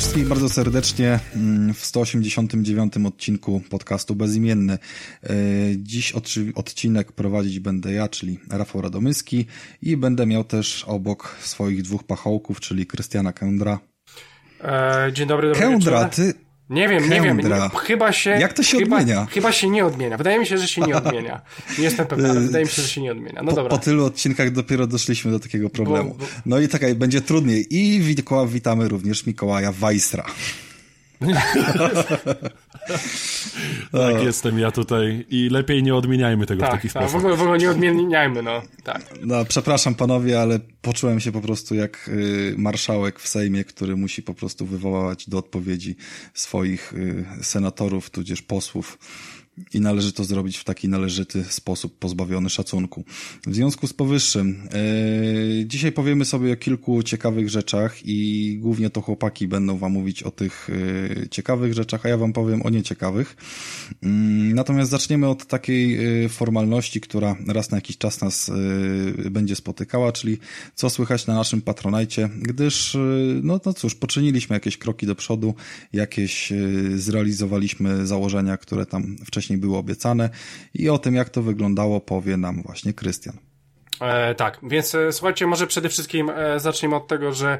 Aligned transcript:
Wszystkich 0.00 0.28
bardzo 0.28 0.48
serdecznie 0.48 1.18
mm, 1.36 1.74
w 1.74 1.84
189 1.84 2.92
odcinku 3.06 3.62
podcastu 3.70 4.14
Bezimienny. 4.14 4.72
E, 4.72 5.28
dziś 5.76 6.12
odcinek 6.54 7.12
prowadzić 7.12 7.60
będę 7.60 7.92
ja, 7.92 8.08
czyli 8.08 8.38
Rafał 8.50 8.82
Radomyski 8.82 9.46
i 9.82 9.96
będę 9.96 10.26
miał 10.26 10.44
też 10.44 10.84
obok 10.84 11.36
swoich 11.40 11.82
dwóch 11.82 12.04
pachołków, 12.04 12.60
czyli 12.60 12.86
Krystiana 12.86 13.32
Kędra. 13.32 13.78
E, 14.64 15.10
dzień 15.12 15.28
dobry, 15.28 15.48
dobry 15.48 15.60
Kędra, 15.60 16.04
ty... 16.04 16.34
Nie 16.70 16.88
wiem, 16.88 17.10
nie 17.10 17.20
wiem. 17.20 17.38
Nie, 17.38 17.70
chyba 17.82 18.12
się. 18.12 18.30
Jak 18.30 18.52
to 18.52 18.62
się 18.62 18.78
chyba, 18.78 18.96
odmienia? 18.96 19.26
Chyba 19.30 19.52
się 19.52 19.70
nie 19.70 19.86
odmienia. 19.86 20.16
Wydaje 20.16 20.38
mi 20.38 20.46
się, 20.46 20.58
że 20.58 20.68
się 20.68 20.80
nie 20.80 20.96
odmienia. 21.02 21.40
Nie 21.78 21.84
jestem 21.84 22.06
pewien, 22.06 22.26
ale 22.26 22.40
wydaje 22.40 22.64
mi 22.64 22.70
się, 22.70 22.82
że 22.82 22.88
się 22.88 23.00
nie 23.00 23.12
odmienia. 23.12 23.42
No 23.42 23.50
po, 23.50 23.56
dobra. 23.56 23.70
Po 23.70 23.78
tylu 23.78 24.04
odcinkach 24.04 24.50
dopiero 24.50 24.86
doszliśmy 24.86 25.30
do 25.30 25.40
takiego 25.40 25.70
problemu. 25.70 26.10
Bo, 26.10 26.24
bo... 26.24 26.30
No 26.46 26.58
i 26.58 26.68
tak, 26.68 26.94
będzie 26.94 27.20
trudniej. 27.20 27.66
I 27.76 28.00
witamy 28.48 28.88
również 28.88 29.26
Mikołaja 29.26 29.72
Weissra. 29.72 30.24
tak, 33.92 34.22
jestem 34.22 34.58
ja 34.58 34.70
tutaj 34.70 35.26
i 35.28 35.48
lepiej 35.48 35.82
nie 35.82 35.94
odmieniajmy 35.94 36.46
tego 36.46 36.60
tak, 36.60 36.70
w 36.70 36.74
taki 36.74 36.88
tak, 36.88 37.02
sposób. 37.02 37.12
W 37.12 37.16
ogóle, 37.16 37.36
w 37.36 37.42
ogóle 37.42 37.58
nie 37.58 37.70
odmieniajmy, 37.70 38.42
no. 38.42 38.62
Tak. 38.84 39.02
No, 39.22 39.44
przepraszam 39.44 39.94
panowie, 39.94 40.40
ale 40.40 40.60
poczułem 40.82 41.20
się 41.20 41.32
po 41.32 41.40
prostu 41.40 41.74
jak 41.74 42.08
y, 42.08 42.54
marszałek 42.58 43.20
w 43.20 43.28
Sejmie, 43.28 43.64
który 43.64 43.96
musi 43.96 44.22
po 44.22 44.34
prostu 44.34 44.66
wywołać 44.66 45.28
do 45.28 45.38
odpowiedzi 45.38 45.96
swoich 46.34 46.94
y, 46.94 47.24
senatorów, 47.42 48.10
tudzież 48.10 48.42
posłów 48.42 48.98
i 49.74 49.80
należy 49.80 50.12
to 50.12 50.24
zrobić 50.24 50.58
w 50.58 50.64
taki 50.64 50.88
należyty 50.88 51.44
sposób, 51.44 51.98
pozbawiony 51.98 52.50
szacunku. 52.50 53.04
W 53.46 53.54
związku 53.54 53.86
z 53.86 53.92
powyższym, 53.92 54.68
yy, 55.58 55.66
dzisiaj 55.66 55.92
powiemy 55.92 56.24
sobie 56.24 56.52
o 56.52 56.56
kilku 56.56 57.02
ciekawych 57.02 57.48
rzeczach 57.48 57.96
i 58.04 58.58
głównie 58.60 58.90
to 58.90 59.00
chłopaki 59.00 59.48
będą 59.48 59.78
wam 59.78 59.92
mówić 59.92 60.22
o 60.22 60.30
tych 60.30 60.68
yy, 61.18 61.28
ciekawych 61.28 61.74
rzeczach, 61.74 62.06
a 62.06 62.08
ja 62.08 62.16
wam 62.16 62.32
powiem 62.32 62.66
o 62.66 62.70
nieciekawych. 62.70 63.36
Yy, 64.02 64.08
natomiast 64.54 64.90
zaczniemy 64.90 65.28
od 65.28 65.46
takiej 65.46 65.98
formalności, 66.28 67.00
która 67.00 67.36
raz 67.48 67.70
na 67.70 67.76
jakiś 67.76 67.98
czas 67.98 68.20
nas 68.20 68.50
będzie 69.30 69.56
spotykała, 69.56 70.12
czyli 70.12 70.38
co 70.74 70.90
słychać 70.90 71.26
na 71.26 71.34
naszym 71.34 71.62
patronajcie, 71.62 72.28
gdyż, 72.42 72.96
no, 73.42 73.60
no 73.66 73.72
cóż, 73.72 73.94
poczyniliśmy 73.94 74.56
jakieś 74.56 74.78
kroki 74.78 75.06
do 75.06 75.14
przodu, 75.14 75.54
jakieś 75.92 76.52
zrealizowaliśmy 76.94 78.06
założenia, 78.06 78.56
które 78.56 78.86
tam 78.86 79.16
wcześniej 79.26 79.39
wcześniej 79.40 79.58
było 79.58 79.78
obiecane 79.78 80.30
i 80.74 80.88
o 80.88 80.98
tym, 80.98 81.14
jak 81.14 81.28
to 81.28 81.42
wyglądało, 81.42 82.00
powie 82.00 82.36
nam 82.36 82.62
właśnie 82.62 82.92
Krystian. 82.92 83.38
E, 84.00 84.34
tak, 84.34 84.58
więc 84.62 84.94
e, 84.94 85.12
słuchajcie, 85.12 85.46
może 85.46 85.66
przede 85.66 85.88
wszystkim 85.88 86.30
e, 86.30 86.60
zacznijmy 86.60 86.96
od 86.96 87.08
tego, 87.08 87.32
że 87.32 87.58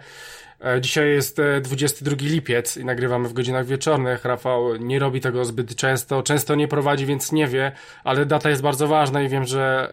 e, 0.65 0.81
Dzisiaj 0.81 1.11
jest 1.11 1.41
22 1.63 2.17
e, 2.17 2.19
lipiec 2.29 2.77
i 2.77 2.85
nagrywamy 2.85 3.29
w 3.29 3.33
godzinach 3.33 3.67
wieczornych. 3.67 4.25
Rafał 4.25 4.77
nie 4.77 4.99
robi 4.99 5.21
tego 5.21 5.45
zbyt 5.45 5.77
często, 5.77 6.23
często 6.23 6.55
nie 6.55 6.69
prowadzi, 6.69 7.07
więc 7.07 7.33
nie 7.33 7.47
wie, 7.47 7.73
ale 8.05 8.27
data 8.27 8.51
jest 8.51 8.63
bardzo 8.63 8.89
ważna 8.89 9.23
i 9.23 9.29
wiem, 9.29 9.45
że 9.45 9.93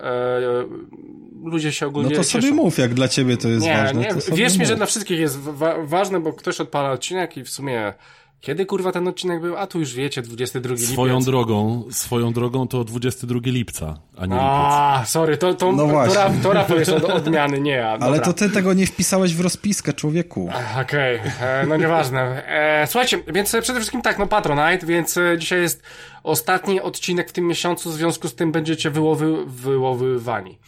e, 1.44 1.50
ludzie 1.50 1.72
się 1.72 1.88
ogólnie. 1.88 2.10
No 2.10 2.16
to 2.16 2.24
cieszą. 2.24 2.42
sobie 2.42 2.54
mów, 2.54 2.78
jak 2.78 2.94
dla 2.94 3.08
ciebie 3.08 3.38
to 3.38 3.50
jest 3.50 3.66
nie, 3.66 3.78
ważne. 3.78 4.02
Nie, 4.02 4.36
wierz 4.36 4.58
mi, 4.58 4.66
że 4.66 4.76
dla 4.76 4.86
wszystkich 4.86 5.20
jest 5.20 5.40
wa 5.40 5.76
ważne, 5.84 6.20
bo 6.20 6.34
ktoś 6.34 6.62
odpala 6.62 6.92
odcinek 6.92 7.38
i 7.38 7.44
w 7.44 7.50
sumie 7.50 7.94
kiedy 8.42 8.66
kurwa 8.66 8.92
ten 8.92 9.08
odcinek 9.08 9.42
był? 9.42 9.58
A 9.58 9.68
tu 9.68 9.80
już 9.80 9.94
wiecie, 9.94 10.22
22 10.22 10.74
lipiec. 10.74 10.90
Swoją 10.90 11.20
drogą, 11.20 11.84
swoją 11.92 12.34
drogą 12.34 12.68
to 12.68 12.84
22 12.84 13.40
lipca, 13.44 14.00
a 14.18 14.26
nie 14.26 14.36
lipiec. 14.36 14.50
A, 14.52 15.04
sorry, 15.06 15.38
to, 15.38 15.54
to, 15.54 15.72
no 15.72 15.88
to, 15.88 16.14
to, 16.14 16.32
to 16.44 16.54
Rafał 16.54 16.80
jest 16.80 16.92
od 16.92 17.04
odmiany, 17.04 17.62
nie 17.62 17.72
ja. 17.72 17.98
Ale 18.02 18.20
to 18.20 18.34
ty 18.34 18.50
tego 18.50 18.74
nie 18.74 18.88
wpisałeś 18.88 19.36
w 19.36 19.42
rozpiskę, 19.42 19.94
człowieku. 19.94 20.50
Okej, 20.82 21.20
okay. 21.20 21.48
E, 21.48 21.66
no 21.66 21.78
nieważne. 21.78 22.48
E, 22.48 22.88
słuchajcie, 22.88 23.20
więc 23.28 23.50
przede 23.62 23.80
wszystkim 23.80 24.02
tak, 24.02 24.20
no 24.20 24.28
Patronite, 24.28 24.86
więc 24.86 25.18
e, 25.18 25.38
dzisiaj 25.38 25.62
jest 25.62 25.84
ostatni 26.24 26.82
odcinek 26.82 27.30
w 27.30 27.34
tym 27.34 27.48
miesiącu, 27.48 27.90
w 27.90 27.94
związku 27.94 28.28
z 28.28 28.36
tym 28.36 28.52
będziecie 28.52 28.90
wyłowy, 28.90 29.46
wyłowywani. 29.46 30.60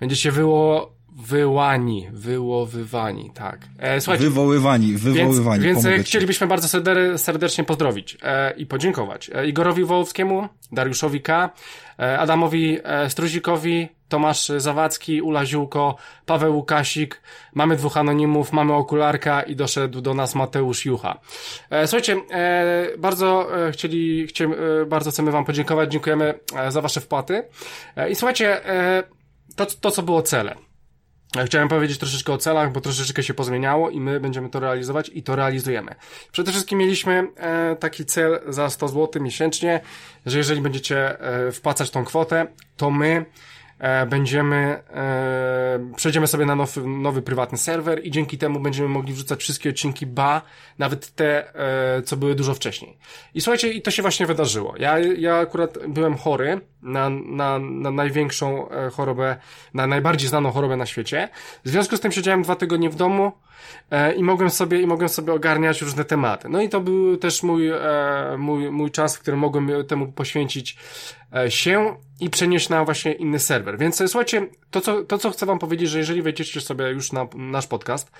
Będziecie 0.00 0.32
wyło 0.32 0.97
Wyłani, 1.18 2.08
wyłowywani, 2.12 3.30
tak. 3.34 3.60
E, 3.78 4.00
słuchajcie, 4.00 4.24
wywoływani, 4.24 4.92
wywoływani. 4.92 5.64
Więc, 5.64 5.84
więc 5.84 6.06
chcielibyśmy 6.06 6.46
bardzo 6.46 6.80
serdecznie 7.16 7.64
pozdrowić 7.64 8.18
e, 8.22 8.50
i 8.50 8.66
podziękować 8.66 9.30
e, 9.34 9.46
Igorowi 9.46 9.84
Wołowskiemu, 9.84 10.48
Dariuszowi 10.72 11.20
K., 11.20 11.50
e, 11.98 12.18
Adamowi 12.18 12.78
e, 12.84 13.10
Struzikowi, 13.10 13.88
Tomasz 14.08 14.52
Zawadzki, 14.56 15.22
Ula 15.22 15.46
Ziółko, 15.46 15.96
Paweł 16.26 16.56
Łukasik, 16.56 17.20
mamy 17.54 17.76
dwóch 17.76 17.96
anonimów, 17.96 18.52
mamy 18.52 18.72
okularka 18.72 19.42
i 19.42 19.56
doszedł 19.56 20.00
do 20.00 20.14
nas 20.14 20.34
Mateusz 20.34 20.86
Jucha. 20.86 21.20
E, 21.70 21.86
słuchajcie, 21.86 22.16
e, 22.30 22.86
bardzo 22.98 23.48
e, 23.66 23.72
chcieli, 23.72 24.26
chcieli 24.26 24.52
e, 24.52 24.86
bardzo 24.86 25.10
chcemy 25.10 25.30
wam 25.30 25.44
podziękować, 25.44 25.92
dziękujemy 25.92 26.34
e, 26.56 26.70
za 26.72 26.80
wasze 26.80 27.00
wpłaty. 27.00 27.44
E, 27.96 28.10
I 28.10 28.14
słuchajcie, 28.14 28.66
e, 28.68 29.02
to, 29.56 29.66
to 29.66 29.90
co 29.90 30.02
było 30.02 30.22
celem. 30.22 30.67
Chciałem 31.46 31.68
powiedzieć 31.68 31.98
troszeczkę 31.98 32.32
o 32.32 32.38
celach, 32.38 32.72
bo 32.72 32.80
troszeczkę 32.80 33.22
się 33.22 33.34
pozmieniało 33.34 33.90
i 33.90 34.00
my 34.00 34.20
będziemy 34.20 34.50
to 34.50 34.60
realizować 34.60 35.10
i 35.14 35.22
to 35.22 35.36
realizujemy. 35.36 35.94
Przede 36.32 36.52
wszystkim 36.52 36.78
mieliśmy 36.78 37.28
e, 37.36 37.76
taki 37.76 38.04
cel 38.04 38.40
za 38.48 38.70
100 38.70 38.88
zł 38.88 39.22
miesięcznie, 39.22 39.80
że 40.26 40.38
jeżeli 40.38 40.60
będziecie 40.60 41.20
e, 41.20 41.52
wpłacać 41.52 41.90
tą 41.90 42.04
kwotę, 42.04 42.46
to 42.76 42.90
my 42.90 43.24
będziemy, 44.06 44.82
e, 44.94 45.92
przejdziemy 45.96 46.26
sobie 46.26 46.46
na 46.46 46.54
nowy, 46.54 46.86
nowy 46.86 47.22
prywatny 47.22 47.58
serwer 47.58 48.06
i 48.06 48.10
dzięki 48.10 48.38
temu 48.38 48.60
będziemy 48.60 48.88
mogli 48.88 49.12
wrzucać 49.12 49.40
wszystkie 49.40 49.70
odcinki 49.70 50.06
ba, 50.06 50.42
nawet 50.78 51.14
te, 51.14 51.54
e, 51.98 52.02
co 52.02 52.16
były 52.16 52.34
dużo 52.34 52.54
wcześniej. 52.54 52.98
I 53.34 53.40
słuchajcie, 53.40 53.72
i 53.72 53.82
to 53.82 53.90
się 53.90 54.02
właśnie 54.02 54.26
wydarzyło. 54.26 54.74
Ja, 54.78 54.98
ja 54.98 55.36
akurat 55.36 55.78
byłem 55.88 56.16
chory 56.16 56.60
na, 56.82 57.10
na, 57.10 57.58
na 57.58 57.90
największą 57.90 58.70
e, 58.70 58.90
chorobę, 58.90 59.36
na 59.74 59.86
najbardziej 59.86 60.28
znaną 60.28 60.50
chorobę 60.50 60.76
na 60.76 60.86
świecie. 60.86 61.28
W 61.64 61.68
związku 61.68 61.96
z 61.96 62.00
tym 62.00 62.12
siedziałem 62.12 62.42
dwa 62.42 62.56
tygodnie 62.56 62.90
w 62.90 62.94
domu, 62.94 63.26
e, 63.26 63.47
i 64.16 64.22
mogłem 64.22 64.50
sobie, 64.50 64.82
i 64.82 64.86
mogłem 64.86 65.08
sobie 65.08 65.32
ogarniać 65.32 65.82
różne 65.82 66.04
tematy. 66.04 66.48
No 66.48 66.62
i 66.62 66.68
to 66.68 66.80
był 66.80 67.16
też 67.16 67.42
mój, 67.42 67.68
e, 67.68 67.78
mój, 68.38 68.70
mój 68.70 68.90
czas, 68.90 69.16
w 69.16 69.20
którym 69.20 69.40
mogłem 69.40 69.70
temu 69.86 70.12
poświęcić 70.12 70.76
E, 71.34 71.50
się 71.50 71.96
i 72.20 72.30
przenieść 72.30 72.68
na 72.68 72.84
właśnie 72.84 73.12
inny 73.12 73.38
serwer. 73.38 73.78
Więc 73.78 74.00
e, 74.00 74.08
słuchajcie, 74.08 74.46
to 74.70 74.80
co, 74.80 75.04
to 75.04 75.18
co 75.18 75.30
chcę 75.30 75.46
wam 75.46 75.58
powiedzieć, 75.58 75.90
że 75.90 75.98
jeżeli 75.98 76.22
wejdziecie 76.22 76.60
sobie 76.60 76.90
już 76.90 77.12
na 77.12 77.28
nasz 77.34 77.66
podcast, 77.66 78.10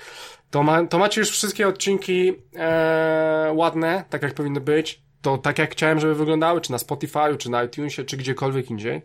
to, 0.51 0.63
ma, 0.63 0.87
to 0.87 0.99
macie 0.99 1.21
już 1.21 1.31
wszystkie 1.31 1.69
odcinki 1.69 2.33
e, 2.57 3.53
ładne, 3.55 4.05
tak 4.11 4.23
jak 4.23 4.35
powinny 4.35 4.61
być, 4.61 5.03
to 5.23 5.39
tak 5.39 5.59
jak 5.59 5.73
chciałem, 5.73 6.01
żeby 6.01 6.15
wyglądały, 6.15 6.61
czy 6.61 6.73
na 6.73 6.79
Spotify, 6.79 7.37
czy 7.39 7.51
na 7.51 7.65
iTunesie, 7.65 8.05
czy 8.05 8.17
gdziekolwiek 8.17 8.71
indziej. 8.71 9.03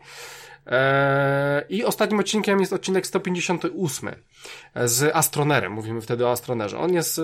E, 0.67 1.65
I 1.69 1.83
ostatnim 1.83 2.19
odcinkiem 2.19 2.59
jest 2.59 2.73
odcinek 2.73 3.07
158 3.07 4.09
z 4.85 5.15
Astronerem. 5.15 5.71
Mówimy 5.71 6.01
wtedy 6.01 6.25
o 6.25 6.31
Astronerze. 6.31 6.77
On 6.77 6.93
jest 6.93 7.19
e, 7.19 7.21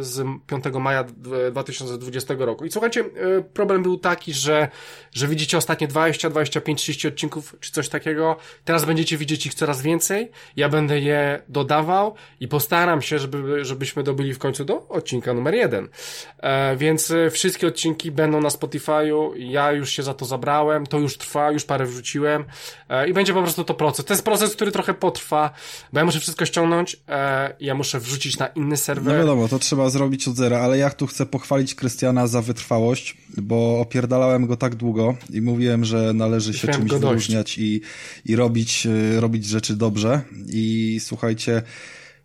z 0.00 0.26
5 0.46 0.64
maja 0.80 1.04
2020 1.52 2.34
roku. 2.38 2.64
I 2.64 2.70
słuchajcie, 2.70 3.00
e, 3.00 3.42
problem 3.42 3.82
był 3.82 3.98
taki, 3.98 4.32
że, 4.32 4.68
że 5.12 5.28
widzicie 5.28 5.58
ostatnie 5.58 5.88
20, 5.88 6.30
25, 6.30 6.78
30 6.78 7.08
odcinków, 7.08 7.56
czy 7.60 7.72
coś 7.72 7.88
takiego. 7.88 8.36
Teraz 8.64 8.84
będziecie 8.84 9.16
widzieć 9.16 9.46
ich 9.46 9.54
coraz 9.54 9.82
więcej. 9.82 10.30
Ja 10.56 10.68
będę 10.68 11.00
je 11.00 11.42
dodawał 11.48 12.14
i 12.40 12.48
postaram 12.48 13.02
się, 13.02 13.18
żeby, 13.18 13.64
żebyśmy 13.64 14.02
dobili 14.02 14.34
w 14.34 14.38
końcu 14.38 14.64
do 14.64 14.88
odcinka 14.88 15.34
numer 15.34 15.54
jeden. 15.54 15.88
Więc 16.76 17.12
wszystkie 17.30 17.66
odcinki 17.66 18.10
będą 18.10 18.40
na 18.40 18.48
Spotify'u. 18.48 19.32
Ja 19.36 19.72
już 19.72 19.90
się 19.90 20.02
za 20.02 20.14
to 20.14 20.24
zabrałem. 20.24 20.86
To 20.86 20.98
już 20.98 21.18
trwa, 21.18 21.50
już 21.50 21.64
parę 21.64 21.86
wrzuciłem. 21.86 22.44
E, 22.92 23.08
i 23.08 23.12
będzie 23.12 23.34
po 23.34 23.42
prostu 23.42 23.64
to 23.64 23.74
proces. 23.74 24.04
To 24.04 24.14
jest 24.14 24.24
proces, 24.24 24.52
który 24.54 24.72
trochę 24.72 24.94
potrwa, 24.94 25.50
bo 25.92 25.98
ja 25.98 26.04
muszę 26.04 26.20
wszystko 26.20 26.46
ściągnąć, 26.46 26.96
e, 27.08 27.56
ja 27.60 27.74
muszę 27.74 28.00
wrzucić 28.00 28.38
na 28.38 28.46
inny 28.46 28.76
serwer. 28.76 29.14
No 29.14 29.20
wiadomo, 29.20 29.48
to 29.48 29.58
trzeba 29.58 29.90
zrobić 29.90 30.28
od 30.28 30.36
zera, 30.36 30.60
ale 30.60 30.78
ja 30.78 30.90
tu 30.90 31.06
chcę 31.06 31.26
pochwalić 31.26 31.74
Krystiana 31.74 32.26
za 32.26 32.42
wytrwałość, 32.42 33.16
bo 33.36 33.80
opierdalałem 33.80 34.46
go 34.46 34.56
tak 34.56 34.74
długo 34.74 35.14
i 35.30 35.42
mówiłem, 35.42 35.84
że 35.84 36.12
należy 36.12 36.54
się 36.54 36.68
czymś 36.68 36.90
wyróżniać 36.90 37.58
i, 37.58 37.80
i 38.24 38.36
robić, 38.36 38.86
e, 38.86 39.20
robić 39.20 39.46
rzeczy 39.46 39.76
dobrze 39.76 40.20
i 40.48 40.98
słuchajcie, 41.02 41.62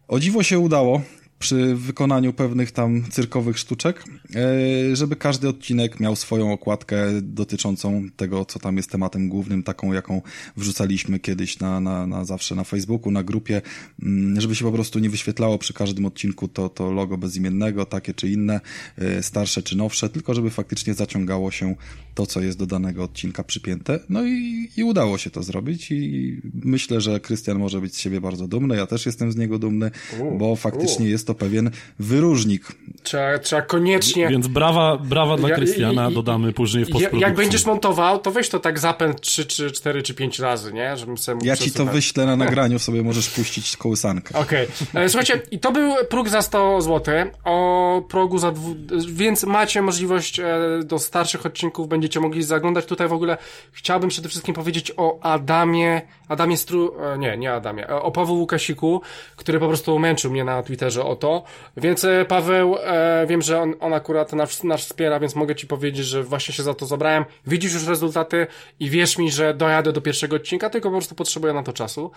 o 0.07 0.19
dziwo 0.19 0.43
się 0.43 0.59
udało 0.59 1.01
przy 1.39 1.75
wykonaniu 1.75 2.33
pewnych 2.33 2.71
tam 2.71 3.03
cyrkowych 3.11 3.59
sztuczek, 3.59 4.03
e, 4.35 4.95
żeby 4.95 5.15
każdy 5.15 5.49
odcinek 5.49 5.99
miał 5.99 6.15
swoją 6.15 6.53
okładkę 6.53 7.21
dotyczącą 7.21 8.09
tego, 8.17 8.45
co 8.45 8.59
tam 8.59 8.77
jest 8.77 8.91
tematem 8.91 9.29
głównym, 9.29 9.63
taką 9.63 9.93
jaką 9.93 10.21
wrzucaliśmy 10.57 11.19
kiedyś 11.19 11.59
na, 11.59 11.79
na, 11.79 12.07
na 12.07 12.25
zawsze 12.25 12.55
na 12.55 12.63
Facebooku, 12.63 13.11
na 13.11 13.23
grupie, 13.23 13.61
mm, 14.03 14.41
żeby 14.41 14.55
się 14.55 14.65
po 14.65 14.71
prostu 14.71 14.99
nie 14.99 15.09
wyświetlało 15.09 15.57
przy 15.57 15.73
każdym 15.73 16.05
odcinku 16.05 16.47
to, 16.47 16.69
to 16.69 16.91
logo 16.91 17.17
bezimiennego, 17.17 17.85
takie 17.85 18.13
czy 18.13 18.29
inne, 18.29 18.61
e, 18.97 19.23
starsze 19.23 19.63
czy 19.63 19.77
nowsze, 19.77 20.09
tylko 20.09 20.33
żeby 20.33 20.49
faktycznie 20.49 20.93
zaciągało 20.93 21.51
się 21.51 21.75
to, 22.15 22.25
co 22.25 22.41
jest 22.41 22.57
do 22.57 22.65
danego 22.65 23.03
odcinka 23.03 23.43
przypięte. 23.43 23.99
No 24.09 24.25
i, 24.25 24.69
i 24.77 24.83
udało 24.83 25.17
się 25.17 25.29
to 25.29 25.43
zrobić 25.43 25.91
i 25.91 26.41
myślę, 26.53 27.01
że 27.01 27.19
Krystian 27.19 27.59
może 27.59 27.81
być 27.81 27.95
z 27.95 27.99
siebie 27.99 28.21
bardzo 28.21 28.47
dumny, 28.47 28.75
ja 28.75 28.87
też 28.87 29.05
jestem 29.05 29.31
z 29.31 29.35
niego 29.35 29.59
dumny, 29.59 29.91
bo 30.39 30.55
faktycznie 30.55 31.09
jest 31.09 31.26
to 31.27 31.35
pewien 31.35 31.71
wyróżnik. 31.99 32.67
Trzeba, 33.03 33.39
trzeba 33.39 33.61
koniecznie... 33.61 34.27
Więc 34.29 34.47
brawa, 34.47 34.97
brawa 34.97 35.37
dla 35.37 35.49
Krystiana, 35.49 36.11
dodamy 36.11 36.53
później 36.53 36.85
w 36.85 36.87
postprodukcji. 36.87 37.21
Jak 37.21 37.35
będziesz 37.35 37.65
montował, 37.65 38.19
to 38.19 38.31
weź 38.31 38.49
to 38.49 38.59
tak 38.59 38.79
zapęd 38.79 39.21
3, 39.21 39.45
3, 39.45 39.71
4 39.71 40.03
czy 40.03 40.13
5 40.13 40.39
razy, 40.39 40.73
nie? 40.73 40.97
Żebym 40.97 41.17
sobie 41.17 41.47
Ja 41.47 41.57
ci 41.57 41.71
to 41.71 41.85
wyślę 41.85 42.25
na 42.25 42.35
nagraniu, 42.35 42.79
sobie 42.79 43.03
możesz 43.03 43.29
puścić 43.29 43.77
kołysankę. 43.77 44.39
Okej. 44.39 44.67
Okay. 44.91 45.09
Słuchajcie, 45.09 45.41
i 45.51 45.59
to 45.59 45.71
był 45.71 45.93
próg 46.09 46.29
za 46.29 46.41
100 46.41 46.81
zł. 46.81 47.15
O 47.43 48.01
progu 48.09 48.37
za... 48.37 48.51
Dwu... 48.51 48.75
Więc 49.07 49.43
macie 49.43 49.81
możliwość 49.81 50.39
e, 50.39 50.45
do 50.85 50.99
starszych 50.99 51.45
odcinków, 51.45 51.87
będziecie 51.87 52.19
mogli 52.19 52.43
zaglądać. 52.43 52.85
Tutaj 52.85 53.07
w 53.07 53.13
ogóle 53.13 53.37
chciałbym 53.71 54.09
przede 54.09 54.29
wszystkim 54.29 54.55
powiedzieć 54.55 54.91
o 54.97 55.19
Adamie, 55.21 56.01
Adamie 56.27 56.57
Stru... 56.57 56.93
E, 57.13 57.17
nie, 57.17 57.37
nie 57.37 57.53
Adamie, 57.53 57.87
o 57.87 58.11
Pawle 58.11 58.35
Łukasiku, 58.35 59.01
który 59.35 59.59
po 59.59 59.67
prostu 59.67 59.99
męczył 59.99 60.31
mnie 60.31 60.43
na 60.43 60.63
Twitterze 60.63 61.03
o 61.03 61.15
to. 61.17 61.43
Więc 61.77 62.05
Paweł 62.27 62.75
e, 62.83 63.25
wiem, 63.27 63.41
że 63.41 63.61
on, 63.61 63.73
on 63.79 63.93
akurat 63.93 64.33
nas, 64.33 64.63
nas 64.63 64.81
wspiera, 64.81 65.19
więc 65.19 65.35
mogę 65.35 65.55
ci 65.55 65.67
powiedzieć, 65.67 66.05
że 66.05 66.23
właśnie 66.23 66.53
się 66.53 66.63
za 66.63 66.73
to 66.73 66.85
zabrałem. 66.85 67.25
Widzisz 67.47 67.73
już 67.73 67.87
rezultaty 67.87 68.47
i 68.79 68.89
wierz 68.89 69.17
mi, 69.17 69.31
że 69.31 69.53
dojadę 69.53 69.93
do 69.93 70.01
pierwszego 70.01 70.35
odcinka, 70.35 70.69
tylko 70.69 70.89
po 70.89 70.95
prostu 70.95 71.15
potrzebuję 71.15 71.53
na 71.53 71.63
to 71.63 71.73
czasu. 71.73 72.11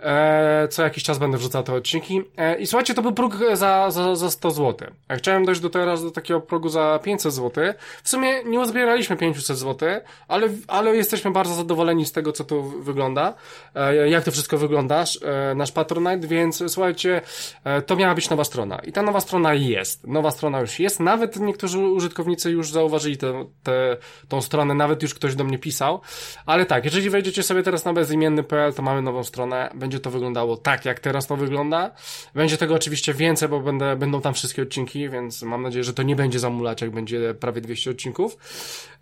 E, 0.00 0.68
co 0.70 0.82
jakiś 0.82 1.04
czas 1.04 1.18
będę 1.18 1.38
wrzucał 1.38 1.62
te 1.62 1.72
odcinki. 1.72 2.22
E, 2.36 2.58
I 2.58 2.66
słuchajcie, 2.66 2.94
to 2.94 3.02
był 3.02 3.12
próg 3.12 3.36
za, 3.52 3.90
za, 3.90 4.16
za 4.16 4.30
100 4.30 4.50
zł. 4.50 4.88
Chciałem 5.10 5.44
dojść 5.44 5.60
do 5.60 5.70
teraz 5.70 6.02
do 6.02 6.10
takiego 6.10 6.40
progu 6.40 6.68
za 6.68 7.00
500 7.02 7.32
zł. 7.32 7.64
W 8.02 8.08
sumie 8.08 8.44
nie 8.44 8.60
uzbieraliśmy 8.60 9.16
500 9.16 9.58
zł, 9.58 9.88
ale, 10.28 10.48
ale 10.68 10.96
jesteśmy 10.96 11.30
bardzo 11.30 11.54
zadowoleni 11.54 12.06
z 12.06 12.12
tego, 12.12 12.32
co 12.32 12.44
tu 12.44 12.62
wygląda, 12.62 13.34
e, 13.74 14.08
jak 14.08 14.24
to 14.24 14.30
wszystko 14.30 14.58
wygląda, 14.58 15.04
e, 15.22 15.54
nasz 15.54 15.72
Patronite, 15.72 16.26
więc 16.26 16.62
słuchajcie, 16.68 17.20
e, 17.64 17.82
to 17.82 17.96
miała 17.96 18.14
być 18.14 18.30
nowa 18.34 18.44
strona. 18.44 18.78
I 18.78 18.92
ta 18.92 19.02
nowa 19.02 19.20
strona 19.20 19.54
jest. 19.54 20.06
Nowa 20.06 20.30
strona 20.30 20.60
już 20.60 20.80
jest. 20.80 21.00
Nawet 21.00 21.40
niektórzy 21.40 21.78
użytkownicy 21.78 22.50
już 22.50 22.70
zauważyli 22.70 23.16
tę, 23.16 23.46
tą 24.28 24.42
stronę, 24.42 24.74
nawet 24.74 25.02
już 25.02 25.14
ktoś 25.14 25.34
do 25.34 25.44
mnie 25.44 25.58
pisał. 25.58 26.00
Ale 26.46 26.66
tak, 26.66 26.84
jeżeli 26.84 27.10
wejdziecie 27.10 27.42
sobie 27.42 27.62
teraz 27.62 27.84
na 27.84 27.92
bezimienny.pl, 27.92 28.74
to 28.74 28.82
mamy 28.82 29.02
nową 29.02 29.24
stronę. 29.24 29.70
Będzie 29.74 30.00
to 30.00 30.10
wyglądało 30.10 30.56
tak, 30.56 30.84
jak 30.84 31.00
teraz 31.00 31.26
to 31.26 31.36
wygląda. 31.36 31.90
Będzie 32.34 32.56
tego 32.56 32.74
oczywiście 32.74 33.14
więcej, 33.14 33.48
bo 33.48 33.60
będę, 33.60 33.96
będą 33.96 34.20
tam 34.20 34.34
wszystkie 34.34 34.62
odcinki, 34.62 35.08
więc 35.08 35.42
mam 35.42 35.62
nadzieję, 35.62 35.84
że 35.84 35.94
to 35.94 36.02
nie 36.02 36.16
będzie 36.16 36.38
zamulać, 36.38 36.80
jak 36.80 36.90
będzie 36.90 37.34
prawie 37.34 37.60
200 37.60 37.90
odcinków. 37.90 38.36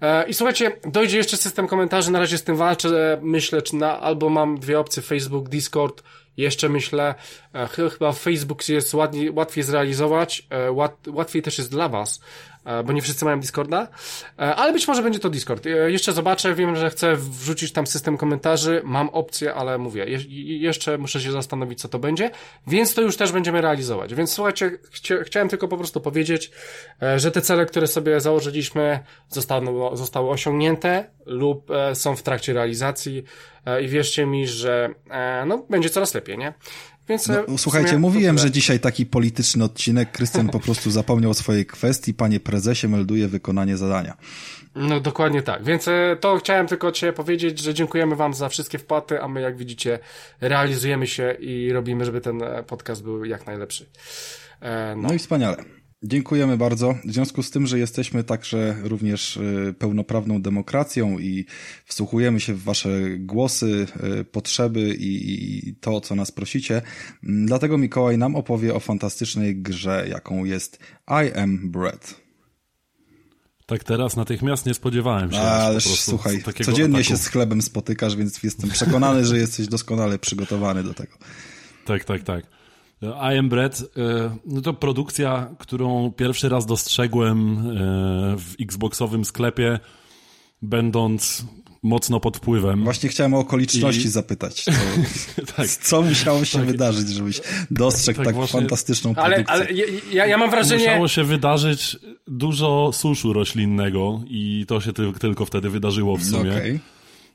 E, 0.01 0.29
I 0.29 0.35
słuchajcie, 0.35 0.73
dojdzie 0.85 1.17
jeszcze 1.17 1.37
system 1.37 1.67
komentarzy, 1.69 2.11
na 2.11 2.19
razie 2.19 2.39
z 2.39 2.45
tym 2.45 2.57
walczę, 2.57 3.19
myślę, 3.23 3.63
czy 3.63 3.77
na, 3.77 4.01
albo 4.01 4.29
mam 4.29 4.59
dwie 4.59 4.81
opcje, 4.81 5.03
Facebook, 5.03 5.49
Discord, 5.49 6.03
jeszcze 6.37 6.69
myślę, 6.69 7.15
e, 7.55 7.69
chyba 7.69 8.13
Facebook 8.13 8.69
jest 8.69 8.95
ładniej, 8.95 9.31
łatwiej 9.31 9.65
zrealizować, 9.65 10.47
e, 10.51 10.73
łat, 10.73 11.09
łatwiej 11.09 11.43
też 11.43 11.59
jest 11.59 11.71
dla 11.71 11.89
Was, 11.89 12.21
bo 12.85 12.93
nie 12.93 13.03
wszyscy 13.03 13.25
mają 13.25 13.41
Discorda, 13.41 13.89
ale 14.37 14.73
być 14.73 14.89
może 14.89 15.03
będzie 15.03 15.19
to 15.19 15.31
Discord. 15.31 15.67
Jeszcze 15.87 16.13
zobaczę, 16.13 16.55
wiem, 16.55 16.77
że 16.77 16.91
chcę 16.91 17.17
wrzucić 17.17 17.73
tam 17.73 17.87
system 17.87 18.17
komentarzy, 18.17 18.81
mam 18.85 19.09
opcję, 19.09 19.55
ale 19.55 19.79
mówię, 19.79 20.05
je, 20.05 20.19
jeszcze 20.59 20.99
muszę 20.99 21.21
się 21.21 21.33
zastanowić, 21.33 21.81
co 21.81 21.89
to 21.89 21.99
będzie, 21.99 22.31
więc 22.67 22.95
to 22.95 23.03
już 23.03 23.17
też 23.17 23.33
będziemy 23.33 23.61
realizować. 23.61 24.15
Więc 24.15 24.33
słuchajcie, 24.33 24.79
chcia, 24.91 25.15
chciałem 25.23 25.49
tylko 25.49 25.69
po 25.69 25.77
prostu 25.77 26.01
powiedzieć, 26.01 26.51
że 27.17 27.31
te 27.31 27.41
cele, 27.41 27.67
które 27.67 27.87
sobie 27.87 28.21
założyliśmy, 28.21 29.01
zostały, 29.29 29.97
zostały 29.97 30.31
osiągnięte 30.31 31.11
lub 31.27 31.69
są 31.95 32.17
w 32.17 32.23
trakcie 32.23 32.53
realizacji. 32.53 33.25
E, 33.67 33.83
i 33.83 33.89
wierzcie 33.89 34.27
mi, 34.27 34.47
że 34.47 34.91
e, 35.11 35.45
no, 35.47 35.67
będzie 35.71 35.91
coraz 35.91 36.15
lepiej, 36.15 36.39
nie? 36.39 36.53
Więc 37.09 37.29
no, 37.29 37.35
e, 37.35 37.59
słuchajcie, 37.59 37.99
mówiłem, 37.99 38.39
że 38.39 38.51
dzisiaj 38.51 38.81
taki 38.81 39.07
polityczny 39.07 39.65
odcinek. 39.65 40.13
Krystian 40.13 40.49
po 40.49 40.61
prostu 40.61 40.91
zapomniał 40.91 41.31
o 41.31 41.35
swojej 41.35 41.67
kwestii. 41.67 42.15
Panie 42.15 42.41
prezesie, 42.41 42.89
melduje 42.89 43.29
wykonanie 43.29 43.77
zadania. 43.77 44.17
No 44.75 45.01
dokładnie 45.01 45.43
tak. 45.43 45.65
Więc 45.65 45.89
to 46.21 46.37
chciałem 46.37 46.67
tylko 46.67 46.93
dzisiaj 46.93 47.13
powiedzieć, 47.13 47.59
że 47.59 47.75
dziękujemy 47.75 48.17
Wam 48.17 48.35
za 48.35 48.49
wszystkie 48.49 48.79
wpłaty, 48.79 49.23
a 49.23 49.29
my 49.29 49.41
jak 49.41 49.57
widzicie 49.57 49.99
realizujemy 50.41 51.07
się 51.07 51.37
i 51.41 51.73
robimy, 51.73 52.05
żeby 52.05 52.21
ten 52.21 52.41
podcast 52.67 53.03
był 53.03 53.25
jak 53.25 53.47
najlepszy. 53.47 53.87
No, 54.97 55.09
no 55.09 55.15
i 55.15 55.19
wspaniale. 55.19 55.65
Dziękujemy 56.05 56.57
bardzo. 56.57 56.95
W 57.05 57.13
związku 57.13 57.43
z 57.43 57.51
tym, 57.51 57.67
że 57.67 57.79
jesteśmy 57.79 58.25
także 58.25 58.77
również 58.83 59.37
y, 59.37 59.75
pełnoprawną 59.79 60.43
demokracją 60.43 61.19
i 61.19 61.47
wsłuchujemy 61.85 62.41
się 62.41 62.55
w 62.55 62.63
Wasze 62.63 62.89
głosy, 63.19 63.87
y, 64.21 64.25
potrzeby 64.25 64.97
i 64.99 65.75
to, 65.81 66.01
co 66.01 66.15
nas 66.15 66.33
prosicie, 66.33 66.83
mm, 67.25 67.47
dlatego 67.47 67.79
Mikołaj 67.79 68.19
nam 68.19 68.37
opowie 68.37 68.75
o 68.75 68.81
fantastycznej 68.81 69.57
grze, 69.57 70.07
jaką 70.09 70.45
jest 70.45 70.79
I 71.09 71.39
Am 71.39 71.71
Bread. 71.71 72.23
Tak 73.67 73.85
teraz 73.85 74.17
natychmiast 74.17 74.67
nie 74.67 74.75
spodziewałem 74.75 75.33
się. 75.33 75.39
Ależ 75.39 76.01
słuchaj, 76.01 76.43
codziennie 76.65 76.99
ataku. 76.99 77.09
się 77.09 77.17
z 77.17 77.27
chlebem 77.27 77.63
spotykasz, 77.63 78.17
więc 78.17 78.43
jestem 78.43 78.71
przekonany, 78.71 79.25
że 79.25 79.39
jesteś 79.39 79.67
doskonale 79.69 80.19
przygotowany 80.19 80.83
do 80.83 80.95
tego. 80.95 81.13
Tak, 81.85 82.05
tak, 82.05 82.23
tak. 82.23 82.62
I 83.03 83.39
Am 83.39 83.49
Bread 83.49 83.81
e, 83.81 84.37
no 84.47 84.61
to 84.61 84.75
produkcja, 84.75 85.55
którą 85.59 86.13
pierwszy 86.13 86.49
raz 86.49 86.67
dostrzegłem 86.67 87.59
e, 87.59 87.63
w 88.37 88.55
Xboxowym 88.61 89.25
sklepie, 89.25 89.79
będąc 90.63 91.45
mocno 91.83 92.21
pod 92.21 92.37
wpływem. 92.37 92.85
Właśnie 92.85 93.09
chciałem 93.09 93.35
o 93.35 93.39
okoliczności 93.39 94.05
I... 94.05 94.09
zapytać. 94.09 94.65
To, 95.37 95.53
tak. 95.57 95.69
Co 95.69 96.03
musiało 96.03 96.45
się 96.45 96.59
tak. 96.59 96.67
wydarzyć, 96.67 97.09
żebyś 97.09 97.41
dostrzegł 97.71 98.17
tak, 98.17 98.27
tak 98.27 98.35
właśnie... 98.35 98.61
fantastyczną 98.61 99.15
produkcję? 99.15 99.45
Ale, 99.49 99.65
ale 99.67 99.73
ja, 100.13 100.27
ja, 100.27 100.39
mam 100.39 100.51
wrażenie... 100.51 100.85
Musiało 100.85 101.09
się 101.09 101.25
wydarzyć 101.25 101.97
dużo 102.27 102.91
suszu 102.93 103.33
roślinnego 103.33 104.21
i 104.27 104.65
to 104.69 104.81
się 104.81 104.93
ty, 104.93 105.13
tylko 105.21 105.45
wtedy 105.45 105.71
wydarzyło 105.71 106.17
w 106.17 106.25
sumie. 106.25 106.51
Okay. 106.51 106.81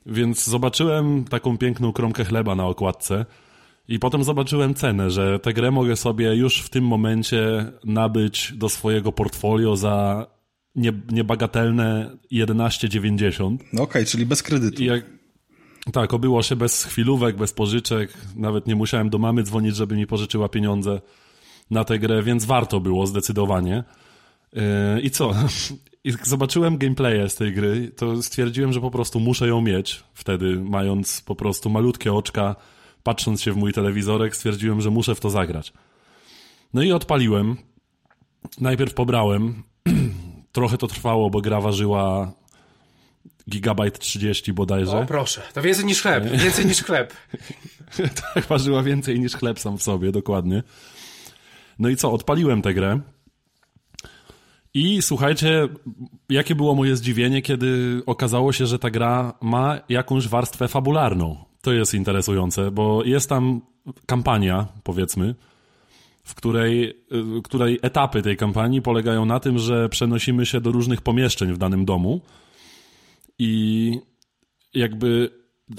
Więc 0.06 0.46
zobaczyłem 0.46 1.26
taką 1.26 1.58
piękną 1.58 1.94
kromkę 1.94 2.26
chleba 2.26 2.56
na 2.56 2.66
okładce 2.66 3.26
i 3.88 4.00
potem 4.00 4.24
zobaczyłem 4.24 4.74
cenę, 4.74 5.12
że 5.12 5.40
tę 5.40 5.54
grę 5.54 5.72
mogę 5.72 5.96
sobie 5.96 6.36
już 6.36 6.62
w 6.62 6.70
tym 6.70 6.84
momencie 6.88 7.72
nabyć 7.84 8.54
do 8.56 8.70
swojego 8.70 9.12
portfolio 9.12 9.76
za 9.76 10.28
nie, 10.76 10.94
niebagatelne 11.12 12.18
11,90. 12.32 13.58
No 13.74 13.84
okej, 13.84 13.84
okay, 13.84 14.06
czyli 14.06 14.26
bez 14.26 14.44
kredytu. 14.44 14.84
Jak, 14.84 15.06
tak, 15.94 16.14
obyło 16.14 16.44
się 16.44 16.56
bez 16.56 16.84
chwilówek, 16.84 17.38
bez 17.38 17.54
pożyczek. 17.54 18.14
Nawet 18.36 18.68
nie 18.68 18.76
musiałem 18.76 19.10
do 19.10 19.18
mamy 19.18 19.44
dzwonić, 19.44 19.76
żeby 19.76 19.96
mi 19.96 20.08
pożyczyła 20.08 20.50
pieniądze 20.50 21.02
na 21.72 21.84
tę 21.84 22.00
grę, 22.00 22.24
więc 22.24 22.46
warto 22.46 22.80
było 22.80 23.08
zdecydowanie. 23.08 23.84
Yy, 24.54 24.62
I 25.02 25.10
co? 25.10 25.34
I 26.04 26.14
zobaczyłem 26.24 26.78
gameplaye 26.78 27.30
z 27.30 27.36
tej 27.36 27.54
gry, 27.54 27.92
to 27.98 28.24
stwierdziłem, 28.24 28.74
że 28.74 28.82
po 28.82 28.92
prostu 28.92 29.20
muszę 29.20 29.48
ją 29.48 29.62
mieć 29.62 30.04
wtedy, 30.14 30.60
mając 30.64 31.22
po 31.22 31.36
prostu 31.36 31.70
malutkie 31.70 32.14
oczka, 32.14 32.56
patrząc 33.08 33.42
się 33.42 33.52
w 33.52 33.58
mój 33.58 33.74
telewizorek, 33.74 34.36
stwierdziłem, 34.36 34.82
że 34.82 34.90
muszę 34.90 35.16
w 35.16 35.20
to 35.20 35.30
zagrać. 35.30 35.74
No 36.74 36.82
i 36.82 36.92
odpaliłem. 36.92 37.58
Najpierw 38.60 38.94
pobrałem. 38.94 39.64
Trochę 40.58 40.78
to 40.78 40.88
trwało, 40.88 41.30
bo 41.30 41.42
gra 41.42 41.62
ważyła 41.62 42.32
gigabajt 43.50 44.00
30 44.00 44.54
bodajże. 44.54 44.98
O 44.98 45.06
proszę, 45.06 45.42
to 45.54 45.62
więcej 45.62 45.86
niż 45.86 46.02
chleb, 46.02 46.24
więcej 46.44 46.66
niż 46.66 46.84
chleb. 46.84 47.14
tak, 48.34 48.46
ważyła 48.46 48.84
więcej 48.84 49.20
niż 49.20 49.34
chleb 49.34 49.60
sam 49.60 49.78
w 49.78 49.84
sobie, 49.84 50.12
dokładnie. 50.12 50.64
No 51.80 51.90
i 51.90 51.96
co, 51.96 52.12
odpaliłem 52.12 52.62
tę 52.62 52.74
grę. 52.74 53.00
I 54.74 55.02
słuchajcie, 55.02 55.68
jakie 56.30 56.56
było 56.56 56.76
moje 56.76 56.96
zdziwienie, 56.96 57.42
kiedy 57.42 58.02
okazało 58.06 58.54
się, 58.54 58.66
że 58.66 58.80
ta 58.80 58.90
gra 58.90 59.34
ma 59.42 59.80
jakąś 59.90 60.28
warstwę 60.28 60.68
fabularną 60.68 61.47
to 61.68 61.74
jest 61.74 61.94
interesujące, 61.94 62.72
bo 62.72 63.04
jest 63.04 63.30
tam 63.30 63.62
kampania, 64.06 64.68
powiedzmy, 64.84 65.36
w 66.24 66.36
której, 66.36 67.06
której 67.44 67.80
etapy 67.82 68.22
tej 68.22 68.38
kampanii 68.38 68.82
polegają 68.82 69.26
na 69.26 69.40
tym, 69.40 69.60
że 69.60 69.90
przenosimy 69.90 70.46
się 70.46 70.62
do 70.62 70.72
różnych 70.72 71.02
pomieszczeń 71.02 71.54
w 71.54 71.58
danym 71.58 71.86
domu 71.86 72.22
i 73.40 74.00
jakby 74.74 75.30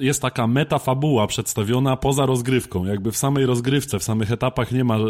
jest 0.00 0.22
taka 0.22 0.46
metafabuła 0.46 1.26
przedstawiona 1.26 1.96
poza 1.96 2.26
rozgrywką. 2.26 2.84
Jakby 2.84 3.12
w 3.12 3.16
samej 3.16 3.46
rozgrywce, 3.46 3.98
w 3.98 4.04
samych 4.04 4.32
etapach 4.32 4.72
nie 4.72 4.84
ma, 4.84 4.98
y, 4.98 5.04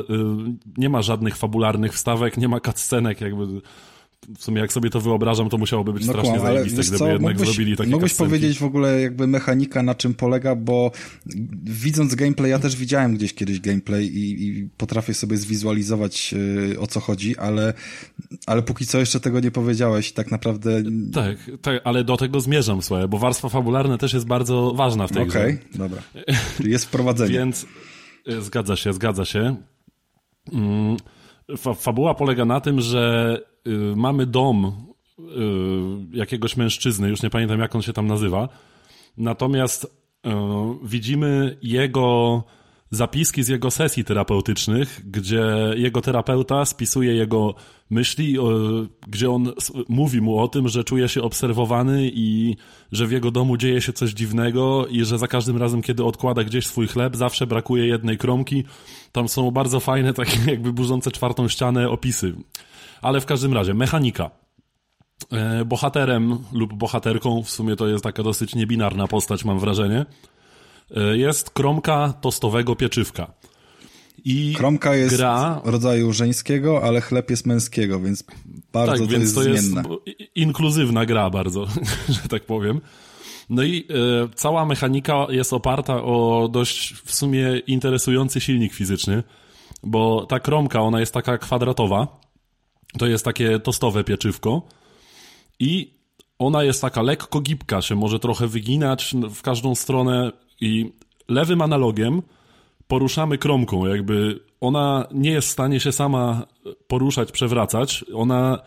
nie 0.76 0.88
ma 0.88 1.02
żadnych 1.02 1.37
fabularnych 1.37 1.94
wstawek, 1.94 2.37
nie 2.37 2.49
ma 2.49 2.61
cutscenek, 2.61 3.20
jakby 3.20 3.47
w 4.39 4.45
sumie 4.45 4.61
jak 4.61 4.73
sobie 4.73 4.91
to 4.91 5.01
wyobrażam, 5.01 5.49
to 5.49 5.59
musiałoby 5.59 5.93
być 5.93 6.07
no 6.07 6.13
strasznie 6.13 6.39
kłam, 6.39 6.47
zajebiste, 6.47 6.83
gdyby 6.83 6.99
co, 6.99 7.09
jednak 7.09 7.33
mógłbyś, 7.33 7.55
zrobili 7.55 7.77
takie 7.77 7.91
Mógłbyś 7.91 8.15
powiedzieć 8.15 8.59
w 8.59 8.63
ogóle 8.63 9.01
jakby 9.01 9.27
mechanika 9.27 9.83
na 9.83 9.95
czym 9.95 10.15
polega, 10.15 10.55
bo 10.55 10.91
widząc 11.65 12.15
gameplay, 12.15 12.51
ja 12.51 12.59
też 12.59 12.77
widziałem 12.77 13.15
gdzieś 13.15 13.35
kiedyś 13.35 13.61
gameplay 13.61 14.07
i, 14.07 14.47
i 14.47 14.69
potrafię 14.77 15.15
sobie 15.15 15.37
zwizualizować 15.37 16.33
yy, 16.33 16.81
o 16.81 16.87
co 16.87 17.01
chodzi, 17.01 17.37
ale, 17.37 17.75
ale 18.47 18.63
póki 18.63 18.87
co 18.87 18.99
jeszcze 18.99 19.21
tego 19.21 19.41
nie 19.41 19.51
powiedziałeś 19.51 20.13
tak 20.13 20.31
naprawdę... 20.31 20.83
Tak, 21.13 21.37
tak, 21.63 21.81
ale 21.85 22.05
do 22.05 22.17
tego 22.17 22.41
zmierzam, 22.41 22.83
słuchaj, 22.83 23.09
bo 23.09 23.19
warstwa 23.19 23.49
fabularna 23.49 23.99
też 23.99 24.13
jest 24.13 24.27
bardzo 24.27 24.73
ważna 24.77 25.07
w 25.07 25.13
tej 25.13 25.23
okay. 25.23 25.43
Okej, 25.43 25.59
dobra. 25.75 26.03
Czyli 26.57 26.71
jest 26.71 26.85
wprowadzenie. 26.85 27.39
Więc 27.39 27.67
y, 28.29 28.43
zgadza 28.43 28.77
się, 28.77 28.93
zgadza 28.93 29.25
się. 29.25 29.57
Mm. 30.53 30.97
Fa 31.57 31.75
fabuła 31.75 32.14
polega 32.14 32.45
na 32.45 32.61
tym, 32.61 32.81
że 32.81 33.37
y, 33.67 33.97
mamy 33.97 34.26
dom 34.26 34.73
y, 35.19 35.23
jakiegoś 36.17 36.57
mężczyzny, 36.57 37.09
już 37.09 37.23
nie 37.23 37.31
pamiętam 37.31 37.61
jak 37.61 37.75
on 37.75 37.83
się 37.83 37.93
tam 37.93 38.07
nazywa, 38.07 38.49
natomiast 39.17 39.85
y, 39.85 39.88
widzimy 40.83 41.59
jego 41.62 42.43
zapiski 42.90 43.42
z 43.42 43.49
jego 43.49 43.71
sesji 43.71 44.04
terapeutycznych, 44.04 45.00
gdzie 45.04 45.45
jego 45.76 46.00
terapeuta 46.00 46.64
spisuje 46.64 47.14
jego 47.14 47.54
myśli, 47.90 48.37
gdzie 49.07 49.30
on 49.30 49.52
mówi 49.88 50.21
mu 50.21 50.38
o 50.38 50.49
tym, 50.49 50.68
że 50.68 50.85
czuje 50.85 51.09
się 51.09 51.23
obserwowany 51.23 52.11
i 52.14 52.57
że 52.92 53.07
w 53.07 53.12
jego 53.12 53.30
domu 53.30 53.57
dzieje 53.57 53.80
się 53.80 53.92
coś 53.92 54.11
dziwnego 54.11 54.87
i 54.87 55.04
że 55.04 55.18
za 55.18 55.28
każdym 55.28 55.57
razem, 55.57 55.83
kiedy 55.83 56.04
odkłada 56.04 56.45
gdzieś 56.45 56.66
swój 56.66 56.87
chleb, 56.87 57.16
zawsze 57.16 57.47
brakuje 57.47 57.87
jednej 57.87 58.18
kromki. 58.18 58.64
Tam 59.12 59.28
są 59.28 59.50
bardzo 59.50 59.80
fajne, 59.80 60.14
takie 60.14 60.38
jakby 60.50 60.73
burzące 60.73 61.11
czwartą 61.11 61.49
ścianę 61.49 61.90
opisy. 61.90 62.35
Ale 63.02 63.21
w 63.21 63.26
każdym 63.26 63.52
razie, 63.52 63.75
mechanika. 63.75 64.30
E, 65.33 65.64
bohaterem 65.64 66.38
lub 66.52 66.75
bohaterką, 66.75 67.42
w 67.42 67.50
sumie 67.50 67.76
to 67.76 67.88
jest 67.88 68.04
taka 68.04 68.23
dosyć 68.23 68.54
niebinarna 68.54 69.09
postać, 69.09 69.45
mam 69.45 69.59
wrażenie, 69.59 69.99
e, 69.99 70.07
jest 71.14 71.50
kromka 71.50 72.12
tostowego 72.21 72.76
pieczywka. 72.76 73.33
I 74.25 74.54
Kromka 74.57 74.95
jest 74.95 75.16
gra... 75.16 75.61
rodzaju 75.64 76.12
żeńskiego, 76.12 76.83
ale 76.83 77.00
chleb 77.00 77.30
jest 77.30 77.47
męskiego, 77.47 78.00
więc 78.00 78.25
bardzo 78.73 78.92
tak, 78.92 79.00
to 79.00 79.07
więc 79.07 79.23
jest 79.23 79.35
to 79.35 79.42
zmienne. 79.42 79.83
jest 80.07 80.30
inkluzywna 80.35 81.07
gra 81.07 81.30
bardzo, 81.30 81.66
że 82.23 82.28
tak 82.28 82.45
powiem. 82.45 82.80
No 83.50 83.62
i 83.62 83.87
e, 83.90 84.28
cała 84.35 84.64
mechanika 84.64 85.26
jest 85.28 85.52
oparta 85.52 86.02
o 86.02 86.49
dość 86.52 86.95
w 87.04 87.14
sumie 87.14 87.59
interesujący 87.66 88.40
silnik 88.40 88.73
fizyczny, 88.73 89.23
bo 89.83 90.26
ta 90.26 90.40
kromka, 90.40 90.80
ona 90.80 91.00
jest 91.00 91.14
taka 91.14 91.38
kwadratowa, 91.38 92.21
to 92.99 93.07
jest 93.07 93.25
takie 93.25 93.59
tostowe 93.59 94.04
pieczywko 94.04 94.62
i 95.61 95.99
ona 96.38 96.64
jest 96.64 96.83
taka 96.83 97.02
lekko 97.02 97.40
gibka, 97.40 97.83
się 97.83 97.95
może 97.95 98.18
trochę 98.18 98.47
wyginać 98.47 99.14
w 99.35 99.42
każdą 99.42 99.75
stronę 99.75 100.33
i 100.61 100.93
lewym 101.29 101.62
analogiem 101.62 102.23
poruszamy 102.88 103.38
kromką, 103.38 103.87
jakby 103.87 104.41
ona 104.61 105.07
nie 105.12 105.31
jest 105.31 105.49
w 105.49 105.50
stanie 105.50 105.81
się 105.81 105.93
sama 105.93 106.47
poruszać, 106.88 107.33
przewracać, 107.33 108.05
ona 108.15 108.59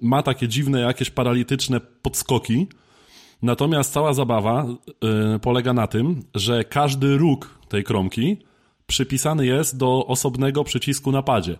ma 0.00 0.22
takie 0.22 0.48
dziwne 0.48 0.80
jakieś 0.80 1.10
paralityczne 1.10 1.80
podskoki, 1.80 2.66
natomiast 3.42 3.92
cała 3.92 4.14
zabawa 4.14 4.66
y, 5.36 5.38
polega 5.38 5.72
na 5.72 5.86
tym, 5.86 6.22
że 6.34 6.64
każdy 6.64 7.16
róg 7.16 7.58
tej 7.68 7.84
kromki 7.84 8.36
przypisany 8.86 9.46
jest 9.46 9.76
do 9.76 10.06
osobnego 10.06 10.64
przycisku 10.64 11.12
na 11.12 11.22
padzie. 11.22 11.58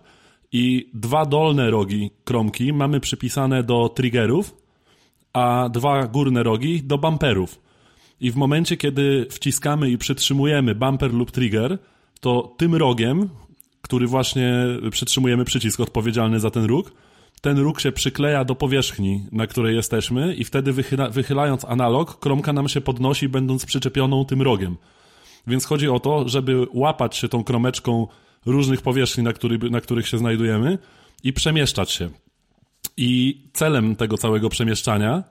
I 0.51 0.89
dwa 0.93 1.25
dolne 1.25 1.69
rogi 1.69 2.11
kromki 2.23 2.73
mamy 2.73 2.99
przypisane 2.99 3.63
do 3.63 3.89
triggerów, 3.89 4.55
a 5.33 5.69
dwa 5.69 6.07
górne 6.07 6.43
rogi 6.43 6.83
do 6.83 6.97
bumperów. 6.97 7.66
I 8.21 8.31
w 8.31 8.35
momencie, 8.35 8.77
kiedy 8.77 9.27
wciskamy 9.31 9.89
i 9.89 9.97
przytrzymujemy 9.97 10.75
bumper 10.75 11.13
lub 11.13 11.31
trigger, 11.31 11.77
to 12.19 12.55
tym 12.57 12.75
rogiem, 12.75 13.29
który 13.81 14.07
właśnie 14.07 14.53
przytrzymujemy 14.91 15.45
przycisk 15.45 15.79
odpowiedzialny 15.79 16.39
za 16.39 16.51
ten 16.51 16.65
róg, 16.65 16.91
ten 17.41 17.57
róg 17.59 17.81
się 17.81 17.91
przykleja 17.91 18.45
do 18.45 18.55
powierzchni, 18.55 19.25
na 19.31 19.47
której 19.47 19.75
jesteśmy 19.75 20.35
i 20.35 20.43
wtedy 20.43 20.73
wychyla, 20.73 21.09
wychylając 21.09 21.65
analog, 21.65 22.19
kromka 22.19 22.53
nam 22.53 22.69
się 22.69 22.81
podnosi, 22.81 23.29
będąc 23.29 23.65
przyczepioną 23.65 24.25
tym 24.25 24.41
rogiem. 24.41 24.77
Więc 25.47 25.65
chodzi 25.65 25.89
o 25.89 25.99
to, 25.99 26.29
żeby 26.29 26.67
łapać 26.73 27.15
się 27.15 27.29
tą 27.29 27.43
kromeczką 27.43 28.07
różnych 28.45 28.81
powierzchni, 28.81 29.23
na, 29.23 29.33
który, 29.33 29.69
na 29.69 29.81
których 29.81 30.07
się 30.07 30.17
znajdujemy 30.17 30.77
i 31.23 31.33
przemieszczać 31.33 31.91
się. 31.91 32.09
I 32.97 33.41
celem 33.53 33.95
tego 33.95 34.17
całego 34.17 34.49
przemieszczania 34.49 35.23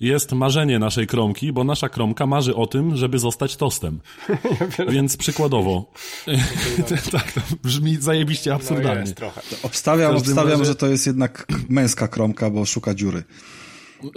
jest 0.00 0.32
marzenie 0.32 0.78
naszej 0.78 1.06
kromki, 1.06 1.52
bo 1.52 1.64
nasza 1.64 1.88
kromka 1.88 2.26
marzy 2.26 2.56
o 2.56 2.66
tym, 2.66 2.96
żeby 2.96 3.18
zostać 3.18 3.56
tostem. 3.56 4.00
Więc 4.92 5.16
przykładowo. 5.16 5.92
tak, 7.12 7.32
to 7.32 7.40
brzmi 7.62 7.96
zajebiście 7.96 8.50
no 8.50 8.56
absurdalnie. 8.56 9.04
No 9.06 9.14
trochę. 9.14 9.40
Obstawiam, 9.62 10.16
obstawiam 10.16 10.50
razie... 10.50 10.64
że 10.64 10.74
to 10.74 10.86
jest 10.86 11.06
jednak 11.06 11.46
męska 11.68 12.08
kromka, 12.08 12.50
bo 12.50 12.64
szuka 12.64 12.94
dziury. 12.94 13.22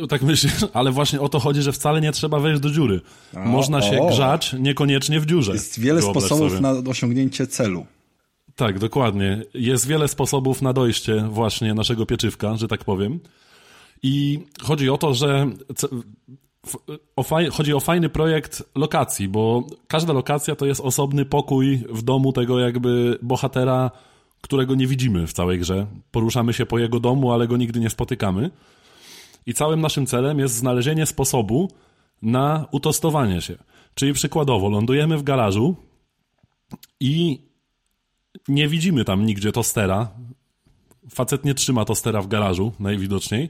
Tak 0.10 0.22
myślisz, 0.22 0.54
ale 0.74 0.92
właśnie 0.92 1.22
o 1.22 1.30
to 1.30 1.40
chodzi, 1.40 1.62
że 1.62 1.72
wcale 1.72 2.02
nie 2.02 2.12
trzeba 2.12 2.40
wejść 2.40 2.62
do 2.62 2.70
dziury. 2.70 3.02
O, 3.36 3.40
Można 3.40 3.82
się 3.82 4.02
o. 4.02 4.08
grzać 4.08 4.56
niekoniecznie 4.60 5.20
w 5.20 5.26
dziurze. 5.26 5.54
Jest 5.54 5.80
wiele 5.80 6.02
sposobów 6.02 6.52
sobie. 6.52 6.62
na 6.62 6.90
osiągnięcie 6.90 7.48
celu. 7.48 7.86
Tak, 8.56 8.80
dokładnie. 8.80 9.42
Jest 9.54 9.88
wiele 9.88 10.08
sposobów 10.08 10.62
na 10.62 10.74
dojście 10.74 11.28
właśnie 11.30 11.74
naszego 11.74 12.06
pieczywka, 12.06 12.56
że 12.56 12.68
tak 12.68 12.84
powiem. 12.84 13.20
I 14.04 14.40
chodzi 14.64 14.90
o 14.90 14.98
to, 14.98 15.14
że 15.14 15.48
o 17.16 17.24
faj, 17.24 17.48
chodzi 17.48 17.74
o 17.74 17.80
fajny 17.80 18.10
projekt 18.10 18.64
lokacji, 18.76 19.28
bo 19.28 19.64
każda 19.88 20.14
lokacja 20.14 20.56
to 20.56 20.66
jest 20.66 20.82
osobny 20.82 21.26
pokój 21.26 21.78
w 21.90 22.02
domu 22.02 22.34
tego 22.34 22.60
jakby 22.60 23.20
bohatera, 23.22 23.92
którego 24.42 24.76
nie 24.76 24.88
widzimy 24.88 25.28
w 25.28 25.34
całej 25.34 25.60
grze. 25.60 25.88
Poruszamy 26.12 26.54
się 26.54 26.66
po 26.66 26.80
jego 26.80 27.00
domu, 27.00 27.32
ale 27.32 27.48
go 27.48 27.58
nigdy 27.58 27.80
nie 27.80 27.90
spotykamy. 27.90 28.50
I 29.46 29.54
całym 29.54 29.82
naszym 29.82 30.06
celem 30.06 30.40
jest 30.40 30.56
znalezienie 30.56 31.06
sposobu 31.06 31.72
na 32.22 32.66
utostowanie 32.72 33.42
się. 33.42 33.58
Czyli 33.96 34.14
przykładowo 34.14 34.70
lądujemy 34.70 35.18
w 35.18 35.24
garażu 35.24 35.76
i 37.00 37.40
nie 38.48 38.68
widzimy 38.68 39.06
tam 39.06 39.26
nigdzie 39.26 39.52
tostera. 39.52 40.12
Facet 41.10 41.46
nie 41.46 41.54
trzyma 41.54 41.86
tostera 41.86 42.22
w 42.22 42.28
garażu, 42.28 42.72
najwidoczniej 42.80 43.50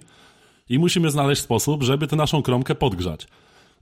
i 0.70 0.80
musimy 0.80 1.12
znaleźć 1.12 1.42
sposób, 1.42 1.84
żeby 1.84 2.08
tę 2.08 2.16
naszą 2.16 2.42
kromkę 2.42 2.76
podgrzać. 2.76 3.28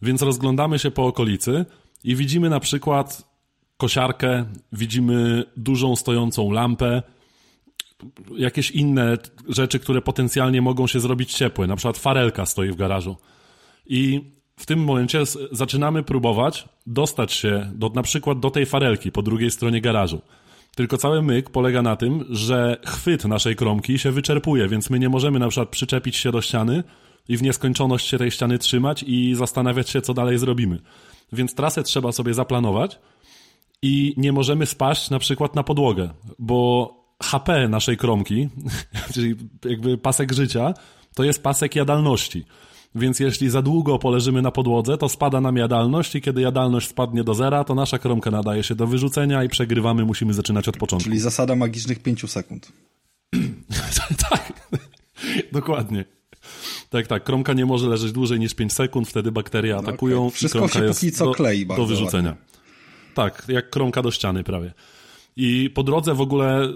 Więc 0.01 0.21
rozglądamy 0.21 0.79
się 0.79 0.91
po 0.91 1.05
okolicy 1.05 1.65
i 2.03 2.15
widzimy 2.15 2.49
na 2.49 2.59
przykład 2.59 3.33
kosiarkę, 3.77 4.45
widzimy 4.71 5.43
dużą 5.57 5.95
stojącą 5.95 6.51
lampę, 6.51 7.03
jakieś 8.37 8.71
inne 8.71 9.17
rzeczy, 9.49 9.79
które 9.79 10.01
potencjalnie 10.01 10.61
mogą 10.61 10.87
się 10.87 10.99
zrobić 10.99 11.33
ciepłe. 11.33 11.67
Na 11.67 11.75
przykład 11.75 11.97
farelka 11.97 12.45
stoi 12.45 12.71
w 12.71 12.75
garażu. 12.75 13.15
I 13.85 14.21
w 14.57 14.65
tym 14.65 14.83
momencie 14.83 15.23
zaczynamy 15.51 16.03
próbować 16.03 16.69
dostać 16.87 17.31
się 17.33 17.71
do, 17.75 17.89
na 17.89 18.03
przykład 18.03 18.39
do 18.39 18.51
tej 18.51 18.65
farelki 18.65 19.11
po 19.11 19.21
drugiej 19.21 19.51
stronie 19.51 19.81
garażu. 19.81 20.21
Tylko 20.75 20.97
cały 20.97 21.21
myk 21.21 21.49
polega 21.49 21.81
na 21.81 21.95
tym, 21.95 22.25
że 22.29 22.77
chwyt 22.85 23.25
naszej 23.25 23.55
kromki 23.55 23.99
się 23.99 24.11
wyczerpuje, 24.11 24.67
więc 24.67 24.89
my 24.89 24.99
nie 24.99 25.09
możemy 25.09 25.39
na 25.39 25.47
przykład 25.47 25.69
przyczepić 25.69 26.15
się 26.15 26.31
do 26.31 26.41
ściany 26.41 26.83
i 27.27 27.37
w 27.37 27.41
nieskończoność 27.41 28.07
się 28.07 28.17
tej 28.17 28.31
ściany 28.31 28.59
trzymać 28.59 29.03
i 29.07 29.35
zastanawiać 29.35 29.89
się, 29.89 30.01
co 30.01 30.13
dalej 30.13 30.37
zrobimy. 30.37 30.79
Więc 31.33 31.55
trasę 31.55 31.83
trzeba 31.83 32.11
sobie 32.11 32.33
zaplanować 32.33 32.99
i 33.81 34.13
nie 34.17 34.31
możemy 34.31 34.65
spaść 34.65 35.09
na 35.09 35.19
przykład 35.19 35.55
na 35.55 35.63
podłogę, 35.63 36.09
bo 36.39 36.93
HP 37.23 37.67
naszej 37.67 37.97
kromki, 37.97 38.49
czyli 39.13 39.35
jakby 39.65 39.97
pasek 39.97 40.33
życia, 40.33 40.73
to 41.15 41.23
jest 41.23 41.43
pasek 41.43 41.75
jadalności. 41.75 42.45
Więc 42.95 43.19
jeśli 43.19 43.49
za 43.49 43.61
długo 43.61 43.99
poleżymy 43.99 44.41
na 44.41 44.51
podłodze, 44.51 44.97
to 44.97 45.09
spada 45.09 45.41
nam 45.41 45.57
jadalność 45.57 46.15
i 46.15 46.21
kiedy 46.21 46.41
jadalność 46.41 46.87
spadnie 46.87 47.23
do 47.23 47.33
zera, 47.33 47.63
to 47.63 47.75
nasza 47.75 47.99
kromka 47.99 48.31
nadaje 48.31 48.63
się 48.63 48.75
do 48.75 48.87
wyrzucenia 48.87 49.43
i 49.43 49.49
przegrywamy, 49.49 50.05
musimy 50.05 50.33
zaczynać 50.33 50.67
od 50.67 50.77
początku. 50.77 51.03
Czyli 51.03 51.19
zasada 51.19 51.55
magicznych 51.55 51.99
5 51.99 52.31
sekund. 52.31 52.71
tak, 54.29 54.69
dokładnie. 55.51 56.05
Tak, 56.89 57.07
tak. 57.07 57.23
Kromka 57.23 57.53
nie 57.53 57.65
może 57.65 57.87
leżeć 57.87 58.11
dłużej 58.11 58.39
niż 58.39 58.53
5 58.53 58.73
sekund, 58.73 59.09
wtedy 59.09 59.31
bakterie 59.31 59.73
no 59.73 59.79
atakują. 59.79 60.19
Okay. 60.19 60.31
Wszystko 60.31 60.67
się 60.67 60.81
póki 60.81 61.11
co 61.11 61.31
klei 61.31 61.65
do, 61.65 61.75
do 61.75 61.85
wyrzucenia. 61.85 62.29
Ładnie. 62.29 62.45
Tak, 63.13 63.45
jak 63.47 63.69
kromka 63.69 64.01
do 64.01 64.11
ściany 64.11 64.43
prawie. 64.43 64.73
I 65.35 65.69
po 65.69 65.83
drodze 65.83 66.13
w 66.13 66.21
ogóle 66.21 66.67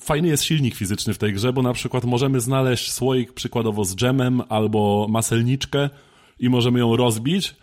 fajny 0.00 0.28
jest 0.28 0.44
silnik 0.44 0.74
fizyczny 0.74 1.14
w 1.14 1.18
tej 1.18 1.32
grze, 1.32 1.52
bo 1.52 1.62
na 1.62 1.72
przykład 1.72 2.04
możemy 2.04 2.40
znaleźć 2.40 2.92
słoik 2.92 3.32
przykładowo 3.32 3.84
z 3.84 3.96
dżemem 3.96 4.42
albo 4.48 5.06
maselniczkę 5.10 5.90
i 6.40 6.48
możemy 6.48 6.78
ją 6.78 6.96
rozbić, 6.96 7.54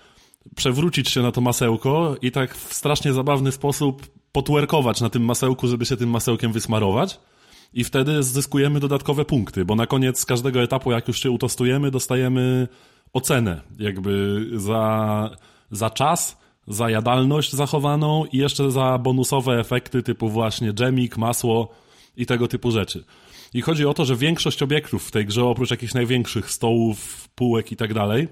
przewrócić 0.55 1.09
się 1.09 1.21
na 1.21 1.31
to 1.31 1.41
masełko 1.41 2.15
i 2.21 2.31
tak 2.31 2.55
w 2.55 2.73
strasznie 2.73 3.13
zabawny 3.13 3.51
sposób 3.51 4.07
potwerkować 4.31 5.01
na 5.01 5.09
tym 5.09 5.25
masełku, 5.25 5.67
żeby 5.67 5.85
się 5.85 5.97
tym 5.97 6.09
masełkiem 6.09 6.51
wysmarować. 6.51 7.19
I 7.73 7.83
wtedy 7.83 8.23
zyskujemy 8.23 8.79
dodatkowe 8.79 9.25
punkty, 9.25 9.65
bo 9.65 9.75
na 9.75 9.87
koniec 9.87 10.25
każdego 10.25 10.61
etapu, 10.61 10.91
jak 10.91 11.07
już 11.07 11.19
się 11.19 11.31
utostujemy, 11.31 11.91
dostajemy 11.91 12.67
ocenę 13.13 13.61
jakby 13.79 14.45
za, 14.55 15.29
za 15.71 15.89
czas, 15.89 16.40
za 16.67 16.89
jadalność 16.89 17.53
zachowaną 17.53 18.25
i 18.25 18.37
jeszcze 18.37 18.71
za 18.71 18.97
bonusowe 18.97 19.59
efekty 19.59 20.03
typu 20.03 20.29
właśnie 20.29 20.73
dżemik, 20.73 21.17
masło 21.17 21.69
i 22.17 22.25
tego 22.25 22.47
typu 22.47 22.71
rzeczy. 22.71 23.03
I 23.53 23.61
chodzi 23.61 23.85
o 23.85 23.93
to, 23.93 24.05
że 24.05 24.15
większość 24.15 24.63
obiektów 24.63 25.07
w 25.07 25.11
tej 25.11 25.25
grze, 25.25 25.45
oprócz 25.45 25.71
jakichś 25.71 25.93
największych 25.93 26.51
stołów, 26.51 27.29
półek 27.35 27.71
i 27.71 27.75
tak 27.75 27.93
dalej, 27.93 28.27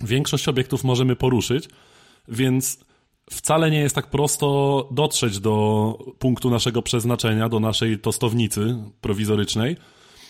większość 0.00 0.48
obiektów 0.48 0.84
możemy 0.84 1.16
poruszyć, 1.16 1.68
więc 2.28 2.78
wcale 3.30 3.70
nie 3.70 3.78
jest 3.78 3.94
tak 3.94 4.10
prosto 4.10 4.88
dotrzeć 4.90 5.40
do 5.40 5.98
punktu 6.18 6.50
naszego 6.50 6.82
przeznaczenia, 6.82 7.48
do 7.48 7.60
naszej 7.60 7.98
tostownicy 7.98 8.76
prowizorycznej. 9.00 9.76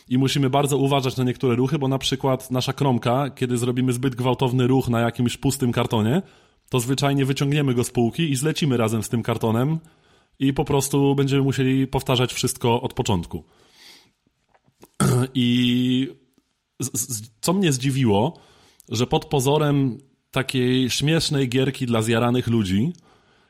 I 0.08 0.18
musimy 0.18 0.50
bardzo 0.50 0.78
uważać 0.78 1.16
na 1.16 1.24
niektóre 1.24 1.56
ruchy, 1.56 1.78
bo 1.78 1.88
na 1.88 1.98
przykład 1.98 2.50
nasza 2.50 2.72
kromka, 2.72 3.30
kiedy 3.30 3.58
zrobimy 3.58 3.92
zbyt 3.92 4.14
gwałtowny 4.14 4.66
ruch 4.66 4.88
na 4.88 5.00
jakimś 5.00 5.36
pustym 5.36 5.72
kartonie, 5.72 6.22
to 6.68 6.80
zwyczajnie 6.80 7.24
wyciągniemy 7.24 7.74
go 7.74 7.84
z 7.84 7.90
półki 7.90 8.30
i 8.30 8.36
zlecimy 8.36 8.76
razem 8.76 9.02
z 9.02 9.08
tym 9.08 9.22
kartonem 9.22 9.78
i 10.38 10.52
po 10.52 10.64
prostu 10.64 11.14
będziemy 11.14 11.42
musieli 11.42 11.86
powtarzać 11.86 12.32
wszystko 12.32 12.82
od 12.82 12.94
początku. 12.94 13.44
I 15.34 16.08
co 17.40 17.52
mnie 17.52 17.72
zdziwiło, 17.72 18.38
że 18.88 19.06
pod 19.06 19.24
pozorem 19.24 19.98
takiej 20.30 20.90
śmiesznej 20.90 21.48
gierki 21.48 21.86
dla 21.86 22.02
zjaranych 22.02 22.46
ludzi, 22.46 22.92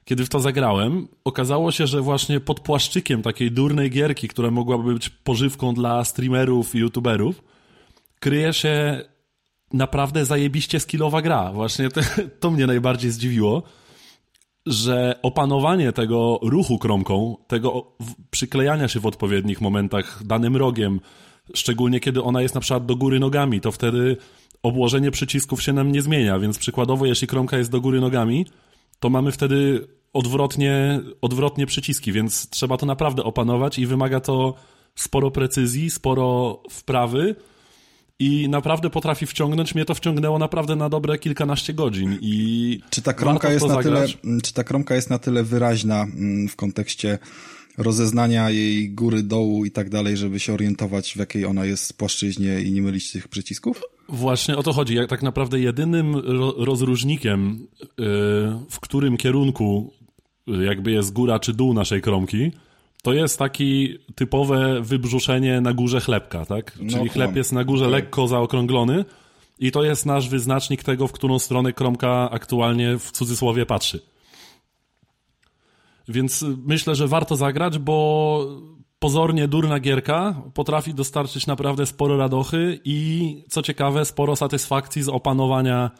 kiedy 0.05 0.25
w 0.25 0.29
to 0.29 0.41
zagrałem, 0.41 1.09
okazało 1.25 1.73
się, 1.73 1.87
że 1.87 2.01
właśnie 2.01 2.41
pod 2.41 2.61
płaszczykiem 2.61 3.23
takiej 3.23 3.53
durnej 3.53 3.91
gierki, 3.91 4.29
która 4.29 4.51
mogłaby 4.51 4.95
być 4.95 5.09
pożywką 5.09 5.75
dla 5.75 6.05
streamerów 6.05 6.75
i 6.75 6.79
youtuberów, 6.79 7.43
kryje 8.21 8.53
się 8.53 9.05
naprawdę 9.73 10.25
zajebiście 10.25 10.81
skillowa 10.81 11.23
gra. 11.23 11.53
Właśnie 11.53 11.89
to, 11.89 12.01
to 12.41 12.51
mnie 12.51 12.67
najbardziej 12.67 13.11
zdziwiło, 13.11 13.63
że 14.67 15.19
opanowanie 15.23 15.93
tego 15.93 16.39
ruchu 16.43 16.79
kromką, 16.79 17.37
tego 17.47 17.93
przyklejania 18.31 18.89
się 18.89 19.01
w 19.01 19.07
odpowiednich 19.07 19.61
momentach 19.61 20.23
danym 20.25 20.57
rogiem, 20.57 21.01
szczególnie 21.55 22.01
kiedy 22.01 22.23
ona 22.23 22.43
jest 22.43 22.55
na 22.55 22.61
przykład 22.61 22.87
do 22.87 22.97
góry 22.97 23.21
nogami, 23.21 23.61
to 23.61 23.73
wtedy 23.73 24.17
obłożenie 24.63 25.11
przycisków 25.11 25.63
się 25.63 25.73
nam 25.73 25.93
nie 25.93 26.03
zmienia, 26.03 26.39
więc 26.39 26.59
przykładowo 26.59 27.07
jeśli 27.07 27.27
kromka 27.27 27.59
jest 27.59 27.71
do 27.71 27.81
góry 27.81 28.01
nogami, 28.01 28.47
to 29.01 29.11
mamy 29.11 29.33
wtedy 29.33 29.89
odwrotnie, 30.13 31.01
odwrotnie 31.21 31.67
przyciski, 31.67 32.13
więc 32.13 32.51
trzeba 32.51 32.77
to 32.77 32.87
naprawdę 32.87 33.25
opanować 33.25 33.79
i 33.79 33.87
wymaga 33.87 34.21
to 34.21 34.55
sporo 34.95 35.31
precyzji, 35.31 35.91
sporo 35.91 36.63
wprawy 36.71 37.37
i 38.19 38.49
naprawdę 38.49 38.91
potrafi 38.91 39.27
wciągnąć. 39.27 39.75
Mnie 39.75 39.85
to 39.85 39.95
wciągnęło 39.95 40.39
naprawdę 40.39 40.77
na 40.77 40.89
dobre 40.89 41.19
kilkanaście 41.19 41.75
godzin 41.75 42.19
i 42.21 42.81
czy 42.91 43.03
ta 43.03 43.13
kromka 43.13 43.53
jest 43.53 43.69
na 43.69 43.83
tyle, 43.83 44.07
czy 44.43 44.55
ta 44.55 44.65
kromka 44.65 44.95
jest 44.95 45.11
na 45.11 45.19
tyle 45.19 45.43
wyraźna 45.43 46.03
mm, 46.03 46.49
w 46.49 46.57
kontekście 46.57 47.19
rozeznania 47.79 48.51
jej 48.51 48.91
góry, 48.91 49.23
dołu 49.23 49.65
i 49.65 49.71
tak 49.71 49.91
dalej, 49.91 50.17
żeby 50.17 50.41
się 50.41 50.55
orientować 50.55 51.13
w 51.13 51.17
jakiej 51.17 51.45
ona 51.45 51.65
jest 51.65 51.99
płaszczyźnie 51.99 52.61
i 52.61 52.73
nie 52.73 52.83
mylić 52.83 53.13
tych 53.13 53.29
przycisków? 53.29 53.83
Właśnie 54.09 54.57
o 54.57 54.63
to 54.63 54.73
chodzi. 54.73 54.95
Jak 54.95 55.09
tak 55.09 55.23
naprawdę 55.23 55.61
jedynym 55.61 56.17
rozróżnikiem, 56.57 57.67
y, 57.83 57.87
w 58.71 58.81
którym 58.81 59.17
kierunku 59.17 59.93
y, 60.49 60.65
jakby 60.65 60.91
jest 60.91 61.13
góra 61.13 61.39
czy 61.39 61.55
dół 61.55 61.75
naszej 61.75 62.03
kromki, 62.03 62.53
to 63.07 63.13
jest 63.13 63.39
taki 63.39 63.99
typowe 64.15 64.81
wybrzuszenie 64.83 65.61
na 65.61 65.73
górze 65.73 66.01
chlebka, 66.01 66.47
tak? 66.47 66.79
No, 66.81 66.91
Czyli 66.91 67.09
chleb 67.09 67.37
jest 67.37 67.53
na 67.53 67.65
górze 67.65 67.85
okay. 67.85 67.93
lekko 68.01 68.29
zaokrąglony 68.29 69.05
i 69.59 69.71
to 69.73 69.85
jest 69.85 70.07
nasz 70.07 70.29
wyznacznik 70.29 70.83
tego, 70.83 71.07
w 71.07 71.13
którą 71.13 71.39
stronę 71.39 71.73
kromka 71.73 72.31
aktualnie 72.31 72.99
w 72.99 73.11
cudzysłowie 73.11 73.67
patrzy. 73.67 74.01
Więc 76.09 76.45
myślę, 76.67 76.95
że 76.95 77.09
warto 77.09 77.37
zagrać, 77.37 77.79
bo 77.79 78.49
pozornie 78.99 79.49
durna 79.49 79.81
gierka 79.81 80.43
potrafi 80.55 80.95
dostarczyć 80.95 81.47
naprawdę 81.47 81.87
sporo 81.87 82.17
radochy 82.17 82.81
i 82.85 83.45
co 83.49 83.63
ciekawe, 83.63 84.05
sporo 84.05 84.37
satysfakcji 84.37 85.03
z 85.03 85.09
opanowania 85.09 85.91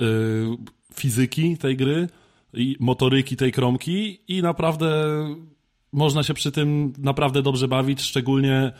yy, 0.00 0.56
fizyki 0.94 1.58
tej 1.58 1.76
gry 1.76 2.08
i 2.54 2.76
motoryki 2.80 3.36
tej 3.36 3.52
kromki 3.52 4.20
i 4.28 4.42
naprawdę 4.42 4.90
można 5.92 6.22
się 6.22 6.34
przy 6.34 6.52
tym 6.52 6.92
naprawdę 6.98 7.42
dobrze 7.42 7.68
bawić, 7.68 8.02
szczególnie 8.02 8.72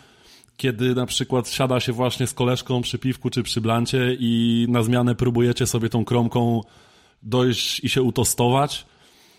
kiedy 0.56 0.94
na 0.94 1.06
przykład 1.06 1.48
siada 1.48 1.80
się 1.80 1.92
właśnie 1.92 2.26
z 2.26 2.34
koleżką 2.34 2.82
przy 2.82 2.98
piwku 2.98 3.30
czy 3.30 3.42
przy 3.42 3.60
blancie 3.60 4.16
i 4.20 4.66
na 4.68 4.82
zmianę 4.82 5.14
próbujecie 5.14 5.66
sobie 5.66 5.88
tą 5.88 6.04
kromką 6.04 6.60
dojść 7.22 7.84
i 7.84 7.88
się 7.88 8.02
utostować 8.02 8.86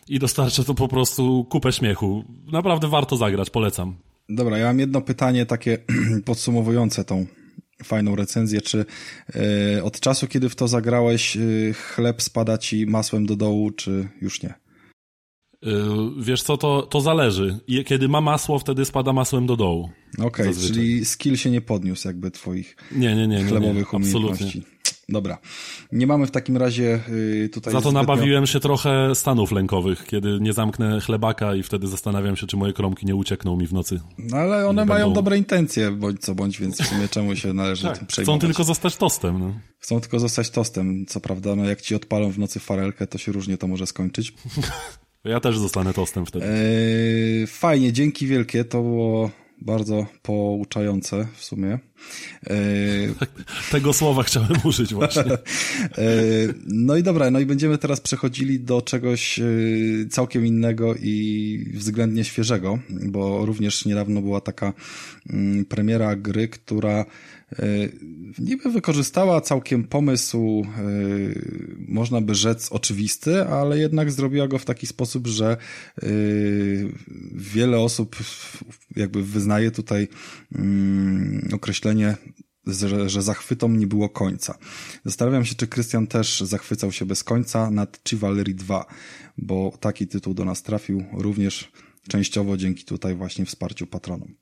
i 0.10 0.20
dostarcza 0.20 0.64
to 0.64 0.74
po 0.74 0.88
prostu 0.88 1.46
kupę 1.50 1.72
śmiechu. 1.72 2.24
Naprawdę 2.52 2.88
warto 2.88 3.18
zagrać, 3.18 3.50
polecam. 3.50 3.96
Dobra, 4.30 4.58
ja 4.58 4.66
mam 4.66 4.80
jedno 4.80 5.02
pytanie 5.02 5.46
takie 5.46 5.78
podsumowujące 6.26 7.04
tą 7.04 7.26
fajną 7.84 8.16
recenzję. 8.16 8.62
Czy 8.62 8.86
y, 9.78 9.84
od 9.84 10.00
czasu, 10.00 10.28
kiedy 10.28 10.50
w 10.50 10.56
to 10.56 10.68
zagrałeś, 10.68 11.38
y, 11.38 11.74
chleb 11.74 12.22
spada 12.22 12.58
ci 12.58 12.86
masłem 12.86 13.26
do 13.26 13.36
dołu, 13.36 13.72
czy 13.72 14.10
już 14.22 14.44
nie? 14.44 14.54
Y, 15.68 15.70
wiesz 16.18 16.44
co, 16.44 16.58
to, 16.58 16.82
to 16.82 17.02
zależy. 17.02 17.60
Kiedy 17.86 18.10
ma 18.10 18.22
masło, 18.22 18.60
wtedy 18.60 18.86
spada 18.86 19.14
masłem 19.14 19.48
do 19.48 19.56
dołu. 19.56 19.90
Okej, 20.14 20.50
okay, 20.50 20.62
czyli 20.68 21.06
skill 21.06 21.38
się 21.38 21.52
nie 21.52 21.62
podniósł 21.62 22.08
jakby 22.08 22.32
twoich 22.32 22.76
nie, 22.92 23.16
nie, 23.16 23.28
nie, 23.28 23.44
chlebowych 23.44 23.94
nie, 23.94 24.00
nie, 24.00 24.18
umiejętności. 24.18 24.64
Dobra. 25.10 25.38
Nie 25.92 26.08
mamy 26.08 26.28
w 26.28 26.32
takim 26.32 26.58
razie 26.58 27.00
y, 27.10 27.50
tutaj... 27.54 27.74
Za 27.74 27.82
to 27.82 27.90
zbytnio... 27.90 28.02
nabawiłem 28.02 28.48
się 28.48 28.60
trochę 28.60 29.16
stanów 29.16 29.52
lękowych, 29.52 30.06
kiedy 30.06 30.38
nie 30.42 30.54
zamknę 30.54 31.02
chlebaka 31.02 31.56
i 31.56 31.64
wtedy 31.64 31.88
zastanawiam 31.88 32.36
się, 32.36 32.48
czy 32.48 32.58
moje 32.58 32.74
kromki 32.74 33.06
nie 33.06 33.16
uciekną 33.16 33.58
mi 33.58 33.68
w 33.68 33.74
nocy. 33.74 34.00
No 34.18 34.38
ale 34.38 34.68
one 34.68 34.86
mają 34.86 35.06
będą... 35.06 35.14
dobre 35.14 35.38
intencje, 35.38 35.92
bądź 35.92 36.22
co 36.22 36.36
bądź, 36.36 36.60
więc 36.60 36.82
w 36.82 36.88
sumie 36.88 37.08
czemu 37.08 37.36
się 37.36 37.54
należy 37.54 37.84
tak, 37.84 37.98
tym 37.98 38.08
przejmować. 38.08 38.40
Chcą 38.40 38.48
tylko 38.48 38.64
zostać 38.64 38.98
tostem. 38.98 39.40
No. 39.40 39.54
Chcą 39.80 40.02
tylko 40.02 40.20
zostać 40.20 40.50
tostem, 40.50 41.06
co 41.06 41.20
prawda, 41.20 41.56
no 41.56 41.66
jak 41.66 41.82
ci 41.82 41.96
odpalą 41.96 42.32
w 42.32 42.40
nocy 42.40 42.60
farelkę, 42.60 43.08
to 43.08 43.18
się 43.18 43.32
różnie 43.32 43.58
to 43.58 43.68
może 43.68 43.88
skończyć. 43.88 44.34
Ja 45.24 45.40
też 45.40 45.58
zostanę 45.58 45.94
tostem 45.94 46.26
wtedy. 46.26 46.46
Eee, 46.46 47.48
fajnie, 47.48 47.94
dzięki 47.94 48.28
wielkie, 48.28 48.66
to 48.66 48.82
było 48.82 49.32
bardzo 49.62 50.06
pouczające 50.22 51.28
w 51.36 51.44
sumie. 51.44 51.80
E, 52.48 52.56
Tego 53.72 53.94
słowa 53.94 54.24
chciałem 54.24 54.50
użyć 54.64 54.94
właśnie. 54.94 55.24
E, 55.98 56.14
no 56.68 56.98
i 56.98 57.04
dobra, 57.04 57.32
no 57.32 57.40
i 57.40 57.46
będziemy 57.46 57.78
teraz 57.78 58.02
przechodzili 58.02 58.60
do 58.60 58.82
czegoś 58.82 59.40
e, 59.40 59.44
całkiem 60.10 60.46
innego 60.46 60.96
i 60.96 61.66
względnie 61.74 62.24
świeżego, 62.24 62.80
bo 62.90 63.46
również 63.46 63.86
niedawno 63.86 64.22
była 64.22 64.42
taka 64.42 64.74
mm, 65.30 65.66
premiera 65.66 66.16
gry, 66.16 66.48
która 66.48 67.06
niby 68.40 68.72
wykorzystała 68.72 69.42
całkiem 69.42 69.84
pomysł, 69.84 70.66
można 71.88 72.22
by 72.22 72.36
rzec 72.36 72.72
oczywisty, 72.72 73.44
ale 73.44 73.80
jednak 73.80 74.12
zrobiła 74.12 74.48
go 74.48 74.58
w 74.58 74.66
taki 74.66 74.88
sposób, 74.88 75.28
że 75.28 75.58
wiele 77.32 77.80
osób 77.80 78.16
jakby 78.96 79.24
wyznaje 79.24 79.72
tutaj 79.72 80.08
mm, 80.56 81.50
określenie 81.54 82.16
że, 82.68 83.10
że 83.10 83.22
zachwytom 83.22 83.80
nie 83.80 83.88
było 83.88 84.10
końca. 84.10 84.58
Zastanawiam 85.06 85.46
się, 85.46 85.56
czy 85.56 85.68
Krystian 85.68 86.08
też 86.08 86.42
zachwycał 86.42 86.92
się 86.92 87.06
bez 87.06 87.24
końca 87.24 87.72
nad 87.72 88.02
Chivalry 88.10 88.54
2, 88.54 88.86
bo 89.38 89.78
taki 89.80 90.08
tytuł 90.08 90.34
do 90.34 90.46
nas 90.46 90.64
trafił 90.64 91.06
również 91.14 91.72
częściowo 92.08 92.58
dzięki 92.58 92.86
tutaj 92.86 93.16
właśnie 93.16 93.46
wsparciu 93.46 93.88
patronom. 93.88 94.36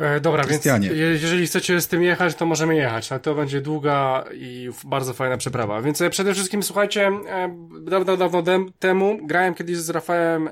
E, 0.00 0.20
dobra, 0.20 0.44
więc 0.44 0.64
jeżeli 1.12 1.46
chcecie 1.46 1.80
z 1.80 1.88
tym 1.88 2.02
jechać, 2.02 2.34
to 2.34 2.46
możemy 2.46 2.76
jechać. 2.76 3.12
Ale 3.12 3.20
to 3.20 3.34
będzie 3.34 3.60
długa 3.60 4.24
i 4.34 4.70
bardzo 4.84 5.12
fajna 5.12 5.36
przeprawa. 5.36 5.82
Więc 5.82 6.00
e, 6.00 6.10
przede 6.10 6.34
wszystkim 6.34 6.62
słuchajcie, 6.62 7.06
e, 7.06 7.56
dawno, 7.80 8.16
dawno 8.16 8.42
temu 8.78 9.18
grałem 9.22 9.54
kiedyś 9.54 9.76
z 9.76 9.90
Rafałem 9.90 10.48
e, 10.48 10.50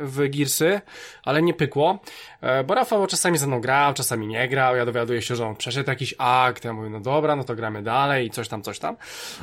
w 0.00 0.28
Gearsy, 0.30 0.80
ale 1.24 1.42
nie 1.42 1.54
pykło. 1.54 1.98
E, 2.40 2.64
bo 2.64 2.74
Rafał 2.74 3.06
czasami 3.06 3.38
ze 3.38 3.46
mną 3.46 3.60
grał, 3.60 3.94
czasami 3.94 4.26
nie 4.26 4.48
grał, 4.48 4.76
ja 4.76 4.86
dowiaduję 4.86 5.22
się, 5.22 5.36
że 5.36 5.46
on 5.46 5.56
przeszedł 5.56 5.90
jakiś 5.90 6.14
akt, 6.18 6.64
ja 6.64 6.72
mówię, 6.72 6.90
no 6.90 7.00
dobra, 7.00 7.36
no 7.36 7.44
to 7.44 7.54
gramy 7.54 7.82
dalej 7.82 8.26
i 8.26 8.30
coś 8.30 8.48
tam, 8.48 8.62
coś 8.62 8.78
tam. 8.78 8.96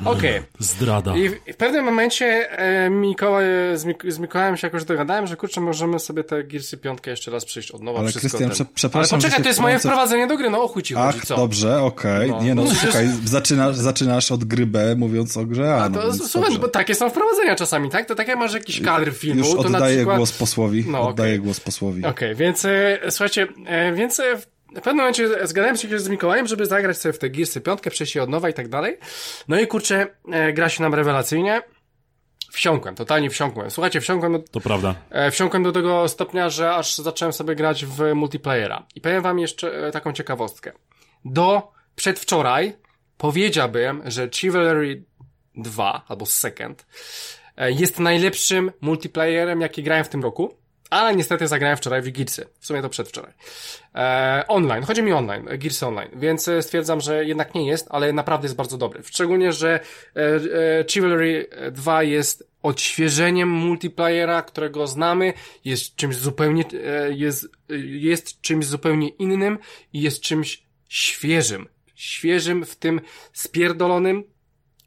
Okej. 0.04 0.38
Okay. 0.38 0.42
Zdrada. 0.58 1.16
I 1.16 1.28
w, 1.28 1.32
w 1.52 1.56
pewnym 1.56 1.84
momencie 1.84 2.58
e, 2.58 2.90
Mikołaj, 2.90 3.44
z, 3.74 3.84
Mik 3.84 4.12
z 4.12 4.18
Mikołajem 4.18 4.56
się 4.56 4.66
jakoś 4.66 4.84
dogadałem, 4.84 5.26
że 5.26 5.36
kurczę, 5.36 5.60
możemy 5.60 5.98
sobie 5.98 6.24
te 6.24 6.44
Gearsy 6.44 6.76
piątkę 6.76 7.10
jeszcze 7.10 7.30
raz 7.30 7.44
przyjść 7.44 7.70
od 7.70 7.82
nowa. 7.82 7.98
Ale 7.98 8.12
Krystian, 8.12 8.50
prze 8.50 8.64
przepraszam, 8.74 9.16
Ale 9.16 9.22
poczekaj, 9.22 9.39
to 9.42 9.48
jest 9.48 9.60
moje 9.60 9.78
wprowadzenie 9.78 10.26
do 10.26 10.36
gry, 10.36 10.50
no 10.50 10.62
o 10.62 10.68
chuj 10.68 10.82
ci 10.82 10.96
Ach, 10.96 11.14
chodzi, 11.14 11.26
co? 11.26 11.36
dobrze, 11.36 11.82
okej. 11.82 12.30
No. 12.30 12.42
Nie 12.42 12.54
no, 12.54 12.62
słuchaj, 12.74 13.08
zaczynasz, 13.24 13.76
zaczynasz 13.76 14.32
od 14.32 14.44
gry 14.44 14.66
B, 14.66 14.94
mówiąc 14.96 15.36
o 15.36 15.44
grze 15.44 15.74
A. 15.74 15.84
A 15.84 15.90
to, 15.90 16.06
no, 16.06 16.12
słuchaj, 16.12 16.58
bo 16.58 16.68
takie 16.68 16.94
są 16.94 17.10
wprowadzenia 17.10 17.56
czasami, 17.56 17.90
tak? 17.90 18.06
To 18.06 18.14
takie 18.14 18.36
masz 18.36 18.54
jakiś 18.54 18.80
kadr 18.80 19.12
filmu, 19.12 19.38
Już 19.38 19.48
to 19.48 19.58
oddaję 19.58 19.96
przykład... 19.96 20.16
głos 20.16 20.32
posłowi, 20.32 20.84
no, 20.88 21.08
oddaję 21.08 21.32
okay. 21.32 21.44
głos 21.44 21.60
posłowi. 21.60 22.00
Okej, 22.00 22.10
okay, 22.10 22.34
więc 22.34 22.64
e, 22.64 22.98
słuchajcie, 23.10 23.46
E, 23.66 23.92
więc 23.92 24.20
e, 24.20 24.36
w 24.36 24.46
pewnym 24.74 24.96
momencie 24.96 25.46
zgadałem 25.46 25.76
się 25.76 26.00
z 26.00 26.08
Mikołajem, 26.08 26.46
żeby 26.46 26.66
zagrać 26.66 26.98
sobie 26.98 27.12
w 27.12 27.18
tę 27.18 27.30
Gearsy 27.30 27.60
piątkę, 27.60 27.90
przejść 27.90 28.16
od 28.16 28.30
nowa 28.30 28.48
i 28.48 28.54
tak 28.54 28.68
dalej. 28.68 28.98
No 29.48 29.60
i 29.60 29.66
kurczę, 29.66 30.06
gra 30.54 30.68
się 30.68 30.82
nam 30.82 30.94
rewelacyjnie. 30.94 31.62
Wsiąkłem, 32.50 32.94
totalnie 32.94 33.30
wsiąkłem. 33.30 33.70
Słuchajcie, 33.70 34.00
wsiąkłem 34.00 34.32
do, 34.32 34.38
to 34.38 34.60
prawda. 34.60 34.94
wsiąkłem 35.30 35.62
do 35.62 35.72
tego 35.72 36.08
stopnia, 36.08 36.50
że 36.50 36.74
aż 36.74 36.96
zacząłem 36.96 37.32
sobie 37.32 37.54
grać 37.54 37.84
w 37.84 38.14
multiplayera. 38.14 38.86
I 38.94 39.00
powiem 39.00 39.22
wam 39.22 39.38
jeszcze 39.38 39.90
taką 39.92 40.12
ciekawostkę. 40.12 40.72
Do 41.24 41.72
przedwczoraj 41.96 42.76
powiedziałbym, 43.18 44.02
że 44.06 44.28
Chivalry 44.30 45.04
2 45.54 46.04
albo 46.08 46.26
Second 46.26 46.86
E, 47.60 47.72
jest 47.72 47.98
najlepszym 47.98 48.72
multiplayerem, 48.80 49.60
jaki 49.60 49.82
grałem 49.82 50.04
w 50.04 50.08
tym 50.08 50.22
roku. 50.22 50.54
Ale 50.90 51.16
niestety 51.16 51.48
zagrałem 51.48 51.76
wczoraj 51.76 52.02
w 52.02 52.10
Gearsy. 52.10 52.46
W 52.58 52.66
sumie 52.66 52.82
to 52.82 52.88
przedwczoraj. 52.88 53.32
E, 53.94 54.44
online. 54.48 54.82
Chodzi 54.82 55.02
mi 55.02 55.12
online. 55.12 55.44
Gearsy 55.44 55.86
online. 55.86 56.10
Więc 56.16 56.48
e, 56.48 56.62
stwierdzam, 56.62 57.00
że 57.00 57.24
jednak 57.24 57.54
nie 57.54 57.66
jest, 57.66 57.86
ale 57.90 58.12
naprawdę 58.12 58.44
jest 58.44 58.56
bardzo 58.56 58.78
dobry. 58.78 59.02
Szczególnie, 59.04 59.52
że 59.52 59.80
e, 60.16 60.20
e, 60.20 60.84
Chivalry 60.88 61.46
2 61.72 62.02
jest 62.02 62.50
odświeżeniem 62.62 63.48
multiplayera, 63.48 64.42
którego 64.42 64.86
znamy, 64.86 65.32
jest 65.64 65.96
czymś 65.96 66.16
zupełnie, 66.16 66.64
e, 66.84 67.12
jest, 67.12 67.48
jest 67.84 68.40
czymś 68.40 68.66
zupełnie 68.66 69.08
innym 69.08 69.58
i 69.92 70.00
jest 70.00 70.20
czymś 70.20 70.62
świeżym. 70.88 71.68
Świeżym 71.94 72.64
w 72.64 72.76
tym 72.76 73.00
spierdolonym, 73.32 74.24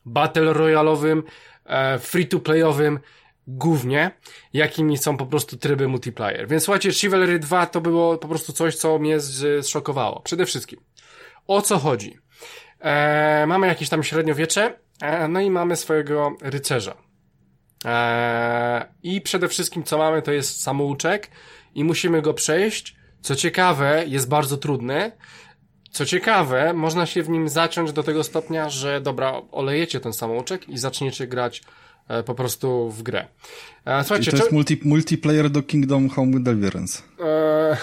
battle 0.06 0.54
royalowym, 0.54 1.24
e, 1.66 2.00
free-to-playowym 2.00 3.00
głównie, 3.47 4.12
jakimi 4.53 4.97
są 4.97 5.17
po 5.17 5.25
prostu 5.25 5.58
tryby 5.58 5.88
multiplayer. 5.88 6.47
Więc 6.47 6.63
słuchajcie, 6.63 6.91
Chivalry 6.91 7.39
2 7.39 7.65
to 7.65 7.82
było 7.82 8.17
po 8.17 8.27
prostu 8.27 8.53
coś, 8.53 8.75
co 8.75 8.99
mnie 8.99 9.17
zszokowało. 9.62 10.21
Przede 10.21 10.45
wszystkim. 10.45 10.79
O 11.47 11.62
co 11.62 11.77
chodzi? 11.77 12.17
E, 12.79 13.45
mamy 13.47 13.67
jakieś 13.67 13.89
tam 13.89 14.03
średniowiecze, 14.03 14.79
e, 15.01 15.27
no 15.27 15.39
i 15.39 15.49
mamy 15.49 15.75
swojego 15.75 16.36
rycerza. 16.41 16.97
E, 17.86 18.93
I 19.03 19.21
przede 19.21 19.47
wszystkim 19.47 19.84
co 19.84 19.97
mamy 19.97 20.21
to 20.21 20.32
jest 20.32 20.62
samouczek 20.62 21.29
i 21.75 21.84
musimy 21.84 22.21
go 22.21 22.34
przejść. 22.34 22.95
Co 23.21 23.36
ciekawe, 23.36 24.03
jest 24.08 24.29
bardzo 24.29 24.58
trudny. 24.58 25.12
Co 25.91 26.06
ciekawe, 26.06 26.73
można 26.73 27.06
się 27.06 27.23
w 27.23 27.29
nim 27.29 27.49
zaciąć 27.49 27.93
do 27.93 28.03
tego 28.03 28.23
stopnia, 28.23 28.69
że 28.69 29.01
dobra, 29.01 29.41
olejecie 29.51 29.99
ten 29.99 30.13
samouczek 30.13 30.69
i 30.69 30.77
zaczniecie 30.77 31.27
grać 31.27 31.63
po 32.26 32.36
prostu 32.36 32.92
w 32.92 33.04
grę. 33.04 33.28
E, 33.86 34.04
słuchajcie, 34.04 34.32
I 34.32 34.34
to 34.34 34.38
jest 34.38 34.52
multi, 34.52 34.80
multiplayer 34.84 35.50
do 35.50 35.63
Kingdom 35.63 36.10
Home 36.10 36.39
Deliverance. 36.39 37.04
E, 37.20 37.78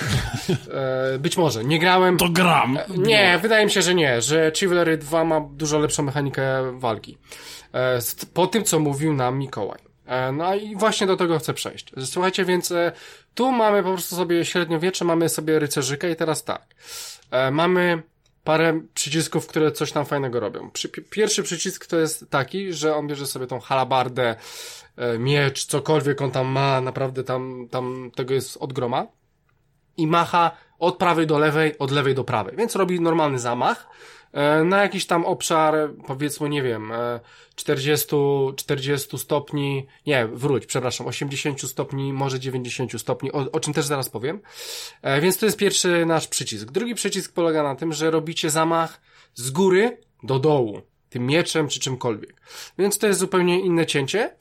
e, 1.14 1.18
być 1.18 1.36
może. 1.36 1.64
Nie 1.64 1.78
grałem. 1.78 2.16
To 2.16 2.28
gram. 2.28 2.76
E, 2.76 2.84
nie, 2.96 3.38
wydaje 3.42 3.64
mi 3.64 3.70
się, 3.70 3.82
że 3.82 3.94
nie, 3.94 4.22
że 4.22 4.52
Chivalry 4.56 4.98
2 4.98 5.24
ma 5.24 5.40
dużo 5.40 5.78
lepszą 5.78 6.02
mechanikę 6.02 6.44
walki. 6.78 7.18
E, 7.74 7.98
po 8.34 8.46
tym, 8.46 8.64
co 8.64 8.78
mówił 8.78 9.14
nam 9.14 9.38
Mikołaj. 9.38 9.78
No 10.32 10.54
i 10.54 10.76
właśnie 10.76 11.06
do 11.06 11.16
tego 11.16 11.38
chcę 11.38 11.54
przejść. 11.54 11.92
Słuchajcie, 12.04 12.44
więc 12.44 12.72
tu 13.34 13.52
mamy 13.52 13.82
po 13.82 13.92
prostu 13.92 14.16
sobie 14.16 14.44
średniowiecze, 14.44 15.04
mamy 15.04 15.28
sobie 15.28 15.58
rycerzykę 15.58 16.10
i 16.10 16.16
teraz 16.16 16.44
tak. 16.44 16.66
Mamy 17.52 18.02
parę 18.44 18.80
przycisków, 18.94 19.46
które 19.46 19.72
coś 19.72 19.92
tam 19.92 20.06
fajnego 20.06 20.40
robią. 20.40 20.70
Pierwszy 21.10 21.42
przycisk 21.42 21.86
to 21.86 21.96
jest 21.96 22.30
taki, 22.30 22.72
że 22.72 22.96
on 22.96 23.06
bierze 23.06 23.26
sobie 23.26 23.46
tą 23.46 23.60
halabardę, 23.60 24.36
e, 24.96 25.18
miecz, 25.18 25.66
cokolwiek 25.66 26.22
on 26.22 26.30
tam 26.30 26.46
ma, 26.46 26.80
naprawdę 26.80 27.24
tam, 27.24 27.68
tam 27.70 28.10
tego 28.16 28.34
jest 28.34 28.56
od 28.56 28.72
groma 28.72 29.06
i 29.96 30.06
macha 30.06 30.50
od 30.78 30.96
prawej 30.96 31.26
do 31.26 31.38
lewej, 31.38 31.78
od 31.78 31.90
lewej 31.90 32.14
do 32.14 32.24
prawej. 32.24 32.56
Więc 32.56 32.76
robi 32.76 33.00
normalny 33.00 33.38
zamach 33.38 33.88
na 34.64 34.82
jakiś 34.82 35.06
tam 35.06 35.24
obszar, 35.24 35.74
powiedzmy, 36.06 36.48
nie 36.48 36.62
wiem, 36.62 36.92
40, 37.54 38.16
e, 38.16 38.52
40 38.56 39.18
stopni, 39.18 39.86
nie, 40.06 40.26
wróć, 40.26 40.66
przepraszam, 40.66 41.06
80 41.06 41.60
stopni, 41.60 42.12
może 42.12 42.40
90 42.40 43.00
stopni, 43.00 43.32
o, 43.32 43.52
o 43.52 43.60
czym 43.60 43.74
też 43.74 43.84
zaraz 43.84 44.08
powiem. 44.08 44.40
E, 45.02 45.20
więc 45.20 45.38
to 45.38 45.46
jest 45.46 45.58
pierwszy 45.58 46.06
nasz 46.06 46.28
przycisk. 46.28 46.70
Drugi 46.70 46.94
przycisk 46.94 47.32
polega 47.32 47.62
na 47.62 47.74
tym, 47.74 47.92
że 47.92 48.10
robicie 48.10 48.50
zamach 48.50 49.00
z 49.34 49.50
góry 49.50 49.98
do 50.22 50.38
dołu 50.38 50.82
tym 51.10 51.26
mieczem 51.26 51.68
czy 51.68 51.80
czymkolwiek. 51.80 52.40
Więc 52.78 52.98
to 52.98 53.06
jest 53.06 53.20
zupełnie 53.20 53.60
inne 53.60 53.86
cięcie. 53.86 54.36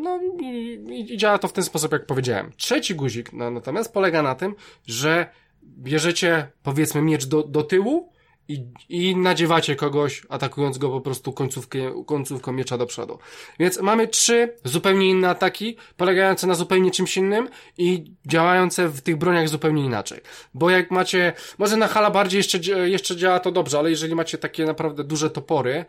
no 0.00 0.20
i, 0.40 1.06
i, 1.10 1.16
działa 1.16 1.38
to 1.38 1.48
w 1.48 1.52
ten 1.52 1.64
sposób, 1.64 1.92
jak 1.92 2.06
powiedziałem. 2.06 2.52
Trzeci 2.56 2.94
guzik 2.94 3.32
no, 3.32 3.50
natomiast 3.50 3.92
polega 3.92 4.22
na 4.22 4.34
tym, 4.34 4.54
że 4.86 5.30
bierzecie 5.62 6.48
powiedzmy 6.62 7.02
miecz 7.02 7.26
do, 7.26 7.42
do 7.42 7.62
tyłu 7.62 8.12
i, 8.48 8.66
i 8.88 9.16
nadziewacie 9.16 9.76
kogoś, 9.76 10.22
atakując 10.28 10.78
go 10.78 10.90
po 10.90 11.00
prostu 11.00 11.32
końcówkę, 11.32 11.78
końcówką 12.06 12.52
miecza 12.52 12.78
do 12.78 12.86
przodu. 12.86 13.18
Więc 13.58 13.80
mamy 13.80 14.08
trzy 14.08 14.54
zupełnie 14.64 15.10
inne 15.10 15.28
ataki, 15.28 15.76
polegające 15.96 16.46
na 16.46 16.54
zupełnie 16.54 16.90
czymś 16.90 17.16
innym 17.16 17.48
i 17.78 18.14
działające 18.26 18.88
w 18.88 19.00
tych 19.00 19.16
broniach 19.16 19.48
zupełnie 19.48 19.84
inaczej. 19.84 20.20
Bo 20.54 20.70
jak 20.70 20.90
macie, 20.90 21.32
może 21.58 21.76
na 21.76 21.88
halabardzie 21.88 22.36
jeszcze, 22.36 22.58
jeszcze 22.88 23.16
działa 23.16 23.40
to 23.40 23.52
dobrze, 23.52 23.78
ale 23.78 23.90
jeżeli 23.90 24.14
macie 24.14 24.38
takie 24.38 24.64
naprawdę 24.64 25.04
duże 25.04 25.30
topory, 25.30 25.84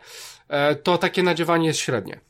e, 0.48 0.74
to 0.74 0.98
takie 0.98 1.22
nadziewanie 1.22 1.66
jest 1.66 1.80
średnie. 1.80 2.29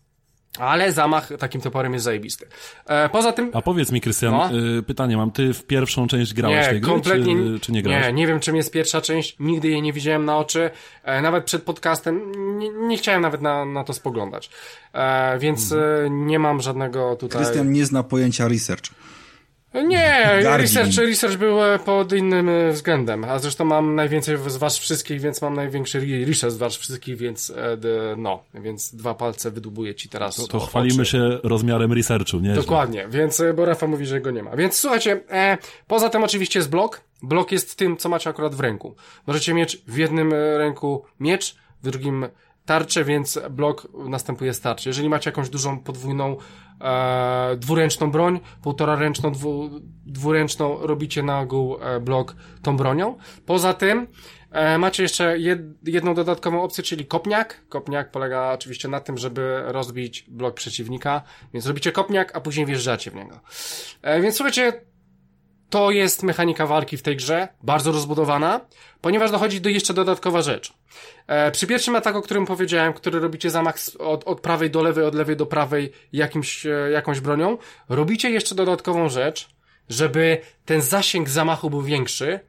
Ale 0.59 0.93
zamach 0.93 1.29
takim 1.39 1.61
toporem 1.61 1.93
jest 1.93 2.05
zajebisty. 2.05 2.47
E, 2.87 3.09
poza 3.09 3.33
tym... 3.33 3.51
A 3.55 3.63
powiedz 3.63 3.93
mi, 3.93 4.01
Krystian, 4.01 4.33
no? 4.33 4.51
y, 4.79 4.83
pytanie 4.83 5.17
mam. 5.17 5.31
Ty 5.31 5.55
w 5.55 5.65
pierwszą 5.65 6.07
część 6.07 6.35
grałeś 6.35 6.67
nie, 6.67 6.71
tej 6.71 6.81
gry, 6.81 6.91
kompletnie, 6.91 7.35
czy, 7.35 7.61
czy 7.61 7.73
nie 7.73 7.83
grałeś? 7.83 8.07
Nie, 8.07 8.13
nie 8.13 8.27
wiem 8.27 8.41
czym 8.41 8.57
jest 8.57 8.73
pierwsza 8.73 9.01
część. 9.01 9.37
Nigdy 9.41 9.69
jej 9.69 9.83
nie 9.83 9.93
widziałem 9.93 10.25
na 10.25 10.39
oczy. 10.39 10.71
E, 11.05 11.23
nawet 11.23 11.45
przed 11.45 11.63
podcastem 11.63 12.33
nie, 12.59 12.69
nie 12.69 12.99
chciałem 12.99 13.23
nawet 13.23 13.43
na, 13.43 13.65
na 13.65 13.85
to 13.85 13.93
spoglądać. 13.93 14.51
E, 14.93 15.39
więc 15.39 15.73
mhm. 15.73 16.27
nie 16.27 16.39
mam 16.39 16.61
żadnego 16.61 17.17
tutaj... 17.17 17.43
Krystian 17.43 17.73
nie 17.73 17.87
zna 17.87 18.03
pojęcia 18.03 18.49
research. 18.49 18.91
Nie, 19.75 20.29
research, 20.57 20.97
research 20.99 21.37
był 21.37 21.65
e, 21.65 21.79
pod 21.79 22.13
innym 22.13 22.49
e, 22.49 22.73
względem, 22.73 23.25
a 23.25 23.39
zresztą 23.39 23.65
mam 23.65 23.95
najwięcej 23.95 24.37
z 24.47 24.57
was 24.57 24.79
wszystkich, 24.79 25.21
więc 25.21 25.43
mam 25.43 25.55
największy 25.55 26.25
research 26.27 26.55
z 26.55 26.57
was 26.57 26.77
wszystkich, 26.77 27.17
więc 27.17 27.51
e, 27.51 27.55
no, 28.17 28.43
więc 28.55 28.95
dwa 28.95 29.15
palce 29.15 29.51
wydubuję 29.51 29.95
ci 29.95 30.09
teraz. 30.09 30.37
To, 30.37 30.47
to 30.47 30.61
chwalimy 30.61 31.07
się 31.07 31.39
rozmiarem 31.43 31.93
researchu, 31.93 32.39
nie? 32.39 32.55
Dokładnie, 32.55 33.09
więc, 33.09 33.43
bo 33.55 33.65
Rafa 33.65 33.87
mówi, 33.87 34.07
że 34.07 34.21
go 34.21 34.31
nie 34.31 34.43
ma. 34.43 34.57
Więc 34.57 34.77
słuchajcie, 34.77 35.21
e, 35.31 35.59
poza 35.87 36.09
tym 36.09 36.25
oczywiście 36.25 36.59
jest 36.59 36.71
blok. 36.71 37.01
Blok 37.23 37.53
jest 37.53 37.77
tym, 37.77 37.97
co 37.97 38.09
macie 38.09 38.31
akurat 38.31 38.55
w 38.55 38.61
ręku. 38.61 38.95
Możecie 39.27 39.55
mieć 39.55 39.83
w 39.87 39.97
jednym 39.97 40.33
ręku 40.33 41.05
miecz, 41.21 41.57
w 41.83 41.91
drugim 41.91 42.27
tarczę, 42.67 43.05
więc 43.05 43.39
blok 43.51 43.89
następuje 44.09 44.55
starczy. 44.55 44.89
Jeżeli 44.89 45.09
macie 45.09 45.31
jakąś 45.31 45.49
dużą 45.49 45.79
podwójną 45.79 46.37
e, 46.81 47.57
dwuręczną 47.57 48.11
broń, 48.11 48.41
półtora 48.63 48.97
ręczną, 48.97 49.33
dwu, 49.33 49.71
dwuręczną, 50.07 50.87
robicie 50.87 51.23
na 51.23 51.41
ogół 51.41 51.77
e, 51.81 52.01
blok 52.01 52.37
tą 52.63 52.77
bronią. 52.77 53.17
Poza 53.47 53.75
tym 53.75 54.07
e, 54.51 54.79
macie 54.79 55.03
jeszcze 55.03 55.39
jed, 55.39 55.61
jedną 55.85 56.15
dodatkową 56.15 56.63
opcję, 56.63 56.85
czyli 56.85 57.07
kopniak. 57.07 57.61
Kopniak 57.69 58.11
polega 58.11 58.53
oczywiście 58.53 58.89
na 58.89 59.01
tym, 59.01 59.19
żeby 59.19 59.63
rozbić 59.67 60.25
blok 60.29 60.55
przeciwnika, 60.55 61.23
więc 61.53 61.67
robicie 61.67 61.93
kopniak, 61.93 62.37
a 62.37 62.41
później 62.41 62.67
wjeżdżacie 62.67 63.11
w 63.11 63.15
niego. 63.15 63.41
E, 64.03 64.21
więc 64.21 64.37
słuchajcie, 64.37 64.90
to 65.71 65.91
jest 65.91 66.23
mechanika 66.23 66.67
walki 66.67 66.97
w 66.97 67.03
tej 67.03 67.17
grze, 67.17 67.49
bardzo 67.63 67.93
rozbudowana, 67.93 68.61
ponieważ 69.01 69.31
dochodzi 69.31 69.61
do 69.61 69.69
jeszcze 69.69 69.95
dodatkowa 69.95 70.43
rzecz. 70.43 70.73
E, 71.27 71.51
przy 71.51 71.67
pierwszym 71.67 71.97
ataku, 71.97 72.19
o 72.19 72.23
którym 72.23 72.47
powiedziałem, 72.47 72.93
który 72.93 73.21
robicie 73.21 73.51
zamach 73.51 73.77
od, 73.99 74.25
od 74.25 74.41
prawej 74.41 74.71
do 74.71 74.83
lewej, 74.83 75.05
od 75.05 75.15
lewej 75.15 75.37
do 75.37 75.47
prawej 75.47 75.93
jakimś, 76.13 76.67
e, 76.67 76.91
jakąś 76.93 77.21
bronią, 77.21 77.59
robicie 77.89 78.31
jeszcze 78.31 78.55
dodatkową 78.55 79.09
rzecz, 79.09 79.49
żeby 79.89 80.39
ten 80.65 80.81
zasięg 80.81 81.29
zamachu 81.29 81.71
był 81.71 81.83
większy, 81.83 82.41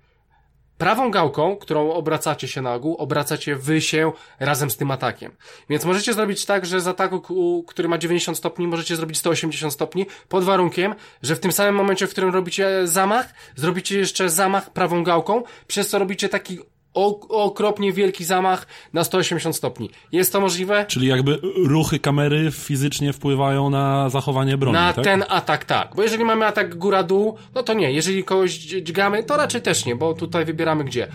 prawą 0.82 1.12
gałką, 1.12 1.56
którą 1.56 1.94
obracacie 1.94 2.48
się 2.48 2.62
na 2.62 2.74
ogół, 2.74 2.96
obracacie 2.96 3.56
wy 3.56 3.82
się 3.82 4.12
razem 4.40 4.72
z 4.72 4.78
tym 4.78 4.92
atakiem. 4.92 5.32
Więc 5.70 5.86
możecie 5.86 6.14
zrobić 6.14 6.46
tak, 6.46 6.66
że 6.66 6.82
z 6.82 6.88
ataku, 6.88 7.64
który 7.68 7.90
ma 7.90 7.98
90 7.98 8.38
stopni, 8.38 8.68
możecie 8.68 8.96
zrobić 8.96 9.18
180 9.18 9.74
stopni, 9.74 10.06
pod 10.30 10.44
warunkiem, 10.44 10.96
że 11.22 11.36
w 11.36 11.40
tym 11.40 11.52
samym 11.52 11.76
momencie, 11.76 12.08
w 12.08 12.12
którym 12.12 12.34
robicie 12.34 12.88
zamach, 12.88 13.34
zrobicie 13.56 14.00
jeszcze 14.00 14.30
zamach 14.30 14.70
prawą 14.70 15.04
gałką, 15.04 15.44
przez 15.68 15.90
co 15.90 16.00
robicie 16.00 16.30
taki 16.30 16.60
okropnie 16.94 17.94
wielki 17.94 18.26
zamach 18.26 18.68
na 18.94 19.04
180 19.04 19.56
stopni. 19.56 19.90
Jest 20.12 20.34
to 20.34 20.42
możliwe? 20.42 20.86
Czyli 20.88 21.08
jakby 21.08 21.40
ruchy 21.66 22.00
kamery 22.00 22.52
fizycznie 22.52 23.14
wpływają 23.14 23.70
na 23.70 24.10
zachowanie 24.10 24.58
broni, 24.58 24.74
Na 24.74 24.94
tak? 24.94 25.04
ten 25.04 25.24
atak 25.30 25.66
tak, 25.66 25.96
bo 25.96 26.04
jeżeli 26.04 26.24
mamy 26.24 26.46
atak 26.46 26.76
góra-dół, 26.76 27.38
no 27.56 27.64
to 27.64 27.74
nie. 27.74 27.92
Jeżeli 27.92 28.24
kogoś 28.24 28.52
dźgamy, 28.52 29.24
to 29.24 29.38
raczej 29.38 29.62
też 29.62 29.86
nie, 29.86 29.96
bo 29.96 30.14
tutaj 30.14 30.46
wybieramy 30.46 30.84
gdzie. 30.84 31.08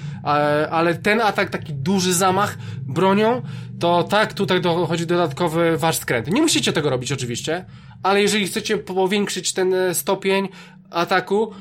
Ale, 0.70 0.94
ten 0.94 1.20
atak, 1.20 1.50
taki 1.50 1.74
duży 1.74 2.14
zamach 2.14 2.58
bronią, 2.82 3.42
to 3.80 4.02
tak, 4.02 4.32
tutaj 4.32 4.60
dochodzi 4.60 5.06
dodatkowy 5.06 5.76
wasz 5.78 5.96
skręt. 5.96 6.30
Nie 6.32 6.42
musicie 6.42 6.72
tego 6.72 6.90
robić 6.90 7.12
oczywiście, 7.12 7.64
ale 8.02 8.22
jeżeli 8.22 8.46
chcecie 8.46 8.78
powiększyć 8.78 9.52
ten 9.52 9.74
e, 9.74 9.94
stopień 9.94 10.48
ataku, 10.90 11.52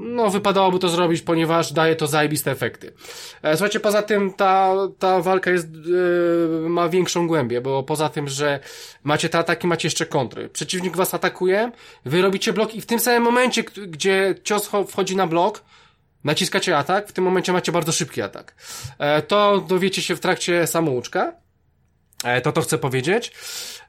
no 0.00 0.30
wypadałoby 0.30 0.78
to 0.78 0.88
zrobić, 0.88 1.22
ponieważ 1.22 1.72
daje 1.72 1.96
to 1.96 2.06
zajebiste 2.06 2.50
efekty. 2.50 2.92
E, 3.42 3.56
słuchajcie, 3.56 3.80
poza 3.80 4.02
tym 4.02 4.32
ta, 4.32 4.74
ta 4.98 5.20
walka 5.20 5.50
jest, 5.50 5.68
ma 6.68 6.88
większą 6.88 7.26
głębię, 7.26 7.60
bo 7.60 7.82
poza 7.82 8.08
tym, 8.08 8.28
że 8.28 8.60
macie 9.04 9.28
te 9.28 9.38
ataki, 9.38 9.66
macie 9.66 9.86
jeszcze 9.86 10.06
kontry. 10.06 10.48
Przeciwnik 10.48 10.96
was 10.96 11.14
atakuje, 11.14 11.72
wy 12.04 12.22
robicie 12.22 12.52
blok 12.52 12.74
i 12.74 12.80
w 12.80 12.86
tym 12.86 13.00
samym 13.00 13.22
momencie, 13.22 13.62
gdzie 13.62 14.34
cios 14.44 14.70
wchodzi 14.88 15.16
na 15.16 15.26
blok, 15.26 15.62
naciskacie 16.24 16.76
atak, 16.76 17.08
w 17.08 17.12
tym 17.12 17.24
momencie 17.24 17.52
macie 17.52 17.72
bardzo 17.72 17.92
szybki 17.92 18.22
atak. 18.22 18.54
To 19.28 19.64
dowiecie 19.68 20.02
się 20.02 20.16
w 20.16 20.20
trakcie 20.20 20.66
samouczka. 20.66 21.42
E, 22.24 22.40
to 22.40 22.52
to 22.52 22.60
chcę 22.60 22.78
powiedzieć. 22.78 23.32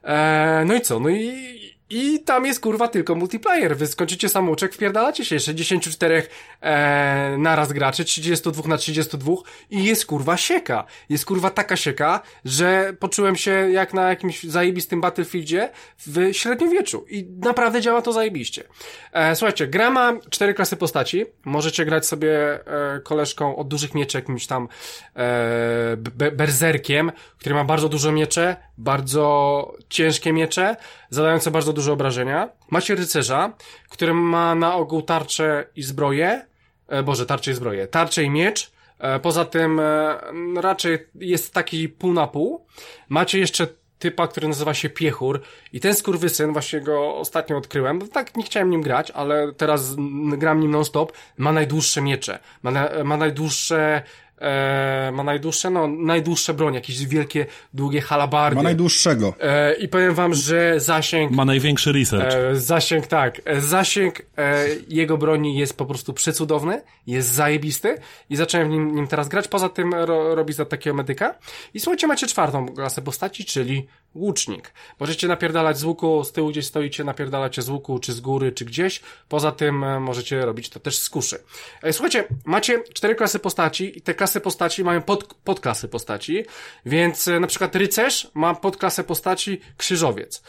E, 0.04 0.64
no 0.66 0.74
i 0.74 0.82
co? 0.82 1.00
No 1.00 1.10
i, 1.10 1.63
i 1.94 2.20
tam 2.20 2.46
jest 2.46 2.60
kurwa 2.60 2.88
tylko 2.88 3.16
multiplayer. 3.16 3.78
Wy 3.78 3.88
skończycie 3.88 4.30
samouczek, 4.30 4.74
wpierdalacie 4.74 5.26
się 5.26 5.40
64 5.40 6.24
e, 6.62 7.36
naraz 7.38 7.74
graczy, 7.74 8.06
32 8.06 8.70
na 8.70 8.78
32 8.78 9.34
i 9.70 9.84
jest 9.84 10.06
kurwa 10.06 10.38
sieka. 10.38 10.86
Jest 11.10 11.26
kurwa 11.26 11.50
taka 11.50 11.76
sieka, 11.76 12.22
że 12.46 12.94
poczułem 13.00 13.36
się 13.36 13.52
jak 13.52 13.94
na 13.94 14.10
jakimś 14.10 14.44
zajebistym 14.44 15.02
Battlefieldzie 15.02 15.70
w 15.98 16.30
średniowieczu. 16.32 17.06
I 17.10 17.26
naprawdę 17.40 17.82
działa 17.82 18.02
to 18.02 18.14
zajebiście. 18.14 18.64
E, 19.12 19.36
słuchajcie, 19.36 19.68
gra 19.68 19.90
ma 19.90 20.14
cztery 20.30 20.54
klasy 20.54 20.76
postaci. 20.76 21.26
Możecie 21.46 21.86
grać 21.86 22.06
sobie 22.06 22.60
e, 22.68 23.00
koleżką 23.00 23.56
od 23.56 23.68
dużych 23.68 23.94
mieczy, 23.94 24.18
jakimś 24.18 24.48
tam 24.48 24.68
e, 25.16 25.98
be 25.98 26.32
berzerkiem, 26.32 27.12
który 27.38 27.56
ma 27.56 27.64
bardzo 27.64 27.90
dużo 27.90 28.12
miecze, 28.12 28.56
bardzo 28.78 29.74
ciężkie 29.90 30.34
miecze, 30.34 30.76
zadające 31.10 31.52
bardzo 31.52 31.74
dużo 31.74 31.94
obrażenia. 31.94 32.50
Macie 32.70 32.96
rycerza, 32.96 33.54
który 33.90 34.14
ma 34.14 34.56
na 34.56 34.76
ogół 34.76 35.02
tarczę 35.02 35.68
i 35.76 35.84
zbroję, 35.84 36.46
e, 36.88 37.04
boże, 37.04 37.26
tarczę 37.26 37.52
i 37.52 37.54
zbroję, 37.54 37.88
tarczę 37.88 38.24
i 38.24 38.30
miecz, 38.30 38.72
e, 39.00 39.20
poza 39.20 39.46
tym 39.46 39.80
e, 39.80 40.18
raczej 40.56 41.08
jest 41.16 41.54
taki 41.54 41.90
pół 41.90 42.14
na 42.14 42.28
pół. 42.28 42.66
Macie 43.10 43.40
jeszcze 43.40 43.68
typa, 44.04 44.28
który 44.28 44.48
nazywa 44.48 44.74
się 44.74 44.90
Piechur 44.90 45.42
i 45.74 45.80
ten 45.80 45.96
skurwysyn, 45.96 46.54
właśnie 46.54 46.82
go 46.82 47.16
ostatnio 47.18 47.58
odkryłem, 47.58 48.08
tak 48.08 48.38
nie 48.38 48.44
chciałem 48.44 48.70
nim 48.70 48.82
grać, 48.82 49.12
ale 49.12 49.54
teraz 49.54 49.96
gram 50.38 50.60
nim 50.60 50.72
non-stop, 50.72 51.12
ma 51.38 51.52
najdłuższe 51.52 52.02
miecze, 52.02 52.40
ma, 52.64 52.72
na, 52.72 52.90
ma 53.04 53.18
najdłuższe 53.18 54.04
e, 54.42 55.12
ma 55.14 55.24
najdłuższe, 55.24 55.70
no, 55.70 55.88
najdłuższe 55.88 56.54
broń, 56.54 56.74
jakieś 56.74 57.06
wielkie, 57.06 57.46
długie 57.74 58.02
halabardy. 58.02 58.56
Ma 58.56 58.64
najdłuższego. 58.64 59.34
E, 59.40 59.74
I 59.74 59.88
powiem 59.88 60.14
wam, 60.14 60.34
że 60.34 60.80
zasięg... 60.80 61.32
Ma 61.32 61.46
największy 61.46 61.92
research. 61.92 62.34
E, 62.36 62.56
zasięg, 62.56 63.08
tak. 63.08 63.42
E, 63.46 63.62
zasięg 63.62 64.22
e, 64.38 64.66
jego 64.88 65.18
broni 65.18 65.58
jest 65.58 65.78
po 65.78 65.86
prostu 65.86 66.14
przecudowny, 66.14 66.82
jest 67.08 67.30
zajebisty 67.30 67.98
i 68.30 68.36
zacząłem 68.36 68.70
nim, 68.70 68.96
nim 68.96 69.08
teraz 69.08 69.28
grać. 69.28 69.48
Poza 69.48 69.70
tym 69.70 69.94
ro, 69.94 70.36
robi 70.36 70.54
za 70.54 70.66
takiego 70.66 70.96
medyka. 70.96 71.36
I 71.74 71.80
słuchajcie, 71.80 72.08
macie 72.08 72.28
czwartą 72.28 72.68
klasę 72.68 73.02
postaci, 73.02 73.46
czyli 73.46 73.88
łucznik. 74.16 74.74
Możecie 75.00 75.28
napierdalać 75.28 75.78
z 75.78 75.84
łuku, 75.84 76.24
z 76.24 76.32
tyłu 76.32 76.50
gdzieś 76.50 76.66
stoicie, 76.66 77.04
napierdalacie 77.04 77.62
z 77.62 77.70
łuku, 77.70 78.00
czy 78.00 78.14
z 78.14 78.22
góry, 78.22 78.52
czy 78.52 78.66
gdzieś. 78.66 79.02
Poza 79.30 79.52
tym 79.52 79.84
e, 79.84 80.00
możecie 80.00 80.46
robić 80.46 80.70
to 80.70 80.80
też 80.80 80.98
z 80.98 81.10
kuszy. 81.10 81.44
E, 81.84 81.94
słuchajcie, 81.94 82.24
macie 82.46 82.84
cztery 82.94 83.16
klasy 83.16 83.40
postaci 83.40 83.98
i 83.98 84.02
te 84.02 84.14
klasy 84.14 84.42
postaci 84.42 84.84
mają 84.84 85.02
pod, 85.02 85.34
podklasy 85.34 85.88
postaci, 85.88 86.46
więc 86.86 87.28
e, 87.28 87.40
na 87.40 87.48
przykład 87.48 87.76
rycerz 87.76 88.28
ma 88.34 88.56
podklasę 88.56 89.04
postaci 89.04 89.62
krzyżowiec. 89.78 90.44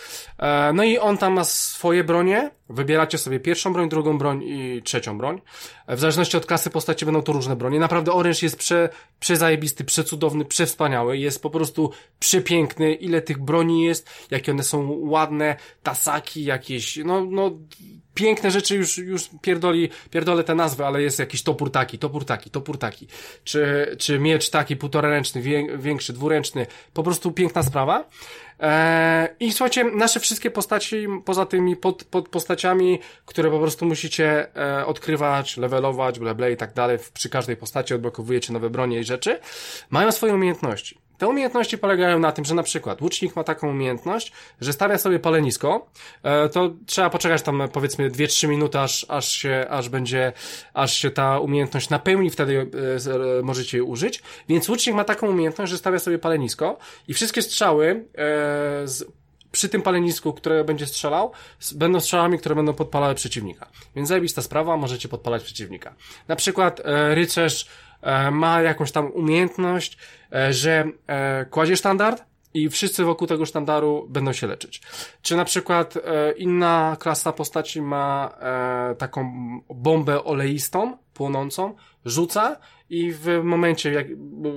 No 0.75 0.85
i 0.85 0.99
on 0.99 1.19
tam 1.19 1.33
ma 1.33 1.45
swoje 1.45 2.05
bronie, 2.05 2.51
wybieracie 2.69 3.19
sobie 3.19 3.41
pierwszą 3.41 3.73
broń, 3.73 3.89
drugą 3.89 4.19
broń 4.19 4.43
i 4.43 4.83
trzecią 4.85 5.19
broń. 5.19 5.41
W 5.89 6.01
zależności 6.01 6.37
od 6.37 6.47
klasy 6.47 6.71
postaci 6.71 7.05
będą 7.05 7.23
to 7.23 7.33
różne 7.33 7.57
bronie. 7.57 7.79
Naprawdę 7.79 8.13
oręż 8.13 8.43
jest 8.43 8.57
prze, 8.57 8.89
przezajebisty, 9.21 9.85
przecudowny, 9.85 10.45
przewspaniały, 10.45 11.19
jest 11.19 11.43
po 11.43 11.51
prostu 11.51 11.91
przepiękny, 12.19 12.95
ile 12.95 13.23
tych 13.23 13.39
broni 13.39 13.85
jest, 13.85 14.11
jakie 14.31 14.53
one 14.53 14.63
są 14.63 14.89
ładne, 15.01 15.57
tasaki 15.83 16.45
jakieś, 16.45 16.97
no, 16.97 17.25
no, 17.25 17.51
piękne 18.15 18.51
rzeczy 18.51 18.77
już, 18.77 18.99
już 18.99 19.31
pierdoli, 19.43 19.91
pierdolę 20.11 20.45
te 20.45 20.55
nazwy, 20.55 20.87
ale 20.87 21.03
jest 21.03 21.19
jakiś 21.19 21.43
topór 21.43 21.71
taki, 21.71 21.99
topór 21.99 22.25
taki, 22.25 22.51
topór 22.51 22.79
taki, 22.79 23.07
czy, 23.45 23.97
czy 23.99 24.19
miecz 24.19 24.51
taki 24.51 24.77
półtoraręczny, 24.77 25.43
większy, 25.79 26.13
dwuręczny, 26.13 26.67
po 26.93 27.03
prostu 27.03 27.33
piękna 27.33 27.63
sprawa. 27.63 28.09
Eee, 28.61 29.29
I 29.41 29.53
słuchajcie, 29.53 29.85
nasze 29.85 30.21
wszystkie 30.21 30.51
postaci, 30.51 31.07
poza 31.25 31.47
tymi 31.47 31.77
pod, 31.77 32.05
pod 32.05 32.29
postaciami, 32.29 32.99
które 33.27 33.51
po 33.51 33.59
prostu 33.59 33.87
musicie 33.87 34.57
e, 34.57 34.87
odkrywać, 34.87 35.57
levelować, 35.57 36.19
bla 36.19 36.35
bla 36.35 36.49
i 36.49 36.57
tak 36.57 36.75
dalej, 36.75 36.99
przy 37.15 37.29
każdej 37.29 37.57
postaci 37.57 37.95
odblokowujecie 37.95 38.53
nowe 38.53 38.71
bronie 38.71 39.01
i 39.01 39.05
rzeczy, 39.05 39.41
mają 39.91 40.13
swoje 40.13 40.35
umiejętności. 40.35 41.04
Te 41.25 41.29
umiejętności 41.29 41.79
polegają 41.79 42.19
na 42.19 42.33
tym, 42.33 42.45
że 42.45 42.55
na 42.55 42.63
przykład 42.63 43.03
łucznik 43.03 43.37
ma 43.37 43.45
taką 43.45 43.71
umiejętność, 43.71 44.33
że 44.61 44.73
stawia 44.73 44.99
sobie 44.99 45.19
palenisko, 45.19 45.87
e, 46.23 46.49
to 46.49 46.71
trzeba 46.87 47.11
poczekać 47.11 47.43
tam 47.43 47.63
powiedzmy 47.73 48.11
2-3 48.11 48.49
minuty, 48.49 48.79
aż, 48.79 49.07
aż 49.09 49.29
się, 49.29 49.67
aż 49.71 49.89
będzie, 49.89 50.33
aż 50.75 50.95
się 50.95 51.11
ta 51.11 51.39
umiejętność 51.39 51.91
napełni, 51.91 52.31
wtedy 52.31 52.71
e, 53.39 53.43
możecie 53.43 53.79
jej 53.79 53.87
użyć. 53.87 54.23
Więc 54.49 54.69
łucznik 54.69 54.97
ma 54.97 55.05
taką 55.05 55.29
umiejętność, 55.29 55.73
że 55.73 55.79
stawia 55.79 55.99
sobie 55.99 56.19
palenisko 56.19 56.79
i 57.09 57.15
wszystkie 57.15 57.43
strzały 57.43 58.05
e, 58.15 58.89
z 58.89 59.05
przy 59.55 59.69
tym 59.69 59.83
palenisku, 59.83 60.33
które 60.33 60.65
będzie 60.65 60.87
strzelał, 60.87 61.33
będą 61.75 62.01
strzałami, 62.01 62.39
które 62.39 62.55
będą 62.55 62.75
podpalały 62.75 63.15
przeciwnika. 63.15 63.69
Więc 63.97 64.09
zajebista 64.09 64.43
sprawa, 64.43 64.77
możecie 64.77 65.09
podpalać 65.09 65.45
przeciwnika. 65.45 65.95
Na 66.29 66.37
przykład 66.37 66.81
e, 66.85 67.15
rycerz 67.15 67.63
e, 67.65 67.67
ma 68.33 68.63
jakąś 68.63 68.93
tam 68.93 69.13
umiejętność, 69.13 69.99
e, 70.33 70.53
że 70.53 70.85
e, 71.07 71.45
kładzie 71.45 71.77
standard 71.77 72.25
i 72.55 72.69
wszyscy 72.69 73.05
wokół 73.05 73.29
tego 73.29 73.47
sztandaru 73.47 74.07
będą 74.09 74.33
się 74.33 74.47
leczyć. 74.47 74.83
Czy 75.23 75.37
na 75.37 75.45
przykład 75.45 75.97
e, 75.97 76.33
inna 76.33 76.97
klasa 77.01 77.33
postaci 77.33 77.83
ma 77.83 78.35
e, 78.41 78.95
taką 78.95 79.33
bombę 79.71 80.25
oleistą, 80.25 80.99
płonącą, 81.15 81.75
rzuca 82.05 82.57
i 82.91 83.13
w 83.13 83.41
momencie, 83.43 83.93
jak 83.93 84.07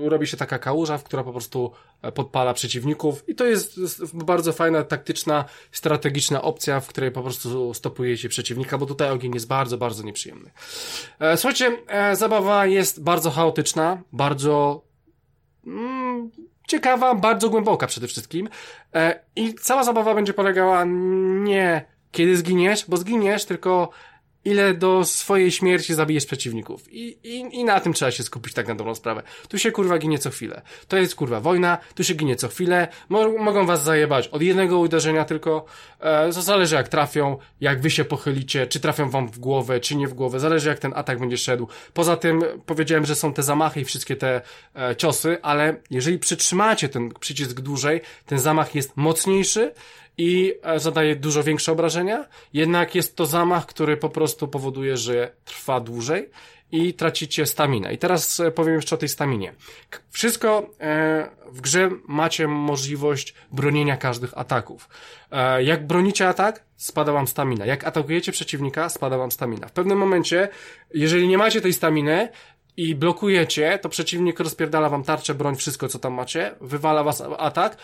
robi 0.04 0.28
się 0.28 0.38
taka 0.38 0.60
kałuża, 0.60 0.98
która 0.98 1.24
po 1.24 1.32
prostu 1.32 1.72
e, 2.02 2.12
podpala 2.12 2.54
przeciwników 2.54 3.30
i 3.30 3.36
to 3.36 3.46
jest 3.46 3.80
bardzo 4.14 4.54
fajna, 4.54 4.84
taktyczna, 4.84 5.46
strategiczna 5.72 6.42
opcja, 6.42 6.80
w 6.80 6.88
której 6.88 7.12
po 7.12 7.22
prostu 7.22 7.74
stopujecie 7.74 8.30
przeciwnika, 8.30 8.78
bo 8.78 8.86
tutaj 8.86 9.10
ogień 9.10 9.34
jest 9.34 9.48
bardzo, 9.48 9.78
bardzo 9.78 10.04
nieprzyjemny. 10.04 10.52
E, 11.20 11.38
słuchajcie, 11.38 11.78
e, 11.88 12.16
zabawa 12.16 12.66
jest 12.66 13.04
bardzo 13.04 13.32
chaotyczna, 13.32 14.02
bardzo 14.12 14.84
mm, 15.68 16.32
ciekawa, 16.68 17.16
bardzo 17.16 17.50
głęboka 17.50 17.88
przede 17.88 18.08
wszystkim 18.08 18.50
i 19.36 19.54
cała 19.54 19.84
zabawa 19.84 20.16
będzie 20.16 20.34
polegała 20.34 20.84
nie 21.44 21.86
kiedy 22.12 22.38
zginiesz, 22.38 22.86
bo 22.88 22.98
zginiesz, 22.98 23.46
tylko 23.46 23.90
ile 24.48 24.74
do 24.74 25.06
swojej 25.06 25.52
śmierci 25.52 25.94
zabijesz 25.94 26.26
przeciwników. 26.26 26.94
I, 26.94 27.18
i, 27.24 27.40
I 27.40 27.64
na 27.64 27.80
tym 27.80 27.94
trzeba 27.94 28.12
się 28.12 28.24
skupić 28.24 28.54
tak 28.54 28.68
na 28.68 28.76
dobrą 28.76 28.96
sprawę. 28.96 29.24
Tu 29.50 29.58
się 29.58 29.72
kurwa 29.72 29.98
ginie 29.98 30.20
co 30.20 30.30
chwilę. 30.30 30.62
To 30.88 30.98
jest 30.98 31.16
kurwa 31.16 31.40
wojna, 31.40 31.78
tu 31.96 32.04
się 32.04 32.14
ginie 32.14 32.36
co 32.36 32.48
chwilę. 32.48 32.88
Mo 33.10 33.30
mogą 33.30 33.66
was 33.66 33.84
zajebać 33.84 34.28
od 34.28 34.42
jednego 34.42 34.80
uderzenia 34.80 35.26
tylko. 35.26 35.66
E, 36.00 36.34
to 36.34 36.42
zależy 36.42 36.76
jak 36.76 36.88
trafią, 36.88 37.38
jak 37.62 37.82
wy 37.82 37.90
się 37.90 38.06
pochylicie, 38.06 38.68
czy 38.68 38.80
trafią 38.80 39.10
wam 39.10 39.28
w 39.28 39.40
głowę, 39.40 39.80
czy 39.80 39.96
nie 39.96 40.08
w 40.08 40.14
głowę. 40.14 40.40
Zależy 40.40 40.70
jak 40.70 40.80
ten 40.80 40.94
atak 40.96 41.20
będzie 41.20 41.38
szedł. 41.38 41.68
Poza 41.94 42.18
tym 42.18 42.44
powiedziałem, 42.66 43.06
że 43.06 43.16
są 43.16 43.34
te 43.34 43.44
zamachy 43.44 43.82
i 43.82 43.86
wszystkie 43.86 44.16
te 44.16 44.42
e, 44.76 44.96
ciosy, 44.96 45.38
ale 45.42 45.76
jeżeli 45.90 46.20
przytrzymacie 46.20 46.90
ten 46.90 47.10
przycisk 47.20 47.62
dłużej, 47.62 48.02
ten 48.26 48.40
zamach 48.40 48.76
jest 48.76 48.98
mocniejszy 48.98 49.72
i 50.18 50.54
e, 50.64 50.80
zadaje 50.80 51.16
dużo 51.16 51.44
większe 51.44 51.72
obrażenia, 51.72 52.26
jednak 52.54 52.96
jest 52.96 53.16
to 53.16 53.26
zamach, 53.26 53.66
który 53.66 53.98
po 53.98 54.10
prostu 54.10 54.48
powoduje, 54.48 54.98
że 54.98 55.32
trwa 55.46 55.80
dłużej 55.80 56.30
i 56.72 56.94
tracicie 56.94 57.46
staminę. 57.46 57.94
I 57.94 57.98
teraz 57.98 58.40
e, 58.40 58.52
powiem 58.52 58.76
jeszcze 58.76 58.96
o 58.96 58.98
tej 58.98 59.10
staminie. 59.10 59.54
Wszystko 60.10 60.70
e, 60.80 61.30
w 61.52 61.62
grze 61.62 61.90
macie 62.08 62.48
możliwość 62.48 63.34
bronienia 63.52 63.98
każdych 63.98 64.38
ataków. 64.38 64.90
Jak 65.60 65.88
bronicie 65.88 66.28
atak, 66.28 66.64
spada 66.76 67.12
wam 67.12 67.28
stamina. 67.28 67.66
Jak 67.66 67.84
atakujecie 67.84 68.32
przeciwnika, 68.32 68.90
spada 68.90 69.18
wam 69.18 69.32
stamina. 69.32 69.68
W 69.68 69.72
pewnym 69.72 69.98
momencie, 69.98 70.50
jeżeli 70.94 71.28
nie 71.28 71.38
macie 71.38 71.62
tej 71.62 71.74
staminy, 71.74 72.30
i 72.78 72.96
blokujecie, 72.96 73.80
to 73.82 73.90
przeciwnik 73.90 74.40
rozpierdala 74.40 74.90
wam 74.90 75.04
tarczę, 75.04 75.34
broń, 75.34 75.56
wszystko 75.56 75.88
co 75.88 76.00
tam 76.00 76.14
macie, 76.14 76.56
wywala 76.62 77.04
was 77.04 77.24
atak, 77.38 77.78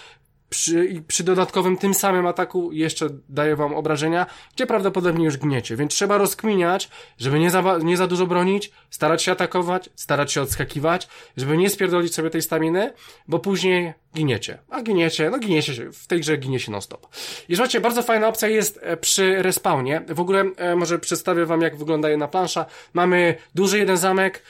przy, 0.54 1.04
przy 1.08 1.24
dodatkowym 1.24 1.78
tym 1.78 1.94
samym 1.94 2.26
ataku 2.28 2.72
jeszcze 2.72 3.10
daje 3.30 3.56
wam 3.56 3.74
obrażenia, 3.74 4.26
gdzie 4.56 4.68
prawdopodobnie 4.68 5.26
już 5.26 5.38
gniecie, 5.38 5.76
więc 5.76 5.94
trzeba 5.94 6.18
rozkminiać, 6.18 6.90
żeby 7.18 7.40
nie 7.40 7.52
za, 7.52 7.78
nie 7.84 7.98
za 7.98 8.08
dużo 8.08 8.28
bronić, 8.28 8.72
starać 8.90 9.24
się 9.24 9.32
atakować, 9.32 9.90
starać 9.96 10.32
się 10.32 10.42
odskakiwać, 10.42 11.08
żeby 11.38 11.58
nie 11.58 11.70
spierdolić 11.70 12.16
sobie 12.16 12.30
tej 12.30 12.42
staminy, 12.42 12.94
bo 13.28 13.40
później 13.40 13.94
giniecie. 14.16 14.58
A 14.70 14.82
giniecie, 14.82 15.30
no 15.30 15.40
giniecie 15.40 15.76
się, 15.76 15.92
w 15.92 16.08
tej 16.08 16.20
grze 16.20 16.38
ginie 16.38 16.60
się 16.60 16.72
non-stop. 16.72 17.08
I 17.50 17.56
słuchajcie, 17.56 17.82
bardzo 17.82 18.04
fajna 18.04 18.28
opcja 18.28 18.48
jest 18.48 18.80
e, 18.82 18.98
przy 18.98 19.44
respawnie. 19.44 20.02
W 20.10 20.20
ogóle 20.20 20.46
e, 20.58 20.76
może 20.76 21.00
przedstawię 21.00 21.46
wam, 21.46 21.62
jak 21.62 21.78
wygląda 21.78 22.10
jedna 22.10 22.28
plansza. 22.28 22.66
Mamy 22.94 23.36
duży 23.56 23.78
jeden 23.78 23.98
zamek, 23.98 24.42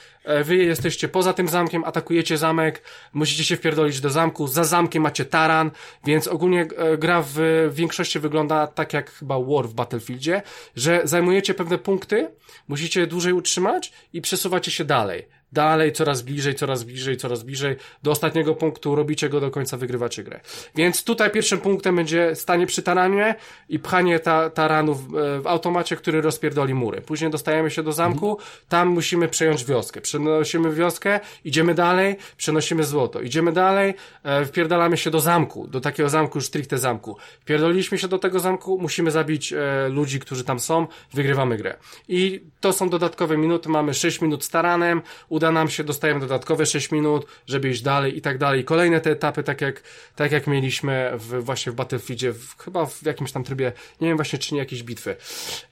wy 0.43 0.55
jesteście 0.55 1.07
poza 1.07 1.33
tym 1.33 1.47
zamkiem, 1.47 1.83
atakujecie 1.83 2.37
zamek, 2.37 2.81
musicie 3.13 3.43
się 3.43 3.55
wpierdolić 3.55 4.01
do 4.01 4.09
zamku, 4.09 4.47
za 4.47 4.63
zamkiem 4.63 5.03
macie 5.03 5.25
taran, 5.25 5.71
więc 6.05 6.27
ogólnie 6.27 6.67
gra 6.97 7.23
w 7.27 7.69
większości 7.73 8.19
wygląda 8.19 8.67
tak 8.67 8.93
jak 8.93 9.11
chyba 9.11 9.39
War 9.39 9.67
w 9.67 9.73
Battlefieldzie, 9.73 10.41
że 10.75 11.01
zajmujecie 11.03 11.53
pewne 11.53 11.77
punkty, 11.77 12.29
musicie 12.67 13.07
dłużej 13.07 13.33
utrzymać 13.33 13.93
i 14.13 14.21
przesuwacie 14.21 14.71
się 14.71 14.85
dalej 14.85 15.27
dalej, 15.53 15.91
coraz 15.91 16.21
bliżej, 16.21 16.55
coraz 16.55 16.83
bliżej, 16.83 17.17
coraz 17.17 17.43
bliżej 17.43 17.75
do 18.03 18.11
ostatniego 18.11 18.55
punktu, 18.55 18.95
robicie 18.95 19.29
go 19.29 19.39
do 19.39 19.51
końca, 19.51 19.77
wygrywacie 19.77 20.23
grę. 20.23 20.39
Więc 20.75 21.03
tutaj 21.03 21.31
pierwszym 21.31 21.59
punktem 21.59 21.95
będzie 21.95 22.35
stanie 22.35 22.65
przy 22.65 22.81
taranie 22.81 23.35
i 23.69 23.79
pchanie 23.79 24.19
ta, 24.19 24.49
taranów 24.49 24.99
e, 24.99 25.41
w 25.41 25.47
automacie, 25.47 25.95
który 25.95 26.21
rozpierdoli 26.21 26.73
mury. 26.73 27.01
Później 27.01 27.31
dostajemy 27.31 27.71
się 27.71 27.83
do 27.83 27.91
zamku, 27.91 28.37
tam 28.69 28.87
musimy 28.87 29.27
przejąć 29.27 29.65
wioskę. 29.65 30.01
Przenosimy 30.01 30.73
wioskę, 30.73 31.19
idziemy 31.45 31.73
dalej, 31.73 32.15
przenosimy 32.37 32.83
złoto. 32.83 33.21
Idziemy 33.21 33.51
dalej, 33.51 33.93
e, 34.23 34.45
wpierdalamy 34.45 34.97
się 34.97 35.11
do 35.11 35.19
zamku, 35.19 35.67
do 35.67 35.81
takiego 35.81 36.09
zamku, 36.09 36.37
już 36.37 36.45
stricte 36.45 36.77
zamku. 36.77 37.17
Wpierdoliliśmy 37.41 37.97
się 37.97 38.07
do 38.07 38.19
tego 38.19 38.39
zamku, 38.39 38.77
musimy 38.81 39.11
zabić 39.11 39.53
e, 39.53 39.89
ludzi, 39.89 40.19
którzy 40.19 40.43
tam 40.43 40.59
są, 40.59 40.87
wygrywamy 41.13 41.57
grę. 41.57 41.77
I 42.07 42.41
to 42.59 42.73
są 42.73 42.89
dodatkowe 42.89 43.37
minuty, 43.37 43.69
mamy 43.69 43.93
6 43.93 44.21
minut 44.21 44.43
z 44.43 44.49
taranem, 44.49 45.01
uda 45.43 45.51
nam 45.51 45.69
się, 45.69 45.83
dostajemy 45.83 46.19
dodatkowe 46.19 46.65
6 46.65 46.91
minut, 46.91 47.25
żeby 47.47 47.69
iść 47.69 47.81
dalej 47.81 48.17
i 48.17 48.21
tak 48.21 48.37
dalej. 48.37 48.63
Kolejne 48.63 49.01
te 49.01 49.11
etapy, 49.11 49.43
tak 49.43 49.61
jak, 49.61 49.83
tak 50.15 50.31
jak 50.31 50.47
mieliśmy 50.47 51.11
w, 51.15 51.43
właśnie 51.43 51.71
w 51.71 51.75
Battlefieldzie, 51.75 52.33
w, 52.33 52.55
chyba 52.57 52.85
w 52.85 53.03
jakimś 53.05 53.31
tam 53.31 53.43
trybie, 53.43 53.71
nie 54.01 54.07
wiem 54.07 54.17
właśnie, 54.17 54.39
czy 54.39 54.53
nie 54.53 54.59
jakieś 54.59 54.83
bitwy. 54.83 55.15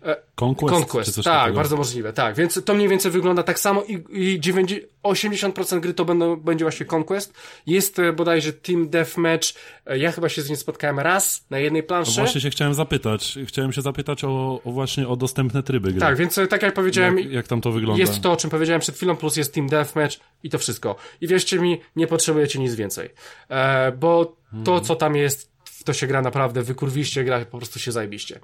E, 0.04 0.16
Conquest? 0.42 0.76
Conquest, 0.76 1.16
tak, 1.16 1.24
takiego. 1.24 1.56
bardzo 1.56 1.78
możliwe, 1.78 2.14
tak. 2.14 2.36
Więc 2.36 2.64
to 2.66 2.74
mniej 2.74 2.88
więcej 2.88 3.12
wygląda 3.12 3.44
tak 3.44 3.60
samo 3.60 3.84
i, 3.84 4.04
i 4.10 4.40
90, 4.40 4.92
80% 5.04 5.80
gry 5.80 5.94
to 5.94 6.06
będą, 6.06 6.36
będzie 6.36 6.66
właśnie 6.66 6.86
Conquest. 6.94 7.34
Jest 7.68 8.00
e, 8.00 8.14
bodajże 8.14 8.54
Team 8.54 8.90
Deathmatch, 8.90 9.48
e, 9.86 9.98
ja 9.98 10.12
chyba 10.12 10.30
się 10.30 10.42
z 10.42 10.50
nim 10.50 10.58
spotkałem 10.58 11.00
raz 11.00 11.46
na 11.50 11.60
jednej 11.60 11.84
planszy. 11.84 12.12
No 12.12 12.24
właśnie 12.24 12.42
się 12.42 12.50
chciałem 12.50 12.74
zapytać, 12.74 13.38
chciałem 13.46 13.74
się 13.74 13.82
zapytać 13.82 14.24
o, 14.24 14.62
o 14.66 14.72
właśnie 14.72 15.08
o 15.08 15.16
dostępne 15.16 15.64
tryby 15.64 15.92
gry. 15.92 16.00
Tak, 16.00 16.18
więc 16.18 16.40
tak 16.50 16.62
jak 16.62 16.74
powiedziałem, 16.74 17.20
jak, 17.20 17.32
jak 17.32 17.48
tam 17.48 17.62
to 17.62 17.72
wygląda? 17.72 18.00
Jest 18.00 18.22
to, 18.22 18.32
o 18.32 18.36
czym 18.36 18.50
powiedziałem 18.50 18.82
przed 18.82 18.96
chwilą, 18.96 19.16
plus 19.16 19.38
jest 19.38 19.54
Team 19.54 19.61
Deathmatch 19.70 20.20
i 20.44 20.50
to 20.50 20.58
wszystko. 20.58 20.96
I 21.22 21.28
wierzcie 21.28 21.60
mi, 21.60 21.82
nie 21.96 22.08
potrzebujecie 22.08 22.60
nic 22.60 22.76
więcej. 22.76 23.10
E, 23.50 23.92
bo 23.92 24.36
to, 24.64 24.82
co 24.82 24.96
tam 24.96 25.16
jest, 25.16 25.52
to 25.86 25.94
się 25.94 26.08
gra 26.08 26.22
naprawdę 26.22 26.62
wykurwiście, 26.64 27.24
gra 27.24 27.46
po 27.46 27.58
prostu 27.58 27.80
się 27.80 27.92
zajebiście. 27.92 28.40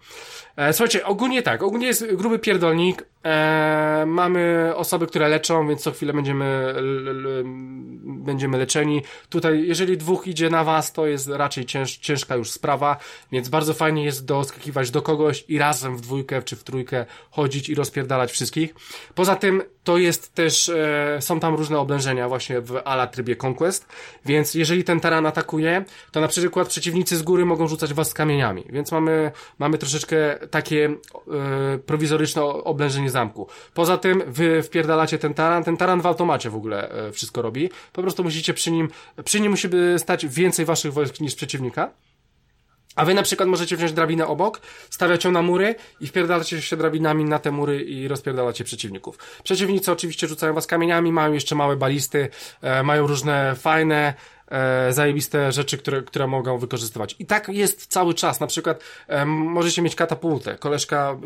E, 0.56 0.74
słuchajcie, 0.74 1.06
ogólnie 1.06 1.42
tak, 1.42 1.64
ogólnie 1.64 1.88
jest 1.88 2.16
gruby 2.16 2.40
pierdolnik, 2.40 3.06
e, 3.24 4.04
mamy 4.08 4.72
osoby, 4.76 5.08
które 5.08 5.28
leczą, 5.30 5.68
więc 5.68 5.82
co 5.82 5.92
chwilę 5.92 6.14
będziemy, 6.14 6.76
będziemy 8.04 8.58
leczeni. 8.58 9.02
Tutaj, 9.30 9.68
jeżeli 9.68 9.98
dwóch 9.98 10.28
idzie 10.28 10.50
na 10.50 10.64
was, 10.64 10.94
to 10.94 11.08
jest 11.08 11.28
raczej 11.28 11.66
cięż, 11.66 11.98
ciężka 11.98 12.36
już 12.36 12.52
sprawa, 12.52 12.98
więc 13.32 13.50
bardzo 13.50 13.74
fajnie 13.74 14.04
jest 14.04 14.26
doskakiwać 14.26 14.92
do 14.92 15.02
kogoś 15.02 15.46
i 15.48 15.58
razem 15.58 15.98
w 15.98 16.02
dwójkę 16.02 16.42
czy 16.42 16.56
w 16.56 16.64
trójkę 16.64 17.06
chodzić 17.32 17.70
i 17.70 17.76
rozpierdalać 17.76 18.32
wszystkich. 18.32 18.76
Poza 19.16 19.36
tym, 19.36 19.64
to 19.88 19.98
jest 19.98 20.34
też, 20.36 20.70
e, 20.70 21.18
są 21.22 21.40
tam 21.40 21.56
różne 21.56 21.80
oblężenia 21.80 22.30
właśnie 22.30 22.62
w 22.62 22.82
ala 22.86 23.08
trybie 23.08 23.36
Conquest, 23.44 23.88
więc 24.26 24.54
jeżeli 24.54 24.84
ten 24.84 25.00
taran 25.00 25.26
atakuje, 25.26 25.86
to 26.12 26.22
na 26.22 26.28
przykład 26.28 26.68
przeciwnicy 26.68 27.18
z 27.18 27.24
góry 27.24 27.46
mogą 27.46 27.68
rzucać 27.68 27.94
was 27.94 28.14
kamieniami, 28.14 28.64
więc 28.70 28.92
mamy, 28.92 29.32
mamy 29.60 29.78
troszeczkę 29.78 30.36
takie 30.52 30.86
e, 30.86 31.78
prowizoryczne 31.78 32.44
oblężenie 32.44 33.10
zamku. 33.10 33.48
Poza 33.74 33.98
tym 33.98 34.24
wy 34.28 34.64
wpierdalacie 34.64 35.18
ten 35.18 35.34
taran, 35.34 35.64
ten 35.64 35.78
taran 35.78 36.02
w 36.02 36.06
automacie 36.06 36.50
w 36.50 36.56
ogóle 36.56 36.92
e, 36.92 37.12
wszystko 37.12 37.42
robi, 37.42 37.70
po 37.94 38.02
prostu 38.02 38.24
musicie 38.24 38.54
przy 38.54 38.72
nim, 38.72 38.90
przy 39.24 39.40
nim 39.40 39.52
musi 39.52 39.68
stać 39.98 40.28
więcej 40.28 40.66
waszych 40.66 40.94
wojsk 40.94 41.20
niż 41.20 41.36
przeciwnika, 41.36 41.90
a 42.98 43.06
wy 43.06 43.14
na 43.14 43.24
przykład 43.24 43.50
możecie 43.50 43.78
wziąć 43.78 43.94
drabinę 43.94 44.28
obok, 44.28 44.62
stawiać 44.90 45.26
ją 45.26 45.32
na 45.32 45.42
mury 45.42 45.76
i 46.00 46.08
wpierdalacie 46.08 46.62
się 46.62 46.78
drabinami 46.78 47.26
na 47.26 47.40
te 47.40 47.52
mury 47.52 47.84
i 47.84 48.08
rozpierdalacie 48.08 48.64
przeciwników. 48.64 49.18
Przeciwnicy 49.44 49.92
oczywiście 49.92 50.28
rzucają 50.28 50.54
was 50.54 50.68
kamieniami, 50.68 51.12
mają 51.12 51.34
jeszcze 51.34 51.56
małe 51.56 51.76
balisty, 51.76 52.30
e, 52.62 52.84
mają 52.84 53.08
różne 53.08 53.56
fajne 53.56 54.14
e, 54.48 54.94
zajebiste 54.94 55.52
rzeczy, 55.52 55.78
które, 55.78 56.02
które 56.02 56.28
mogą 56.28 56.58
wykorzystywać. 56.58 57.16
I 57.20 57.26
tak 57.26 57.50
jest 57.50 57.88
cały 57.88 58.14
czas. 58.14 58.40
Na 58.40 58.48
przykład 58.48 58.84
e, 59.08 59.26
możecie 59.26 59.82
mieć 59.82 59.96
katapultę. 59.96 60.58
Koleżka 60.58 61.18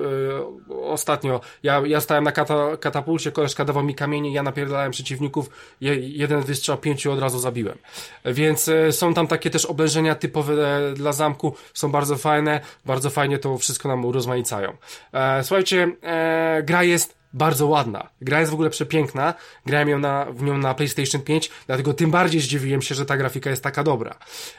e, 0.70 0.82
ostatnio, 0.84 1.42
ja, 1.64 1.82
ja 1.86 2.02
stałem 2.02 2.24
na 2.24 2.32
kata, 2.32 2.78
katapulcie, 2.78 3.32
koleżka 3.32 3.66
dawał 3.66 3.84
mi 3.84 3.96
kamienie, 3.96 4.34
ja 4.34 4.44
napierdalałem 4.44 4.92
przeciwników, 4.92 5.50
je, 5.82 5.96
jeden 5.96 6.42
wystrzał, 6.42 6.78
pięciu 6.78 7.12
od 7.12 7.20
razu 7.20 7.40
zabiłem. 7.40 7.78
Więc 8.26 8.68
e, 8.68 8.92
są 8.92 9.14
tam 9.14 9.28
takie 9.28 9.50
też 9.50 9.66
oblężenia 9.66 10.16
typowe 10.16 10.78
e, 10.78 10.94
dla 10.94 11.12
zamku, 11.12 11.56
są 11.74 11.92
bardzo 11.92 12.16
fajne, 12.16 12.62
bardzo 12.86 13.10
fajnie 13.10 13.40
to 13.40 13.58
wszystko 13.58 13.90
nam 13.90 14.06
urozmaicają. 14.06 14.78
E, 15.14 15.44
słuchajcie, 15.44 15.92
e, 16.04 16.64
gra 16.64 16.84
jest 16.84 17.21
bardzo 17.34 17.68
ładna. 17.68 18.10
Gra 18.22 18.40
jest 18.40 18.52
w 18.52 18.54
ogóle 18.54 18.70
przepiękna. 18.70 19.34
Grałem 19.66 19.90
ją 19.90 20.00
na, 20.00 20.26
w 20.26 20.44
nią 20.44 20.58
na 20.58 20.74
PlayStation 20.74 21.22
5, 21.22 21.52
dlatego 21.68 21.94
tym 21.94 22.12
bardziej 22.12 22.42
zdziwiłem 22.42 22.82
się, 22.82 22.96
że 22.96 23.06
ta 23.06 23.18
grafika 23.18 23.50
jest 23.50 23.64
taka 23.64 23.84
dobra. 23.84 24.16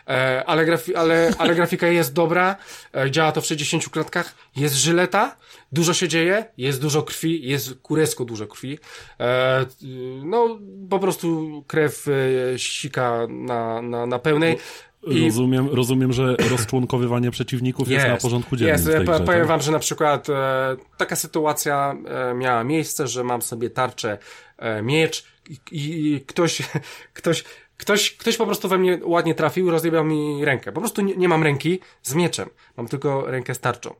E, 0.08 0.44
ale, 0.46 0.64
grafi 0.64 0.94
ale, 0.94 1.30
ale 1.38 1.54
grafika 1.54 1.87
jest 1.87 2.12
dobra, 2.12 2.56
e, 2.94 3.11
działa 3.11 3.32
to 3.32 3.40
w 3.40 3.46
60 3.46 3.88
klatkach, 3.88 4.35
jest 4.56 4.74
żyleta, 4.74 5.37
dużo 5.72 5.94
się 5.94 6.08
dzieje, 6.08 6.44
jest 6.56 6.80
dużo 6.80 7.02
krwi, 7.02 7.48
jest 7.48 7.74
kuresko 7.82 8.24
dużo 8.24 8.46
krwi. 8.46 8.78
E, 9.20 9.66
no, 10.24 10.58
po 10.90 10.98
prostu 10.98 11.64
krew 11.66 12.08
e, 12.08 12.58
sika 12.58 13.26
na, 13.28 13.82
na, 13.82 14.06
na 14.06 14.18
pełnej. 14.18 14.58
I... 15.07 15.25
Rozumiem, 15.25 15.69
rozumiem, 15.69 16.12
że 16.12 16.37
rozczłonkowywanie 16.51 17.31
przeciwników 17.31 17.88
jest, 17.88 18.05
jest 18.05 18.15
na 18.15 18.29
porządku 18.29 18.57
dziennym. 18.57 18.75
Jest. 18.75 18.85
Grze, 18.88 19.05
Powiem 19.05 19.25
tak? 19.27 19.47
wam, 19.47 19.62
że 19.62 19.73
na 19.73 19.79
przykład 19.79 20.31
e, 20.31 20.77
taka 20.97 21.17
sytuacja 21.17 21.97
e, 22.07 22.35
miała 22.35 22.65
miejsce, 22.65 23.09
że 23.09 23.25
mam 23.25 23.43
sobie 23.43 23.71
tarczę, 23.71 24.19
e, 24.59 24.83
miecz 24.83 25.25
i, 25.51 25.59
i, 25.73 26.21
ktoś, 26.27 26.62
ktoś 27.15 27.45
Ktoś, 27.83 28.16
ktoś 28.16 28.37
po 28.37 28.47
prostu 28.47 28.68
we 28.68 28.79
mnie 28.79 28.99
ładnie 29.03 29.35
trafił, 29.35 29.71
rozjebał 29.71 30.05
mi 30.05 30.45
rękę. 30.45 30.73
Po 30.73 30.81
prostu 30.81 31.03
nie, 31.03 31.16
nie 31.16 31.29
mam 31.29 31.42
ręki 31.42 31.81
z 32.03 32.14
mieczem. 32.14 32.49
Mam 32.77 32.88
tylko 32.88 33.27
rękę 33.27 33.55
starczą. 33.55 33.95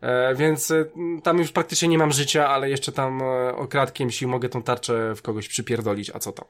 E, 0.00 0.34
więc 0.34 0.70
e, 0.70 0.84
tam 1.22 1.38
już 1.38 1.52
praktycznie 1.52 1.88
nie 1.88 1.98
mam 1.98 2.12
życia, 2.12 2.48
ale 2.48 2.70
jeszcze 2.70 2.92
tam 2.92 3.22
e, 3.22 3.56
okradkiem 3.56 4.10
sił 4.10 4.28
mogę 4.28 4.48
tą 4.48 4.62
tarczę 4.62 5.14
w 5.14 5.22
kogoś 5.22 5.48
przypierdolić, 5.48 6.10
a 6.14 6.18
co 6.18 6.32
tam. 6.32 6.44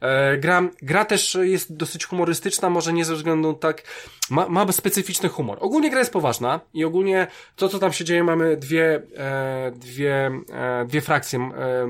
E, 0.00 0.36
gra, 0.38 0.62
gra 0.82 1.04
też 1.04 1.38
jest 1.42 1.76
dosyć 1.76 2.06
humorystyczna, 2.06 2.70
może 2.70 2.92
nie 2.92 3.04
ze 3.04 3.14
względu 3.14 3.54
tak, 3.54 3.82
ma, 4.30 4.48
ma 4.48 4.72
specyficzny 4.72 5.28
humor. 5.28 5.58
Ogólnie 5.60 5.90
gra 5.90 5.98
jest 5.98 6.12
poważna 6.12 6.60
i 6.74 6.84
ogólnie 6.84 7.26
to, 7.56 7.68
co 7.68 7.78
tam 7.78 7.92
się 7.92 8.04
dzieje, 8.04 8.24
mamy 8.24 8.56
dwie, 8.56 9.02
e, 9.16 9.72
dwie, 9.76 10.30
e, 10.52 10.84
dwie 10.88 11.00
frakcje. 11.00 11.38
E, 11.38 11.82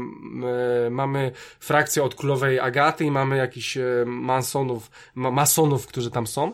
e, 0.87 0.91
mamy 0.91 1.33
frakcję 1.61 2.03
od 2.03 2.15
królowej 2.15 2.61
Agaty 2.61 3.05
i 3.05 3.11
mamy 3.11 3.37
jakiś 3.37 3.77
e, 3.77 4.05
masonów, 4.07 4.42
ma, 5.15 5.31
masonów, 5.31 5.87
którzy 5.87 6.11
tam 6.11 6.27
są. 6.27 6.53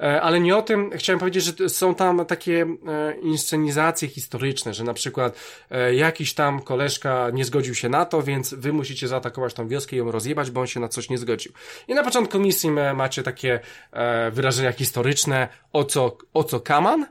E, 0.00 0.22
ale 0.22 0.40
nie 0.40 0.56
o 0.56 0.62
tym 0.62 0.90
chciałem 0.94 1.20
powiedzieć, 1.20 1.44
że 1.44 1.68
są 1.68 1.94
tam 1.94 2.26
takie 2.26 2.66
e, 2.86 3.14
inscenizacje 3.20 4.08
historyczne, 4.08 4.74
że 4.74 4.84
na 4.84 4.94
przykład 4.94 5.36
e, 5.70 5.94
jakiś 5.94 6.34
tam 6.34 6.60
koleżka 6.60 7.30
nie 7.32 7.44
zgodził 7.44 7.74
się 7.74 7.88
na 7.88 8.04
to, 8.04 8.22
więc 8.22 8.54
wy 8.54 8.72
musicie 8.72 9.08
zaatakować 9.08 9.54
tą 9.54 9.68
wioskę 9.68 9.96
i 9.96 9.98
ją 9.98 10.10
rozjebać, 10.10 10.50
bo 10.50 10.60
on 10.60 10.66
się 10.66 10.80
na 10.80 10.88
coś 10.88 11.10
nie 11.10 11.18
zgodził. 11.18 11.52
I 11.88 11.94
na 11.94 12.04
początku 12.04 12.38
misji 12.38 12.70
macie 12.70 13.22
takie 13.22 13.60
e, 13.92 14.30
wyrażenia 14.30 14.72
historyczne, 14.72 15.48
o 15.72 15.84
co, 15.84 16.18
o 16.34 16.44
co 16.44 16.60
kaman, 16.60 17.06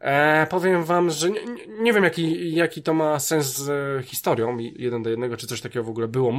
E, 0.00 0.46
powiem 0.50 0.84
wam, 0.84 1.10
że 1.10 1.30
nie, 1.30 1.40
nie, 1.80 1.92
wiem 1.92 2.04
jaki, 2.04 2.54
jaki 2.54 2.82
to 2.82 2.94
ma 2.94 3.18
sens 3.18 3.46
z 3.46 4.06
historią, 4.06 4.58
jeden 4.58 5.02
do 5.02 5.10
jednego, 5.10 5.36
czy 5.36 5.46
coś 5.46 5.60
takiego 5.60 5.84
w 5.84 5.88
ogóle 5.88 6.08
było 6.08 6.32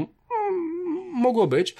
mogło 1.11 1.47
być, 1.47 1.75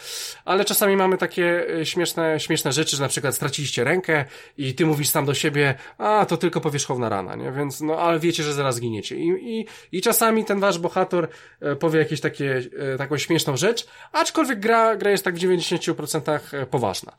ale 0.45 0.65
czasami 0.65 0.95
mamy 0.95 1.17
takie 1.17 1.67
e, 1.79 1.85
śmieszne, 1.85 2.39
śmieszne 2.39 2.71
rzeczy, 2.71 2.95
że 2.95 3.03
na 3.03 3.09
przykład 3.09 3.35
straciliście 3.35 3.83
rękę 3.83 4.25
i 4.57 4.75
ty 4.75 4.85
mówisz 4.85 5.09
sam 5.09 5.25
do 5.25 5.33
siebie, 5.33 5.75
a 5.97 6.25
to 6.25 6.37
tylko 6.37 6.61
powierzchowna 6.61 7.09
rana, 7.09 7.35
nie? 7.35 7.51
Więc, 7.51 7.81
no, 7.81 7.97
ale 7.97 8.19
wiecie, 8.19 8.43
że 8.43 8.53
zaraz 8.53 8.79
giniecie. 8.79 9.15
I, 9.15 9.59
i, 9.59 9.65
i 9.91 10.01
czasami 10.01 10.45
ten 10.45 10.59
wasz 10.59 10.79
bohater 10.79 11.27
e, 11.61 11.75
powie 11.75 11.99
jakieś 11.99 12.21
takie, 12.21 12.61
e, 12.93 12.97
taką 12.97 13.17
śmieszną 13.17 13.57
rzecz, 13.57 13.87
aczkolwiek 14.11 14.59
gra, 14.59 14.95
gra 14.95 15.11
jest 15.11 15.23
tak 15.23 15.35
w 15.35 15.39
90% 15.39 16.65
poważna. 16.65 17.11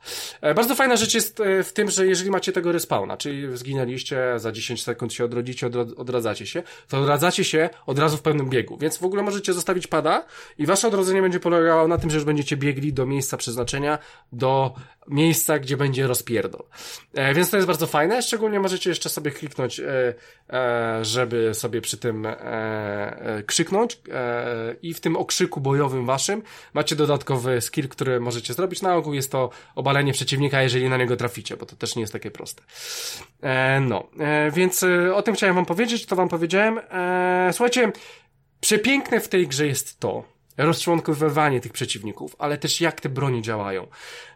Bardzo 0.55 0.75
fajna 0.75 0.95
rzecz 0.95 1.13
jest 1.13 1.41
w 1.63 1.73
tym, 1.73 1.89
że 1.89 2.07
jeżeli 2.07 2.31
macie 2.31 2.51
tego 2.51 2.71
respawna, 2.71 3.17
czyli 3.17 3.57
zginęliście, 3.57 4.39
za 4.39 4.51
10 4.51 4.83
sekund 4.83 5.13
się 5.13 5.25
odrodzicie, 5.25 5.69
odradzacie 5.97 6.45
się, 6.45 6.63
to 6.87 6.99
odradzacie 6.99 7.43
się 7.43 7.69
od 7.85 7.99
razu 7.99 8.17
w 8.17 8.21
pełnym 8.21 8.49
biegu, 8.49 8.77
więc 8.77 8.97
w 8.97 9.03
ogóle 9.03 9.23
możecie 9.23 9.53
zostawić 9.53 9.87
pada 9.87 10.25
i 10.57 10.65
wasze 10.65 10.87
odrodzenie 10.87 11.21
będzie 11.21 11.39
polegało 11.39 11.87
na 11.87 11.97
tym, 12.03 12.09
że 12.09 12.17
już 12.17 12.25
będziecie 12.25 12.57
biegli 12.57 12.93
do 12.93 13.05
miejsca 13.05 13.37
przeznaczenia, 13.37 13.99
do 14.31 14.75
miejsca, 15.07 15.59
gdzie 15.59 15.77
będzie 15.77 16.07
rozpierdol. 16.07 16.63
E, 17.13 17.33
więc 17.33 17.49
to 17.49 17.57
jest 17.57 17.67
bardzo 17.67 17.87
fajne, 17.87 18.21
szczególnie 18.21 18.59
możecie 18.59 18.89
jeszcze 18.89 19.09
sobie 19.09 19.31
kliknąć, 19.31 19.79
e, 19.79 20.13
e, 20.49 21.05
żeby 21.05 21.53
sobie 21.53 21.81
przy 21.81 21.97
tym 21.97 22.25
e, 22.25 22.39
e, 22.39 23.43
krzyknąć 23.43 23.99
e, 24.11 24.75
i 24.81 24.93
w 24.93 24.99
tym 24.99 25.15
okrzyku 25.15 25.61
bojowym 25.61 26.05
waszym 26.05 26.43
macie 26.73 26.95
dodatkowy 26.95 27.61
skill, 27.61 27.89
który 27.89 28.19
możecie 28.19 28.53
zrobić. 28.53 28.81
Na 28.81 28.95
ogół 28.95 29.13
jest 29.13 29.31
to 29.31 29.49
obalenie 29.75 30.13
przeciwnika, 30.13 30.61
jeżeli 30.61 30.89
na 30.89 30.97
niego 30.97 31.15
traficie, 31.15 31.57
bo 31.57 31.65
to 31.65 31.75
też 31.75 31.95
nie 31.95 32.01
jest 32.01 32.13
takie 32.13 32.31
proste. 32.31 32.63
no, 33.81 34.07
więc 34.51 34.85
o 35.13 35.21
tym 35.21 35.35
chciałem 35.35 35.55
wam 35.55 35.65
powiedzieć, 35.65 36.05
to 36.05 36.15
wam 36.15 36.29
powiedziałem. 36.29 36.79
słuchajcie, 37.51 37.91
przepiękne 38.59 39.19
w 39.19 39.27
tej 39.27 39.47
grze 39.47 39.67
jest 39.67 39.99
to, 39.99 40.32
rozczłonkowywanie 40.57 41.59
tych 41.61 41.71
przeciwników, 41.71 42.35
ale 42.39 42.57
też 42.57 42.81
jak 42.81 43.01
te 43.01 43.09
broni 43.09 43.41
działają. 43.41 43.87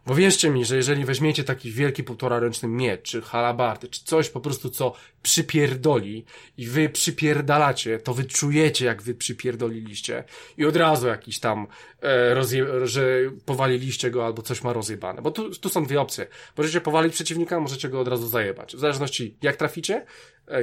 Bo 0.06 0.16
wierzcie 0.16 0.50
mi, 0.50 0.66
że 0.66 0.76
jeżeli 0.76 1.06
weźmiecie 1.06 1.44
taki 1.44 1.72
wielki 1.72 2.04
półtora 2.04 2.40
ręczny 2.40 2.70
miecz, 2.70 3.02
czy 3.02 3.22
halabardy, 3.22 3.88
czy 3.88 4.04
coś 4.04 4.30
po 4.30 4.40
prostu, 4.40 4.70
co 4.70 4.94
przypierdoli 5.22 6.26
i 6.58 6.68
wy 6.68 6.90
przypierdalacie, 6.90 8.00
to 8.00 8.14
wy 8.14 8.26
czujecie, 8.26 8.86
jak 8.86 9.02
wy 9.02 9.16
przypierdoliliście 9.16 10.24
i 10.58 10.66
od 10.66 10.76
razu 10.76 11.08
jakiś 11.08 11.40
tam, 11.40 11.68
e, 12.02 12.36
rozje- 12.36 12.86
że 12.86 13.08
powaliliście 13.46 14.12
go 14.12 14.26
albo 14.26 14.42
coś 14.42 14.64
ma 14.64 14.74
rozjebane. 14.74 15.22
Bo 15.22 15.32
tu, 15.32 15.56
tu 15.56 15.70
są 15.70 15.86
dwie 15.86 16.02
opcje. 16.02 16.28
Możecie 16.58 16.82
powalić 16.82 17.14
przeciwnika, 17.14 17.60
możecie 17.60 17.90
go 17.90 18.00
od 18.00 18.08
razu 18.08 18.28
zajebać. 18.28 18.76
W 18.76 18.80
zależności 18.80 19.38
jak 19.42 19.56
traficie, 19.56 20.06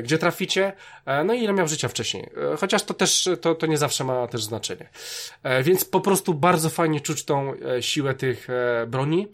gdzie 0.02 0.18
traficie, 0.18 0.72
e, 1.06 1.24
no 1.24 1.34
i 1.34 1.42
ile 1.42 1.52
miał 1.52 1.68
życia 1.68 1.88
wcześniej. 1.88 2.30
E, 2.52 2.56
chociaż 2.56 2.82
to 2.82 2.94
też, 2.94 3.28
to, 3.40 3.54
to 3.54 3.66
nie 3.66 3.78
zawsze 3.78 4.04
ma 4.04 4.26
też 4.26 4.44
znaczenie. 4.44 4.88
E, 5.42 5.62
więc 5.62 5.84
po 5.84 6.00
prostu 6.00 6.34
bardzo 6.34 6.70
fajnie 6.70 7.00
czuć 7.00 7.24
tą 7.24 7.54
e, 7.54 7.82
siłę 7.82 8.14
tych 8.14 8.50
e, 8.50 8.86
broni. 8.86 9.28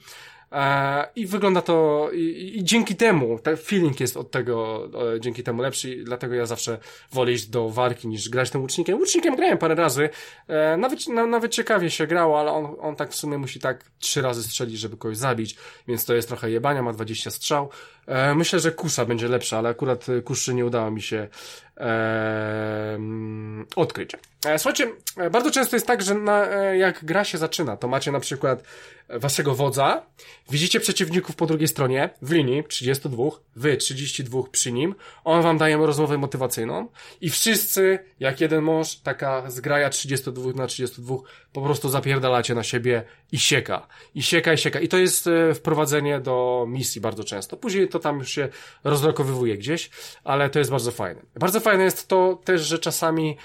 E, 0.52 1.08
I 1.16 1.26
wygląda 1.26 1.62
to, 1.62 2.08
i, 2.12 2.52
i 2.56 2.64
dzięki 2.64 2.96
temu, 2.96 3.38
ten 3.38 3.56
feeling 3.56 4.00
jest 4.00 4.16
od 4.16 4.30
tego, 4.30 4.88
e, 5.14 5.20
dzięki 5.20 5.42
temu 5.42 5.62
lepszy, 5.62 6.02
dlatego 6.04 6.34
ja 6.34 6.46
zawsze 6.46 6.78
wolę 7.12 7.32
iść 7.32 7.46
do 7.46 7.68
walki 7.68 8.08
niż 8.08 8.28
grać 8.28 8.50
tym 8.50 8.60
łucznikiem. 8.60 8.98
Łucznikiem 8.98 9.36
grałem 9.36 9.58
parę 9.58 9.74
razy, 9.74 10.08
e, 10.48 10.76
nawet, 10.76 11.08
na, 11.08 11.26
nawet 11.26 11.52
ciekawie 11.52 11.90
się 11.90 12.06
grało, 12.06 12.40
ale 12.40 12.50
on, 12.52 12.76
on 12.80 12.96
tak 12.96 13.10
w 13.10 13.14
sumie 13.14 13.38
musi 13.38 13.60
tak 13.60 13.84
trzy 13.98 14.22
razy 14.22 14.42
strzelić, 14.42 14.78
żeby 14.78 14.96
kogoś 14.96 15.16
zabić, 15.16 15.56
więc 15.88 16.04
to 16.04 16.14
jest 16.14 16.28
trochę 16.28 16.50
jebania, 16.50 16.82
ma 16.82 16.92
20 16.92 17.30
strzał. 17.30 17.70
E, 18.10 18.34
myślę, 18.34 18.60
że 18.60 18.72
kusza 18.72 19.04
będzie 19.04 19.28
lepsza, 19.28 19.58
ale 19.58 19.68
akurat 19.68 20.08
e, 20.08 20.22
kuszy 20.22 20.54
nie 20.54 20.66
udało 20.66 20.90
mi 20.90 21.02
się 21.02 21.28
e, 21.76 22.94
mm, 22.94 23.66
odkryć. 23.76 24.12
E, 24.46 24.58
słuchajcie, 24.58 24.92
bardzo 25.30 25.50
często 25.50 25.76
jest 25.76 25.86
tak, 25.86 26.02
że 26.02 26.14
na, 26.14 26.46
jak 26.72 27.04
gra 27.04 27.24
się 27.24 27.38
zaczyna, 27.38 27.76
to 27.76 27.88
macie 27.88 28.12
na 28.12 28.20
przykład 28.20 28.62
waszego 29.08 29.54
wodza, 29.54 30.02
widzicie 30.50 30.80
przeciwników 30.80 31.36
po 31.36 31.46
drugiej 31.46 31.68
stronie, 31.68 32.10
w 32.22 32.32
linii 32.32 32.64
32, 32.64 33.24
wy 33.56 33.76
32 33.76 34.42
przy 34.52 34.72
nim, 34.72 34.94
on 35.24 35.42
wam 35.42 35.58
daje 35.58 35.76
rozmowę 35.76 36.18
motywacyjną 36.18 36.88
i 37.20 37.30
wszyscy, 37.30 37.98
jak 38.20 38.40
jeden 38.40 38.62
mąż, 38.62 38.96
taka 38.96 39.50
zgraja 39.50 39.90
32 39.90 40.52
na 40.52 40.66
32, 40.66 41.16
po 41.52 41.62
prostu 41.62 41.88
zapierdalacie 41.88 42.54
na 42.54 42.62
siebie 42.62 43.02
i 43.32 43.38
sieka. 43.38 43.86
I 44.14 44.22
sieka, 44.22 44.52
i 44.52 44.58
sieka. 44.58 44.80
I 44.80 44.88
to 44.88 44.98
jest 44.98 45.28
wprowadzenie 45.54 46.20
do 46.20 46.66
misji 46.68 47.00
bardzo 47.00 47.24
często. 47.24 47.56
Później 47.56 47.88
to 47.88 47.99
tam 48.00 48.18
już 48.18 48.30
się 48.30 48.48
rozrokowywuje 48.84 49.58
gdzieś, 49.58 49.90
ale 50.24 50.50
to 50.50 50.58
jest 50.58 50.70
bardzo 50.70 50.90
fajne. 50.90 51.22
Bardzo 51.36 51.60
fajne 51.60 51.84
jest 51.84 52.08
to 52.08 52.40
też, 52.44 52.62
że 52.62 52.78
czasami 52.78 53.36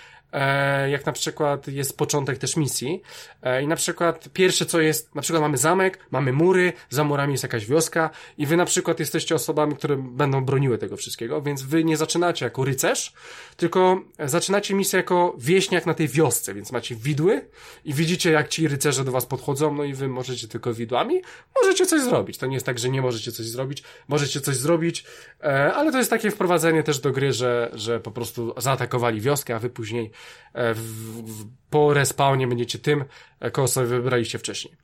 jak 0.91 1.05
na 1.05 1.11
przykład 1.11 1.67
jest 1.67 1.97
początek 1.97 2.37
też 2.37 2.57
misji. 2.57 3.01
E, 3.41 3.63
i 3.63 3.67
na 3.67 3.75
przykład 3.75 4.29
pierwsze 4.33 4.65
co 4.65 4.81
jest, 4.81 5.15
na 5.15 5.21
przykład 5.21 5.41
mamy 5.41 5.57
zamek, 5.57 5.99
mamy 6.11 6.33
mury, 6.33 6.73
za 6.89 7.03
murami 7.03 7.33
jest 7.33 7.43
jakaś 7.43 7.65
wioska 7.65 8.09
i 8.37 8.45
wy 8.45 8.57
na 8.57 8.65
przykład 8.65 8.99
jesteście 8.99 9.35
osobami, 9.35 9.75
które 9.75 9.97
będą 9.97 10.45
broniły 10.45 10.77
tego 10.77 10.97
wszystkiego, 10.97 11.41
więc 11.41 11.61
wy 11.61 11.83
nie 11.83 11.97
zaczynacie 11.97 12.45
jako 12.45 12.65
rycerz, 12.65 13.13
tylko 13.57 14.01
zaczynacie 14.19 14.73
misję 14.73 14.97
jako 14.97 15.35
wieśniak 15.37 15.85
na 15.85 15.93
tej 15.93 16.07
wiosce, 16.07 16.53
więc 16.53 16.71
macie 16.71 16.95
widły 16.95 17.47
i 17.85 17.93
widzicie 17.93 18.31
jak 18.31 18.47
ci 18.47 18.67
rycerze 18.67 19.03
do 19.03 19.11
was 19.11 19.25
podchodzą, 19.25 19.73
no 19.73 19.83
i 19.83 19.93
wy 19.93 20.07
możecie 20.07 20.47
tylko 20.47 20.73
widłami, 20.73 21.21
możecie 21.61 21.85
coś 21.85 22.01
zrobić, 22.01 22.37
to 22.37 22.45
nie 22.45 22.53
jest 22.53 22.65
tak, 22.65 22.79
że 22.79 22.89
nie 22.89 23.01
możecie 23.01 23.31
coś 23.31 23.45
zrobić, 23.45 23.83
możecie 24.07 24.41
coś 24.41 24.55
zrobić, 24.55 25.05
e, 25.43 25.73
ale 25.73 25.91
to 25.91 25.97
jest 25.97 26.09
takie 26.09 26.31
wprowadzenie 26.31 26.83
też 26.83 26.99
do 26.99 27.11
gry, 27.11 27.33
że, 27.33 27.71
że 27.73 27.99
po 27.99 28.11
prostu 28.11 28.53
zaatakowali 28.57 29.21
wioskę, 29.21 29.55
a 29.55 29.59
wy 29.59 29.69
później 29.69 30.05
e, 30.05 30.24
w, 30.53 30.79
w, 31.25 31.45
po 31.69 31.93
respawnie 31.93 32.47
będziecie 32.47 32.79
tym, 32.79 33.05
e, 33.39 33.51
kogo 33.51 33.67
sobie 33.67 33.87
wybraliście 33.87 34.39
wcześniej. 34.39 34.75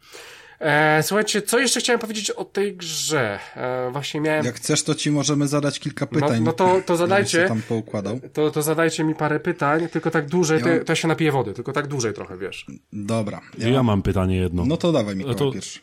E, 0.59 1.03
słuchajcie, 1.03 1.41
co 1.41 1.59
jeszcze 1.59 1.79
chciałem 1.79 1.99
powiedzieć 1.99 2.31
o 2.31 2.45
tej 2.45 2.75
grze? 2.77 3.39
E, 3.55 3.89
właśnie 3.91 4.21
miałem... 4.21 4.45
Jak 4.45 4.55
chcesz, 4.55 4.83
to 4.83 4.95
ci 4.95 5.11
możemy 5.11 5.47
zadać 5.47 5.79
kilka 5.79 6.07
No, 6.11 6.21
pytań. 6.21 6.43
no 6.43 6.53
to, 6.53 6.81
to 6.85 6.95
zadajcie. 6.97 7.47
tam 7.47 7.61
poukładał. 7.61 8.19
To, 8.33 8.51
to 8.51 8.61
zadajcie 8.61 9.03
mi 9.03 9.15
parę 9.15 9.39
pytań, 9.39 9.87
tylko 9.89 10.11
tak 10.11 10.25
dłużej, 10.29 10.57
Ja 10.59 10.63
to, 10.63 10.69
mam- 10.69 10.85
to 10.85 10.91
ja 10.91 10.95
się 10.95 11.07
napiję 11.07 11.31
wody, 11.31 11.53
tylko 11.53 11.73
tak 11.73 11.87
dłużej 11.87 12.13
trochę, 12.13 12.37
wiesz. 12.37 12.65
Dobra. 12.93 13.41
Ja, 13.57 13.69
ja 13.69 13.83
mam 13.83 14.01
pytanie 14.01 14.37
jedno. 14.37 14.65
No 14.65 14.77
to 14.77 14.91
dawaj, 14.91 15.15
Mikołaj, 15.15 15.37
to- 15.37 15.51
pierwszy. 15.51 15.79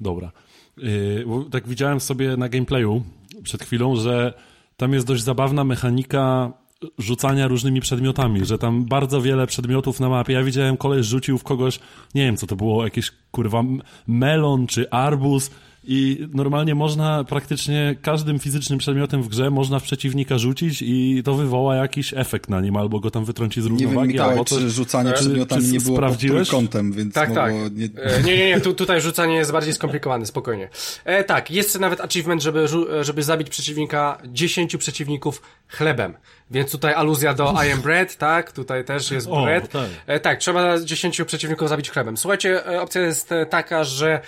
Dobra. 0.00 0.32
Yy, 0.76 1.24
tak 1.52 1.68
widziałem 1.68 2.00
sobie 2.00 2.36
na 2.36 2.48
gameplayu 2.48 3.02
przed 3.42 3.62
chwilą, 3.62 3.96
że 3.96 4.34
tam 4.76 4.92
jest 4.92 5.06
dość 5.06 5.22
zabawna 5.22 5.64
mechanika 5.64 6.52
rzucania 6.98 7.48
różnymi 7.48 7.80
przedmiotami, 7.80 8.44
że 8.44 8.58
tam 8.58 8.84
bardzo 8.84 9.22
wiele 9.22 9.46
przedmiotów 9.46 10.00
na 10.00 10.08
mapie. 10.08 10.32
Ja 10.32 10.42
widziałem, 10.42 10.76
koleś 10.76 11.06
rzucił 11.06 11.38
w 11.38 11.44
kogoś, 11.44 11.78
nie 12.14 12.24
wiem 12.24 12.36
co 12.36 12.46
to 12.46 12.56
było, 12.56 12.84
jakiś 12.84 13.12
kurwa 13.30 13.62
melon 14.06 14.66
czy 14.66 14.90
arbuz 14.90 15.50
i 15.86 16.28
normalnie 16.32 16.74
można 16.74 17.24
praktycznie 17.24 17.96
każdym 18.02 18.38
fizycznym 18.38 18.78
przedmiotem 18.78 19.22
w 19.22 19.28
grze 19.28 19.50
można 19.50 19.78
w 19.78 19.82
przeciwnika 19.82 20.38
rzucić 20.38 20.82
i 20.82 21.22
to 21.24 21.34
wywoła 21.34 21.76
jakiś 21.76 22.14
efekt 22.16 22.50
na 22.50 22.60
nim, 22.60 22.76
albo 22.76 23.00
go 23.00 23.10
tam 23.10 23.24
wytrąci 23.24 23.60
z 23.62 23.64
Nie 23.64 23.70
wiem, 23.70 23.80
równowagi, 23.80 24.12
Mikołaj, 24.12 24.32
albo 24.32 24.44
coś. 24.44 24.58
czy 24.58 24.70
rzucanie 24.70 25.12
przedmiotami 25.12 25.62
czy 25.62 25.72
nie 25.72 25.80
było 25.80 25.98
pod 26.00 26.18
trójkątem, 26.18 26.92
więc 26.92 27.14
Tak, 27.14 27.34
tak. 27.34 27.52
Nie... 27.72 27.84
E, 28.02 28.22
nie, 28.22 28.36
nie, 28.38 28.48
nie, 28.48 28.60
tu, 28.60 28.74
tutaj 28.74 29.00
rzucanie 29.00 29.34
jest 29.34 29.52
bardziej 29.52 29.74
skomplikowane, 29.74 30.26
spokojnie. 30.26 30.68
E, 31.04 31.24
tak, 31.24 31.50
jest 31.50 31.80
nawet 31.80 32.00
achievement, 32.00 32.42
żeby, 32.42 32.66
e, 33.00 33.04
żeby 33.04 33.22
zabić 33.22 33.50
przeciwnika, 33.50 34.18
10 34.26 34.76
przeciwników 34.76 35.42
chlebem. 35.68 36.14
Więc 36.50 36.70
tutaj 36.72 36.94
aluzja 36.94 37.34
do 37.34 37.54
I 37.68 37.72
am 37.72 37.80
bread, 37.80 38.16
tak? 38.16 38.52
Tutaj 38.52 38.84
też 38.84 39.10
jest 39.10 39.26
O, 39.30 39.42
bread. 39.44 39.68
tak. 39.70 39.88
E, 40.06 40.20
tak, 40.20 40.38
trzeba 40.38 40.80
10 40.80 41.20
przeciwników 41.26 41.68
zabić 41.68 41.90
chlebem. 41.90 42.16
Słuchajcie, 42.16 42.66
e, 42.66 42.80
opcja 42.80 43.00
jest 43.02 43.30
taka, 43.50 43.84
że 43.84 44.20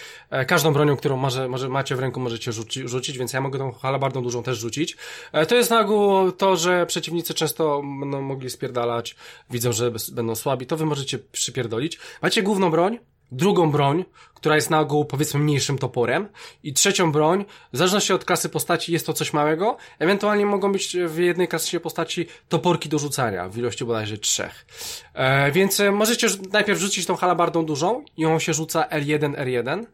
każdą 0.46 0.72
bronią, 0.72 0.96
którą 0.96 1.16
może, 1.16 1.47
może 1.48 1.68
macie 1.68 1.96
w 1.96 1.98
ręku, 1.98 2.20
możecie 2.20 2.52
rzuci, 2.52 2.88
rzucić, 2.88 3.18
więc 3.18 3.32
ja 3.32 3.40
mogę 3.40 3.58
tą 3.58 3.72
halabardą 3.72 4.22
dużą 4.22 4.42
też 4.42 4.58
rzucić. 4.58 4.96
E, 5.32 5.46
to 5.46 5.54
jest 5.54 5.70
na 5.70 5.80
ogół 5.80 6.32
to, 6.32 6.56
że 6.56 6.86
przeciwnicy 6.86 7.34
często 7.34 7.82
będą 8.00 8.22
mogli 8.22 8.50
spierdalać, 8.50 9.16
widzą, 9.50 9.72
że 9.72 9.92
będą 10.12 10.34
słabi, 10.34 10.66
to 10.66 10.76
wy 10.76 10.86
możecie 10.86 11.18
przypierdolić. 11.18 11.98
Macie 12.22 12.42
główną 12.42 12.70
broń, 12.70 12.98
drugą 13.32 13.70
broń, 13.70 14.04
która 14.34 14.56
jest 14.56 14.70
na 14.70 14.80
ogół 14.80 15.04
powiedzmy 15.04 15.40
mniejszym 15.40 15.78
toporem 15.78 16.28
i 16.62 16.72
trzecią 16.72 17.12
broń, 17.12 17.44
w 17.72 17.76
zależności 17.76 18.12
od 18.12 18.24
klasy 18.24 18.48
postaci 18.48 18.92
jest 18.92 19.06
to 19.06 19.12
coś 19.12 19.32
małego, 19.32 19.76
ewentualnie 19.98 20.46
mogą 20.46 20.72
być 20.72 20.96
w 21.06 21.18
jednej 21.18 21.48
klasie 21.48 21.80
postaci 21.80 22.26
toporki 22.48 22.88
do 22.88 22.98
rzucania 22.98 23.48
w 23.48 23.58
ilości 23.58 23.84
bodajże 23.84 24.18
trzech. 24.18 24.66
E, 25.14 25.52
więc 25.52 25.80
e, 25.80 25.90
możecie 25.90 26.28
najpierw 26.52 26.80
rzucić 26.80 27.06
tą 27.06 27.16
halabardą 27.16 27.66
dużą, 27.66 28.04
ją 28.16 28.38
się 28.38 28.54
rzuca 28.54 28.88
L1, 28.90 29.34
R1 29.34 29.82
e, 29.82 29.86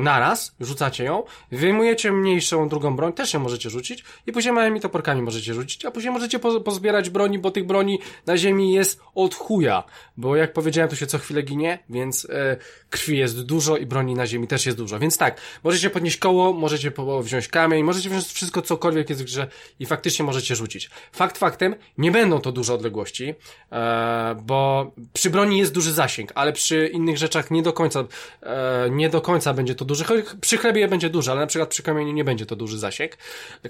naraz, 0.00 0.54
rzucacie 0.60 1.04
ją, 1.04 1.22
wyjmujecie 1.52 2.12
mniejszą 2.12 2.68
drugą 2.68 2.96
broń, 2.96 3.12
też 3.12 3.34
ją 3.34 3.40
możecie 3.40 3.70
rzucić 3.70 4.04
i 4.26 4.32
później 4.32 4.54
małymi 4.54 4.80
toporkami 4.80 5.22
możecie 5.22 5.54
rzucić, 5.54 5.84
a 5.84 5.90
później 5.90 6.12
możecie 6.12 6.38
po, 6.38 6.60
pozbierać 6.60 7.10
broni, 7.10 7.38
bo 7.38 7.50
tych 7.50 7.66
broni 7.66 7.98
na 8.26 8.36
ziemi 8.36 8.72
jest 8.72 9.00
od 9.14 9.34
chuja, 9.34 9.84
bo 10.16 10.36
jak 10.36 10.52
powiedziałem, 10.52 10.90
to 10.90 10.96
się 10.96 11.06
co 11.06 11.18
chwilę 11.18 11.42
ginie, 11.42 11.78
więc 11.90 12.26
e, 12.30 12.56
krwi 12.90 13.18
jest 13.18 13.42
dużo 13.42 13.76
i 13.76 13.86
broni 13.86 14.14
na 14.14 14.26
ziemi 14.26 14.48
też 14.48 14.66
jest 14.66 14.78
dużo, 14.78 14.98
więc 14.98 15.18
tak, 15.18 15.40
możecie 15.64 15.90
podnieść 15.90 16.16
koło, 16.16 16.52
możecie 16.52 16.92
wziąć 17.22 17.48
kamień, 17.48 17.84
możecie 17.84 18.10
wziąć 18.10 18.24
wszystko, 18.24 18.62
cokolwiek 18.62 19.10
jest 19.10 19.22
w 19.22 19.24
grze 19.24 19.48
i 19.78 19.86
faktycznie 19.86 20.24
możecie 20.24 20.56
rzucić. 20.56 20.90
Fakt 21.12 21.38
faktem, 21.38 21.74
nie 21.98 22.10
będą 22.10 22.40
to 22.40 22.52
duże 22.52 22.74
odległości, 22.74 23.34
e, 23.72 24.36
bo 24.42 24.90
przy 25.12 25.30
broni 25.30 25.58
jest 25.58 25.72
duży 25.72 25.92
zasięg, 25.92 26.32
ale 26.34 26.52
przy 26.52 26.86
innych 26.86 27.18
rzeczach 27.18 27.50
nie 27.50 27.62
do 27.62 27.72
końca, 27.72 28.04
e, 28.42 28.90
nie 28.90 29.08
do 29.08 29.20
końca 29.20 29.54
będzie 29.54 29.63
to 29.74 29.84
duży. 29.84 30.04
Przy 30.40 30.56
chlebie 30.56 30.88
będzie 30.88 31.10
duży, 31.10 31.30
ale 31.30 31.40
na 31.40 31.46
przykład 31.46 31.68
przy 31.68 31.82
kamieniu 31.82 32.12
nie 32.12 32.24
będzie 32.24 32.46
to 32.46 32.56
duży 32.56 32.78
zasięg. 32.78 33.12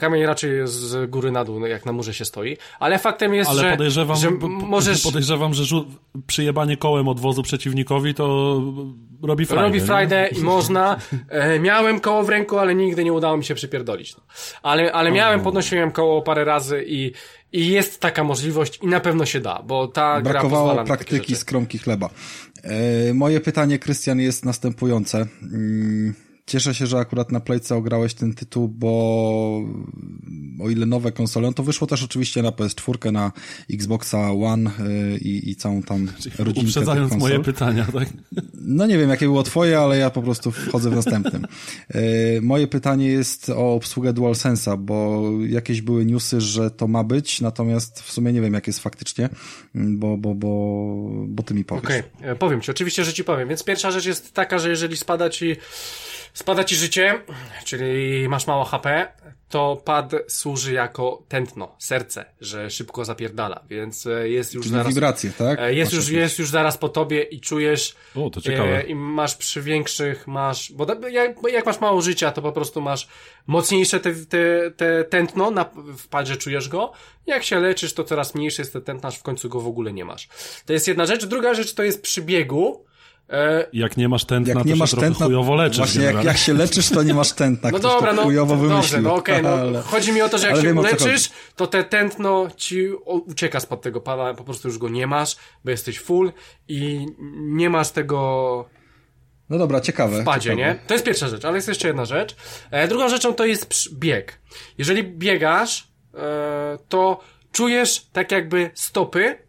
Kamień 0.01 0.27
raczej 0.27 0.57
jest 0.57 0.75
z 0.75 1.11
góry 1.11 1.31
na 1.31 1.45
dół, 1.45 1.67
jak 1.67 1.87
na 1.87 1.93
murze 1.93 2.15
się 2.15 2.25
stoi, 2.25 2.57
ale 2.81 2.99
faktem 2.99 3.35
jest, 3.35 3.51
Ale 3.51 3.63
że, 3.63 3.71
podejrzewam, 3.71 4.17
że 4.17 4.31
możesz... 4.49 5.03
podejrzewam, 5.03 5.55
że 5.55 5.63
rzu- 5.63 5.85
przyjebanie 6.27 6.77
kołem 6.77 7.09
od 7.09 7.21
wozu 7.21 7.43
przeciwnikowi 7.43 8.15
to 8.15 8.61
robi 9.23 9.47
frajdę. 9.47 9.65
Robi 9.67 9.81
frajdę 9.81 10.29
i 10.29 10.41
można. 10.41 10.97
E, 11.29 11.59
miałem 11.59 12.01
koło 12.01 12.23
w 12.23 12.29
ręku, 12.29 12.59
ale 12.59 12.75
nigdy 12.75 13.05
nie 13.05 13.13
udało 13.13 13.37
mi 13.37 13.45
się 13.45 13.55
przypierdolić. 13.55 14.17
No. 14.17 14.23
Ale, 14.63 14.93
ale 14.93 15.13
miałem, 15.13 15.41
podnosiłem 15.41 15.91
koło 15.93 16.23
parę 16.23 16.45
razy 16.45 16.85
i, 16.87 17.13
i 17.53 17.69
jest 17.69 18.01
taka 18.01 18.25
możliwość 18.25 18.79
i 18.83 18.87
na 18.87 19.01
pewno 19.01 19.27
się 19.27 19.41
da, 19.41 19.63
bo 19.67 19.87
ta 19.89 20.21
gra 20.23 20.41
pozwala 20.41 20.41
Brakowało 20.41 20.69
na 20.69 20.77
takie 20.77 20.87
praktyki 20.87 21.27
rzeczy. 21.29 21.37
z 21.37 21.45
kromki 21.45 21.79
chleba. 21.79 22.11
E, 22.65 23.15
moje 23.15 23.41
pytanie, 23.41 23.79
Krystian, 23.79 24.21
jest 24.21 24.45
następujące. 24.45 25.27
Mm, 26.45 26.47
Cieszę 26.47 26.75
się, 26.75 26.87
że 26.87 26.99
akurat 26.99 27.33
na 27.33 27.41
Playce 27.41 27.77
ograłeś 27.77 28.15
ten 28.15 28.35
tytuł, 28.35 28.69
bo 28.69 29.63
o 30.61 30.71
ile 30.71 30.87
nowe 30.87 31.13
konsole, 31.13 31.47
no 31.47 31.53
to 31.53 31.63
wyszło 31.63 31.87
też 31.87 32.03
oczywiście 32.03 32.43
na 32.43 32.51
PS4, 32.51 33.13
na 33.13 33.33
Xboxa 33.71 34.33
One 34.33 34.71
e, 34.71 35.19
i, 35.19 35.51
i 35.51 35.57
całą 35.57 35.83
tam 35.83 36.07
rodzinkę 36.39 36.55
tych 36.55 36.65
Uprzedzając 36.65 37.11
konsol. 37.11 37.29
moje 37.29 37.41
pytania, 37.45 37.87
tak? 37.93 38.09
No 38.55 38.87
nie 38.87 38.99
wiem, 38.99 39.11
jakie 39.11 39.27
było 39.27 39.43
twoje, 39.43 39.79
ale 39.79 39.99
ja 39.99 40.11
po 40.11 40.23
prostu 40.23 40.51
wchodzę 40.51 40.91
w 40.91 40.95
następnym. 40.95 41.47
E, 41.89 42.01
moje 42.53 42.67
pytanie 42.67 43.07
jest 43.07 43.51
o 43.51 43.75
obsługę 43.75 44.13
DualSense'a, 44.13 44.79
bo 44.79 45.31
jakieś 45.49 45.83
były 45.83 46.05
newsy, 46.05 46.41
że 46.41 46.71
to 46.71 46.89
ma 46.89 47.05
być, 47.05 47.41
natomiast 47.41 48.01
w 48.01 48.13
sumie 48.13 48.33
nie 48.33 48.41
wiem, 48.41 48.55
jak 48.55 48.67
jest 48.67 48.81
faktycznie, 48.81 49.29
bo, 49.75 50.17
bo, 50.17 50.35
bo, 50.35 50.95
bo 51.29 51.43
ty 51.43 51.55
mi 51.55 51.65
powiesz. 51.65 51.85
Okej, 51.85 52.03
okay. 52.19 52.37
powiem 52.37 52.61
ci, 52.61 52.71
oczywiście, 52.71 53.05
że 53.05 53.13
ci 53.13 53.25
powiem. 53.25 53.49
Więc 53.49 53.65
pierwsza 53.65 53.91
rzecz 53.91 54.07
jest 54.07 54.33
taka, 54.33 54.59
że 54.59 54.69
jeżeli 54.69 54.97
spada 54.97 55.31
ci 55.31 55.57
spada 56.35 56.65
ci 56.65 56.77
życie, 56.77 57.21
czyli 57.65 58.29
masz 58.29 58.47
mało 58.47 58.65
HP, 58.65 59.13
to 59.49 59.83
pad 59.85 60.13
służy 60.29 60.73
jako 60.73 61.23
tętno, 61.29 61.77
serce, 61.79 62.25
że 62.41 62.71
szybko 62.71 63.05
zapierdala, 63.05 63.65
więc 63.69 64.07
e, 64.07 64.29
jest 64.29 64.55
już 64.55 64.65
czyli 64.65 64.75
zaraz... 64.75 64.89
wibracje, 64.89 65.31
tak? 65.39 65.59
E, 65.61 65.75
jest 65.75 65.93
już, 65.93 66.09
jest 66.09 66.39
już 66.39 66.51
zaraz 66.51 66.79
po 66.79 66.89
tobie 66.89 67.23
i 67.23 67.41
czujesz... 67.41 67.95
O, 68.15 68.31
to 68.31 68.41
ciekawe. 68.41 68.79
E, 68.79 68.83
I 68.83 68.95
masz 68.95 69.37
przy 69.37 69.63
większych, 69.63 70.27
masz... 70.27 70.73
Bo 70.73 70.87
jak, 71.09 71.37
jak 71.53 71.67
masz 71.67 71.81
mało 71.81 72.03
życia, 72.03 72.33
to 72.33 72.43
po 72.43 72.53
prostu 72.53 72.81
masz 72.81 73.09
mocniejsze 73.47 74.01
te, 74.01 74.15
te, 74.15 74.71
te 74.71 75.05
tętno, 75.05 75.51
na, 75.51 75.65
w 75.99 76.09
padzie 76.09 76.37
czujesz 76.37 76.69
go. 76.69 76.93
Jak 77.27 77.45
się 77.45 77.61
leczysz, 77.61 77.95
to 77.95 78.05
coraz 78.05 78.35
mniejszy 78.35 78.63
jest 78.63 78.73
ten 78.73 78.83
tętno, 78.83 79.09
aż 79.09 79.19
w 79.19 79.23
końcu 79.23 79.49
go 79.49 79.61
w 79.61 79.67
ogóle 79.67 79.93
nie 79.93 80.05
masz. 80.05 80.29
To 80.67 80.73
jest 80.73 80.89
jedna 80.89 81.07
rzecz. 81.07 81.27
Druga 81.27 81.55
rzecz 81.55 81.75
to 81.75 81.83
jest 81.83 82.03
przy 82.03 82.23
biegu, 82.23 82.85
jak 83.73 83.97
nie 83.97 84.09
masz 84.09 84.25
tętna, 84.25 84.55
jak 84.55 84.65
nie 84.65 84.73
to 84.73 84.79
masz 84.79 84.91
się 84.91 84.97
tętna, 84.97 85.27
chujowo 85.27 85.55
leczysz. 85.55 85.79
Właśnie, 85.79 86.05
jak, 86.05 86.25
jak, 86.25 86.37
się 86.37 86.55
leczysz, 86.55 86.91
to 86.91 87.03
nie 87.03 87.15
masz 87.15 87.33
tętna. 87.33 87.71
No 87.75 87.79
dobra, 87.79 88.13
no, 88.13 88.23
chujowo 88.23 88.69
dobrze, 88.69 89.01
no 89.01 89.15
okej, 89.15 89.41
okay, 89.41 89.51
no, 89.51 89.59
ale, 89.63 89.83
chodzi 89.83 90.13
mi 90.13 90.23
o 90.23 90.29
to, 90.29 90.39
że 90.39 90.47
jak 90.47 90.57
się 90.57 90.75
leczysz, 90.75 91.31
to 91.57 91.67
te 91.67 91.85
tętno 91.85 92.49
ci 92.57 92.89
ucieka 93.05 93.61
spod 93.61 93.83
tego 93.83 94.01
pada, 94.01 94.35
po 94.35 94.45
prostu 94.45 94.69
już 94.69 94.79
go 94.79 94.89
nie 94.89 95.07
masz, 95.07 95.37
bo 95.65 95.71
jesteś 95.71 96.01
full 96.01 96.33
i 96.69 97.07
nie 97.37 97.71
masz 97.71 97.91
tego... 97.91 98.69
No 99.51 99.59
dobra, 99.59 99.81
ciekawe. 99.81 100.23
W 100.23 100.25
padzie, 100.25 100.51
ciekawe. 100.51 100.75
nie? 100.75 100.79
To 100.87 100.95
jest 100.95 101.07
pierwsza 101.07 101.29
rzecz, 101.29 101.45
ale 101.45 101.57
jest 101.57 101.69
jeszcze 101.69 101.89
jedna 101.89 102.05
rzecz. 102.05 102.37
E, 102.71 102.89
drugą 102.89 103.09
rzeczą 103.09 103.35
to 103.35 103.47
jest 103.47 103.95
bieg. 103.99 104.41
Jeżeli 104.79 105.05
biegasz, 105.05 105.89
e, 106.15 106.79
to 106.89 107.21
czujesz 107.53 108.07
tak 108.13 108.33
jakby 108.33 108.71
stopy 108.75 109.44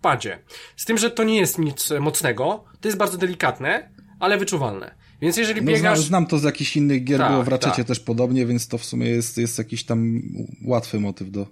padzie. 0.00 0.38
Z 0.76 0.84
tym, 0.84 0.98
że 0.98 1.10
to 1.10 1.24
nie 1.24 1.36
jest 1.36 1.58
nic 1.58 1.90
mocnego, 2.00 2.64
to 2.80 2.88
jest 2.88 2.98
bardzo 2.98 3.18
delikatne, 3.18 3.90
ale 4.20 4.38
wyczuwalne. 4.38 4.94
Więc 5.20 5.36
jeżeli 5.36 5.62
biegasz... 5.62 5.82
No, 5.82 5.96
znam, 5.96 6.06
znam 6.06 6.26
to 6.26 6.38
z 6.38 6.42
jakichś 6.42 6.76
innych 6.76 7.04
gier, 7.04 7.18
tak, 7.18 7.30
było 7.30 7.42
w 7.42 7.48
Ratchetie 7.48 7.76
tak. 7.76 7.86
też 7.86 8.00
podobnie, 8.00 8.46
więc 8.46 8.68
to 8.68 8.78
w 8.78 8.84
sumie 8.84 9.06
jest, 9.06 9.38
jest 9.38 9.58
jakiś 9.58 9.84
tam 9.84 10.22
łatwy 10.64 11.00
motyw 11.00 11.30
do 11.30 11.46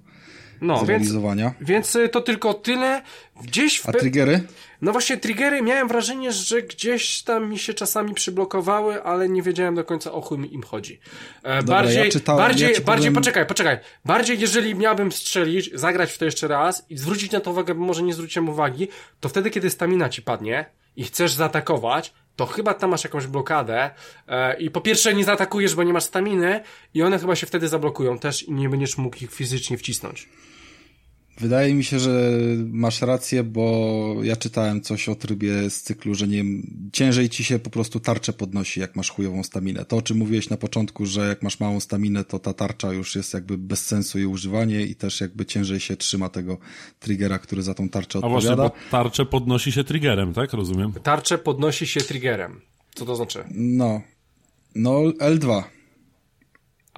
no, 0.60 0.84
zrealizowania. 0.84 1.54
Więc, 1.60 1.68
więc 1.68 1.96
y, 1.96 2.08
to 2.08 2.20
tylko 2.20 2.54
tyle. 2.54 3.02
Gdzieś 3.42 3.80
w... 3.80 3.88
A 3.88 3.92
triggery? 3.92 4.40
No 4.82 4.92
właśnie, 4.92 5.16
triggery 5.16 5.62
miałem 5.62 5.88
wrażenie, 5.88 6.32
że 6.32 6.62
gdzieś 6.62 7.22
tam 7.22 7.50
mi 7.50 7.58
się 7.58 7.74
czasami 7.74 8.14
przyblokowały, 8.14 9.02
ale 9.02 9.28
nie 9.28 9.42
wiedziałem 9.42 9.74
do 9.74 9.84
końca 9.84 10.12
o 10.12 10.20
chuj 10.20 10.54
im 10.54 10.62
chodzi. 10.62 11.00
E, 11.42 11.58
Dobra, 11.58 11.76
bardziej, 11.76 12.04
ja 12.04 12.10
czytałem, 12.10 12.44
bardziej, 12.44 12.74
ja 12.74 12.80
bardziej, 12.80 13.12
poczekaj, 13.12 13.46
poczekaj. 13.46 13.78
Bardziej, 14.04 14.40
jeżeli 14.40 14.74
miałbym 14.74 15.12
strzelić, 15.12 15.70
zagrać 15.74 16.12
w 16.12 16.18
to 16.18 16.24
jeszcze 16.24 16.48
raz 16.48 16.86
i 16.90 16.98
zwrócić 16.98 17.32
na 17.32 17.40
to 17.40 17.50
uwagę, 17.50 17.74
bo 17.74 17.84
może 17.84 18.02
nie 18.02 18.14
zwróciłem 18.14 18.48
uwagi, 18.48 18.88
to 19.20 19.28
wtedy, 19.28 19.50
kiedy 19.50 19.70
stamina 19.70 20.08
ci 20.08 20.22
padnie 20.22 20.64
i 20.96 21.04
chcesz 21.04 21.32
zaatakować, 21.32 22.12
to 22.36 22.46
chyba 22.46 22.74
tam 22.74 22.90
masz 22.90 23.04
jakąś 23.04 23.26
blokadę 23.26 23.90
e, 24.28 24.60
i 24.60 24.70
po 24.70 24.80
pierwsze 24.80 25.14
nie 25.14 25.24
zaatakujesz, 25.24 25.74
bo 25.74 25.82
nie 25.82 25.92
masz 25.92 26.04
staminy 26.04 26.60
i 26.94 27.02
one 27.02 27.18
chyba 27.18 27.36
się 27.36 27.46
wtedy 27.46 27.68
zablokują 27.68 28.18
też 28.18 28.42
i 28.42 28.52
nie 28.52 28.68
będziesz 28.68 28.98
mógł 28.98 29.16
ich 29.24 29.34
fizycznie 29.34 29.78
wcisnąć. 29.78 30.28
Wydaje 31.40 31.74
mi 31.74 31.84
się, 31.84 31.98
że 31.98 32.30
masz 32.66 33.02
rację, 33.02 33.42
bo 33.42 34.16
ja 34.22 34.36
czytałem 34.36 34.80
coś 34.80 35.08
o 35.08 35.14
trybie 35.14 35.70
z 35.70 35.82
cyklu, 35.82 36.14
że 36.14 36.28
nie 36.28 36.44
ciężej 36.92 37.28
ci 37.28 37.44
się 37.44 37.58
po 37.58 37.70
prostu 37.70 38.00
tarczę 38.00 38.32
podnosi, 38.32 38.80
jak 38.80 38.96
masz 38.96 39.10
chujową 39.10 39.42
staminę. 39.42 39.84
To, 39.84 39.96
o 39.96 40.02
czym 40.02 40.16
mówiłeś 40.16 40.50
na 40.50 40.56
początku, 40.56 41.06
że 41.06 41.28
jak 41.28 41.42
masz 41.42 41.60
małą 41.60 41.80
staminę, 41.80 42.24
to 42.24 42.38
ta 42.38 42.54
tarcza 42.54 42.92
już 42.92 43.16
jest 43.16 43.34
jakby 43.34 43.58
bez 43.58 43.86
sensu 43.86 44.18
jej 44.18 44.26
używanie 44.26 44.82
i 44.82 44.94
też 44.94 45.20
jakby 45.20 45.46
ciężej 45.46 45.80
się 45.80 45.96
trzyma 45.96 46.28
tego 46.28 46.58
triggera, 47.00 47.38
który 47.38 47.62
za 47.62 47.74
tą 47.74 47.88
tarczę 47.88 48.18
odpowiada. 48.18 48.52
A 48.52 48.56
właśnie, 48.56 48.80
bo 48.90 48.90
tarczę 48.90 49.26
podnosi 49.26 49.72
się 49.72 49.84
triggerem, 49.84 50.34
tak? 50.34 50.52
Rozumiem. 50.52 50.92
Tarczę 51.02 51.38
podnosi 51.38 51.86
się 51.86 52.00
triggerem. 52.00 52.60
Co 52.94 53.06
to 53.06 53.16
znaczy? 53.16 53.44
No. 53.50 54.00
No, 54.74 55.00
L2. 55.02 55.62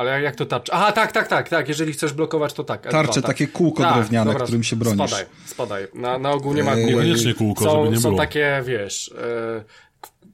Ale 0.00 0.22
jak 0.22 0.36
to 0.36 0.46
tarcza? 0.46 0.72
Aha, 0.72 0.92
tak, 0.92 1.12
tak, 1.12 1.28
tak, 1.28 1.48
tak. 1.48 1.68
Jeżeli 1.68 1.92
chcesz 1.92 2.12
blokować, 2.12 2.52
to 2.52 2.64
tak. 2.64 2.90
Tarcze, 2.90 3.22
tak. 3.22 3.24
takie 3.24 3.46
kółko 3.46 3.82
tak, 3.82 3.94
drewniane, 3.94 4.30
dobra, 4.30 4.44
którym 4.44 4.62
się 4.62 4.76
bronisz. 4.76 5.10
Spadaj, 5.10 5.26
spadaj. 5.46 5.86
Na, 5.94 6.18
na 6.18 6.30
ogół 6.30 6.54
nie 6.54 6.64
ma 6.64 6.72
eee, 6.74 6.86
Niekoniecznie 6.86 7.34
kółko, 7.34 7.64
są, 7.64 7.84
żeby 7.84 7.96
nie 7.96 8.02
są 8.02 8.08
było. 8.08 8.20
takie, 8.20 8.62
wiesz, 8.64 9.14
e, 9.18 9.64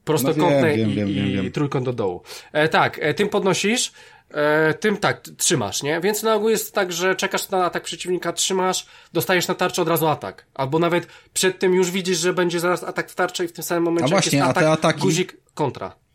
prostokątne 0.03 0.61
no 0.61 0.77
wiem, 0.77 0.91
wiem, 0.91 1.09
i, 1.09 1.13
wiem, 1.13 1.45
i 1.45 1.51
trójkąt 1.51 1.85
do 1.85 1.93
dołu. 1.93 2.21
E, 2.53 2.69
tak, 2.69 2.99
e, 3.01 3.13
tym 3.13 3.29
podnosisz, 3.29 3.91
e, 4.31 4.73
tym 4.73 4.97
tak, 4.97 5.21
trzymasz, 5.37 5.83
nie? 5.83 6.01
Więc 6.01 6.23
na 6.23 6.35
ogół 6.35 6.49
jest 6.49 6.73
tak, 6.73 6.91
że 6.91 7.15
czekasz 7.15 7.49
na 7.49 7.65
atak 7.65 7.83
przeciwnika, 7.83 8.33
trzymasz, 8.33 8.85
dostajesz 9.13 9.47
na 9.47 9.55
tarczę 9.55 9.81
od 9.81 9.87
razu 9.87 10.07
atak. 10.07 10.45
Albo 10.53 10.79
nawet 10.79 11.07
przed 11.33 11.59
tym 11.59 11.73
już 11.73 11.91
widzisz, 11.91 12.17
że 12.17 12.33
będzie 12.33 12.59
zaraz 12.59 12.83
atak 12.83 13.09
w 13.09 13.15
tarczę 13.15 13.45
i 13.45 13.47
w 13.47 13.53
tym 13.53 13.63
samym 13.63 13.83
momencie 13.83 14.05
a 14.05 14.07
właśnie, 14.07 14.39
jest 14.39 14.49
atak, 14.49 14.63
a 14.63 14.65
te 14.65 14.71
ataki... 14.71 15.01
guzik, 15.01 15.37
kontra. 15.53 16.06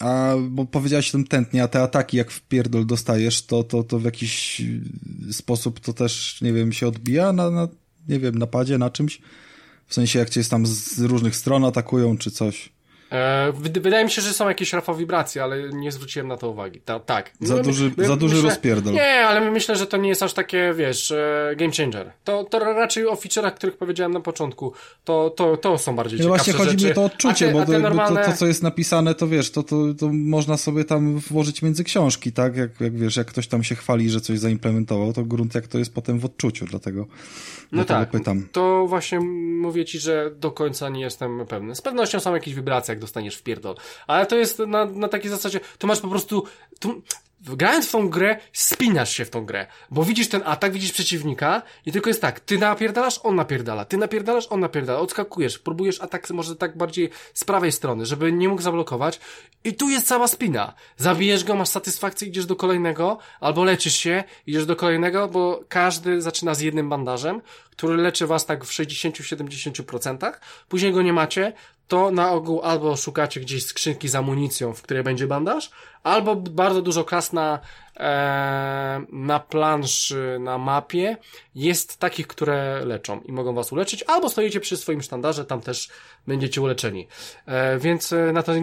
A, 0.00 0.34
bo 0.50 0.64
powiedziałeś 0.66 1.08
o 1.08 1.12
tym 1.12 1.26
tętnie, 1.26 1.62
a 1.62 1.68
te 1.68 1.82
ataki 1.82 2.16
jak 2.16 2.30
w 2.30 2.40
pierdol 2.40 2.86
dostajesz, 2.86 3.46
to, 3.46 3.64
to, 3.64 3.82
to 3.82 3.98
w 3.98 4.04
jakiś 4.04 4.62
sposób 5.30 5.80
to 5.80 5.92
też, 5.92 6.40
nie 6.42 6.52
wiem, 6.52 6.72
się 6.72 6.88
odbija 6.88 7.32
na, 7.32 7.50
na 7.50 7.68
nie 8.08 8.18
wiem, 8.18 8.38
napadzie, 8.38 8.78
na 8.78 8.90
czymś? 8.90 9.20
W 9.86 9.94
sensie 9.94 10.18
jak 10.18 10.30
cię 10.30 10.44
tam 10.44 10.66
z 10.66 10.98
różnych 10.98 11.36
stron 11.36 11.64
atakują, 11.64 12.18
czy 12.18 12.30
coś? 12.30 12.72
E, 13.12 13.52
wydaje 13.80 14.04
mi 14.04 14.10
się, 14.10 14.22
że 14.22 14.32
są 14.32 14.48
jakieś 14.48 14.72
rafa 14.72 14.94
wibracje, 14.94 15.42
ale 15.42 15.68
nie 15.68 15.92
zwróciłem 15.92 16.28
na 16.28 16.36
to 16.36 16.50
uwagi. 16.50 16.80
Ta, 16.80 17.00
tak. 17.00 17.30
Za 17.40 17.56
no, 17.56 17.62
duży, 17.62 17.90
my, 17.96 18.06
za 18.06 18.16
duży 18.16 18.34
myślę, 18.34 18.50
rozpierdol. 18.50 18.94
Nie, 18.94 19.26
ale 19.26 19.50
myślę, 19.50 19.76
że 19.76 19.86
to 19.86 19.96
nie 19.96 20.08
jest 20.08 20.22
aż 20.22 20.32
takie, 20.32 20.74
wiesz, 20.76 21.10
e, 21.10 21.54
game 21.56 21.72
changer. 21.72 22.12
To, 22.24 22.44
to 22.44 22.58
raczej 22.58 23.06
o 23.06 23.14
feature'ach, 23.14 23.54
których 23.54 23.76
powiedziałem 23.76 24.12
na 24.12 24.20
początku, 24.20 24.72
to, 25.04 25.30
to, 25.30 25.56
to 25.56 25.78
są 25.78 25.96
bardziej 25.96 26.18
no 26.18 26.24
ciekawsze 26.24 26.52
właśnie 26.52 26.66
chodzi 26.66 26.86
mi 26.86 26.90
o 26.90 26.94
to 26.94 27.04
odczucie, 27.04 27.46
te, 27.46 27.52
bo 27.52 27.66
to, 27.66 27.78
normalne... 27.78 28.24
to, 28.24 28.30
to, 28.30 28.36
co 28.36 28.46
jest 28.46 28.62
napisane, 28.62 29.14
to 29.14 29.28
wiesz, 29.28 29.50
to, 29.50 29.62
to, 29.62 29.76
to 29.98 30.08
można 30.12 30.56
sobie 30.56 30.84
tam 30.84 31.18
włożyć 31.18 31.62
między 31.62 31.84
książki, 31.84 32.32
tak? 32.32 32.56
Jak, 32.56 32.80
jak 32.80 32.96
wiesz, 32.96 33.16
jak 33.16 33.26
ktoś 33.26 33.48
tam 33.48 33.64
się 33.64 33.74
chwali, 33.74 34.10
że 34.10 34.20
coś 34.20 34.38
zaimplementował, 34.38 35.12
to 35.12 35.24
grunt 35.24 35.54
jak 35.54 35.66
to 35.66 35.78
jest 35.78 35.94
potem 35.94 36.18
w 36.18 36.24
odczuciu, 36.24 36.64
dlatego, 36.64 37.00
no 37.00 37.84
dlatego 37.84 38.00
tak, 38.00 38.10
pytam. 38.10 38.48
To 38.52 38.86
właśnie 38.86 39.20
mówię 39.60 39.84
ci, 39.84 39.98
że 39.98 40.30
do 40.40 40.50
końca 40.50 40.88
nie 40.88 41.00
jestem 41.00 41.46
pewny. 41.48 41.74
Z 41.74 41.80
pewnością 41.80 42.20
są 42.20 42.34
jakieś 42.34 42.54
wibracje, 42.54 42.92
jak 42.92 43.01
dostaniesz 43.02 43.36
w 43.36 43.42
pierdol. 43.42 43.76
Ale 44.06 44.26
to 44.26 44.36
jest 44.36 44.58
na, 44.58 44.84
na 44.84 45.08
takiej 45.08 45.30
zasadzie, 45.30 45.60
to 45.78 45.86
masz 45.86 46.00
po 46.00 46.08
prostu, 46.08 46.44
tu, 46.80 47.02
grając 47.42 47.88
w 47.88 47.92
tą 47.92 48.08
grę, 48.08 48.38
spinasz 48.52 49.12
się 49.12 49.24
w 49.24 49.30
tą 49.30 49.46
grę, 49.46 49.66
bo 49.90 50.04
widzisz 50.04 50.28
ten 50.28 50.42
atak, 50.44 50.72
widzisz 50.72 50.92
przeciwnika 50.92 51.62
i 51.86 51.92
tylko 51.92 52.10
jest 52.10 52.20
tak, 52.20 52.40
ty 52.40 52.58
napierdalasz, 52.58 53.20
on 53.22 53.36
napierdala, 53.36 53.84
ty 53.84 53.96
napierdalasz, 53.96 54.46
on 54.50 54.60
napierdala, 54.60 54.98
odskakujesz, 54.98 55.58
próbujesz 55.58 56.00
atak 56.00 56.30
może 56.30 56.56
tak 56.56 56.76
bardziej 56.76 57.10
z 57.34 57.44
prawej 57.44 57.72
strony, 57.72 58.06
żeby 58.06 58.32
nie 58.32 58.48
mógł 58.48 58.62
zablokować 58.62 59.20
i 59.64 59.74
tu 59.74 59.90
jest 59.90 60.06
cała 60.06 60.28
spina. 60.28 60.74
Zabijesz 60.96 61.44
go, 61.44 61.54
masz 61.54 61.68
satysfakcję, 61.68 62.28
idziesz 62.28 62.46
do 62.46 62.56
kolejnego, 62.56 63.18
albo 63.40 63.64
leczysz 63.64 63.96
się, 63.96 64.24
idziesz 64.46 64.66
do 64.66 64.76
kolejnego, 64.76 65.28
bo 65.28 65.64
każdy 65.68 66.22
zaczyna 66.22 66.54
z 66.54 66.60
jednym 66.60 66.88
bandażem, 66.88 67.40
który 67.70 67.96
leczy 67.96 68.26
was 68.26 68.46
tak 68.46 68.64
w 68.64 68.70
60-70%, 68.70 70.32
później 70.68 70.92
go 70.92 71.02
nie 71.02 71.12
macie, 71.12 71.52
to 71.88 72.10
na 72.10 72.30
ogół 72.30 72.60
albo 72.62 72.96
szukacie 72.96 73.40
gdzieś 73.40 73.66
skrzynki 73.66 74.08
z 74.08 74.14
amunicją, 74.14 74.74
w 74.74 74.82
której 74.82 75.02
będzie 75.02 75.26
bandaż, 75.26 75.70
albo 76.02 76.36
bardzo 76.36 76.82
dużo 76.82 77.04
klas 77.04 77.32
na, 77.32 77.58
e, 77.96 79.04
na 79.12 79.40
planszy, 79.40 80.38
na 80.40 80.58
mapie 80.58 81.16
jest 81.54 81.96
takich, 81.96 82.26
które 82.26 82.84
leczą 82.84 83.20
i 83.20 83.32
mogą 83.32 83.54
was 83.54 83.72
uleczyć, 83.72 84.02
albo 84.06 84.28
stoicie 84.28 84.60
przy 84.60 84.76
swoim 84.76 85.02
sztandarze, 85.02 85.44
tam 85.44 85.60
też 85.60 85.88
będziecie 86.26 86.60
uleczeni. 86.60 87.08
E, 87.46 87.78
więc, 87.78 88.12
e, 88.12 88.32
na 88.32 88.42
to, 88.42 88.52
e, 88.52 88.60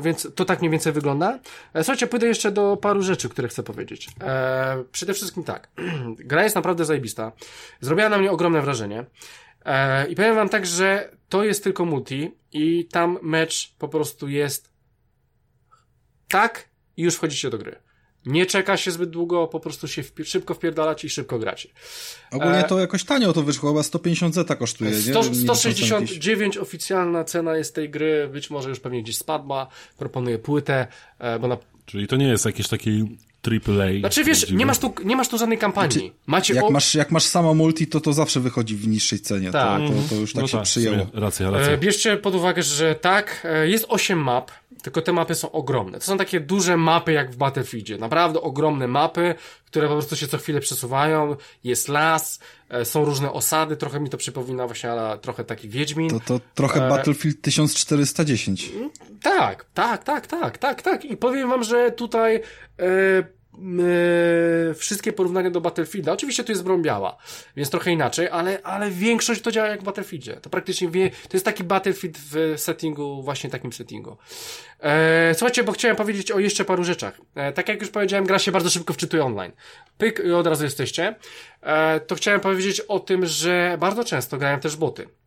więc 0.00 0.28
to 0.34 0.44
tak 0.44 0.58
mniej 0.60 0.70
więcej 0.70 0.92
wygląda. 0.92 1.38
E, 1.74 1.84
słuchajcie, 1.84 2.06
pójdę 2.06 2.26
jeszcze 2.26 2.50
do 2.50 2.76
paru 2.76 3.02
rzeczy, 3.02 3.28
które 3.28 3.48
chcę 3.48 3.62
powiedzieć. 3.62 4.08
E, 4.20 4.84
przede 4.92 5.14
wszystkim 5.14 5.44
tak. 5.44 5.68
Gra 6.18 6.42
jest 6.44 6.56
naprawdę 6.56 6.84
zajebista. 6.84 7.32
Zrobiła 7.80 8.08
na 8.08 8.18
mnie 8.18 8.30
ogromne 8.30 8.62
wrażenie. 8.62 9.04
E, 9.64 10.06
I 10.06 10.16
powiem 10.16 10.34
wam 10.34 10.48
tak, 10.48 10.66
że 10.66 11.17
to 11.28 11.44
jest 11.44 11.64
tylko 11.64 11.84
multi 11.84 12.30
i 12.52 12.88
tam 12.90 13.18
mecz 13.22 13.74
po 13.78 13.88
prostu 13.88 14.28
jest 14.28 14.70
tak 16.28 16.68
i 16.96 17.02
już 17.02 17.14
wchodzicie 17.14 17.50
do 17.50 17.58
gry. 17.58 17.76
Nie 18.26 18.46
czeka 18.46 18.76
się 18.76 18.90
zbyt 18.90 19.10
długo, 19.10 19.46
po 19.46 19.60
prostu 19.60 19.88
się 19.88 20.02
wpi 20.02 20.24
szybko 20.24 20.54
wpierdalać 20.54 21.04
i 21.04 21.10
szybko 21.10 21.38
gracie. 21.38 21.68
Ogólnie 22.30 22.64
to 22.64 22.78
jakoś 22.78 23.04
tanio 23.04 23.32
to 23.32 23.42
wyszło, 23.42 23.70
chyba 23.70 23.82
150 23.82 24.34
zeta 24.34 24.56
kosztuje, 24.56 24.94
100, 24.94 25.22
nie? 25.22 25.34
169 25.34 26.56
oficjalna 26.56 27.24
cena 27.24 27.56
jest 27.56 27.74
tej 27.74 27.90
gry, 27.90 28.28
być 28.32 28.50
może 28.50 28.68
już 28.68 28.80
pewnie 28.80 29.02
gdzieś 29.02 29.16
spadła, 29.16 29.68
proponuję 29.98 30.38
płytę, 30.38 30.86
e, 31.18 31.38
bo 31.38 31.48
na... 31.48 31.58
Czyli 31.86 32.06
to 32.06 32.16
nie 32.16 32.28
jest 32.28 32.46
jakiś 32.46 32.68
taki 32.68 33.18
AAA. 33.46 34.00
Znaczy 34.00 34.24
wiesz, 34.24 34.50
nie 34.50 34.66
masz 34.66 34.78
tu, 34.78 34.94
nie 35.04 35.16
masz 35.16 35.28
tu 35.28 35.38
żadnej 35.38 35.58
kampanii. 35.58 35.92
Znaczy, 35.92 36.12
Macie 36.26 36.54
Jak, 36.54 36.64
o... 36.64 36.70
masz, 36.70 36.94
jak 36.94 37.10
masz 37.10 37.24
samo 37.24 37.54
multi, 37.54 37.86
to 37.86 38.00
to 38.00 38.12
zawsze 38.12 38.40
wychodzi 38.40 38.76
w 38.76 38.88
niższej 38.88 39.20
cenie. 39.20 39.50
Tak. 39.50 39.80
To, 39.80 39.88
to, 39.88 39.94
to 40.08 40.14
już 40.14 40.32
tak 40.32 40.42
No 40.42 40.48
się 40.48 40.56
tak, 40.56 40.64
przyjęło. 40.66 41.06
Racja, 41.14 41.50
racja. 41.50 41.72
E, 41.72 41.78
Bierzcie 41.78 42.16
pod 42.16 42.34
uwagę, 42.34 42.62
że 42.62 42.94
tak, 42.94 43.46
e, 43.50 43.68
jest 43.68 43.84
8 43.88 44.18
map, 44.18 44.50
tylko 44.82 45.02
te 45.02 45.12
mapy 45.12 45.34
są 45.34 45.52
ogromne. 45.52 45.98
To 45.98 46.04
są 46.04 46.18
takie 46.18 46.40
duże 46.40 46.76
mapy 46.76 47.12
jak 47.12 47.30
w 47.30 47.36
Battlefieldzie. 47.36 47.98
Naprawdę 47.98 48.40
ogromne 48.40 48.88
mapy, 48.88 49.34
które 49.66 49.88
po 49.88 49.92
prostu 49.94 50.16
się 50.16 50.28
co 50.28 50.38
chwilę 50.38 50.60
przesuwają. 50.60 51.36
Jest 51.64 51.88
las, 51.88 52.40
e, 52.68 52.84
są 52.84 53.04
różne 53.04 53.32
osady, 53.32 53.76
trochę 53.76 54.00
mi 54.00 54.10
to 54.10 54.16
przypomina 54.16 54.66
właśnie 54.66 54.92
ale 54.92 55.18
trochę 55.18 55.44
taki 55.44 55.68
Wiedźmin. 55.68 56.10
To, 56.10 56.20
to 56.20 56.40
trochę 56.54 56.86
E, 56.86 56.88
Battlefield 56.88 57.40
1410. 57.42 58.72
Tak, 59.22 59.66
tak, 59.74 60.04
tak, 60.04 60.26
tak, 60.26 60.58
tak, 60.58 60.82
tak. 60.82 61.04
I 61.04 61.16
powiem 61.16 61.48
wam, 61.48 61.64
że 61.64 61.92
tutaj 61.92 62.36
e, 62.36 63.37
e, 64.70 64.74
wszystkie 64.74 65.12
porównania 65.12 65.50
do 65.50 65.60
Battlefielda, 65.60 66.12
oczywiście 66.12 66.44
tu 66.44 66.52
jest 66.52 66.64
broń 66.64 66.82
biała, 66.82 67.16
więc 67.56 67.70
trochę 67.70 67.90
inaczej, 67.90 68.28
ale, 68.28 68.62
ale 68.62 68.90
większość 68.90 69.42
to 69.42 69.50
działa 69.50 69.68
jak 69.68 69.80
w 69.80 69.84
Battlefieldzie. 69.84 70.36
To 70.36 70.50
praktycznie 70.50 70.88
wie, 70.88 71.10
to 71.10 71.30
jest 71.32 71.44
taki 71.44 71.64
Battlefield 71.64 72.18
w 72.18 72.54
settingu, 72.56 73.22
właśnie 73.22 73.50
takim 73.50 73.72
settingu. 73.72 74.16
E, 74.80 75.34
słuchajcie, 75.34 75.64
bo 75.64 75.72
chciałem 75.72 75.96
powiedzieć 75.96 76.32
o 76.32 76.38
jeszcze 76.38 76.64
paru 76.64 76.84
rzeczach. 76.84 77.20
E, 77.34 77.52
tak 77.52 77.68
jak 77.68 77.80
już 77.80 77.90
powiedziałem, 77.90 78.26
gra 78.26 78.38
się 78.38 78.52
bardzo 78.52 78.70
szybko 78.70 78.92
wczytuje 78.92 79.24
online. 79.24 79.52
Pyk 79.98 80.22
i 80.24 80.32
od 80.32 80.46
razu 80.46 80.64
jesteście. 80.64 81.14
E, 81.62 82.00
to 82.00 82.14
chciałem 82.14 82.40
powiedzieć 82.40 82.80
o 82.80 83.00
tym, 83.00 83.26
że 83.26 83.76
bardzo 83.80 84.04
często 84.04 84.38
grają 84.38 84.60
też 84.60 84.76
boty. 84.76 85.17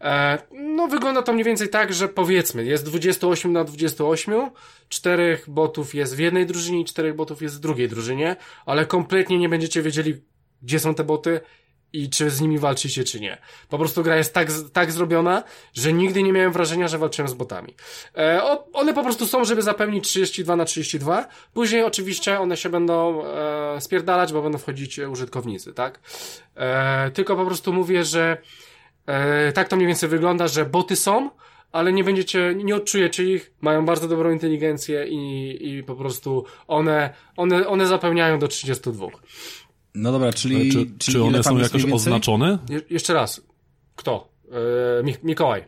E, 0.00 0.38
no, 0.52 0.88
wygląda 0.88 1.22
to 1.22 1.32
mniej 1.32 1.44
więcej 1.44 1.68
tak, 1.68 1.92
że 1.92 2.08
powiedzmy, 2.08 2.64
jest 2.64 2.84
28 2.84 3.52
na 3.52 3.64
28, 3.64 4.50
czterech 4.88 5.50
botów 5.50 5.94
jest 5.94 6.16
w 6.16 6.18
jednej 6.18 6.46
drużynie 6.46 6.80
i 6.80 6.84
czterech 6.84 7.14
botów 7.14 7.42
jest 7.42 7.56
w 7.56 7.60
drugiej 7.60 7.88
drużynie, 7.88 8.36
ale 8.66 8.86
kompletnie 8.86 9.38
nie 9.38 9.48
będziecie 9.48 9.82
wiedzieli, 9.82 10.20
gdzie 10.62 10.80
są 10.80 10.94
te 10.94 11.04
boty 11.04 11.40
i 11.92 12.10
czy 12.10 12.30
z 12.30 12.40
nimi 12.40 12.58
walczycie, 12.58 13.04
czy 13.04 13.20
nie. 13.20 13.38
Po 13.68 13.78
prostu 13.78 14.02
gra 14.02 14.16
jest 14.16 14.34
tak, 14.34 14.48
tak 14.72 14.92
zrobiona, 14.92 15.42
że 15.74 15.92
nigdy 15.92 16.22
nie 16.22 16.32
miałem 16.32 16.52
wrażenia, 16.52 16.88
że 16.88 16.98
walczyłem 16.98 17.28
z 17.28 17.34
botami. 17.34 17.74
E, 18.16 18.42
one 18.72 18.94
po 18.94 19.02
prostu 19.02 19.26
są, 19.26 19.44
żeby 19.44 19.62
zapełnić 19.62 20.04
32 20.08 20.56
na 20.56 20.64
32. 20.64 21.28
Później 21.54 21.82
oczywiście 21.82 22.40
one 22.40 22.56
się 22.56 22.68
będą 22.68 23.24
e, 23.26 23.80
spierdalać, 23.80 24.32
bo 24.32 24.42
będą 24.42 24.58
wchodzić 24.58 24.98
użytkownicy, 24.98 25.72
tak? 25.72 26.00
E, 26.56 27.10
tylko 27.10 27.36
po 27.36 27.46
prostu 27.46 27.72
mówię, 27.72 28.04
że 28.04 28.36
E, 29.08 29.52
tak 29.52 29.68
to 29.68 29.76
mniej 29.76 29.86
więcej 29.86 30.08
wygląda, 30.08 30.48
że 30.48 30.64
boty 30.64 30.96
są, 30.96 31.30
ale 31.72 31.92
nie 31.92 32.04
będziecie, 32.04 32.54
nie 32.64 32.76
odczujecie 32.76 33.24
ich, 33.24 33.52
mają 33.60 33.84
bardzo 33.86 34.08
dobrą 34.08 34.30
inteligencję 34.30 35.06
i, 35.08 35.58
i 35.68 35.82
po 35.82 35.96
prostu 35.96 36.44
one, 36.66 37.14
one, 37.36 37.68
one 37.68 37.86
zapełniają 37.86 38.38
do 38.38 38.48
32. 38.48 39.06
No 39.94 40.12
dobra, 40.12 40.32
czyli, 40.32 40.72
czy, 40.72 40.78
czyli 40.78 40.96
czy 40.98 41.22
one 41.22 41.42
są 41.42 41.58
jakoś 41.58 41.84
oznaczone? 41.84 42.58
Je, 42.68 42.80
jeszcze 42.90 43.14
raz. 43.14 43.40
Kto? 43.96 44.28
E, 45.00 45.02
Mik 45.02 45.22
Mikołaj. 45.22 45.64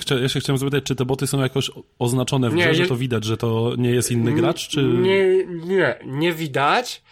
Chcia, 0.00 0.14
ja 0.14 0.28
się 0.28 0.40
chciałem 0.40 0.58
zapytać, 0.58 0.84
czy 0.84 0.94
te 0.94 1.04
boty 1.04 1.26
są 1.26 1.40
jakoś 1.40 1.70
oznaczone 1.98 2.50
w 2.50 2.54
Nie, 2.54 2.64
grze, 2.64 2.74
że 2.74 2.86
to 2.86 2.96
widać, 2.96 3.24
że 3.24 3.36
to 3.36 3.72
nie 3.78 3.90
jest 3.90 4.10
inny 4.10 4.32
gracz, 4.32 4.68
czy... 4.68 4.82
Nie, 4.82 5.46
nie, 5.46 5.98
nie 6.06 6.32
widać. 6.32 7.02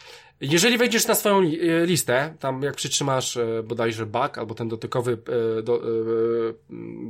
Jeżeli 0.43 0.78
wejdziesz 0.78 1.07
na 1.07 1.14
swoją 1.14 1.40
e, 1.40 1.86
listę, 1.86 2.34
tam 2.40 2.62
jak 2.62 2.74
przytrzymasz 2.74 3.36
e, 3.36 3.62
bodajże 3.62 4.07
back 4.07 4.38
albo 4.38 4.55
ten 4.55 4.68
dotykowy 4.68 5.18
e, 5.59 5.62
do, 5.62 5.82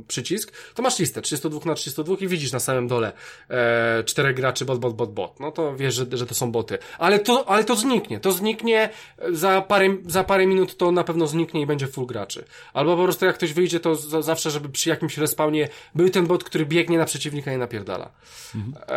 przycisk, 0.07 0.51
to 0.73 0.83
masz 0.83 0.99
listę 0.99 1.21
32 1.21 1.59
na 1.65 1.73
32 1.73 2.15
i 2.19 2.27
widzisz 2.27 2.51
na 2.51 2.59
samym 2.59 2.87
dole 2.87 3.11
e, 3.49 4.03
czterech 4.03 4.35
graczy 4.35 4.65
bot, 4.65 4.79
bot, 4.79 4.95
bot, 4.95 5.13
bot. 5.13 5.39
No 5.39 5.51
to 5.51 5.75
wiesz, 5.75 5.95
że, 5.95 6.05
że 6.11 6.25
to 6.25 6.35
są 6.35 6.51
boty. 6.51 6.77
Ale 6.99 7.19
to, 7.19 7.49
ale 7.49 7.63
to 7.63 7.75
zniknie. 7.75 8.19
To 8.19 8.31
zniknie 8.31 8.89
za 9.31 9.61
parę, 9.61 9.95
za 10.07 10.23
parę 10.23 10.47
minut 10.47 10.77
to 10.77 10.91
na 10.91 11.03
pewno 11.03 11.27
zniknie 11.27 11.61
i 11.61 11.65
będzie 11.65 11.87
full 11.87 12.05
graczy. 12.05 12.45
Albo 12.73 12.97
po 12.97 13.03
prostu 13.03 13.25
jak 13.25 13.35
ktoś 13.35 13.53
wyjdzie, 13.53 13.79
to 13.79 13.95
za, 13.95 14.21
zawsze, 14.21 14.51
żeby 14.51 14.69
przy 14.69 14.89
jakimś 14.89 15.17
respawnie 15.17 15.69
był 15.95 16.09
ten 16.09 16.27
bot, 16.27 16.43
który 16.43 16.65
biegnie 16.65 16.97
na 16.97 17.05
przeciwnika 17.05 17.53
i 17.53 17.57
napierdala. 17.57 18.11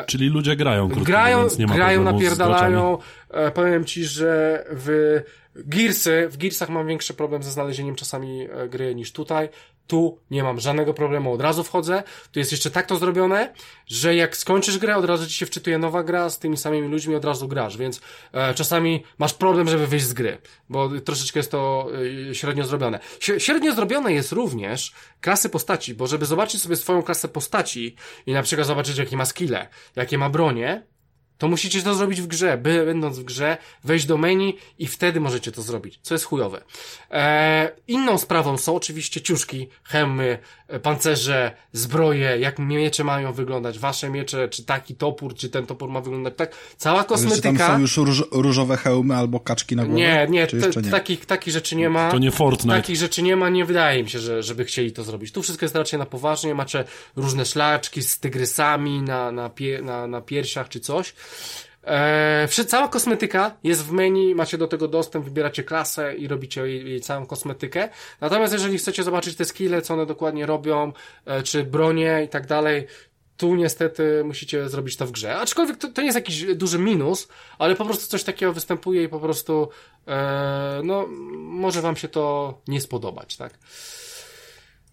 Czyli 0.07 0.29
ludzie 0.29 0.57
grają, 0.57 0.87
krótko 0.89 1.05
Grają, 1.05 1.37
mówiąc, 1.37 1.59
nie 1.59 1.67
ma 1.67 1.75
grają, 1.75 2.03
napierdalają. 2.03 2.99
E, 3.31 3.51
powiem 3.51 3.85
ci, 3.85 4.05
że 4.05 4.65
w 4.71 5.21
Gearsy, 5.55 6.29
w 6.31 6.37
Gearsach 6.37 6.69
mam 6.69 6.87
większy 6.87 7.15
problem 7.15 7.43
ze 7.43 7.51
znalezieniem 7.51 7.95
czasami 7.95 8.49
e, 8.51 8.69
gry 8.69 8.95
niż 8.95 9.13
tutaj. 9.13 9.49
Tu 9.87 10.19
nie 10.31 10.43
mam 10.43 10.61
żadnego 10.61 10.95
problemu, 10.95 11.33
od 11.33 11.41
razu 11.41 11.65
wchodzę. 11.65 12.03
Tu 12.33 12.39
jest 12.39 12.53
jeszcze 12.53 12.71
tak 12.71 12.87
to 12.87 12.97
zrobione, 12.97 13.53
że 13.87 14.15
jak 14.15 14.37
skończysz 14.37 14.79
grę, 14.79 14.97
od 14.97 15.05
razu 15.05 15.27
ci 15.27 15.33
się 15.33 15.47
wczytuje 15.47 15.79
nowa 15.79 16.03
gra 16.03 16.31
z 16.31 16.39
tymi 16.39 16.57
samymi 16.57 16.89
ludźmi, 16.89 17.15
od 17.15 17.25
razu 17.25 17.49
grasz, 17.49 17.77
więc 17.77 18.01
e, 18.33 18.55
czasami 18.55 19.05
masz 19.19 19.35
problem, 19.35 19.69
żeby 19.69 19.87
wyjść 19.87 20.07
z 20.07 20.13
gry, 20.13 20.39
bo 20.69 21.01
troszeczkę 21.01 21.39
jest 21.39 21.51
to 21.51 21.89
e, 22.31 22.35
średnio 22.35 22.65
zrobione. 22.65 23.01
Średnio 23.39 23.75
zrobione 23.75 24.13
jest 24.13 24.33
również 24.33 24.93
klasy 25.21 25.49
postaci, 25.49 25.95
bo 25.95 26.07
żeby 26.07 26.27
zobaczyć 26.27 26.63
sobie 26.63 26.77
swoją 26.77 27.03
klasę 27.03 27.29
postaci 27.29 27.97
i 28.27 28.33
na 28.33 28.43
przykład 28.43 28.67
zobaczyć, 28.67 28.99
jakie 28.99 29.17
ma 29.17 29.25
skille, 29.25 29.69
jakie 29.97 30.19
ma 30.19 30.31
bronie, 30.31 30.87
to 31.39 31.49
musicie 31.49 31.83
to 31.83 31.95
zrobić 31.95 32.23
w 32.23 32.27
grze, 32.27 32.59
by, 32.59 32.87
będąc 32.87 33.19
w 33.19 33.25
grze, 33.25 33.57
wejść 33.85 34.07
do 34.07 34.17
menu 34.17 34.57
i 34.79 34.87
wtedy 34.87 35.21
możecie 35.21 35.53
to 35.53 35.63
zrobić, 35.63 35.99
co 36.03 36.15
jest 36.15 36.25
chujowe. 36.25 36.63
E, 37.11 37.73
inną 37.89 38.19
sprawą 38.19 38.59
są 38.59 38.77
oczywiście 38.77 39.21
ciuszki, 39.21 39.69
hemy, 39.83 40.39
e, 40.69 40.81
pancerze, 40.81 41.53
zbroje, 41.73 42.39
jak 42.39 42.59
miecze 42.59 43.05
mają 43.05 43.33
wyglądać, 43.33 43.79
wasze 43.79 44.11
miecze, 44.11 44.49
czy 44.49 44.65
taki 44.65 44.95
topór, 44.95 45.35
czy 45.35 45.49
ten 45.49 45.67
topór 45.67 45.89
ma 45.89 46.01
wyglądać 46.01 46.35
tak. 46.37 46.57
Cała 46.77 47.03
Czy 47.03 47.09
tam 47.09 47.19
kosmetyka... 47.19 47.67
są 47.67 47.79
już 47.81 47.97
róż, 47.97 48.25
różowe 48.33 48.77
hełmy 48.77 49.17
albo 49.17 49.41
kaczki 49.41 49.77
na 49.77 49.85
głowę? 49.85 50.01
Nie, 50.01 50.27
nie, 50.31 50.47
te, 50.47 50.83
nie? 50.83 50.91
takich, 50.91 51.27
takich 51.27 51.53
rzeczy 51.53 51.77
nie 51.77 51.91
ma. 51.91 52.11
To 52.11 52.19
nie 52.19 52.31
Fortnite. 52.31 52.77
Takich 52.77 52.97
rzeczy 52.97 53.23
nie 53.23 53.37
ma, 53.37 53.49
nie 53.49 53.65
wydaje 53.65 54.03
mi 54.03 54.11
się, 54.11 54.19
że, 54.19 54.43
żeby 54.43 54.65
chcieli 54.65 54.93
to 54.93 55.05
zrobić. 55.05 55.33
Tu 55.33 55.43
wszystko 55.43 55.65
jest 55.65 55.77
raczej 55.77 55.99
na 55.99 56.07
poważnie, 56.07 56.55
macie 56.55 56.85
różne 57.17 57.45
szlaczki 57.45 58.03
z 58.03 58.19
tygrysami 58.19 59.03
na, 59.03 59.33
na, 59.33 59.51
pie, 59.51 59.81
na, 59.83 60.07
na 60.07 60.21
piersiach 60.21 60.69
czy 60.69 60.81
coś. 60.81 61.15
Eee, 61.87 62.49
cała 62.49 62.89
kosmetyka 62.89 63.57
jest 63.65 63.85
w 63.85 63.93
menu, 63.93 64.35
macie 64.35 64.59
do 64.59 64.67
tego 64.67 64.89
dostęp, 64.89 65.25
wybieracie 65.25 65.65
klasę 65.65 66.15
i 66.15 66.29
robicie 66.29 66.69
jej, 66.69 66.91
jej 66.91 67.01
całą 67.01 67.27
kosmetykę. 67.27 67.89
Natomiast 68.21 68.53
jeżeli 68.53 68.79
chcecie 68.79 69.03
zobaczyć 69.03 69.37
te 69.37 69.45
skille, 69.45 69.83
co 69.83 69.95
one 69.95 70.07
dokładnie 70.07 70.47
robią, 70.47 70.93
e, 71.27 71.43
czy 71.43 71.65
bronie 71.65 72.23
i 72.25 72.29
tak 72.29 72.47
dalej, 72.47 72.87
tu 73.37 73.55
niestety 73.55 74.23
musicie 74.25 74.69
zrobić 74.69 74.97
to 74.97 75.07
w 75.07 75.11
grze. 75.11 75.37
Aczkolwiek 75.37 75.77
to, 75.77 75.89
to 75.89 76.01
nie 76.01 76.07
jest 76.07 76.17
jakiś 76.17 76.55
duży 76.55 76.79
minus, 76.79 77.29
ale 77.59 77.77
po 77.77 77.85
prostu 77.85 78.07
coś 78.07 78.25
takiego 78.25 78.53
występuje 78.53 79.03
i 79.03 79.09
po 79.09 79.21
prostu 79.21 79.69
e, 80.09 80.81
no, 80.85 81.07
może 81.37 81.83
wam 81.83 81.97
się 81.97 82.09
to 82.09 82.55
nie 82.69 82.81
spodobać, 82.81 83.37
tak? 83.37 83.59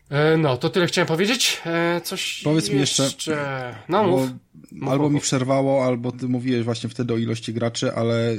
E, 0.10 0.38
no, 0.38 0.58
to 0.58 0.70
tyle 0.70 0.88
chciałem 0.88 1.08
powiedzieć. 1.08 1.62
E, 1.66 2.02
coś 2.04 2.42
Powiedz 2.44 2.70
mi 2.70 2.80
jeszcze- 2.80 3.10
No, 3.90 4.04
Bo 4.04 4.10
mów. 4.10 4.30
albo 4.90 5.04
mów, 5.04 5.14
mi 5.14 5.20
przerwało, 5.20 5.86
albo 5.86 6.12
ty 6.12 6.28
mówiłeś 6.28 6.64
właśnie 6.64 6.90
wtedy 6.90 7.14
o 7.14 7.18
ilości 7.18 7.54
graczy, 7.54 7.94
ale 7.96 8.36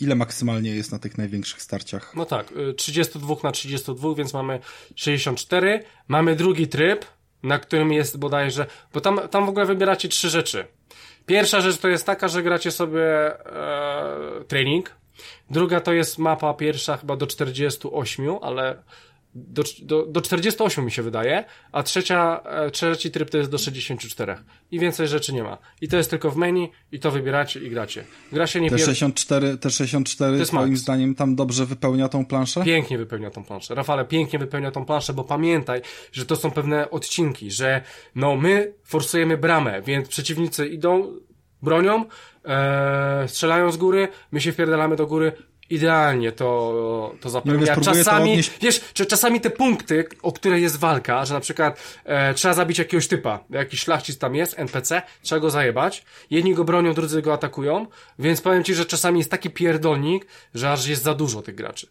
ile 0.00 0.14
maksymalnie 0.14 0.70
jest 0.70 0.92
na 0.92 0.98
tych 0.98 1.18
największych 1.18 1.62
starciach? 1.62 2.12
No 2.16 2.24
tak, 2.24 2.52
y, 2.52 2.74
32 2.74 3.34
na 3.44 3.52
32, 3.52 4.14
więc 4.14 4.34
mamy 4.34 4.60
64. 4.94 5.84
Mamy 6.08 6.36
drugi 6.36 6.68
tryb, 6.68 7.04
na 7.42 7.58
którym 7.58 7.92
jest 7.92 8.18
bodajże, 8.18 8.66
bo 8.94 9.00
tam, 9.00 9.20
tam 9.30 9.46
w 9.46 9.48
ogóle 9.48 9.66
wybieracie 9.66 10.08
trzy 10.08 10.30
rzeczy. 10.30 10.64
Pierwsza 11.26 11.60
rzecz 11.60 11.78
to 11.78 11.88
jest 11.88 12.06
taka, 12.06 12.28
że 12.28 12.42
gracie 12.42 12.70
sobie 12.70 13.04
e, 13.46 14.44
trening. 14.48 14.90
Druga 15.50 15.80
to 15.80 15.92
jest 15.92 16.18
mapa 16.18 16.54
pierwsza 16.54 16.96
chyba 16.96 17.16
do 17.16 17.26
48, 17.26 18.26
ale 18.42 18.82
do, 19.34 19.62
do, 19.82 20.06
do 20.06 20.20
48 20.20 20.84
mi 20.84 20.90
się 20.90 21.02
wydaje, 21.02 21.44
a 21.72 21.82
trzecia, 21.82 22.40
e, 22.44 22.70
trzeci 22.70 23.10
tryb 23.10 23.30
to 23.30 23.38
jest 23.38 23.50
do 23.50 23.58
64. 23.58 24.36
I 24.70 24.78
więcej 24.78 25.08
rzeczy 25.08 25.32
nie 25.32 25.42
ma. 25.42 25.58
I 25.80 25.88
to 25.88 25.96
jest 25.96 26.10
tylko 26.10 26.30
w 26.30 26.36
menu 26.36 26.70
i 26.92 27.00
to 27.00 27.10
wybieracie 27.10 27.60
i 27.60 27.70
gracie. 27.70 28.04
Gra 28.32 28.46
się 28.46 28.60
nie 28.60 28.70
Te 28.70 28.76
pier... 28.76 28.84
64, 28.84 29.58
te 29.58 29.70
64 29.70 30.38
jest 30.38 30.50
twoim 30.50 30.70
max. 30.70 30.80
zdaniem 30.80 31.14
tam 31.14 31.36
dobrze 31.36 31.66
wypełnia 31.66 32.08
tą 32.08 32.26
planszę? 32.26 32.64
Pięknie 32.64 32.98
wypełnia 32.98 33.30
tą 33.30 33.44
planszę. 33.44 33.74
Rafale, 33.74 34.04
pięknie 34.04 34.38
wypełnia 34.38 34.70
tą 34.70 34.84
planszę, 34.84 35.12
bo 35.12 35.24
pamiętaj, 35.24 35.80
że 36.12 36.26
to 36.26 36.36
są 36.36 36.50
pewne 36.50 36.90
odcinki, 36.90 37.50
że 37.50 37.82
no 38.14 38.36
my 38.36 38.74
forsujemy 38.84 39.36
bramę, 39.36 39.82
więc 39.82 40.08
przeciwnicy 40.08 40.68
idą, 40.68 41.12
bronią, 41.62 42.04
e, 42.44 43.28
strzelają 43.28 43.72
z 43.72 43.76
góry, 43.76 44.08
my 44.32 44.40
się 44.40 44.52
wpierdalamy 44.52 44.96
do 44.96 45.06
góry, 45.06 45.32
idealnie 45.70 46.32
to, 46.32 47.14
to 47.20 47.30
zapewnia. 47.30 47.74
No 47.76 47.82
czasami, 47.82 48.30
odnieść- 48.32 48.50
wiesz, 48.62 48.80
czy 48.94 49.06
czasami 49.06 49.40
te 49.40 49.50
punkty, 49.50 50.04
o 50.22 50.32
które 50.32 50.60
jest 50.60 50.76
walka, 50.76 51.24
że 51.24 51.34
na 51.34 51.40
przykład 51.40 51.80
e, 52.04 52.34
trzeba 52.34 52.54
zabić 52.54 52.78
jakiegoś 52.78 53.08
typa, 53.08 53.44
jakiś 53.50 53.80
szlachcic 53.80 54.18
tam 54.18 54.34
jest, 54.34 54.58
NPC, 54.58 55.02
trzeba 55.22 55.40
go 55.40 55.50
zajebać, 55.50 56.04
jedni 56.30 56.54
go 56.54 56.64
bronią, 56.64 56.94
drudzy 56.94 57.22
go 57.22 57.32
atakują, 57.32 57.86
więc 58.18 58.40
powiem 58.40 58.64
ci, 58.64 58.74
że 58.74 58.86
czasami 58.86 59.18
jest 59.18 59.30
taki 59.30 59.50
pierdolnik, 59.50 60.26
że 60.54 60.72
aż 60.72 60.86
jest 60.86 61.02
za 61.02 61.14
dużo 61.14 61.42
tych 61.42 61.54
graczy. 61.54 61.86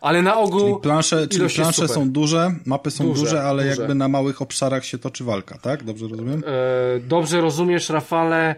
ale 0.00 0.22
na 0.22 0.36
ogół 0.38 0.60
Czyli 0.60 0.80
plansze, 0.82 1.28
czyli 1.28 1.48
plansze 1.54 1.88
są 1.88 2.10
duże, 2.10 2.50
mapy 2.66 2.90
są 2.90 3.04
Duże, 3.04 3.22
duże, 3.24 3.42
ale 3.42 3.64
duże. 3.64 3.76
jakby 3.80 3.94
na 3.94 4.08
małych 4.08 4.42
obszarach 4.42 4.84
się 4.84 4.98
toczy 4.98 5.24
walka, 5.24 5.58
tak? 5.58 5.84
Dobrze 5.84 6.06
rozumiem? 6.08 6.42
E, 6.46 7.00
dobrze 7.00 7.40
rozumiesz, 7.40 7.88
Rafale. 7.88 8.54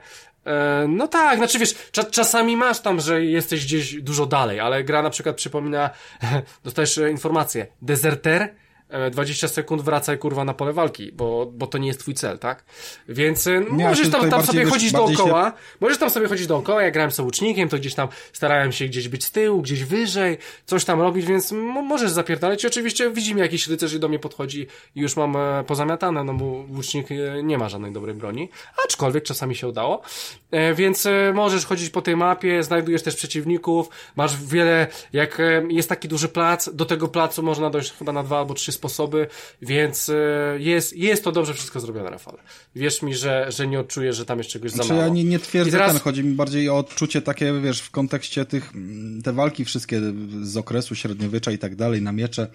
E, 0.46 0.86
no 0.88 1.08
tak, 1.08 1.38
znaczy 1.38 1.58
wiesz, 1.58 1.74
cza, 1.92 2.04
czasami 2.04 2.56
masz 2.56 2.80
tam, 2.80 3.00
że 3.00 3.24
jesteś 3.24 3.64
gdzieś 3.64 4.02
dużo 4.02 4.26
dalej, 4.26 4.60
ale 4.60 4.84
gra 4.84 5.02
na 5.02 5.10
przykład 5.10 5.36
przypomina, 5.36 5.90
dostajesz 6.64 6.98
e, 6.98 7.10
informację, 7.10 7.66
dezerter, 7.82 8.42
e, 8.42 8.61
20 9.10 9.48
sekund 9.48 9.82
wracaj 9.82 10.18
kurwa 10.18 10.44
na 10.44 10.54
pole 10.54 10.72
walki, 10.72 11.12
bo, 11.12 11.46
bo 11.54 11.66
to 11.66 11.78
nie 11.78 11.88
jest 11.88 12.00
twój 12.00 12.14
cel, 12.14 12.38
tak? 12.38 12.64
Więc 13.08 13.46
e, 13.46 13.60
Nie, 13.70 13.88
możesz 13.88 14.10
tam, 14.10 14.30
tam 14.30 14.46
sobie 14.46 14.60
wiesz, 14.60 14.70
chodzić 14.70 14.92
dookoła, 14.92 15.52
możesz 15.80 15.98
tam 15.98 16.10
sobie 16.10 16.28
chodzić 16.28 16.46
dookoła, 16.46 16.82
ja 16.82 16.90
grałem 16.90 17.10
z 17.10 17.18
łucznikiem, 17.18 17.68
to 17.68 17.76
gdzieś 17.76 17.94
tam 17.94 18.08
starałem 18.32 18.72
się 18.72 18.84
gdzieś 18.84 19.08
być 19.08 19.24
z 19.24 19.30
tyłu, 19.30 19.62
gdzieś 19.62 19.84
wyżej, 19.84 20.38
coś 20.66 20.84
tam 20.84 21.00
robić, 21.00 21.26
więc 21.26 21.52
możesz 21.82 22.10
zapierdalać. 22.10 22.64
I 22.64 22.66
oczywiście 22.66 23.10
widzimy 23.10 23.40
jakiś 23.40 23.68
rycerz 23.68 23.92
i 23.92 24.00
do 24.00 24.08
mnie 24.08 24.18
podchodzi 24.18 24.66
i 24.94 25.00
już 25.00 25.16
mam 25.16 25.36
e, 25.36 25.64
pozamiatane, 25.66 26.24
no 26.24 26.34
bo 26.34 26.44
łucznik 26.44 27.06
e, 27.12 27.42
nie 27.42 27.58
ma 27.58 27.68
żadnej 27.68 27.92
dobrej 27.92 28.14
broni, 28.14 28.48
aczkolwiek 28.84 29.24
czasami 29.24 29.56
się 29.56 29.68
udało. 29.68 30.02
E, 30.50 30.74
więc 30.74 31.06
e, 31.06 31.32
możesz 31.34 31.66
chodzić 31.66 31.90
po 31.90 32.02
tej 32.02 32.16
mapie, 32.16 32.62
znajdujesz 32.62 33.02
też 33.02 33.16
przeciwników, 33.16 33.88
masz 34.16 34.44
wiele, 34.44 34.86
jak 35.12 35.40
e, 35.40 35.62
jest 35.68 35.88
taki 35.88 36.08
duży 36.08 36.28
plac, 36.28 36.74
do 36.74 36.84
tego 36.84 37.08
placu 37.08 37.42
można 37.42 37.70
dojść 37.70 37.92
chyba 37.92 38.12
na 38.12 38.22
dwa 38.22 38.38
albo 38.38 38.54
trzy 38.54 38.72
sposoby, 38.82 39.26
więc 39.62 40.08
e, 40.08 40.14
jest, 40.58 40.96
jest 40.96 41.24
to 41.24 41.32
dobrze 41.32 41.54
wszystko 41.54 41.80
zrobione, 41.80 42.10
Rafale. 42.10 42.38
Wierz 42.76 43.02
mi, 43.02 43.14
że, 43.14 43.46
że 43.50 43.66
nie 43.66 43.80
odczujesz, 43.80 44.16
że 44.16 44.24
tam 44.24 44.38
jest 44.38 44.50
czegoś 44.50 44.70
za 44.70 44.74
Znaczy 44.76 44.90
mało. 44.92 45.02
ja 45.02 45.08
nie, 45.08 45.24
nie 45.24 45.38
twierdzę 45.38 45.70
teraz- 45.70 45.92
ten, 45.92 46.00
chodzi 46.00 46.24
mi 46.24 46.34
bardziej 46.34 46.68
o 46.68 46.76
odczucie 46.78 47.22
takie, 47.22 47.52
wiesz, 47.60 47.80
w 47.80 47.90
kontekście 47.90 48.44
tych, 48.44 48.72
mm, 48.74 49.22
te 49.22 49.32
walki 49.32 49.64
wszystkie 49.64 50.00
z 50.42 50.56
okresu 50.56 50.94
średniowiecza 50.94 51.50
i 51.50 51.58
tak 51.58 51.76
dalej, 51.76 52.02
na 52.02 52.12
miecze, 52.12 52.46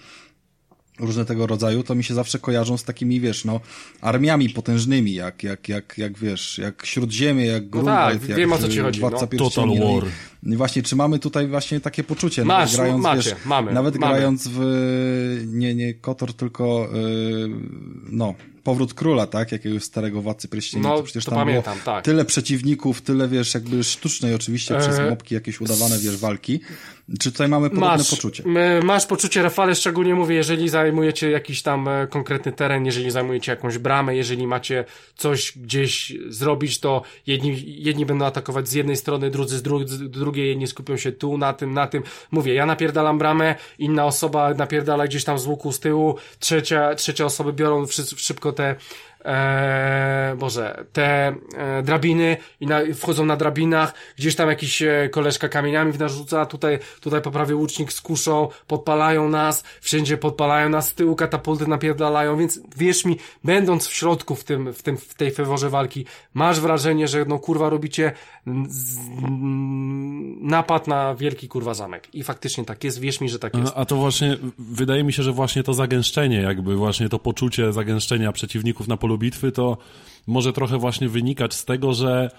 różne 0.99 1.25
tego 1.25 1.47
rodzaju, 1.47 1.83
to 1.83 1.95
mi 1.95 2.03
się 2.03 2.13
zawsze 2.13 2.39
kojarzą 2.39 2.77
z 2.77 2.83
takimi, 2.83 3.19
wiesz, 3.19 3.45
no, 3.45 3.59
armiami 4.01 4.49
potężnymi, 4.49 5.13
jak, 5.13 5.43
jak, 5.43 5.69
jak, 5.69 5.97
jak 5.97 6.17
wiesz, 6.19 6.57
jak 6.57 6.85
Śródziemie, 6.85 7.45
jak 7.45 7.69
Grunwald, 7.69 8.19
tak, 8.21 8.29
jak 8.29 8.37
wiem, 8.37 8.53
o 8.53 8.57
co 8.57 8.69
ci 8.69 8.79
y, 8.79 8.83
chodzi, 8.83 8.99
Władca 8.99 9.27
no. 9.31 9.37
Total 9.39 9.67
No 9.67 9.73
i- 9.73 9.79
War. 9.79 10.09
I 10.43 10.55
właśnie, 10.55 10.83
czy 10.83 10.95
mamy 10.95 11.19
tutaj 11.19 11.47
właśnie 11.47 11.79
takie 11.79 12.03
poczucie, 12.03 12.45
Masz, 12.45 12.59
nawet 12.59 12.75
grając, 12.75 13.03
macie, 13.03 13.29
wiesz, 13.29 13.45
mamy, 13.45 13.73
nawet 13.73 13.99
mamy. 13.99 14.13
grając 14.13 14.47
w, 14.51 14.59
nie, 15.47 15.75
nie 15.75 15.93
Kotor, 15.93 16.33
tylko, 16.33 16.89
y, 16.95 17.47
no, 18.11 18.33
Powrót 18.67 18.93
Króla, 18.93 19.27
tak, 19.27 19.51
jakiegoś 19.51 19.83
starego 19.83 20.21
Władcy 20.21 20.47
Pierścieni, 20.47 20.83
No, 20.83 20.97
to 20.97 21.03
przecież 21.03 21.25
to 21.25 21.31
tam 21.31 21.39
pamiętam, 21.39 21.73
było 21.73 21.85
tak. 21.85 22.05
tyle 22.05 22.25
przeciwników, 22.25 23.01
tyle, 23.01 23.27
wiesz, 23.27 23.53
jakby 23.53 23.83
sztucznej 23.83 24.33
oczywiście 24.35 24.77
przez 24.79 24.99
E, 24.99 25.09
mopki 25.09 25.35
jakieś 25.35 25.61
udawane, 25.61 25.97
wiesz, 25.99 26.17
walki. 26.17 26.59
Czy 27.19 27.31
tutaj 27.31 27.47
mamy 27.47 27.69
podobne 27.69 27.87
masz, 27.97 28.09
poczucie? 28.09 28.43
Masz 28.83 29.05
poczucie, 29.05 29.41
Rafale, 29.41 29.75
szczególnie 29.75 30.15
mówię, 30.15 30.35
jeżeli 30.35 30.69
zajmujecie 30.69 31.29
jakiś 31.29 31.61
tam 31.61 31.87
e, 31.87 32.07
konkretny 32.07 32.51
teren, 32.51 32.85
jeżeli 32.85 33.11
zajmujecie 33.11 33.51
jakąś 33.51 33.77
bramę, 33.77 34.15
jeżeli 34.15 34.47
macie 34.47 34.85
coś 35.15 35.53
gdzieś 35.57 36.13
zrobić, 36.29 36.79
to 36.79 37.01
jedni, 37.27 37.63
jedni 37.83 38.05
będą 38.05 38.25
atakować 38.25 38.69
z 38.69 38.73
jednej 38.73 38.95
strony, 38.97 39.29
drudzy 39.31 39.57
z, 39.57 39.61
dru 39.61 39.87
z 39.87 40.09
drugiej, 40.09 40.47
jedni 40.47 40.67
skupią 40.67 40.97
się 40.97 41.11
tu, 41.11 41.37
na 41.37 41.53
tym, 41.53 41.73
na 41.73 41.87
tym. 41.87 42.03
Mówię, 42.31 42.53
ja 42.53 42.65
napierdalam 42.65 43.17
bramę, 43.17 43.55
inna 43.79 44.05
osoba 44.05 44.53
napierdala 44.53 45.07
gdzieś 45.07 45.23
tam 45.23 45.39
z 45.39 45.45
łuku, 45.45 45.71
z 45.71 45.79
tyłu, 45.79 46.15
trzecia, 46.39 46.95
trzecia 46.95 47.25
osoby 47.25 47.53
biorą 47.53 47.87
szy- 47.87 48.15
szybko 48.17 48.51
te 48.57 48.75
e, 49.25 50.35
Boże, 50.39 50.85
te 50.93 51.35
e, 51.57 51.83
drabiny 51.83 52.37
i 52.59 52.67
na, 52.67 52.79
wchodzą 52.95 53.25
na 53.25 53.35
drabinach, 53.35 53.93
gdzieś 54.17 54.35
tam 54.35 54.49
jakiś 54.49 54.81
e, 54.81 55.09
koleżka 55.11 55.49
kamieniami 55.49 55.91
w 55.91 55.99
nas 55.99 56.11
rzuca, 56.11 56.45
tutaj, 56.45 56.79
tutaj 57.01 57.21
po 57.21 57.31
prawie 57.31 57.55
łucznik 57.55 57.93
z 57.93 58.01
kuszą, 58.01 58.47
podpalają 58.67 59.29
nas, 59.29 59.63
wszędzie 59.81 60.17
podpalają 60.17 60.69
nas, 60.69 60.87
z 60.87 60.93
tyłu 60.93 61.15
katapulty 61.15 61.67
napierdalają, 61.67 62.37
więc 62.37 62.59
wierz 62.77 63.05
mi, 63.05 63.17
będąc 63.43 63.87
w 63.87 63.93
środku 63.93 64.35
w 64.35 64.43
tym, 64.43 64.73
w 64.73 64.83
tym, 64.83 64.97
w 64.97 65.13
tej 65.13 65.31
feworze 65.31 65.69
walki, 65.69 66.05
masz 66.33 66.59
wrażenie, 66.59 67.07
że 67.07 67.25
no 67.25 67.39
kurwa 67.39 67.69
robicie 67.69 68.11
z, 68.67 68.97
napad 70.41 70.87
na 70.87 71.15
wielki 71.15 71.47
kurwa 71.47 71.73
zamek. 71.73 72.15
I 72.15 72.23
faktycznie 72.23 72.65
tak 72.65 72.83
jest, 72.83 72.99
wierz 72.99 73.21
mi, 73.21 73.29
że 73.29 73.39
tak 73.39 73.55
jest. 73.55 73.73
A 73.75 73.85
to 73.85 73.95
właśnie, 73.95 74.37
wydaje 74.59 75.03
mi 75.03 75.13
się, 75.13 75.23
że 75.23 75.31
właśnie 75.31 75.63
to 75.63 75.73
zagęszczenie, 75.73 76.41
jakby 76.41 76.75
właśnie 76.75 77.09
to 77.09 77.19
poczucie 77.19 77.73
zagęszczenia 77.73 78.31
przeciwników 78.31 78.87
na 78.87 78.97
polu 79.07 79.17
bitwy, 79.17 79.51
to 79.51 79.77
może 80.27 80.53
trochę 80.53 80.77
właśnie 80.77 81.09
wynikać 81.09 81.53
z 81.53 81.65
tego, 81.65 81.93
że 81.93 82.29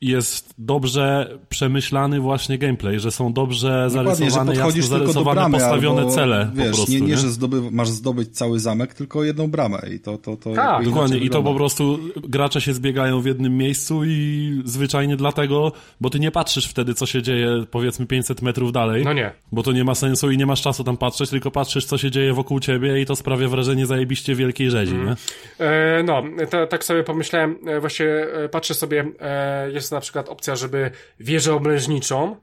jest 0.00 0.54
dobrze 0.58 1.38
przemyślany 1.48 2.20
właśnie 2.20 2.58
gameplay, 2.58 3.00
że 3.00 3.10
są 3.10 3.32
dobrze 3.32 3.88
Dokładnie, 3.88 4.12
że 4.12 4.30
zarysowane, 4.30 4.54
jasno 4.54 4.82
zarysowane, 4.82 5.34
bramy, 5.34 5.58
postawione 5.58 6.00
albo, 6.00 6.12
cele 6.12 6.50
wiesz, 6.54 6.70
po 6.70 6.76
prostu. 6.76 6.92
nie, 6.92 7.00
nie, 7.00 7.06
nie? 7.06 7.16
że 7.16 7.30
zdoby, 7.30 7.70
masz 7.70 7.88
zdobyć 7.88 8.36
cały 8.36 8.60
zamek, 8.60 8.94
tylko 8.94 9.24
jedną 9.24 9.50
bramę 9.50 9.80
i 9.94 10.00
to, 10.00 10.18
to, 10.18 10.36
to 10.36 10.52
Tak, 10.54 10.84
Dokładnie, 10.84 11.18
i 11.18 11.30
to 11.30 11.42
po 11.42 11.54
prostu 11.54 11.98
gracze 12.28 12.60
się 12.60 12.74
zbiegają 12.74 13.20
w 13.20 13.26
jednym 13.26 13.56
miejscu 13.56 14.04
i 14.04 14.62
zwyczajnie 14.64 15.16
dlatego, 15.16 15.72
bo 16.00 16.10
ty 16.10 16.20
nie 16.20 16.30
patrzysz 16.30 16.66
wtedy, 16.66 16.94
co 16.94 17.06
się 17.06 17.22
dzieje 17.22 17.64
powiedzmy 17.70 18.06
500 18.06 18.42
metrów 18.42 18.72
dalej, 18.72 19.04
No 19.04 19.12
nie. 19.12 19.32
bo 19.52 19.62
to 19.62 19.72
nie 19.72 19.84
ma 19.84 19.94
sensu 19.94 20.30
i 20.30 20.38
nie 20.38 20.46
masz 20.46 20.62
czasu 20.62 20.84
tam 20.84 20.96
patrzeć, 20.96 21.30
tylko 21.30 21.50
patrzysz, 21.50 21.84
co 21.84 21.98
się 21.98 22.10
dzieje 22.10 22.32
wokół 22.32 22.60
ciebie 22.60 23.00
i 23.00 23.06
to 23.06 23.16
sprawia 23.16 23.48
wrażenie 23.48 23.86
zajebiście 23.86 24.34
wielkiej 24.34 24.70
rzezi, 24.70 24.94
nie? 24.94 25.16
E, 25.66 26.02
no, 26.02 26.22
to, 26.50 26.66
tak 26.66 26.84
sobie 26.84 27.02
pomyślałem, 27.02 27.56
e, 27.66 27.80
właśnie 27.80 28.06
e, 28.06 28.48
patrzę 28.48 28.74
sobie, 28.74 29.04
e, 29.20 29.70
jest 29.70 29.83
na 29.90 30.00
przykład 30.00 30.28
opcja, 30.28 30.56
żeby 30.56 30.90
wieżę 31.20 31.54
oblężniczą 31.54 32.36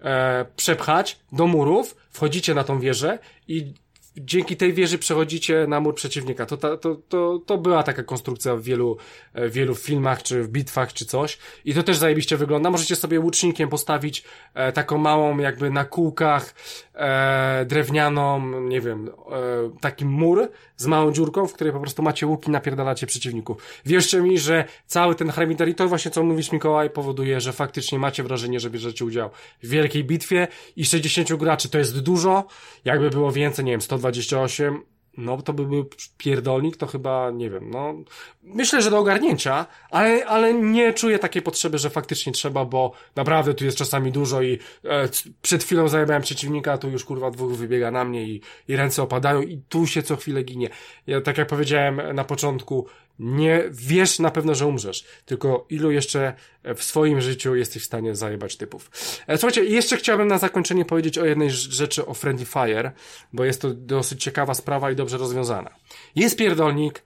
e, 0.00 0.46
przepchać 0.56 1.18
do 1.32 1.46
murów, 1.46 1.96
wchodzicie 2.10 2.54
na 2.54 2.64
tą 2.64 2.80
wieżę 2.80 3.18
i 3.48 3.74
dzięki 4.16 4.56
tej 4.56 4.72
wieży 4.72 4.98
przechodzicie 4.98 5.66
na 5.68 5.80
mur 5.80 5.94
przeciwnika. 5.94 6.46
To, 6.46 6.56
ta, 6.56 6.76
to, 6.76 6.94
to, 6.94 7.40
to 7.46 7.58
była 7.58 7.82
taka 7.82 8.02
konstrukcja 8.02 8.56
w 8.56 8.62
wielu, 8.62 8.96
e, 9.34 9.48
w 9.48 9.52
wielu 9.52 9.74
filmach, 9.74 10.22
czy 10.22 10.42
w 10.42 10.48
bitwach, 10.48 10.92
czy 10.92 11.04
coś. 11.06 11.38
I 11.64 11.74
to 11.74 11.82
też 11.82 11.96
zajebiście 11.96 12.36
wygląda. 12.36 12.70
Możecie 12.70 12.96
sobie 12.96 13.20
łucznikiem 13.20 13.68
postawić 13.68 14.24
e, 14.54 14.72
taką 14.72 14.98
małą, 14.98 15.38
jakby 15.38 15.70
na 15.70 15.84
kółkach, 15.84 16.54
e, 17.00 17.64
drewnianą, 17.68 18.60
nie 18.60 18.80
wiem, 18.80 19.08
e, 19.08 19.80
taki 19.80 20.04
mur 20.04 20.48
z 20.76 20.86
małą 20.86 21.12
dziurką, 21.12 21.46
w 21.46 21.52
której 21.52 21.72
po 21.72 21.80
prostu 21.80 22.02
macie 22.02 22.26
łuki, 22.26 22.50
napierdalacie 22.50 23.06
przeciwników. 23.06 23.62
Wierzcie 23.86 24.20
mi, 24.20 24.38
że 24.38 24.64
cały 24.86 25.14
ten 25.14 25.30
Hermitar 25.30 25.68
i 25.68 25.74
to 25.74 25.88
właśnie 25.88 26.10
co 26.10 26.22
mówisz 26.22 26.52
Mikołaj 26.52 26.90
powoduje, 26.90 27.40
że 27.40 27.52
faktycznie 27.52 27.98
macie 27.98 28.22
wrażenie, 28.22 28.60
że 28.60 28.70
bierzecie 28.70 29.04
udział 29.04 29.30
w 29.62 29.68
wielkiej 29.68 30.04
bitwie 30.04 30.48
i 30.76 30.84
60 30.84 31.32
graczy 31.34 31.68
to 31.68 31.78
jest 31.78 32.00
dużo. 32.00 32.44
Jakby 32.84 33.10
było 33.10 33.32
więcej, 33.32 33.64
nie 33.64 33.72
wiem, 33.72 33.80
128, 33.80 34.82
no 35.16 35.42
to 35.42 35.52
by 35.52 35.66
był 35.66 35.86
pierdolnik, 36.18 36.76
to 36.76 36.86
chyba, 36.86 37.30
nie 37.30 37.50
wiem, 37.50 37.70
no 37.70 37.94
myślę, 38.42 38.82
że 38.82 38.90
do 38.90 38.98
ogarnięcia, 38.98 39.66
ale, 39.90 40.26
ale 40.26 40.54
nie 40.54 40.94
czuję 40.94 41.18
takiej 41.18 41.42
potrzeby, 41.42 41.78
że 41.78 41.90
faktycznie 41.90 42.32
trzeba, 42.32 42.64
bo 42.64 42.92
naprawdę 43.16 43.54
tu 43.54 43.64
jest 43.64 43.76
czasami 43.76 44.12
dużo 44.12 44.42
i 44.42 44.58
e, 44.84 45.08
przed 45.42 45.64
chwilą 45.64 45.88
zajebałem 45.88 46.22
przeciwnika, 46.22 46.78
tu 46.78 46.88
już 46.88 47.04
kurwa 47.04 47.30
dwóch 47.30 47.52
wybiega 47.52 47.90
na 47.90 48.04
mnie 48.04 48.22
i, 48.22 48.40
i 48.68 48.76
ręce 48.76 49.02
opadają 49.02 49.42
i 49.42 49.62
tu 49.68 49.86
się 49.86 50.02
co 50.02 50.16
chwilę 50.16 50.42
ginie. 50.42 50.68
Ja 51.06 51.20
tak 51.20 51.38
jak 51.38 51.48
powiedziałem 51.48 52.14
na 52.14 52.24
początku, 52.24 52.86
nie 53.20 53.64
wiesz 53.70 54.18
na 54.18 54.30
pewno, 54.30 54.54
że 54.54 54.66
umrzesz, 54.66 55.04
tylko 55.24 55.66
ilu 55.70 55.90
jeszcze 55.90 56.32
w 56.76 56.82
swoim 56.84 57.20
życiu 57.20 57.54
jesteś 57.56 57.82
w 57.82 57.86
stanie 57.86 58.14
zajebać 58.14 58.56
typów. 58.56 58.90
E, 59.26 59.38
Słuchajcie, 59.38 59.64
jeszcze 59.64 59.96
chciałbym 59.96 60.28
na 60.28 60.38
zakończenie 60.38 60.84
powiedzieć 60.84 61.18
o 61.18 61.24
jednej 61.24 61.48
rz- 61.48 61.70
rzeczy 61.72 62.06
o 62.06 62.14
Friendly 62.14 62.46
Fire, 62.46 62.92
bo 63.32 63.44
jest 63.44 63.62
to 63.62 63.70
dosyć 63.74 64.22
ciekawa 64.22 64.54
sprawa 64.54 64.90
i 64.90 64.96
dobrze 64.96 65.18
rozwiązana. 65.18 65.70
Jest 66.14 66.36
pierdolnik, 66.38 67.02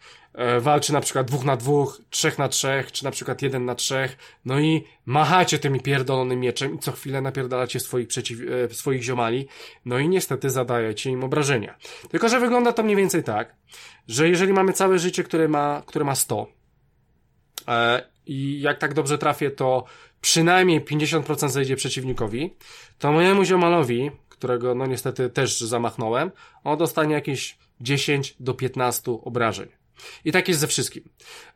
walczy 0.60 0.92
na 0.92 1.00
przykład 1.00 1.26
dwóch 1.26 1.44
na 1.44 1.56
dwóch, 1.56 2.00
trzech 2.10 2.38
na 2.38 2.48
trzech, 2.48 2.92
czy 2.92 3.04
na 3.04 3.10
przykład 3.10 3.42
jeden 3.42 3.64
na 3.64 3.74
trzech, 3.74 4.16
no 4.44 4.60
i 4.60 4.84
machacie 5.06 5.58
tymi 5.58 5.80
pierdolonym 5.80 6.40
mieczem 6.40 6.74
i 6.74 6.78
co 6.78 6.92
chwilę 6.92 7.20
napierdalacie 7.20 7.80
swoich 7.80 8.08
przeciw, 8.08 8.38
e, 8.70 8.74
swoich 8.74 9.02
ziomali, 9.02 9.48
no 9.84 9.98
i 9.98 10.08
niestety 10.08 10.50
zadajecie 10.50 11.10
im 11.10 11.24
obrażenia. 11.24 11.78
Tylko, 12.10 12.28
że 12.28 12.40
wygląda 12.40 12.72
to 12.72 12.82
mniej 12.82 12.96
więcej 12.96 13.24
tak, 13.24 13.56
że 14.08 14.28
jeżeli 14.28 14.52
mamy 14.52 14.72
całe 14.72 14.98
życie, 14.98 15.24
które 15.24 15.48
ma, 15.48 15.82
które 15.86 16.04
ma 16.04 16.14
100, 16.14 16.46
e, 17.68 18.02
i 18.26 18.60
jak 18.60 18.78
tak 18.78 18.94
dobrze 18.94 19.18
trafię, 19.18 19.50
to 19.50 19.84
przynajmniej 20.20 20.80
50% 20.80 21.48
zejdzie 21.48 21.76
przeciwnikowi, 21.76 22.54
to 22.98 23.12
mojemu 23.12 23.44
ziomalowi, 23.44 24.10
którego 24.28 24.74
no 24.74 24.86
niestety 24.86 25.30
też 25.30 25.60
zamachnąłem, 25.60 26.30
on 26.64 26.78
dostanie 26.78 27.14
jakieś 27.14 27.58
10 27.80 28.36
do 28.40 28.54
15 28.54 29.12
obrażeń. 29.24 29.83
I 30.24 30.32
tak 30.32 30.48
jest 30.48 30.60
ze 30.60 30.66
wszystkim. 30.66 31.04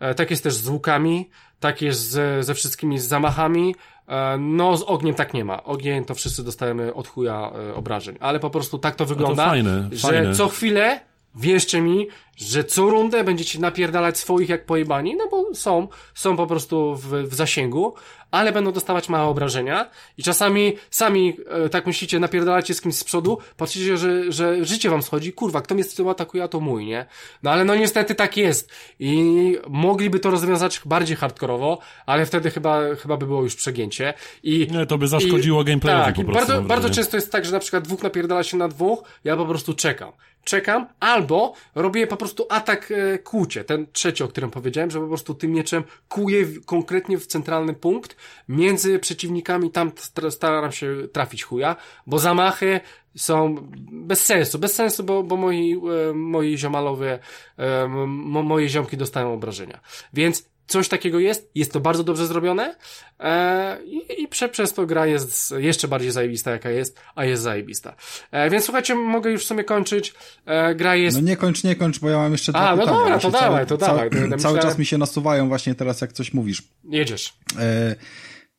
E, 0.01 0.14
tak 0.14 0.30
jest 0.30 0.43
też 0.43 0.55
z 0.55 0.68
łukami, 0.68 1.30
tak 1.61 1.82
jest 1.82 2.11
ze, 2.11 2.43
ze 2.43 2.55
wszystkimi 2.55 2.99
zamachami. 2.99 3.74
E, 4.09 4.39
no, 4.39 4.76
z 4.76 4.82
ogniem 4.82 5.14
tak 5.14 5.34
nie 5.34 5.45
ma. 5.45 5.64
Ogień 5.64 6.05
to 6.05 6.14
wszyscy 6.14 6.45
dostajemy 6.45 6.95
od 6.95 7.09
chuja 7.09 7.53
e, 7.70 7.74
obrażeń. 7.74 8.16
Ale 8.20 8.41
po 8.41 8.51
prostu 8.51 8.78
tak 8.78 8.97
to 8.97 9.07
wygląda, 9.07 9.47
fajne, 9.47 9.89
że 9.93 10.09
fajne. 10.09 10.34
co 10.34 10.49
chwilę, 10.49 11.01
wierzcie 11.34 11.80
mi, 11.80 12.09
że 12.39 12.64
co 12.64 12.82
rundę 12.82 13.24
będziecie 13.24 13.59
napierdalać 13.59 14.18
swoich 14.18 14.49
jak 14.49 14.66
pojebani, 14.66 15.16
no 15.16 15.28
bo 15.30 15.55
są, 15.55 15.89
są 16.14 16.36
po 16.36 16.47
prostu 16.47 16.97
w, 16.97 17.28
w 17.28 17.34
zasięgu, 17.34 17.95
ale 18.30 18.53
będą 18.53 18.72
dostawać 18.72 19.09
małe 19.09 19.28
obrażenia 19.28 19.91
i 20.18 20.22
czasami 20.22 20.76
sami 20.91 21.36
e, 21.47 21.68
tak 21.68 21.86
myślicie, 21.86 22.20
napierdalacie 22.20 22.74
z 22.74 22.80
kimś 22.80 22.95
z 22.95 23.05
przodu, 23.05 23.39
patrzycie, 23.57 23.97
że, 23.97 24.32
że 24.32 24.64
życie 24.64 24.91
wam 24.91 25.03
schodzi, 25.03 25.32
kurwa, 25.32 25.61
kto 25.61 25.74
mnie 25.74 25.84
z 25.84 25.95
tyłu 25.95 26.11
atakuje, 26.11 26.43
a 26.43 26.49
to 26.49 26.61
mój, 26.61 26.86
nie? 26.86 27.07
No 27.43 27.51
ale 27.51 27.64
no 27.64 27.74
niestety 27.74 28.14
tak 28.14 28.36
jest 28.36 28.72
i 29.01 29.57
mogliby 29.68 30.20
to 30.20 30.30
rozwiązać 30.30 30.80
bardziej 30.84 31.16
hardkorowo, 31.16 31.78
ale 32.07 32.26
wtedy 32.26 32.51
chyba, 32.51 32.95
chyba 32.95 33.16
by 33.16 33.26
było 33.26 33.43
już 33.43 33.57
przegięcie 33.57 34.14
i... 34.43 34.68
Nie, 34.70 34.86
to 34.86 34.99
by 34.99 35.09
zaszkodziło 35.09 35.64
gameplayowi 35.64 36.05
tak, 36.05 36.14
po 36.14 36.24
prostu. 36.24 36.39
bardzo, 36.39 36.53
bardzo 36.53 36.66
wrażenie. 36.66 36.95
często 36.95 37.16
jest 37.16 37.32
tak, 37.32 37.45
że 37.45 37.53
na 37.53 37.61
przykład 37.61 37.84
dwóch 37.84 38.03
napierdala 38.03 38.43
się 38.43 38.57
na 38.57 38.68
dwóch, 38.68 39.03
ja 39.24 39.36
po 39.36 39.47
prostu 39.47 39.74
czekam. 39.74 40.12
Czekam, 40.45 40.86
albo 41.01 41.53
robię 41.74 42.07
po 42.07 42.16
prostu 42.16 42.27
atak 42.48 42.90
e, 42.90 43.18
kłucie, 43.18 43.64
ten 43.64 43.86
trzeci, 43.92 44.24
o 44.24 44.28
którym 44.28 44.50
powiedziałem, 44.50 44.90
że 44.90 45.00
po 45.00 45.06
prostu 45.06 45.34
tym 45.34 45.50
mieczem 45.50 45.84
kuję 46.08 46.44
w, 46.44 46.64
konkretnie 46.64 47.18
w 47.18 47.26
centralny 47.26 47.74
punkt 47.74 48.16
między 48.48 48.98
przeciwnikami, 48.98 49.70
tam 49.70 49.92
st- 49.96 50.30
staram 50.30 50.72
się 50.72 50.96
trafić 51.12 51.44
chuja, 51.44 51.76
bo 52.06 52.18
zamachy 52.18 52.80
są 53.16 53.54
bez 53.92 54.24
sensu, 54.24 54.58
bez 54.58 54.74
sensu, 54.74 55.04
bo, 55.04 55.22
bo 55.22 55.36
moi, 55.36 55.80
e, 56.10 56.12
moi 56.14 56.58
ziomalowie, 56.58 57.18
e, 57.58 57.88
moje 58.26 58.68
ziomki 58.68 58.96
dostają 58.96 59.32
obrażenia. 59.34 59.80
Więc 60.12 60.48
coś 60.68 60.88
takiego 60.88 61.18
jest, 61.18 61.50
jest 61.54 61.72
to 61.72 61.80
bardzo 61.80 62.04
dobrze 62.04 62.26
zrobione 62.26 62.74
e, 63.20 63.78
i, 63.84 64.22
i 64.22 64.28
prze, 64.28 64.48
przez 64.48 64.72
to 64.74 64.86
gra 64.86 65.06
jest 65.06 65.54
jeszcze 65.58 65.88
bardziej 65.88 66.10
zajebista 66.10 66.50
jaka 66.50 66.70
jest, 66.70 67.00
a 67.14 67.24
jest 67.24 67.42
zajebista. 67.42 67.94
E, 68.30 68.50
więc 68.50 68.64
słuchajcie, 68.64 68.94
mogę 68.94 69.30
już 69.30 69.44
w 69.44 69.46
sumie 69.46 69.64
kończyć. 69.64 70.14
E, 70.46 70.74
gra 70.74 70.96
jest... 70.96 71.16
No 71.16 71.28
nie 71.28 71.36
kończ, 71.36 71.64
nie 71.64 71.76
kończ, 71.76 71.98
bo 71.98 72.10
ja 72.10 72.18
mam 72.18 72.32
jeszcze 72.32 72.52
dwa 72.52 72.68
A, 72.68 72.76
no 72.76 72.82
pytania. 72.82 72.98
dobra, 72.98 73.18
to 73.18 73.30
dawaj, 73.30 73.48
cały, 73.50 73.66
to 73.66 73.76
dawaj. 73.76 73.96
Cały, 73.98 74.10
Będę 74.10 74.20
cały 74.38 74.54
myślałem- 74.54 74.60
czas 74.62 74.78
mi 74.78 74.86
się 74.86 74.98
nasuwają 74.98 75.48
właśnie 75.48 75.74
teraz, 75.74 76.00
jak 76.00 76.12
coś 76.12 76.32
mówisz. 76.34 76.62
Jedziesz. 76.84 77.32
E, 77.58 77.94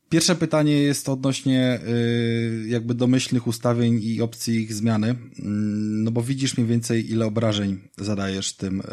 Pierwsze 0.10 0.36
pytanie 0.36 0.74
jest 0.74 1.10
odnośnie 1.10 1.80
y, 1.88 2.68
jakby 2.68 2.94
domyślnych 2.94 3.48
ustawień 3.48 4.00
i 4.04 4.22
opcji 4.22 4.56
ich 4.56 4.74
zmiany. 4.74 5.08
Mm, 5.08 6.04
No 6.04 6.12
bo 6.12 6.22
widzisz 6.22 6.58
mniej 6.58 6.68
więcej 6.68 7.12
ile 7.12 7.26
obrażeń 7.26 7.80
zadajesz 7.98 8.54
tym 8.54 8.80
y, 8.80 8.84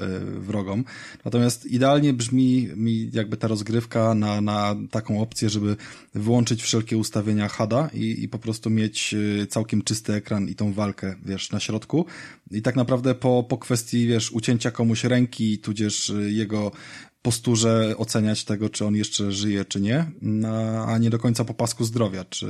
wrogom. 0.41 0.85
Natomiast 1.25 1.67
idealnie 1.67 2.13
brzmi 2.13 2.69
mi 2.77 3.11
jakby 3.13 3.37
ta 3.37 3.49
rozgrywka 3.49 4.15
na, 4.15 4.41
na 4.41 4.77
taką 4.91 5.21
opcję, 5.21 5.51
żeby 5.51 5.77
wyłączyć 6.15 6.63
wszelkie 6.63 6.97
ustawienia 6.97 7.49
HUD-a 7.49 7.91
i, 7.95 8.23
i 8.23 8.29
po 8.29 8.39
prostu 8.39 8.71
mieć 8.71 9.15
y, 9.15 9.47
całkiem 9.47 9.83
czysty 9.83 10.13
ekran 10.13 10.49
i 10.49 10.55
tą 10.55 10.73
walkę, 10.73 11.17
wiesz, 11.25 11.51
na 11.51 11.61
środku. 11.61 12.07
I 12.51 12.63
tak 12.63 12.77
naprawdę 12.77 13.15
po, 13.15 13.47
po 13.49 13.59
kwestii, 13.59 14.07
wiesz, 14.07 14.33
ucięcia 14.33 14.71
komuś 14.71 15.05
ręki, 15.05 15.59
tudzież 15.59 16.13
jego 16.27 16.73
posturze 17.27 17.95
oceniać 17.97 18.45
tego, 18.45 18.69
czy 18.71 18.85
on 18.87 18.97
jeszcze 18.97 19.33
żyje, 19.33 19.65
czy 19.65 19.81
nie, 19.81 20.05
na- 20.23 20.85
a 20.89 20.99
nie 20.99 21.11
do 21.11 21.19
końca 21.19 21.45
po 21.45 21.55
pasku 21.55 21.85
zdrowia. 21.85 22.25
Czy 22.25 22.47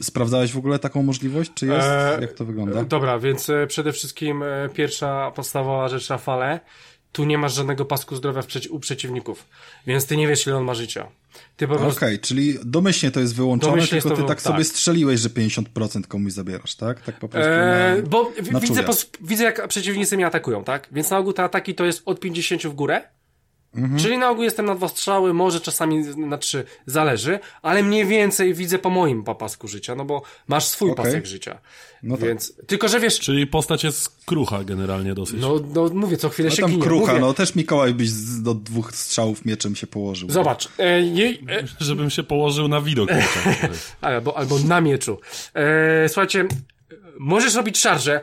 sprawdzałeś 0.00 0.52
w 0.52 0.58
ogóle 0.58 0.78
taką 0.78 1.02
możliwość, 1.02 1.50
czy 1.54 1.66
jest? 1.66 1.86
E, 1.88 2.18
Jak 2.20 2.32
to 2.32 2.44
wygląda? 2.44 2.84
Dobra, 2.84 3.18
więc 3.18 3.50
e, 3.50 3.66
przede 3.66 3.92
wszystkim 3.92 4.42
e, 4.42 4.68
pierwsza 4.74 5.30
podstawowa 5.30 5.88
rzecz 5.88 6.08
Rafale, 6.08 6.60
tu 7.12 7.24
nie 7.24 7.38
masz 7.38 7.54
żadnego 7.54 7.84
pasku 7.84 8.16
zdrowia 8.16 8.40
u 8.70 8.80
przeciwników, 8.80 9.46
więc 9.86 10.06
ty 10.06 10.16
nie 10.16 10.28
wiesz 10.28 10.46
ile 10.46 10.56
on 10.56 10.64
ma 10.64 10.74
życia. 10.74 11.06
Ty 11.56 11.68
po 11.68 11.74
Okej, 11.74 11.84
prostu... 11.86 12.06
czyli 12.28 12.58
domyślnie 12.64 13.10
to 13.10 13.20
jest 13.20 13.34
wyłączone, 13.34 13.72
Domyślnie 13.72 14.02
tylko 14.02 14.16
ty 14.16 14.22
tak 14.22 14.42
tak. 14.42 14.52
sobie 14.52 14.64
strzeliłeś, 14.64 15.20
że 15.20 15.28
50% 15.28 16.06
komuś 16.06 16.32
zabierasz, 16.32 16.74
tak? 16.74 17.00
Tak 17.00 17.18
po 17.18 17.28
prostu 17.28 17.50
Eee, 17.50 18.02
na, 18.02 18.08
bo 18.08 18.32
na 18.52 18.60
widzę, 18.60 18.82
po, 18.82 18.92
widzę, 19.20 19.44
jak 19.44 19.68
przeciwnicy 19.68 20.16
mnie 20.16 20.26
atakują, 20.26 20.64
tak? 20.64 20.88
Więc 20.92 21.10
na 21.10 21.18
ogół 21.18 21.32
te 21.32 21.42
ataki 21.44 21.74
to 21.74 21.84
jest 21.84 22.02
od 22.04 22.20
50 22.20 22.62
w 22.66 22.72
górę. 22.74 23.02
Mhm. 23.76 24.00
Czyli 24.00 24.18
na 24.18 24.30
ogół 24.30 24.44
jestem 24.44 24.66
na 24.66 24.74
dwa 24.74 24.88
strzały, 24.88 25.34
może 25.34 25.60
czasami 25.60 25.98
na 26.16 26.38
trzy, 26.38 26.64
zależy, 26.86 27.38
ale 27.62 27.82
mniej 27.82 28.06
więcej 28.06 28.54
widzę 28.54 28.78
po 28.78 28.90
moim 28.90 29.24
papasku 29.24 29.68
życia, 29.68 29.94
no 29.94 30.04
bo 30.04 30.22
masz 30.48 30.64
swój 30.66 30.90
Okej. 30.90 31.04
pasek 31.04 31.26
życia. 31.26 31.58
No 32.02 32.16
tak. 32.16 32.26
Więc, 32.28 32.52
tylko 32.66 32.88
że 32.88 33.00
wiesz, 33.00 33.20
Czyli 33.20 33.46
postać 33.46 33.84
jest 33.84 34.24
krucha 34.26 34.64
generalnie 34.64 35.14
dosyć. 35.14 35.40
no, 35.40 35.60
no 35.74 35.88
mówię, 35.94 36.16
co 36.16 36.28
chwilę 36.28 36.48
No 36.48 36.54
się 36.54 36.62
tam 36.62 36.70
ginie. 36.70 36.82
krucha, 36.82 37.12
mówię. 37.12 37.20
no 37.20 37.34
też 37.34 37.54
Mikołaj 37.54 37.94
byś 37.94 38.10
z, 38.10 38.42
do 38.42 38.54
dwóch 38.54 38.94
strzałów 38.96 39.44
mieczem 39.44 39.76
się 39.76 39.86
położył. 39.86 40.30
Zobacz, 40.30 40.68
e, 40.78 41.00
jej, 41.00 41.44
e, 41.48 41.64
Żebym 41.80 42.10
się 42.10 42.22
położył 42.22 42.68
na 42.68 42.80
widok. 42.80 43.08
albo, 44.00 44.36
albo 44.38 44.58
na 44.58 44.80
mieczu. 44.80 45.18
E, 45.54 46.08
słuchajcie, 46.08 46.46
możesz 47.18 47.54
robić 47.54 47.78
szarże, 47.78 48.20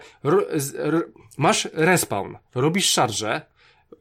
masz 1.38 1.68
respawn, 1.74 2.36
robisz 2.56 2.86
szarże, 2.89 3.41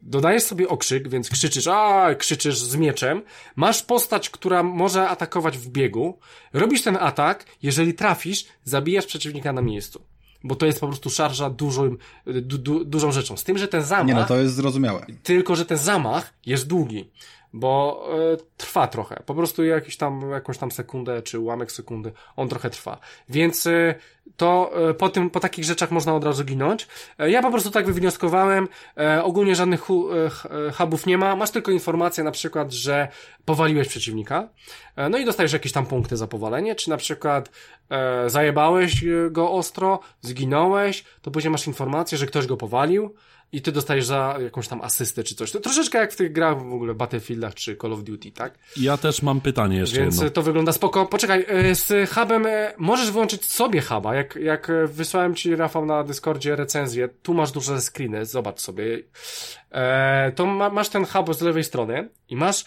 dodajesz 0.01 0.43
sobie 0.43 0.69
okrzyk, 0.69 1.09
więc 1.09 1.29
krzyczysz, 1.29 1.67
a 1.67 2.15
krzyczysz 2.15 2.59
z 2.59 2.75
mieczem, 2.75 3.21
masz 3.55 3.83
postać, 3.83 4.29
która 4.29 4.63
może 4.63 5.09
atakować 5.09 5.57
w 5.57 5.69
biegu, 5.69 6.19
robisz 6.53 6.81
ten 6.81 6.97
atak, 6.99 7.45
jeżeli 7.63 7.93
trafisz, 7.93 8.45
zabijasz 8.63 9.05
przeciwnika 9.05 9.53
na 9.53 9.61
miejscu. 9.61 10.01
Bo 10.43 10.55
to 10.55 10.65
jest 10.65 10.79
po 10.79 10.87
prostu 10.87 11.09
szarża 11.09 11.49
dużą, 11.49 11.95
du, 12.25 12.57
du, 12.57 12.85
dużą 12.85 13.11
rzeczą. 13.11 13.37
Z 13.37 13.43
tym, 13.43 13.57
że 13.57 13.67
ten 13.67 13.83
zamach... 13.83 14.07
Nie 14.07 14.13
no, 14.13 14.25
to 14.25 14.37
jest 14.37 14.55
zrozumiałe. 14.55 15.05
Tylko, 15.23 15.55
że 15.55 15.65
ten 15.65 15.77
zamach 15.77 16.33
jest 16.45 16.67
długi, 16.67 17.09
bo 17.53 18.05
e, 18.33 18.37
trwa 18.57 18.87
trochę. 18.87 19.23
Po 19.25 19.35
prostu 19.35 19.63
jakiś 19.63 19.97
tam, 19.97 20.31
jakąś 20.31 20.57
tam 20.57 20.71
sekundę, 20.71 21.21
czy 21.21 21.39
ułamek 21.39 21.71
sekundy, 21.71 22.11
on 22.35 22.49
trochę 22.49 22.69
trwa. 22.69 22.99
Więc 23.29 23.67
e, 23.67 23.95
to 24.37 24.71
e, 24.89 24.93
po 24.93 25.09
tym, 25.09 25.29
po 25.29 25.39
takich 25.39 25.65
rzeczach 25.65 25.91
można 25.91 26.15
od 26.15 26.23
razu 26.23 26.43
ginąć. 26.43 26.87
E, 27.19 27.31
ja 27.31 27.41
po 27.41 27.51
prostu 27.51 27.71
tak 27.71 27.85
wywnioskowałem. 27.85 28.67
E, 28.97 29.23
ogólnie 29.23 29.55
żadnych 29.55 29.81
hu, 29.81 30.09
e, 30.13 30.71
hubów 30.71 31.05
nie 31.05 31.17
ma. 31.17 31.35
Masz 31.35 31.51
tylko 31.51 31.71
informację 31.71 32.23
na 32.23 32.31
przykład, 32.31 32.71
że 32.71 33.07
powaliłeś 33.45 33.87
przeciwnika. 33.87 34.49
No 35.09 35.17
i 35.17 35.25
dostajesz 35.25 35.53
jakieś 35.53 35.71
tam 35.71 35.85
punkty 35.85 36.17
za 36.17 36.27
powalenie, 36.27 36.75
czy 36.75 36.89
na 36.89 36.97
przykład 36.97 37.51
zajebałeś 38.27 39.03
go 39.31 39.51
ostro, 39.51 39.99
zginąłeś, 40.21 41.03
to 41.21 41.31
później 41.31 41.51
masz 41.51 41.67
informację, 41.67 42.17
że 42.17 42.25
ktoś 42.25 42.47
go 42.47 42.57
powalił 42.57 43.15
i 43.51 43.61
ty 43.61 43.71
dostajesz 43.71 44.05
za 44.05 44.37
jakąś 44.43 44.67
tam 44.67 44.81
asystę 44.81 45.23
czy 45.23 45.35
coś. 45.35 45.51
To 45.51 45.59
troszeczkę 45.59 45.97
jak 45.97 46.13
w 46.13 46.15
tych 46.15 46.31
grach 46.31 46.57
w 46.57 46.73
ogóle 46.73 46.93
Battlefieldach 46.93 47.55
czy 47.55 47.77
Call 47.77 47.93
of 47.93 48.03
Duty, 48.03 48.31
tak? 48.31 48.53
Ja 48.77 48.97
też 48.97 49.21
mam 49.21 49.41
pytanie 49.41 49.77
jeszcze 49.77 49.99
Więc 49.99 50.15
jedno. 50.15 50.29
to 50.29 50.41
wygląda 50.41 50.71
spoko. 50.71 51.05
Poczekaj, 51.05 51.45
e, 51.47 51.75
z 51.75 52.09
hubem 52.09 52.45
e, 52.45 52.73
możesz 52.77 53.11
wyłączyć 53.11 53.45
sobie 53.45 53.81
huba. 53.81 54.15
Jak, 54.15 54.35
jak 54.35 54.69
e, 54.69 54.87
wysłałem 54.87 55.35
ci, 55.35 55.55
Rafał, 55.55 55.85
na 55.85 56.03
Discordzie 56.03 56.55
recenzję, 56.55 57.09
tu 57.23 57.33
masz 57.33 57.51
duże 57.51 57.81
screeny, 57.81 58.25
zobacz 58.25 58.59
sobie. 58.59 58.99
E, 59.71 60.31
to 60.31 60.45
ma, 60.45 60.69
masz 60.69 60.89
ten 60.89 61.05
hub 61.05 61.33
z 61.35 61.41
lewej 61.41 61.63
strony 61.63 62.09
i 62.29 62.35
masz 62.35 62.65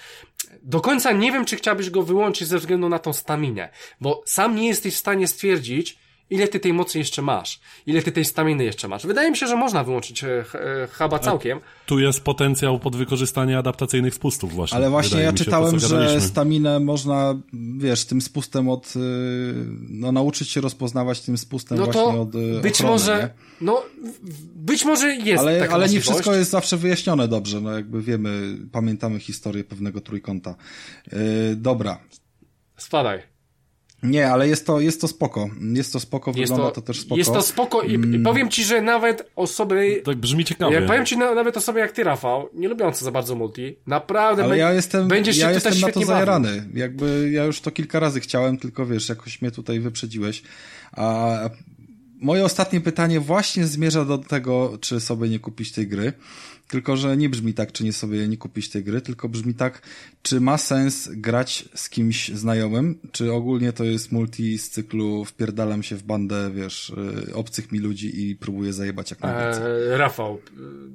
do 0.62 0.80
końca 0.80 1.12
nie 1.12 1.32
wiem, 1.32 1.44
czy 1.44 1.56
chciałbyś 1.56 1.90
go 1.90 2.02
wyłączyć 2.02 2.48
ze 2.48 2.58
względu 2.58 2.88
na 2.88 2.98
tą 2.98 3.12
staminę, 3.12 3.68
bo 4.00 4.22
sam 4.26 4.56
nie 4.56 4.68
jesteś 4.68 4.94
w 4.94 4.98
stanie 4.98 5.28
stwierdzić, 5.28 5.98
ile 6.32 6.48
ty 6.48 6.60
tej 6.60 6.72
mocy 6.72 6.98
jeszcze 6.98 7.22
masz, 7.22 7.60
ile 7.86 8.02
ty 8.02 8.12
tej 8.12 8.24
staminy 8.24 8.64
jeszcze 8.64 8.88
masz. 8.88 9.06
Wydaje 9.06 9.30
mi 9.30 9.36
się, 9.36 9.46
że 9.46 9.56
można 9.56 9.84
wyłączyć 9.84 10.24
e, 10.24 10.44
ch- 10.44 10.54
e, 10.54 10.88
huba 10.98 11.18
całkiem. 11.18 11.60
Tu 11.86 11.98
jest 12.00 12.20
potencjał 12.20 12.78
pod 12.78 12.96
wykorzystanie 12.96 13.58
adaptacyjnych 13.58 14.14
spustów 14.14 14.52
właśnie. 14.52 14.76
Ale 14.76 14.90
właśnie 14.90 15.08
Wydaje 15.10 15.24
ja 15.26 15.30
się, 15.30 15.44
czytałem, 15.44 15.80
co 15.80 15.88
że 15.88 16.20
staminę 16.20 16.80
można, 16.80 17.34
wiesz, 17.78 18.04
tym 18.04 18.20
spustem 18.20 18.68
od, 18.68 18.96
y, 18.96 19.00
no 19.88 20.12
nauczyć 20.12 20.48
się 20.48 20.60
rozpoznawać 20.60 21.20
tym 21.20 21.38
spustem 21.38 21.78
No 21.78 21.84
właśnie 21.84 22.02
od 22.20 22.34
y, 22.34 22.60
być 22.62 22.74
ochrony, 22.74 22.92
może, 22.92 23.18
nie? 23.18 23.28
no 23.66 23.82
być 24.54 24.84
może 24.84 25.14
jest 25.14 25.42
Ale, 25.42 25.58
taka 25.60 25.74
ale 25.74 25.88
nie 25.88 26.00
wszystko 26.00 26.34
jest 26.34 26.50
zawsze 26.50 26.76
wyjaśnione 26.76 27.28
dobrze, 27.28 27.60
no 27.60 27.72
jakby 27.72 28.02
wiemy, 28.02 28.56
pamiętamy 28.72 29.20
historię 29.20 29.64
pewnego 29.64 30.00
trójkąta. 30.00 30.54
Yy, 31.12 31.18
dobra. 31.56 31.98
Spadaj. 32.76 33.31
Nie, 34.02 34.30
ale 34.30 34.48
jest 34.48 34.66
to, 34.66 34.80
jest 34.80 35.00
to 35.00 35.08
spoko. 35.08 35.48
Jest 35.72 35.92
to 35.92 36.00
spoko, 36.00 36.32
Jest 36.36 36.52
wygląda 36.52 36.64
to, 36.74 36.80
to, 36.80 36.86
też 36.86 37.00
spoko. 37.00 37.18
jest 37.18 37.32
to 37.32 37.42
spoko 37.42 37.82
i, 37.82 37.94
i 38.16 38.18
powiem 38.18 38.48
ci, 38.50 38.64
że 38.64 38.82
nawet 38.82 39.30
osoby, 39.36 40.02
Tak 40.04 40.16
brzmi 40.16 40.44
ciekawie. 40.44 40.74
ja 40.80 40.86
powiem 40.86 41.06
ci 41.06 41.16
na, 41.18 41.34
nawet 41.34 41.56
osoby 41.56 41.80
jak 41.80 41.92
ty, 41.92 42.04
Rafał, 42.04 42.48
nie 42.54 42.68
lubiące 42.68 43.04
za 43.04 43.10
bardzo 43.10 43.34
multi, 43.34 43.76
naprawdę 43.86 44.44
Ale 44.44 44.58
ja 44.58 44.72
jestem, 44.72 45.08
będziesz 45.08 45.36
ja 45.38 45.48
się 45.48 45.54
jestem 45.54 45.72
tutaj 45.72 45.88
na 45.88 45.92
to 45.92 46.00
bawił. 46.00 46.06
zajarany. 46.06 46.68
Jakby 46.74 47.30
ja 47.32 47.44
już 47.44 47.60
to 47.60 47.70
kilka 47.70 48.00
razy 48.00 48.20
chciałem, 48.20 48.58
tylko 48.58 48.86
wiesz, 48.86 49.08
jakoś 49.08 49.42
mnie 49.42 49.50
tutaj 49.50 49.80
wyprzedziłeś. 49.80 50.42
A 50.92 51.36
moje 52.22 52.44
ostatnie 52.44 52.80
pytanie 52.80 53.20
właśnie 53.20 53.66
zmierza 53.66 54.04
do 54.04 54.18
tego, 54.18 54.78
czy 54.80 55.00
sobie 55.00 55.28
nie 55.28 55.38
kupić 55.38 55.72
tej 55.72 55.88
gry. 55.88 56.12
tylko 56.68 56.96
że 56.96 57.16
nie 57.16 57.28
brzmi 57.28 57.54
tak, 57.54 57.72
czy 57.72 57.84
nie 57.84 57.92
sobie 57.92 58.28
nie 58.28 58.36
kupić 58.36 58.68
tej 58.68 58.84
gry, 58.84 59.00
tylko 59.00 59.28
brzmi 59.28 59.54
tak, 59.54 59.82
czy 60.22 60.40
ma 60.40 60.58
sens 60.58 61.08
grać 61.12 61.68
z 61.74 61.88
kimś 61.88 62.28
znajomym, 62.28 62.98
czy 63.12 63.32
ogólnie 63.32 63.72
to 63.72 63.84
jest 63.84 64.12
multi 64.12 64.58
z 64.58 64.70
cyklu 64.70 65.24
wpierdalam 65.24 65.82
się 65.82 65.96
w 65.96 66.02
bandę, 66.02 66.50
wiesz, 66.54 66.92
y, 67.28 67.34
obcych 67.34 67.72
mi 67.72 67.78
ludzi 67.78 68.30
i 68.30 68.36
próbuję 68.36 68.72
zajebać 68.72 69.10
jak 69.10 69.20
najwięcej. 69.20 69.64
Eee, 69.64 69.98
Rafał, 69.98 70.38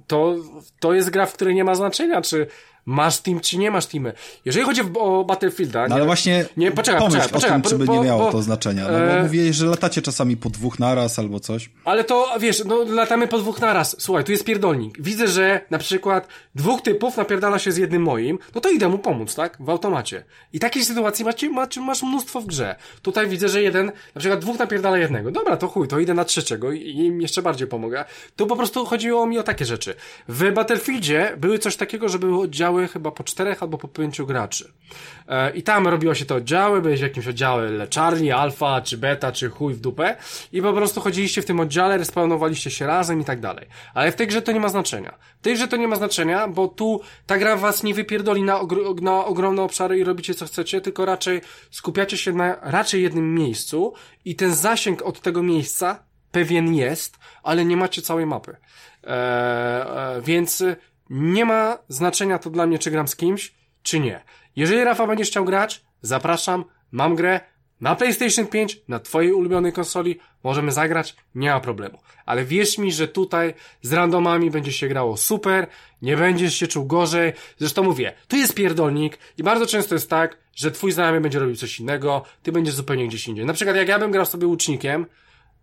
to, 0.08 0.36
to 0.80 0.94
jest 0.94 1.10
gra, 1.10 1.26
w 1.26 1.34
której 1.34 1.56
nie 1.56 1.64
ma 1.64 1.76
znaczenia, 1.76 2.22
czy 2.22 2.48
masz 2.88 3.20
team, 3.20 3.40
czy 3.40 3.58
nie 3.58 3.72
masz 3.72 3.86
teamy. 3.86 4.14
Jeżeli 4.46 4.66
chodzi 4.66 4.82
o 5.00 5.24
Battlefielda... 5.24 5.88
No 5.88 5.96
ale 5.96 6.06
właśnie 6.06 6.46
nie, 6.58 6.72
poczekaj, 6.72 7.02
pomyśl 7.02 7.18
poczekaj, 7.18 7.32
o 7.32 7.34
poczekaj, 7.34 7.62
tym, 7.62 7.72
czy 7.72 7.78
by 7.78 7.98
nie 7.98 8.00
miało 8.00 8.24
bo, 8.24 8.32
to 8.32 8.42
znaczenia. 8.42 8.84
No 8.84 8.90
bo 8.90 8.98
e... 8.98 9.24
mówiłeś, 9.24 9.56
że 9.56 9.66
latacie 9.66 10.02
czasami 10.02 10.38
po 10.38 10.50
dwóch 10.50 10.80
naraz 10.80 11.20
albo 11.20 11.40
coś. 11.40 11.70
Ale 11.86 12.04
to, 12.04 12.30
wiesz, 12.40 12.64
no 12.66 12.84
latamy 12.84 13.28
po 13.28 13.38
dwóch 13.38 13.62
naraz. 13.62 13.96
Słuchaj, 14.00 14.24
tu 14.24 14.32
jest 14.32 14.44
pierdolnik. 14.44 15.02
Widzę, 15.02 15.28
że 15.28 15.62
na 15.70 15.78
przykład 15.78 16.28
dwóch 16.56 16.82
typów 16.82 17.18
napierdala 17.18 17.60
się 17.60 17.72
z 17.72 17.78
jednym 17.78 18.02
moim, 18.02 18.40
no 18.56 18.62
to 18.62 18.70
idę 18.70 18.90
mu 18.90 18.98
pomóc, 18.98 19.36
tak? 19.36 19.58
W 19.60 19.70
automacie. 19.70 20.24
I 20.54 20.60
takiej 20.60 20.86
sytuacji 20.86 21.26
macie, 21.26 21.50
macie, 21.50 21.82
masz 21.82 22.04
mnóstwo 22.04 22.42
w 22.42 22.46
grze. 22.46 22.76
Tutaj 23.02 23.28
widzę, 23.28 23.50
że 23.50 23.62
jeden, 23.62 23.92
na 24.16 24.20
przykład 24.20 24.40
dwóch 24.40 24.60
napierdala 24.60 24.98
jednego. 24.98 25.32
Dobra, 25.32 25.58
to 25.58 25.68
chuj, 25.68 25.88
to 25.88 26.00
idę 26.00 26.14
na 26.14 26.26
trzeciego 26.26 26.72
i 26.72 26.90
im 26.90 27.22
jeszcze 27.22 27.42
bardziej 27.42 27.68
pomogę. 27.68 28.06
Tu 28.36 28.48
po 28.48 28.56
prostu 28.56 28.86
chodziło 28.86 29.26
mi 29.26 29.40
o 29.40 29.44
takie 29.44 29.66
rzeczy. 29.66 29.96
W 30.28 30.52
Battlefieldzie 30.52 31.34
były 31.38 31.60
coś 31.60 31.76
takiego, 31.76 32.10
że 32.10 32.20
były 32.20 32.48
chyba 32.88 33.12
po 33.12 33.24
czterech 33.24 33.64
albo 33.64 33.78
po 33.78 33.88
pięciu 33.88 34.26
graczy. 34.26 34.74
E, 35.28 35.52
I 35.52 35.64
tam 35.64 35.88
robiło 35.88 36.16
się 36.16 36.26
te 36.26 36.36
oddziały, 36.36 36.82
byłeś 36.82 37.00
w 37.00 37.04
jakimś 37.04 37.28
oddziale 37.28 37.88
Charlie, 37.96 38.36
Alfa, 38.36 38.82
czy 38.82 38.98
Beta, 38.98 39.32
czy 39.32 39.50
chuj 39.50 39.74
w 39.74 39.80
dupę 39.80 40.16
i 40.52 40.62
po 40.62 40.74
prostu 40.74 41.02
chodziliście 41.02 41.42
w 41.42 41.46
tym 41.46 41.60
oddziale, 41.60 41.98
respawnowaliście 41.98 42.72
się 42.72 42.88
razem 42.88 43.22
i 43.22 43.26
tak 43.26 43.40
dalej. 43.40 43.68
Ale 43.94 44.12
w 44.12 44.16
tej 44.16 44.28
grze 44.28 44.42
to 44.42 44.52
nie 44.52 44.60
ma 44.60 44.70
znaczenia. 44.70 45.14
W 45.40 45.42
tej 45.42 45.54
grze 45.54 45.68
to 45.68 45.78
nie 45.78 45.88
ma 45.88 45.96
znaczenia, 45.96 46.48
bo 46.48 46.68
tu 46.68 47.02
ta 47.26 47.38
gra 47.38 47.56
was 47.56 47.84
nie 47.84 47.94
wypierdoli 47.94 48.44
na, 48.44 48.60
ogr 48.60 49.02
na 49.02 49.26
ogromne 49.26 49.62
obszary 49.62 50.00
i 50.00 50.04
robicie 50.04 50.34
co 50.34 50.46
chcecie, 50.46 50.82
tylko 50.82 51.06
raczej 51.06 51.42
skupiacie 51.72 52.18
się 52.18 52.34
na 52.34 52.58
raczej 52.62 53.04
jednym 53.04 53.36
miejscu 53.36 53.94
i 54.26 54.36
ten 54.36 54.56
zasięg 54.56 55.02
od 55.02 55.22
tego 55.22 55.44
miejsca 55.44 56.04
pewien 56.32 56.74
jest, 56.74 57.18
ale 57.44 57.66
nie 57.66 57.78
macie 57.78 58.02
całej 58.02 58.26
mapy. 58.26 58.56
Eee, 59.04 60.22
więc 60.22 60.64
nie 61.10 61.46
ma 61.46 61.78
znaczenia 61.88 62.40
to 62.40 62.50
dla 62.50 62.66
mnie, 62.68 62.80
czy 62.80 62.92
gram 62.92 63.08
z 63.08 63.16
kimś, 63.16 63.54
czy 63.84 64.00
nie. 64.00 64.24
Jeżeli 64.56 64.84
Rafa 64.84 65.08
będziesz 65.08 65.28
chciał 65.28 65.46
grać, 65.46 65.82
zapraszam, 66.02 66.66
mam 66.92 67.16
grę 67.16 67.40
na 67.82 67.96
PlayStation 67.96 68.48
5, 68.48 68.82
na 68.88 69.00
twojej 69.00 69.34
ulubionej 69.34 69.74
konsoli, 69.74 70.20
możemy 70.44 70.72
zagrać, 70.72 71.16
nie 71.36 71.50
ma 71.50 71.60
problemu. 71.60 72.00
Ale 72.26 72.46
wierz 72.46 72.78
mi, 72.78 72.92
że 72.92 73.08
tutaj 73.08 73.54
z 73.82 73.94
randomami 73.94 74.52
będzie 74.52 74.72
się 74.72 74.88
grało 74.88 75.18
super, 75.18 75.68
nie 76.02 76.18
będziesz 76.18 76.56
się 76.56 76.68
czuł 76.68 76.86
gorzej. 76.86 77.34
Zresztą 77.58 77.84
mówię, 77.84 78.14
tu 78.28 78.36
jest 78.36 78.56
pierdolnik 78.56 79.18
i 79.38 79.44
bardzo 79.44 79.66
często 79.66 79.96
jest 79.96 80.10
tak, 80.10 80.38
że 80.56 80.72
twój 80.72 80.92
znajomy 80.92 81.22
będzie 81.22 81.40
robił 81.40 81.56
coś 81.56 81.80
innego, 81.80 82.24
ty 82.44 82.52
będziesz 82.52 82.76
zupełnie 82.76 83.08
gdzieś 83.08 83.28
indziej. 83.28 83.46
Na 83.46 83.54
przykład 83.54 83.76
jak 83.76 83.88
ja 83.88 84.00
bym 84.00 84.12
grał 84.12 84.26
sobie 84.26 84.48
łucznikiem, 84.48 85.06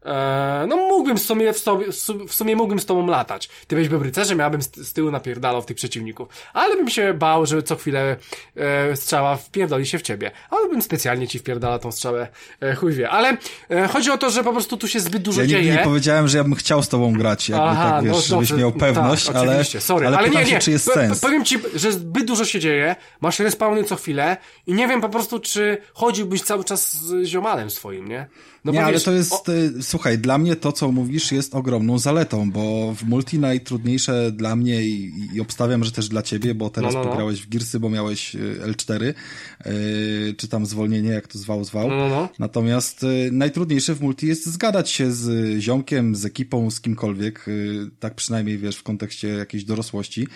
Eee, 0.04 0.68
no 0.68 0.76
mógłbym 0.76 1.18
w 1.18 1.22
sumie, 1.22 1.52
w, 1.52 1.58
sobie, 1.58 1.86
w 2.28 2.34
sumie 2.34 2.56
mógłbym 2.56 2.80
z 2.80 2.86
tobą 2.86 3.06
latać. 3.06 3.48
Ty 3.66 3.76
byś 3.76 3.88
był 3.88 4.02
rycerzem, 4.02 4.38
ja 4.38 4.50
bym 4.50 4.62
z, 4.62 4.92
tyłu 4.92 5.10
napierdalał 5.10 5.62
w 5.62 5.66
tych 5.66 5.76
przeciwników. 5.76 6.28
Ale 6.52 6.76
bym 6.76 6.90
się 6.90 7.14
bał, 7.14 7.46
że 7.46 7.62
co 7.62 7.76
chwilę 7.76 8.16
e, 8.56 8.96
strzała 8.96 9.36
wpierdoli 9.36 9.86
się 9.86 9.98
w 9.98 10.02
ciebie. 10.02 10.30
Ale 10.50 10.68
bym 10.68 10.82
specjalnie 10.82 11.28
ci 11.28 11.38
wpierdala 11.38 11.78
tą 11.78 11.92
strzałę, 11.92 12.28
e, 12.60 12.74
chuj 12.74 12.92
wie. 12.92 13.10
Ale 13.10 13.36
e, 13.70 13.88
chodzi 13.88 14.10
o 14.10 14.18
to, 14.18 14.30
że 14.30 14.44
po 14.44 14.52
prostu 14.52 14.76
tu 14.76 14.88
się 14.88 15.00
zbyt 15.00 15.22
dużo 15.22 15.40
ja 15.40 15.46
dzieje. 15.46 15.64
Ja 15.64 15.74
nie 15.74 15.84
powiedziałem, 15.84 16.28
że 16.28 16.38
ja 16.38 16.44
bym 16.44 16.54
chciał 16.54 16.82
z 16.82 16.88
tobą 16.88 17.12
grać, 17.12 17.48
jakby 17.48 17.66
Aha, 17.66 17.90
tak, 17.90 18.04
wiesz, 18.04 18.12
no, 18.12 18.20
żebyś 18.20 18.52
miał 18.52 18.72
pewność, 18.72 19.26
tak, 19.26 19.36
ale, 19.36 19.64
sorry, 19.64 20.06
ale, 20.06 20.18
ale 20.18 20.30
nie, 20.30 20.46
się, 20.46 20.52
nie, 20.52 20.58
czy 20.58 20.70
jest 20.70 20.92
sens. 20.92 21.20
Powiem 21.20 21.44
ci, 21.44 21.58
że 21.74 21.92
zbyt 21.92 22.26
dużo 22.26 22.44
się 22.44 22.60
dzieje, 22.60 22.96
masz 23.20 23.38
respawny 23.38 23.84
co 23.84 23.96
chwilę 23.96 24.36
i 24.66 24.74
nie 24.74 24.88
wiem 24.88 25.00
po 25.00 25.08
prostu, 25.08 25.40
czy 25.40 25.78
chodziłbyś 25.94 26.42
cały 26.42 26.64
czas 26.64 26.92
z 26.92 27.26
ziomalem 27.26 27.70
swoim, 27.70 28.08
nie? 28.08 28.26
No 28.64 28.72
nie, 28.72 28.84
ale 28.84 29.00
to 29.00 29.12
jest, 29.12 29.32
o... 29.32 29.44
słuchaj, 29.82 30.18
dla 30.18 30.38
mnie 30.38 30.56
to, 30.56 30.72
co 30.72 30.92
mówisz, 30.92 31.32
jest 31.32 31.54
ogromną 31.54 31.98
zaletą, 31.98 32.50
bo 32.50 32.94
w 32.94 33.04
multi 33.04 33.38
najtrudniejsze 33.38 34.32
dla 34.32 34.56
mnie 34.56 34.82
i, 34.82 35.12
i 35.34 35.40
obstawiam, 35.40 35.84
że 35.84 35.92
też 35.92 36.08
dla 36.08 36.22
ciebie, 36.22 36.54
bo 36.54 36.70
teraz 36.70 36.94
no, 36.94 36.98
no, 36.98 37.04
no. 37.04 37.10
pograłeś 37.10 37.42
w 37.42 37.48
Girsy, 37.48 37.80
bo 37.80 37.90
miałeś 37.90 38.36
L4, 38.64 39.02
yy, 39.04 39.14
czy 40.36 40.48
tam 40.48 40.66
zwolnienie, 40.66 41.10
jak 41.10 41.28
to 41.28 41.38
zwał, 41.38 41.64
zwał. 41.64 41.88
No, 41.88 42.08
no, 42.08 42.28
Natomiast 42.38 43.02
yy, 43.02 43.30
najtrudniejsze 43.32 43.94
w 43.94 44.00
multi 44.00 44.26
jest 44.26 44.46
zgadać 44.46 44.90
się 44.90 45.12
z 45.12 45.58
ziomkiem, 45.60 46.16
z 46.16 46.24
ekipą, 46.24 46.70
z 46.70 46.80
kimkolwiek, 46.80 47.44
yy, 47.46 47.90
tak 48.00 48.14
przynajmniej, 48.14 48.58
wiesz, 48.58 48.76
w 48.76 48.82
kontekście 48.82 49.28
jakiejś 49.28 49.64
dorosłości. 49.64 50.26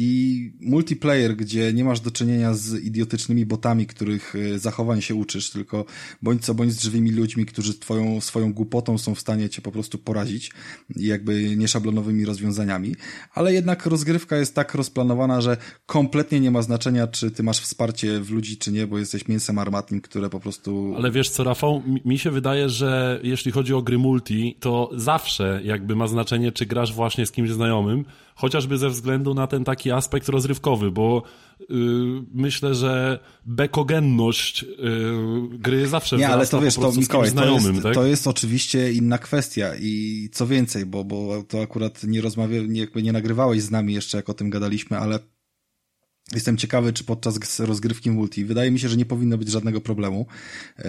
I 0.00 0.52
multiplayer, 0.60 1.36
gdzie 1.36 1.72
nie 1.72 1.84
masz 1.84 2.00
do 2.00 2.10
czynienia 2.10 2.54
z 2.54 2.84
idiotycznymi 2.84 3.46
botami, 3.46 3.86
których 3.86 4.34
zachowań 4.56 5.02
się 5.02 5.14
uczysz, 5.14 5.50
tylko 5.50 5.84
bądź 6.22 6.44
co 6.44 6.54
bądź 6.54 6.72
z 6.72 6.82
żywymi 6.82 7.10
ludźmi, 7.10 7.46
którzy 7.46 7.74
twoją, 7.74 8.20
swoją 8.20 8.52
głupotą 8.52 8.98
są 8.98 9.14
w 9.14 9.20
stanie 9.20 9.48
cię 9.48 9.62
po 9.62 9.72
prostu 9.72 9.98
porazić, 9.98 10.50
jakby 10.96 11.56
nieszablonowymi 11.56 12.24
rozwiązaniami, 12.24 12.94
ale 13.34 13.52
jednak 13.52 13.86
rozgrywka 13.86 14.36
jest 14.36 14.54
tak 14.54 14.74
rozplanowana, 14.74 15.40
że 15.40 15.56
kompletnie 15.86 16.40
nie 16.40 16.50
ma 16.50 16.62
znaczenia, 16.62 17.06
czy 17.06 17.30
ty 17.30 17.42
masz 17.42 17.60
wsparcie 17.60 18.20
w 18.20 18.30
ludzi, 18.30 18.56
czy 18.56 18.72
nie, 18.72 18.86
bo 18.86 18.98
jesteś 18.98 19.28
mięsem 19.28 19.58
armatnim, 19.58 20.00
które 20.00 20.30
po 20.30 20.40
prostu... 20.40 20.94
Ale 20.96 21.10
wiesz 21.10 21.30
co, 21.30 21.44
Rafał, 21.44 21.82
mi 22.04 22.18
się 22.18 22.30
wydaje, 22.30 22.68
że 22.68 23.20
jeśli 23.22 23.52
chodzi 23.52 23.74
o 23.74 23.82
gry 23.82 23.98
multi, 23.98 24.56
to 24.60 24.90
zawsze 24.94 25.60
jakby 25.64 25.96
ma 25.96 26.06
znaczenie, 26.06 26.52
czy 26.52 26.66
grasz 26.66 26.92
właśnie 26.92 27.26
z 27.26 27.32
kimś 27.32 27.50
znajomym, 27.50 28.04
chociażby 28.38 28.78
ze 28.78 28.90
względu 28.90 29.34
na 29.34 29.46
ten 29.46 29.64
taki 29.64 29.90
aspekt 29.90 30.28
rozrywkowy, 30.28 30.90
bo 30.90 31.22
yy, 31.60 31.66
myślę, 32.34 32.74
że 32.74 33.18
bekogenność 33.46 34.62
yy, 34.62 35.58
gry 35.58 35.88
zawsze 35.88 36.16
Nie, 36.16 36.28
ale 36.28 36.46
to 36.46 36.60
wiesz, 36.60 36.74
to 36.74 36.92
Mikołaj, 36.92 37.30
znajomym, 37.30 37.62
to, 37.62 37.70
jest, 37.70 37.82
tak? 37.82 37.94
to 37.94 38.06
jest 38.06 38.26
oczywiście 38.26 38.92
inna 38.92 39.18
kwestia 39.18 39.72
i 39.80 40.28
co 40.32 40.46
więcej, 40.46 40.86
bo, 40.86 41.04
bo 41.04 41.42
to 41.42 41.62
akurat 41.62 42.04
nie 42.04 42.20
rozmawia, 42.20 42.62
nie, 42.62 42.80
jakby 42.80 43.02
nie 43.02 43.12
nagrywałeś 43.12 43.62
z 43.62 43.70
nami 43.70 43.94
jeszcze, 43.94 44.16
jak 44.16 44.28
o 44.28 44.34
tym 44.34 44.50
gadaliśmy, 44.50 44.98
ale 44.98 45.18
Jestem 46.34 46.56
ciekawy, 46.56 46.92
czy 46.92 47.04
podczas 47.04 47.60
rozgrywki 47.60 48.10
multi. 48.10 48.44
Wydaje 48.44 48.70
mi 48.70 48.78
się, 48.80 48.88
że 48.88 48.96
nie 48.96 49.06
powinno 49.06 49.38
być 49.38 49.48
żadnego 49.48 49.80
problemu, 49.80 50.26
yy, 50.78 50.84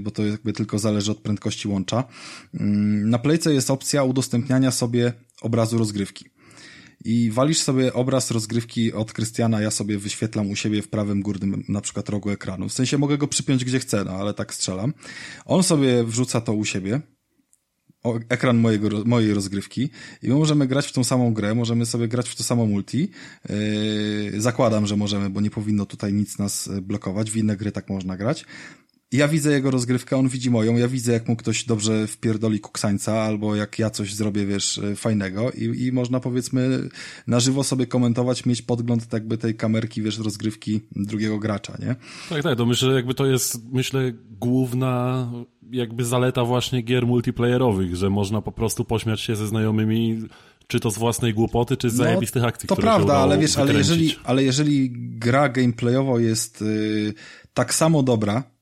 bo 0.00 0.10
to 0.10 0.26
jakby 0.26 0.52
tylko 0.52 0.78
zależy 0.78 1.10
od 1.10 1.18
prędkości 1.18 1.68
łącza. 1.68 2.04
Yy, 2.54 2.60
na 3.04 3.18
playce 3.18 3.54
jest 3.54 3.70
opcja 3.70 4.04
udostępniania 4.04 4.70
sobie 4.70 5.12
obrazu 5.42 5.78
rozgrywki 5.78 6.37
i 7.04 7.30
walisz 7.30 7.58
sobie 7.58 7.92
obraz 7.92 8.30
rozgrywki 8.30 8.92
od 8.92 9.12
Krystiana, 9.12 9.60
ja 9.60 9.70
sobie 9.70 9.98
wyświetlam 9.98 10.50
u 10.50 10.56
siebie 10.56 10.82
w 10.82 10.88
prawym 10.88 11.22
górnym 11.22 11.64
na 11.68 11.80
przykład 11.80 12.08
rogu 12.08 12.30
ekranu. 12.30 12.68
W 12.68 12.72
sensie 12.72 12.98
mogę 12.98 13.18
go 13.18 13.28
przypiąć 13.28 13.64
gdzie 13.64 13.78
chcę, 13.78 14.04
no 14.04 14.10
ale 14.10 14.34
tak 14.34 14.54
strzelam. 14.54 14.94
On 15.44 15.62
sobie 15.62 16.04
wrzuca 16.04 16.40
to 16.40 16.52
u 16.52 16.64
siebie, 16.64 17.00
ekran 18.28 18.58
mojego, 18.58 18.88
mojej 19.04 19.34
rozgrywki 19.34 19.90
i 20.22 20.28
my 20.28 20.34
możemy 20.34 20.66
grać 20.66 20.86
w 20.86 20.92
tą 20.92 21.04
samą 21.04 21.34
grę, 21.34 21.54
możemy 21.54 21.86
sobie 21.86 22.08
grać 22.08 22.28
w 22.28 22.36
to 22.36 22.42
samo 22.42 22.66
multi. 22.66 23.10
Yy, 23.48 24.40
zakładam, 24.40 24.86
że 24.86 24.96
możemy, 24.96 25.30
bo 25.30 25.40
nie 25.40 25.50
powinno 25.50 25.86
tutaj 25.86 26.12
nic 26.12 26.38
nas 26.38 26.70
blokować. 26.82 27.30
W 27.30 27.36
inne 27.36 27.56
gry 27.56 27.72
tak 27.72 27.88
można 27.90 28.16
grać. 28.16 28.44
Ja 29.12 29.28
widzę 29.28 29.52
jego 29.52 29.70
rozgrywkę, 29.70 30.16
on 30.16 30.28
widzi 30.28 30.50
moją, 30.50 30.76
ja 30.76 30.88
widzę 30.88 31.12
jak 31.12 31.28
mu 31.28 31.36
ktoś 31.36 31.64
dobrze 31.64 32.06
wpierdoli 32.06 32.60
kuksańca, 32.60 33.12
albo 33.12 33.56
jak 33.56 33.78
ja 33.78 33.90
coś 33.90 34.14
zrobię, 34.14 34.46
wiesz, 34.46 34.80
fajnego 34.96 35.50
i, 35.50 35.86
i 35.86 35.92
można 35.92 36.20
powiedzmy 36.20 36.88
na 37.26 37.40
żywo 37.40 37.64
sobie 37.64 37.86
komentować, 37.86 38.46
mieć 38.46 38.62
podgląd 38.62 39.12
jakby 39.12 39.38
tej 39.38 39.54
kamerki, 39.54 40.02
wiesz, 40.02 40.18
rozgrywki 40.18 40.80
drugiego 40.96 41.38
gracza, 41.38 41.72
nie? 41.80 41.96
Tak, 42.28 42.42
tak, 42.42 42.58
to 42.58 42.66
myślę, 42.66 42.94
jakby 42.94 43.14
to 43.14 43.26
jest, 43.26 43.72
myślę, 43.72 44.12
główna 44.40 45.30
jakby 45.70 46.04
zaleta 46.04 46.44
właśnie 46.44 46.82
gier 46.82 47.06
multiplayerowych, 47.06 47.96
że 47.96 48.10
można 48.10 48.42
po 48.42 48.52
prostu 48.52 48.84
pośmiać 48.84 49.20
się 49.20 49.36
ze 49.36 49.46
znajomymi 49.46 50.22
czy 50.66 50.80
to 50.80 50.90
z 50.90 50.98
własnej 50.98 51.34
głupoty, 51.34 51.76
czy 51.76 51.90
z 51.90 51.98
no, 51.98 52.04
zajebistych 52.04 52.44
akcji, 52.44 52.68
to 52.68 52.74
które 52.74 52.88
prawda, 52.88 53.12
się 53.12 53.18
ale 53.18 53.38
wiesz, 53.38 53.56
wykręcić. 53.56 53.70
ale 53.70 53.78
jeżeli, 53.78 54.16
ale 54.24 54.44
jeżeli 54.44 54.90
gra 54.94 55.48
gameplayowo 55.48 56.18
jest 56.18 56.60
yy, 56.60 57.14
tak 57.54 57.74
samo 57.74 58.02
dobra, 58.02 58.57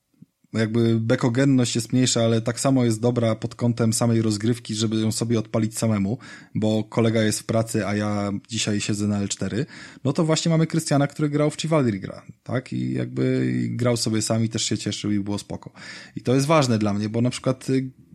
jakby 0.59 1.01
bekogenność 1.01 1.75
jest 1.75 1.93
mniejsza, 1.93 2.25
ale 2.25 2.41
tak 2.41 2.61
samo 2.61 2.85
jest 2.85 3.01
dobra 3.01 3.35
pod 3.35 3.55
kątem 3.55 3.93
samej 3.93 4.23
rozgrywki, 4.23 4.75
żeby 4.75 4.97
ją 4.97 5.13
sobie 5.13 5.39
odpalić 5.39 5.79
samemu, 5.79 6.19
bo 6.55 6.85
kolega 6.85 7.23
jest 7.23 7.41
w 7.41 7.45
pracy, 7.45 7.87
a 7.87 7.95
ja 7.95 8.33
dzisiaj 8.49 8.81
siedzę 8.81 9.07
na 9.07 9.27
L4, 9.27 9.67
no 10.05 10.13
to 10.13 10.25
właśnie 10.25 10.51
mamy 10.51 10.67
Krystiana, 10.67 11.07
który 11.07 11.29
grał 11.29 11.51
w 11.51 11.57
Chivalry 11.57 11.99
gra, 11.99 12.23
tak? 12.43 12.73
I 12.73 12.93
jakby 12.93 13.53
grał 13.71 13.97
sobie 13.97 14.23
sami, 14.23 14.49
też 14.49 14.65
się 14.65 14.79
cieszył 14.79 15.13
i 15.13 15.21
było 15.21 15.39
spoko. 15.39 15.71
I 16.17 16.21
to 16.21 16.35
jest 16.35 16.47
ważne 16.47 16.79
dla 16.79 16.95
mnie, 16.95 17.09
bo 17.09 17.21
na 17.21 17.31
przykład 17.31 17.67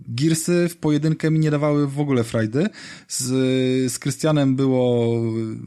Gearsy 0.08 0.70
w 0.70 0.78
pojedynkę 0.78 1.32
mi 1.32 1.40
nie 1.40 1.52
dawały 1.52 1.88
w 1.88 2.00
ogóle 2.00 2.24
frajdy. 2.24 2.68
Z, 3.08 3.24
z 3.92 4.00
Krystianem 4.00 4.56
było, 4.56 5.16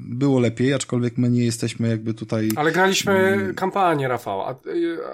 było 0.01 0.41
lepiej, 0.41 0.75
aczkolwiek 0.75 1.19
my 1.19 1.31
nie 1.31 1.45
jesteśmy 1.45 1.89
jakby 1.89 2.15
tutaj... 2.15 2.49
Ale 2.57 2.73
graliśmy 2.73 3.53
kampanię, 3.57 4.09
Rafał, 4.09 4.41
a, 4.41 4.57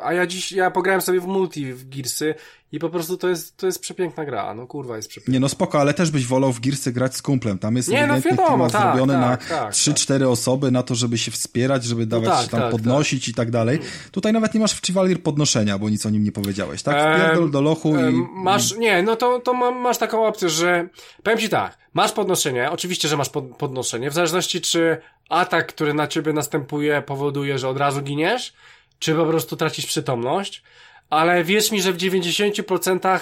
a 0.02 0.12
ja 0.12 0.26
dziś, 0.26 0.52
ja 0.52 0.70
pograłem 0.70 1.00
sobie 1.00 1.20
w 1.20 1.26
multi 1.26 1.72
w 1.72 1.88
Gearsy 1.88 2.34
i 2.72 2.78
po 2.78 2.90
prostu 2.90 3.16
to 3.16 3.28
jest, 3.28 3.56
to 3.56 3.66
jest 3.66 3.80
przepiękna 3.80 4.24
gra, 4.24 4.54
no 4.54 4.66
kurwa 4.66 4.96
jest 4.96 5.08
przepiękna. 5.08 5.32
Nie 5.32 5.40
no 5.40 5.48
spoko, 5.48 5.80
ale 5.80 5.94
też 5.94 6.10
byś 6.10 6.26
wolał 6.26 6.52
w 6.52 6.60
Gearsy 6.60 6.92
grać 6.92 7.16
z 7.16 7.22
kumplem, 7.22 7.58
tam 7.58 7.76
jest 7.76 7.88
Nie, 7.88 8.06
no 8.06 8.20
wiadomo, 8.20 8.70
tak, 8.70 8.82
zrobiony 8.82 9.12
tak, 9.12 9.50
na 9.50 9.56
tak, 9.58 9.72
3-4 9.72 10.28
osoby, 10.28 10.70
na 10.70 10.82
to, 10.82 10.94
żeby 10.94 11.18
się 11.18 11.30
wspierać, 11.30 11.84
żeby 11.84 12.06
dawać 12.06 12.28
tak, 12.28 12.42
się 12.42 12.48
tam 12.48 12.60
tak, 12.60 12.70
podnosić 12.70 13.28
i 13.28 13.34
tak 13.34 13.50
dalej. 13.50 13.78
Tutaj 14.12 14.32
nawet 14.32 14.54
nie 14.54 14.60
masz 14.60 14.72
w 14.72 14.86
Chivalier 14.86 15.22
podnoszenia, 15.22 15.78
bo 15.78 15.90
nic 15.90 16.06
o 16.06 16.10
nim 16.10 16.24
nie 16.24 16.32
powiedziałeś, 16.32 16.82
tak? 16.82 17.16
Wpierdol 17.16 17.50
do 17.50 17.60
lochu 17.60 17.96
i... 17.96 18.26
Masz, 18.32 18.76
nie, 18.76 19.02
no 19.02 19.16
to, 19.16 19.40
to 19.40 19.54
ma, 19.54 19.70
masz 19.70 19.98
taką 19.98 20.26
opcję, 20.26 20.48
że 20.48 20.88
powiem 21.22 21.38
ci 21.38 21.48
tak, 21.48 21.78
masz 21.94 22.12
podnoszenie, 22.12 22.70
oczywiście, 22.70 23.08
że 23.08 23.16
masz 23.16 23.28
pod, 23.28 23.44
podnoszenie, 23.44 24.10
w 24.10 24.14
zależności 24.14 24.60
czy 24.60 24.98
atak, 25.28 25.66
który 25.66 25.94
na 25.94 26.06
ciebie 26.06 26.32
następuje 26.32 27.02
powoduje, 27.02 27.58
że 27.58 27.68
od 27.68 27.76
razu 27.76 28.02
giniesz, 28.02 28.52
czy 28.98 29.14
po 29.14 29.26
prostu 29.26 29.56
tracisz 29.56 29.86
przytomność, 29.86 30.62
ale 31.11 31.44
wierz 31.44 31.70
mi, 31.72 31.82
że 31.82 31.92
w 31.92 31.96
90% 31.96 33.20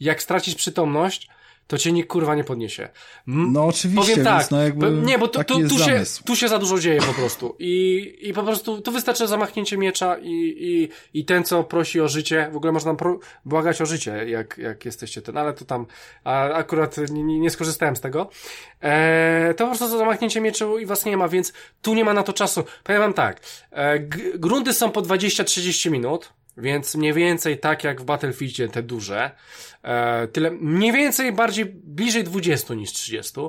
jak 0.00 0.22
stracisz 0.22 0.54
przytomność, 0.54 1.28
to 1.66 1.78
cię 1.78 1.92
nikt 1.92 2.08
kurwa 2.08 2.34
nie 2.34 2.44
podniesie. 2.44 2.82
M- 3.28 3.52
No 3.52 3.66
oczywiście, 3.66 4.12
Powiem 4.12 4.24
tak, 4.24 4.50
no 4.50 4.62
jakby 4.62 4.90
nie, 4.90 5.18
bo 5.18 5.28
tu, 5.28 5.44
tu, 5.44 5.58
jest 5.60 5.72
tu, 5.72 5.78
się, 5.78 5.84
zamysł. 5.84 6.24
tu 6.24 6.36
się 6.36 6.48
za 6.48 6.58
dużo 6.58 6.78
dzieje 6.78 7.00
po 7.02 7.12
prostu 7.14 7.56
i, 7.58 8.16
i 8.20 8.32
po 8.32 8.42
prostu 8.42 8.80
tu 8.80 8.92
wystarczy 8.92 9.28
zamachnięcie 9.28 9.78
miecza 9.78 10.16
i, 10.22 10.54
i, 10.58 10.88
i 11.20 11.24
ten, 11.24 11.44
co 11.44 11.64
prosi 11.64 12.00
o 12.00 12.08
życie, 12.08 12.48
w 12.52 12.56
ogóle 12.56 12.72
można 12.72 12.96
błagać 13.44 13.82
o 13.82 13.86
życie, 13.86 14.24
jak, 14.30 14.58
jak 14.58 14.84
jesteście 14.84 15.22
ten, 15.22 15.36
ale 15.36 15.52
to 15.52 15.64
tam 15.64 15.86
a, 16.24 16.42
akurat 16.42 16.96
nie, 17.10 17.22
nie, 17.38 17.50
skorzystałem 17.50 17.96
z 17.96 18.00
tego. 18.00 18.30
E, 18.82 19.54
to 19.56 19.64
po 19.66 19.76
prostu 19.76 19.98
zamachnięcie 19.98 20.40
mieczu 20.40 20.78
i 20.78 20.86
was 20.86 21.04
nie 21.06 21.16
ma, 21.16 21.28
więc 21.28 21.52
tu 21.82 21.94
nie 21.94 22.04
ma 22.04 22.14
na 22.14 22.22
to 22.22 22.32
czasu. 22.32 22.64
Powiem 22.84 23.00
wam 23.00 23.12
tak, 23.14 23.40
e, 23.70 23.98
grunty 24.34 24.72
są 24.72 24.90
po 24.90 25.02
20-30 25.02 25.90
minut, 25.90 26.32
więc 26.56 26.94
mniej 26.94 27.12
więcej 27.12 27.58
tak 27.58 27.84
jak 27.84 28.00
w 28.00 28.04
Battlefieldzie 28.04 28.68
te 28.68 28.82
duże. 28.82 29.30
E, 29.82 30.28
tyle, 30.28 30.50
mniej 30.50 30.92
więcej 30.92 31.32
bardziej 31.32 31.66
bliżej 31.66 32.24
20 32.24 32.74
niż 32.74 32.92
30. 32.92 33.40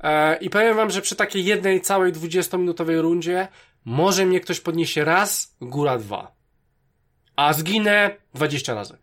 E, 0.00 0.36
I 0.36 0.50
powiem 0.50 0.76
wam, 0.76 0.90
że 0.90 1.02
przy 1.02 1.16
takiej 1.16 1.44
jednej 1.44 1.80
całej 1.80 2.12
20-minutowej 2.12 3.00
rundzie 3.00 3.48
może 3.84 4.26
mnie 4.26 4.40
ktoś 4.40 4.60
podniesie 4.60 5.04
raz, 5.04 5.56
góra 5.60 5.98
dwa. 5.98 6.36
A 7.36 7.52
zginę 7.52 8.16
20 8.34 8.74
razy. 8.74 8.98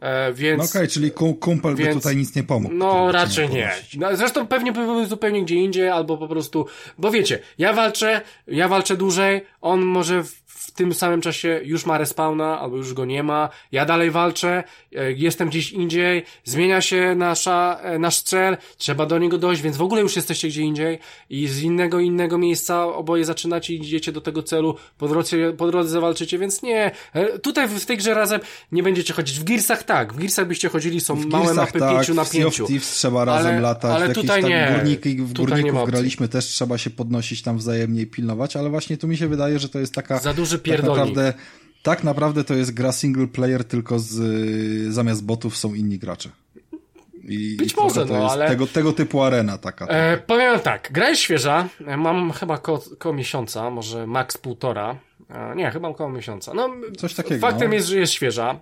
E, 0.00 0.32
więc... 0.32 0.58
No 0.74 0.80
okej, 0.80 0.88
czyli 0.88 1.10
kum, 1.10 1.34
kumpel 1.34 1.74
by 1.74 1.82
Więc- 1.82 1.96
tutaj 1.96 2.16
nic 2.16 2.36
nie 2.36 2.42
pomógł. 2.42 2.74
No, 2.74 3.06
by 3.06 3.12
raczej 3.12 3.48
nie. 3.48 3.72
No, 3.98 4.16
zresztą 4.16 4.46
pewnie 4.46 4.72
by 4.72 4.84
były 4.84 5.06
zupełnie 5.06 5.44
gdzie 5.44 5.54
indziej, 5.54 5.88
albo 5.88 6.18
po 6.18 6.28
prostu, 6.28 6.66
bo 6.98 7.10
wiecie, 7.10 7.38
ja 7.58 7.72
walczę, 7.72 8.20
ja 8.46 8.68
walczę 8.68 8.96
dłużej, 8.96 9.46
on 9.60 9.80
może 9.80 10.24
w, 10.24 10.39
w 10.60 10.70
tym 10.70 10.94
samym 10.94 11.20
czasie 11.20 11.60
już 11.64 11.86
ma 11.86 11.98
respawna, 11.98 12.60
albo 12.60 12.76
już 12.76 12.94
go 12.94 13.04
nie 13.04 13.22
ma, 13.22 13.48
ja 13.72 13.86
dalej 13.86 14.10
walczę, 14.10 14.64
e, 14.96 15.12
jestem 15.12 15.48
gdzieś 15.48 15.72
indziej, 15.72 16.24
zmienia 16.44 16.80
się 16.80 17.14
nasza, 17.14 17.78
e, 17.82 17.98
nasz 17.98 18.20
cel, 18.20 18.56
trzeba 18.76 19.06
do 19.06 19.18
niego 19.18 19.38
dojść, 19.38 19.62
więc 19.62 19.76
w 19.76 19.82
ogóle 19.82 20.00
już 20.02 20.16
jesteście 20.16 20.48
gdzie 20.48 20.62
indziej 20.62 20.98
i 21.30 21.48
z 21.48 21.62
innego, 21.62 22.00
innego 22.00 22.38
miejsca 22.38 22.86
oboje 22.86 23.24
zaczynacie 23.24 23.74
i 23.74 23.76
idziecie 23.76 24.12
do 24.12 24.20
tego 24.20 24.42
celu, 24.42 24.76
po 24.98 25.08
drodze, 25.08 25.52
po 25.52 25.70
drodze 25.70 26.00
walczycie, 26.00 26.38
więc 26.38 26.62
nie, 26.62 26.90
e, 27.12 27.38
tutaj 27.38 27.68
w, 27.68 27.72
w 27.72 27.86
tej 27.86 27.96
grze 27.96 28.14
razem 28.14 28.40
nie 28.72 28.82
będziecie 28.82 29.14
chodzić. 29.14 29.40
W 29.40 29.44
Gearsach 29.44 29.82
tak, 29.82 30.12
w 30.12 30.16
Gearsach 30.16 30.46
byście 30.46 30.68
chodzili, 30.68 31.00
są 31.00 31.14
W 31.16 31.26
małe 31.26 31.44
Gearsach 31.44 31.66
mapy 31.66 31.78
tak, 31.78 32.06
5 32.06 32.08
na 32.16 32.24
w 32.24 32.28
Sea 32.28 32.46
of 32.46 32.56
5. 32.56 32.68
Thieves 32.68 32.90
trzeba 32.90 33.24
razem 33.24 33.52
Ale- 33.52 33.60
latać, 33.60 33.96
ale 33.96 34.08
w 34.08 34.14
tutaj 34.14 34.42
tam 34.42 34.50
nie. 34.50 34.74
górniki, 34.76 35.16
w 35.16 35.32
Tutaj 35.32 35.62
górników 35.62 35.90
graliśmy, 35.90 36.28
też 36.28 36.44
trzeba 36.44 36.78
się 36.78 36.90
podnosić 36.90 37.42
tam 37.42 37.58
wzajemnie 37.58 38.02
i 38.02 38.06
pilnować, 38.06 38.56
ale 38.56 38.70
właśnie 38.70 38.96
tu 38.96 39.08
mi 39.08 39.16
się 39.16 39.28
wydaje, 39.28 39.58
że 39.58 39.68
to 39.68 39.78
jest 39.78 39.94
taka... 39.94 40.18
Za 40.18 40.34
duży 40.50 40.58
tak 40.58 40.62
pierdolnik. 40.64 40.98
naprawdę, 40.98 41.32
tak 41.82 42.04
naprawdę 42.04 42.44
to 42.44 42.54
jest 42.54 42.74
gra 42.74 42.92
single 42.92 43.26
player, 43.26 43.64
tylko 43.64 43.98
z, 43.98 44.14
zamiast 44.94 45.24
botów 45.24 45.56
są 45.56 45.74
inni 45.74 45.98
gracze. 45.98 46.30
I, 47.22 47.56
Być 47.56 47.72
i 47.72 47.76
może, 47.76 48.06
to 48.06 48.12
no, 48.12 48.22
jest 48.22 48.32
ale- 48.32 48.48
tego, 48.48 48.66
tego 48.66 48.92
typu 48.92 49.22
arena 49.22 49.58
taka. 49.58 49.86
E, 49.86 50.16
powiem 50.18 50.60
tak, 50.60 50.88
gra 50.92 51.08
jest 51.08 51.20
świeża, 51.20 51.68
e, 51.86 51.96
mam 51.96 52.32
chyba 52.32 52.58
koło, 52.58 52.82
koło 52.98 53.14
miesiąca, 53.14 53.70
może 53.70 54.06
max 54.06 54.38
półtora, 54.38 54.96
e, 55.30 55.56
nie, 55.56 55.70
chyba 55.70 55.88
około 55.88 56.10
miesiąca. 56.10 56.54
No, 56.54 56.70
Coś 56.98 57.14
takiego, 57.14 57.40
Faktem 57.40 57.68
no. 57.68 57.74
jest, 57.74 57.88
że 57.88 57.98
jest 57.98 58.12
świeża 58.12 58.60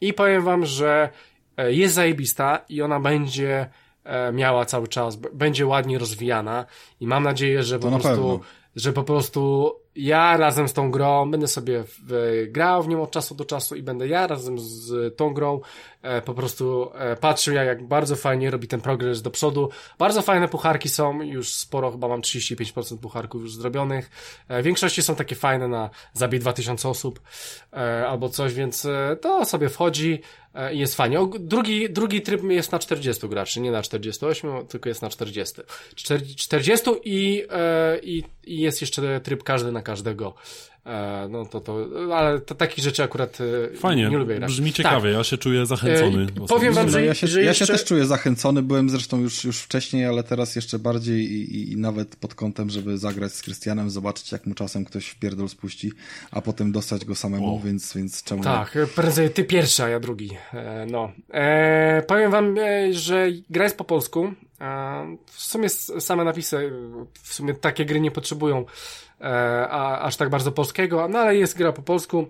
i 0.00 0.12
powiem 0.12 0.42
wam, 0.44 0.66
że 0.66 1.08
e, 1.56 1.72
jest 1.72 1.94
zajebista 1.94 2.64
i 2.68 2.82
ona 2.82 3.00
będzie 3.00 3.68
e, 4.04 4.32
miała 4.32 4.64
cały 4.64 4.88
czas, 4.88 5.16
będzie 5.16 5.66
ładnie 5.66 5.98
rozwijana 5.98 6.64
i 7.00 7.06
mam 7.06 7.22
nadzieję, 7.22 7.62
że 7.62 7.78
po 7.78 7.90
na 7.90 7.98
prostu, 7.98 8.40
że 8.76 8.92
po 8.92 9.04
prostu 9.04 9.72
ja 9.96 10.36
razem 10.36 10.68
z 10.68 10.72
tą 10.72 10.90
grą 10.90 11.30
będę 11.30 11.48
sobie 11.48 11.84
w, 11.86 12.46
grał 12.48 12.82
w 12.82 12.88
nią 12.88 13.02
od 13.02 13.10
czasu 13.10 13.34
do 13.34 13.44
czasu 13.44 13.74
i 13.76 13.82
będę 13.82 14.08
ja 14.08 14.26
razem 14.26 14.58
z 14.58 15.16
tą 15.16 15.34
grą 15.34 15.60
e, 15.60 15.95
po 16.24 16.34
prostu 16.34 16.90
e, 16.94 17.16
patrzył 17.16 17.54
ja 17.54 17.64
jak 17.64 17.86
bardzo 17.88 18.16
fajnie 18.16 18.50
robi 18.50 18.68
ten 18.68 18.80
progres 18.80 19.22
do 19.22 19.30
przodu. 19.30 19.68
Bardzo 19.98 20.22
fajne 20.22 20.48
pucharki 20.48 20.88
są, 20.88 21.22
już 21.22 21.54
sporo, 21.54 21.90
chyba 21.90 22.08
mam 22.08 22.20
35% 22.20 22.98
pucharków 22.98 23.42
już 23.42 23.54
zrobionych. 23.54 24.10
E, 24.48 24.62
w 24.62 24.64
większości 24.64 25.02
są 25.02 25.14
takie 25.14 25.36
fajne 25.36 25.68
na 25.68 25.90
zabij 26.12 26.40
2000 26.40 26.88
osób 26.88 27.20
e, 27.72 28.06
albo 28.08 28.28
coś, 28.28 28.54
więc 28.54 28.84
e, 28.84 29.16
to 29.20 29.44
sobie 29.44 29.68
wchodzi 29.68 30.20
e, 30.54 30.74
i 30.74 30.78
jest 30.78 30.94
fajnie. 30.94 31.18
Drugi, 31.40 31.90
drugi 31.90 32.22
tryb 32.22 32.42
jest 32.42 32.72
na 32.72 32.78
40 32.78 33.28
graczy, 33.28 33.60
nie 33.60 33.70
na 33.70 33.82
48, 33.82 34.66
tylko 34.66 34.88
jest 34.88 35.02
na 35.02 35.08
40. 35.08 35.54
Czter- 35.94 36.34
40 36.36 36.90
i, 37.04 37.42
e, 37.50 37.98
i, 38.02 38.24
i 38.44 38.60
jest 38.60 38.80
jeszcze 38.80 39.20
tryb 39.20 39.42
każdy 39.42 39.72
na 39.72 39.82
każdego. 39.82 40.34
E, 40.86 41.28
no 41.30 41.46
to 41.46 41.60
to, 41.60 41.86
ale 42.14 42.40
to 42.40 42.54
takich 42.54 42.84
rzeczy 42.84 43.02
akurat 43.02 43.38
e, 43.74 43.76
Fajnie, 43.76 44.08
nie 44.10 44.18
lubię 44.18 44.34
grać. 44.36 44.50
brzmi 44.50 44.70
Tak. 44.70 44.76
ciekawie, 44.76 45.10
ja 45.10 45.24
się 45.24 45.38
czuję 45.38 45.66
zachęcony. 45.66 46.26
E, 46.44 46.46
powiem 46.46 46.74
wam, 46.74 46.90
że- 46.90 47.04
ja, 47.04 47.14
się, 47.14 47.26
że 47.26 47.42
ja 47.42 47.48
jeszcze- 47.48 47.66
się 47.66 47.72
też 47.72 47.84
czuję 47.84 48.06
zachęcony, 48.06 48.62
byłem 48.62 48.90
zresztą 48.90 49.20
już, 49.20 49.44
już 49.44 49.60
wcześniej, 49.60 50.04
ale 50.06 50.22
teraz 50.22 50.56
jeszcze 50.56 50.78
bardziej 50.78 51.32
i, 51.32 51.56
i, 51.56 51.72
i 51.72 51.76
nawet 51.76 52.16
pod 52.16 52.34
kątem, 52.34 52.70
żeby 52.70 52.98
zagrać 52.98 53.32
z 53.32 53.42
Krystianem, 53.42 53.90
zobaczyć 53.90 54.32
jak 54.32 54.46
mu 54.46 54.54
czasem 54.54 54.84
ktoś 54.84 55.06
w 55.06 55.18
pierdol 55.18 55.48
spuści, 55.48 55.92
a 56.30 56.40
potem 56.40 56.72
dostać 56.72 57.04
go 57.04 57.14
samemu, 57.14 57.56
O. 57.56 57.60
więc, 57.64 57.94
więc 57.96 58.22
czemu 58.22 58.38
nie? 58.40 58.44
Tak, 58.44 58.78
prędzej 58.94 59.30
ty 59.30 59.44
pierwszy, 59.44 59.82
a 59.82 59.88
ja 59.88 60.00
drugi. 60.00 60.30
E, 60.52 60.86
no. 60.90 61.12
E, 61.30 62.02
powiem 62.08 62.30
wam, 62.30 62.58
e, 62.58 62.92
że 62.92 63.26
gra 63.50 63.64
jest 63.64 63.76
po 63.76 63.84
polsku. 63.84 64.32
E, 64.60 65.16
w 65.26 65.40
sumie 65.42 65.68
same 65.68 66.24
napisy, 66.24 66.72
w 67.22 67.34
sumie 67.34 67.54
takie 67.54 67.84
gry 67.84 68.00
nie 68.00 68.10
potrzebują 68.10 68.64
a, 69.20 69.98
aż 70.00 70.16
tak 70.16 70.30
bardzo 70.30 70.52
polskiego, 70.52 71.08
no 71.08 71.18
ale 71.18 71.36
jest 71.36 71.58
gra 71.58 71.72
po 71.72 71.82
polsku. 71.82 72.26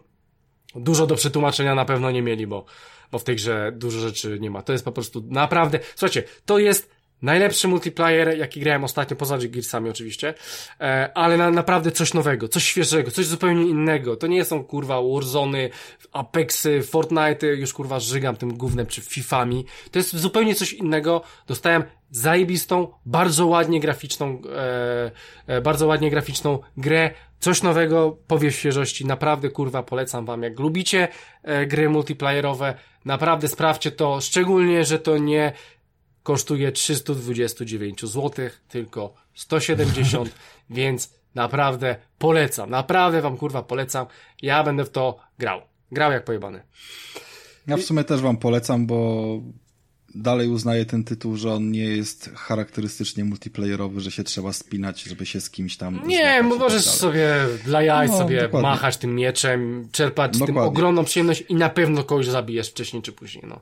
Dużo 0.74 1.06
do 1.06 1.14
przetłumaczenia 1.14 1.74
na 1.74 1.84
pewno 1.84 2.10
nie 2.10 2.22
mieli, 2.22 2.46
bo, 2.46 2.64
bo 3.12 3.18
w 3.18 3.24
tej 3.24 3.36
grze 3.36 3.72
dużo 3.74 4.00
rzeczy 4.00 4.38
nie 4.40 4.50
ma. 4.50 4.62
To 4.62 4.72
jest 4.72 4.84
po 4.84 4.92
prostu 4.92 5.24
naprawdę, 5.28 5.80
słuchajcie, 5.94 6.22
to 6.44 6.58
jest 6.58 6.95
najlepszy 7.22 7.68
multiplayer, 7.68 8.38
jaki 8.38 8.60
grałem 8.60 8.84
ostatnio, 8.84 9.16
poza 9.16 9.38
Gearsami 9.38 9.90
oczywiście, 9.90 10.34
e, 10.80 11.10
ale 11.14 11.36
na, 11.36 11.50
naprawdę 11.50 11.92
coś 11.92 12.14
nowego, 12.14 12.48
coś 12.48 12.64
świeżego, 12.64 13.10
coś 13.10 13.26
zupełnie 13.26 13.66
innego. 13.66 14.16
To 14.16 14.26
nie 14.26 14.44
są 14.44 14.64
kurwa 14.64 15.02
Warzony, 15.02 15.70
Apexy, 16.12 16.82
Fortnite, 16.82 17.46
już 17.46 17.72
kurwa 17.72 18.00
żygam 18.00 18.36
tym 18.36 18.56
gównem 18.56 18.86
czy 18.86 19.00
Fifami. 19.00 19.66
To 19.90 19.98
jest 19.98 20.16
zupełnie 20.16 20.54
coś 20.54 20.72
innego. 20.72 21.22
Dostałem 21.46 21.84
zajebistą, 22.10 22.88
bardzo 23.06 23.46
ładnie 23.46 23.80
graficzną, 23.80 24.42
e, 24.56 25.10
e, 25.46 25.60
bardzo 25.60 25.86
ładnie 25.86 26.10
graficzną 26.10 26.58
grę, 26.76 27.10
coś 27.40 27.62
nowego, 27.62 28.18
powiew 28.26 28.54
świeżości, 28.54 29.06
naprawdę 29.06 29.50
kurwa 29.50 29.82
polecam 29.82 30.26
wam, 30.26 30.42
jak 30.42 30.60
lubicie 30.60 31.08
e, 31.42 31.66
gry 31.66 31.88
multiplayerowe, 31.88 32.74
naprawdę 33.04 33.48
sprawdźcie 33.48 33.90
to, 33.90 34.20
szczególnie, 34.20 34.84
że 34.84 34.98
to 34.98 35.18
nie 35.18 35.52
kosztuje 36.26 36.72
329 36.72 38.00
zł, 38.00 38.30
tylko 38.68 39.14
170, 39.34 40.30
więc 40.70 41.10
naprawdę 41.34 41.96
polecam, 42.18 42.70
naprawdę 42.70 43.22
wam 43.22 43.36
kurwa 43.36 43.62
polecam, 43.62 44.06
ja 44.42 44.64
będę 44.64 44.84
w 44.84 44.90
to 44.90 45.18
grał, 45.38 45.60
grał 45.92 46.12
jak 46.12 46.24
pojebany. 46.24 46.62
Ja 47.66 47.76
w 47.76 47.82
sumie 47.82 48.04
też 48.04 48.20
wam 48.20 48.36
polecam, 48.36 48.86
bo 48.86 49.40
dalej 50.14 50.48
uznaję 50.48 50.84
ten 50.86 51.04
tytuł, 51.04 51.36
że 51.36 51.52
on 51.52 51.70
nie 51.70 51.84
jest 51.84 52.30
charakterystycznie 52.34 53.24
multiplayerowy, 53.24 54.00
że 54.00 54.10
się 54.10 54.24
trzeba 54.24 54.52
spinać, 54.52 55.02
żeby 55.02 55.26
się 55.26 55.40
z 55.40 55.50
kimś 55.50 55.76
tam 55.76 56.00
Nie, 56.06 56.22
tak 56.22 56.44
możesz 56.46 56.84
dalej. 56.84 56.98
sobie 56.98 57.34
dla 57.64 57.82
jaj 57.82 58.08
No, 58.08 58.18
sobie 58.18 58.42
dokładnie. 58.42 58.70
machać 58.70 58.96
tym 58.96 59.14
mieczem, 59.14 59.88
czerpać 59.92 60.34
z 60.36 60.38
tym 60.38 60.46
Dokładnie. 60.46 60.68
ogromną 60.70 61.04
przyjemność 61.04 61.44
i 61.48 61.54
na 61.54 61.68
pewno 61.68 62.04
kogoś 62.04 62.26
zabijesz 62.26 62.70
wcześniej 62.70 63.02
czy 63.02 63.12
później, 63.12 63.44
no. 63.48 63.60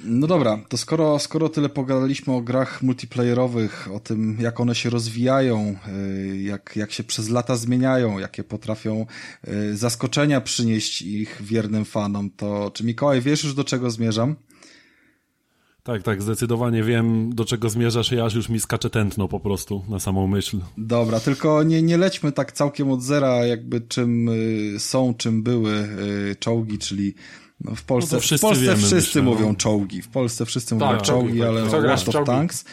No 0.00 0.26
dobra, 0.26 0.58
to 0.68 0.76
skoro, 0.76 1.18
skoro 1.18 1.48
tyle 1.48 1.68
pogadaliśmy 1.68 2.34
o 2.34 2.40
grach 2.40 2.82
multiplayerowych, 2.82 3.88
o 3.94 4.00
tym 4.00 4.36
jak 4.40 4.60
one 4.60 4.74
się 4.74 4.90
rozwijają, 4.90 5.76
y, 5.88 6.38
jak, 6.42 6.76
jak 6.76 6.92
się 6.92 7.04
przez 7.04 7.28
lata 7.28 7.56
zmieniają, 7.56 8.18
jakie 8.18 8.44
potrafią 8.44 9.06
y, 9.48 9.76
zaskoczenia 9.76 10.40
przynieść 10.40 11.02
ich 11.02 11.42
wiernym 11.42 11.84
fanom, 11.84 12.30
to 12.30 12.70
czy 12.74 12.84
Mikołaj 12.84 13.20
wiesz 13.20 13.44
już 13.44 13.54
do 13.54 13.64
czego 13.64 13.90
zmierzam? 13.90 14.36
Tak, 15.82 16.02
tak, 16.02 16.22
zdecydowanie 16.22 16.82
wiem, 16.82 17.34
do 17.34 17.44
czego 17.44 17.68
zmierzasz 17.68 18.12
i 18.12 18.20
aż 18.20 18.34
już 18.34 18.48
mi 18.48 18.60
skacze 18.60 18.90
tętno 18.90 19.28
po 19.28 19.40
prostu 19.40 19.84
na 19.88 20.00
samą 20.00 20.26
myśl. 20.26 20.60
Dobra, 20.78 21.20
tylko 21.20 21.62
nie, 21.62 21.82
nie 21.82 21.96
lećmy 21.96 22.32
tak 22.32 22.52
całkiem 22.52 22.90
od 22.90 23.02
zera, 23.02 23.46
jakby 23.46 23.80
czym 23.80 24.28
y, 24.28 24.74
są, 24.78 25.14
czym 25.14 25.42
były 25.42 25.88
czołgi, 26.38 26.78
czyli 26.78 27.14
No 27.60 27.74
w 27.74 27.82
Polsce, 27.82 28.16
No 28.16 28.20
wszyscy 28.20 28.46
w 28.46 28.48
Polsce 28.48 28.64
wiemy, 28.64 28.76
wszyscy 28.76 28.94
myślę, 29.04 29.22
no. 29.22 29.30
mówią 29.30 29.54
czołgi. 29.56 30.02
W 30.02 30.08
Polsce 30.08 30.46
wszyscy 30.46 30.78
Tak, 30.78 30.88
mówią 30.88 31.00
czołgi, 31.00 31.38
tak. 31.38 31.48
ale 31.48 31.60
no, 31.60 31.66
World 31.66 32.08
of? 32.14 32.26
Tanks. 32.26 32.64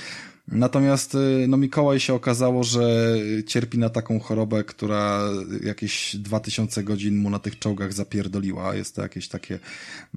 Natomiast 0.48 1.16
y, 1.16 1.46
no 1.48 1.58
Mikołaj 1.58 2.00
się 2.00 2.14
okazało, 2.14 2.64
że 2.64 3.16
cierpi 3.48 3.78
na 3.78 3.90
taką 3.90 4.20
chorobę, 4.20 4.64
która 4.64 5.22
jakieś 5.64 6.16
2000 6.16 6.84
godzin 6.84 7.18
mu 7.18 7.30
na 7.30 7.40
tych 7.40 7.60
czołgach 7.60 7.94
zapierdoliła. 7.94 8.76
Jest 8.76 8.96
to 8.96 9.02
jakieś 9.02 9.28
takie... 9.28 9.60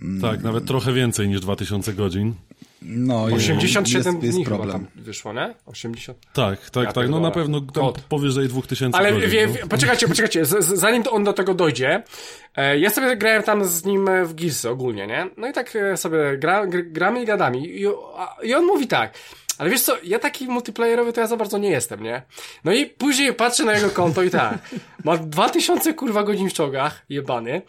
mm, 0.02 0.20
Tak, 0.20 0.42
nawet 0.42 0.64
trochę 0.64 0.92
więcej 0.92 1.28
niż 1.28 1.40
2000 1.40 1.94
godzin. 1.94 2.34
No, 2.82 3.28
jest- 3.28 3.50
87 3.50 4.14
jest, 4.14 4.24
jest 4.24 4.36
dni 4.36 4.44
chyba 4.44 4.56
problem. 4.56 4.86
tam 4.94 5.04
wyszło, 5.04 5.32
nie? 5.32 5.54
80. 5.66 6.18
Tak, 6.32 6.70
tak, 6.70 6.84
Ja 6.84 6.92
tak. 6.92 7.08
No 7.08 7.20
na 7.20 7.30
pewno 7.30 7.60
powyżej 8.08 8.48
2000 8.48 8.98
Ale 8.98 9.12
godzin. 9.12 9.30
wie, 9.30 9.46
no. 9.46 9.52
wie, 9.52 9.66
poczekajcie, 9.66 10.08
poczekajcie, 10.08 10.44
z, 10.44 10.64
z, 10.64 10.78
zanim 10.78 11.02
on 11.10 11.24
do 11.24 11.32
tego 11.32 11.54
dojdzie, 11.54 12.02
e, 12.56 12.78
ja 12.78 12.90
sobie 12.90 13.16
grałem 13.16 13.42
tam 13.42 13.64
z 13.64 13.84
nim 13.84 14.08
w 14.24 14.34
Gearsy 14.34 14.70
ogólnie, 14.70 15.06
nie? 15.06 15.26
No 15.36 15.48
i 15.48 15.52
tak 15.52 15.76
e, 15.76 15.96
sobie 15.96 16.18
gra, 16.38 16.66
gr, 16.66 16.82
gramy 16.82 17.22
i 17.22 17.26
gadamy 17.26 17.58
I, 17.58 17.86
a, 18.16 18.36
i 18.42 18.54
on 18.54 18.64
mówi 18.66 18.86
tak, 18.86 19.14
ale 19.58 19.70
wiesz 19.70 19.82
co, 19.82 19.96
ja 20.04 20.18
taki 20.18 20.46
multiplayerowy 20.46 21.12
to 21.12 21.20
ja 21.20 21.26
za 21.26 21.36
bardzo 21.36 21.58
nie 21.58 21.70
jestem, 21.70 22.02
nie? 22.02 22.22
No 22.64 22.72
i 22.72 22.86
później 22.86 23.34
patrzę 23.34 23.64
na 23.64 23.72
jego 23.72 23.90
konto 23.90 24.22
i 24.22 24.30
tak, 24.30 24.58
ma 25.04 25.16
2000 25.16 25.94
kurwa 25.94 26.22
godzin 26.22 26.50
w 26.50 26.52
czołgach, 26.52 27.04
jebany. 27.08 27.62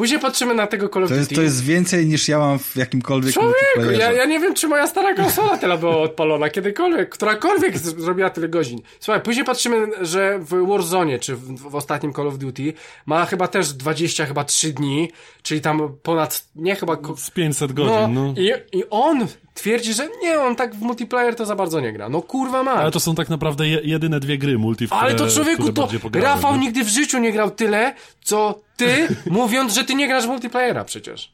Później 0.00 0.20
patrzymy 0.20 0.54
na 0.54 0.66
tego 0.66 0.88
Call 0.88 1.04
of 1.04 1.08
To 1.08 1.14
jest, 1.14 1.28
Duty. 1.28 1.34
to 1.34 1.42
jest 1.42 1.64
więcej 1.64 2.06
niż 2.06 2.28
ja 2.28 2.38
mam 2.38 2.58
w 2.58 2.76
jakimkolwiek 2.76 3.34
Człowieku, 3.34 3.90
ja, 3.98 4.12
ja 4.12 4.24
nie 4.24 4.40
wiem, 4.40 4.54
czy 4.54 4.68
moja 4.68 4.86
stara 4.86 5.14
konsola 5.14 5.58
tyle 5.58 5.78
była 5.78 5.96
odpalona, 5.98 6.50
kiedykolwiek, 6.50 7.08
którakolwiek 7.08 7.78
zrobiła 7.78 8.30
tyle 8.30 8.48
godzin. 8.48 8.78
Słuchaj, 9.00 9.22
później 9.22 9.44
patrzymy, 9.44 9.86
że 10.00 10.38
w 10.38 10.66
Warzone, 10.68 11.18
czy 11.18 11.36
w, 11.36 11.60
w 11.60 11.74
ostatnim 11.74 12.12
Call 12.12 12.28
of 12.28 12.38
Duty, 12.38 12.72
ma 13.06 13.26
chyba 13.26 13.48
też 13.48 13.72
20, 13.72 14.26
chyba 14.26 14.44
3 14.44 14.72
dni, 14.72 15.10
czyli 15.42 15.60
tam 15.60 15.96
ponad, 16.02 16.44
nie 16.56 16.76
chyba... 16.76 16.96
Z 17.16 17.30
500 17.30 17.72
godzin, 17.72 18.14
no. 18.14 18.34
I, 18.36 18.78
I 18.78 18.82
on 18.90 19.26
twierdzi, 19.54 19.94
że 19.94 20.08
nie, 20.22 20.40
on 20.40 20.56
tak 20.56 20.74
w 20.74 20.80
multiplayer 20.80 21.34
to 21.34 21.46
za 21.46 21.56
bardzo 21.56 21.80
nie 21.80 21.92
gra. 21.92 22.08
No 22.08 22.22
kurwa 22.22 22.62
ma. 22.62 22.72
Ale 22.72 22.90
to 22.90 23.00
są 23.00 23.14
tak 23.14 23.28
naprawdę 23.28 23.68
je, 23.68 23.80
jedyne 23.84 24.20
dwie 24.20 24.38
gry 24.38 24.58
multi, 24.58 24.86
w 24.86 24.90
które, 24.90 25.02
Ale 25.02 25.14
to 25.14 25.28
człowieku, 25.28 25.72
to 25.72 25.88
Rafał 26.12 26.52
nie? 26.52 26.58
nigdy 26.58 26.84
w 26.84 26.88
życiu 26.88 27.18
nie 27.18 27.32
grał 27.32 27.50
tyle, 27.50 27.94
co 28.24 28.60
ty, 28.86 29.16
mówiąc, 29.30 29.74
że 29.74 29.84
ty 29.84 29.94
nie 29.94 30.08
grasz 30.08 30.24
w 30.24 30.28
multiplayera 30.28 30.84
przecież. 30.84 31.32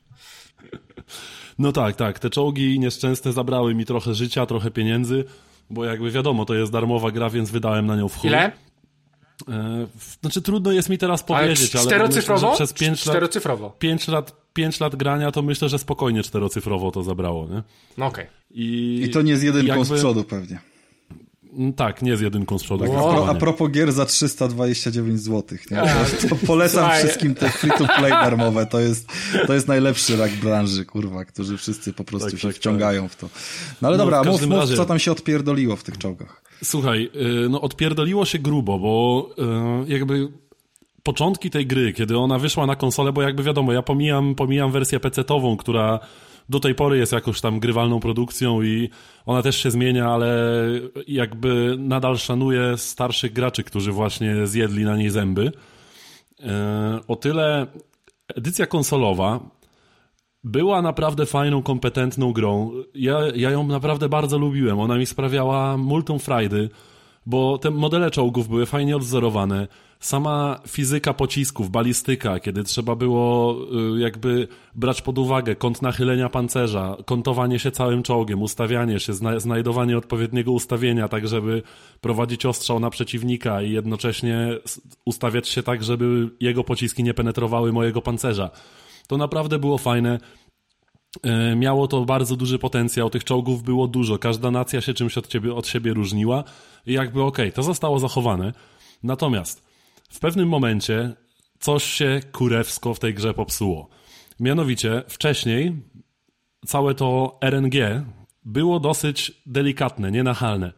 No 1.59 1.73
tak, 1.73 1.97
tak. 1.97 2.19
Te 2.19 2.31
czołgi 2.31 2.79
nieszczęsne 2.81 3.33
zabrały 3.33 3.75
mi 3.75 3.85
trochę 3.87 4.15
życia, 4.15 4.47
trochę 4.47 4.71
pieniędzy, 4.71 5.25
bo 5.71 5.85
jakby 5.85 6.11
wiadomo, 6.11 6.45
to 6.45 6.55
jest 6.55 6.73
darmowa 6.73 7.11
gra, 7.11 7.31
więc 7.31 7.51
wydałem 7.51 7.87
na 7.87 7.97
nią 7.97 8.09
w 8.09 8.17
chuj. 8.17 8.31
Ile? 8.31 8.53
E, 9.49 9.87
znaczy 10.21 10.43
trudno 10.43 10.73
jest 10.73 10.89
mi 10.89 10.99
teraz 10.99 11.25
Ale 11.29 11.41
powiedzieć, 11.41 11.77
ale 11.77 11.85
czterocyfrowo? 11.85 12.47
myślę, 12.51 12.51
że 12.51 12.57
przez 12.67 12.73
5 12.73 13.07
lat, 13.07 13.15
Czterocyfrowo. 13.15 13.71
5 13.79 14.09
lat, 14.09 14.37
5 14.53 14.81
lat 14.81 14.97
grania 14.97 15.33
to 15.33 15.43
myślę, 15.43 15.69
że 15.69 15.79
spokojnie 15.79 16.23
czterocyfrowo 16.23 16.91
to 16.91 17.03
zabrało, 17.03 17.49
nie? 17.49 17.63
No 17.99 18.07
okej. 18.07 18.27
I, 18.51 19.03
I 19.07 19.11
to 19.11 19.23
nie 19.23 19.37
z 19.37 19.43
jedynką 19.43 19.69
jakby- 19.69 19.85
z 19.85 19.93
przodu 19.99 20.25
pewnie. 20.25 20.59
Mm, 21.57 21.73
Tak, 21.73 22.03
nie 22.03 22.17
z 22.17 22.21
jedynką 22.21 22.59
z 22.59 22.63
przodu. 22.65 22.85
Tak, 22.85 22.95
a, 23.29 23.35
propos 23.35 23.71
gier 23.71 23.93
za 23.93 24.07
329 24.07 25.21
zł. 25.21 25.59
Nie? 25.71 25.77
To, 26.23 26.29
to 26.29 26.37
polecam 26.47 26.81
Słuchaj. 26.85 26.99
wszystkim 27.05 27.35
te 27.35 27.51
free-to-play 27.51 28.11
darmowe. 28.11 28.67
To 28.67 28.81
jest, 28.81 29.09
to 29.47 29.55
jest 29.55 29.69
najlepszy 29.69 30.17
rak 30.17 30.33
branży, 30.33 30.85
kurwa, 30.85 31.25
którzy 31.25 31.57
wszyscy 31.57 31.93
po 31.93 32.05
prostu 32.05 32.31
Tak, 32.31 32.41
się 32.41 32.49
tak, 32.49 32.57
wciągają 32.57 33.09
w 33.09 33.17
to. 33.17 33.29
No 33.83 33.89
ale 33.89 33.97
No, 33.97 34.05
dobra, 34.05 34.25
mów, 34.25 34.43
mów, 34.47 34.59
razie- 34.59 34.77
co 34.77 34.85
tam 34.85 34.99
się 34.99 35.13
odpierdoliło 35.13 35.77
w 35.77 35.83
tych 35.83 35.99
czołgach. 35.99 36.43
Słuchaj, 36.65 37.11
y, 37.45 37.49
no 37.49 37.61
odpierdoliło 37.61 38.25
się 38.25 38.39
grubo, 38.39 38.79
bo 38.79 39.29
y, 39.87 39.93
jakby 39.93 40.29
początki 41.03 41.51
tej 41.51 41.67
gry, 41.67 41.93
kiedy 41.93 42.19
ona 42.19 42.39
wyszła 42.39 42.67
na 42.67 42.77
konsolę, 42.77 43.13
bo 43.13 43.23
jakby 43.23 43.43
wiadomo, 43.43 43.73
ja 43.73 43.83
pomijam, 43.83 44.35
pomijam 44.35 44.73
wersję 44.73 45.01
PC-tową, 45.01 45.57
która 45.57 45.99
do 46.49 46.61
tej 46.61 46.75
pory 46.75 46.99
jest 46.99 47.13
jakąś 47.13 47.41
tam 47.41 47.61
grywalną 47.61 48.01
produkcją 48.01 48.63
i 48.63 48.91
ona 49.27 49.43
też 49.43 49.57
się 49.57 49.71
zmienia, 49.71 50.11
ale 50.11 50.53
jakby 51.09 51.77
nadal 51.79 52.19
szanuje 52.19 52.77
starszych 52.77 53.33
graczy, 53.33 53.65
którzy 53.65 53.93
właśnie 53.93 54.47
zjedli 54.47 54.85
na 54.85 54.97
niej 54.97 55.11
zęby. 55.11 55.53
Y, 56.41 56.45
O 57.09 57.17
tyle 57.17 57.67
edycja 58.35 58.67
konsolowa 58.67 59.41
była 60.45 60.83
naprawdę 60.83 61.27
fajną, 61.27 61.63
kompetentną 61.63 62.33
grą. 62.33 62.73
Ja, 62.95 63.19
ja 63.35 63.51
ją 63.51 63.67
naprawdę 63.67 64.09
bardzo 64.09 64.39
lubiłem. 64.39 64.81
Ona 64.81 64.97
mi 64.97 65.07
sprawiała 65.07 65.77
multum 65.77 66.19
frajdy, 66.19 66.71
bo 67.27 67.59
te 67.59 67.71
modele 67.71 68.11
czołgów 68.11 68.49
były 68.49 68.67
fajnie 68.67 68.97
odwzorowane. 68.97 69.69
Sama 70.01 70.61
fizyka 70.69 71.15
pocisków, 71.15 71.71
balistyka, 71.71 72.41
kiedy 72.41 72.65
trzeba 72.65 72.97
było 72.97 73.57
y, 73.97 74.01
jakby 74.01 74.49
brać 74.75 75.03
pod 75.03 75.19
uwagę 75.19 75.57
kąt 75.57 75.83
nachylenia 75.83 76.29
pancerza, 76.29 76.97
kątowanie 77.07 77.59
się 77.59 77.71
całym 77.71 78.03
czołgiem, 78.03 78.43
ustawianie 78.43 79.01
się, 79.01 79.13
zna 79.13 79.41
znajdowanie 79.41 79.99
odpowiedniego 79.99 80.53
ustawienia, 80.53 81.09
tak 81.09 81.29
żeby 81.29 81.63
prowadzić 82.01 82.47
ostrzał 82.47 82.81
na 82.81 82.91
przeciwnika 82.91 83.63
i 83.63 83.71
jednocześnie 83.71 84.49
ustawiać 85.05 85.49
się 85.49 85.63
tak, 85.63 85.85
żeby 85.85 86.31
jego 86.41 86.65
pociski 86.65 87.03
nie 87.03 87.15
penetrowały 87.15 87.73
mojego 87.73 88.03
pancerza. 88.03 88.51
To 89.07 89.17
naprawdę 89.17 89.59
było 89.59 89.79
fajne. 89.79 90.19
E, 91.23 91.57
Miało 91.57 91.89
to 91.89 92.05
bardzo 92.05 92.37
duży 92.37 92.59
potencjał, 92.59 93.11
tych 93.11 93.25
czołgów 93.25 93.63
było 93.63 93.89
dużo, 93.89 94.19
każda 94.19 94.51
nacja 94.51 94.81
się 94.81 94.95
czymś 94.95 95.19
od, 95.19 95.27
ciebie, 95.27 95.55
od 95.55 95.67
siebie 95.69 95.95
różniła 95.95 96.45
i 96.87 96.93
jakby 96.93 97.23
okej, 97.23 97.53
to 97.53 97.63
zostało 97.63 97.99
zachowane. 97.99 98.53
Natomiast 99.03 99.66
w 100.17 100.21
pewnym 100.21 100.49
momencie 100.49 101.15
coś 101.59 101.85
się 101.85 102.21
kurewsko 102.33 102.95
w 102.95 102.99
tej 102.99 103.15
grze 103.15 103.35
popsuło. 103.35 103.89
Mianowicie 104.41 105.03
wcześniej 105.09 105.73
całe 106.67 106.95
to 106.95 107.39
RNG 107.45 107.75
było 108.45 108.81
dosyć 108.81 109.33
delikatne, 109.47 110.11
nienachalne. 110.13 110.73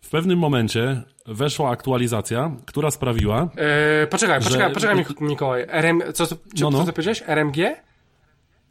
W 0.00 0.10
pewnym 0.10 0.38
momencie 0.38 1.02
weszła 1.26 1.70
aktualizacja, 1.70 2.56
która 2.66 2.90
sprawiła, 2.90 3.48
Eee, 3.56 4.06
poczekaj, 4.06 4.42
Że- 4.42 4.48
poczekaj, 4.48 4.72
poczekaj 4.74 4.96
Mik- 4.96 5.20
Mikołaj. 5.20 5.66
RM, 5.68 6.02
co, 6.14 6.26
co, 6.26 6.36
No, 6.60 6.70
no. 6.70 6.78
co 6.78 6.84
ty 6.84 6.92
powiedziałeś? 6.92 7.22
RMG? 7.26 7.56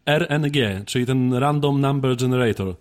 RNG, 0.05 0.85
czyli 0.85 1.05
ten 1.05 1.33
Random 1.33 1.81
Number 1.81 2.15
Generator. 2.17 2.75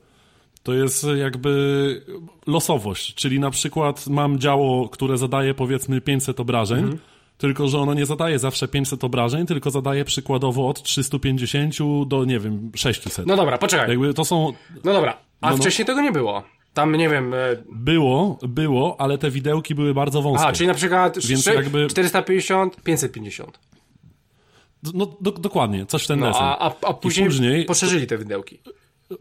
To 0.65 0.73
jest 0.75 1.07
jakby 1.17 2.03
losowość, 2.47 3.15
czyli 3.15 3.41
na 3.41 3.51
przykład 3.51 4.07
mam 4.07 4.39
działo, 4.39 4.89
które 4.89 5.19
zadaje 5.19 5.55
powiedzmy 5.55 6.01
500 6.01 6.41
obrażeń, 6.41 6.79
Mhm. 6.79 6.99
tylko 7.39 7.69
że 7.69 7.79
ono 7.79 7.95
nie 7.95 8.07
zadaje 8.07 8.39
zawsze 8.39 8.69
500 8.69 9.05
obrażeń, 9.05 9.47
tylko 9.47 9.71
zadaje 9.71 10.05
przykładowo 10.05 10.69
od 10.69 10.83
350 10.83 12.05
do, 12.07 12.25
nie 12.25 12.39
wiem, 12.39 12.71
600. 12.77 13.27
No 13.27 13.37
dobra, 13.37 13.59
poczekaj. 13.59 13.89
Jakby 13.91 14.15
to 14.15 14.25
są... 14.25 14.53
No 14.85 14.93
dobra, 14.93 15.17
a 15.41 15.47
No, 15.51 15.57
no. 15.57 15.63
wcześniej 15.63 15.87
tego 15.87 16.01
nie 16.01 16.13
było. 16.13 16.43
Tam, 16.75 16.97
nie 16.97 17.09
wiem... 17.09 17.35
E... 17.35 17.37
Było, 17.73 18.39
było, 18.43 19.01
ale 19.01 19.19
te 19.19 19.31
widełki 19.31 19.75
były 19.75 19.95
bardzo 19.95 20.23
wąskie. 20.23 20.45
Aha, 20.45 20.53
czyli 20.53 20.67
na 20.67 20.75
przykład 20.75 21.27
Więc 21.27 21.45
szy- 21.45 21.55
jakby- 21.55 21.87
450, 21.87 22.77
550. 22.83 23.59
No 24.95 25.17
do, 25.21 25.33
dokładnie, 25.33 25.87
coś 25.87 26.05
w 26.05 26.07
ten 26.07 26.19
No, 26.21 26.27
deseń. 26.27 26.43
a, 26.43 26.59
a, 26.59 26.73
a 26.83 26.95
później, 26.95 27.27
później 27.27 27.65
poszerzyli 27.65 28.07
te 28.07 28.19
widełki. 28.19 28.61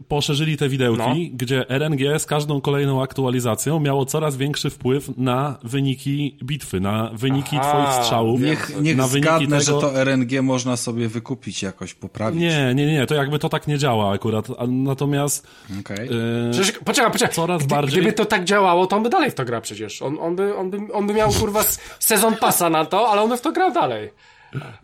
Poszerzyli 0.08 0.56
te 0.56 0.68
widełki, 0.68 1.30
gdzie 1.30 1.64
RNG 1.68 2.18
z 2.18 2.26
każdą 2.26 2.60
kolejną 2.60 3.02
aktualizacją 3.02 3.80
miało 3.80 4.06
coraz 4.06 4.36
większy 4.36 4.70
wpływ 4.70 5.10
na 5.16 5.58
wyniki 5.62 6.38
bitwy, 6.44 6.80
na 6.80 7.10
wyniki 7.14 7.56
Aha, 7.60 7.70
twoich 7.86 8.04
strzałów, 8.04 8.40
Niech, 8.40 8.72
niech 8.82 8.96
na 8.96 9.06
wyniki 9.08 9.28
zgadnę, 9.28 9.58
tego... 9.60 9.80
że 9.80 9.86
to 9.86 10.04
RNG 10.04 10.42
można 10.42 10.76
sobie 10.76 11.08
wykupić 11.08 11.62
jakoś, 11.62 11.94
poprawić. 11.94 12.40
Nie, 12.40 12.74
nie, 12.74 12.86
nie, 12.86 13.06
to 13.06 13.14
jakby 13.14 13.38
to 13.38 13.48
tak 13.48 13.66
nie 13.66 13.78
działa 13.78 14.12
akurat. 14.12 14.46
Natomiast 14.68 15.46
Okej. 15.80 16.08
e, 16.08 16.50
Przecież, 16.52 16.72
poczekaj, 16.84 17.12
poczekaj. 17.12 17.34
Coraz 17.34 17.62
Gdy, 17.62 17.74
bardziej- 17.74 18.00
Gdyby 18.00 18.12
to 18.16 18.24
tak 18.24 18.44
działało, 18.44 18.86
to 18.86 18.96
on 18.96 19.02
by 19.02 19.10
dalej 19.10 19.30
w 19.30 19.34
to 19.34 19.44
grał 19.44 19.60
przecież. 19.60 20.02
On, 20.02 20.18
on, 20.20 20.36
by, 20.36 20.56
on, 20.56 20.70
by, 20.70 20.78
on 20.92 21.06
by 21.06 21.14
miał, 21.14 21.30
kurwa, 21.32 21.62
sezon 21.98 22.36
pasa 22.36 22.70
na 22.70 22.84
to, 22.84 23.08
ale 23.08 23.22
on 23.22 23.30
by 23.30 23.36
w 23.36 23.40
to 23.40 23.52
grał 23.52 23.72
dalej. 23.72 24.10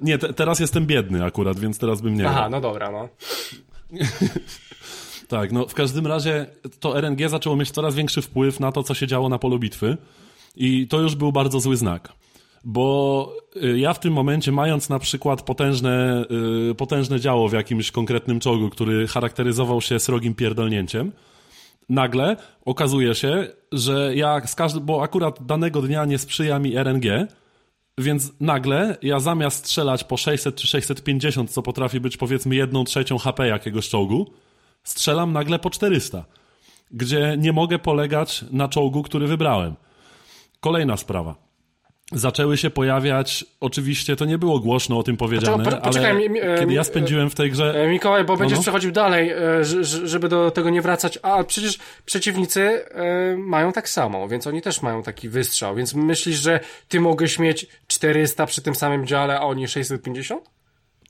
nie, 0.01 0.19
te, 0.19 0.32
teraz 0.32 0.61
jestem 0.61 0.87
biedny 0.87 1.24
akurat, 1.24 1.59
więc 1.59 1.78
teraz 1.78 2.01
bym 2.01 2.15
nie 2.15 2.28
Aha, 2.28 2.39
grał. 2.39 2.51
no 2.51 2.61
dobra, 2.61 2.91
no. 2.91 3.09
Tak, 5.31 5.52
no 5.52 5.66
w 5.66 5.74
każdym 5.74 6.07
razie 6.07 6.47
to 6.81 7.01
RNG 7.01 7.28
zaczęło 7.28 7.57
mieć 7.57 7.70
coraz 7.70 7.94
większy 7.94 8.23
wpływ 8.23 8.61
na 8.61 8.73
to, 8.73 8.82
co 8.82 8.94
się 8.94 9.07
działo 9.07 9.28
na 9.28 9.39
polu 9.39 9.59
bitwy 9.59 9.97
i 10.57 10.89
to 10.89 11.01
już 11.01 11.15
był 11.15 11.32
bardzo 11.32 11.61
zły 11.61 11.77
znak. 11.77 12.12
Bo 12.65 13.32
y, 13.65 13.78
ja 13.78 13.93
w 13.94 14.01
tym 14.01 14.12
momencie, 14.12 14.52
mając 14.52 14.89
na 14.89 14.98
przykład 14.98 15.43
potężne, 15.43 16.24
y, 16.70 16.74
potężne 16.74 17.20
działo 17.20 17.48
w 17.48 17.52
jakimś 17.52 17.90
konkretnym 17.90 18.40
czołgu, 18.40 18.70
który 18.70 19.07
charakteryzował 19.07 19.81
się 19.81 19.98
srogim 19.98 20.35
pierdolnięciem, 20.35 21.12
nagle 21.89 22.36
okazuje 22.65 23.15
się, 23.15 23.48
że 23.73 24.12
ja 24.16 24.47
z 24.47 24.55
każdym, 24.55 24.86
bo 24.86 25.02
akurat 25.02 25.47
danego 25.47 25.82
dnia 25.82 26.05
nie 26.05 26.19
sprzyja 26.19 26.59
mi 26.59 26.77
RNG, 26.77 27.27
więc 27.98 28.32
nagle 28.40 28.97
ja 29.02 29.20
zamiast 29.20 29.66
strzelać 29.66 30.05
po 30.05 30.16
600 30.16 30.57
czy 30.57 30.66
650, 30.66 31.51
co 31.51 31.62
potrafi 31.62 32.01
być 32.01 32.16
powiedzmy 32.16 32.55
jedną 32.55 32.85
trzecią 32.85 33.19
HP 33.19 33.48
jakiegoś 33.48 33.89
czołgu, 33.89 34.27
strzelam 34.85 35.32
nagle 35.32 35.59
po 35.59 35.70
400, 35.70 36.24
gdzie 36.90 37.35
nie 37.39 37.52
mogę 37.52 37.78
polegać 37.78 38.44
na 38.51 38.69
czołgu, 38.69 39.02
który 39.02 39.27
wybrałem. 39.27 39.74
Kolejna 40.61 40.97
sprawa. 40.97 41.35
zaczęły 42.12 42.57
się 42.57 42.70
pojawiać, 42.70 43.44
oczywiście 43.61 44.16
to 44.16 44.24
nie 44.24 44.39
było 44.39 44.59
głośno 44.59 44.98
o 44.98 45.02
tym 45.02 45.16
powiedziane, 45.16 45.65
Poczekaj, 45.65 45.82
poczekaj, 45.82 46.11
ale 46.11 46.20
mi- 46.20 46.31
mi- 46.31 46.40
kiedy 46.59 46.73
ja 46.73 46.85
spędziłem 46.85 47.31
w 47.31 47.35
tej 47.35 47.51
grze... 47.51 47.74
E, 47.85 47.89
Mikołaj, 47.89 48.24
bo 48.24 48.36
będziesz 48.36 48.59
no. 48.59 48.62
przechodził 48.62 48.93
dalej, 48.93 49.31
e, 49.31 49.65
żeby 50.05 50.28
do 50.28 50.51
tego 50.51 50.70
nie 50.70 50.82
wracać. 50.82 51.19
A 51.23 51.44
przecież 51.44 51.78
przeciwnicy 52.05 52.62
e, 52.94 53.36
mają 53.36 53.73
tak 53.73 53.89
samo, 53.89 54.28
więc 54.28 54.47
oni 54.47 54.62
też 54.62 54.82
mają 54.82 55.02
taki 55.02 55.28
wystrzał. 55.28 55.74
Więc 55.77 55.94
myślisz, 55.94 56.36
że 56.36 56.61
ty 56.89 57.01
mogłeś 57.01 57.39
mieć 57.39 57.66
400 57.86 58.47
przy 58.47 58.62
tym 58.62 58.74
samym 58.74 59.07
dziale, 59.07 59.39
a 59.40 59.43
oni 59.43 59.69
650? 59.69 60.51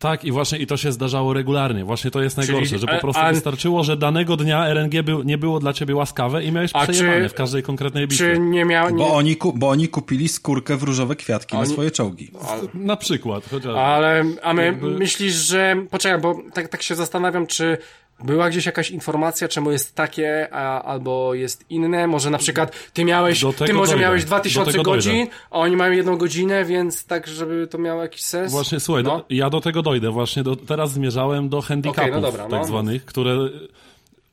Tak, 0.00 0.24
i 0.24 0.32
właśnie 0.32 0.58
i 0.58 0.66
to 0.66 0.76
się 0.76 0.92
zdarzało 0.92 1.32
regularnie. 1.34 1.84
Właśnie 1.84 2.10
to 2.10 2.22
jest 2.22 2.36
Czyli- 2.36 2.48
najgorsze, 2.48 2.78
że 2.78 2.86
a- 2.90 2.94
po 2.94 3.00
prostu 3.00 3.22
a- 3.22 3.32
wystarczyło, 3.32 3.84
że 3.84 3.96
danego 3.96 4.36
dnia 4.36 4.66
RNG 4.68 5.02
był, 5.02 5.22
nie 5.22 5.38
było 5.38 5.60
dla 5.60 5.72
ciebie 5.72 5.96
łaskawe 5.96 6.44
i 6.44 6.52
miałeś 6.52 6.72
przejebane 6.72 7.22
czy- 7.22 7.28
w 7.28 7.34
każdej 7.34 7.62
konkretnej 7.62 8.08
bitwie. 8.08 8.34
Czy 8.34 8.40
nie 8.40 8.64
miał... 8.64 8.90
Nie... 8.90 8.96
Bo 8.96 9.14
oni, 9.14 9.36
ku, 9.36 9.52
bo 9.52 9.68
oni 9.68 9.88
kupili 9.88 10.28
skórkę 10.28 10.76
w 10.76 10.82
różowe 10.82 11.16
kwiatki 11.16 11.54
na 11.54 11.60
Oni- 11.62 11.72
swoje 11.72 11.90
czołgi. 11.90 12.30
Na 12.74 12.96
przykład, 12.96 13.44
chociaż... 13.50 13.76
Ale, 13.76 14.24
a 14.42 14.52
my 14.54 14.64
Jakby- 14.64 14.90
myślisz, 14.90 15.34
że... 15.34 15.76
Poczekaj, 15.90 16.20
bo 16.20 16.42
tak, 16.54 16.68
tak 16.68 16.82
się 16.82 16.94
zastanawiam, 16.94 17.46
czy 17.46 17.78
była 18.24 18.50
gdzieś 18.50 18.66
jakaś 18.66 18.90
informacja, 18.90 19.48
czemu 19.48 19.70
jest 19.70 19.94
takie, 19.94 20.48
a, 20.54 20.82
albo 20.82 21.34
jest 21.34 21.64
inne? 21.70 22.06
Może 22.06 22.30
na 22.30 22.38
przykład 22.38 22.90
ty 22.92 23.04
miałeś, 23.04 23.40
ty 23.66 23.72
może 23.74 23.90
dojdę. 23.92 23.96
miałeś 23.96 24.22
Do 24.22 24.26
2000 24.26 24.72
tego 24.72 24.82
dojdę. 24.84 24.96
godzin, 24.96 25.26
a 25.50 25.58
oni 25.58 25.76
mają 25.76 25.92
jedną 25.92 26.16
godzinę, 26.16 26.64
więc 26.64 27.04
tak, 27.06 27.26
żeby 27.26 27.66
to 27.66 27.78
miało 27.78 28.02
jakiś 28.02 28.22
sens? 28.22 28.52
Właśnie, 28.52 28.80
słuchaj, 28.80 29.04
No. 29.04 29.10
do, 29.18 29.24
ja 29.30 29.50
do 29.50 29.60
tego 29.60 29.82
dojdę. 29.82 30.10
Właśnie 30.10 30.42
do, 30.42 30.56
teraz 30.56 30.92
zmierzałem 30.92 31.48
do 31.48 31.60
handicapów 31.62 31.98
Okej, 32.02 32.12
no 32.12 32.20
dobra, 32.20 32.42
tak 32.42 32.52
no. 32.60 32.64
zwanych, 32.64 33.04
które, 33.04 33.36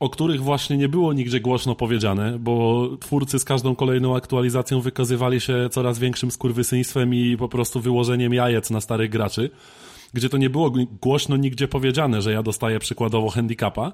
o 0.00 0.10
których 0.10 0.42
właśnie 0.42 0.76
nie 0.76 0.88
było 0.88 1.12
nigdzie 1.12 1.40
głośno 1.40 1.74
powiedziane, 1.74 2.36
bo 2.38 2.88
twórcy 3.00 3.38
z 3.38 3.44
każdą 3.44 3.76
kolejną 3.76 4.16
aktualizacją 4.16 4.80
wykazywali 4.80 5.40
się 5.40 5.68
coraz 5.70 5.98
większym 5.98 6.30
skurwysyństwem 6.30 7.14
i 7.14 7.36
po 7.36 7.48
prostu 7.48 7.80
wyłożeniem 7.80 8.34
jajec 8.34 8.70
na 8.70 8.80
starych 8.80 9.10
graczy, 9.10 9.50
gdzie 10.12 10.28
to 10.28 10.36
nie 10.36 10.50
było 10.50 10.72
głośno 11.02 11.36
nigdzie 11.36 11.68
powiedziane, 11.68 12.22
że 12.22 12.32
ja 12.32 12.42
dostaję 12.42 12.78
przykładowo 12.78 13.30
handicapa, 13.30 13.92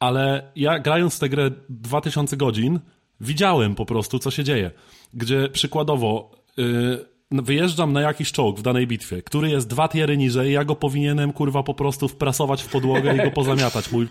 ale 0.00 0.52
ja 0.56 0.78
grając 0.78 1.18
tę 1.18 1.28
grę 1.28 1.50
2000 1.68 2.36
godzin, 2.36 2.80
widziałem 3.20 3.74
po 3.74 3.86
prostu, 3.86 4.18
co 4.18 4.30
się 4.30 4.44
dzieje. 4.44 4.70
Gdzie 5.14 5.48
przykładowo 5.48 6.30
yy, 6.56 7.10
wyjeżdżam 7.30 7.92
na 7.92 8.00
jakiś 8.00 8.32
czołg 8.32 8.58
w 8.58 8.62
danej 8.62 8.86
bitwie, 8.86 9.22
który 9.22 9.50
jest 9.50 9.68
dwa 9.68 9.88
tiery 9.88 10.16
niżej, 10.16 10.52
ja 10.52 10.64
go 10.64 10.76
powinienem 10.76 11.32
kurwa 11.32 11.62
po 11.62 11.74
prostu 11.74 12.08
wprasować 12.08 12.62
w 12.62 12.68
podłogę 12.68 13.14
i 13.14 13.16
go 13.16 13.30
pozamiatać. 13.30 13.92
Mój, 13.92 14.08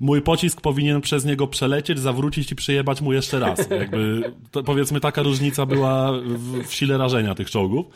mój 0.00 0.22
pocisk 0.22 0.60
powinien 0.60 1.00
przez 1.00 1.24
niego 1.24 1.46
przelecieć, 1.46 1.98
zawrócić 1.98 2.52
i 2.52 2.56
przyjebać 2.56 3.00
mu 3.00 3.12
jeszcze 3.12 3.38
raz. 3.38 3.70
Jakby, 3.70 4.32
to 4.50 4.62
powiedzmy, 4.62 5.00
taka 5.00 5.22
różnica 5.22 5.66
była 5.66 6.12
w, 6.12 6.66
w 6.66 6.74
sile 6.74 6.98
rażenia 6.98 7.34
tych 7.34 7.50
czołgów. 7.50 7.86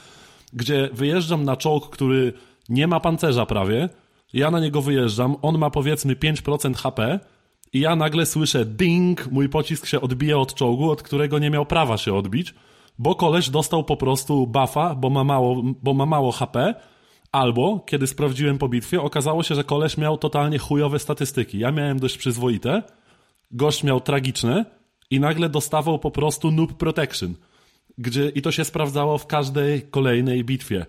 Gdzie 0.53 0.89
wyjeżdżam 0.93 1.45
na 1.45 1.57
czołg, 1.57 1.91
który 1.91 2.33
nie 2.69 2.87
ma 2.87 3.01
pancerza 3.01 3.47
prawie, 3.47 3.89
ja 4.33 4.51
na 4.51 4.61
niego 4.61 4.83
wyjeżdżam, 4.83 5.37
on 5.43 5.59
ma 5.59 5.71
powiedzmy 5.71 6.15
5% 6.15 6.75
HP 6.75 7.21
i 7.73 7.81
ja 7.81 7.97
nagle 7.97 8.27
słyszę 8.27 8.65
ding, 8.65 9.29
mój 9.33 9.49
pocisk 9.49 9.87
się 9.87 10.01
odbija 10.01 10.39
od 10.39 10.55
czołgu, 10.55 10.91
od 10.91 11.03
którego 11.03 11.39
nie 11.39 11.51
miał 11.51 11.67
prawa 11.67 11.97
się 11.97 12.15
odbić, 12.15 12.55
bo 12.99 13.15
koleś 13.15 13.51
dostał 13.51 13.85
po 13.85 13.97
prostu 13.97 14.47
buffa, 14.47 14.95
bo 14.95 15.11
ma 15.11 15.25
mało, 15.25 15.63
bo 15.83 15.95
ma 15.95 16.07
mało 16.07 16.33
HP, 16.33 16.75
albo, 17.33 17.81
kiedy 17.87 18.07
sprawdziłem 18.07 18.59
po 18.59 18.69
bitwie, 18.69 19.03
okazało 19.03 19.43
się, 19.43 19.55
że 19.55 19.65
koleś 19.65 19.97
miał 19.97 20.19
totalnie 20.19 20.59
chujowe 20.59 20.99
statystyki. 20.99 21.59
Ja 21.59 21.73
miałem 21.73 21.99
dość 21.99 22.19
przyzwoite, 22.19 22.83
gość 23.51 23.85
miał 23.85 24.01
tragiczne 24.01 24.65
i 25.11 25.21
nagle 25.21 25.49
dostawał 25.49 25.99
po 25.99 26.11
prostu 26.11 26.51
noob 26.51 26.73
protection, 26.73 27.35
gdzie 27.99 28.29
i 28.29 28.43
to 28.43 28.53
się 28.53 28.65
sprawdzało 28.65 29.19
w 29.19 29.27
każdej 29.27 29.83
kolejnej 29.83 30.45
bitwie. 30.45 30.87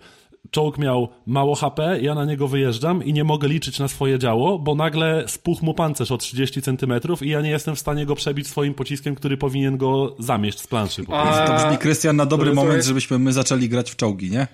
Czołg 0.50 0.78
miał 0.78 1.08
mało 1.26 1.54
HP, 1.54 1.98
ja 2.02 2.14
na 2.14 2.24
niego 2.24 2.48
wyjeżdżam 2.48 3.04
i 3.04 3.12
nie 3.12 3.24
mogę 3.24 3.48
liczyć 3.48 3.78
na 3.78 3.88
swoje 3.88 4.18
działo, 4.18 4.58
bo 4.58 4.74
nagle 4.74 5.24
spuchł 5.26 5.64
mu 5.64 5.74
pancerz 5.74 6.10
o 6.12 6.16
30 6.18 6.62
cm 6.62 6.92
i 7.22 7.28
ja 7.28 7.40
nie 7.40 7.50
jestem 7.50 7.76
w 7.76 7.78
stanie 7.78 8.06
go 8.06 8.14
przebić 8.14 8.48
swoim 8.48 8.74
pociskiem, 8.74 9.14
który 9.14 9.36
powinien 9.36 9.76
go 9.76 10.16
zamieść 10.18 10.60
z 10.60 10.66
planszy. 10.66 11.04
Po 11.04 11.12
prostu. 11.12 11.42
A- 11.42 11.46
To 11.46 11.66
brzmi, 11.66 11.78
Krystian, 11.78 12.16
na 12.16 12.26
dobry 12.26 12.46
to- 12.50 12.52
to 12.52 12.60
moment, 12.60 12.76
jest- 12.76 12.88
żebyśmy 12.88 13.18
my 13.18 13.32
zaczęli 13.32 13.68
grać 13.68 13.90
w 13.90 13.96
czołgi, 13.96 14.30
nie? 14.30 14.46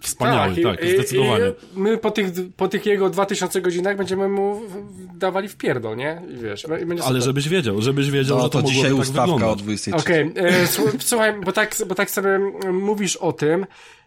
Wspaniały, 0.00 0.54
i- 0.60 0.62
tak, 0.62 0.84
i- 0.84 0.90
zdecydowanie. 0.94 1.44
I 1.76 1.78
my 1.80 1.98
po 1.98 2.10
tych, 2.10 2.26
po 2.56 2.68
tych 2.68 2.86
jego 2.86 3.10
2000 3.10 3.60
godzinach 3.60 3.96
będziemy 3.96 4.28
mu 4.28 4.60
dawali 5.14 5.48
w 5.48 5.56
pierdol, 5.56 5.96
nie? 5.96 6.22
I 6.34 6.36
wiesz, 6.36 6.64
Ale 6.64 6.80
super. 7.00 7.22
żebyś 7.22 7.48
wiedział, 7.48 7.82
żebyś 7.82 8.10
wiedział, 8.10 8.36
No 8.38 8.42
że 8.44 8.50
to, 8.50 8.62
to 8.62 8.68
dzisiaj 8.68 8.90
tak 8.90 9.00
ustawka 9.00 9.20
wyglądać. 9.32 9.50
o 9.50 9.56
23. 9.56 10.04
Okej, 10.04 10.32
e, 10.36 10.66
słu- 10.66 10.96
słuchaj, 11.00 11.40
bo 11.44 11.52
tak, 11.52 11.76
bo 11.88 11.94
tak 11.94 12.10
sobie 12.10 12.38
mówisz 12.72 13.16
o 13.16 13.32
tym 13.32 13.66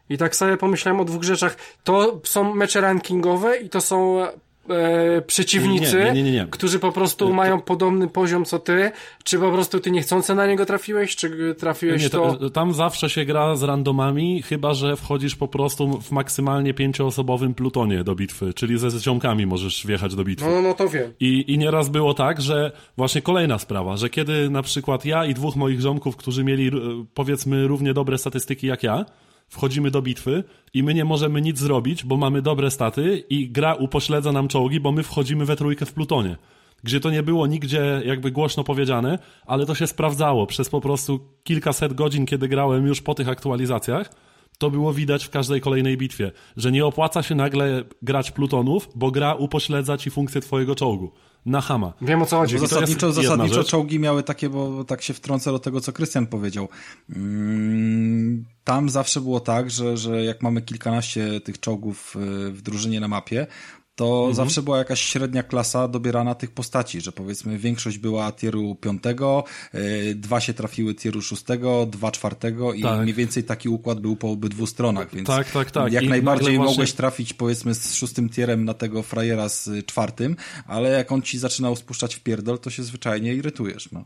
i 0.10 0.18
tak 0.18 0.36
sobie 0.36 0.58
pomyślałem 0.58 1.02
o 1.02 1.06
dwóch 1.06 1.24
rzeczach. 1.24 1.58
To 1.84 2.22
są 2.24 2.54
mecze 2.54 2.82
rankingowe 2.82 3.58
i 3.58 3.70
to 3.70 3.82
są 3.82 4.22
e, 4.70 5.22
przeciwnicy, 5.22 6.12
Nie, 6.14 6.24
nie, 6.24 6.32
nie, 6.32 6.48
którzy 6.52 6.80
po 6.80 6.92
prostu 6.92 7.34
mają 7.34 7.62
podobny 7.62 8.08
poziom 8.08 8.46
co 8.46 8.60
ty, 8.60 8.92
czy 9.24 9.40
po 9.40 9.52
prostu 9.52 9.80
ty 9.80 9.92
niechcący 9.92 10.36
na 10.36 10.48
niego 10.48 10.66
trafiłeś, 10.66 11.16
czy 11.16 11.56
trafiłeś 11.56 12.04
Nie, 12.04 12.10
to... 12.10 12.36
to, 12.36 12.50
tam 12.50 12.74
zawsze 12.74 13.10
się 13.10 13.26
gra 13.26 13.56
z 13.56 13.64
randomami, 13.64 14.42
chyba 14.42 14.74
że 14.74 14.96
wchodzisz 14.96 15.36
po 15.36 15.48
prostu 15.48 16.02
w 16.02 16.12
maksymalnie 16.12 16.74
pięcioosobowym 16.74 17.54
plutonie 17.54 18.04
do 18.04 18.16
bitwy, 18.16 18.54
czyli 18.54 18.80
ze 18.80 19.00
ziomkami 19.00 19.46
możesz 19.46 19.88
wjechać 19.88 20.16
do 20.16 20.24
bitwy. 20.24 20.46
No, 20.46 20.62
no 20.62 20.74
to 20.74 20.90
wiem. 20.90 21.14
I, 21.20 21.54
I 21.54 21.58
nieraz 21.58 21.90
było 21.90 22.14
tak, 22.14 22.42
że 22.42 22.72
właśnie 22.98 23.22
kolejna 23.22 23.60
sprawa, 23.60 23.98
że 23.98 24.10
kiedy 24.10 24.50
na 24.50 24.62
przykład 24.62 25.06
ja 25.06 25.26
i 25.26 25.34
dwóch 25.34 25.56
moich 25.56 25.82
ziomków, 25.82 26.18
którzy 26.18 26.44
mieli 26.44 26.68
e, 26.68 26.72
powiedzmy 27.14 27.68
równie 27.68 27.94
dobre 27.94 28.18
statystyki 28.18 28.68
jak 28.68 28.84
ja, 28.84 29.06
wchodzimy 29.54 29.92
do 29.92 30.02
bitwy 30.02 30.44
i 30.74 30.84
my 30.84 30.94
nie 30.94 31.06
możemy 31.06 31.42
nic 31.42 31.60
zrobić, 31.60 32.04
bo 32.04 32.18
mamy 32.18 32.42
dobre 32.42 32.72
staty 32.72 33.24
i 33.30 33.50
gra 33.50 33.74
upośledza 33.76 34.32
nam 34.32 34.48
czołgi, 34.48 34.80
bo 34.80 34.92
my 34.92 35.04
wchodzimy 35.04 35.46
we 35.46 35.56
trójkę 35.56 35.86
w 35.86 35.94
plutonie. 35.94 36.38
Gdzie 36.84 37.00
to 37.00 37.12
nie 37.12 37.24
było 37.24 37.48
nigdzie 37.48 38.02
jakby 38.06 38.32
głośno 38.32 38.64
powiedziane, 38.64 39.20
ale 39.46 39.66
to 39.66 39.76
się 39.76 39.88
sprawdzało 39.88 40.48
przez 40.48 40.70
po 40.70 40.82
prostu 40.82 41.20
kilkaset 41.44 41.94
godzin, 41.94 42.26
kiedy 42.26 42.48
grałem 42.48 42.88
już 42.88 43.02
po 43.02 43.16
tych 43.16 43.30
aktualizacjach, 43.30 44.10
to 44.58 44.72
było 44.72 44.94
widać 44.94 45.26
w 45.26 45.30
każdej 45.30 45.62
kolejnej 45.62 45.98
bitwie, 45.98 46.32
że 46.58 46.72
nie 46.72 46.86
opłaca 46.86 47.24
się 47.24 47.36
nagle 47.36 47.84
grać 48.02 48.32
plutonów, 48.32 48.90
bo 48.96 49.12
gra 49.12 49.34
upośledza 49.36 49.98
ci 49.98 50.12
funkcję 50.12 50.42
twojego 50.42 50.76
czołgu. 50.76 51.12
Na 51.46 51.62
hama. 51.62 51.94
Wiem 52.02 52.22
o 52.22 52.26
co 52.26 52.38
chodzi. 52.38 52.56
Bo 52.60 52.68
zasadniczo, 52.68 53.14
zasadniczo 53.14 53.64
czołgi 53.64 54.00
miały 54.00 54.24
takie, 54.24 54.50
bo 54.50 54.84
tak 54.84 55.02
się 55.02 55.14
wtrącę 55.14 55.52
do 55.52 55.60
tego, 55.60 55.82
co 55.82 55.94
Krystian 55.94 56.28
powiedział. 56.28 56.70
Mm, 57.10 58.46
Tam 58.64 58.90
zawsze 58.90 59.22
było 59.22 59.40
tak, 59.40 59.72
że, 59.72 59.98
że 59.98 60.24
jak 60.24 60.42
mamy 60.42 60.62
kilkanaście 60.62 61.42
tych 61.42 61.60
czołgów 61.60 62.16
y, 62.16 62.52
w 62.52 62.62
drużynie 62.62 63.00
na 63.00 63.08
mapie, 63.08 63.48
to 63.96 64.18
Mhm. 64.18 64.36
zawsze 64.36 64.62
była 64.62 64.78
jakaś 64.78 65.02
średnia 65.02 65.44
klasa 65.44 65.88
dobierana 65.88 66.36
tych 66.36 66.52
postaci, 66.52 67.02
że 67.02 67.12
powiedzmy 67.12 67.58
większość 67.58 67.98
była 67.98 68.32
tieru 68.32 68.76
piątego, 68.76 69.44
y, 69.76 70.16
dwa 70.16 70.40
się 70.42 70.54
trafiły 70.54 70.96
tieru 70.96 71.22
szóstego, 71.22 71.86
dwa 71.86 72.12
czwartego 72.12 72.74
i 72.74 72.82
Tak. 72.82 73.02
mniej 73.02 73.14
więcej 73.14 73.44
taki 73.44 73.70
układ 73.70 74.00
był 74.00 74.16
po 74.16 74.32
obydwu 74.32 74.68
stronach, 74.68 75.16
więc 75.16 75.28
Tak, 75.28 75.52
tak, 75.52 75.72
tak. 75.72 75.94
jak 75.94 76.04
I 76.04 76.10
najbardziej 76.10 76.56
właśnie- 76.56 76.72
mogłeś 76.72 76.94
trafić 76.94 77.34
powiedzmy 77.34 77.76
z 77.76 77.96
szóstym 77.96 78.30
tierem 78.30 78.66
na 78.66 78.74
tego 78.74 79.04
frajera 79.04 79.50
z 79.50 79.68
y, 79.68 79.84
czwartym, 79.84 80.36
ale 80.68 80.90
jak 80.90 81.12
on 81.12 81.22
ci 81.22 81.40
zaczynał 81.40 81.76
spuszczać 81.76 82.16
w 82.16 82.20
pierdol, 82.20 82.60
to 82.60 82.70
się 82.70 82.84
zwyczajnie 82.84 83.34
irytujesz, 83.34 83.92
no. 83.92 84.06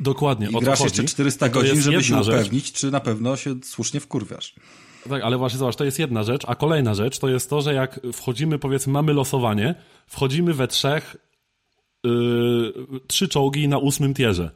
Dokładnie. 0.00 0.48
I 0.50 0.60
grasz 0.60 0.80
jeszcze 0.80 1.04
400 1.04 1.46
I 1.46 1.50
to 1.50 1.54
godzin, 1.54 1.80
żeby 1.82 2.04
się 2.04 2.12
jedna 2.14 2.22
rzecz. 2.22 2.34
upewnić, 2.34 2.72
czy 2.72 2.90
na 2.90 3.00
pewno 3.00 3.36
się 3.36 3.54
słusznie 3.64 4.00
wkurwiasz. 4.00 4.54
Tak, 5.08 5.22
ale 5.22 5.38
właśnie 5.38 5.58
zobacz, 5.58 5.76
to 5.76 5.84
jest 5.84 5.98
jedna 5.98 6.22
rzecz, 6.22 6.42
a 6.46 6.54
kolejna 6.54 6.94
rzecz 6.94 7.18
to 7.18 7.28
jest 7.28 7.50
to, 7.50 7.62
że 7.62 7.74
jak 7.74 8.00
wchodzimy, 8.12 8.58
powiedzmy, 8.58 8.92
mamy 8.92 9.12
losowanie, 9.12 9.74
wchodzimy 10.06 10.54
we 10.54 10.68
trzech, 10.68 11.16
yy, 12.04 12.72
trzy 13.06 13.28
czołgi 13.28 13.68
na 13.68 13.78
ósmym 13.78 14.14
tierze. 14.14 14.50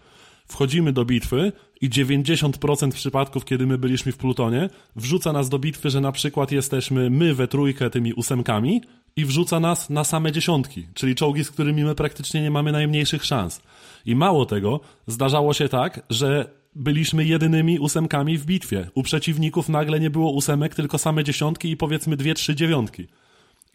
Wchodzimy 0.46 0.92
do 0.92 1.04
bitwy 1.04 1.52
i 1.80 1.90
90% 1.90 2.92
przypadków, 2.92 3.44
kiedy 3.44 3.66
my 3.66 3.78
byliśmy 3.78 4.12
w 4.12 4.16
plutonie, 4.16 4.70
wrzuca 4.96 5.32
nas 5.32 5.48
do 5.48 5.58
bitwy, 5.58 5.90
że 5.90 6.00
na 6.00 6.12
przykład 6.12 6.52
jesteśmy 6.52 7.10
my 7.10 7.34
we 7.34 7.48
trójkę 7.48 7.90
tymi 7.90 8.12
ósemkami 8.12 8.82
i 9.16 9.24
wrzuca 9.24 9.60
nas 9.60 9.90
na 9.90 10.04
same 10.04 10.32
dziesiątki, 10.32 10.86
czyli 10.94 11.14
czołgi, 11.14 11.44
z 11.44 11.50
którymi 11.50 11.84
my 11.84 11.94
praktycznie 11.94 12.42
nie 12.42 12.50
mamy 12.50 12.72
najmniejszych 12.72 13.24
szans. 13.24 13.62
I 14.06 14.16
mało 14.16 14.46
tego, 14.46 14.80
zdarzało 15.06 15.54
się 15.54 15.68
tak, 15.68 16.02
że 16.10 16.61
byliśmy 16.74 17.24
jedynymi 17.24 17.78
ósemkami 17.78 18.38
w 18.38 18.46
bitwie. 18.46 18.90
U 18.94 19.02
przeciwników 19.02 19.68
nagle 19.68 20.00
nie 20.00 20.10
było 20.10 20.32
ósemek, 20.32 20.74
tylko 20.74 20.98
same 20.98 21.24
dziesiątki 21.24 21.70
i 21.70 21.76
powiedzmy 21.76 22.16
dwie, 22.16 22.34
trzy 22.34 22.54
dziewiątki. 22.54 23.06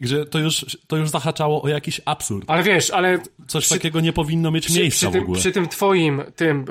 Gdzie 0.00 0.24
to 0.26 0.38
już, 0.38 0.78
to 0.86 0.96
już 0.96 1.10
zahaczało 1.10 1.62
o 1.62 1.68
jakiś 1.68 2.00
absurd. 2.04 2.44
Ale 2.50 2.62
wiesz, 2.62 2.90
ale 2.90 3.18
Coś 3.46 3.64
przy- 3.64 3.74
takiego 3.74 4.00
nie 4.00 4.12
powinno 4.12 4.50
mieć 4.50 4.66
przy, 4.66 4.78
miejsca 4.80 4.98
przy, 5.06 5.10
w 5.10 5.12
tym, 5.12 5.22
ogóle. 5.22 5.38
przy 5.40 5.52
tym 5.52 5.68
twoim, 5.68 6.22
tym 6.36 6.64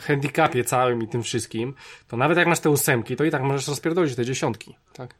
handicapie 0.00 0.64
całym 0.64 1.02
i 1.02 1.08
tym 1.08 1.22
wszystkim, 1.22 1.74
to 2.08 2.16
nawet 2.16 2.38
jak 2.38 2.46
masz 2.48 2.60
te 2.60 2.70
ósemki, 2.70 3.16
to 3.16 3.24
i 3.24 3.30
tak 3.30 3.42
możesz 3.42 3.68
rozpierdolić 3.68 4.14
te 4.14 4.24
dziesiątki, 4.24 4.74
tak? 4.92 5.14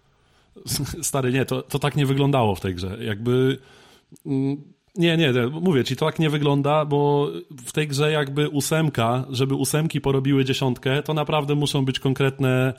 Stary, 1.02 1.32
nie, 1.32 1.44
to, 1.44 1.62
to 1.62 1.78
tak 1.78 1.96
nie 1.96 2.06
wyglądało 2.06 2.54
w 2.54 2.60
tej 2.60 2.74
grze. 2.74 2.98
Jakby. 3.00 3.58
mm, 4.26 4.62
Nie, 5.00 5.16
nie, 5.16 5.32
mówię 5.60 5.84
ci, 5.84 5.96
to 5.96 6.06
tak 6.06 6.18
nie 6.18 6.30
wygląda, 6.30 6.84
bo 6.84 7.28
w 7.66 7.72
tej 7.72 7.88
grze 7.88 8.12
jakby 8.12 8.48
ósemka, 8.48 9.24
żeby 9.30 9.54
ósemki 9.54 10.00
porobiły 10.00 10.44
dziesiątkę, 10.44 11.02
to 11.02 11.14
naprawdę 11.14 11.54
muszą 11.54 11.84
być 11.84 11.98
konkretne 11.98 12.74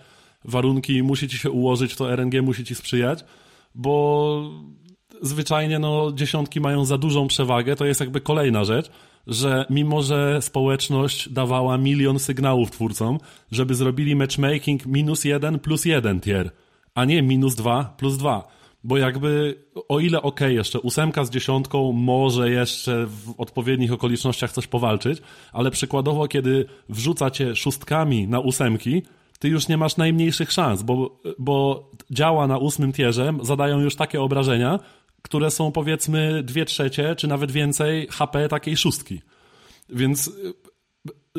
warunki 0.45 1.03
musi 1.03 1.27
ci 1.27 1.38
się 1.38 1.52
ułożyć, 1.52 1.95
to 1.95 2.15
RNG 2.15 2.41
musi 2.41 2.65
ci 2.65 2.76
sprzyjać, 2.76 3.26
bo 3.76 4.52
zwyczajnie 5.22 5.80
no, 5.80 6.11
dziesiątki 6.11 6.61
mają 6.61 6.85
za 6.85 6.98
dużą 6.98 7.27
przewagę, 7.27 7.76
to 7.76 7.85
jest 7.85 7.99
jakby 7.99 8.22
kolejna 8.22 8.64
rzecz, 8.64 8.91
że 9.27 9.65
mimo, 9.69 10.02
że 10.02 10.41
społeczność 10.41 11.30
dawała 11.30 11.77
milion 11.77 12.19
sygnałów 12.19 12.72
twórcom, 12.72 13.18
żeby 13.52 13.76
zrobili 13.76 14.15
matchmaking 14.15 14.85
minus 14.85 15.26
jeden 15.26 15.60
plus 15.60 15.85
jeden 15.85 16.19
tier, 16.19 16.52
a 16.95 17.06
nie 17.06 17.22
minus 17.22 17.56
dwa 17.56 17.93
plus 17.98 18.18
dwa. 18.18 18.61
Bo 18.84 18.98
jakby, 18.98 19.64
o 19.90 19.99
ile 19.99 20.22
ok, 20.22 20.40
jeszcze 20.41 20.80
ósemka 20.80 21.26
z 21.26 21.30
dziesiątką 21.30 21.91
może 21.91 22.49
jeszcze 22.49 23.06
w 23.06 23.34
odpowiednich 23.38 23.94
okolicznościach 23.94 24.52
coś 24.52 24.68
powalczyć, 24.68 25.22
ale 25.53 25.72
przykładowo, 25.72 26.28
kiedy 26.28 26.66
wrzucacie 26.90 27.56
szóstkami 27.56 28.28
na 28.28 28.40
ósemki, 28.40 29.02
ty 29.40 29.48
już 29.49 29.68
nie 29.68 29.78
masz 29.78 29.98
najmniejszych 29.98 30.52
szans, 30.52 30.84
bo, 30.84 31.22
bo 31.40 31.90
działa 32.12 32.48
na 32.48 32.58
ósmym 32.58 32.94
tierze, 32.94 33.34
zadają 33.41 33.80
już 33.80 33.95
takie 33.95 34.22
obrażenia, 34.22 34.80
które 35.22 35.52
są 35.52 35.72
powiedzmy 35.72 36.44
dwie 36.44 36.66
trzecie, 36.66 37.16
czy 37.16 37.28
nawet 37.28 37.52
więcej 37.52 38.08
HP 38.08 38.48
takiej 38.48 38.78
szóstki. 38.78 39.22
Więc 39.90 40.32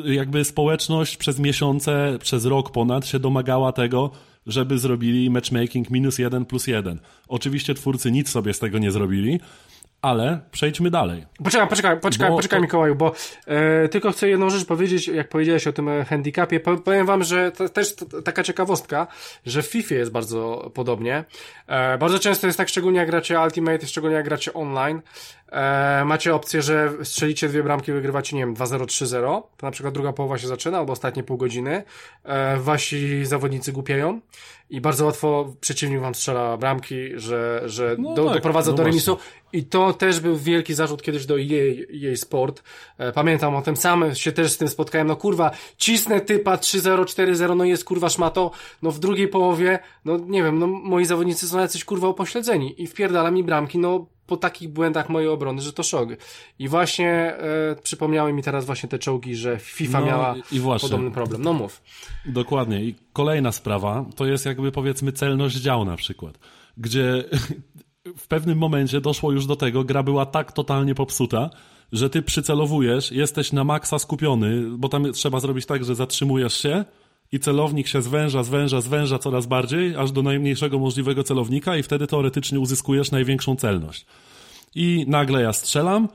jakby 0.05 0.45
społeczność 0.45 1.17
przez 1.17 1.39
miesiące, 1.39 2.17
przez 2.21 2.45
rok 2.45 2.71
ponad 2.71 3.07
się 3.07 3.19
domagała 3.19 3.71
tego, 3.71 4.11
żeby 4.47 4.77
zrobili 4.79 5.29
matchmaking 5.29 5.89
minus 5.89 6.19
jeden 6.19 6.45
plus 6.45 6.67
jeden. 6.67 6.99
Oczywiście 7.27 7.73
twórcy 7.73 8.11
nic 8.11 8.29
sobie 8.29 8.53
z 8.53 8.59
tego 8.59 8.79
nie 8.79 8.91
zrobili, 8.91 9.39
ale 10.03 10.39
przejdźmy 10.51 10.89
dalej. 10.89 11.25
Poczekaj, 11.43 11.67
poczekaj, 11.67 11.99
poczekaj, 11.99 12.29
bo 12.29 12.35
poczekaj. 12.35 12.61
Mikołaju, 12.61 12.95
bo 12.95 13.13
e, 13.47 13.89
tylko 13.89 14.11
chcę 14.11 14.29
jedną 14.29 14.49
rzecz 14.49 14.65
powiedzieć, 14.65 15.07
jak 15.07 15.29
powiedziałeś 15.29 15.67
o 15.67 15.73
tym 15.73 15.89
e, 15.89 16.05
handicapie. 16.05 16.59
Powiem 16.59 17.05
wam, 17.05 17.23
że 17.23 17.51
to 17.51 17.69
też 17.69 17.95
to, 17.95 18.21
taka 18.21 18.43
ciekawostka, 18.43 19.07
że 19.45 19.61
w 19.61 19.65
FIFA 19.65 19.95
jest 19.95 20.11
bardzo 20.11 20.71
podobnie. 20.73 21.23
E, 21.67 21.97
bardzo 21.97 22.19
często 22.19 22.47
jest 22.47 22.57
tak, 22.57 22.69
szczególnie 22.69 22.99
jak 22.99 23.07
gracie 23.07 23.39
Ultimate, 23.39 23.87
szczególnie 23.87 24.15
jak 24.15 24.25
gracie 24.25 24.53
online, 24.53 25.01
e, 25.51 26.05
macie 26.05 26.35
opcję, 26.35 26.61
że 26.61 26.91
strzelicie 27.03 27.49
dwie 27.49 27.63
bramki, 27.63 27.91
wygrywacie, 27.91 28.35
nie 28.35 28.45
wiem, 28.45 28.55
2-0, 28.55 28.85
3-0, 28.85 29.41
to 29.57 29.67
na 29.67 29.71
przykład 29.71 29.93
druga 29.93 30.13
połowa 30.13 30.37
się 30.37 30.47
zaczyna, 30.47 30.77
albo 30.77 30.93
ostatnie 30.93 31.23
pół 31.23 31.37
godziny, 31.37 31.83
e, 32.23 32.57
wasi 32.57 33.25
zawodnicy 33.25 33.71
głupieją 33.71 34.21
i 34.69 34.81
bardzo 34.81 35.05
łatwo 35.05 35.53
przeciwnik 35.61 35.99
wam 35.99 36.15
strzela 36.15 36.57
bramki, 36.57 37.09
że, 37.15 37.61
że 37.65 37.95
no 37.99 38.13
do, 38.13 38.25
tak, 38.25 38.33
doprowadza 38.33 38.71
no 38.71 38.77
do 38.77 38.83
remisu 38.83 39.17
i 39.53 39.63
to 39.63 39.93
też 39.93 40.19
był 40.19 40.37
wielki 40.37 40.73
zarzut 40.73 41.01
kiedyś 41.01 41.25
do 41.25 41.37
jej, 41.37 41.87
jej 41.89 42.17
sport. 42.17 42.63
E, 42.97 43.11
pamiętam 43.11 43.55
o 43.55 43.61
tym 43.61 43.77
samym, 43.77 44.15
się 44.15 44.31
też 44.31 44.51
z 44.51 44.57
tym 44.57 44.67
spotkałem, 44.67 45.07
no 45.07 45.15
kurwa, 45.15 45.51
cisnę 45.77 46.21
typa 46.21 46.55
3-0, 46.55 47.03
4-0, 47.03 47.55
no 47.55 47.65
jest 47.65 47.85
kurwa 47.85 48.09
szmato, 48.09 48.51
no 48.81 48.91
w 48.91 48.99
drugiej 48.99 49.27
połowie, 49.27 49.79
no 50.05 50.17
nie 50.17 50.43
wiem, 50.43 50.59
no 50.59 50.67
moi 50.67 51.05
zawodnicy 51.05 51.47
są 51.47 51.59
jacyś 51.59 51.85
kurwa 51.85 52.07
upośledzeni 52.07 52.81
i 52.81 52.87
wpierdala 52.87 53.31
mi 53.31 53.43
bramki, 53.43 53.77
no 53.77 54.05
po 54.27 54.37
takich 54.37 54.69
błędach 54.69 55.09
mojej 55.09 55.29
obrony, 55.29 55.61
że 55.61 55.73
to 55.73 55.83
szok. 55.83 56.09
I 56.59 56.67
właśnie 56.67 57.09
e, 57.09 57.75
przypomniały 57.83 58.33
mi 58.33 58.43
teraz 58.43 58.65
właśnie 58.65 58.89
te 58.89 58.99
czołgi, 58.99 59.35
że 59.35 59.59
FIFA 59.59 59.99
no, 59.99 60.05
miała 60.05 60.35
podobny 60.81 61.11
problem. 61.11 61.41
No 61.41 61.53
mów. 61.53 61.81
Dokładnie. 62.25 62.83
I 62.83 62.95
kolejna 63.13 63.51
sprawa, 63.51 64.05
to 64.15 64.25
jest 64.25 64.45
jakby 64.45 64.71
powiedzmy 64.71 65.11
celność 65.11 65.55
dział 65.55 65.85
na 65.85 65.95
przykład, 65.95 66.39
gdzie 66.77 67.23
w 68.17 68.27
pewnym 68.27 68.57
momencie 68.57 69.01
doszło 69.01 69.31
już 69.31 69.45
do 69.45 69.55
tego, 69.55 69.83
gra 69.83 70.03
była 70.03 70.25
tak 70.25 70.51
totalnie 70.51 70.95
popsuta, 70.95 71.49
że 71.91 72.09
ty 72.09 72.21
przycelowujesz, 72.21 73.11
jesteś 73.11 73.51
na 73.51 73.63
maksa 73.63 73.99
skupiony, 73.99 74.63
bo 74.77 74.89
tam 74.89 75.13
trzeba 75.13 75.39
zrobić 75.39 75.65
tak, 75.65 75.85
że 75.85 75.95
zatrzymujesz 75.95 76.61
się, 76.61 76.85
i 77.31 77.39
celownik 77.39 77.87
się 77.87 78.01
zwęża, 78.01 78.43
zwęża, 78.43 78.81
zwęża 78.81 79.19
coraz 79.19 79.45
bardziej, 79.45 79.95
aż 79.95 80.11
do 80.11 80.21
najmniejszego 80.21 80.79
możliwego 80.79 81.23
celownika 81.23 81.77
i 81.77 81.83
wtedy 81.83 82.07
teoretycznie 82.07 82.59
uzyskujesz 82.59 83.11
największą 83.11 83.55
celność. 83.55 84.05
I 84.75 85.05
nagle 85.07 85.41
ja 85.41 85.53
strzelam 85.53 86.09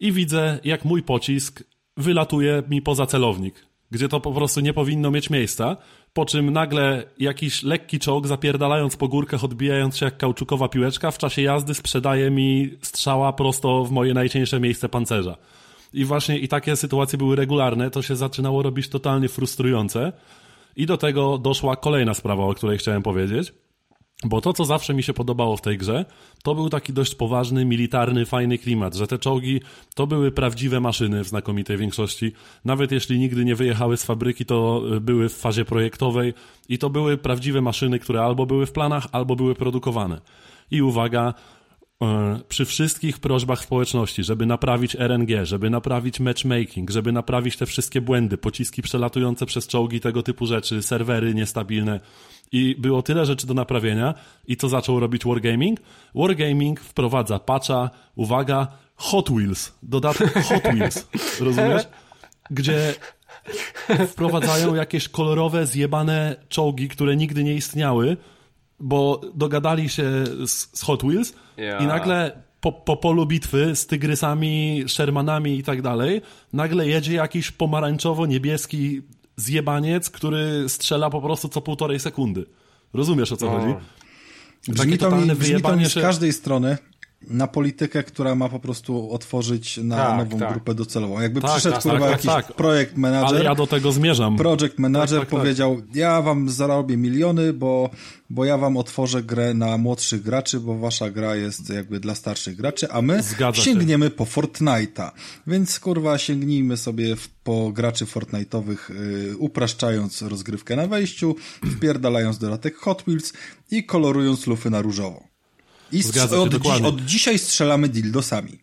i 0.00 0.12
widzę, 0.12 0.58
jak 0.64 0.84
mój 0.84 1.02
pocisk 1.02 1.64
wylatuje 1.96 2.62
mi 2.68 2.82
poza 2.82 3.06
celownik, 3.06 3.66
gdzie 3.90 4.08
to 4.08 4.20
po 4.20 4.32
prostu 4.32 4.60
nie 4.60 4.72
powinno 4.72 5.10
mieć 5.10 5.30
miejsca, 5.30 5.76
po 6.16 6.26
czym 6.26 6.50
nagle 6.50 7.04
jakiś 7.18 7.62
lekki 7.62 7.98
czołg 7.98 8.26
zapierdalając 8.26 8.96
po 8.96 9.08
górkach, 9.08 9.44
odbijając 9.44 9.96
się 9.96 10.04
jak 10.04 10.16
kauczukowa 10.16 10.68
piłeczka, 10.68 11.10
w 11.10 11.18
czasie 11.18 11.42
jazdy 11.42 11.74
sprzedaje 11.74 12.30
mi 12.30 12.70
strzała 12.82 13.32
prosto 13.32 13.84
w 13.84 13.90
moje 13.90 14.14
najcieńsze 14.14 14.60
miejsce 14.60 14.88
pancerza. 14.88 15.36
I 15.94 16.04
właśnie 16.04 16.38
i 16.38 16.48
takie 16.48 16.76
sytuacje 16.76 17.18
były 17.18 17.36
regularne, 17.36 17.90
to 17.90 18.02
się 18.02 18.16
zaczynało 18.16 18.62
robić 18.62 18.88
totalnie 18.88 19.28
frustrujące. 19.28 20.12
I 20.76 20.86
do 20.86 20.96
tego 20.96 21.38
doszła 21.38 21.76
kolejna 21.76 22.14
sprawa, 22.14 22.44
o 22.44 22.54
której 22.54 22.78
chciałem 22.78 23.02
powiedzieć. 23.02 23.52
Bo 24.24 24.40
to, 24.40 24.52
co 24.52 24.64
zawsze 24.64 24.94
mi 24.94 25.02
się 25.02 25.12
podobało 25.12 25.56
w 25.56 25.60
tej 25.60 25.78
grze, 25.78 26.04
to 26.42 26.54
był 26.54 26.68
taki 26.68 26.92
dość 26.92 27.14
poważny, 27.14 27.64
militarny, 27.64 28.26
fajny 28.26 28.58
klimat, 28.58 28.94
że 28.94 29.06
te 29.06 29.18
czołgi 29.18 29.60
to 29.94 30.06
były 30.06 30.32
prawdziwe 30.32 30.80
maszyny 30.80 31.24
w 31.24 31.28
znakomitej 31.28 31.76
większości. 31.76 32.32
Nawet 32.64 32.92
jeśli 32.92 33.18
nigdy 33.18 33.44
nie 33.44 33.54
wyjechały 33.54 33.96
z 33.96 34.04
fabryki, 34.04 34.44
to 34.44 34.82
y, 34.96 35.00
były 35.00 35.28
w 35.28 35.36
fazie 35.36 35.64
projektowej 35.64 36.34
i 36.68 36.78
to 36.78 36.90
były 36.90 37.16
prawdziwe 37.16 37.60
maszyny, 37.60 37.98
które 37.98 38.22
albo 38.22 38.46
były 38.46 38.66
w 38.66 38.72
planach, 38.72 39.06
albo 39.12 39.36
były 39.36 39.54
produkowane. 39.54 40.20
I 40.70 40.82
uwaga, 40.82 41.34
przy 42.48 42.64
wszystkich 42.64 43.18
prośbach 43.18 43.62
społeczności, 43.62 44.24
żeby 44.24 44.46
naprawić 44.46 44.94
RNG, 44.94 45.46
żeby 45.46 45.70
naprawić 45.70 46.20
matchmaking, 46.20 46.90
żeby 46.90 47.12
naprawić 47.12 47.56
te 47.56 47.66
wszystkie 47.66 48.00
błędy, 48.00 48.38
pociski 48.38 48.82
przelatujące 48.82 49.46
przez 49.46 49.66
czołgi, 49.66 50.00
tego 50.00 50.22
typu 50.22 50.46
rzeczy, 50.46 50.82
serwery 50.82 51.34
niestabilne 51.34 52.00
i 52.52 52.76
było 52.78 53.02
tyle 53.02 53.26
rzeczy 53.26 53.46
do 53.46 53.54
naprawienia 53.54 54.14
i 54.46 54.56
co 54.56 54.68
zaczął 54.68 55.00
robić 55.00 55.24
Wargaming? 55.24 55.80
Wargaming 56.14 56.80
wprowadza 56.80 57.38
patcha, 57.38 57.90
uwaga, 58.14 58.66
Hot 58.96 59.30
Wheels, 59.30 59.72
dodatek 59.82 60.32
Hot 60.34 60.62
Wheels, 60.62 61.06
rozumiesz? 61.40 61.82
Gdzie 62.50 62.94
wprowadzają 64.08 64.74
jakieś 64.74 65.08
kolorowe, 65.08 65.66
zjebane 65.66 66.36
czołgi, 66.48 66.88
które 66.88 67.16
nigdy 67.16 67.44
nie 67.44 67.54
istniały, 67.54 68.16
bo 68.80 69.20
dogadali 69.34 69.88
się 69.88 70.04
z, 70.46 70.78
z 70.78 70.82
Hot 70.82 71.02
Wheels 71.02 71.32
yeah. 71.58 71.82
i 71.82 71.86
nagle 71.86 72.42
po, 72.60 72.72
po 72.72 72.96
polu 72.96 73.26
bitwy 73.26 73.76
z 73.76 73.86
tygrysami, 73.86 74.84
Shermanami 74.88 75.58
i 75.58 75.62
tak 75.62 75.82
dalej, 75.82 76.22
nagle 76.52 76.88
jedzie 76.88 77.14
jakiś 77.14 77.52
pomarańczowo-niebieski 77.52 79.02
zjebaniec, 79.36 80.10
który 80.10 80.68
strzela 80.68 81.10
po 81.10 81.20
prostu 81.20 81.48
co 81.48 81.60
półtorej 81.60 82.00
sekundy. 82.00 82.46
Rozumiesz 82.94 83.32
o 83.32 83.36
co 83.36 83.50
chodzi? 83.50 83.74
Brzmi 84.68 84.98
to, 84.98 85.10
mi, 85.10 85.34
brzmi 85.34 85.62
to 85.62 85.76
mi 85.76 85.86
z 85.86 85.94
każdej 85.94 86.32
strony 86.32 86.78
na 87.26 87.46
politykę, 87.46 88.02
która 88.02 88.34
ma 88.34 88.48
po 88.48 88.60
prostu 88.60 89.10
otworzyć 89.10 89.76
na 89.76 89.96
tak, 89.96 90.18
nową 90.18 90.38
tak. 90.38 90.52
grupę 90.52 90.74
docelową. 90.74 91.20
Jakby 91.20 91.40
tak, 91.40 91.50
przyszedł 91.50 91.74
tak, 91.74 91.82
kurwa 91.82 91.98
tak, 91.98 92.10
jakiś 92.10 92.26
tak. 92.26 92.52
projekt 92.52 92.96
manager. 92.96 93.28
Ale 93.28 93.44
ja 93.44 93.54
do 93.54 93.66
tego 93.66 93.92
zmierzam. 93.92 94.36
Project 94.36 94.78
manager 94.78 95.28
powiedział, 95.28 95.82
ja 95.94 96.22
wam 96.22 96.50
zarobię 96.50 96.96
miliony, 96.96 97.52
bo, 97.52 97.90
bo 98.30 98.44
ja 98.44 98.58
wam 98.58 98.76
otworzę 98.76 99.22
grę 99.22 99.54
na 99.54 99.78
młodszych 99.78 100.22
graczy, 100.22 100.60
bo 100.60 100.78
wasza 100.78 101.10
gra 101.10 101.36
jest 101.36 101.70
jakby 101.70 102.00
dla 102.00 102.14
starszych 102.14 102.56
graczy, 102.56 102.90
a 102.90 103.02
my 103.02 103.22
Zgadza 103.22 103.62
sięgniemy 103.62 104.06
się. 104.06 104.10
po 104.10 104.24
Fortnite'a. 104.24 105.10
Więc 105.46 105.80
kurwa 105.80 106.18
sięgnijmy 106.18 106.76
sobie 106.76 107.16
w, 107.16 107.28
po 107.28 107.72
graczy 107.72 108.04
Fortnite'owych, 108.04 108.94
yy, 108.94 109.36
upraszczając 109.36 110.22
rozgrywkę 110.22 110.76
na 110.76 110.86
wejściu, 110.86 111.36
wpierdalając 111.76 112.38
dodatek 112.38 112.76
Hot 112.76 113.02
Wheels 113.02 113.32
i 113.70 113.84
kolorując 113.84 114.46
lufy 114.46 114.70
na 114.70 114.82
różowo. 114.82 115.35
I 115.92 116.02
Zgadza 116.02 116.38
od, 116.38 116.54
dziś, 116.54 116.82
od 116.82 117.00
dzisiaj 117.00 117.38
strzelamy 117.38 117.88
dildosami. 117.88 118.58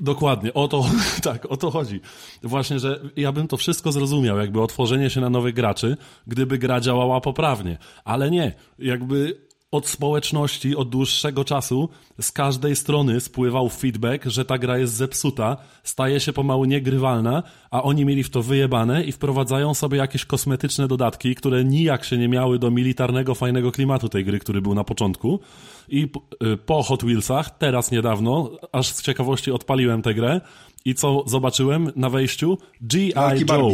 Dokładnie, 0.00 0.54
o 0.54 0.68
to, 0.68 0.90
tak, 1.22 1.46
o 1.46 1.56
to 1.56 1.70
chodzi. 1.70 2.00
Właśnie, 2.42 2.78
że 2.78 3.00
ja 3.16 3.32
bym 3.32 3.48
to 3.48 3.56
wszystko 3.56 3.92
zrozumiał, 3.92 4.38
jakby 4.38 4.60
otworzenie 4.60 5.10
się 5.10 5.20
na 5.20 5.30
nowych 5.30 5.54
graczy, 5.54 5.96
gdyby 6.26 6.58
gra 6.58 6.80
działała 6.80 7.20
poprawnie. 7.20 7.78
Ale 8.04 8.30
nie, 8.30 8.52
jakby 8.78 9.47
od 9.70 9.88
społeczności 9.88 10.76
od 10.76 10.88
dłuższego 10.88 11.44
czasu 11.44 11.88
z 12.20 12.32
każdej 12.32 12.76
strony 12.76 13.20
spływał 13.20 13.68
feedback, 13.68 14.24
że 14.24 14.44
ta 14.44 14.58
gra 14.58 14.78
jest 14.78 14.94
zepsuta, 14.94 15.56
staje 15.84 16.20
się 16.20 16.32
pomału 16.32 16.64
niegrywalna, 16.64 17.42
a 17.70 17.82
oni 17.82 18.04
mieli 18.04 18.24
w 18.24 18.30
to 18.30 18.42
wyjebane 18.42 19.04
i 19.04 19.12
wprowadzają 19.12 19.74
sobie 19.74 19.98
jakieś 19.98 20.24
kosmetyczne 20.24 20.88
dodatki, 20.88 21.34
które 21.34 21.64
nijak 21.64 22.04
się 22.04 22.18
nie 22.18 22.28
miały 22.28 22.58
do 22.58 22.70
militarnego, 22.70 23.34
fajnego 23.34 23.72
klimatu 23.72 24.08
tej 24.08 24.24
gry, 24.24 24.38
który 24.38 24.62
był 24.62 24.74
na 24.74 24.84
początku. 24.84 25.40
I 25.88 26.08
y, 26.44 26.56
po 26.56 26.82
Hot 26.82 27.02
Wheelsach, 27.02 27.58
teraz 27.58 27.90
niedawno, 27.90 28.50
aż 28.72 28.88
z 28.88 29.02
ciekawości 29.02 29.52
odpaliłem 29.52 30.02
tę 30.02 30.14
grę 30.14 30.40
i 30.84 30.94
co 30.94 31.24
zobaczyłem 31.26 31.92
na 31.96 32.10
wejściu? 32.10 32.58
G.I. 32.80 33.44
Joe. 33.48 33.70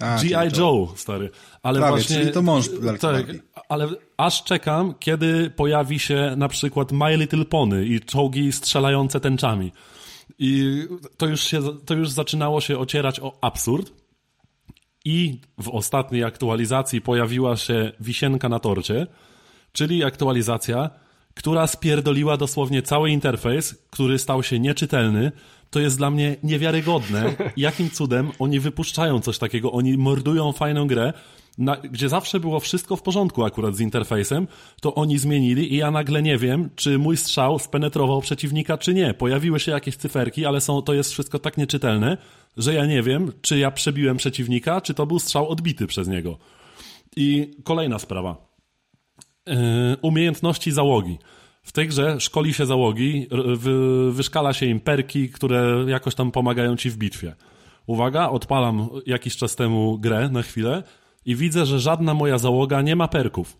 G.I. 0.00 0.58
Joe, 0.58 0.88
stary. 0.96 1.30
Ale 1.62 1.78
Prawie, 1.78 1.96
właśnie, 1.96 2.16
czyli 2.16 2.32
to 2.32 2.42
mąż 2.42 2.68
tak, 3.00 3.26
ale 3.68 3.88
aż 4.16 4.44
czekam, 4.44 4.94
kiedy 4.98 5.50
pojawi 5.50 5.98
się 5.98 6.34
na 6.36 6.48
przykład 6.48 6.92
My 6.92 7.16
Little 7.16 7.44
Pony 7.44 7.86
i 7.86 8.00
czołgi 8.00 8.52
strzelające 8.52 9.20
tęczami. 9.20 9.72
I 10.38 10.82
to 11.16 11.26
już, 11.26 11.40
się, 11.40 11.62
to 11.86 11.94
już 11.94 12.10
zaczynało 12.10 12.60
się 12.60 12.78
ocierać 12.78 13.20
o 13.20 13.38
absurd. 13.40 13.92
I 15.04 15.40
w 15.58 15.68
ostatniej 15.68 16.24
aktualizacji 16.24 17.00
pojawiła 17.00 17.56
się 17.56 17.92
wisienka 18.00 18.48
na 18.48 18.58
torcie, 18.58 19.06
czyli 19.72 20.04
aktualizacja, 20.04 20.90
która 21.34 21.66
spierdoliła 21.66 22.36
dosłownie 22.36 22.82
cały 22.82 23.10
interfejs, 23.10 23.74
który 23.90 24.18
stał 24.18 24.42
się 24.42 24.60
nieczytelny. 24.60 25.32
To 25.70 25.80
jest 25.80 25.98
dla 25.98 26.10
mnie 26.10 26.36
niewiarygodne, 26.42 27.34
jakim 27.56 27.90
cudem 27.90 28.30
oni 28.38 28.60
wypuszczają 28.60 29.20
coś 29.20 29.38
takiego. 29.38 29.72
Oni 29.72 29.98
mordują 29.98 30.52
fajną 30.52 30.86
grę, 30.86 31.12
na, 31.58 31.76
gdzie 31.76 32.08
zawsze 32.08 32.40
było 32.40 32.60
wszystko 32.60 32.96
w 32.96 33.02
porządku 33.02 33.44
akurat 33.44 33.76
z 33.76 33.80
interfejsem, 33.80 34.48
to 34.80 34.94
oni 34.94 35.18
zmienili 35.18 35.74
i 35.74 35.76
ja 35.76 35.90
nagle 35.90 36.22
nie 36.22 36.38
wiem, 36.38 36.70
czy 36.76 36.98
mój 36.98 37.16
strzał 37.16 37.58
spenetrował 37.58 38.20
przeciwnika, 38.20 38.78
czy 38.78 38.94
nie. 38.94 39.14
Pojawiły 39.14 39.60
się 39.60 39.72
jakieś 39.72 39.96
cyferki, 39.96 40.46
ale 40.46 40.60
są, 40.60 40.82
to 40.82 40.94
jest 40.94 41.12
wszystko 41.12 41.38
tak 41.38 41.56
nieczytelne, 41.56 42.16
że 42.56 42.74
ja 42.74 42.86
nie 42.86 43.02
wiem, 43.02 43.32
czy 43.42 43.58
ja 43.58 43.70
przebiłem 43.70 44.16
przeciwnika, 44.16 44.80
czy 44.80 44.94
to 44.94 45.06
był 45.06 45.18
strzał 45.18 45.48
odbity 45.48 45.86
przez 45.86 46.08
niego. 46.08 46.38
I 47.16 47.50
kolejna 47.64 47.98
sprawa. 47.98 48.52
Yy, 49.46 49.54
umiejętności 50.02 50.72
załogi. 50.72 51.18
W 51.62 51.72
tej 51.72 51.88
grze 51.88 52.20
szkoli 52.20 52.54
się 52.54 52.66
załogi, 52.66 53.26
wy, 53.56 54.12
wyszkala 54.12 54.52
się 54.52 54.66
im 54.66 54.80
perki, 54.80 55.28
które 55.28 55.84
jakoś 55.88 56.14
tam 56.14 56.30
pomagają 56.30 56.76
ci 56.76 56.90
w 56.90 56.96
bitwie. 56.96 57.34
Uwaga, 57.86 58.28
odpalam 58.28 58.88
jakiś 59.06 59.36
czas 59.36 59.56
temu 59.56 59.98
grę 59.98 60.28
na 60.32 60.42
chwilę 60.42 60.82
i 61.26 61.36
widzę, 61.36 61.66
że 61.66 61.80
żadna 61.80 62.14
moja 62.14 62.38
załoga 62.38 62.82
nie 62.82 62.96
ma 62.96 63.08
perków. 63.08 63.56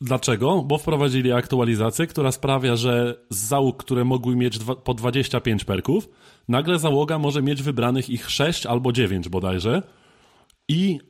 Dlaczego? 0.00 0.62
Bo 0.62 0.78
wprowadzili 0.78 1.32
aktualizację, 1.32 2.06
która 2.06 2.32
sprawia, 2.32 2.76
że 2.76 3.24
z 3.30 3.36
załóg, 3.36 3.84
które 3.84 4.04
mogły 4.04 4.36
mieć 4.36 4.58
po 4.84 4.94
25 4.94 5.64
perków, 5.64 6.08
nagle 6.48 6.78
załoga 6.78 7.18
może 7.18 7.42
mieć 7.42 7.62
wybranych 7.62 8.10
ich 8.10 8.30
6 8.30 8.66
albo 8.66 8.92
9 8.92 9.28
bodajże. 9.28 9.82
I 10.68 11.00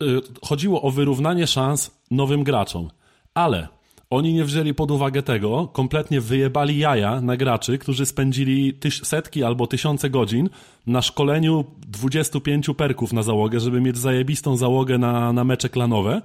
yy, 0.00 0.20
chodziło 0.44 0.82
o 0.82 0.90
wyrównanie 0.90 1.46
szans 1.46 2.00
nowym 2.10 2.44
graczom. 2.44 2.90
Ale 3.34 3.68
oni 4.10 4.34
nie 4.34 4.44
wzięli 4.44 4.74
pod 4.74 4.90
uwagę 4.90 5.22
tego, 5.22 5.68
kompletnie 5.68 6.20
wyjebali 6.20 6.78
jaja 6.78 7.20
na 7.20 7.36
graczy, 7.36 7.78
którzy 7.78 8.06
spędzili 8.06 8.74
tyś, 8.74 9.02
setki 9.02 9.44
albo 9.44 9.66
tysiące 9.66 10.10
godzin 10.10 10.48
na 10.86 11.02
szkoleniu 11.02 11.64
25 11.86 12.70
perków 12.76 13.12
na 13.12 13.22
załogę, 13.22 13.60
żeby 13.60 13.80
mieć 13.80 13.98
zajebistą 13.98 14.56
załogę 14.56 14.98
na, 14.98 15.32
na 15.32 15.44
mecze 15.44 15.68
klanowe 15.68 16.22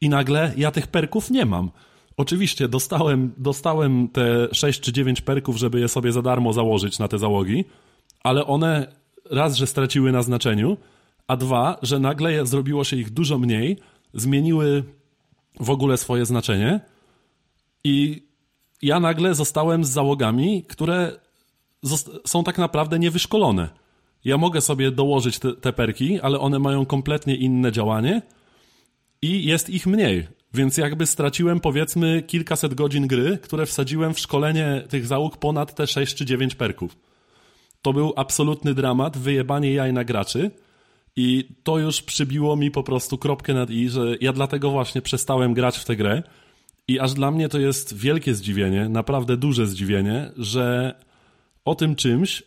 i 0.00 0.08
nagle 0.08 0.52
ja 0.56 0.70
tych 0.70 0.86
perków 0.86 1.30
nie 1.30 1.46
mam. 1.46 1.70
Oczywiście 2.16 2.68
dostałem, 2.68 3.32
dostałem 3.36 4.08
te 4.08 4.48
6 4.52 4.80
czy 4.80 4.92
9 4.92 5.20
perków, 5.20 5.56
żeby 5.56 5.80
je 5.80 5.88
sobie 5.88 6.12
za 6.12 6.22
darmo 6.22 6.52
założyć 6.52 6.98
na 6.98 7.08
te 7.08 7.18
załogi, 7.18 7.64
ale 8.24 8.46
one 8.46 8.92
raz, 9.30 9.56
że 9.56 9.66
straciły 9.66 10.12
na 10.12 10.22
znaczeniu, 10.22 10.76
a 11.28 11.36
dwa, 11.36 11.78
że 11.82 11.98
nagle 11.98 12.46
zrobiło 12.46 12.84
się 12.84 12.96
ich 12.96 13.10
dużo 13.10 13.38
mniej, 13.38 13.78
zmieniły 14.14 14.84
w 15.60 15.70
ogóle 15.70 15.96
swoje 15.96 16.26
znaczenie 16.26 16.80
i 17.88 18.22
ja 18.82 19.00
nagle 19.00 19.34
zostałem 19.34 19.84
z 19.84 19.90
załogami, 19.90 20.64
które 20.68 21.20
są 22.26 22.44
tak 22.44 22.58
naprawdę 22.58 22.98
niewyszkolone. 22.98 23.68
Ja 24.24 24.38
mogę 24.38 24.60
sobie 24.60 24.90
dołożyć 24.90 25.38
te, 25.38 25.52
te 25.52 25.72
perki, 25.72 26.20
ale 26.20 26.38
one 26.38 26.58
mają 26.58 26.86
kompletnie 26.86 27.36
inne 27.36 27.72
działanie 27.72 28.22
i 29.22 29.44
jest 29.44 29.70
ich 29.70 29.86
mniej. 29.86 30.26
Więc 30.54 30.76
jakby 30.76 31.06
straciłem 31.06 31.60
powiedzmy 31.60 32.22
kilkaset 32.22 32.74
godzin 32.74 33.06
gry, 33.06 33.38
które 33.42 33.66
wsadziłem 33.66 34.14
w 34.14 34.18
szkolenie 34.18 34.82
tych 34.88 35.06
załóg 35.06 35.36
ponad 35.36 35.74
te 35.74 35.86
6 35.86 36.14
czy 36.14 36.24
9 36.24 36.54
perków. 36.54 36.96
To 37.82 37.92
był 37.92 38.12
absolutny 38.16 38.74
dramat, 38.74 39.18
wyjebanie 39.18 39.72
jaj 39.72 39.92
na 39.92 40.04
graczy 40.04 40.50
i 41.16 41.48
to 41.62 41.78
już 41.78 42.02
przybiło 42.02 42.56
mi 42.56 42.70
po 42.70 42.82
prostu 42.82 43.18
kropkę 43.18 43.54
nad 43.54 43.70
i, 43.70 43.88
że 43.88 44.16
ja 44.20 44.32
dlatego 44.32 44.70
właśnie 44.70 45.02
przestałem 45.02 45.54
grać 45.54 45.78
w 45.78 45.84
tę 45.84 45.96
grę 45.96 46.22
i 46.88 47.00
aż 47.00 47.14
dla 47.14 47.30
mnie 47.30 47.48
to 47.48 47.58
jest 47.58 47.96
wielkie 47.96 48.34
zdziwienie, 48.34 48.88
naprawdę 48.88 49.36
duże 49.36 49.66
zdziwienie, 49.66 50.30
że 50.36 50.94
o 51.64 51.74
tym 51.74 51.96
czymś 51.96 52.42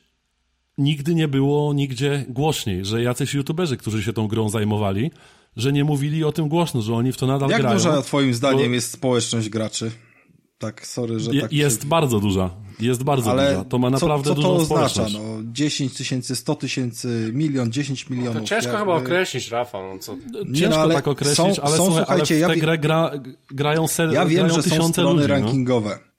nigdy 0.78 1.16
nie 1.16 1.28
było 1.28 1.74
nigdzie 1.74 2.26
głośniej, 2.30 2.86
że 2.86 3.04
jacyś 3.04 3.34
youtuberzy, 3.34 3.78
którzy 3.78 4.04
się 4.04 4.14
tą 4.14 4.28
grą 4.28 4.50
zajmowali, 4.50 5.12
że 5.58 5.74
nie 5.74 5.84
mówili 5.84 6.24
o 6.24 6.32
tym 6.32 6.50
głośno, 6.50 6.82
że 6.82 6.94
oni 6.94 7.12
w 7.12 7.18
to 7.18 7.28
nadal 7.28 7.50
Jak 7.50 7.62
grają. 7.62 7.78
Jak 7.78 7.84
duża 7.84 8.02
twoim 8.02 8.34
zdaniem 8.34 8.68
bo... 8.68 8.74
jest 8.74 8.92
społeczność 8.92 9.50
graczy? 9.50 9.92
Tak, 10.62 10.88
sorry, 10.88 11.20
że 11.20 11.32
Je, 11.34 11.42
tak... 11.42 11.54
Jest 11.54 11.82
się... 11.82 11.88
bardzo 11.88 12.20
duża. 12.20 12.50
Jest 12.80 13.04
bardzo 13.04 13.32
Ale 13.32 13.52
duża. 13.52 13.66
To 13.66 13.78
ma 13.78 13.90
naprawdę 13.90 14.24
co, 14.24 14.30
co 14.30 14.36
dużą 14.36 14.50
to 14.50 14.56
oznacza? 14.56 15.06
No, 15.14 15.20
10 15.44 15.98
tysięcy, 15.98 16.36
100 16.36 16.56
tysięcy, 16.56 17.32
milion, 17.34 17.72
10 17.72 18.10
milionów. 18.10 18.42
To 18.42 18.48
ciężko 18.48 18.72
jakby... 18.72 18.80
chyba 18.80 18.96
określić, 18.98 19.52
Rafał. 19.52 19.94
No 19.94 20.00
co... 20.00 20.16
Ciężko 20.56 20.88
no, 20.88 20.94
tak 20.94 21.08
określić, 21.08 21.56
są, 21.56 21.64
ale 21.64 21.78
są, 21.78 21.86
słuchaj, 21.86 22.06
ale 22.08 22.26
w 22.26 22.28
tę 22.28 22.36
ja 22.40 22.56
grę 22.56 22.78
gra, 22.78 23.12
grają, 23.52 23.88
ser, 23.88 24.14
ja 24.14 24.26
wiem, 24.26 24.40
grają 24.40 24.54
że 24.56 24.64
tysiące 24.64 24.86
są 24.86 24.92
strony 24.92 25.16
ludzi. 25.22 25.28
rankingowe. 25.28 25.90
No. 25.90 26.11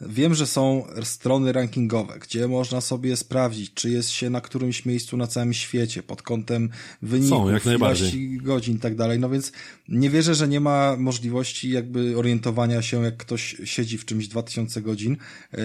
Wiem, 0.00 0.34
że 0.34 0.46
są 0.46 0.86
strony 1.02 1.52
rankingowe, 1.52 2.18
gdzie 2.18 2.48
można 2.48 2.80
sobie 2.80 3.16
sprawdzić, 3.16 3.74
czy 3.74 3.90
jest 3.90 4.10
się 4.10 4.30
na 4.30 4.40
którymś 4.40 4.84
miejscu 4.84 5.16
na 5.16 5.26
całym 5.26 5.52
świecie 5.52 6.02
pod 6.02 6.22
kątem 6.22 6.70
wyników, 7.02 7.38
są, 7.38 7.48
jak 7.48 7.66
ilości 7.66 8.38
godzin 8.42 8.76
i 8.76 8.78
tak 8.78 8.96
dalej. 8.96 9.18
No 9.18 9.30
więc 9.30 9.52
nie 9.88 10.10
wierzę, 10.10 10.34
że 10.34 10.48
nie 10.48 10.60
ma 10.60 10.96
możliwości 10.98 11.70
jakby 11.70 12.18
orientowania 12.18 12.82
się, 12.82 13.04
jak 13.04 13.16
ktoś 13.16 13.56
siedzi 13.64 13.98
w 13.98 14.04
czymś 14.04 14.28
2000 14.28 14.82
godzin, 14.82 15.16
yy, 15.52 15.60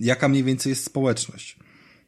jaka 0.00 0.28
mniej 0.28 0.44
więcej 0.44 0.70
jest 0.70 0.84
społeczność. 0.84 1.56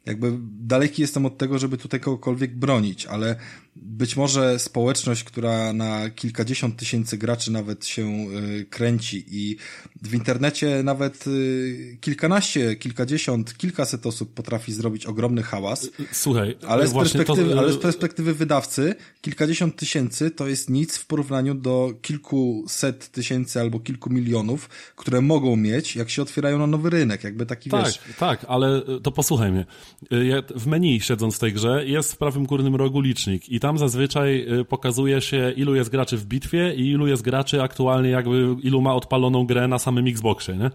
Jakby 0.05 0.33
daleki 0.61 1.01
jestem 1.01 1.25
od 1.25 1.37
tego, 1.37 1.59
żeby 1.59 1.77
tutaj 1.77 1.99
kogokolwiek 1.99 2.55
bronić, 2.55 3.05
ale 3.05 3.35
być 3.81 4.15
może 4.15 4.59
społeczność, 4.59 5.23
która 5.23 5.73
na 5.73 6.09
kilkadziesiąt 6.09 6.77
tysięcy 6.77 7.17
graczy 7.17 7.51
nawet 7.51 7.85
się 7.85 8.03
y, 8.03 8.65
kręci 8.69 9.25
i 9.27 9.57
w 10.01 10.13
internecie 10.13 10.83
nawet 10.83 11.27
y, 11.27 11.97
kilkanaście, 12.01 12.75
kilkadziesiąt, 12.75 13.57
kilkaset 13.57 14.05
osób 14.05 14.33
potrafi 14.33 14.73
zrobić 14.73 15.05
ogromny 15.05 15.43
hałas. 15.43 15.89
Słuchaj, 16.11 16.57
ale 16.67 16.87
z, 16.87 16.93
perspektywy, 16.93 17.53
to... 17.53 17.59
ale 17.59 17.73
z 17.73 17.77
perspektywy 17.77 18.33
wydawcy 18.33 18.95
kilkadziesiąt 19.21 19.75
tysięcy 19.75 20.31
to 20.31 20.47
jest 20.47 20.69
nic 20.69 20.97
w 20.97 21.05
porównaniu 21.05 21.55
do 21.55 21.93
kilkuset 22.01 23.11
tysięcy 23.11 23.59
albo 23.61 23.79
kilku 23.79 24.09
milionów, 24.09 24.69
które 24.95 25.21
mogą 25.21 25.55
mieć, 25.55 25.95
jak 25.95 26.09
się 26.09 26.21
otwierają 26.21 26.59
na 26.59 26.67
nowy 26.67 26.89
rynek, 26.89 27.23
jakby 27.23 27.45
taki 27.45 27.69
tak, 27.69 27.85
wiesz. 27.85 27.99
Tak, 28.19 28.45
ale 28.47 28.81
to 29.03 29.11
posłuchaj 29.11 29.51
mnie. 29.51 29.65
W 30.55 30.67
menu 30.67 31.01
siedząc 31.01 31.35
w 31.35 31.39
tej 31.39 31.53
grze 31.53 31.85
jest 31.85 32.13
w 32.13 32.17
prawym 32.17 32.45
górnym 32.45 32.75
rogu 32.75 33.01
licznik 33.01 33.49
i 33.49 33.59
tam 33.59 33.66
tam 33.67 33.77
zazwyczaj 33.77 34.59
y, 34.59 34.65
pokazuje 34.65 35.21
się, 35.21 35.51
ilu 35.51 35.75
jest 35.75 35.89
graczy 35.89 36.17
w 36.17 36.25
bitwie 36.25 36.73
i 36.75 36.89
ilu 36.89 37.07
jest 37.07 37.21
graczy 37.21 37.63
aktualnie, 37.63 38.09
jakby 38.09 38.55
ilu 38.63 38.81
ma 38.81 38.95
odpaloną 38.95 39.45
grę 39.45 39.67
na 39.67 39.79
samym 39.79 40.07
Xboxie, 40.07 40.57
nie? 40.57 40.71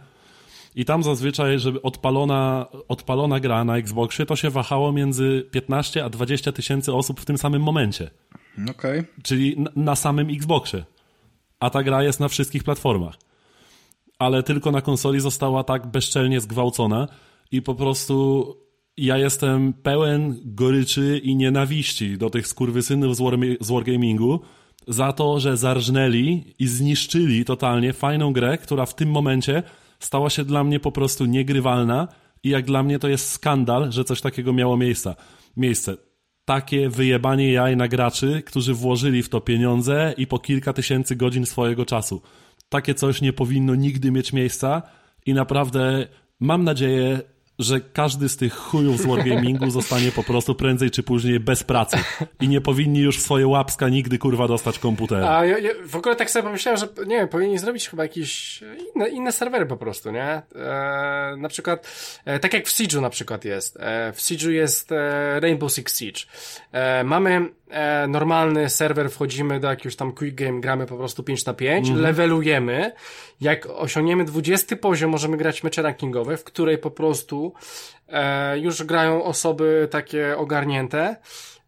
I 0.74 0.84
tam 0.84 1.02
zazwyczaj, 1.02 1.58
żeby 1.58 1.82
odpalona, 1.82 2.66
odpalona 2.88 3.40
gra 3.40 3.64
na 3.64 3.76
Xboxie, 3.76 4.26
to 4.26 4.36
się 4.36 4.50
wahało 4.50 4.92
między 4.92 5.48
15 5.50 6.04
a 6.04 6.08
20 6.08 6.52
tysięcy 6.52 6.92
osób 6.92 7.20
w 7.20 7.24
tym 7.24 7.38
samym 7.38 7.62
momencie. 7.62 8.10
Okej. 8.70 9.00
Okay. 9.00 9.06
Czyli 9.22 9.54
na, 9.58 9.70
na 9.76 9.96
samym 9.96 10.28
Xboxie. 10.30 10.84
A 11.60 11.70
ta 11.70 11.82
gra 11.82 12.02
jest 12.02 12.20
na 12.20 12.28
wszystkich 12.28 12.64
platformach. 12.64 13.14
Ale 14.18 14.42
tylko 14.42 14.70
na 14.70 14.80
konsoli 14.80 15.20
została 15.20 15.64
tak 15.64 15.86
bezczelnie 15.86 16.40
zgwałcona 16.40 17.08
i 17.52 17.62
po 17.62 17.74
prostu 17.74 18.46
ja 18.96 19.18
jestem 19.18 19.72
pełen 19.72 20.40
goryczy 20.44 21.20
i 21.24 21.36
nienawiści 21.36 22.18
do 22.18 22.30
tych 22.30 22.46
skurwysynów 22.46 23.16
z, 23.16 23.20
war, 23.20 23.34
z 23.60 23.70
Wargamingu 23.70 24.40
za 24.88 25.12
to, 25.12 25.40
że 25.40 25.56
zarżnęli 25.56 26.54
i 26.58 26.66
zniszczyli 26.66 27.44
totalnie 27.44 27.92
fajną 27.92 28.32
grę, 28.32 28.58
która 28.58 28.86
w 28.86 28.94
tym 28.94 29.10
momencie 29.10 29.62
stała 30.00 30.30
się 30.30 30.44
dla 30.44 30.64
mnie 30.64 30.80
po 30.80 30.92
prostu 30.92 31.24
niegrywalna 31.24 32.08
i 32.42 32.48
jak 32.48 32.64
dla 32.64 32.82
mnie 32.82 32.98
to 32.98 33.08
jest 33.08 33.30
skandal, 33.30 33.92
że 33.92 34.04
coś 34.04 34.20
takiego 34.20 34.52
miało 34.52 34.76
miejsce. 34.76 35.14
miejsce. 35.56 35.96
Takie 36.44 36.88
wyjebanie 36.88 37.52
jaj 37.52 37.76
na 37.76 37.88
graczy, 37.88 38.42
którzy 38.46 38.74
włożyli 38.74 39.22
w 39.22 39.28
to 39.28 39.40
pieniądze 39.40 40.14
i 40.16 40.26
po 40.26 40.38
kilka 40.38 40.72
tysięcy 40.72 41.16
godzin 41.16 41.46
swojego 41.46 41.86
czasu. 41.86 42.22
Takie 42.68 42.94
coś 42.94 43.20
nie 43.20 43.32
powinno 43.32 43.74
nigdy 43.74 44.10
mieć 44.10 44.32
miejsca 44.32 44.82
i 45.26 45.34
naprawdę 45.34 46.06
mam 46.40 46.64
nadzieję, 46.64 47.20
że 47.62 47.80
każdy 47.92 48.28
z 48.28 48.36
tych 48.36 48.54
chujów 48.54 48.98
z 48.98 49.06
Wargamingu 49.06 49.70
zostanie 49.70 50.12
po 50.12 50.22
prostu 50.22 50.54
prędzej 50.54 50.90
czy 50.90 51.02
później 51.02 51.40
bez 51.40 51.64
pracy 51.64 51.96
i 52.40 52.48
nie 52.48 52.60
powinni 52.60 53.00
już 53.00 53.18
w 53.18 53.22
swoje 53.22 53.46
łapska 53.46 53.88
nigdy 53.88 54.18
kurwa 54.18 54.48
dostać 54.48 54.78
komputera. 54.78 55.38
A 55.38 55.44
ja, 55.44 55.58
ja 55.58 55.70
w 55.86 55.96
ogóle 55.96 56.16
tak 56.16 56.30
sobie 56.30 56.42
pomyślałem, 56.42 56.80
że 56.80 56.88
nie 57.06 57.16
wiem, 57.16 57.28
powinni 57.28 57.58
zrobić 57.58 57.88
chyba 57.88 58.02
jakieś 58.02 58.60
inne, 58.94 59.08
inne 59.08 59.32
serwery 59.32 59.66
po 59.66 59.76
prostu, 59.76 60.10
nie? 60.10 60.42
E, 60.54 61.34
na 61.38 61.48
przykład, 61.48 61.88
e, 62.24 62.38
tak 62.38 62.54
jak 62.54 62.66
w 62.66 62.70
Siege'u 62.70 63.00
na 63.00 63.10
przykład 63.10 63.44
jest. 63.44 63.76
E, 63.80 64.12
w 64.12 64.18
Siege'u 64.18 64.48
jest 64.48 64.92
e, 64.92 65.40
Rainbow 65.40 65.72
Six 65.72 65.98
Siege. 65.98 66.20
E, 66.72 67.04
mamy 67.04 67.48
e, 67.70 68.06
normalny 68.06 68.70
serwer, 68.70 69.10
wchodzimy 69.10 69.60
do 69.60 69.68
jakiegoś 69.68 69.96
tam 69.96 70.12
quick 70.12 70.34
game, 70.34 70.60
gramy 70.60 70.86
po 70.86 70.96
prostu 70.96 71.22
5 71.22 71.44
na 71.44 71.54
5, 71.54 71.88
mm 71.88 72.00
-hmm. 72.00 72.02
levelujemy. 72.02 72.92
Jak 73.40 73.66
osiągniemy 73.66 74.24
20 74.24 74.76
poziom, 74.76 75.10
możemy 75.10 75.36
grać 75.36 75.62
mecze 75.62 75.82
rankingowe, 75.82 76.36
w 76.36 76.44
której 76.44 76.78
po 76.78 76.90
prostu 76.90 77.51
e, 78.08 78.58
już 78.58 78.82
grają 78.82 79.24
osoby 79.24 79.88
takie 79.90 80.36
ogarnięte 80.36 81.16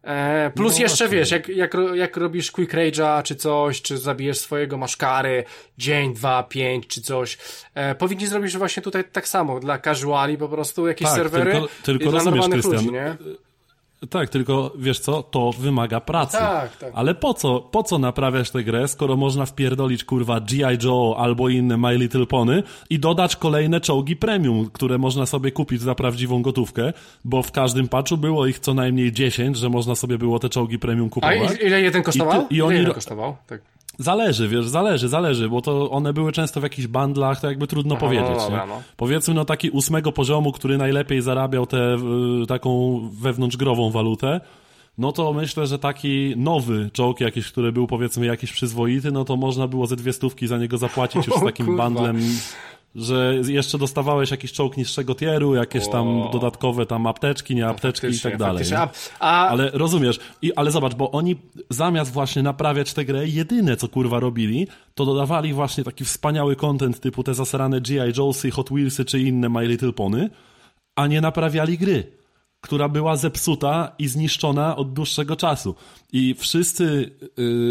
E, 0.03 0.51
plus 0.55 0.73
No 0.75 0.81
jeszcze 0.81 1.03
właśnie. 1.05 1.17
wiesz, 1.19 1.31
jak, 1.31 1.47
jak, 1.47 1.73
jak 1.93 2.17
robisz 2.17 2.51
quick 2.51 2.73
rage'a 2.73 3.23
czy 3.23 3.35
coś, 3.35 3.81
czy 3.81 3.97
zabijesz 3.97 4.39
swojego 4.39 4.77
maszkary, 4.77 5.43
dzień, 5.77 6.13
dwa, 6.13 6.43
pięć 6.43 6.87
czy 6.87 7.01
coś, 7.01 7.37
e, 7.75 7.95
powinni 7.95 8.27
zrobić 8.27 8.57
właśnie 8.57 8.83
tutaj 8.83 9.03
tak 9.11 9.27
samo, 9.27 9.59
dla 9.59 9.79
casuali 9.79 10.37
po 10.37 10.49
prostu 10.49 10.87
jakieś 10.87 11.07
Tak, 11.07 11.17
serwery 11.17 11.51
tylko- 11.51 11.67
tylko 11.83 12.11
rozumiesz, 12.11 12.45
Krystian, 12.49 12.73
ludzi, 12.75 12.91
nie? 12.91 13.15
Tak, 14.09 14.29
tylko 14.29 14.71
wiesz 14.77 14.99
co, 14.99 15.23
to 15.23 15.51
wymaga 15.59 15.99
pracy. 15.99 16.37
Tak, 16.37 16.77
tak. 16.77 16.91
Ale 16.95 17.15
po 17.15 17.33
co, 17.33 17.59
po 17.59 17.83
co 17.83 17.97
naprawiać 17.99 18.51
tę 18.51 18.63
grę, 18.63 18.87
skoro 18.87 19.15
można 19.17 19.45
wpierdolić 19.45 20.03
kurwa 20.03 20.39
G.I. 20.39 20.77
Joe 20.85 21.15
albo 21.17 21.49
inne 21.49 21.77
My 21.77 21.97
Little 21.97 22.25
Pony 22.25 22.63
i 22.89 22.99
dodać 22.99 23.35
kolejne 23.35 23.81
czołgi 23.81 24.15
premium, 24.15 24.69
które 24.73 24.97
można 24.97 25.25
sobie 25.25 25.51
kupić 25.51 25.81
za 25.81 25.95
prawdziwą 25.95 26.41
gotówkę, 26.41 26.93
bo 27.25 27.41
w 27.43 27.51
każdym 27.51 27.87
patchu 27.87 28.17
było 28.17 28.45
ich 28.47 28.59
co 28.59 28.73
najmniej 28.73 29.11
10, 29.11 29.57
że 29.57 29.69
można 29.69 29.95
sobie 29.95 30.17
było 30.17 30.39
te 30.39 30.49
czołgi 30.49 30.79
premium 30.79 31.07
A 31.07 31.09
kupować. 31.13 31.59
i, 31.61 31.65
ile 31.65 31.81
jeden 31.81 32.03
kosztował? 32.03 32.41
I 32.41 32.47
ty- 32.47 32.53
i 32.53 32.57
ile 32.57 32.65
oni 32.65 32.73
jeden 32.75 32.87
ro- 32.87 32.93
kosztował? 32.95 33.35
Tak. 33.47 33.61
Zależy, 33.99 34.47
wiesz, 34.47 34.67
zależy, 34.67 35.09
zależy, 35.09 35.49
bo 35.49 35.61
to 35.61 35.91
one 35.91 36.13
były 36.13 36.31
często 36.31 36.59
w 36.59 36.63
jakichś 36.63 36.87
bandlach, 36.87 37.41
to 37.41 37.47
jakby 37.47 37.67
trudno 37.67 37.95
Aha, 37.95 38.05
powiedzieć. 38.05 38.37
no 38.51 38.65
no. 38.65 38.81
Powiedzmy, 38.97 39.33
no 39.33 39.45
taki 39.45 39.69
ósmego 39.69 40.11
poziomu, 40.11 40.51
który 40.51 40.77
najlepiej 40.77 41.21
zarabiał 41.21 41.65
tę 41.65 41.97
y, 42.43 42.47
taką 42.47 42.99
wewnątrzgrową 43.13 43.91
walutę, 43.91 44.41
no 44.97 45.11
to 45.11 45.33
myślę, 45.33 45.67
że 45.67 45.79
taki 45.79 46.33
nowy 46.37 46.89
czołg 46.93 47.21
jakiś, 47.21 47.51
który 47.51 47.71
był 47.71 47.87
powiedzmy 47.87 48.25
jakiś 48.25 48.51
przyzwoity, 48.51 49.11
no 49.11 49.25
to 49.25 49.35
można 49.35 49.67
było 49.67 49.87
ze 49.87 49.95
dwie 49.95 50.13
stówki 50.13 50.47
za 50.47 50.57
niego 50.57 50.77
zapłacić 50.77 51.27
już 51.27 51.35
z 51.35 51.43
takim 51.43 51.65
kurwa. 51.65 51.89
Że 52.95 53.35
jeszcze 53.47 53.77
dostawałeś 53.77 54.31
jakiś 54.31 54.51
czołg 54.51 54.77
niższego 54.77 55.15
tieru, 55.15 55.55
jakieś 55.55 55.89
tam 55.89 56.21
O. 56.21 56.29
dodatkowe 56.33 56.85
tam 56.85 57.07
apteczki, 57.07 57.55
nie 57.55 57.67
apteczki 57.67 58.07
i 58.07 58.19
tak 58.19 58.37
dalej. 58.37 58.65
A, 58.75 58.89
a 59.19 59.47
Ale 59.47 59.71
rozumiesz, 59.73 60.19
I, 60.41 60.53
ale 60.53 60.71
zobacz, 60.71 60.95
bo 60.95 61.11
oni 61.11 61.35
zamiast 61.69 62.11
właśnie 62.11 62.43
naprawiać 62.43 62.93
tę 62.93 63.05
grę, 63.05 63.27
jedyne 63.27 63.77
co 63.77 63.87
kurwa 63.87 64.19
robili, 64.19 64.67
to 64.93 65.05
dodawali 65.05 65.53
właśnie 65.53 65.83
taki 65.83 66.05
wspaniały 66.05 66.55
content 66.55 66.99
typu 66.99 67.23
te 67.23 67.33
zasrane 67.33 67.81
G.I. 67.81 68.13
Joesy, 68.17 68.51
Hot 68.51 68.69
Wheelsy 68.69 69.05
czy 69.05 69.19
inne 69.19 69.49
My 69.49 69.67
Little 69.67 69.93
Pony, 69.93 70.29
a 70.95 71.07
nie 71.07 71.21
naprawiali 71.21 71.77
gry, 71.77 72.11
która 72.61 72.89
była 72.89 73.15
zepsuta 73.15 73.91
i 73.99 74.07
zniszczona 74.07 74.75
od 74.75 74.93
dłuższego 74.93 75.35
czasu. 75.35 75.75
I 76.13 76.35
wszyscy 76.37 77.11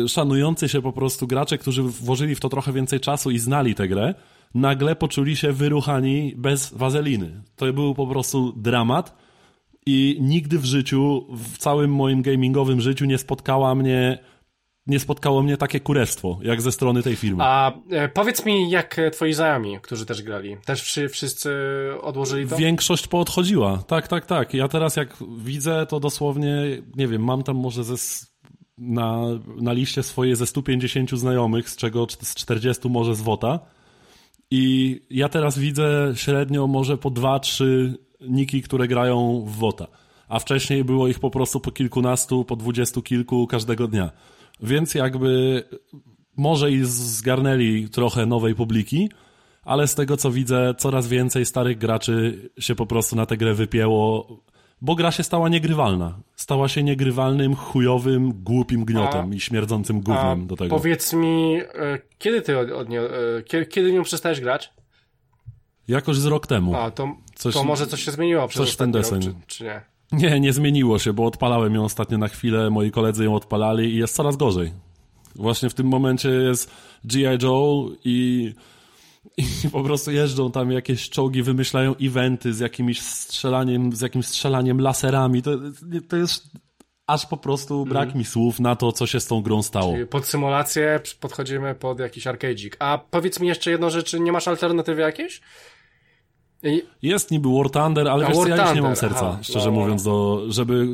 y, 0.05 0.09
szanujący 0.09 0.69
się 0.69 0.83
po 0.83 0.93
prostu 0.93 1.27
gracze, 1.27 1.59
którzy 1.59 1.83
włożyli 1.83 2.35
w 2.35 2.41
to 2.41 2.49
trochę 2.49 2.73
więcej 2.73 3.01
czasu 3.01 3.31
i 3.31 3.39
znali 3.39 3.75
tę 3.75 3.89
grę, 3.89 4.15
nagle 4.55 4.97
poczuli 4.97 5.37
się 5.37 5.53
wyruchani 5.53 6.35
bez 6.37 6.73
wazeliny. 6.75 7.43
To 7.57 7.73
był 7.73 7.95
po 7.95 8.07
prostu 8.07 8.53
dramat 8.57 9.17
i 9.87 10.17
nigdy 10.21 10.59
w 10.59 10.65
życiu, 10.65 11.27
w 11.31 11.59
całym 11.59 11.95
moim 11.95 12.23
gamingowym 12.23 12.81
życiu 12.81 13.05
nie 13.05 13.19
spotkała 13.19 13.75
mnie, 13.75 14.19
nie 14.87 15.01
spotkało 15.01 15.43
mnie 15.43 15.57
takie 15.57 15.81
kurestwo, 15.81 16.39
jak 16.43 16.63
ze 16.63 16.73
strony 16.73 17.03
tej 17.03 17.17
firmy. 17.17 17.45
A 17.45 17.73
e, 17.91 18.09
powiedz 18.09 18.47
mi, 18.47 18.71
jak 18.71 18.99
e, 18.99 19.11
twoi 19.11 19.33
znajomi, 19.33 19.79
którzy 19.83 20.07
też 20.07 20.23
grali, 20.23 20.57
też 20.65 20.83
wszy, 20.83 21.09
wszyscy 21.09 21.51
odłożyli 22.03 22.49
to? 22.49 22.57
Większość 22.57 23.07
poodchodziła. 23.07 23.83
Tak, 23.87 24.09
tak, 24.09 24.27
tak. 24.27 24.55
Ja 24.55 24.69
teraz 24.69 24.97
jak 24.97 25.17
widzę, 25.39 25.87
to 25.87 26.01
dosłownie, 26.01 26.57
nie 26.97 27.09
wiem, 27.09 27.25
mam 27.25 27.43
tam 27.43 27.57
może 27.57 27.85
ze, 27.85 27.95
na, 28.79 29.23
na 29.61 29.73
liście 29.73 30.03
swojej 30.03 30.37
ze 30.37 30.47
150 30.47 31.11
znajomych, 31.11 31.69
z 31.71 31.77
czego 31.77 32.05
cz- 32.05 32.25
z 32.25 32.35
40 32.35 32.89
może 32.89 33.15
z 33.15 33.21
WOTA. 33.21 33.61
I 34.57 35.01
ja 35.11 35.29
teraz 35.29 35.59
widzę 35.59 36.13
średnio 36.15 36.67
może 36.67 36.99
po 36.99 37.11
2-3 37.11 37.65
niki, 38.21 38.63
które 38.63 38.89
grają 38.89 39.45
w 39.47 39.57
WOTA. 39.57 39.87
A 40.29 40.39
wcześniej 40.39 40.85
było 40.85 41.09
ich 41.09 41.19
po 41.19 41.31
prostu 41.31 41.61
po 41.61 41.71
kilkunastu, 41.71 42.45
po 42.45 42.57
dwudziestu 42.57 43.03
kilku 43.03 43.47
każdego 43.47 43.89
dnia. 43.89 44.11
Więc 44.63 44.95
jakby 44.95 45.63
może 46.37 46.71
i 46.71 46.85
zgarnęli 46.85 47.89
trochę 47.89 48.27
nowej 48.27 48.55
publiki, 48.55 49.11
ale 49.63 49.89
z 49.89 49.95
tego 49.95 50.17
co 50.17 50.31
widzę, 50.31 50.75
coraz 50.79 51.09
więcej 51.09 51.47
starych 51.47 51.79
graczy 51.79 52.51
się 52.59 52.75
po 52.75 52.87
prostu 52.87 53.17
na 53.17 53.27
tę 53.27 53.37
grę 53.37 53.55
wypięło, 53.55 54.27
bo 54.81 54.95
gra 54.95 55.11
się 55.13 55.23
stała 55.23 55.49
niegrywalna. 55.49 56.19
Stała 56.37 56.69
się 56.69 56.83
niegrywalnym, 56.83 57.55
chujowym, 57.55 58.33
głupim 58.33 58.85
gniotem 58.85 59.31
A- 59.31 59.35
i 59.35 59.41
śmierdzącym 59.41 60.01
gównem 60.01 60.47
do 60.47 60.57
tego. 60.57 60.77
powiedz 60.77 61.13
mi, 61.13 61.57
e, 61.75 61.99
kiedy 62.19 62.43
ty 62.43 62.59
od, 62.59 62.71
od 62.71 62.89
nie, 62.89 63.01
e, 63.01 63.09
kiedy, 63.45 63.67
kiedy 63.67 63.93
nią 63.93 64.03
przestałeś 64.03 64.41
grać? 64.41 64.73
Jakoś 65.89 66.17
z 66.17 66.27
rok 66.27 66.47
temu. 66.47 66.77
A, 66.77 66.91
to, 66.91 67.17
Coś- 67.35 67.55
to 67.55 67.65
może 67.65 67.87
coś 67.87 68.03
się 68.05 68.11
zmieniło 68.11 68.49
przez 68.49 68.63
coś 68.63 68.73
w 68.73 68.77
ten 68.77 68.97
ostatni 68.97 69.19
rok, 69.27 69.33
deseń. 69.33 69.43
czy, 69.47 69.57
czy 69.57 69.65
nie? 69.65 69.83
Nie, 70.13 70.41
nie 70.41 70.53
zmieniło 70.53 70.99
się, 70.99 71.13
bo 71.13 71.27
odpalałem 71.27 71.75
ją 71.75 71.85
ostatnio 71.85 72.19
na 72.19 72.29
chwilę, 72.29 72.71
moi 72.71 72.91
koledzy 72.91 73.25
ją 73.25 73.35
odpalali 73.35 73.95
i 73.95 73.97
jest 73.97 74.15
coraz 74.17 74.37
gorzej. 74.37 74.73
Właśnie 75.35 75.71
w 75.71 75.75
tym 75.75 75.87
momencie 75.87 76.29
jest 76.29 76.71
G.I. 77.05 77.39
Joe 77.45 77.89
i, 78.05 78.53
i 79.37 79.45
po 79.73 79.83
prostu 79.83 80.11
jeżdżą 80.11 80.51
tam 80.51 80.73
jakieś 80.73 81.11
czołgi, 81.11 81.43
wymyślają 81.43 81.95
eventy 82.03 82.55
z 82.55 82.59
jakimś 82.59 83.01
strzelaniem, 83.01 83.97
z 83.97 84.01
jakimś 84.01 84.27
strzelaniem 84.27 84.81
laserami. 84.81 85.43
To, 85.43 85.51
to 86.09 86.17
jest 86.17 86.51
aż 87.07 87.27
po 87.27 87.37
prostu 87.37 87.85
brak 87.85 88.15
mi 88.15 88.25
słów 88.25 88.61
na 88.61 88.77
to, 88.77 88.93
co 88.93 89.07
się 89.07 89.21
z 89.21 89.27
tą 89.27 89.43
grą 89.43 89.63
stało. 89.63 89.93
Czyli 89.93 90.07
Pod 90.07 90.27
symulację 90.27 91.01
podchodzimy 91.21 91.75
pod 91.75 92.01
jakiś 92.01 92.25
arcade'ik. 92.27 92.77
A 92.79 92.99
powiedz 93.11 93.41
mi 93.41 93.49
jeszcze 93.49 93.71
jedną 93.71 93.91
rzecz, 93.91 94.07
czy 94.07 94.21
nie 94.21 94.33
masz 94.33 94.49
alternatywy 94.49 95.03
jakiejś? 95.03 95.41
I, 96.63 96.83
Jest 97.03 97.31
niby 97.31 97.49
War 97.49 97.71
Thunder, 97.71 98.09
ale 98.09 98.25
A, 98.25 98.29
wiesz 98.29 98.39
War 98.39 98.49
ja 98.49 98.67
już 98.67 98.75
nie 98.75 98.83
mam 98.83 98.97
serca, 98.97 99.29
aha, 99.29 99.39
szczerze 99.43 99.67
no. 99.67 99.73
mówiąc, 99.73 100.03
do, 100.03 100.45
żeby 100.49 100.87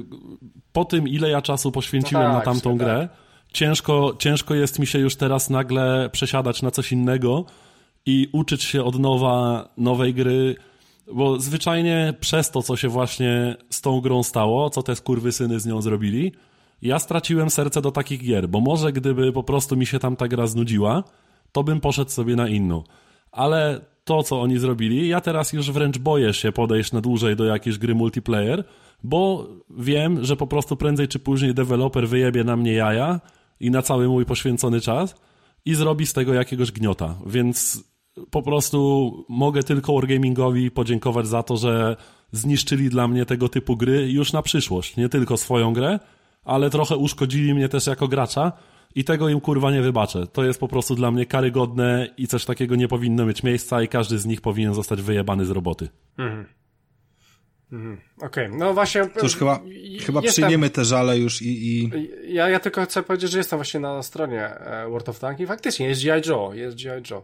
po 0.73 0.85
tym, 0.85 1.09
ile 1.09 1.31
ja 1.31 1.43
czasu 1.43 1.73
poświęciłem 1.73 2.25
No 2.25 2.35
tak, 2.35 2.39
na 2.39 2.53
tamtą 2.53 2.77
grę, 2.77 3.09
ciężko, 3.53 4.17
ciężko 4.19 4.55
jest 4.55 4.79
mi 4.79 4.87
się 4.87 4.99
już 4.99 5.17
teraz 5.17 5.51
nagle 5.51 6.11
przesiadać 6.13 6.63
na 6.63 6.71
coś 6.71 6.93
innego 6.93 7.45
i 8.07 8.29
uczyć 8.33 8.63
się 8.63 8.85
od 8.85 8.99
nowa 8.99 9.69
nowej 9.77 10.15
gry, 10.15 10.57
bo 11.15 11.41
zwyczajnie 11.41 12.15
przez 12.21 12.51
to, 12.51 12.63
co 12.63 12.77
się 12.77 12.89
właśnie 12.89 13.57
z 13.71 13.81
tą 13.81 14.01
grą 14.01 14.23
stało, 14.23 14.71
co 14.71 14.83
te 14.83 14.97
skurwysyny 14.97 15.61
z 15.61 15.67
nią 15.67 15.83
zrobili, 15.83 16.33
ja 16.83 16.99
straciłem 16.99 17.51
serce 17.51 17.83
do 17.83 17.93
takich 17.93 18.25
gier, 18.25 18.49
bo 18.49 18.61
może 18.61 18.93
gdyby 18.93 19.33
po 19.33 19.43
prostu 19.43 19.77
mi 19.77 19.87
się 19.87 19.99
tam 19.99 20.17
ta 20.17 20.29
gra 20.29 20.47
znudziła, 20.47 21.05
to 21.53 21.65
bym 21.65 21.81
poszedł 21.81 22.11
sobie 22.11 22.37
na 22.37 22.49
inną. 22.49 22.83
Ale 23.33 23.81
to, 24.05 24.23
co 24.23 24.41
oni 24.41 24.59
zrobili, 24.59 25.09
ja 25.09 25.21
teraz 25.21 25.53
już 25.53 25.71
wręcz 25.71 25.99
boję 25.99 26.35
się 26.35 26.53
podejść 26.53 26.93
na 26.93 27.01
dłużej 27.01 27.37
do 27.37 27.45
jakiejś 27.45 27.79
gry 27.79 27.95
multiplayer, 27.95 28.65
bo 29.03 29.49
wiem, 29.71 30.25
że 30.25 30.37
po 30.37 30.47
prostu 30.47 30.77
prędzej 30.77 31.09
czy 31.09 31.19
później 31.19 31.55
deweloper 31.55 32.09
wyjebie 32.09 32.45
na 32.45 32.57
mnie 32.57 32.73
jaja 32.73 33.21
i 33.61 33.71
na 33.71 33.83
cały 33.83 34.09
mój 34.09 34.27
poświęcony 34.27 34.81
czas 34.81 35.15
i 35.65 35.75
zrobi 35.75 36.07
z 36.07 36.13
tego 36.13 36.35
jakiegoś 36.35 36.73
gniota. 36.73 37.15
Więc 37.27 37.85
po 38.31 38.43
prostu 38.43 39.13
mogę 39.29 39.63
tylko 39.63 39.95
Wargamingowi 39.95 40.71
podziękować 40.71 41.27
za 41.27 41.43
to, 41.43 41.57
że 41.57 41.97
zniszczyli 42.33 42.89
dla 42.89 43.09
mnie 43.09 43.27
tego 43.27 43.49
typu 43.49 43.77
gry 43.77 44.13
już 44.13 44.33
na 44.33 44.43
przyszłość. 44.43 44.97
Nie 44.97 45.09
tylko 45.09 45.37
swoją 45.37 45.73
grę, 45.73 45.99
ale 46.45 46.71
trochę 46.71 46.97
uszkodzili 46.97 47.55
mnie 47.55 47.69
też 47.69 47.87
jako 47.87 48.09
gracza 48.09 48.53
i 48.95 49.05
tego 49.05 49.29
im 49.29 49.41
kurwa 49.41 49.71
nie 49.71 49.83
wybaczę. 49.83 50.27
To 50.27 50.45
jest 50.45 50.61
po 50.61 50.69
prostu 50.69 50.95
dla 50.95 51.11
mnie 51.11 51.27
karygodne 51.27 52.09
i 52.17 52.27
coś 52.27 52.45
takiego 52.45 52.77
nie 52.77 52.89
powinno 52.89 53.27
mieć 53.27 53.43
miejsca 53.43 53.83
i 53.83 53.89
każdy 53.89 54.19
z 54.19 54.27
nich 54.27 54.41
powinien 54.41 54.75
zostać 54.75 55.03
wyjebany 55.03 55.47
z 55.47 55.51
roboty. 55.51 55.89
Okej, 58.21 58.49
no 58.59 58.75
właśnie... 58.75 59.09
Cóż, 59.21 59.37
chyba, 59.37 59.61
i- 59.67 59.99
chyba 59.99 60.21
jestem- 60.21 60.33
przyjmiemy 60.33 60.71
te 60.71 60.85
żale 60.85 61.19
już 61.19 61.43
i, 61.43 61.79
i 61.85 61.91
Ja, 62.35 62.49
ja 62.49 62.61
tylko 62.61 62.85
chcę 62.85 63.03
powiedzieć, 63.03 63.31
że 63.31 63.39
jestem 63.39 63.57
właśnie 63.59 63.81
na 63.81 64.03
stronie 64.03 64.45
e, 64.47 64.89
World 64.89 65.09
of 65.09 65.19
Tanks 65.19 65.41
i 65.41 65.47
faktycznie 65.47 65.87
jest 65.89 66.05
G.I. 66.05 66.29
Joe, 66.29 66.55
jest 66.55 66.77
G.I. 66.83 67.03
Joe. 67.11 67.23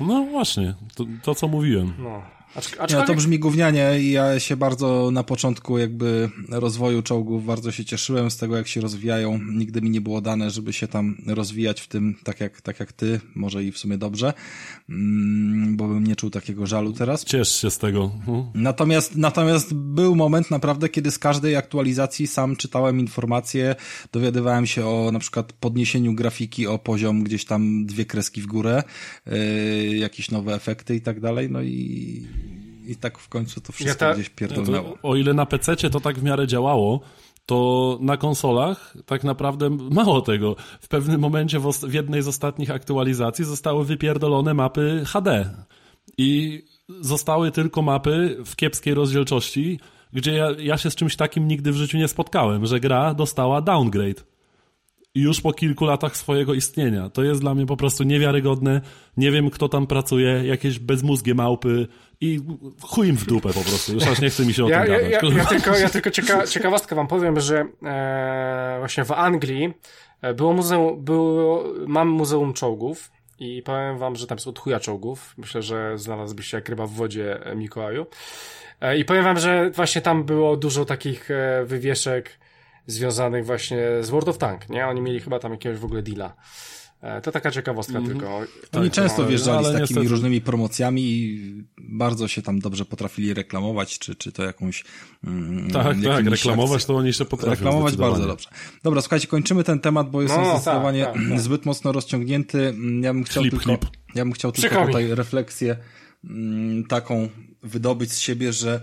No 0.00 0.24
właśnie, 0.30 0.74
to, 0.94 1.04
to 1.22 1.34
co 1.34 1.48
mówiłem. 1.48 1.92
No. 1.98 2.22
No 2.56 2.62
aczkolwiek... 2.62 3.06
to 3.06 3.14
brzmi 3.14 3.38
gównianie 3.38 4.00
i 4.00 4.10
ja 4.10 4.40
się 4.40 4.56
bardzo 4.56 5.10
na 5.12 5.22
początku 5.24 5.78
jakby 5.78 6.30
rozwoju 6.48 7.02
czołgów 7.02 7.46
bardzo 7.46 7.72
się 7.72 7.84
cieszyłem 7.84 8.30
z 8.30 8.36
tego, 8.36 8.56
jak 8.56 8.68
się 8.68 8.80
rozwijają. 8.80 9.40
Nigdy 9.52 9.82
mi 9.82 9.90
nie 9.90 10.00
było 10.00 10.20
dane, 10.20 10.50
żeby 10.50 10.72
się 10.72 10.88
tam 10.88 11.16
rozwijać 11.26 11.80
w 11.80 11.88
tym 11.88 12.14
tak 12.24 12.40
jak, 12.40 12.60
tak 12.60 12.80
jak 12.80 12.92
ty, 12.92 13.20
może 13.34 13.64
i 13.64 13.72
w 13.72 13.78
sumie 13.78 13.98
dobrze, 13.98 14.32
mm, 14.88 15.76
bo 15.76 15.88
bym 15.88 16.06
nie 16.06 16.16
czuł 16.16 16.30
takiego 16.30 16.66
żalu 16.66 16.92
teraz. 16.92 17.24
Ciesz 17.24 17.60
się 17.60 17.70
z 17.70 17.78
tego. 17.78 18.10
Mhm. 18.14 18.44
Natomiast, 18.54 19.16
natomiast 19.16 19.74
był 19.74 20.14
moment 20.14 20.50
naprawdę, 20.50 20.88
kiedy 20.88 21.10
z 21.10 21.18
każdej 21.18 21.56
aktualizacji 21.56 22.26
sam 22.26 22.56
czytałem 22.56 23.00
informacje, 23.00 23.74
dowiadywałem 24.12 24.66
się 24.66 24.86
o 24.86 25.12
na 25.12 25.18
przykład 25.18 25.52
podniesieniu 25.52 26.14
grafiki 26.14 26.66
o 26.66 26.78
poziom 26.78 27.24
gdzieś 27.24 27.44
tam 27.44 27.86
dwie 27.86 28.04
kreski 28.04 28.42
w 28.42 28.46
górę, 28.46 28.82
yy, 29.26 29.96
jakieś 29.96 30.30
nowe 30.30 30.54
efekty 30.54 30.96
i 30.96 31.00
tak 31.00 31.20
dalej, 31.20 31.50
no 31.50 31.62
i, 31.62 32.26
i 32.88 32.96
tak 32.96 33.18
w 33.18 33.28
końcu 33.28 33.60
to 33.60 33.72
wszystko 33.72 34.04
Ja 34.04 34.10
ta- 34.10 34.14
gdzieś 34.14 34.28
pierdolnęło. 34.28 34.98
o 35.02 35.16
ile 35.16 35.34
na 35.34 35.46
PC 35.46 35.76
to 35.76 36.00
tak 36.00 36.18
w 36.18 36.22
miarę 36.22 36.46
działało, 36.46 37.00
to 37.46 37.98
na 38.00 38.16
konsolach 38.16 38.94
tak 39.06 39.24
naprawdę 39.24 39.70
mało 39.70 40.20
tego. 40.20 40.56
W 40.80 40.88
pewnym 40.88 41.20
momencie 41.20 41.58
w, 41.58 41.72
w 41.72 41.94
jednej 41.94 42.22
z 42.22 42.28
ostatnich 42.28 42.70
aktualizacji 42.70 43.44
zostały 43.44 43.84
wypierdolone 43.84 44.54
mapy 44.54 45.02
HD 45.06 45.50
i 46.18 46.62
zostały 47.00 47.50
tylko 47.50 47.82
mapy 47.82 48.36
w 48.46 48.56
kiepskiej 48.56 48.94
rozdzielczości 48.94 49.78
gdzie 50.12 50.32
ja, 50.34 50.48
ja 50.58 50.78
się 50.78 50.90
z 50.90 50.94
czymś 50.94 51.16
takim 51.16 51.48
nigdy 51.48 51.72
w 51.72 51.76
życiu 51.76 51.98
nie 51.98 52.08
spotkałem, 52.08 52.66
że 52.66 52.80
gra 52.80 53.14
dostała 53.14 53.60
downgrade. 53.60 54.24
Już 55.14 55.40
po 55.40 55.52
kilku 55.52 55.84
latach 55.84 56.16
swojego 56.16 56.54
istnienia. 56.54 57.10
To 57.10 57.22
jest 57.22 57.40
dla 57.40 57.54
mnie 57.54 57.66
po 57.66 57.76
prostu 57.76 58.04
niewiarygodne. 58.04 58.80
Nie 59.16 59.30
wiem, 59.30 59.50
kto 59.50 59.68
tam 59.68 59.86
pracuje, 59.86 60.42
jakieś 60.46 60.78
bezmózgie 60.78 61.34
małpy 61.34 61.88
i 62.20 62.40
chuj 62.82 63.08
im 63.08 63.16
w 63.16 63.24
dupę 63.26 63.48
po 63.48 63.60
prostu. 63.60 63.94
Już 63.94 64.06
aż 64.06 64.20
nie 64.20 64.30
chce 64.30 64.44
mi 64.44 64.54
się 64.54 64.64
o 64.64 64.68
Ja, 64.68 64.82
tym 64.84 64.92
ja, 64.92 64.98
gadać. 64.98 65.22
ja, 65.32 65.38
ja 65.38 65.44
tylko, 65.46 65.76
ja 65.76 65.88
tylko 65.88 66.10
cieka, 66.10 66.46
ciekawostkę 66.46 66.94
wam 66.96 67.06
powiem, 67.06 67.40
że 67.40 67.66
e, 67.84 68.76
właśnie 68.78 69.04
w 69.04 69.12
Anglii 69.12 69.74
e, 70.22 70.34
było 70.34 70.52
muzeum, 70.52 71.04
było, 71.04 71.64
mam 71.86 72.08
muzeum 72.08 72.52
czołgów 72.52 73.10
i 73.38 73.62
powiem 73.62 73.98
wam, 73.98 74.16
że 74.16 74.26
tam 74.26 74.36
jest 74.36 74.48
od 74.48 74.58
chuja 74.58 74.80
czołgów. 74.80 75.34
Myślę, 75.36 75.62
że 75.62 75.98
znalazłbyście 75.98 76.56
jak 76.56 76.68
ryba 76.68 76.86
w 76.86 76.90
wodzie 76.92 77.46
e, 77.46 77.54
Mikołaju. 77.56 78.06
E, 78.80 78.98
I 78.98 79.04
powiem 79.04 79.24
wam, 79.24 79.38
że 79.38 79.70
właśnie 79.70 80.00
tam 80.02 80.24
było 80.24 80.56
dużo 80.56 80.84
takich 80.84 81.30
e, 81.30 81.64
wywieszek 81.64 82.38
związanych 82.86 83.46
właśnie 83.46 83.78
z 84.00 84.10
World 84.10 84.28
of 84.28 84.38
Tank, 84.38 84.68
nie? 84.68 84.86
Oni 84.86 85.00
mieli 85.00 85.20
chyba 85.20 85.38
tam 85.38 85.52
jakiegoś 85.52 85.78
w 85.78 85.84
ogóle 85.84 86.02
deala. 86.02 86.34
E, 87.02 87.20
To 87.20 87.32
taka 87.32 87.50
ciekawostka 87.50 88.00
tylko. 88.02 88.40
Oni 88.72 88.90
często 88.90 89.22
no, 89.22 89.28
wjeżdżali 89.28 89.64
z 89.64 89.68
takimi 89.68 89.80
niestety- 89.82 90.08
różnymi 90.08 90.40
promocjami 90.40 91.02
i 91.02 91.64
bardzo 91.78 92.28
się 92.28 92.42
tam 92.42 92.58
dobrze 92.60 92.84
potrafili 92.84 93.34
reklamować, 93.34 93.98
czy, 93.98 94.14
czy 94.14 94.32
to 94.32 94.44
jakąś... 94.44 94.84
Mm, 95.24 95.70
Tak, 95.70 95.96
tak, 96.04 96.26
reklamować 96.26 96.82
akcje- 96.82 96.86
to 96.86 96.96
oni 96.96 97.12
się 97.12 97.24
potrafią 97.24 97.50
Reklamować 97.50 97.96
bardzo 97.96 98.26
dobrze. 98.26 98.48
Dobra, 98.82 99.00
słuchajcie, 99.00 99.26
kończymy 99.26 99.64
ten 99.64 99.80
temat, 99.80 100.10
bo 100.10 100.22
jest 100.22 100.34
No, 100.34 100.40
on 100.42 100.46
tak, 100.52 100.60
zdecydowanie 100.62 101.04
tak, 101.04 101.14
tak. 101.30 101.40
zbyt 101.40 101.66
mocno 101.66 101.92
rozciągnięty. 101.92 102.66
Mm, 102.68 103.02
Ja 103.02 103.14
bym 103.14 103.24
chciał 103.24 103.42
Chlip, 103.42 103.52
tylko, 103.52 103.64
chlip. 103.64 103.86
Ja 104.14 104.24
bym 104.24 104.32
chciał 104.32 104.52
tylko 104.52 104.86
tutaj 104.86 105.14
refleksję 105.14 105.76
mm, 106.24 106.84
taką 106.84 107.28
wydobyć 107.62 108.12
z 108.12 108.18
siebie, 108.18 108.52
że 108.52 108.80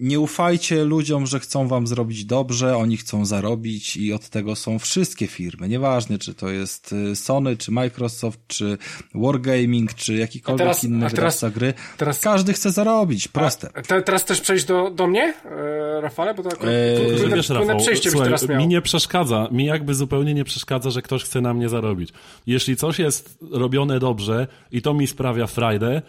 nie 0.00 0.20
ufajcie 0.20 0.84
ludziom, 0.84 1.26
że 1.26 1.40
chcą 1.40 1.68
wam 1.68 1.86
zrobić 1.86 2.24
dobrze, 2.24 2.76
oni 2.76 2.96
chcą 2.96 3.24
zarobić 3.24 3.96
i 3.96 4.12
od 4.12 4.28
tego 4.28 4.56
są 4.56 4.78
wszystkie 4.78 5.26
firmy. 5.26 5.68
Nieważne, 5.68 6.18
czy 6.18 6.34
to 6.34 6.48
jest 6.48 6.92
y, 6.92 7.16
Sony, 7.16 7.56
czy 7.56 7.70
Microsoft, 7.72 8.40
czy 8.46 8.78
Wargaming, 9.14 9.94
czy 9.94 10.14
jakikolwiek 10.14 10.60
A 10.60 10.64
teraz- 10.64 10.84
inny 10.84 11.08
wydawca 11.08 11.50
gry. 11.50 11.74
teraz- 11.96 12.20
Każdy 12.20 12.52
chce 12.52 12.70
zarobić, 12.70 13.28
proste. 13.28 13.70
Te, 13.86 14.02
teraz 14.02 14.22
chcesz 14.22 14.40
przejść 14.40 14.64
do, 14.64 14.90
do 14.90 15.06
mnie, 15.06 15.34
e, 15.44 16.00
Rafale? 16.00 16.34
Bo 16.34 16.42
to 16.42 16.48
akurat 16.48 16.74
Eee, 16.74 16.96
płynne, 16.96 17.36
wiesz, 17.36 17.46
płynne 17.46 17.60
Rafał, 17.72 17.80
słuchaj, 18.02 18.24
teraz 18.24 18.48
miał. 18.48 18.58
mi 18.58 18.68
nie 18.68 18.82
przeszkadza, 18.82 19.48
mi 19.52 19.64
jakby 19.64 19.94
zupełnie 19.94 20.34
nie 20.34 20.44
przeszkadza, 20.44 20.90
że 20.90 21.02
ktoś 21.02 21.24
chce 21.24 21.40
na 21.40 21.54
mnie 21.54 21.68
zarobić. 21.68 22.10
Jeśli 22.46 22.76
coś 22.76 22.98
jest 22.98 23.38
robione 23.50 23.98
dobrze 23.98 24.46
i 24.72 24.82
to 24.82 24.94
mi 24.94 25.06
sprawia 25.06 25.46
frajdę, 25.46 26.02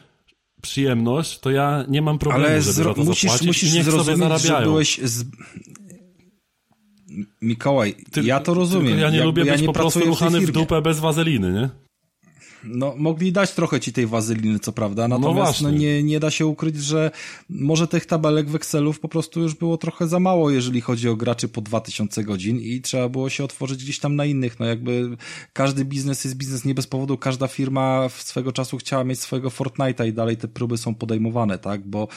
przyjemność, 0.65 1.39
to 1.39 1.51
ja 1.51 1.85
nie 1.87 2.01
mam 2.01 2.19
problemu, 2.19 2.45
Ale 2.45 2.61
żeby 2.61 2.73
za 2.73 2.93
to 2.93 3.03
musisz, 3.03 3.21
zapłacić 3.21 3.47
musisz 3.47 3.73
i 3.73 3.77
niech 3.77 3.91
sobie 3.91 4.37
że 4.37 4.61
byłeś 4.61 4.99
z... 5.03 5.25
Mikołaj, 7.41 7.95
Ty- 8.11 8.23
ja 8.23 8.39
to 8.39 8.53
rozumiem. 8.53 8.99
Ja 8.99 9.09
nie 9.09 9.17
Jakby 9.17 9.23
lubię 9.23 9.45
ja 9.45 9.51
być 9.53 9.61
nie 9.61 9.67
po 9.67 9.73
prostu 9.73 9.99
ruchany 9.99 10.41
w 10.41 10.51
dupę 10.51 10.81
bez 10.81 10.99
wazeliny, 10.99 11.51
nie? 11.53 11.84
No, 12.65 12.93
mogli 12.97 13.31
dać 13.31 13.51
trochę 13.51 13.79
ci 13.79 13.93
tej 13.93 14.07
wazyliny, 14.07 14.59
co 14.59 14.71
prawda, 14.71 15.07
natomiast 15.07 15.61
no, 15.61 15.69
właśnie. 15.69 15.79
nie, 15.79 16.03
nie 16.03 16.19
da 16.19 16.31
się 16.31 16.45
ukryć, 16.45 16.77
że 16.77 17.11
może 17.49 17.87
tych 17.87 18.05
tabelek 18.05 18.49
wekselów 18.49 18.99
po 18.99 19.09
prostu 19.09 19.41
już 19.41 19.55
było 19.55 19.77
trochę 19.77 20.07
za 20.07 20.19
mało, 20.19 20.51
jeżeli 20.51 20.81
chodzi 20.81 21.09
o 21.09 21.15
graczy 21.15 21.47
po 21.47 21.61
2000 21.61 22.23
godzin 22.23 22.59
i 22.59 22.81
trzeba 22.81 23.09
było 23.09 23.29
się 23.29 23.43
otworzyć 23.43 23.83
gdzieś 23.83 23.99
tam 23.99 24.15
na 24.15 24.25
innych. 24.25 24.59
No 24.59 24.65
jakby 24.65 25.17
każdy 25.53 25.85
biznes 25.85 26.23
jest 26.23 26.37
biznes 26.37 26.65
nie 26.65 26.75
bez 26.75 26.87
powodu, 26.87 27.17
każda 27.17 27.47
firma 27.47 28.09
w 28.09 28.21
swego 28.21 28.51
czasu 28.51 28.77
chciała 28.77 29.03
mieć 29.03 29.19
swojego 29.19 29.49
Fortnite'a 29.49 30.07
i 30.07 30.13
dalej 30.13 30.37
te 30.37 30.47
próby 30.47 30.77
są 30.77 30.95
podejmowane, 30.95 31.57
tak, 31.57 31.87
bo 31.87 32.07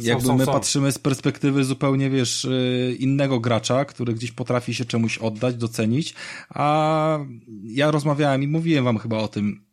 jakby 0.00 0.26
są, 0.26 0.36
my 0.36 0.44
są. 0.44 0.52
patrzymy 0.52 0.92
z 0.92 0.98
perspektywy 0.98 1.64
zupełnie, 1.64 2.10
wiesz, 2.10 2.44
y, 2.44 2.96
innego 2.98 3.40
gracza, 3.40 3.84
który 3.84 4.14
gdzieś 4.14 4.32
potrafi 4.32 4.74
się 4.74 4.84
czemuś 4.84 5.18
oddać, 5.18 5.56
docenić, 5.56 6.14
a 6.48 7.18
ja 7.64 7.90
rozmawiałem 7.90 8.42
i 8.42 8.46
mówiłem 8.46 8.84
wam 8.84 8.98
chyba 8.98 9.18
o 9.18 9.28
tym, 9.28 9.71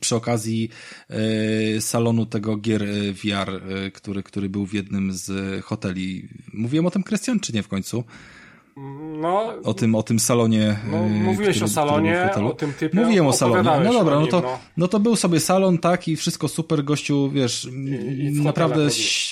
przy 0.00 0.16
okazji 0.16 0.68
e, 1.08 1.80
salonu 1.80 2.26
tego 2.26 2.56
gier 2.56 2.82
e, 2.82 3.12
VR, 3.12 3.50
e, 3.50 3.90
który, 3.90 4.22
który 4.22 4.48
był 4.48 4.66
w 4.66 4.72
jednym 4.72 5.12
z 5.12 5.30
hoteli. 5.64 6.28
Mówiłem 6.52 6.86
o 6.86 6.90
tym, 6.90 7.02
Krystian, 7.02 7.40
czy 7.40 7.52
nie 7.52 7.62
w 7.62 7.68
końcu? 7.68 8.04
No, 9.20 9.54
O 9.64 9.74
tym, 9.74 9.94
o 9.94 10.02
tym 10.02 10.18
salonie. 10.18 10.78
No, 10.90 10.96
e, 10.96 11.08
mówiłeś 11.08 11.56
który, 11.56 11.64
o 11.64 11.68
salonie, 11.68 12.30
o 12.44 12.50
tym 12.50 12.72
typie, 12.72 13.00
Mówiłem 13.00 13.26
o 13.26 13.32
salonie. 13.32 13.62
No 13.84 13.92
dobra, 13.92 14.14
no 14.14 14.20
nim, 14.20 14.30
to, 14.30 14.40
no. 14.40 14.58
no 14.76 14.88
to 14.88 15.00
był 15.00 15.16
sobie 15.16 15.40
salon, 15.40 15.78
tak, 15.78 16.08
i 16.08 16.16
wszystko 16.16 16.48
super, 16.48 16.84
gościu, 16.84 17.30
wiesz, 17.30 17.68
i 18.18 18.26
hotelach 18.26 18.44
naprawdę 18.44 18.88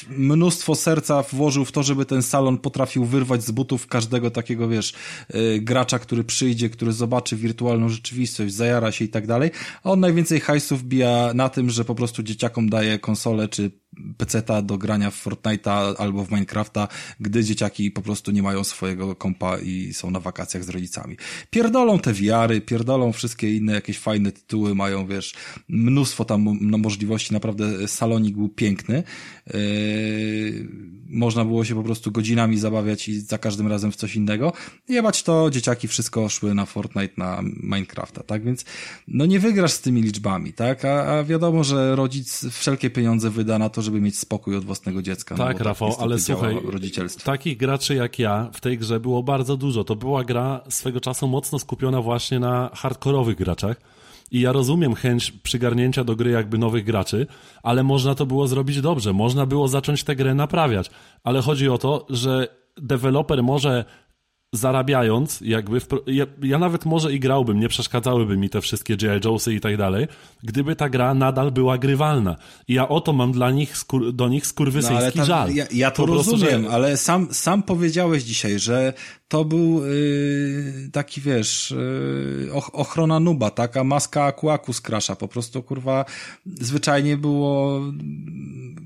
mnóstwo 0.09 0.75
serca 0.75 1.23
włożył 1.23 1.65
w 1.65 1.73
to, 1.73 1.83
żeby 1.83 2.05
ten 2.05 2.23
salon 2.23 2.59
potrafił 2.59 3.05
wyrwać 3.05 3.45
z 3.45 3.51
butów 3.51 3.87
każdego 3.87 4.31
takiego, 4.31 4.69
wiesz, 4.69 4.95
y, 5.35 5.61
gracza, 5.61 5.99
który 5.99 6.25
przyjdzie, 6.25 6.71
który 6.71 6.93
zobaczy 6.93 7.37
wirtualną 7.37 7.89
rzeczywistość, 7.89 8.55
zajara 8.55 8.93
się 8.93 9.05
i 9.05 9.09
tak 9.09 9.27
dalej. 9.27 9.51
A 9.85 9.91
on 9.91 10.01
najwięcej 10.01 10.41
hajsów 10.41 10.83
bija 10.85 11.33
na 11.35 11.49
tym, 11.49 11.71
że 11.71 11.85
po 11.85 11.95
prostu 11.95 12.23
dzieciakom 12.23 12.69
daje 12.69 12.99
konsolę 12.99 13.49
czy 13.49 13.71
peceta 14.17 14.63
do 14.63 14.79
grania 14.79 15.11
w 15.11 15.27
Fortnite'a 15.27 15.95
albo 15.99 16.25
w 16.25 16.31
Minecrafta, 16.31 16.89
gdy 17.21 17.45
dzieciaki 17.45 17.91
po 17.91 18.03
prostu 18.03 18.31
nie 18.31 18.43
mają 18.43 18.65
swojego 18.65 19.17
kompa 19.17 19.59
i 19.59 19.95
są 19.95 20.11
na 20.11 20.21
wakacjach 20.21 20.65
z 20.65 20.69
rodzicami. 20.69 21.17
Pierdolą 21.51 21.99
te 21.99 22.13
wiary, 22.13 22.61
pierdolą 22.61 23.13
wszystkie 23.13 23.57
inne 23.57 23.73
jakieś 23.73 23.99
fajne 23.99 24.33
tytuły, 24.33 24.75
mają, 24.75 25.07
wiesz, 25.07 25.35
mnóstwo 25.69 26.25
tam 26.25 26.59
no, 26.61 26.79
możliwości, 26.79 27.33
naprawdę 27.33 27.89
salonik 27.89 28.37
był 28.37 28.49
piękny. 28.49 29.03
Yy, 29.47 29.57
można 31.11 31.45
było 31.45 31.65
się 31.65 31.75
po 31.75 31.83
prostu 31.83 32.13
godzinami 32.13 32.59
zabawiać 32.59 33.09
i 33.09 33.21
za 33.21 33.39
każdym 33.39 33.67
razem 33.67 33.93
w 33.93 33.97
coś 33.97 34.17
innego. 34.17 34.53
Jebać 34.89 35.23
to, 35.23 35.51
dzieciaki 35.51 35.89
wszystko 35.89 36.29
szły 36.29 36.55
na 36.55 36.67
Fortnite, 36.67 37.15
na 37.17 37.41
Minecrafta, 37.63 38.23
tak? 38.23 38.45
Więc 38.45 38.65
no 39.09 39.27
nie 39.27 39.41
wygrasz 39.41 39.73
z 39.73 39.81
tymi 39.81 40.03
liczbami, 40.03 40.53
tak? 40.53 40.85
A, 40.85 41.19
a 41.19 41.25
wiadomo, 41.25 41.65
że 41.65 41.97
rodzic 41.97 42.47
wszelkie 42.51 42.91
pieniądze 42.91 43.31
wyda 43.31 43.59
na 43.59 43.69
to, 43.69 43.83
żeby 43.83 44.01
mieć 44.01 44.19
spokój 44.19 44.57
od 44.57 44.65
własnego 44.65 45.03
dziecka. 45.03 45.35
no 45.39 45.45
Tak, 45.45 45.59
bo 45.59 45.65
Rafał, 45.65 45.89
niestety 45.89 46.09
ale 46.09 46.19
słuchaj, 46.19 46.57
rodzicielstwo. 46.65 47.25
takich 47.25 47.57
graczy 47.57 47.95
jak 47.95 48.19
ja 48.19 48.51
w 48.53 48.61
tej 48.61 48.79
grze 48.79 49.01
było 49.01 49.23
bardzo 49.23 49.57
dużo. 49.57 49.85
To 49.85 49.97
była 49.97 50.25
gra 50.25 50.61
swego 50.69 51.01
czasu 51.01 51.29
mocno 51.29 51.59
skupiona 51.59 52.03
właśnie 52.03 52.41
na 52.41 52.71
hardkorowych 52.75 53.37
graczach. 53.37 53.96
I 54.31 54.41
ja 54.41 54.53
rozumiem 54.53 54.95
chęć 54.95 55.33
przygarnięcia 55.33 56.05
do 56.05 56.17
gry 56.17 56.31
jakby 56.31 56.59
nowych 56.59 56.85
graczy, 56.85 57.27
ale 57.63 57.83
można 57.83 58.15
to 58.15 58.27
było 58.27 58.47
zrobić 58.47 58.81
dobrze. 58.81 59.13
Można 59.13 59.47
było 59.47 59.69
zacząć 59.69 60.05
tę 60.05 60.17
grę 60.17 60.35
naprawiać. 60.35 60.91
Ale 61.25 61.43
chodzi 61.43 61.69
o 61.69 61.79
to, 61.79 62.07
że 62.11 62.49
deweloper 62.77 63.43
może 63.43 63.85
zarabiając, 64.57 65.41
jakby, 65.41 65.81
w, 65.81 65.87
ja, 66.07 66.27
ja 66.43 66.59
nawet 66.59 66.85
może 66.85 67.13
i 67.13 67.21
grałbym, 67.21 67.61
nie 67.61 67.69
przeszkadzałyby 67.69 68.37
mi 68.37 68.51
te 68.51 68.61
wszystkie 68.61 68.97
G.I. 68.97 69.21
Jonesy 69.25 69.55
i 69.55 69.61
tak 69.61 69.77
dalej, 69.77 70.07
gdyby 70.43 70.77
ta 70.77 70.89
gra 70.89 71.15
nadal 71.15 71.53
była 71.53 71.79
grywalna. 71.79 72.37
I 72.69 72.75
ja 72.75 72.89
o 72.89 73.01
to 73.01 73.13
mam 73.13 73.33
dla 73.33 73.51
nich, 73.51 73.77
skur, 73.77 74.13
do 74.13 74.29
nich 74.29 74.43
No, 74.43 74.49
skurwysyjski 74.49 75.19
ta, 75.19 75.25
żal. 75.25 75.55
ja, 75.55 75.67
ja 75.73 75.91
to 75.91 76.07
Po 76.07 76.13
prostu, 76.13 76.33
rozumiem, 76.33 76.63
że- 76.63 76.71
ale 76.71 76.97
sam, 76.97 77.29
sam 77.33 77.63
powiedziałeś 77.63 78.23
dzisiaj, 78.23 78.59
że 78.59 78.93
to 79.29 79.45
był 79.45 79.87
yy, 79.87 80.91
taki, 80.93 81.21
wiesz, 81.21 81.75
yy, 82.47 82.53
och, 82.53 82.75
ochrona 82.75 83.21
nuba, 83.21 83.51
taka 83.51 83.85
maska 83.85 84.25
akuaku 84.25 84.73
z. 84.73 84.83
Po 85.19 85.29
prostu, 85.29 85.63
kurwa, 85.63 86.05
zwyczajnie 86.47 87.17
było 87.17 87.81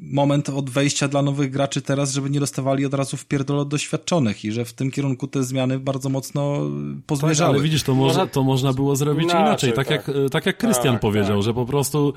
moment 0.03 0.49
od 0.49 0.71
wejścia 0.71 1.09
dla 1.09 1.23
nowych 1.23 1.51
graczy 1.51 1.83
teraz, 1.83 2.13
żeby 2.13 2.31
nie 2.31 2.41
dostawali 2.41 2.87
od 2.87 2.95
razu 2.95 3.17
w 3.17 3.27
pierdol 3.27 3.59
od 3.59 3.69
doświadczonych 3.69 4.45
i 4.45 4.53
że 4.53 4.65
w 4.65 4.73
tym 4.73 4.91
kierunku 4.91 5.29
te 5.29 5.45
zmiany 5.45 5.60
bardzo 5.81 6.09
mocno 6.09 6.57
Tak, 6.59 7.05
pozmierzały. 7.07 7.55
ale 7.55 7.63
widzisz, 7.63 7.83
to, 7.83 7.95
może, 7.95 8.09
Można- 8.19 8.27
to 8.33 8.43
można 8.43 8.73
było 8.73 8.97
zrobić 8.97 9.25
Inaczej, 9.25 9.41
inaczej, 9.43 9.73
tak, 9.73 9.89
tak. 9.89 10.09
jak, 10.09 10.17
tak 10.31 10.47
jak 10.47 10.57
Krystian 10.59 10.93
Tak, 10.95 11.01
powiedział, 11.01 11.37
tak. 11.37 11.43
że 11.43 11.55
po 11.55 11.67
prostu 11.67 12.13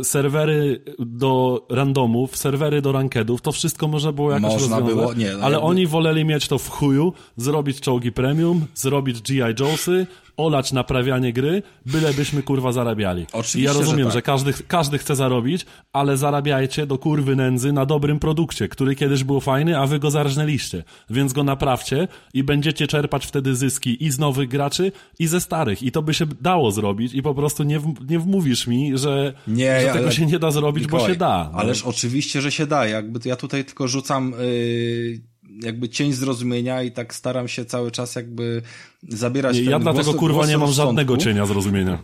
y, 0.00 0.04
serwery 0.04 0.84
do 0.98 1.66
randomów, 1.70 2.36
serwery 2.36 2.82
do 2.82 2.92
rankedów, 2.92 3.40
to 3.42 3.52
wszystko 3.52 3.88
można 3.88 4.12
było 4.12 4.30
jakoś 4.32 4.42
Można 4.52 4.78
rozwiązać, 4.78 4.94
było- 4.94 5.14
nie, 5.14 5.32
no 5.32 5.44
ale 5.44 5.52
jakby- 5.54 5.66
oni 5.68 5.86
woleli 5.86 6.24
mieć 6.24 6.48
to 6.48 6.58
w 6.58 6.68
chuju, 6.68 7.12
zrobić 7.36 7.80
czołgi 7.80 8.12
premium, 8.12 8.66
zrobić 8.74 9.22
G.I. 9.22 9.54
Jonesy, 9.60 10.06
olać 10.36 10.72
naprawianie 10.72 11.32
gry, 11.32 11.62
bylebyśmy 11.86 12.42
kurwa 12.42 12.72
zarabiali. 12.72 13.26
Oczywiście, 13.32 13.58
I 13.58 13.62
ja 13.62 13.72
rozumiem, 13.72 14.06
że 14.06 14.10
że, 14.10 14.14
tak. 14.14 14.24
każdy, 14.24 14.52
każdy 14.68 14.98
chce 14.98 15.16
zarobić, 15.16 15.66
ale 15.92 16.16
zarabiajcie 16.16 16.86
do 16.86 16.98
kurwy 16.98 17.36
nędzy 17.36 17.72
na 17.72 17.86
dobrym 17.86 18.18
produkcie, 18.18 18.68
który 18.68 18.96
kiedyś 18.96 19.24
był 19.24 19.40
fajny, 19.40 19.78
a 19.78 19.86
wy 19.86 19.98
go 19.98 20.10
zarżnęliście. 20.10 20.84
Więc 21.10 21.32
go 21.32 21.44
naprawcie 21.44 22.08
i 22.34 22.44
będziecie 22.44 22.86
czerpać 22.86 23.26
wtedy 23.26 23.56
zyski 23.56 24.04
i 24.04 24.10
z 24.10 24.18
nowych 24.18 24.48
graczy, 24.48 24.92
i 25.18 25.26
ze 25.26 25.40
starych. 25.40 25.82
I 25.82 25.92
to 25.92 26.02
by 26.02 26.14
się 26.14 26.26
dało 26.40 26.70
zrobić 26.72 27.14
i 27.14 27.22
po 27.22 27.34
prostu 27.34 27.62
nie, 27.62 27.80
w, 27.80 28.10
nie 28.10 28.18
wmówisz 28.18 28.66
mi, 28.66 28.98
że, 28.98 29.32
Nie, 29.46 29.80
że 29.80 29.86
tego 29.86 29.98
ale- 29.98 30.12
się 30.12 30.26
nie 30.26 30.38
da 30.38 30.50
zrobić, 30.50 30.86
bo 30.86 30.96
Mikołaj, 30.96 31.12
się 31.12 31.18
da. 31.18 31.50
No. 31.52 31.58
Ależ 31.58 31.82
oczywiście, 31.82 32.40
że 32.40 32.52
się 32.52 32.66
da. 32.66 32.86
Jakby 32.86 33.20
to 33.20 33.28
ja 33.28 33.36
tutaj 33.36 33.64
tylko 33.64 33.88
rzucam 33.88 34.34
yy, 34.40 35.20
jakby 35.62 35.88
cień 35.88 36.12
zrozumienia 36.12 36.82
i 36.82 36.90
tak 36.92 37.14
staram 37.14 37.48
się 37.48 37.64
cały 37.64 37.90
czas 37.90 38.14
jakby 38.14 38.62
zabierać 39.08 39.56
Nie, 39.56 39.62
ja 39.62 39.70
głos, 39.70 39.82
dlatego 39.82 40.14
kurwa 40.14 40.34
głos 40.38 40.48
nie 40.48 40.58
mam 40.58 40.66
rozsądku. 40.68 40.88
żadnego 40.88 41.16
cienia 41.16 41.46
zrozumienia. 41.46 41.98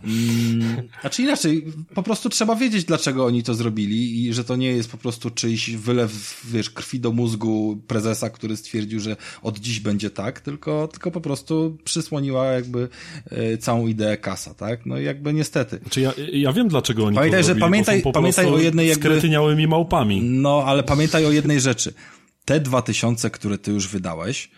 Znaczy 1.01 1.21
inaczej, 1.21 1.65
po 1.93 2.03
prostu 2.03 2.29
trzeba 2.29 2.55
wiedzieć, 2.55 2.83
dlaczego 2.85 3.25
oni 3.25 3.43
to 3.43 3.53
zrobili 3.53 4.25
i 4.25 4.33
że 4.33 4.43
to 4.43 4.55
nie 4.55 4.71
jest 4.71 4.91
po 4.91 4.97
prostu 4.97 5.29
czyjś 5.29 5.69
wylew, 5.71 6.41
wiesz, 6.51 6.69
krwi 6.69 6.99
do 6.99 7.11
mózgu 7.11 7.77
prezesa, 7.87 8.29
który 8.29 8.57
stwierdził, 8.57 8.99
że 8.99 9.15
od 9.41 9.59
dziś 9.59 9.79
będzie 9.79 10.09
tak, 10.09 10.39
tylko, 10.41 10.87
tylko 10.87 11.11
po 11.11 11.21
prostu 11.21 11.77
przysłoniła 11.83 12.45
jakby 12.45 12.89
e, 13.31 13.57
całą 13.57 13.87
ideę 13.87 14.17
kasa, 14.17 14.53
tak? 14.53 14.85
No 14.85 14.99
i 14.99 15.03
jakby 15.03 15.33
niestety. 15.33 15.79
Czy 15.89 16.01
ja, 16.01 16.13
ja 16.33 16.53
wiem, 16.53 16.67
dlaczego 16.67 17.05
oni 17.05 17.15
Pamiętaj, 17.15 17.41
to 17.41 17.47
że 17.47 17.53
zrobili, 17.55 17.63
pamiętaj- 17.83 17.97
bo 17.97 17.99
są 17.99 18.03
po 18.03 18.11
pamiętaj 18.11 18.45
o 18.45 18.57
jednej 18.59 18.87
jakby- 18.87 19.03
skretyniałymi 19.09 19.67
małpami. 19.67 20.21
No, 20.23 20.63
ale 20.65 20.83
pamiętaj 20.83 21.25
o 21.25 21.31
jednej 21.31 21.59
rzeczy. 21.61 21.93
Te 22.49 22.59
dwa 22.59 22.81
tysiące, 22.81 23.29
które 23.29 23.57
ty 23.57 23.71
już 23.71 23.87
wydałeś, 23.87 24.49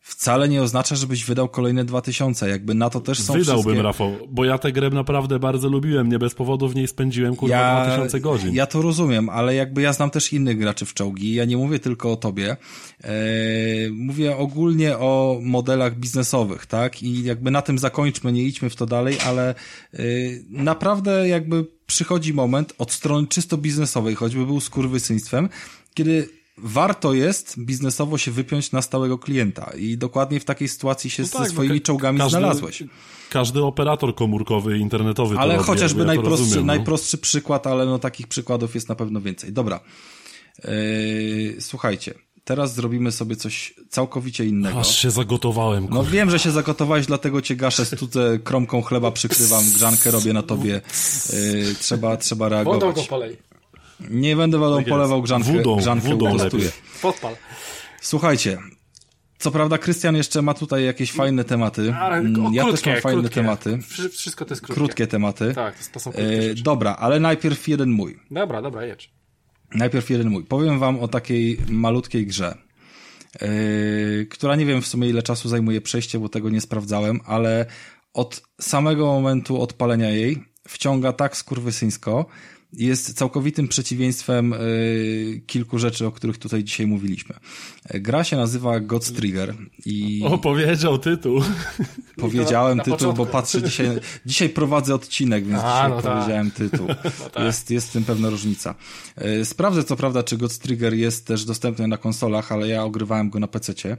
wcale 0.00 0.48
nie 0.48 0.62
oznacza, 0.62 0.94
żebyś 0.94 1.24
wydał 1.24 1.48
kolejne 1.48 1.84
dwa 1.84 2.00
tysiące. 2.00 2.48
Jakby 2.48 2.74
na 2.74 2.90
to 2.90 3.00
też 3.00 3.20
są 3.20 3.32
Wydałbym, 3.32 3.62
wszystkie... 3.62 3.82
Rafał, 3.82 4.12
bo 4.28 4.44
ja 4.44 4.58
tę 4.58 4.72
grę 4.72 4.90
naprawdę 4.90 5.38
bardzo 5.38 5.68
lubiłem. 5.68 6.08
Nie 6.08 6.18
bez 6.18 6.34
powodu 6.34 6.68
w 6.68 6.74
niej 6.74 6.88
spędziłem 6.88 7.36
kurwa 7.36 7.84
2000 7.86 8.20
godzin. 8.20 8.54
Ja 8.54 8.66
to 8.66 8.82
rozumiem, 8.82 9.28
ale 9.28 9.54
jakby 9.54 9.82
ja 9.82 9.92
znam 9.92 10.10
też 10.10 10.32
innych 10.32 10.58
graczy 10.58 10.86
w 10.86 10.94
czołgi. 10.94 11.34
Ja 11.34 11.44
nie 11.44 11.56
mówię 11.56 11.78
tylko 11.78 12.12
o 12.12 12.16
tobie. 12.16 12.56
Eee, 13.04 13.90
mówię 13.90 14.36
ogólnie 14.36 14.98
o 14.98 15.38
modelach 15.42 15.98
biznesowych, 15.98 16.66
tak? 16.66 17.02
I 17.02 17.22
jakby 17.22 17.50
na 17.50 17.62
tym 17.62 17.78
zakończmy, 17.78 18.32
nie 18.32 18.42
idźmy 18.42 18.70
w 18.70 18.76
to 18.76 18.86
dalej, 18.86 19.16
ale 19.26 19.54
e, 19.94 19.98
naprawdę 20.50 21.28
jakby 21.28 21.66
przychodzi 21.86 22.34
moment 22.34 22.74
od 22.78 22.92
strony 22.92 23.26
czysto 23.26 23.56
biznesowej, 23.56 24.14
choćby 24.14 24.46
był 24.46 24.60
skurwysyństwem, 24.60 25.48
kiedy 25.94 26.37
warto 26.62 27.14
jest 27.14 27.58
biznesowo 27.60 28.18
się 28.18 28.30
wypiąć 28.30 28.72
na 28.72 28.82
stałego 28.82 29.18
klienta. 29.18 29.72
I 29.78 29.98
dokładnie 29.98 30.40
w 30.40 30.44
takiej 30.44 30.68
sytuacji 30.68 31.10
się 31.10 31.22
No 31.22 31.28
tak, 31.28 31.38
ze 31.38 31.44
no 31.48 31.50
swoimi 31.54 31.80
ka- 31.80 31.86
czołgami 31.86 32.18
każdy- 32.18 32.38
znalazłeś. 32.38 32.82
Każdy 33.30 33.62
operator 33.62 34.14
komórkowy, 34.14 34.78
internetowy 34.78 35.34
to 35.34 35.40
Ale 35.40 35.56
chociażby 35.56 35.98
ja 36.00 36.04
to 36.04 36.06
najprostszy, 36.06 36.30
rozumiem, 36.44 36.66
no. 36.66 36.72
najprostszy 36.74 37.18
przykład, 37.18 37.66
ale 37.66 37.86
no 37.86 37.98
takich 37.98 38.26
przykładów 38.26 38.74
jest 38.74 38.88
na 38.88 38.94
pewno 38.94 39.20
więcej. 39.20 39.52
Dobra. 39.52 39.80
Yy, 40.64 41.56
słuchajcie, 41.60 42.14
teraz 42.44 42.74
zrobimy 42.74 43.12
sobie 43.12 43.36
coś 43.36 43.74
całkowicie 43.88 44.44
innego. 44.44 44.80
Aż 44.80 44.96
się 44.98 45.10
zagotowałem. 45.10 45.86
No 45.90 45.96
kurwa. 45.96 46.10
wiem, 46.10 46.30
że 46.30 46.38
się 46.38 46.50
zagotowałeś, 46.50 47.06
dlatego 47.06 47.42
cię 47.42 47.56
gaszę, 47.56 47.84
studzę 47.84 48.38
kromką 48.44 48.82
chleba, 48.82 49.10
przykrywam, 49.10 49.64
grzankę 49.74 50.10
robię 50.10 50.32
na 50.32 50.42
tobie. 50.42 50.80
Yy, 51.32 51.74
trzeba, 51.80 52.16
trzeba 52.16 52.48
Wodą 52.64 52.64
go 52.64 52.86
reagować. 52.86 53.08
polej. 53.08 53.36
Nie 54.10 54.36
będę 54.36 54.58
wodą 54.58 54.76
Tak 54.76 54.88
polewał 54.88 55.22
grzankę, 55.22 55.52
Wodą, 55.52 55.76
grzankę 55.76 56.08
lepiej. 56.34 56.60
Podpal. 57.02 57.36
Słuchajcie, 58.00 58.58
co 59.38 59.50
prawda 59.50 59.78
Krystian 59.78 60.16
jeszcze 60.16 60.42
ma 60.42 60.54
tutaj 60.54 60.84
jakieś 60.84 61.12
fajne 61.12 61.44
tematy. 61.44 61.94
Ale 61.94 62.16
Mm, 62.16 62.46
o, 62.46 62.50
ja 62.52 62.62
krótkie, 62.62 62.82
też 62.84 62.92
mam 62.94 63.02
fajne 63.02 63.20
krótkie. 63.20 63.34
tematy. 63.40 63.78
Wszy- 63.88 64.08
Wszystko 64.08 64.44
to 64.44 64.52
jest 64.52 64.62
krótkie. 64.62 64.80
Krótkie 64.80 65.06
tematy. 65.06 65.54
Tak, 65.54 65.74
to 65.92 66.00
są 66.00 66.12
krótkie 66.12 66.50
E, 66.50 66.54
dobra, 66.54 66.96
ale 66.98 67.20
najpierw 67.20 67.68
jeden 67.68 67.90
mój. 67.90 68.18
Dobra, 68.30 68.62
dobra, 68.62 68.84
jedź. 68.86 69.10
Najpierw 69.74 70.10
jeden 70.10 70.28
mój. 70.30 70.44
Powiem 70.44 70.78
wam 70.78 71.00
o 71.00 71.08
takiej 71.08 71.58
malutkiej 71.68 72.26
grze, 72.26 72.54
yy, 73.40 74.26
która 74.30 74.56
nie 74.56 74.66
wiem 74.66 74.82
w 74.82 74.86
sumie 74.86 75.08
ile 75.08 75.22
czasu 75.22 75.48
zajmuje 75.48 75.80
przejście, 75.80 76.18
bo 76.18 76.28
tego 76.28 76.50
nie 76.50 76.60
sprawdzałem, 76.60 77.20
ale 77.26 77.66
od 78.14 78.42
samego 78.60 79.06
momentu 79.06 79.62
odpalenia 79.62 80.10
jej 80.10 80.44
wciąga 80.68 81.12
tak 81.12 81.36
skurwysyńsko, 81.36 82.26
jest 82.72 83.14
całkowitym 83.14 83.68
przeciwieństwem 83.68 84.50
yy, 84.50 85.40
kilku 85.46 85.78
rzeczy, 85.78 86.06
o 86.06 86.12
których 86.12 86.38
tutaj 86.38 86.64
dzisiaj 86.64 86.86
mówiliśmy. 86.86 87.34
Yy, 87.94 88.00
Gra 88.00 88.24
się 88.24 88.36
nazywa 88.36 88.80
God's 88.80 89.12
Trigger 89.16 89.54
i 89.86 90.22
O, 90.24 90.38
powiedział 90.38 90.98
tytuł. 90.98 91.40
powiedziałem 92.16 92.76
na 92.78 92.84
tytuł, 92.84 92.98
bo 92.98 93.06
początku. 93.12 93.32
patrzę 93.32 93.62
dzisiaj, 93.62 93.88
dzisiaj 94.26 94.48
prowadzę 94.48 94.94
odcinek, 94.94 95.44
więc 95.46 95.60
A, 95.64 95.72
dzisiaj 95.72 95.90
no 95.90 96.02
tak. 96.02 96.12
powiedziałem 96.14 96.50
tytuł. 96.50 96.86
jest, 97.44 97.70
jest 97.70 97.88
w 97.88 97.92
tym 97.92 98.04
pewna 98.04 98.30
różnica. 98.30 98.74
E, 99.16 99.44
Sprawdzę 99.44 99.84
co 99.84 99.96
prawda, 99.96 100.22
czy 100.22 100.36
God 100.36 100.58
Trigger 100.58 100.94
jest 100.94 101.26
też 101.26 101.44
dostępny 101.44 101.88
na 101.88 101.96
konsolach, 101.96 102.52
ale 102.52 102.68
ja 102.68 102.84
ogrywałem 102.84 103.30
go 103.30 103.38
na 103.40 103.46
PC-cie. 103.48 103.96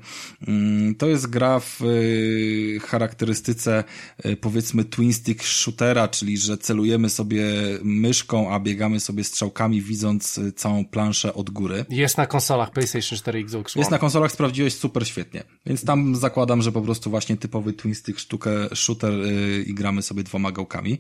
Mm, 0.48 0.96
To 0.96 1.08
jest 1.08 1.28
gra 1.28 1.60
w 1.60 1.82
e, 1.82 2.80
charakterystyce 2.80 3.84
e, 4.24 4.36
powiedzmy 4.36 4.84
twin 4.86 5.14
stick 5.14 5.44
shootera, 5.44 6.08
czyli 6.08 6.38
że 6.38 6.58
celujemy 6.58 7.10
sobie 7.10 7.44
myszką, 7.84 8.52
a 8.52 8.59
biegamy 8.60 8.99
sobie 8.99 9.23
strzałkami, 9.23 9.81
widząc 9.81 10.38
e, 10.38 10.52
całą 10.52 10.86
planszę 10.86 11.34
od 11.34 11.49
góry. 11.49 11.86
Jest 11.90 12.18
na 12.18 12.27
konsolach 12.27 12.72
PlayStation 12.72 13.18
4 13.18 13.40
i 13.40 13.44
Xbox 13.44 13.76
One. 13.76 13.81
Jest 13.81 13.91
na 13.91 13.99
konsolach, 13.99 14.31
sprawdziłeś 14.31 14.73
super 14.73 15.07
świetnie. 15.07 15.44
Więc 15.65 15.86
tam 15.86 16.15
zakładam, 16.15 16.61
że 16.61 16.72
po 16.72 16.81
prostu 16.81 17.10
właśnie 17.10 17.38
typowy 17.38 17.73
twin 17.73 17.95
stick 17.95 18.19
sztukę, 18.19 18.52
shooter 18.76 19.14
yy, 19.14 19.64
i 19.64 19.73
gramy 19.73 20.02
sobie 20.02 20.23
dwoma 20.23 20.52
gałkami. 20.52 20.99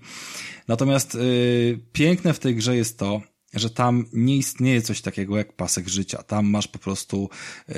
Natomiast 0.67 1.15
yy, 1.15 1.79
piękne 1.91 2.33
w 2.33 2.39
tej 2.39 2.55
grze 2.55 2.75
jest 2.75 2.99
to, 2.99 3.21
że 3.53 3.69
tam 3.69 4.05
nie 4.13 4.37
istnieje 4.37 4.81
coś 4.81 5.01
takiego 5.01 5.37
jak 5.37 5.55
pasek 5.55 5.87
życia. 5.87 6.23
Tam 6.23 6.49
masz 6.49 6.67
po 6.67 6.79
prostu 6.79 7.29
yy, 7.67 7.75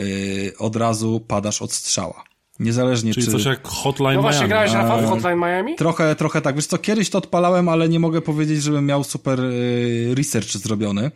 od 0.57 0.75
razu 0.75 1.19
padasz 1.27 1.61
od 1.61 1.73
strzała. 1.73 2.30
Niezależnie 2.59 3.13
Czyli 3.13 3.25
czy... 3.25 3.31
coś 3.31 3.45
jak 3.45 3.67
Hotline 3.67 4.15
No 4.15 4.21
właśnie, 4.21 4.39
Miami. 4.39 4.49
grałeś 4.49 4.73
Rafał 4.73 5.01
w 5.01 5.05
Hotline 5.09 5.39
Miami? 5.39 5.75
Trochę, 5.75 6.15
trochę 6.15 6.41
tak. 6.41 6.55
Wiesz 6.55 6.65
co, 6.65 6.77
kiedyś 6.77 7.09
to 7.09 7.17
odpalałem, 7.17 7.69
ale 7.69 7.89
nie 7.89 7.99
mogę 7.99 8.21
powiedzieć, 8.21 8.63
żebym 8.63 8.85
miał 8.85 9.03
super 9.03 9.39
y, 9.39 10.15
research 10.15 10.49
zrobiony. 10.49 11.11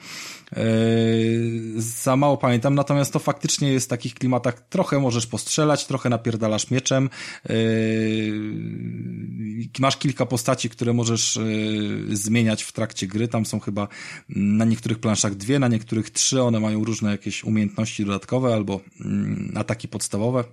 Y, 0.57 1.73
za 1.75 2.15
mało 2.15 2.37
pamiętam, 2.37 2.75
natomiast 2.75 3.13
to 3.13 3.19
faktycznie 3.19 3.71
jest 3.71 3.85
w 3.85 3.89
takich 3.89 4.13
klimatach, 4.13 4.59
trochę 4.69 4.99
możesz 4.99 5.27
postrzelać, 5.27 5.85
trochę 5.85 6.09
napierdalasz 6.09 6.71
mieczem, 6.71 7.09
y, 7.49 8.33
masz 9.79 9.97
kilka 9.97 10.25
postaci, 10.25 10.69
które 10.69 10.93
możesz 10.93 11.39
zmieniać 12.09 12.63
w 12.63 12.71
trakcie 12.71 13.07
gry, 13.07 13.27
tam 13.27 13.45
są 13.45 13.59
chyba 13.59 13.87
na 14.29 14.65
niektórych 14.65 14.99
planszach 14.99 15.35
dwie, 15.35 15.59
na 15.59 15.67
niektórych 15.67 16.09
trzy, 16.09 16.43
one 16.43 16.59
mają 16.59 16.83
różne 16.83 17.11
jakieś 17.11 17.43
umiejętności 17.43 18.05
dodatkowe 18.05 18.53
albo 18.53 18.79
mm, 19.01 19.53
ataki 19.55 19.87
podstawowe. 19.87 20.43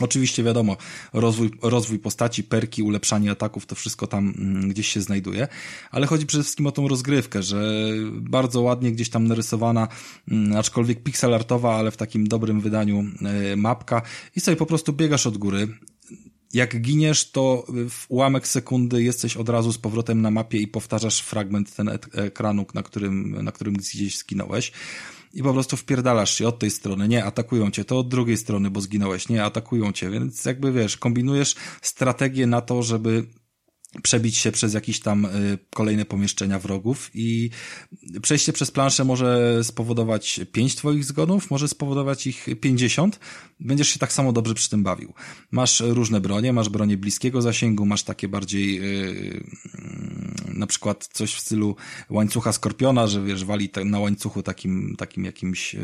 Oczywiście 0.00 0.42
wiadomo, 0.42 0.76
rozwój, 1.12 1.50
rozwój 1.62 1.98
postaci, 1.98 2.44
perki, 2.44 2.82
ulepszanie 2.82 3.30
ataków, 3.30 3.66
to 3.66 3.74
wszystko 3.74 4.06
tam 4.06 4.34
mm, 4.38 4.68
gdzieś 4.68 4.88
się 4.88 5.00
znajduje, 5.00 5.48
ale 5.90 6.06
chodzi 6.06 6.26
przede 6.26 6.44
wszystkim 6.44 6.66
o 6.66 6.72
tą 6.72 6.88
rozgrywkę, 6.88 7.42
że 7.42 7.88
bardzo 8.12 8.60
ładnie 8.60 8.92
gdzieś 8.92 9.10
tam 9.10 9.26
narysowana, 9.26 9.88
mm, 10.30 10.56
aczkolwiek 10.56 11.02
pixelartowa, 11.02 11.76
ale 11.76 11.90
w 11.90 11.96
takim 11.96 12.28
dobrym 12.28 12.60
wydaniu 12.60 13.04
e, 13.52 13.56
mapka. 13.56 14.02
I 14.36 14.40
sobie 14.40 14.56
po 14.56 14.66
prostu 14.66 14.92
biegasz 14.92 15.26
od 15.26 15.38
góry. 15.38 15.68
Jak 16.54 16.80
giniesz, 16.80 17.30
to 17.30 17.66
w 17.90 18.04
ułamek 18.08 18.48
sekundy 18.48 19.02
jesteś 19.02 19.36
od 19.36 19.48
razu 19.48 19.72
z 19.72 19.78
powrotem 19.78 20.22
na 20.22 20.30
mapie 20.30 20.58
i 20.58 20.68
powtarzasz 20.68 21.20
fragment 21.20 21.74
ten 21.74 21.88
ek- 21.88 22.08
ekranu, 22.12 22.66
na 22.74 22.82
którym, 22.82 23.44
na 23.44 23.52
którym 23.52 23.74
gdzieś 23.74 24.18
zginąłeś 24.18 24.72
i 25.32 25.42
po 25.42 25.52
prostu 25.52 25.76
wpierdalasz 25.76 26.34
się 26.34 26.48
od 26.48 26.58
tej 26.58 26.70
strony, 26.70 27.08
nie, 27.08 27.24
atakują 27.24 27.70
cię, 27.70 27.84
to 27.84 27.98
od 27.98 28.08
drugiej 28.08 28.36
strony, 28.36 28.70
bo 28.70 28.80
zginąłeś, 28.80 29.28
nie, 29.28 29.44
atakują 29.44 29.92
cię, 29.92 30.10
więc 30.10 30.44
jakby 30.44 30.72
wiesz, 30.72 30.96
kombinujesz 30.96 31.54
strategię 31.82 32.46
na 32.46 32.60
to, 32.60 32.82
żeby 32.82 33.26
przebić 34.02 34.36
się 34.36 34.52
przez 34.52 34.74
jakieś 34.74 35.00
tam 35.00 35.24
y, 35.24 35.58
kolejne 35.74 36.04
pomieszczenia 36.04 36.58
wrogów 36.58 37.10
i 37.14 37.50
przejście 38.22 38.52
przez 38.52 38.70
planszę 38.70 39.04
może 39.04 39.60
spowodować 39.64 40.40
5 40.52 40.76
twoich 40.76 41.04
zgonów, 41.04 41.50
może 41.50 41.68
spowodować 41.68 42.26
ich 42.26 42.46
50. 42.60 43.20
Będziesz 43.60 43.88
się 43.88 43.98
tak 43.98 44.12
samo 44.12 44.32
dobrze 44.32 44.54
przy 44.54 44.70
tym 44.70 44.82
bawił. 44.82 45.12
Masz 45.50 45.80
różne 45.80 46.20
bronie, 46.20 46.52
masz 46.52 46.68
bronie 46.68 46.96
bliskiego 46.96 47.42
zasięgu, 47.42 47.86
masz 47.86 48.02
takie 48.02 48.28
bardziej 48.28 48.80
y, 48.80 49.44
na 50.56 50.66
przykład 50.66 51.08
coś 51.12 51.34
w 51.34 51.40
stylu 51.40 51.76
łańcucha 52.10 52.52
skorpiona, 52.52 53.06
że 53.06 53.24
wiesz, 53.24 53.44
wali 53.44 53.70
na 53.84 54.00
łańcuchu 54.00 54.42
takim, 54.42 54.94
takim 54.98 55.24
jakimś 55.24 55.74
e, 55.74 55.78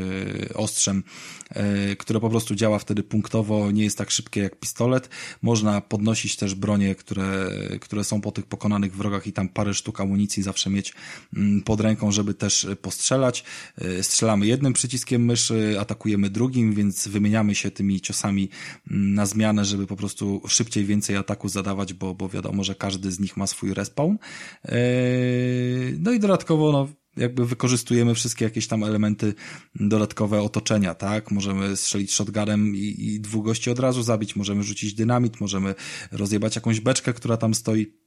ostrzem, 0.55 1.03
e, 1.51 1.97
które 1.97 2.21
po 2.21 2.31
prostu 2.31 2.55
działa 2.55 2.79
wtedy 2.79 3.03
punktowo, 3.03 3.71
nie 3.71 3.85
jest 3.85 3.99
tak 3.99 4.11
szybkie 4.11 4.41
jak 4.41 4.61
pistolet. 4.61 5.09
Można 5.43 5.81
podnosić 5.81 6.37
też 6.37 6.55
bronie, 6.55 6.95
które, 6.95 7.51
które 7.81 8.05
są 8.05 8.21
po 8.21 8.33
tych 8.33 8.47
pokonanych 8.47 8.97
wrogach 8.97 9.27
i 9.27 9.33
tam 9.33 9.49
parę 9.49 9.75
sztuk 9.75 10.01
amunicji 10.01 10.43
zawsze 10.43 10.71
mieć 10.71 10.95
mm, 11.37 11.63
pod 11.63 11.81
ręką, 11.81 12.13
żeby 12.13 12.35
też 12.35 12.67
postrzelać. 12.83 13.45
E, 13.79 14.03
Strzelamy 14.03 14.47
jednym 14.47 14.73
przyciskiem 14.73 15.25
myszy, 15.25 15.77
atakujemy 15.81 16.31
drugim, 16.31 16.75
więc 16.75 17.09
wymieniamy 17.09 17.55
się 17.55 17.62
tymi 17.71 18.01
ciosami 18.01 18.49
mm, 18.91 19.15
na 19.15 19.27
zmianę, 19.27 19.65
żeby 19.65 19.87
po 19.87 19.97
prostu 19.97 20.43
szybciej 20.49 20.85
więcej 20.85 21.17
ataku 21.17 21.49
zadawać, 21.49 21.93
bo, 21.93 22.15
bo 22.15 22.29
wiadomo, 22.29 22.65
że 22.65 22.75
każdy 22.75 23.13
z 23.13 23.21
nich 23.21 23.37
ma 23.37 23.47
swój 23.47 23.75
respawn. 23.75 24.17
Eee, 24.65 25.99
No 25.99 26.13
i 26.13 26.21
dodatkowo, 26.21 26.73
no, 26.73 26.89
jakby 27.17 27.47
wykorzystujemy 27.47 28.15
wszystkie 28.15 28.45
jakieś 28.45 28.67
tam 28.67 28.85
elementy 28.85 29.35
dodatkowe 29.75 30.43
otoczenia, 30.43 30.95
tak? 30.95 31.31
Możemy 31.31 31.77
strzelić 31.77 32.13
shotgunem 32.13 32.77
i, 32.77 32.95
i 32.99 33.21
dwóch 33.21 33.45
gości 33.45 33.71
od 33.71 33.79
razu 33.79 34.03
zabić, 34.03 34.37
możemy 34.37 34.63
rzucić 34.63 34.95
dynamit, 34.95 35.41
możemy 35.41 35.75
rozjebać 36.13 36.57
jakąś 36.57 36.81
beczkę, 36.81 37.13
która 37.13 37.37
tam 37.37 37.55
stoi. 37.55 38.03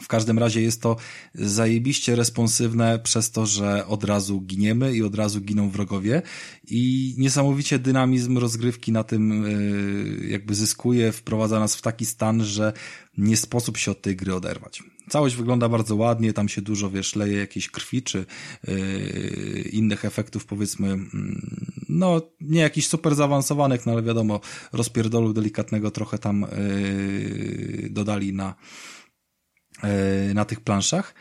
W 0.00 0.08
każdym 0.08 0.38
razie 0.38 0.62
jest 0.62 0.82
to 0.82 0.96
zajebiście 1.34 2.16
responsywne 2.16 2.98
przez 2.98 3.30
to, 3.30 3.46
że 3.46 3.86
od 3.86 4.04
razu 4.04 4.40
giniemy 4.40 4.96
i 4.96 5.02
od 5.02 5.14
razu 5.14 5.40
giną 5.40 5.70
wrogowie 5.70 6.22
i 6.68 7.14
niesamowicie 7.18 7.78
dynamizm 7.78 8.38
rozgrywki 8.38 8.92
na 8.92 9.04
tym 9.04 9.46
y, 9.46 10.26
jakby 10.28 10.54
zyskuje, 10.54 11.12
wprowadza 11.12 11.60
nas 11.60 11.76
w 11.76 11.82
taki 11.82 12.06
stan, 12.06 12.44
że 12.44 12.72
nie 13.18 13.36
sposób 13.36 13.76
się 13.76 13.90
od 13.90 14.02
tej 14.02 14.16
gry 14.16 14.34
oderwać. 14.34 14.82
Całość 15.08 15.36
wygląda 15.36 15.68
bardzo 15.68 15.96
ładnie, 15.96 16.32
tam 16.32 16.48
się 16.48 16.62
dużo, 16.62 16.90
wiesz, 16.90 17.16
leje 17.16 17.38
jakiejś 17.38 17.70
krwi, 17.70 18.02
czy 18.02 18.26
yy, 18.68 19.68
innych 19.72 20.04
efektów, 20.04 20.46
powiedzmy, 20.46 20.88
yy, 20.88 20.96
no, 21.88 22.22
nie 22.40 22.60
jakichś 22.60 22.86
super 22.86 23.14
zaawansowanych, 23.14 23.86
no 23.86 23.92
ale 23.92 24.02
wiadomo, 24.02 24.40
rozpierdolu 24.72 25.32
delikatnego 25.32 25.90
trochę 25.90 26.18
tam 26.18 26.46
yy, 27.80 27.90
dodali 27.90 28.32
na, 28.32 28.54
na 30.34 30.44
tych 30.44 30.60
planszach. 30.60 31.14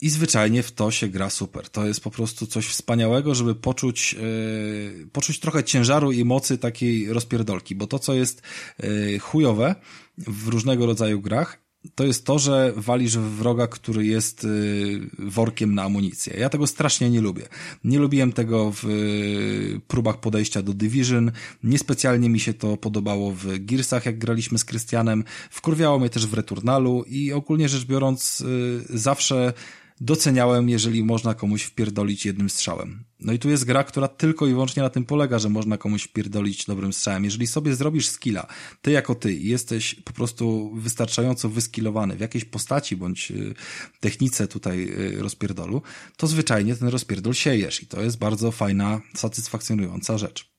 I 0.00 0.10
zwyczajnie 0.10 0.62
w 0.62 0.72
to 0.72 0.90
się 0.90 1.08
gra 1.08 1.30
super. 1.30 1.68
To 1.68 1.86
jest 1.86 2.00
po 2.00 2.10
prostu 2.10 2.46
coś 2.46 2.66
wspaniałego, 2.66 3.34
żeby 3.34 3.54
poczuć, 3.54 4.12
yy, 4.12 5.06
poczuć 5.12 5.40
trochę 5.40 5.64
ciężaru 5.64 6.12
i 6.12 6.24
mocy 6.24 6.58
takiej 6.58 7.12
rozpierdolki, 7.12 7.74
bo 7.74 7.86
to, 7.86 7.98
co 7.98 8.14
jest 8.14 8.42
yy, 8.82 9.18
chujowe 9.18 9.74
w 10.18 10.48
różnego 10.48 10.86
rodzaju 10.86 11.20
grach, 11.20 11.63
to 11.94 12.04
jest 12.04 12.26
to, 12.26 12.38
że 12.38 12.72
walisz 12.76 13.18
w 13.18 13.20
wroga, 13.20 13.66
który 13.66 14.06
jest 14.06 14.44
y, 14.44 15.00
workiem 15.18 15.74
na 15.74 15.82
amunicję. 15.82 16.36
Ja 16.38 16.48
tego 16.48 16.66
strasznie 16.66 17.10
nie 17.10 17.20
lubię. 17.20 17.42
Nie 17.84 17.98
lubiłem 17.98 18.32
tego 18.32 18.72
w 18.72 18.84
y, 18.84 19.80
próbach 19.88 20.20
podejścia 20.20 20.62
do 20.62 20.72
Division. 20.72 21.32
Niespecjalnie 21.64 22.28
mi 22.28 22.40
się 22.40 22.54
to 22.54 22.76
podobało 22.76 23.30
w 23.30 23.46
Gearsach, 23.58 24.06
jak 24.06 24.18
graliśmy 24.18 24.58
z 24.58 24.64
Krystianem. 24.64 25.24
Wkurwiało 25.50 25.98
mnie 25.98 26.10
też 26.10 26.26
w 26.26 26.34
Returnalu 26.34 27.04
i 27.08 27.32
ogólnie 27.32 27.68
rzecz 27.68 27.84
biorąc 27.84 28.40
y, 28.40 28.98
zawsze 28.98 29.52
doceniałem, 30.00 30.68
jeżeli 30.68 31.04
można 31.04 31.34
komuś 31.34 31.62
wpierdolić 31.62 32.26
jednym 32.26 32.50
strzałem. 32.50 33.04
No 33.20 33.32
i 33.32 33.38
tu 33.38 33.50
jest 33.50 33.64
gra, 33.64 33.84
która 33.84 34.08
tylko 34.08 34.46
i 34.46 34.50
wyłącznie 34.50 34.82
na 34.82 34.90
tym 34.90 35.04
polega, 35.04 35.38
że 35.38 35.48
można 35.48 35.78
komuś 35.78 36.02
wpierdolić 36.02 36.64
dobrym 36.64 36.92
strzałem. 36.92 37.24
Jeżeli 37.24 37.46
sobie 37.46 37.74
zrobisz 37.74 38.08
skilla, 38.08 38.46
ty 38.82 38.90
jako 38.90 39.14
ty 39.14 39.34
jesteś 39.34 39.94
po 39.94 40.12
prostu 40.12 40.70
wystarczająco 40.74 41.48
wyskillowany 41.48 42.16
w 42.16 42.20
jakiejś 42.20 42.44
postaci 42.44 42.96
bądź 42.96 43.30
y, 43.30 43.54
technice 44.00 44.48
tutaj 44.48 44.88
y, 44.88 45.22
rozpierdolu, 45.22 45.82
to 46.16 46.26
zwyczajnie 46.26 46.76
ten 46.76 46.88
rozpierdol 46.88 47.34
siejesz 47.34 47.82
i 47.82 47.86
to 47.86 48.02
jest 48.02 48.18
bardzo 48.18 48.50
fajna, 48.50 49.00
satysfakcjonująca 49.14 50.18
rzecz. 50.18 50.54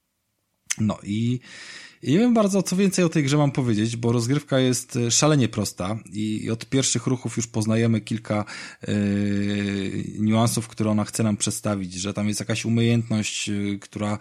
No 0.78 0.98
i 1.04 1.40
i 2.06 2.12
nie 2.12 2.20
wiem 2.20 2.34
bardzo, 2.34 2.64
co 2.64 2.76
więcej 2.76 3.06
o 3.06 3.10
tej 3.10 3.24
grze 3.24 3.38
mam 3.38 3.52
powiedzieć, 3.52 3.96
bo 3.96 4.12
rozgrywka 4.12 4.60
jest 4.60 4.96
e, 4.96 5.12
szalenie 5.12 5.48
prosta 5.48 6.00
i 6.14 6.50
od 6.52 6.66
pierwszych 6.66 7.08
ruchów 7.08 7.38
już 7.38 7.48
poznajemy 7.48 8.02
kilka 8.02 8.46
yy, 8.88 10.04
niuansów, 10.20 10.68
które 10.68 10.90
ona 10.90 11.04
chce 11.04 11.24
nam 11.24 11.38
przedstawić, 11.38 11.94
że 11.94 12.14
tam 12.14 12.28
jest 12.28 12.40
jakaś 12.40 12.66
umiejętność, 12.66 13.48
yy, 13.48 13.80
która 13.80 14.18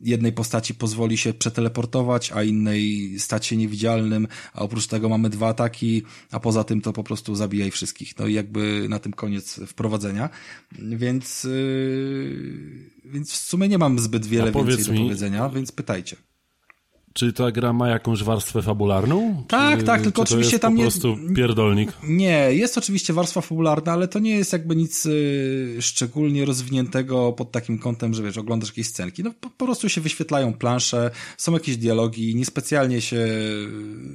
jednej 0.00 0.32
postaci 0.32 0.74
pozwoli 0.74 1.16
się 1.16 1.34
przeteleportować, 1.34 2.32
a 2.32 2.42
innej 2.42 3.14
stać 3.18 3.46
się 3.46 3.56
niewidzialnym, 3.56 4.28
a 4.54 4.60
oprócz 4.60 4.86
tego 4.86 5.08
mamy 5.08 5.30
dwa 5.30 5.48
ataki, 5.48 6.02
a 6.30 6.40
poza 6.40 6.64
tym 6.64 6.80
to 6.80 6.92
po 6.92 7.04
prostu 7.04 7.34
zabijaj 7.34 7.70
wszystkich. 7.70 8.18
No 8.18 8.26
i 8.26 8.34
jakby 8.34 8.86
na 8.88 8.98
tym 8.98 9.12
koniec 9.12 9.60
wprowadzenia. 9.66 10.30
Więc, 10.78 11.44
yy, 11.44 12.90
więc 13.04 13.32
w 13.32 13.36
sumie 13.36 13.68
nie 13.68 13.78
mam 13.78 13.98
zbyt 13.98 14.26
wiele 14.26 14.52
więcej 14.52 14.84
do 14.84 15.02
powiedzenia, 15.02 15.48
więc 15.48 15.72
pytajcie. 15.72 16.27
Czy 17.18 17.32
ta 17.32 17.50
gra 17.52 17.72
ma 17.72 17.88
jakąś 17.88 18.22
warstwę 18.22 18.62
fabularną? 18.62 19.44
Tak, 19.48 19.78
czy, 19.78 19.84
tak, 19.84 20.02
tylko 20.02 20.24
czy 20.24 20.34
oczywiście 20.34 20.58
tam 20.58 20.74
nie. 20.74 20.84
Po 20.84 20.90
prostu 20.90 21.16
pierdolnik. 21.36 21.92
Nie, 22.02 22.48
jest 22.52 22.78
oczywiście 22.78 23.12
warstwa 23.12 23.40
fabularna, 23.40 23.92
ale 23.92 24.08
to 24.08 24.18
nie 24.18 24.30
jest 24.30 24.52
jakby 24.52 24.76
nic 24.76 25.06
y, 25.06 25.76
szczególnie 25.80 26.44
rozwiniętego 26.44 27.32
pod 27.32 27.52
takim 27.52 27.78
kątem, 27.78 28.14
że 28.14 28.22
wiesz, 28.22 28.38
oglądasz 28.38 28.68
jakieś 28.68 28.86
scenki. 28.86 29.22
No 29.22 29.30
po, 29.40 29.50
po, 29.50 29.64
prostu 29.64 29.88
się 29.88 30.00
wyświetlają 30.00 30.52
plansze, 30.54 31.10
są 31.36 31.52
jakieś 31.52 31.76
dialogi, 31.76 32.34
niespecjalnie 32.34 33.00
się 33.00 33.26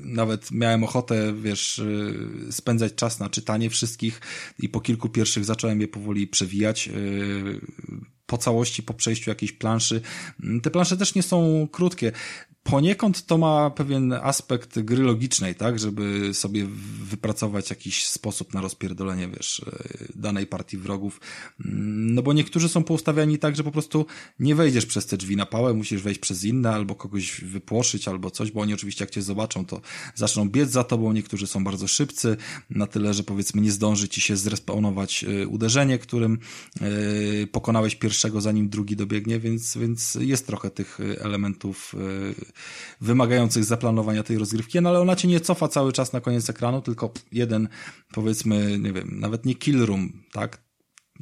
nawet 0.04 0.52
miałem 0.52 0.84
ochotę, 0.84 1.34
wiesz, 1.34 1.80
y, 1.80 2.52
spędzać 2.52 2.96
czas 2.96 3.20
na 3.20 3.30
czytanie 3.30 3.70
wszystkich 3.70 4.22
i 4.60 4.70
po 4.70 4.82
kilku 4.82 5.10
pierwszych 5.10 5.46
zacząłem 5.46 5.82
je 5.82 5.88
powoli 5.88 6.28
przewijać. 6.28 6.88
Y, 6.88 7.62
po 8.26 8.38
całości, 8.38 8.84
po 8.84 8.94
przejściu 8.94 9.30
jakiejś 9.32 9.52
planszy. 9.52 10.02
Te 10.64 10.70
plansze 10.70 10.98
też 10.98 11.16
nie 11.16 11.24
są 11.24 11.68
krótkie 11.72 12.12
poniekąd 12.64 13.26
to 13.26 13.38
ma 13.38 13.70
pewien 13.70 14.14
aspekt 14.14 14.80
gry 14.80 15.04
logicznej, 15.04 15.56
tak, 15.56 15.80
żeby 15.80 16.34
sobie 16.34 16.68
wypracować 17.04 17.70
jakiś 17.70 18.08
sposób 18.08 18.54
na 18.54 18.62
rozpierdolenie, 18.62 19.28
wiesz, 19.28 19.62
e, 19.68 20.08
danej 20.16 20.48
partii 20.48 20.78
wrogów. 20.78 21.20
No 21.66 22.22
bo 22.22 22.34
niektórzy 22.34 22.70
są 22.70 22.84
poustawiani 22.84 23.40
tak, 23.40 23.56
że 23.56 23.64
po 23.64 23.72
prostu 23.72 24.06
nie 24.40 24.56
wejdziesz 24.56 24.86
przez 24.86 25.06
te 25.06 25.18
drzwi 25.18 25.36
na 25.36 25.46
pałę, 25.46 25.74
musisz 25.74 26.02
wejść 26.02 26.20
przez 26.20 26.44
inne, 26.44 26.70
albo 26.72 26.96
kogoś 26.96 27.42
wypłoszyć, 27.42 28.08
albo 28.08 28.32
coś, 28.32 28.52
bo 28.52 28.62
oni 28.62 28.74
oczywiście 28.74 29.04
jak 29.04 29.12
cię 29.12 29.22
zobaczą, 29.22 29.66
to 29.66 29.82
zaczną 30.16 30.50
biec 30.50 30.72
za 30.72 30.84
tobą, 30.84 31.14
niektórzy 31.14 31.48
są 31.48 31.64
bardzo 31.64 31.88
szybcy, 31.88 32.38
na 32.70 32.88
tyle, 32.88 33.14
że 33.14 33.24
powiedzmy 33.24 33.62
nie 33.62 33.72
zdąży 33.72 34.10
ci 34.10 34.22
się 34.22 34.38
zrespawnować 34.38 35.24
e, 35.24 35.48
uderzenie, 35.48 35.98
którym 35.98 36.40
e, 36.82 37.48
pokonałeś 37.48 37.96
pierwszego, 37.96 38.42
zanim 38.42 38.70
drugi 38.70 38.96
dobiegnie, 38.96 39.40
więc, 39.40 39.78
więc 39.78 40.18
jest 40.22 40.48
trochę 40.48 40.72
tych 40.72 41.00
elementów 41.20 41.96
wymagających 43.02 43.64
zaplanowania 43.64 44.24
tej 44.24 44.38
rozgrywki, 44.38 44.82
no 44.82 44.90
ale 44.90 45.00
ona 45.00 45.16
cię 45.16 45.28
nie 45.28 45.40
cofa 45.40 45.68
cały 45.68 45.94
czas 45.94 46.14
na 46.14 46.22
koniec 46.22 46.50
ekranu, 46.50 46.82
tylko 46.82 47.12
jeden, 47.32 47.68
powiedzmy, 48.14 48.80
nie 48.80 48.94
wiem, 48.94 49.20
nawet 49.20 49.46
nie 49.46 49.56
kill 49.56 49.86
room, 49.86 50.24
tak? 50.32 50.64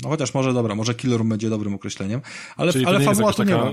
No 0.03 0.09
chociaż 0.09 0.33
może 0.33 0.53
dobra, 0.53 0.75
może 0.75 0.95
kill 0.95 1.11
room 1.17 1.29
będzie 1.29 1.49
dobrym 1.49 1.73
określeniem, 1.73 2.21
ale, 2.57 2.73
ale 2.85 2.99
fabuła 2.99 3.33
to 3.33 3.43
nie 3.43 3.55
ma. 3.55 3.71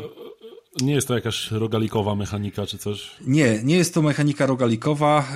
Nie 0.82 0.94
jest 0.94 1.08
to 1.08 1.14
jakaś 1.14 1.50
rogalikowa 1.50 2.14
mechanika 2.14 2.66
czy 2.66 2.78
coś? 2.78 3.10
Nie, 3.26 3.60
nie 3.64 3.76
jest 3.76 3.94
to 3.94 4.02
mechanika 4.02 4.46
rogalikowa. 4.46 5.28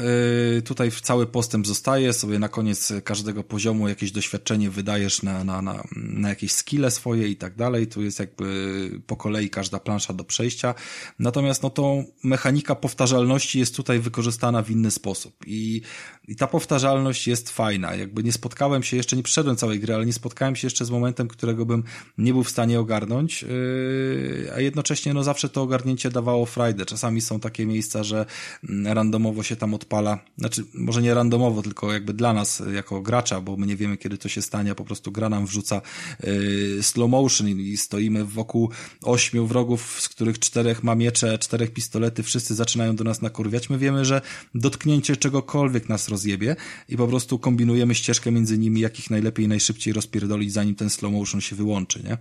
Yy, 0.54 0.62
tutaj 0.62 0.90
cały 0.90 1.26
postęp 1.26 1.66
zostaje. 1.66 2.12
Sobie 2.12 2.38
na 2.38 2.48
koniec 2.48 2.92
każdego 3.04 3.44
poziomu 3.44 3.88
jakieś 3.88 4.12
doświadczenie 4.12 4.70
wydajesz 4.70 5.22
na, 5.22 5.44
na, 5.44 5.62
na, 5.62 5.84
na 5.96 6.28
jakieś 6.28 6.52
skille 6.52 6.90
swoje 6.90 7.28
i 7.28 7.36
tak 7.36 7.56
dalej. 7.56 7.86
Tu 7.86 8.02
jest 8.02 8.18
jakby 8.18 8.90
po 9.06 9.16
kolei 9.16 9.50
każda 9.50 9.78
plansza 9.78 10.12
do 10.12 10.24
przejścia. 10.24 10.74
Natomiast 11.18 11.62
no 11.62 11.70
to 11.70 12.04
mechanika 12.24 12.74
powtarzalności 12.74 13.58
jest 13.58 13.76
tutaj 13.76 14.00
wykorzystana 14.00 14.62
w 14.62 14.70
inny 14.70 14.90
sposób. 14.90 15.34
I, 15.46 15.82
i 16.28 16.36
ta 16.36 16.46
powtarzalność 16.46 17.26
jest 17.28 17.50
fajna. 17.50 17.94
Jakby 17.94 18.22
nie 18.22 18.32
spotkałem 18.32 18.82
się 18.82 18.96
jeszcze, 18.96 19.16
nie 19.16 19.22
przeszedłem 19.22 19.56
całej 19.56 19.80
gry, 19.80 19.94
ale 19.94 20.06
nie 20.06 20.12
spotkałem 20.12 20.56
się 20.56 20.66
jeszcze 20.66 20.84
z 20.84 20.90
momentem, 20.90 21.28
którego 21.28 21.66
bym 21.66 21.84
nie 22.18 22.32
był 22.32 22.44
w 22.44 22.50
stanie 22.50 22.80
ogarnąć. 22.80 23.42
Yy, 23.42 24.52
a 24.56 24.60
jednocześnie 24.60 25.14
no 25.14 25.24
zawsze 25.32 25.48
to 25.48 25.62
ogarnięcie 25.62 26.10
dawało 26.10 26.46
frajdę. 26.46 26.86
Czasami 26.86 27.20
są 27.20 27.40
takie 27.40 27.66
miejsca, 27.66 28.04
że 28.04 28.26
mm, 28.68 28.92
randomowo 28.92 29.42
się 29.42 29.56
tam 29.56 29.74
odpala, 29.74 30.18
znaczy 30.38 30.64
może 30.74 31.02
nie 31.02 31.14
randomowo, 31.14 31.62
tylko 31.62 31.92
jakby 31.92 32.12
dla 32.12 32.32
nas 32.32 32.62
jako 32.74 33.02
gracza, 33.02 33.40
bo 33.40 33.56
my 33.56 33.66
nie 33.66 33.76
wiemy 33.76 33.96
kiedy 33.96 34.18
to 34.18 34.28
się 34.28 34.42
stanie, 34.42 34.70
a 34.70 34.74
po 34.74 34.84
prostu 34.84 35.12
gra 35.12 35.28
nam 35.28 35.46
wrzuca 35.46 35.80
yy, 36.22 36.82
slow 36.82 37.10
motion 37.10 37.48
i 37.48 37.76
stoimy 37.76 38.24
wokół 38.24 38.70
ośmiu 39.02 39.46
wrogów, 39.46 40.00
z 40.00 40.08
których 40.08 40.38
czterech 40.38 40.82
ma 40.82 40.94
miecze, 40.94 41.38
czterech 41.38 41.72
pistolety, 41.72 42.22
wszyscy 42.22 42.54
zaczynają 42.54 42.96
do 42.96 43.04
nas 43.04 43.22
nakurwiać. 43.22 43.70
My 43.70 43.78
wiemy, 43.78 44.04
że 44.04 44.20
dotknięcie 44.54 45.16
czegokolwiek 45.16 45.88
nas 45.88 46.08
rozjebie 46.08 46.56
i 46.88 46.96
po 46.96 47.08
prostu 47.08 47.38
kombinujemy 47.38 47.94
ścieżkę 47.94 48.30
między 48.32 48.58
nimi, 48.58 48.80
jak 48.80 48.98
ich 48.98 49.10
najlepiej 49.10 49.44
i 49.44 49.48
najszybciej 49.48 49.92
rozpierdolić, 49.92 50.52
zanim 50.52 50.74
ten 50.74 50.90
slow 50.90 51.12
motion 51.12 51.40
się 51.40 51.56
wyłączy, 51.56 52.02
nie? 52.02 52.18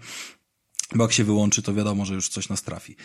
Bo 0.96 1.04
jak 1.04 1.12
się 1.12 1.24
wyłączy, 1.24 1.62
to 1.62 1.74
wiadomo, 1.74 2.06
że 2.06 2.14
już 2.14 2.30
coś 2.30 2.50
nas 2.50 2.64
trafi. 2.64 2.96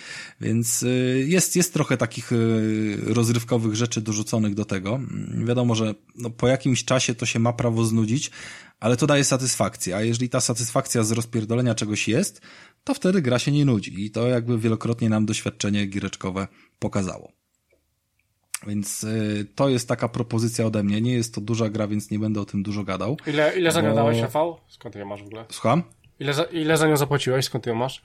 Więc 0.41 0.83
y, 0.83 1.25
jest, 1.29 1.57
jest 1.57 1.73
trochę 1.73 1.97
takich 1.97 2.33
y, 2.33 2.99
rozrywkowych 3.07 3.75
rzeczy 3.75 4.01
dorzuconych 4.01 4.55
do 4.55 4.65
tego. 4.65 5.01
Wiadomo, 5.45 5.75
że 5.75 5.95
no, 6.15 6.31
po 6.31 6.49
jakimś 6.49 6.85
czasie 6.85 7.15
to 7.15 7.27
się 7.27 7.39
ma 7.39 7.53
prawo 7.53 7.85
znudzić, 7.85 8.31
ale 8.81 8.97
to 8.97 9.07
daje 9.07 9.25
satysfakcję. 9.25 9.97
A 9.97 10.03
jeżeli 10.03 10.29
ta 10.29 10.41
satysfakcja 10.41 11.03
z 11.03 11.13
rozpierdolenia 11.13 11.75
czegoś 11.75 12.09
jest, 12.09 12.41
to 12.85 12.95
wtedy 12.95 13.23
gra 13.23 13.39
się 13.39 13.53
nie 13.53 13.65
nudzi. 13.65 14.05
I 14.05 14.11
to 14.11 14.29
jakby 14.29 14.59
wielokrotnie 14.59 15.09
nam 15.09 15.27
doświadczenie 15.27 15.87
gireczkowe 15.87 16.49
pokazało. 16.79 17.33
Więc 18.67 19.05
y, 19.05 19.47
to 19.55 19.69
jest 19.69 19.89
taka 19.89 20.09
propozycja 20.09 20.67
ode 20.67 20.83
mnie. 20.83 21.01
Nie 21.01 21.13
jest 21.13 21.35
to 21.35 21.41
duża 21.41 21.69
gra, 21.69 21.89
więc 21.89 22.11
nie 22.11 22.19
będę 22.19 22.41
o 22.41 22.45
tym 22.45 22.63
dużo 22.63 22.85
gadał. 22.85 23.17
Ile, 23.27 23.59
ile 23.59 23.73
za 23.73 23.81
nią 23.81 23.95
bo... 23.95 24.11
Rafał? 24.11 24.57
Skąd 24.69 24.95
je 24.95 25.05
masz 25.05 25.23
w 25.23 25.27
ogóle? 25.27 25.45
Słucham? 25.51 25.83
Ile 26.21 26.35
za, 26.35 26.43
ile 26.43 26.77
za 26.77 26.89
nią 26.89 26.97
zapłaciłeś? 26.97 27.45
Skąd 27.45 27.65
ty 27.65 27.71
ją 27.71 27.77
masz? 27.77 28.03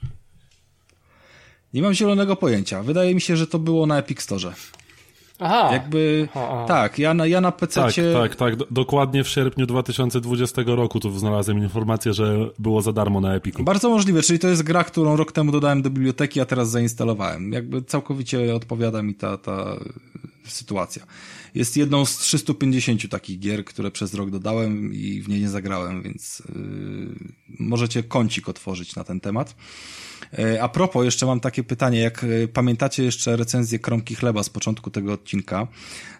Nie 1.74 1.82
mam 1.82 1.94
zielonego 1.94 2.36
pojęcia. 2.36 2.82
Wydaje 2.82 3.14
mi 3.14 3.20
się, 3.20 3.36
że 3.36 3.46
to 3.46 3.58
było 3.58 3.86
na 3.86 3.98
Epic 3.98 4.22
Store. 4.22 4.52
Aha. 5.38 5.72
Jakby, 5.72 6.28
aha, 6.30 6.48
aha. 6.52 6.64
tak, 6.68 6.98
ja 6.98 7.14
na, 7.14 7.26
ja 7.26 7.40
na 7.40 7.52
PC. 7.52 7.80
Tak, 7.80 7.94
tak, 8.14 8.36
tak. 8.36 8.54
dokładnie 8.70 9.24
w 9.24 9.28
sierpniu 9.28 9.66
2020 9.66 10.62
roku 10.66 11.00
tu 11.00 11.18
znalazłem 11.18 11.58
informację, 11.58 12.12
że 12.12 12.50
było 12.58 12.82
za 12.82 12.92
darmo 12.92 13.20
na 13.20 13.34
Epiku. 13.34 13.64
Bardzo 13.64 13.88
możliwe, 13.88 14.22
czyli 14.22 14.38
to 14.38 14.48
jest 14.48 14.62
gra, 14.62 14.84
którą 14.84 15.16
rok 15.16 15.32
temu 15.32 15.52
dodałem 15.52 15.82
do 15.82 15.90
biblioteki, 15.90 16.40
a 16.40 16.44
teraz 16.44 16.70
zainstalowałem. 16.70 17.52
Jakby 17.52 17.82
całkowicie 17.82 18.54
odpowiada 18.54 19.02
mi 19.02 19.14
ta, 19.14 19.38
ta 19.38 19.76
sytuacja. 20.44 21.02
Jest 21.54 21.76
jedną 21.76 22.04
z 22.04 22.18
350 22.18 23.08
takich 23.10 23.38
gier, 23.38 23.64
które 23.64 23.90
przez 23.90 24.14
rok 24.14 24.30
dodałem 24.30 24.94
i 24.94 25.22
w 25.22 25.28
nie 25.28 25.40
nie 25.40 25.48
zagrałem, 25.48 26.02
więc 26.02 26.42
yy, 26.54 27.14
możecie 27.58 28.02
kącik 28.02 28.48
otworzyć 28.48 28.96
na 28.96 29.04
ten 29.04 29.20
temat. 29.20 29.54
E, 30.38 30.62
a 30.62 30.68
propos, 30.68 31.04
jeszcze 31.04 31.26
mam 31.26 31.40
takie 31.40 31.64
pytanie, 31.64 32.00
jak 32.00 32.24
e, 32.24 32.48
pamiętacie 32.48 33.04
jeszcze 33.04 33.36
recenzję 33.36 33.78
Kromki 33.78 34.14
Chleba 34.14 34.42
z 34.42 34.50
początku 34.50 34.90
tego 34.90 35.12
odcinka, 35.12 35.66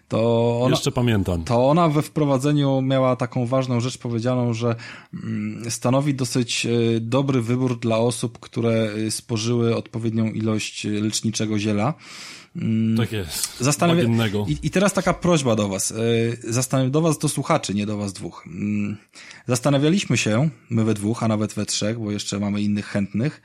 to 0.07 0.59
ona, 0.61 0.75
Jeszcze 0.75 0.91
pamiętam. 0.91 1.43
To 1.43 1.69
ona 1.69 1.89
we 1.89 2.01
wprowadzeniu 2.01 2.81
miała 2.81 3.15
taką 3.15 3.45
ważną 3.45 3.79
rzecz 3.79 3.97
powiedzianą, 3.97 4.53
że 4.53 4.75
mm, 5.13 5.71
stanowi 5.71 6.13
dosyć 6.13 6.65
e, 6.65 6.69
dobry 6.99 7.41
wybór 7.41 7.79
dla 7.79 7.97
osób, 7.97 8.39
które 8.39 8.89
spożyły 9.09 9.75
odpowiednią 9.75 10.25
ilość 10.25 10.83
leczniczego 10.83 11.59
ziela. 11.59 11.93
Mm, 12.55 12.97
tak 12.97 13.11
jest. 13.11 13.59
Zastanawia... 13.59 14.03
I, 14.47 14.57
I, 14.63 14.69
teraz 14.69 14.93
taka 14.93 15.13
prośba 15.13 15.55
do 15.55 15.69
was. 15.69 15.93
Zastanaw... 16.43 16.91
Do 16.91 17.01
was, 17.01 17.17
do 17.17 17.29
słuchaczy, 17.29 17.73
nie 17.73 17.85
do 17.85 17.97
was 17.97 18.13
dwóch. 18.13 18.43
Mm, 18.47 18.97
zastanawialiśmy 19.47 20.17
się, 20.17 20.49
my 20.69 20.83
we 20.83 20.93
dwóch, 20.93 21.23
a 21.23 21.27
nawet 21.27 21.53
we 21.53 21.65
trzech, 21.65 21.99
bo 21.99 22.11
jeszcze 22.11 22.39
mamy 22.39 22.61
innych 22.61 22.85
chętnych, 22.85 23.41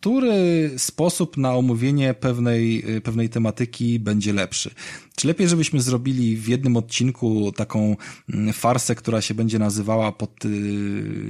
który 0.00 0.70
sposób 0.76 1.36
na 1.36 1.54
omówienie 1.54 2.14
pewnej, 2.14 2.84
pewnej 3.04 3.28
tematyki 3.28 3.98
będzie 3.98 4.32
lepszy. 4.32 4.70
Czy 5.24 5.28
lepiej, 5.28 5.48
żebyśmy 5.48 5.80
zrobili 5.80 6.36
w 6.36 6.48
jednym 6.48 6.76
odcinku 6.76 7.52
taką 7.52 7.96
mm, 8.34 8.52
farsę, 8.52 8.94
która 8.94 9.20
się 9.20 9.34
będzie 9.34 9.58
nazywała 9.58 10.12
pod 10.12 10.44
y, 10.44 10.50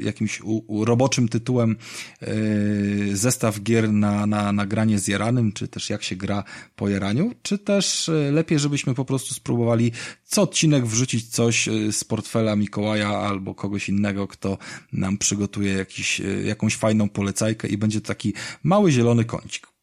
jakimś 0.03 0.43
roboczym 0.85 1.29
tytułem 1.29 1.77
y, 2.23 3.17
zestaw 3.17 3.61
gier 3.61 3.93
na, 3.93 4.27
na, 4.27 4.53
na 4.53 4.67
granie 4.67 4.99
z 4.99 5.09
jaranym, 5.09 5.53
czy 5.53 5.69
też 5.69 5.91
jak 5.91 6.03
się 6.03 6.17
gra 6.17 6.45
po 6.77 6.89
jaraniu, 6.89 7.33
czy 7.43 7.59
też 7.59 8.09
y, 8.09 8.31
lepiej, 8.33 8.59
żebyśmy 8.59 8.95
po 8.95 9.05
prostu 9.05 9.35
spróbowali 9.35 9.93
co 10.25 10.43
odcinek 10.43 10.87
wrzucić 10.87 11.29
coś 11.29 11.69
z 11.91 12.05
portfela 12.05 12.57
Mikołaja 12.57 13.09
albo 13.09 13.55
kogoś 13.55 13.89
innego, 13.89 14.29
kto 14.29 14.59
nam 14.93 15.19
przygotuje 15.19 15.73
jakiś, 15.73 16.23
jakąś 16.45 16.77
fajną 16.77 17.09
polecajkę 17.09 17.69
i 17.69 17.79
będzie 17.79 18.01
taki 18.01 18.33
mały 18.63 18.93
zielony 18.93 19.25
kącik. 19.25 19.74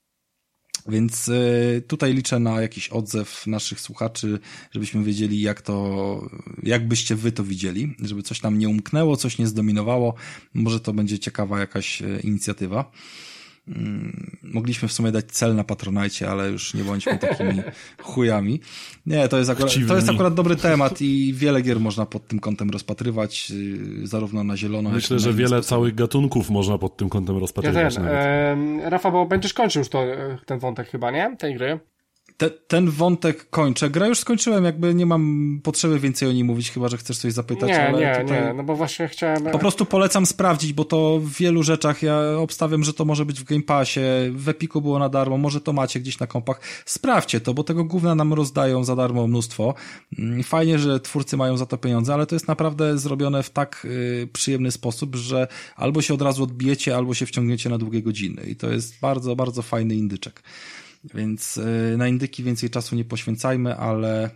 Więc 0.88 1.30
e, 1.30 1.82
tutaj 1.82 2.14
liczę 2.14 2.40
na 2.40 2.62
jakiś 2.62 2.90
odzew 2.90 3.48
naszych 3.48 3.80
słuchaczy, 3.80 4.40
żebyśmy 4.72 5.04
wiedzieli, 5.04 5.42
jak 5.42 5.62
to, 5.62 6.30
jak 6.64 6.88
byście 6.88 7.16
wy 7.16 7.32
to 7.32 7.44
widzieli, 7.44 7.96
żeby 8.00 8.24
coś 8.24 8.42
nam 8.42 8.60
nie 8.60 8.70
umknęło, 8.70 9.18
coś 9.18 9.38
nie 9.38 9.48
zdominowało. 9.48 10.14
Może 10.54 10.80
to 10.80 10.94
będzie 10.94 11.20
ciekawa 11.20 11.60
jakaś 11.60 12.02
e, 12.02 12.20
inicjatywa. 12.20 12.92
Mm, 13.68 14.38
mogliśmy 14.44 14.88
w 14.88 14.94
sumie 14.94 15.12
dać 15.12 15.26
cel 15.26 15.56
na 15.56 15.64
Patronajcie, 15.64 16.30
ale 16.30 16.50
już 16.50 16.74
nie 16.74 16.84
bądźmy 16.84 17.18
takimi 17.18 17.62
chujami. 18.02 18.60
Nie, 19.06 19.28
to 19.28 19.38
jest, 19.38 19.50
akurat, 19.50 19.74
to 19.88 19.96
jest 19.96 20.10
akurat 20.10 20.34
dobry 20.34 20.56
temat 20.56 21.02
i 21.02 21.34
wiele 21.34 21.62
gier 21.62 21.80
można 21.80 22.06
pod 22.06 22.28
tym 22.28 22.40
kątem 22.40 22.70
rozpatrywać, 22.70 23.52
y, 24.04 24.08
zarówno 24.08 24.44
na 24.44 24.58
zielono, 24.58 24.90
Myślę, 24.90 25.20
że 25.20 25.34
wiele 25.34 25.48
sposoby. 25.50 25.64
całych 25.68 25.96
gatunków 25.96 26.50
można 26.50 26.78
pod 26.78 26.98
tym 26.98 27.10
kątem 27.10 27.38
rozpatrywać. 27.38 27.96
Ja 27.96 28.02
ten, 28.02 28.08
e, 28.84 28.90
Rafa, 28.90 29.12
bo 29.12 29.26
będziesz 29.26 29.54
kończył 29.54 29.80
już 29.80 29.90
to, 29.90 30.04
e, 30.04 30.38
ten 30.46 30.60
wątek 30.60 30.90
chyba, 30.90 31.12
nie? 31.12 31.36
Tej 31.40 31.56
gry 31.56 31.80
te, 32.42 32.50
ten 32.50 32.90
wątek 32.90 33.50
kończę. 33.50 33.90
Gra 33.90 34.08
już 34.08 34.20
skończyłem, 34.20 34.66
jakby 34.66 34.94
nie 34.94 35.06
mam 35.06 35.60
potrzeby 35.64 36.00
więcej 36.00 36.30
o 36.30 36.32
niej 36.32 36.44
mówić, 36.44 36.72
chyba 36.72 36.88
że 36.88 36.98
chcesz 36.98 37.18
coś 37.18 37.34
zapytać. 37.34 37.70
Nie, 37.70 38.00
nie, 38.00 38.16
tutaj... 38.22 38.26
nie, 38.26 38.54
no 38.54 38.64
bo 38.64 38.76
właśnie 38.76 39.08
chciałem. 39.08 39.44
Po 39.44 39.60
prostu 39.60 39.86
polecam 39.86 40.26
sprawdzić, 40.26 40.74
bo 40.74 40.86
to 40.86 41.20
w 41.20 41.32
wielu 41.32 41.64
rzeczach 41.64 42.04
ja 42.04 42.22
obstawiam, 42.38 42.84
że 42.84 42.94
to 42.94 43.06
może 43.06 43.26
być 43.26 43.40
w 43.40 43.44
Game 43.44 43.62
Passie, 43.62 44.00
w 44.32 44.50
Epiku 44.50 44.82
było 44.82 45.00
na 45.00 45.10
darmo, 45.10 45.38
może 45.38 45.62
to 45.62 45.74
macie 45.74 46.00
gdzieś 46.00 46.20
na 46.20 46.28
kompach. 46.28 46.62
Sprawdźcie 46.86 47.42
to, 47.42 47.54
bo 47.54 47.64
tego 47.64 47.84
gówna 47.84 48.16
nam 48.16 48.34
rozdają 48.34 48.84
za 48.84 48.96
darmo 48.96 49.28
mnóstwo. 49.28 49.74
Mm, 50.20 50.44
fajnie, 50.44 50.80
że 50.80 51.00
twórcy 51.00 51.38
mają 51.38 51.58
za 51.58 51.66
to 51.66 51.78
pieniądze, 51.78 52.14
ale 52.14 52.26
to 52.26 52.36
jest 52.36 52.48
naprawdę 52.48 52.98
zrobione 52.98 53.44
w 53.44 53.50
tak 53.50 53.86
y, 53.86 54.30
przyjemny 54.34 54.72
sposób, 54.72 55.16
że 55.16 55.48
albo 55.76 56.02
się 56.02 56.14
od 56.14 56.22
razu 56.22 56.44
odbijecie, 56.44 56.96
albo 56.96 57.14
się 57.14 57.26
wciągniecie 57.26 57.70
na 57.70 57.78
długie 57.78 58.02
godziny. 58.02 58.42
I 58.44 58.56
to 58.56 58.70
jest 58.70 59.00
bardzo, 59.00 59.36
bardzo 59.36 59.62
fajny 59.62 59.96
indyczek. 59.96 60.44
Więc 61.04 61.58
y, 61.58 61.96
na 61.98 62.08
indyki 62.08 62.44
więcej 62.44 62.70
czasu 62.70 62.96
nie 62.96 63.06
poświęcajmy, 63.06 63.78
ale, 63.78 64.30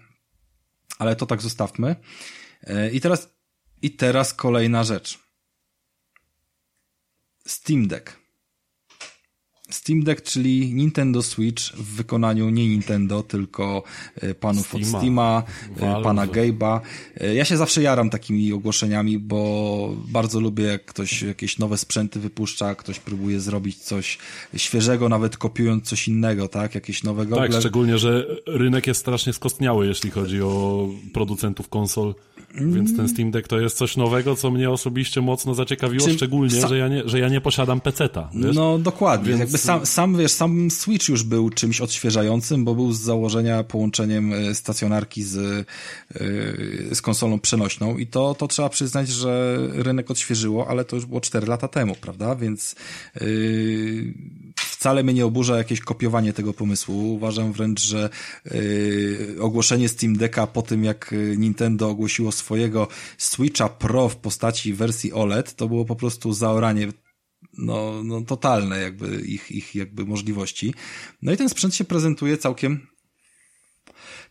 ale 0.99 1.15
to 1.15 1.25
tak 1.25 1.41
zostawmy. 1.41 1.95
Y, 2.69 2.91
I 2.91 3.01
teraz, 3.01 3.35
i 3.81 3.91
teraz 3.91 4.33
kolejna 4.33 4.83
rzecz. 4.83 5.19
Steam 7.47 7.87
Deck. 7.87 8.24
Steam 9.75 10.03
Deck, 10.03 10.21
czyli 10.21 10.73
Nintendo 10.73 11.23
Switch 11.23 11.63
w 11.63 11.95
wykonaniu 11.95 12.49
nie 12.49 12.67
Nintendo, 12.67 13.23
tylko 13.23 13.83
e, 14.21 14.35
panów 14.35 14.67
Steama, 14.67 14.87
od 14.87 15.01
Steama, 15.01 15.43
e, 15.77 15.79
Valve. 15.79 16.03
pana 16.03 16.27
Gabe'a. 16.27 16.79
E, 17.21 17.35
ja 17.35 17.45
się 17.45 17.57
zawsze 17.57 17.81
jaram 17.81 18.09
takimi 18.09 18.53
ogłoszeniami, 18.53 19.19
bo 19.19 19.95
bardzo 20.07 20.39
lubię, 20.39 20.63
jak 20.63 20.85
ktoś 20.85 21.21
jakieś 21.21 21.59
nowe 21.59 21.77
sprzęty 21.77 22.19
wypuszcza, 22.19 22.75
ktoś 22.75 22.99
próbuje 22.99 23.39
zrobić 23.39 23.77
coś 23.77 24.17
świeżego, 24.55 25.09
nawet 25.09 25.37
kopiując 25.37 25.83
coś 25.83 26.07
innego, 26.07 26.47
tak? 26.47 26.75
Jakieś 26.75 27.03
nowe 27.03 27.25
gogle. 27.25 27.49
Tak, 27.49 27.59
szczególnie, 27.59 27.97
że 27.97 28.25
rynek 28.47 28.87
jest 28.87 28.99
strasznie 28.99 29.33
skostniały, 29.33 29.87
jeśli 29.87 30.11
chodzi 30.11 30.41
o 30.41 30.87
producentów 31.13 31.69
konsol. 31.69 32.15
Więc 32.61 32.97
ten 32.97 33.09
Steam 33.09 33.31
Deck 33.31 33.47
to 33.47 33.59
jest 33.59 33.77
coś 33.77 33.97
nowego, 33.97 34.35
co 34.35 34.51
mnie 34.51 34.69
osobiście 34.69 35.21
mocno 35.21 35.53
zaciekawiło, 35.53 36.07
Czy 36.07 36.13
szczególnie, 36.13 36.67
że 36.67 36.77
ja 36.77 36.87
nie, 36.87 37.09
że 37.09 37.19
ja 37.19 37.29
nie 37.29 37.41
posiadam 37.41 37.81
peceta. 37.81 38.29
Wiesz? 38.33 38.55
No 38.55 38.79
dokładnie. 38.79 39.29
Więc... 39.29 39.39
Jakby 39.39 39.57
sam, 39.65 39.85
sam, 39.85 40.17
wiesz, 40.17 40.31
sam 40.31 40.71
Switch 40.71 41.09
już 41.09 41.23
był 41.23 41.49
czymś 41.49 41.81
odświeżającym, 41.81 42.65
bo 42.65 42.75
był 42.75 42.91
z 42.91 42.99
założenia 42.99 43.63
połączeniem 43.63 44.33
e, 44.33 44.55
stacjonarki 44.55 45.23
z, 45.23 45.37
e, 45.37 46.95
z 46.95 47.01
konsolą 47.01 47.39
przenośną 47.39 47.97
i 47.97 48.07
to, 48.07 48.35
to 48.35 48.47
trzeba 48.47 48.69
przyznać, 48.69 49.09
że 49.09 49.57
rynek 49.71 50.11
odświeżyło, 50.11 50.67
ale 50.67 50.85
to 50.85 50.95
już 50.95 51.05
było 51.05 51.21
4 51.21 51.47
lata 51.47 51.67
temu, 51.67 51.95
prawda? 52.01 52.35
Więc 52.35 52.75
yy, 53.21 54.13
wcale 54.55 55.03
mnie 55.03 55.13
nie 55.13 55.25
oburza 55.25 55.57
jakieś 55.57 55.79
kopiowanie 55.79 56.33
tego 56.33 56.53
pomysłu. 56.53 57.13
Uważam 57.13 57.53
wręcz, 57.53 57.81
że 57.81 58.09
yy, 58.45 59.37
ogłoszenie 59.41 59.89
Steam 59.89 60.17
Decka 60.17 60.47
po 60.47 60.61
tym, 60.61 60.83
jak 60.83 61.15
Nintendo 61.37 61.89
ogłosiło 61.89 62.31
swojego 62.31 62.87
Switcha 63.17 63.69
Pro 63.69 64.09
w 64.09 64.15
postaci 64.15 64.73
wersji 64.73 65.13
OLED, 65.13 65.55
to 65.55 65.67
było 65.67 65.85
po 65.85 65.95
prostu 65.95 66.33
zaoranie 66.33 66.87
no, 67.57 68.03
no 68.03 68.21
totalne 68.21 68.79
jakby 68.79 69.21
ich, 69.21 69.51
ich 69.51 69.75
jakby 69.75 70.05
możliwości. 70.05 70.73
No 71.21 71.31
i 71.31 71.37
ten 71.37 71.49
sprzęt 71.49 71.75
się 71.75 71.83
prezentuje 71.83 72.37
całkiem 72.37 72.87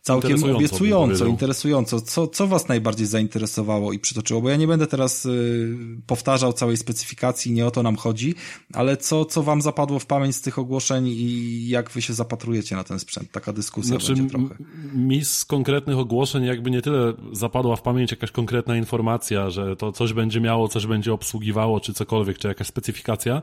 całkiem 0.05 0.31
interesująco, 0.31 0.57
obiecująco, 0.57 1.25
interesująco. 1.25 2.01
Co, 2.01 2.27
co 2.27 2.47
was 2.47 2.67
najbardziej 2.67 3.07
zainteresowało 3.07 3.93
i 3.93 3.99
przytoczyło? 3.99 4.41
Bo 4.41 4.49
ja 4.49 4.55
nie 4.55 4.67
będę 4.67 4.87
teraz 4.87 5.25
y, 5.25 5.77
powtarzał 6.07 6.53
całej 6.53 6.77
specyfikacji, 6.77 7.51
nie 7.51 7.65
o 7.65 7.71
to 7.71 7.83
nam 7.83 7.95
chodzi, 7.95 8.35
ale 8.73 8.97
co, 8.97 9.25
co 9.25 9.43
wam 9.43 9.61
zapadło 9.61 9.99
w 9.99 10.05
pamięć 10.05 10.35
z 10.35 10.41
tych 10.41 10.59
ogłoszeń 10.59 11.07
i 11.07 11.67
jak 11.67 11.91
wy 11.91 12.01
się 12.01 12.13
zapatrujecie 12.13 12.75
na 12.75 12.83
ten 12.83 12.99
sprzęt? 12.99 13.31
Taka 13.31 13.53
dyskusja 13.53 13.89
znaczy, 13.89 14.13
będzie 14.13 14.29
trochę. 14.29 14.55
Mi 14.93 15.25
z 15.25 15.45
konkretnych 15.45 15.97
ogłoszeń 15.97 16.43
jakby 16.43 16.71
nie 16.71 16.81
tyle 16.81 17.13
zapadła 17.31 17.75
w 17.75 17.81
pamięć 17.81 18.11
jakaś 18.11 18.31
konkretna 18.31 18.77
informacja, 18.77 19.49
że 19.49 19.75
to 19.75 19.91
coś 19.91 20.13
będzie 20.13 20.41
miało, 20.41 20.67
coś 20.67 20.87
będzie 20.87 21.13
obsługiwało, 21.13 21.79
czy 21.79 21.93
cokolwiek, 21.93 22.37
czy 22.37 22.47
jakaś 22.47 22.67
specyfikacja, 22.67 23.41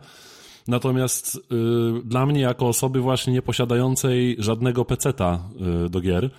Natomiast 0.68 1.36
y, 1.36 1.40
dla 2.04 2.26
mnie, 2.26 2.40
jako 2.40 2.68
osoby 2.68 3.00
właśnie 3.00 3.32
nie 3.32 3.42
posiadającej 3.42 4.36
żadnego 4.38 4.84
peceta 4.84 5.40
y, 5.86 5.88
do 5.88 6.00
gier, 6.00 6.30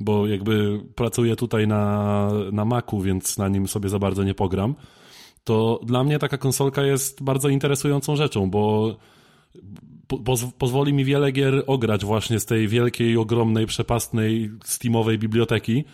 bo 0.00 0.26
jakby 0.26 0.80
pracuję 0.94 1.36
tutaj 1.36 1.68
na, 1.68 2.28
na 2.52 2.64
Macu, 2.64 3.00
więc 3.00 3.38
na 3.38 3.48
nim 3.48 3.68
sobie 3.68 3.88
za 3.88 3.98
bardzo 3.98 4.24
nie 4.24 4.34
pogram, 4.34 4.74
to 5.44 5.80
dla 5.84 6.04
mnie 6.04 6.18
taka 6.18 6.38
konsolka 6.38 6.82
jest 6.82 7.22
bardzo 7.22 7.48
interesującą 7.48 8.16
rzeczą, 8.16 8.50
bo 8.50 8.96
poz 10.24 10.44
pozwoli 10.58 10.92
mi 10.92 11.04
wiele 11.04 11.32
gier 11.32 11.64
ograć 11.66 12.04
właśnie 12.04 12.40
z 12.40 12.46
tej 12.46 12.68
wielkiej, 12.68 13.16
ogromnej, 13.16 13.66
przepastnej 13.66 14.50
Steamowej 14.64 15.18
biblioteki, 15.18 15.84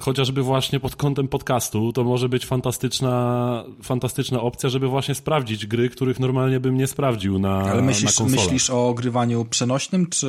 chociażby 0.00 0.42
właśnie 0.42 0.80
pod 0.80 0.96
kątem 0.96 1.28
podcastu, 1.28 1.92
to 1.92 2.04
może 2.04 2.28
być 2.28 2.46
fantastyczna, 2.46 3.64
fantastyczna 3.82 4.40
opcja, 4.40 4.68
żeby 4.68 4.88
właśnie 4.88 5.14
sprawdzić 5.14 5.66
gry, 5.66 5.88
których 5.88 6.20
normalnie 6.20 6.60
bym 6.60 6.76
nie 6.76 6.86
sprawdził 6.86 7.38
na 7.38 7.58
Ale 7.58 7.82
myślisz, 7.82 8.20
na 8.20 8.26
myślisz 8.26 8.70
o 8.70 8.88
ogrywaniu 8.88 9.44
przenośnym, 9.44 10.06
czy 10.06 10.28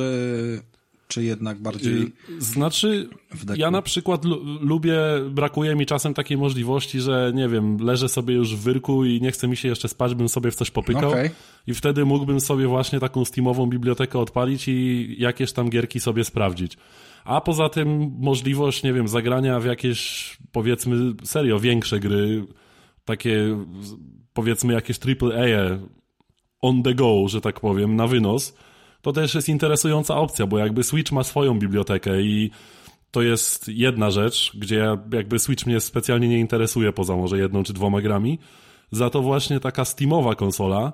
czy 1.10 1.24
jednak 1.24 1.58
bardziej. 1.58 2.02
Y, 2.02 2.40
znaczy, 2.40 3.08
ja 3.56 3.70
na 3.70 3.82
przykład 3.82 4.24
lubię, 4.60 4.98
brakuje 5.30 5.76
mi 5.76 5.86
czasem 5.86 6.14
takiej 6.14 6.36
możliwości, 6.36 7.00
że 7.00 7.32
nie 7.34 7.48
wiem, 7.48 7.76
leżę 7.80 8.08
sobie 8.08 8.34
już 8.34 8.56
w 8.56 8.60
wyrku 8.60 9.04
i 9.04 9.20
nie 9.20 9.30
chce 9.30 9.48
mi 9.48 9.56
się 9.56 9.68
jeszcze 9.68 9.88
spać, 9.88 10.14
bym 10.14 10.28
sobie 10.28 10.50
w 10.50 10.54
coś 10.54 10.70
popykał. 10.70 11.10
Okay. 11.10 11.30
I 11.66 11.74
wtedy 11.74 12.04
mógłbym 12.04 12.40
sobie 12.40 12.66
właśnie 12.66 13.00
taką 13.00 13.24
Steamową 13.24 13.66
bibliotekę 13.66 14.18
odpalić 14.18 14.68
i 14.68 15.16
jakieś 15.18 15.52
tam 15.52 15.70
gierki 15.70 16.00
sobie 16.00 16.24
sprawdzić. 16.24 16.76
A 17.24 17.40
poza 17.40 17.68
tym 17.68 18.12
możliwość, 18.18 18.82
nie 18.82 18.92
wiem, 18.92 19.08
zagrania 19.08 19.60
w 19.60 19.64
jakieś, 19.64 20.36
powiedzmy, 20.52 21.14
serio 21.24 21.60
większe 21.60 22.00
gry, 22.00 22.44
takie, 23.04 23.64
powiedzmy, 24.32 24.72
jakieś 24.72 24.98
AAA 24.98 25.78
on 26.60 26.82
the 26.82 26.94
go, 26.94 27.28
że 27.28 27.40
tak 27.40 27.60
powiem, 27.60 27.96
na 27.96 28.06
wynos 28.06 28.54
to 29.02 29.12
też 29.12 29.34
jest 29.34 29.48
interesująca 29.48 30.16
opcja, 30.16 30.46
bo 30.46 30.58
jakby 30.58 30.84
Switch 30.84 31.12
ma 31.12 31.24
swoją 31.24 31.58
bibliotekę 31.58 32.22
i 32.22 32.50
to 33.10 33.22
jest 33.22 33.68
jedna 33.68 34.10
rzecz, 34.10 34.52
gdzie 34.54 34.96
jakby 35.12 35.38
Switch 35.38 35.66
mnie 35.66 35.80
specjalnie 35.80 36.28
nie 36.28 36.38
interesuje 36.38 36.92
poza 36.92 37.16
może 37.16 37.38
jedną 37.38 37.62
czy 37.62 37.72
dwoma 37.72 38.00
grami. 38.00 38.38
Za 38.90 39.10
to 39.10 39.22
właśnie 39.22 39.60
taka 39.60 39.84
Steamowa 39.84 40.34
konsola, 40.34 40.92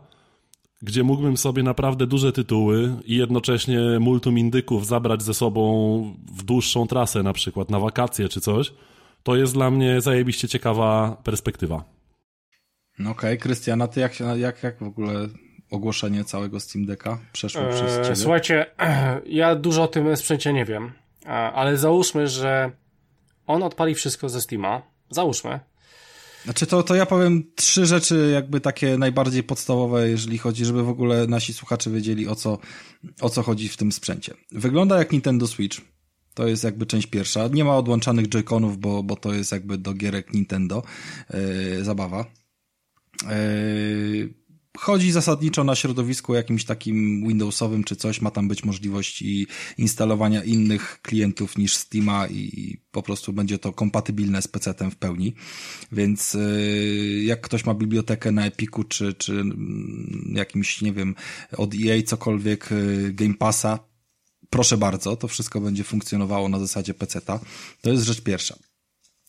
gdzie 0.82 1.02
mógłbym 1.02 1.36
sobie 1.36 1.62
naprawdę 1.62 2.06
duże 2.06 2.32
tytuły 2.32 2.96
i 3.04 3.16
jednocześnie 3.16 3.80
multum 4.00 4.38
indyków 4.38 4.86
zabrać 4.86 5.22
ze 5.22 5.34
sobą 5.34 6.14
w 6.32 6.42
dłuższą 6.42 6.86
trasę, 6.86 7.22
na 7.22 7.32
przykład 7.32 7.70
na 7.70 7.80
wakacje 7.80 8.28
czy 8.28 8.40
coś, 8.40 8.72
to 9.22 9.36
jest 9.36 9.52
dla 9.52 9.70
mnie 9.70 10.00
zajebiście 10.00 10.48
ciekawa 10.48 11.16
perspektywa. 11.24 11.84
No 12.98 13.10
okej, 13.10 13.30
okay. 13.30 13.36
Krystiana, 13.36 13.88
ty 13.88 14.00
jak, 14.00 14.12
jak, 14.36 14.62
jak 14.62 14.78
w 14.78 14.82
ogóle 14.82 15.28
ogłoszenie 15.70 16.24
całego 16.24 16.60
Steam 16.60 16.86
Decka 16.86 17.18
przeszło 17.32 17.62
eee, 17.62 17.72
przez 17.72 18.02
ciebie? 18.02 18.16
Słuchajcie, 18.16 18.66
ja 19.26 19.54
dużo 19.54 19.82
o 19.82 19.88
tym 19.88 20.16
sprzęcie 20.16 20.52
nie 20.52 20.64
wiem, 20.64 20.92
ale 21.54 21.76
załóżmy, 21.76 22.28
że 22.28 22.70
on 23.46 23.62
odpali 23.62 23.94
wszystko 23.94 24.28
ze 24.28 24.40
Steama. 24.40 24.82
Załóżmy. 25.10 25.60
Znaczy 26.44 26.66
to, 26.66 26.82
to 26.82 26.94
ja 26.94 27.06
powiem 27.06 27.44
trzy 27.54 27.86
rzeczy 27.86 28.30
jakby 28.34 28.60
takie 28.60 28.98
najbardziej 28.98 29.42
podstawowe, 29.42 30.08
jeżeli 30.08 30.38
chodzi, 30.38 30.64
żeby 30.64 30.82
w 30.82 30.88
ogóle 30.88 31.26
nasi 31.26 31.54
słuchacze 31.54 31.90
wiedzieli 31.90 32.28
o 32.28 32.34
co, 32.34 32.58
o 33.20 33.30
co 33.30 33.42
chodzi 33.42 33.68
w 33.68 33.76
tym 33.76 33.92
sprzęcie. 33.92 34.34
Wygląda 34.52 34.98
jak 34.98 35.12
Nintendo 35.12 35.46
Switch. 35.46 35.80
To 36.34 36.46
jest 36.46 36.64
jakby 36.64 36.86
część 36.86 37.06
pierwsza. 37.06 37.48
Nie 37.48 37.64
ma 37.64 37.76
odłączanych 37.76 38.28
joyconów, 38.28 38.78
bo, 38.78 39.02
bo 39.02 39.16
to 39.16 39.34
jest 39.34 39.52
jakby 39.52 39.78
do 39.78 39.94
gierek 39.94 40.34
Nintendo 40.34 40.82
yy, 41.30 41.84
zabawa. 41.84 42.24
Yy, 43.22 44.34
chodzi 44.78 45.12
zasadniczo 45.12 45.64
na 45.64 45.74
środowisku 45.74 46.34
jakimś 46.34 46.64
takim 46.64 47.28
Windowsowym 47.28 47.84
czy 47.84 47.96
coś, 47.96 48.20
ma 48.20 48.30
tam 48.30 48.48
być 48.48 48.64
możliwość 48.64 49.24
instalowania 49.78 50.44
innych 50.44 50.98
klientów 51.02 51.58
niż 51.58 51.76
Steama 51.76 52.26
i 52.28 52.76
po 52.90 53.02
prostu 53.02 53.32
będzie 53.32 53.58
to 53.58 53.72
kompatybilne 53.72 54.42
z 54.42 54.48
PC-tem 54.48 54.90
w 54.90 54.96
pełni. 54.96 55.34
Więc 55.92 56.34
y, 56.34 57.22
jak 57.24 57.40
ktoś 57.40 57.64
ma 57.64 57.74
bibliotekę 57.74 58.32
na 58.32 58.46
Epiku 58.46 58.84
czy, 58.84 59.14
czy 59.14 59.32
mm, 59.32 60.32
jakimś, 60.36 60.82
nie 60.82 60.92
wiem, 60.92 61.14
od 61.56 61.74
EA 61.74 62.02
cokolwiek, 62.02 62.72
y, 62.72 63.12
Game 63.12 63.34
Passa, 63.34 63.78
proszę 64.50 64.76
bardzo, 64.76 65.16
to 65.16 65.28
wszystko 65.28 65.60
będzie 65.60 65.84
funkcjonowało 65.84 66.48
na 66.48 66.58
zasadzie 66.58 66.94
PC-ta. 66.94 67.40
To 67.80 67.90
jest 67.90 68.04
rzecz 68.04 68.20
pierwsza. 68.20 68.56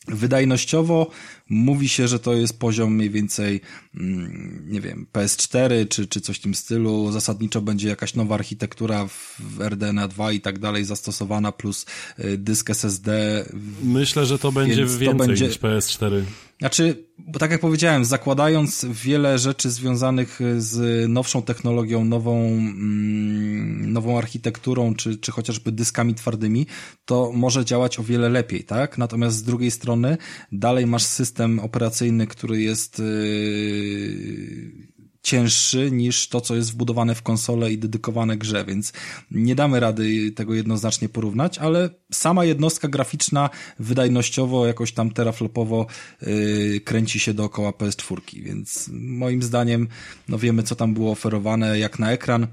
Wydajnościowo 0.07 1.11
mówi 1.49 1.89
się, 1.89 2.07
że 2.07 2.19
to 2.19 2.33
jest 2.33 2.59
poziom 2.59 2.93
mniej 2.93 3.09
więcej, 3.09 3.61
mm, 3.95 4.63
nie 4.67 4.81
wiem, 4.81 5.07
PS4 5.13 5.87
czy, 5.89 6.07
czy 6.07 6.21
coś 6.21 6.37
w 6.37 6.41
tym 6.41 6.55
stylu. 6.55 7.11
Zasadniczo 7.11 7.61
będzie 7.61 7.87
jakaś 7.89 8.13
nowa 8.13 8.35
architektura 8.35 9.07
w 9.39 9.61
RDNA 9.61 10.07
2 10.07 10.31
i 10.31 10.41
tak 10.41 10.59
dalej 10.59 10.85
zastosowana, 10.85 11.51
plus 11.51 11.85
y, 12.19 12.37
dysk 12.37 12.69
SSD. 12.69 13.45
Myślę, 13.83 14.25
że 14.25 14.39
to 14.39 14.51
będzie 14.51 14.85
więcej 14.85 15.07
to 15.07 15.13
będzie... 15.13 15.47
niż 15.47 15.59
PS4. 15.59 16.23
Znaczy, 16.59 17.05
bo 17.17 17.39
tak 17.39 17.51
jak 17.51 17.61
powiedziałem, 17.61 18.05
zakładając 18.05 18.85
wiele 18.85 19.37
rzeczy 19.37 19.69
związanych 19.69 20.39
z 20.57 21.09
nowszą 21.09 21.41
technologią, 21.41 22.05
nową, 22.05 22.45
mm, 22.45 23.93
nową 23.93 24.17
architekturą, 24.17 24.95
czy, 24.95 25.17
czy 25.17 25.31
chociażby 25.31 25.71
dyskami 25.71 26.15
twardymi, 26.15 26.65
to 27.05 27.31
może 27.33 27.65
działać 27.65 27.99
o 27.99 28.03
wiele 28.03 28.29
lepiej, 28.29 28.63
tak? 28.63 28.97
Natomiast 28.97 29.37
z 29.37 29.43
drugiej 29.43 29.71
strony 29.71 30.17
dalej 30.51 30.85
masz 30.85 31.03
system 31.03 31.59
operacyjny, 31.59 32.27
który 32.27 32.61
jest 32.61 32.99
yy, 32.99 34.86
cięższy 35.27 35.91
niż 35.91 36.29
to, 36.29 36.41
co 36.41 36.55
jest 36.55 36.71
wbudowane 36.71 37.15
w 37.15 37.21
konsolę 37.21 37.71
i 37.71 37.77
dedykowane 37.77 38.37
grze, 38.37 38.65
więc 38.65 38.93
nie 39.31 39.55
damy 39.55 39.79
rady 39.79 40.31
tego 40.31 40.53
jednoznacznie 40.53 41.09
porównać, 41.09 41.57
ale 41.57 41.89
sama 42.11 42.45
jednostka 42.45 42.87
graficzna 42.87 43.49
wydajnościowo, 43.79 44.67
jakoś 44.67 44.91
tam 44.91 45.11
teraflopowo 45.11 45.85
yy, 46.21 46.81
kręci 46.81 47.19
się 47.19 47.33
dookoła 47.33 47.71
PS4, 47.71 48.43
więc 48.43 48.89
moim 48.93 49.43
zdaniem 49.43 49.87
no 50.27 50.37
wiemy, 50.37 50.63
co 50.63 50.75
tam 50.75 50.93
było 50.93 51.11
oferowane, 51.11 51.79
jak 51.79 51.99
na 51.99 52.11
ekran, 52.11 52.47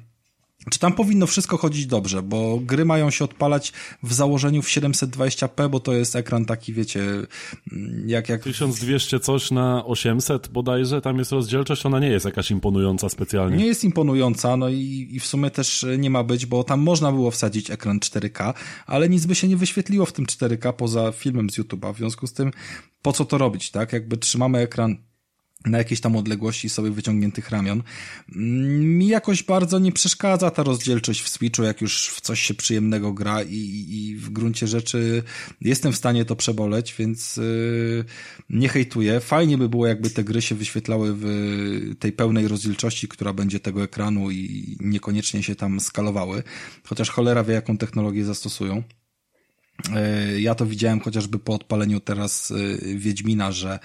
czy 0.70 0.78
tam 0.78 0.92
powinno 0.92 1.26
wszystko 1.26 1.56
chodzić 1.56 1.86
dobrze, 1.86 2.22
bo 2.22 2.60
gry 2.62 2.84
mają 2.84 3.10
się 3.10 3.24
odpalać 3.24 3.72
w 4.02 4.12
założeniu 4.12 4.62
w 4.62 4.68
720p, 4.68 5.70
bo 5.70 5.80
to 5.80 5.92
jest 5.92 6.16
ekran 6.16 6.44
taki, 6.44 6.72
wiecie, 6.72 7.00
mm, 7.72 8.04
jak... 8.06 8.28
jak... 8.28 8.42
1200 8.42 9.20
coś 9.20 9.50
na 9.50 9.84
800 9.84 10.48
bodajże, 10.48 11.00
tam 11.00 11.18
jest 11.18 11.32
rozdzielczość, 11.32 11.86
ona 11.86 12.00
nie 12.00 12.08
jest 12.08 12.24
jakaś 12.24 12.50
imponująca 12.50 13.08
specjalnie. 13.08 13.56
Nie 13.56 13.66
jest 13.66 13.84
imponująca, 13.84 14.56
no 14.56 14.68
i, 14.68 15.08
i 15.10 15.20
w 15.20 15.26
sumie 15.26 15.50
też 15.50 15.86
nie 15.98 16.10
ma 16.10 16.24
być, 16.24 16.46
bo 16.46 16.64
tam 16.64 16.80
można 16.80 17.12
było 17.12 17.30
wsadzić 17.30 17.70
ekran 17.70 17.98
4K, 17.98 18.54
ale 18.86 19.08
nic 19.08 19.26
by 19.26 19.34
się 19.34 19.48
nie 19.48 19.56
wyświetliło 19.56 20.06
w 20.06 20.12
tym 20.12 20.26
4K 20.26 20.72
poza 20.72 21.12
filmem 21.12 21.50
z 21.50 21.58
YouTube'a, 21.58 21.94
w 21.94 21.98
związku 21.98 22.26
z 22.26 22.32
tym 22.32 22.50
po 23.02 23.12
co 23.12 23.24
to 23.24 23.38
robić, 23.38 23.70
tak? 23.70 23.92
Jakby 23.92 24.16
trzymamy 24.16 24.58
ekran 24.58 24.96
na 25.64 25.78
jakiejś 25.78 26.00
tam 26.00 26.16
odległości 26.16 26.68
sobie 26.68 26.90
wyciągniętych 26.90 27.50
ramion. 27.50 27.82
Mi 28.78 29.08
jakoś 29.08 29.42
bardzo 29.42 29.78
nie 29.78 29.92
przeszkadza 29.92 30.50
ta 30.50 30.62
rozdzielczość 30.62 31.22
w 31.22 31.28
Switchu, 31.28 31.62
jak 31.62 31.80
już 31.80 32.08
w 32.08 32.20
coś 32.20 32.40
się 32.40 32.54
przyjemnego 32.54 33.12
gra 33.12 33.42
i, 33.42 33.86
i 33.88 34.16
w 34.16 34.30
gruncie 34.30 34.66
rzeczy 34.66 35.22
jestem 35.60 35.92
w 35.92 35.96
stanie 35.96 36.24
to 36.24 36.36
przeboleć, 36.36 36.94
więc 36.98 37.36
yy, 37.36 38.04
nie 38.50 38.68
hejtuję. 38.68 39.20
Fajnie 39.20 39.58
by 39.58 39.68
było, 39.68 39.86
jakby 39.86 40.10
te 40.10 40.24
gry 40.24 40.42
się 40.42 40.54
wyświetlały 40.54 41.14
w 41.16 41.26
tej 41.98 42.12
pełnej 42.12 42.48
rozdzielczości, 42.48 43.08
która 43.08 43.32
będzie 43.32 43.60
tego 43.60 43.82
ekranu 43.82 44.30
i 44.30 44.76
niekoniecznie 44.80 45.42
się 45.42 45.54
tam 45.54 45.80
skalowały, 45.80 46.42
chociaż 46.84 47.10
cholera 47.10 47.44
wie, 47.44 47.54
jaką 47.54 47.78
technologię 47.78 48.24
zastosują. 48.24 48.82
E, 49.94 50.40
ja 50.40 50.54
to 50.54 50.66
widziałem 50.66 51.00
chociażby 51.00 51.38
po 51.38 51.54
odpaleniu 51.54 52.00
teraz 52.00 52.50
e, 52.50 52.96
Wiedźmina, 52.96 53.52
że 53.52 53.78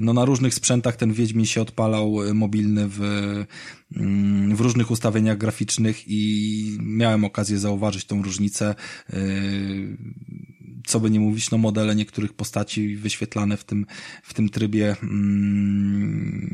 no 0.00 0.12
na 0.12 0.24
różnych 0.24 0.54
sprzętach 0.54 0.96
ten 0.96 1.12
Wiedźmin 1.12 1.46
się 1.46 1.62
odpalał 1.62 2.22
e, 2.22 2.34
mobilny 2.34 2.88
w, 2.88 3.00
mm, 3.96 4.56
w 4.56 4.60
różnych 4.60 4.90
ustawieniach 4.90 5.38
graficznych 5.38 6.02
i 6.06 6.78
miałem 6.80 7.24
okazję 7.24 7.58
zauważyć 7.58 8.04
tą 8.04 8.22
różnicę 8.22 8.74
co 10.86 11.00
by 11.00 11.10
nie 11.10 11.20
mówić, 11.20 11.50
no 11.50 11.58
modele 11.58 11.96
niektórych 11.96 12.32
postaci 12.32 12.96
wyświetlane 12.96 13.56
w 13.56 13.64
tym, 13.64 13.86
w 14.22 14.34
tym 14.34 14.48
trybie, 14.48 14.96
mm, 15.02 16.44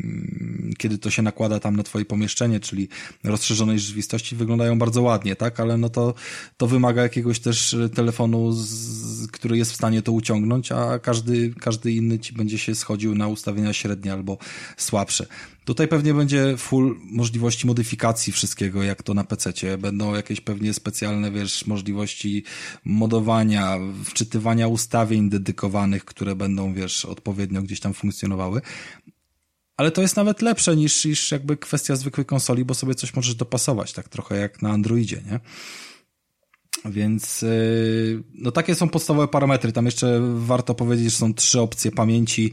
kiedy 0.78 0.98
to 0.98 1.10
się 1.10 1.22
nakłada 1.22 1.60
tam 1.60 1.76
na 1.76 1.82
twoje 1.82 2.04
pomieszczenie, 2.04 2.60
czyli 2.60 2.88
rozszerzonej 3.24 3.78
rzeczywistości, 3.78 4.36
wyglądają 4.36 4.78
bardzo 4.78 5.02
ładnie, 5.02 5.36
tak? 5.36 5.60
Ale 5.60 5.76
no 5.76 5.88
to, 5.88 6.14
to 6.56 6.66
wymaga 6.66 7.02
jakiegoś 7.02 7.40
też 7.40 7.76
telefonu, 7.94 8.52
z, 8.52 9.26
który 9.26 9.58
jest 9.58 9.72
w 9.72 9.76
stanie 9.76 10.02
to 10.02 10.12
uciągnąć, 10.12 10.72
a 10.72 10.98
każdy, 10.98 11.54
każdy 11.60 11.92
inny 11.92 12.18
ci 12.18 12.32
będzie 12.32 12.58
się 12.58 12.74
schodził 12.74 13.14
na 13.14 13.28
ustawienia 13.28 13.72
średnie 13.72 14.12
albo 14.12 14.38
słabsze. 14.76 15.26
Tutaj 15.70 15.88
pewnie 15.88 16.14
będzie 16.14 16.56
full 16.56 16.96
możliwości 17.02 17.66
modyfikacji 17.66 18.32
wszystkiego, 18.32 18.82
jak 18.82 19.02
to 19.02 19.14
na 19.14 19.24
PC. 19.24 19.52
Będą 19.78 20.14
jakieś 20.14 20.40
pewnie 20.40 20.74
specjalne, 20.74 21.30
wiesz, 21.30 21.66
możliwości 21.66 22.44
modowania, 22.84 23.78
wczytywania 24.04 24.68
ustawień 24.68 25.30
dedykowanych, 25.30 26.04
które 26.04 26.36
będą, 26.36 26.74
wiesz, 26.74 27.04
odpowiednio 27.04 27.62
gdzieś 27.62 27.80
tam 27.80 27.94
funkcjonowały. 27.94 28.60
Ale 29.76 29.90
to 29.90 30.02
jest 30.02 30.16
nawet 30.16 30.42
lepsze 30.42 30.76
niż, 30.76 31.04
niż 31.04 31.32
jakby 31.32 31.56
kwestia 31.56 31.96
zwykłej 31.96 32.26
konsoli, 32.26 32.64
bo 32.64 32.74
sobie 32.74 32.94
coś 32.94 33.14
możesz 33.14 33.34
dopasować, 33.34 33.92
tak 33.92 34.08
trochę 34.08 34.36
jak 34.36 34.62
na 34.62 34.70
Androidzie, 34.70 35.22
nie? 35.30 35.40
Więc 36.84 37.42
y, 37.42 38.22
no 38.34 38.52
takie 38.52 38.74
są 38.74 38.88
podstawowe 38.88 39.28
parametry. 39.28 39.72
Tam 39.72 39.84
jeszcze 39.84 40.20
warto 40.34 40.74
powiedzieć, 40.74 41.04
że 41.04 41.16
są 41.16 41.34
trzy 41.34 41.60
opcje 41.60 41.92
pamięci 41.92 42.52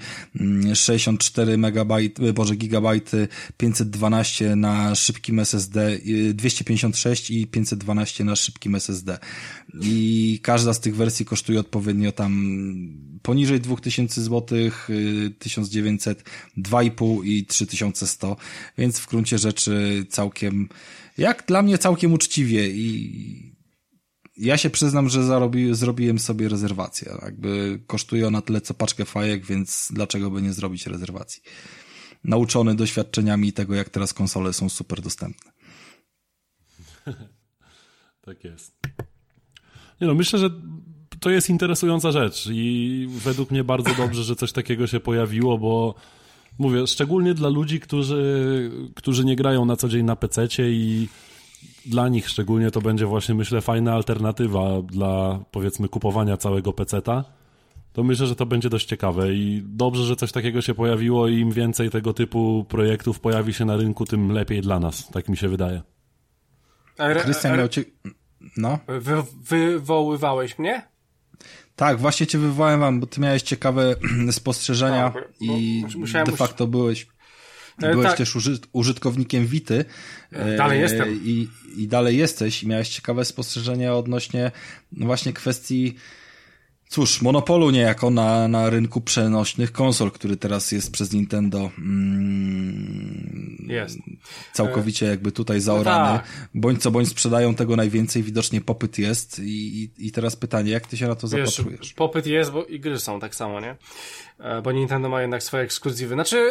64 0.74 1.58
MB, 1.58 1.94
boże 2.34 2.56
gigabajty, 2.56 3.28
512 3.58 4.56
na 4.56 4.96
szybkim 4.96 5.40
SSD, 5.40 5.98
256 6.34 7.32
i 7.32 7.48
512 7.48 8.24
na 8.24 8.36
szybkim 8.36 8.76
SSD. 8.76 9.18
I 9.82 10.40
każda 10.44 10.74
z 10.74 10.80
tych 10.80 10.96
wersji 10.96 11.26
kosztuje 11.26 11.60
odpowiednio 11.60 12.12
tam 12.12 12.58
poniżej 13.22 13.60
2000 13.60 14.22
zł, 14.22 14.58
1900, 15.40 16.24
2,5 16.58 17.26
i 17.26 17.46
3100, 17.46 18.38
więc 18.78 19.00
w 19.00 19.08
gruncie 19.08 19.38
rzeczy 19.38 20.06
całkiem 20.10 20.70
jak 21.18 21.44
dla 21.48 21.62
mnie 21.62 21.78
całkiem 21.78 22.14
uczciwie 22.14 22.70
i 22.70 23.57
ja 24.38 24.58
się 24.58 24.70
przyznam, 24.70 25.10
że 25.10 25.24
zarobi, 25.24 25.76
zrobiłem 25.76 26.20
sobie 26.20 26.50
rezerwację. 26.50 27.18
Jakby 27.22 27.80
kosztuje 27.88 28.28
ona 28.28 28.42
tyle 28.42 28.62
co 28.62 28.74
paczkę 28.74 29.06
fajek, 29.06 29.46
więc 29.46 29.90
dlaczego 29.94 30.32
by 30.32 30.42
nie 30.42 30.54
zrobić 30.54 30.88
rezerwacji? 30.88 31.42
Nauczony 32.24 32.76
doświadczeniami 32.76 33.54
tego, 33.54 33.76
jak 33.76 33.90
teraz 33.90 34.14
konsole 34.14 34.54
są 34.54 34.70
super 34.70 35.02
dostępne. 35.02 35.52
tak 38.26 38.44
jest. 38.44 38.74
Nie 40.02 40.08
no, 40.08 40.14
myślę, 40.14 40.40
że 40.40 40.50
to 41.20 41.30
jest 41.30 41.50
interesująca 41.50 42.12
rzecz 42.12 42.48
i 42.52 43.08
według 43.10 43.52
mnie 43.52 43.64
bardzo 43.64 43.96
dobrze, 44.04 44.24
że 44.24 44.36
coś 44.36 44.52
takiego 44.52 44.88
się 44.88 45.00
pojawiło, 45.00 45.58
bo 45.58 45.96
mówię, 46.58 46.88
szczególnie 46.88 47.34
dla 47.34 47.50
ludzi, 47.50 47.80
którzy, 47.80 48.72
którzy 48.96 49.26
nie 49.26 49.36
grają 49.36 49.66
na 49.66 49.76
co 49.76 49.90
dzień 49.90 50.06
na 50.06 50.16
PC 50.16 50.48
i 50.60 51.08
dla 51.90 52.10
nich 52.10 52.30
szczególnie 52.30 52.72
to 52.72 52.82
będzie 52.82 53.06
właśnie, 53.06 53.36
myślę, 53.36 53.62
fajna 53.62 53.94
alternatywa 53.94 54.82
dla, 54.82 55.40
powiedzmy, 55.52 55.90
kupowania 55.90 56.38
całego 56.38 56.74
peceta. 56.74 57.24
To 57.94 58.04
myślę, 58.04 58.28
że 58.28 58.36
to 58.36 58.46
będzie 58.46 58.70
dość 58.70 58.86
ciekawe 58.86 59.34
i 59.34 59.64
dobrze, 59.66 60.04
że 60.04 60.16
coś 60.16 60.32
takiego 60.32 60.62
się 60.62 60.74
pojawiło 60.74 61.28
i 61.28 61.40
im 61.40 61.52
więcej 61.52 61.90
tego 61.90 62.14
typu 62.14 62.66
projektów 62.70 63.20
pojawi 63.20 63.54
się 63.54 63.66
na 63.66 63.78
rynku, 63.78 64.06
tym 64.06 64.32
lepiej 64.32 64.62
dla 64.62 64.80
nas, 64.80 65.08
tak 65.08 65.30
mi 65.30 65.38
się 65.38 65.48
wydaje. 65.48 65.82
Krystian 67.22 67.58
miał 67.58 67.68
cię... 67.68 67.84
No? 68.58 68.80
Wy, 68.88 69.24
wywoływałeś 69.42 70.60
mnie? 70.60 70.82
Tak, 71.76 72.00
właśnie 72.00 72.28
cię 72.28 72.38
wywołałem 72.38 72.80
wam, 72.80 73.00
bo 73.00 73.08
ty 73.08 73.22
miałeś 73.22 73.42
ciekawe 73.42 73.96
spostrzeżenia 74.32 75.10
tak, 75.10 75.24
i 75.40 75.86
de 76.26 76.32
facto 76.32 76.68
byłeś 76.68 77.08
Byłeś 77.80 78.08
tak. 78.08 78.18
też 78.18 78.36
użyt, 78.36 78.68
użytkownikiem 78.74 79.48
Wity. 79.48 79.86
Dalej 80.58 80.80
e, 80.80 80.82
jestem. 80.82 81.10
I, 81.24 81.48
I 81.78 81.88
dalej 81.88 82.18
jesteś 82.18 82.64
i 82.64 82.68
miałeś 82.68 82.90
ciekawe 82.90 83.26
spostrzeżenia 83.26 83.96
odnośnie 83.96 84.52
no 84.92 85.06
właśnie 85.06 85.34
kwestii 85.34 85.96
Cóż, 86.90 87.22
monopolu 87.22 87.70
niejako 87.70 88.10
na, 88.10 88.48
na 88.48 88.70
rynku 88.70 89.02
przenośnych 89.02 89.72
konsol, 89.72 90.12
który 90.12 90.38
teraz 90.38 90.72
jest 90.72 90.92
przez 90.92 91.14
Nintendo 91.14 91.72
mm, 91.78 93.66
jest. 93.70 93.98
całkowicie 94.54 95.06
jakby 95.06 95.32
tutaj 95.32 95.60
zaorany. 95.62 96.14
No 96.14 96.20
tak. 96.20 96.50
Bądź 96.54 96.82
co 96.82 96.92
bądź 96.92 97.10
sprzedają 97.10 97.56
tego 97.56 97.76
najwięcej, 97.76 98.24
widocznie 98.24 98.62
popyt 98.62 98.98
jest 98.98 99.40
i, 99.40 99.84
i, 99.84 100.08
i 100.08 100.12
teraz 100.12 100.36
pytanie, 100.36 100.72
jak 100.72 100.88
ty 100.88 100.98
się 100.98 101.08
na 101.08 101.16
to 101.16 101.28
Wiesz, 101.28 101.50
zapatrujesz? 101.50 101.94
Popyt 101.94 102.28
jest, 102.28 102.52
bo 102.52 102.66
i 102.66 102.80
gry 102.80 103.00
są 103.00 103.20
tak 103.20 103.36
samo, 103.36 103.60
nie? 103.60 103.76
E, 104.40 104.62
bo 104.62 104.72
Nintendo 104.72 105.10
ma 105.10 105.22
jednak 105.22 105.44
swoje 105.44 105.64
ekskluzywy. 105.64 106.14
Znaczy, 106.14 106.50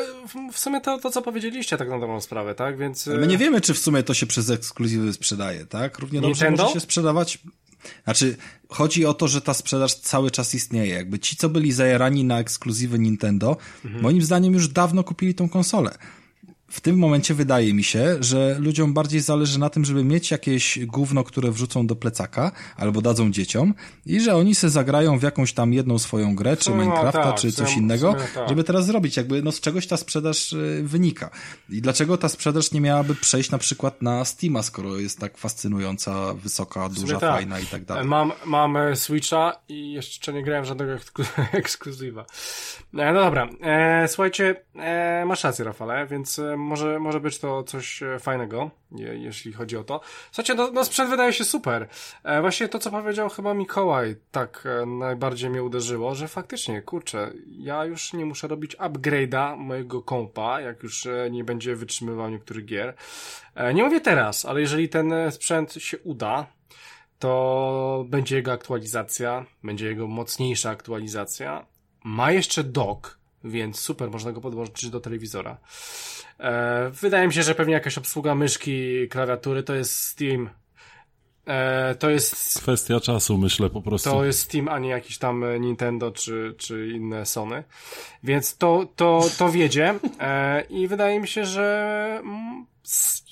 w 0.52 0.58
sumie 0.58 0.80
to, 0.80 0.98
to 0.98 1.10
co 1.10 1.22
powiedzieliście 1.22 1.76
tak 1.76 1.88
na 1.88 1.98
dobrą 1.98 2.20
sprawę, 2.20 2.54
tak? 2.54 2.78
Więc... 2.78 3.08
Ale 3.08 3.18
my 3.18 3.26
nie 3.26 3.38
wiemy, 3.38 3.60
czy 3.60 3.74
w 3.74 3.78
sumie 3.78 4.02
to 4.02 4.14
się 4.14 4.26
przez 4.26 4.50
ekskluzywy 4.50 5.12
sprzedaje, 5.12 5.66
tak? 5.66 5.98
Równie 5.98 6.20
dobrze 6.20 6.44
Nintendo? 6.44 6.62
może 6.62 6.74
się 6.74 6.80
sprzedawać 6.80 7.38
znaczy, 8.04 8.36
chodzi 8.68 9.06
o 9.06 9.14
to, 9.14 9.28
że 9.28 9.40
ta 9.40 9.54
sprzedaż 9.54 9.94
cały 9.94 10.30
czas 10.30 10.54
istnieje. 10.54 10.94
Jakby 10.94 11.18
ci, 11.18 11.36
co 11.36 11.48
byli 11.48 11.72
zajarani 11.72 12.24
na 12.24 12.38
ekskluzywy 12.38 12.98
Nintendo, 12.98 13.56
mhm. 13.84 14.02
moim 14.02 14.22
zdaniem 14.22 14.54
już 14.54 14.68
dawno 14.68 15.04
kupili 15.04 15.34
tą 15.34 15.48
konsolę 15.48 15.98
w 16.68 16.80
tym 16.80 16.98
momencie 16.98 17.34
wydaje 17.34 17.74
mi 17.74 17.84
się, 17.84 18.16
że 18.20 18.56
ludziom 18.58 18.94
bardziej 18.94 19.20
zależy 19.20 19.58
na 19.58 19.70
tym, 19.70 19.84
żeby 19.84 20.04
mieć 20.04 20.30
jakieś 20.30 20.78
gówno, 20.84 21.24
które 21.24 21.50
wrzucą 21.50 21.86
do 21.86 21.96
plecaka 21.96 22.52
albo 22.76 23.02
dadzą 23.02 23.30
dzieciom 23.30 23.74
i 24.06 24.20
że 24.20 24.36
oni 24.36 24.54
se 24.54 24.70
zagrają 24.70 25.18
w 25.18 25.22
jakąś 25.22 25.52
tam 25.52 25.72
jedną 25.72 25.98
swoją 25.98 26.34
grę, 26.34 26.56
czy 26.56 26.70
no, 26.70 26.76
Minecrafta, 26.76 27.22
tak, 27.22 27.34
czy 27.34 27.52
coś 27.52 27.76
innego, 27.76 28.14
tak. 28.34 28.48
żeby 28.48 28.64
teraz 28.64 28.86
zrobić. 28.86 29.16
Jakby 29.16 29.42
no 29.42 29.52
z 29.52 29.60
czegoś 29.60 29.86
ta 29.86 29.96
sprzedaż 29.96 30.52
y, 30.52 30.82
wynika. 30.84 31.30
I 31.70 31.80
dlaczego 31.80 32.18
ta 32.18 32.28
sprzedaż 32.28 32.72
nie 32.72 32.80
miałaby 32.80 33.14
przejść 33.14 33.50
na 33.50 33.58
przykład 33.58 34.02
na 34.02 34.24
Steama, 34.24 34.62
skoro 34.62 34.96
jest 34.96 35.18
tak 35.18 35.38
fascynująca, 35.38 36.34
wysoka, 36.34 36.88
duża, 36.88 37.20
tak. 37.20 37.34
fajna 37.34 37.60
i 37.60 37.66
tak 37.66 37.84
dalej. 37.84 38.04
Mam, 38.04 38.32
mam 38.44 38.76
e, 38.76 38.96
Switcha 38.96 39.52
i 39.68 39.92
jeszcze 39.92 40.32
nie 40.32 40.42
grałem 40.42 40.64
żadnego 40.64 40.92
ekskluzywa. 41.52 42.24
E, 42.94 43.12
no 43.12 43.20
dobra, 43.20 43.48
e, 43.62 44.08
słuchajcie, 44.08 44.64
e, 44.76 45.24
masz 45.26 45.44
rację 45.44 45.64
Rafale, 45.64 46.06
więc 46.06 46.38
e, 46.38 46.55
może, 46.56 46.98
może 46.98 47.20
być 47.20 47.38
to 47.38 47.62
coś 47.62 48.02
e, 48.02 48.18
fajnego, 48.18 48.70
je, 48.92 49.18
jeśli 49.18 49.52
chodzi 49.52 49.76
o 49.76 49.84
to. 49.84 50.00
Słuchajcie, 50.30 50.54
no, 50.54 50.70
no 50.70 50.84
sprzęt 50.84 51.10
wydaje 51.10 51.32
się 51.32 51.44
super. 51.44 51.88
E, 52.24 52.40
właśnie 52.40 52.68
to, 52.68 52.78
co 52.78 52.90
powiedział 52.90 53.28
chyba 53.28 53.54
Mikołaj, 53.54 54.16
tak 54.30 54.64
e, 54.82 54.86
najbardziej 54.86 55.50
mnie 55.50 55.62
uderzyło, 55.62 56.14
że 56.14 56.28
faktycznie, 56.28 56.82
kurczę, 56.82 57.32
ja 57.46 57.84
już 57.84 58.12
nie 58.12 58.24
muszę 58.24 58.48
robić 58.48 58.76
upgrade'a 58.76 59.56
mojego 59.56 60.02
kompa, 60.02 60.60
jak 60.60 60.82
już 60.82 61.08
nie 61.30 61.44
będzie 61.44 61.76
wytrzymywał 61.76 62.30
niektórych 62.30 62.64
gier. 62.64 62.94
Nie 63.74 63.84
mówię 63.84 64.00
teraz, 64.00 64.44
ale 64.44 64.60
jeżeli 64.60 64.88
ten 64.88 65.12
sprzęt 65.30 65.72
się 65.72 65.98
uda, 65.98 66.46
to 67.18 68.04
będzie 68.08 68.36
jego 68.36 68.52
aktualizacja, 68.52 69.46
będzie 69.64 69.86
jego 69.86 70.06
mocniejsza 70.06 70.70
aktualizacja. 70.70 71.66
Ma 72.04 72.32
jeszcze 72.32 72.64
dock, 72.64 73.18
więc 73.44 73.80
super, 73.80 74.10
można 74.10 74.32
go 74.32 74.40
podłączyć 74.40 74.90
do 74.90 75.00
telewizora. 75.00 75.58
E, 76.40 76.90
wydaje 76.90 77.26
mi 77.26 77.32
się, 77.32 77.42
że 77.42 77.54
pewnie 77.54 77.74
jakaś 77.74 77.98
obsługa 77.98 78.34
myszki, 78.34 79.08
klawiatury 79.08 79.62
to 79.62 79.74
jest 79.74 79.94
Steam. 79.94 80.50
E, 81.46 81.94
to 81.94 82.10
jest. 82.10 82.58
Kwestia 82.58 83.00
czasu, 83.00 83.38
myślę 83.38 83.70
po 83.70 83.82
prostu. 83.82 84.10
To 84.10 84.24
jest 84.24 84.40
Steam, 84.40 84.68
a 84.68 84.78
nie 84.78 84.88
jakiś 84.88 85.18
tam 85.18 85.44
Nintendo 85.60 86.10
czy, 86.10 86.54
czy 86.58 86.88
inne 86.88 87.26
Sony. 87.26 87.64
Więc 88.22 88.56
to, 88.56 88.88
to, 88.96 89.24
to 89.38 89.50
wiedzie. 89.50 89.94
E, 90.20 90.60
I 90.60 90.88
wydaje 90.88 91.20
mi 91.20 91.28
się, 91.28 91.44
że 91.44 92.22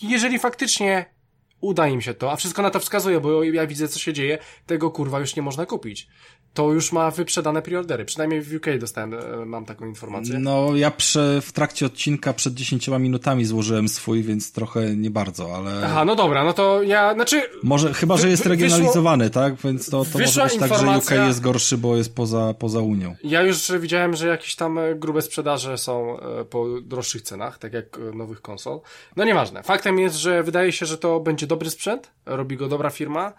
jeżeli 0.03 0.39
faktycznie 0.39 1.15
uda 1.61 1.89
im 1.89 2.01
się 2.01 2.15
to, 2.15 2.33
a 2.33 2.37
wszystko 2.37 2.63
na 2.63 2.71
to 2.71 2.81
wskazuje, 2.81 3.21
bo 3.21 3.43
ja 3.43 3.67
widzę, 3.67 3.89
co 3.89 3.99
się 3.99 4.13
dzieje, 4.13 4.39
tego 4.67 4.91
kurwa 4.91 5.21
już 5.21 5.37
nie 5.37 5.43
można 5.43 5.67
kupić 5.67 6.09
to 6.55 6.73
już 6.73 6.93
ma 6.93 7.11
wyprzedane 7.11 7.63
preordery. 7.63 8.05
Przynajmniej 8.05 8.41
w 8.41 8.55
UK 8.55 8.67
dostałem, 8.81 9.15
e, 9.15 9.47
mam 9.47 9.65
taką 9.65 9.87
informację. 9.87 10.39
No, 10.39 10.77
ja 10.77 10.91
przy, 10.91 11.41
w 11.43 11.53
trakcie 11.53 11.87
odcinka 11.87 12.33
przed 12.33 12.55
10 12.55 12.89
minutami 12.89 13.45
złożyłem 13.45 13.89
swój, 13.89 14.23
więc 14.23 14.53
trochę 14.53 14.97
nie 14.97 15.11
bardzo, 15.11 15.57
ale... 15.57 15.83
Aha, 15.85 16.05
no 16.05 16.15
dobra, 16.15 16.45
no 16.45 16.53
to 16.53 16.83
ja, 16.83 17.15
znaczy... 17.15 17.43
Może, 17.63 17.95
chyba, 17.95 18.17
że 18.17 18.29
jest 18.29 18.47
regionalizowany, 18.47 19.25
wyszło, 19.25 19.43
tak? 19.43 19.55
Więc 19.55 19.91
to, 19.91 20.05
to 20.05 20.19
może 20.19 20.45
być 20.45 20.57
tak, 20.57 20.79
że 20.81 20.99
UK 20.99 21.11
jest 21.11 21.41
gorszy, 21.41 21.79
bo 21.79 21.97
jest 21.97 22.15
poza, 22.15 22.55
poza 22.59 22.81
Unią. 22.81 23.15
Ja 23.25 23.43
już 23.43 23.73
widziałem, 23.81 24.17
że 24.17 24.29
jakieś 24.29 24.57
tam 24.57 24.79
e, 24.79 24.95
grube 24.95 25.23
sprzedaże 25.23 25.79
są 25.79 26.21
e, 26.21 26.45
po 26.45 26.67
droższych 26.83 27.23
cenach, 27.23 27.59
tak 27.59 27.73
jak 27.73 27.99
nowych 28.15 28.41
konsol. 28.41 28.81
No 29.17 29.25
nieważne. 29.25 29.63
Faktem 29.63 29.99
jest, 29.99 30.17
że 30.17 30.43
wydaje 30.43 30.73
się, 30.73 30.87
że 30.87 30.99
to 30.99 31.21
będzie 31.21 31.47
dobry 31.47 31.71
sprzęt, 31.71 32.11
robi 32.27 32.57
go 32.57 32.69
dobra 32.69 32.91
firma, 32.91 33.33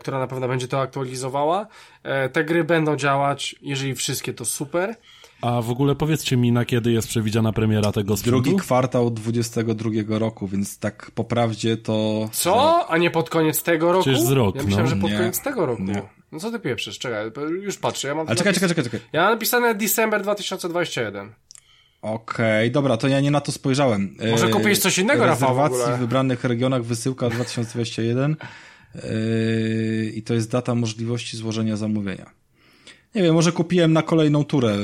która 0.00 0.18
na 0.18 0.26
pewno 0.26 0.48
będzie 0.48 0.68
to 0.68 0.80
aktualizowała. 0.80 1.66
Te 2.32 2.44
gry 2.44 2.64
będą 2.64 2.96
działać, 2.96 3.56
jeżeli 3.62 3.94
wszystkie 3.94 4.34
to 4.34 4.44
super. 4.44 4.96
A 5.40 5.62
w 5.62 5.70
ogóle 5.70 5.94
powiedzcie 5.94 6.36
mi, 6.36 6.52
na 6.52 6.64
kiedy 6.64 6.92
jest 6.92 7.08
przewidziana 7.08 7.52
premiera 7.52 7.92
tego 7.92 8.16
sprzętu? 8.16 8.40
Drugi 8.40 8.58
kwartał 8.58 9.10
22 9.10 9.90
roku, 10.18 10.48
więc 10.48 10.78
tak 10.78 11.10
po 11.14 11.24
prawdzie 11.24 11.76
to... 11.76 12.28
Co? 12.32 12.86
A 12.88 12.98
nie 12.98 13.10
pod 13.10 13.30
koniec 13.30 13.62
tego 13.62 13.92
roku? 13.92 14.04
Przecież 14.04 14.22
z 14.22 14.30
rok, 14.30 14.56
Ja 14.56 14.62
myślałem, 14.62 14.86
no. 14.86 14.94
że 14.94 15.00
pod 15.00 15.10
nie. 15.10 15.18
koniec 15.18 15.42
tego 15.42 15.66
roku. 15.66 15.82
Nie. 15.82 16.02
No 16.32 16.38
co 16.38 16.50
ty 16.50 16.58
pieprzysz? 16.58 16.98
Czekaj, 16.98 17.30
już 17.62 17.76
patrzę. 17.76 18.08
Ja 18.08 18.14
mam 18.14 18.26
Ale 18.26 18.36
czekaj, 18.36 18.54
czekaj, 18.54 18.68
czekaj, 18.68 18.84
czekaj. 18.84 19.00
Ja 19.12 19.22
mam 19.22 19.32
napisane 19.32 19.74
December 19.74 20.22
2021. 20.22 21.32
Okej, 22.02 22.12
okay, 22.12 22.70
dobra, 22.70 22.96
to 22.96 23.08
ja 23.08 23.20
nie 23.20 23.30
na 23.30 23.40
to 23.40 23.52
spojrzałem. 23.52 24.16
Może 24.30 24.48
kupisz 24.48 24.78
coś 24.78 24.98
innego, 24.98 25.26
Rafał, 25.26 25.70
w, 25.70 25.96
w 25.96 25.98
wybranych 25.98 26.44
regionach 26.44 26.82
wysyłka 26.82 27.30
2021 27.30 28.30
yy, 28.30 28.36
i 30.14 30.22
to 30.22 30.34
jest 30.34 30.50
data 30.50 30.74
możliwości 30.74 31.36
złożenia 31.36 31.76
zamówienia. 31.76 32.40
Nie 33.14 33.22
wiem, 33.22 33.34
może 33.34 33.52
kupiłem 33.52 33.92
na 33.92 34.02
kolejną 34.02 34.44
turę. 34.44 34.76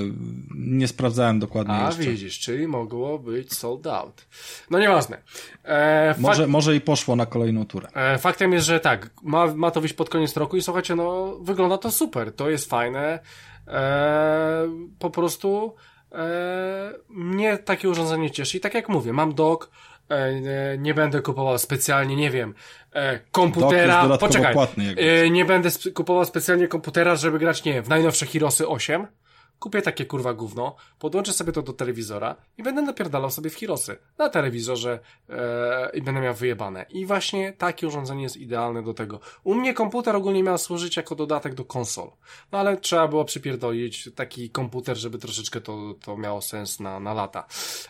Nie 0.55 0.89
sprawdzałem 0.89 1.39
dokładnie 1.39 1.75
A, 1.75 1.87
jeszcze. 1.87 2.03
widzisz, 2.03 2.39
czyli 2.39 2.69
mogło 2.69 3.19
być 3.19 3.55
sold 3.55 3.87
out. 3.87 4.27
No 4.71 4.79
nieważne. 4.79 5.19
E, 5.65 6.15
może, 6.19 6.47
może 6.47 6.77
i 6.77 6.81
poszło 6.81 7.17
na 7.17 7.27
kolejną 7.27 7.67
turę. 7.67 7.89
E, 7.95 8.19
faktem 8.19 8.53
jest, 8.53 8.67
że 8.67 8.81
tak, 8.81 9.11
ma, 9.23 9.55
ma 9.55 9.71
to 9.71 9.81
wyjść 9.81 9.95
pod 9.95 10.11
koniec 10.11 10.37
roku 10.37 10.57
i 10.57 10.63
słuchajcie, 10.63 10.97
no 10.97 11.37
wygląda 11.41 11.79
to 11.79 11.91
super. 11.91 12.33
To 12.33 12.51
jest 12.51 12.71
fajne. 12.71 13.19
E, 13.69 14.69
po 14.99 15.11
prostu 15.11 15.75
e, 16.13 16.93
mnie 17.09 17.59
takie 17.59 17.89
urządzenie 17.89 18.31
cieszy. 18.31 18.57
I 18.57 18.61
tak 18.61 18.75
jak 18.75 18.89
mówię, 18.89 19.13
mam 19.13 19.35
dock, 19.35 19.71
E, 19.71 19.96
nie 20.79 20.95
będę 20.95 21.23
kupował 21.23 21.59
specjalnie, 21.59 22.17
nie 22.17 22.31
wiem, 22.31 22.55
e, 22.93 23.19
komputera. 23.19 24.19
Poczekaj, 24.19 24.55
e, 24.97 25.31
nie 25.31 25.45
będę 25.45 25.69
kupował 25.95 26.25
specjalnie 26.25 26.69
komputera, 26.69 27.17
żeby 27.17 27.39
grać, 27.39 27.65
nie 27.65 27.73
wiem, 27.75 27.85
w 27.85 27.89
najnowsze 27.89 28.27
Hirosy 28.27 28.69
8 28.69 29.07
kupię 29.59 29.83
takie 29.83 30.07
kurwa 30.07 30.35
gówno, 30.35 30.77
podłączę 30.99 31.33
sobie 31.33 31.53
to 31.53 31.63
do 31.63 31.73
telewizora 31.73 32.37
i 32.59 32.63
będę 32.63 32.83
napierdalał 32.83 33.31
sobie 33.31 33.51
w 33.51 33.55
Hirosy 33.55 33.99
na 34.19 34.29
telewizorze 34.29 34.99
e, 35.29 35.91
i 35.95 36.03
będę 36.03 36.21
miał 36.21 36.35
wyjebane. 36.35 36.87
I 36.91 37.07
właśnie 37.07 37.53
takie 37.53 37.87
urządzenie 37.87 38.23
jest 38.23 38.37
idealne 38.37 38.83
do 38.83 38.95
tego. 38.95 39.21
U 39.45 39.55
mnie 39.55 39.75
komputer 39.75 40.17
ogólnie 40.17 40.43
miał 40.43 40.59
służyć 40.59 40.97
jako 40.97 41.15
dodatek 41.15 41.55
do 41.55 41.65
konsol. 41.65 42.11
No 42.53 42.59
ale 42.59 42.77
trzeba 42.77 43.09
było 43.09 43.25
przypierdolić 43.25 44.11
taki 44.15 44.51
komputer, 44.51 44.97
żeby 44.97 45.19
troszeczkę 45.19 45.61
to, 45.61 45.95
to 46.05 46.17
miało 46.17 46.43
sens 46.43 46.81
na, 46.81 47.01
na 47.01 47.15
lata. 47.15 47.47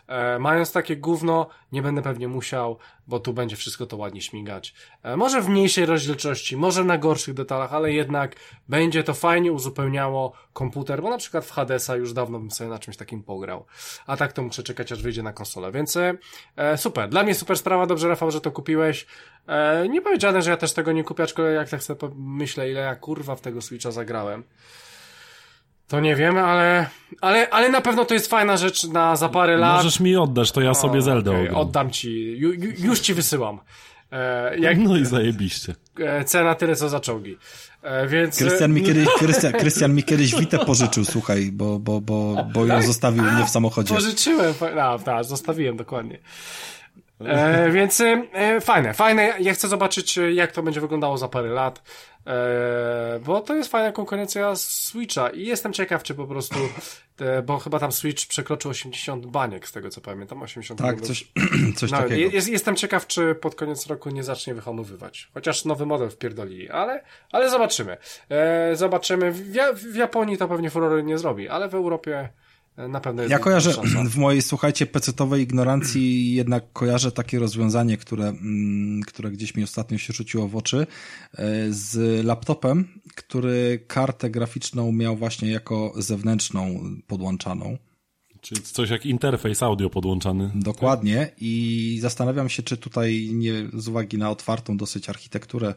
E, 0.07 0.39
mając 0.39 0.73
takie 0.73 0.97
gówno, 0.97 1.47
nie 1.77 1.83
będę 1.83 2.03
pewnie 2.03 2.29
musiał, 2.29 2.79
bo 3.07 3.21
tu 3.21 3.33
będzie 3.33 3.57
wszystko 3.57 3.87
to 3.87 3.97
ładnie 3.97 4.23
śmigać. 4.23 4.75
E, 5.03 5.17
może 5.17 5.43
w 5.43 5.49
mniejszej 5.49 5.87
rozdzielczości, 5.87 6.57
może 6.57 6.85
na 6.85 6.99
gorszych 6.99 7.35
detalach, 7.35 7.75
ale 7.75 7.93
jednak 7.93 8.37
będzie 8.69 9.05
to 9.05 9.15
fajnie 9.15 9.53
uzupełniało 9.53 10.33
komputer, 10.53 11.03
bo 11.03 11.11
na 11.11 11.19
przykład 11.19 11.45
w 11.45 11.51
Hadesa 11.51 11.97
już 11.97 12.13
dawno 12.13 12.39
bym 12.39 12.51
sobie 12.51 12.71
na 12.71 12.79
czymś 12.79 12.97
takim 12.97 13.23
pograł. 13.23 13.65
A 14.07 14.17
tak 14.17 14.33
to 14.33 14.43
muszę 14.43 14.63
czekać, 14.63 14.93
aż 14.93 15.03
wyjdzie 15.03 15.23
na 15.23 15.33
konsolę. 15.33 15.73
Więc 15.73 15.97
e, 15.97 16.15
e 16.57 16.79
super. 16.79 17.09
Dla 17.09 17.23
mnie 17.23 17.35
super 17.35 17.59
sprawa. 17.59 17.87
Dobrze, 17.87 18.09
Rafał, 18.09 18.31
że 18.31 18.41
to 18.41 18.51
kupiłeś. 18.51 19.07
Nie 19.89 20.03
powiedziane, 20.03 20.43
że 20.43 20.51
ja 20.51 20.57
też 20.57 20.73
tego 20.73 20.93
nie 20.93 21.05
kupię, 21.05 21.23
aczkolwiek 21.23 21.55
jak 21.55 21.69
tak 21.69 21.83
sobie 21.83 22.09
myślę, 22.17 22.71
ile 22.71 22.81
ja 22.81 22.97
kurwa 22.97 23.37
w 23.37 23.41
tego 23.41 23.63
Switcha 23.63 23.91
zagrałem. 23.91 24.45
To 25.89 26.01
nie 26.01 26.17
wiem, 26.17 26.39
ale, 26.39 26.87
ale, 27.21 27.51
ale 27.51 27.69
na 27.69 27.81
pewno 27.81 28.05
to 28.05 28.15
jest 28.15 28.31
fajna 28.31 28.57
rzecz 28.57 28.85
na 28.85 29.17
za 29.17 29.29
parę 29.29 29.57
lat. 29.57 29.77
Możesz 29.77 30.01
mi 30.01 30.17
oddać, 30.17 30.53
to 30.53 30.61
ja 30.61 30.75
sobie 30.75 31.03
Zeldę 31.03 31.31
okay, 31.31 31.57
Oddam 31.57 31.91
ci, 31.91 32.39
ju, 32.39 32.53
ju, 32.53 32.73
już 32.79 33.01
ci 33.01 33.15
wysyłam. 33.15 33.61
E, 34.13 34.59
jak, 34.59 34.79
No 34.79 34.97
i 34.97 35.05
zajebiście. 35.05 35.75
e, 36.01 36.25
cena 36.25 36.55
tyle 36.55 36.77
co 36.77 36.89
za 36.89 37.01
czołgi. 37.01 37.39
E, 37.83 38.07
więc... 38.07 38.39
Krystian 38.39 38.75
mi 38.75 38.83
kiedyś, 38.83 39.09
Krystian, 39.19 39.53
Krystian 39.53 39.95
mi 39.95 40.03
kiedyś 40.03 40.35
Witę 40.35 40.59
pożyczył, 40.59 41.05
słuchaj, 41.05 41.51
bo, 41.53 41.79
bo, 41.79 42.01
bo, 42.01 42.47
bo 42.53 42.67
ją 42.67 42.83
zostawił 42.83 43.23
mnie 43.23 43.45
w 43.45 43.49
samochodzie. 43.49 43.95
Pożyczyłem, 43.95 44.55
no, 44.77 44.99
tak, 44.99 45.25
zostawiłem 45.25 45.77
dokładnie. 45.77 46.19
E, 47.21 47.71
więc 47.71 48.01
e, 48.01 48.61
fajne, 48.61 48.95
fajne. 48.95 49.35
Ja 49.41 49.55
chcę 49.55 49.69
zobaczyć, 49.69 50.19
e, 50.19 50.33
jak 50.33 50.53
to 50.53 50.63
będzie 50.63 50.81
wyglądało 50.81 51.19
za 51.19 51.29
parę 51.29 51.49
lat. 51.49 51.83
E, 52.27 53.21
bo 53.25 53.41
to 53.41 53.55
jest 53.55 53.71
fajna 53.71 53.93
konkurencja 53.93 54.57
Switcha 54.57 55.29
i 55.31 55.47
jestem 55.47 55.73
ciekaw, 55.73 56.03
czy 56.03 56.15
po 56.15 56.27
prostu, 56.27 56.57
bo 57.45 57.59
chyba 57.59 57.79
tam 57.79 57.93
Switch 57.93 58.27
przekroczył 58.27 58.71
80 58.71 59.27
baniek, 59.27 59.69
z 59.69 59.73
tego 59.73 59.91
co 59.91 60.01
pamiętam, 60.01 60.43
80 60.43 60.81
Tak, 60.81 60.87
baniek. 60.97 61.07
coś, 61.07 61.29
coś 61.77 61.91
No, 61.91 61.99
takiego. 61.99 62.35
jest, 62.35 62.49
jestem 62.49 62.77
ciekaw, 62.77 63.07
czy 63.07 63.35
pod 63.35 63.55
koniec 63.55 63.87
roku 63.87 64.11
nie 64.11 64.23
zacznie 64.25 64.55
wyhamowywać. 64.55 65.29
Chociaż 65.35 65.65
nowy 65.65 65.87
model 65.87 66.11
wpierdolili, 66.11 66.71
ale, 66.71 67.05
ale 67.33 67.51
zobaczymy. 67.51 67.97
E, 68.31 68.77
zobaczymy. 68.77 69.33
W, 69.33 69.43
w 69.75 69.97
Japonii 69.97 70.39
to 70.39 70.49
pewnie 70.49 70.71
furory 70.71 71.03
nie 71.03 71.19
zrobi, 71.19 71.49
ale 71.49 71.69
w 71.69 71.75
Europie 71.75 72.29
na 72.77 73.01
pewno 73.01 73.23
jest 73.23 73.31
Ja 73.31 73.39
kojarzę 73.39 73.73
szansa. 73.73 74.05
w 74.11 74.17
mojej, 74.17 74.43
słuchajcie, 74.43 74.87
pecetowej 74.87 75.43
ignorancji 75.43 76.35
jednak 76.35 76.73
kojarzę 76.73 77.13
takie 77.13 77.39
rozwiązanie, 77.39 77.97
które, 77.97 78.29
mm, 78.29 79.03
które 79.03 79.31
gdzieś 79.31 79.55
mi 79.55 79.65
ostatnio 79.65 79.99
się 79.99 80.13
rzuciło 80.13 80.49
w 80.49 80.57
oczy, 80.57 80.87
e, 81.35 81.47
z 81.71 82.25
laptopem, 82.25 82.89
który 83.15 83.85
kartę 83.87 84.31
graficzną 84.31 84.93
miał 84.93 85.17
właśnie 85.17 85.51
jako 85.51 85.93
zewnętrzną 85.97 86.81
podłączaną. 87.07 87.77
Czyli 88.41 88.63
coś 88.63 88.91
jak 88.91 89.07
interfejs 89.07 89.63
audio 89.63 89.91
podłączany. 89.91 90.51
Dokładnie 90.55 91.31
i 91.41 91.99
zastanawiam 92.01 92.49
się, 92.49 92.63
czy 92.63 92.77
tutaj 92.77 93.31
nie, 93.33 93.53
z 93.75 93.89
uwagi 93.89 94.19
na 94.19 94.31
otwartą 94.31 94.77
dosyć 94.77 95.09
architekturę 95.09 95.75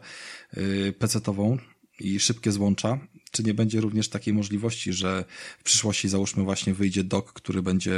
yy, 0.56 0.92
PC-tową 0.98 1.58
i 2.00 2.20
szybkie 2.20 2.52
złącza, 2.52 2.98
czy 3.30 3.42
nie 3.42 3.54
będzie 3.54 3.80
również 3.80 4.08
takiej 4.08 4.34
możliwości, 4.34 4.92
że 4.92 5.24
w 5.58 5.62
przyszłości 5.62 6.08
załóżmy 6.08 6.44
właśnie 6.44 6.74
wyjdzie 6.74 7.04
dock, 7.04 7.32
który 7.32 7.62
będzie 7.62 7.94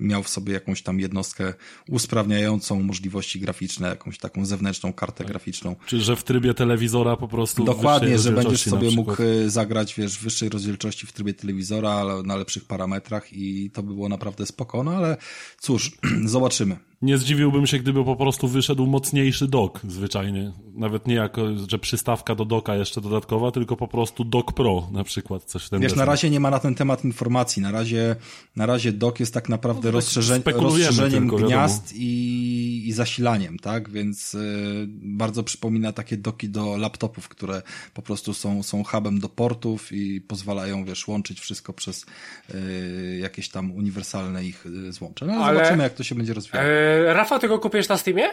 miał 0.00 0.22
w 0.22 0.28
sobie 0.28 0.52
jakąś 0.52 0.82
tam 0.82 1.00
jednostkę 1.00 1.54
usprawniającą 1.88 2.82
możliwości 2.82 3.40
graficzne, 3.40 3.88
jakąś 3.88 4.18
taką 4.18 4.46
zewnętrzną 4.46 4.92
kartę 4.92 5.24
graficzną. 5.24 5.76
Czy 5.86 6.00
że 6.00 6.16
w 6.16 6.24
trybie 6.24 6.54
telewizora 6.54 7.16
po 7.16 7.28
prostu. 7.28 7.64
Dokładnie, 7.64 8.18
że 8.18 8.32
będziesz 8.32 8.62
sobie 8.62 8.90
mógł 8.90 9.22
y, 9.22 9.50
zagrać, 9.50 9.94
wiesz, 9.94 10.18
w 10.18 10.22
wyższej 10.22 10.48
rozdzielczości 10.48 11.06
w 11.06 11.12
trybie 11.12 11.34
telewizora, 11.34 11.90
ale 11.90 12.22
na 12.22 12.36
lepszych 12.36 12.64
parametrach 12.64 13.32
i 13.32 13.70
to 13.70 13.82
by 13.82 13.94
było 13.94 14.08
naprawdę 14.08 14.46
spoko, 14.46 14.84
no 14.84 14.90
ale 14.90 15.16
cóż, 15.60 15.92
zobaczymy. 16.24 16.76
Nie 17.04 17.18
zdziwiłbym 17.18 17.66
się, 17.66 17.78
gdyby 17.78 18.04
po 18.04 18.16
prostu 18.16 18.48
wyszedł 18.48 18.86
mocniejszy 18.86 19.48
dock 19.48 19.80
zwyczajnie. 19.88 20.52
Nawet 20.74 21.06
nie 21.06 21.14
jako, 21.14 21.46
że 21.70 21.78
przystawka 21.78 22.34
do 22.34 22.44
doka 22.44 22.76
jeszcze 22.76 23.00
dodatkowa, 23.00 23.50
tylko 23.50 23.76
po 23.76 23.88
prostu 23.88 24.24
dock 24.24 24.52
pro 24.52 24.88
na 24.92 25.04
przykład. 25.04 25.44
Coś 25.44 25.64
w 25.64 25.70
ten 25.70 25.80
Wiesz, 25.80 25.96
na 25.96 26.04
razie 26.04 26.30
nie 26.30 26.40
ma 26.40 26.50
na 26.50 26.58
ten 26.58 26.74
temat 26.74 27.04
informacji. 27.04 27.62
Na 27.62 27.70
razie, 27.70 28.16
na 28.56 28.66
razie 28.66 28.92
dock 28.92 29.20
jest 29.20 29.34
tak 29.34 29.48
naprawdę 29.48 29.90
rozszerze, 29.90 30.36
spekulujemy 30.36 30.86
rozszerzeniem 30.86 31.30
tylko, 31.30 31.46
gniazd 31.46 31.92
i, 31.96 32.82
i 32.86 32.92
zasilaniem, 32.92 33.58
tak? 33.58 33.90
Więc 33.90 34.34
y, 34.34 34.86
bardzo 34.88 35.42
przypomina 35.42 35.92
takie 35.92 36.16
doki 36.16 36.48
do 36.48 36.76
laptopów, 36.76 37.28
które 37.28 37.62
po 37.94 38.02
prostu 38.02 38.34
są, 38.34 38.62
są 38.62 38.84
hubem 38.84 39.20
do 39.20 39.28
portów 39.28 39.92
i 39.92 40.20
pozwalają, 40.20 40.84
wiesz, 40.84 41.08
łączyć 41.08 41.40
wszystko 41.40 41.72
przez 41.72 42.06
y, 42.54 43.18
jakieś 43.20 43.48
tam 43.48 43.72
uniwersalne 43.72 44.44
ich 44.44 44.66
y, 44.66 44.92
złącze. 44.92 45.26
No 45.26 45.32
ale, 45.32 45.44
Ale- 45.44 45.54
zobaczymy, 45.54 45.82
jak 45.82 45.94
to 45.94 46.02
się 46.04 46.14
będzie 46.14 46.34
rozwijało. 46.34 46.68
E, 46.68 46.93
Rafał, 47.02 47.38
ty 47.38 47.48
go 47.48 47.58
kupisz 47.58 47.88
na 47.88 47.96
Steamie? 47.96 48.28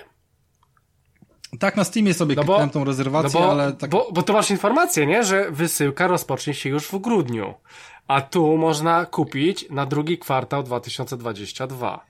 Tak, 1.59 1.75
na 1.77 1.83
Steamie 1.83 2.13
sobie 2.13 2.35
No 2.35 2.43
bo- 2.43 2.67
tą 2.67 2.83
rezerwację, 2.83 3.39
no 3.39 3.45
bo, 3.45 3.51
ale 3.51 3.73
tak... 3.73 3.89
bo, 3.89 4.09
bo 4.13 4.23
tu 4.23 4.33
masz 4.33 4.51
informację, 4.51 5.05
nie? 5.05 5.23
Że 5.23 5.51
wysyłka 5.51 6.07
rozpocznie 6.07 6.53
się 6.53 6.69
już 6.69 6.87
w 6.87 6.97
grudniu. 6.99 7.53
A 8.07 8.21
tu 8.21 8.57
można 8.57 9.05
kupić 9.05 9.65
na 9.69 9.85
drugi 9.85 10.17
kwartał 10.17 10.63
2022. 10.63 12.05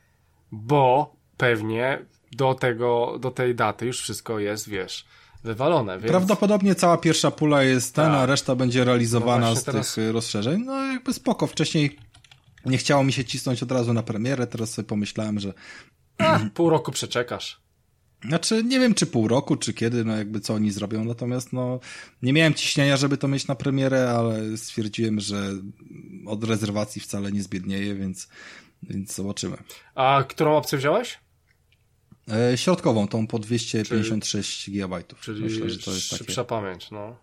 Bo 0.52 1.16
pewnie 1.38 2.06
do 2.32 2.54
tego, 2.54 3.18
do 3.20 3.32
tej 3.32 3.56
daty 3.56 3.86
już 3.86 4.02
wszystko 4.02 4.40
jest, 4.40 4.70
wiesz, 4.70 5.06
wywalone. 5.44 5.98
Więc... 6.00 6.12
Prawdopodobnie 6.12 6.76
cała 6.76 6.98
pierwsza 6.98 7.32
pula 7.32 7.64
jest 7.64 7.96
ten, 7.96 8.06
Tak. 8.06 8.16
a 8.16 8.26
reszta 8.26 8.56
będzie 8.56 8.84
realizowana 8.84 9.50
No 9.50 9.56
z 9.56 9.64
teraz- 9.64 9.94
tych 9.96 10.04
y, 10.06 10.12
rozszerzeń. 10.12 10.64
No 10.66 10.86
jakby 10.86 11.14
spoko. 11.14 11.48
Wcześniej 11.48 11.98
nie 12.66 12.78
chciało 12.78 13.04
mi 13.04 13.14
się 13.14 13.26
cisnąć 13.26 13.64
od 13.64 13.72
razu 13.72 13.94
na 13.94 14.04
premierę, 14.04 14.48
teraz 14.48 14.74
sobie 14.74 14.88
pomyślałem, 14.88 15.40
że 15.40 15.54
A, 16.18 16.40
pół 16.54 16.70
roku 16.70 16.92
przeczekasz. 16.92 17.62
znaczy 18.28 18.64
nie 18.64 18.80
wiem 18.80 18.94
czy 18.94 19.06
pół 19.06 19.28
roku, 19.28 19.56
czy 19.56 19.74
kiedy, 19.74 20.06
no 20.06 20.18
jakby 20.18 20.40
co 20.40 20.54
oni 20.54 20.72
zrobią, 20.72 21.04
natomiast 21.06 21.54
no 21.54 21.80
nie 22.22 22.34
miałem 22.34 22.54
ciśnienia, 22.54 22.98
żeby 22.98 23.18
to 23.18 23.28
mieć 23.28 23.48
na 23.48 23.56
premierę, 23.56 24.10
ale 24.10 24.58
stwierdziłem, 24.58 25.20
że 25.20 25.52
od 26.26 26.44
rezerwacji 26.44 27.02
wcale 27.02 27.32
nie 27.32 27.44
zbiednieje, 27.44 27.96
więc, 27.96 28.30
więc 28.84 29.16
zobaczymy. 29.16 29.58
A 29.96 30.24
którą 30.30 30.58
opcję 30.58 30.78
wziąłeś? 30.78 31.20
E, 32.32 32.58
środkową, 32.58 33.08
tą 33.08 33.28
po 33.28 33.40
256 33.40 34.70
GB. 34.70 35.04
Czyli 35.22 35.44
Myślę, 35.44 35.70
że 35.70 35.80
to 35.80 35.92
jest 35.92 36.10
takie... 36.10 36.24
szybsza 36.24 36.44
pamięć, 36.44 36.92
no. 36.92 37.18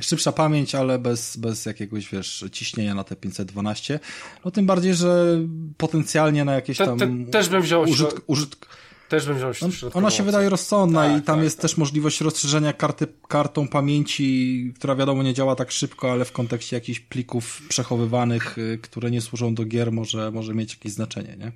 Szybsza 0.00 0.32
pamięć, 0.32 0.74
ale 0.74 0.98
bez, 0.98 1.36
bez 1.36 1.66
jakiegoś, 1.66 2.10
wiesz, 2.10 2.44
ciśnienia 2.52 2.94
na 2.94 3.04
te 3.04 3.16
512. 3.16 4.00
No 4.44 4.50
tym 4.50 4.66
bardziej, 4.66 4.94
że 4.94 5.38
potencjalnie 5.76 6.44
na 6.44 6.54
jakieś 6.54 6.78
Te- 6.78 6.84
tam... 6.84 6.98
te- 6.98 7.30
też 7.30 7.48
bym 7.48 7.62
wziął 7.62 7.82
Użytk, 7.82 8.20
użytk, 8.26 8.66
Też 9.08 9.26
bym 9.26 9.36
wziął 9.36 9.54
środkową 9.54 9.92
ona 9.92 10.10
się 10.10 10.22
wydaje 10.22 10.48
rozsądna 10.48 11.08
Tak, 11.08 11.18
i 11.18 11.22
tam 11.22 11.36
tak, 11.36 11.44
jest 11.44 11.60
też 11.60 11.76
możliwość 11.76 12.20
rozszerzenia 12.20 12.72
karty, 12.72 13.06
kartą 13.28 13.68
pamięci, 13.68 14.72
która 14.76 14.94
wiadomo 14.94 15.22
nie 15.22 15.34
działa 15.34 15.56
tak 15.56 15.70
szybko, 15.70 16.12
ale 16.12 16.24
w 16.24 16.32
kontekście 16.32 16.76
jakichś 16.76 17.00
plików 17.00 17.62
przechowywanych, 17.68 18.58
y, 18.58 18.78
które 18.82 19.10
nie 19.10 19.20
służą 19.20 19.54
do 19.54 19.64
gier, 19.64 19.92
może, 19.92 20.30
może 20.30 20.54
mieć 20.54 20.74
jakieś 20.74 20.92
znaczenie, 20.92 21.36
nie? 21.38 21.52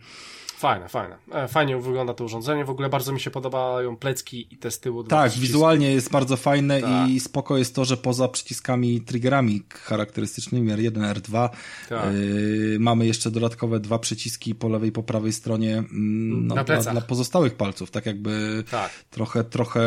Fajne, 0.58 0.88
fajne. 0.88 1.16
E, 1.32 1.48
Fajnie 1.48 1.76
wygląda 1.78 2.14
to 2.14 2.24
urządzenie. 2.24 2.64
W 2.64 2.70
ogóle 2.70 2.88
bardzo 2.88 3.12
mi 3.12 3.20
się 3.20 3.30
podobają 3.30 3.96
plecki 3.96 4.54
i 4.54 4.56
te 4.56 4.70
z 4.70 4.80
tyłu. 4.80 5.04
Tak, 5.04 5.32
wizualnie 5.32 5.90
jest 5.92 6.10
bardzo 6.10 6.36
fajne 6.36 6.80
Tak. 6.80 7.08
i 7.08 7.20
spoko 7.20 7.56
jest 7.58 7.74
to, 7.74 7.84
że 7.84 7.96
poza 7.96 8.28
przyciskami 8.28 9.00
triggerami 9.00 9.62
charakterystycznymi 9.74 10.72
R1, 10.72 11.14
R2 11.14 11.48
Tak. 11.88 12.14
yy, 12.14 12.76
mamy 12.80 13.06
jeszcze 13.06 13.30
dodatkowe 13.30 13.80
dwa 13.80 13.98
przyciski 13.98 14.54
po 14.54 14.68
lewej 14.68 14.88
i 14.88 14.92
po 14.92 15.02
prawej 15.02 15.32
stronie 15.32 15.78
mm, 15.78 16.46
no, 16.46 16.54
Na 16.54 16.64
dla, 16.64 16.80
dla 16.82 17.00
pozostałych 17.00 17.54
palców, 17.54 17.90
tak 17.90 18.06
jakby 18.06 18.64
Tak. 18.70 18.90
trochę, 19.10 19.44
trochę 19.44 19.80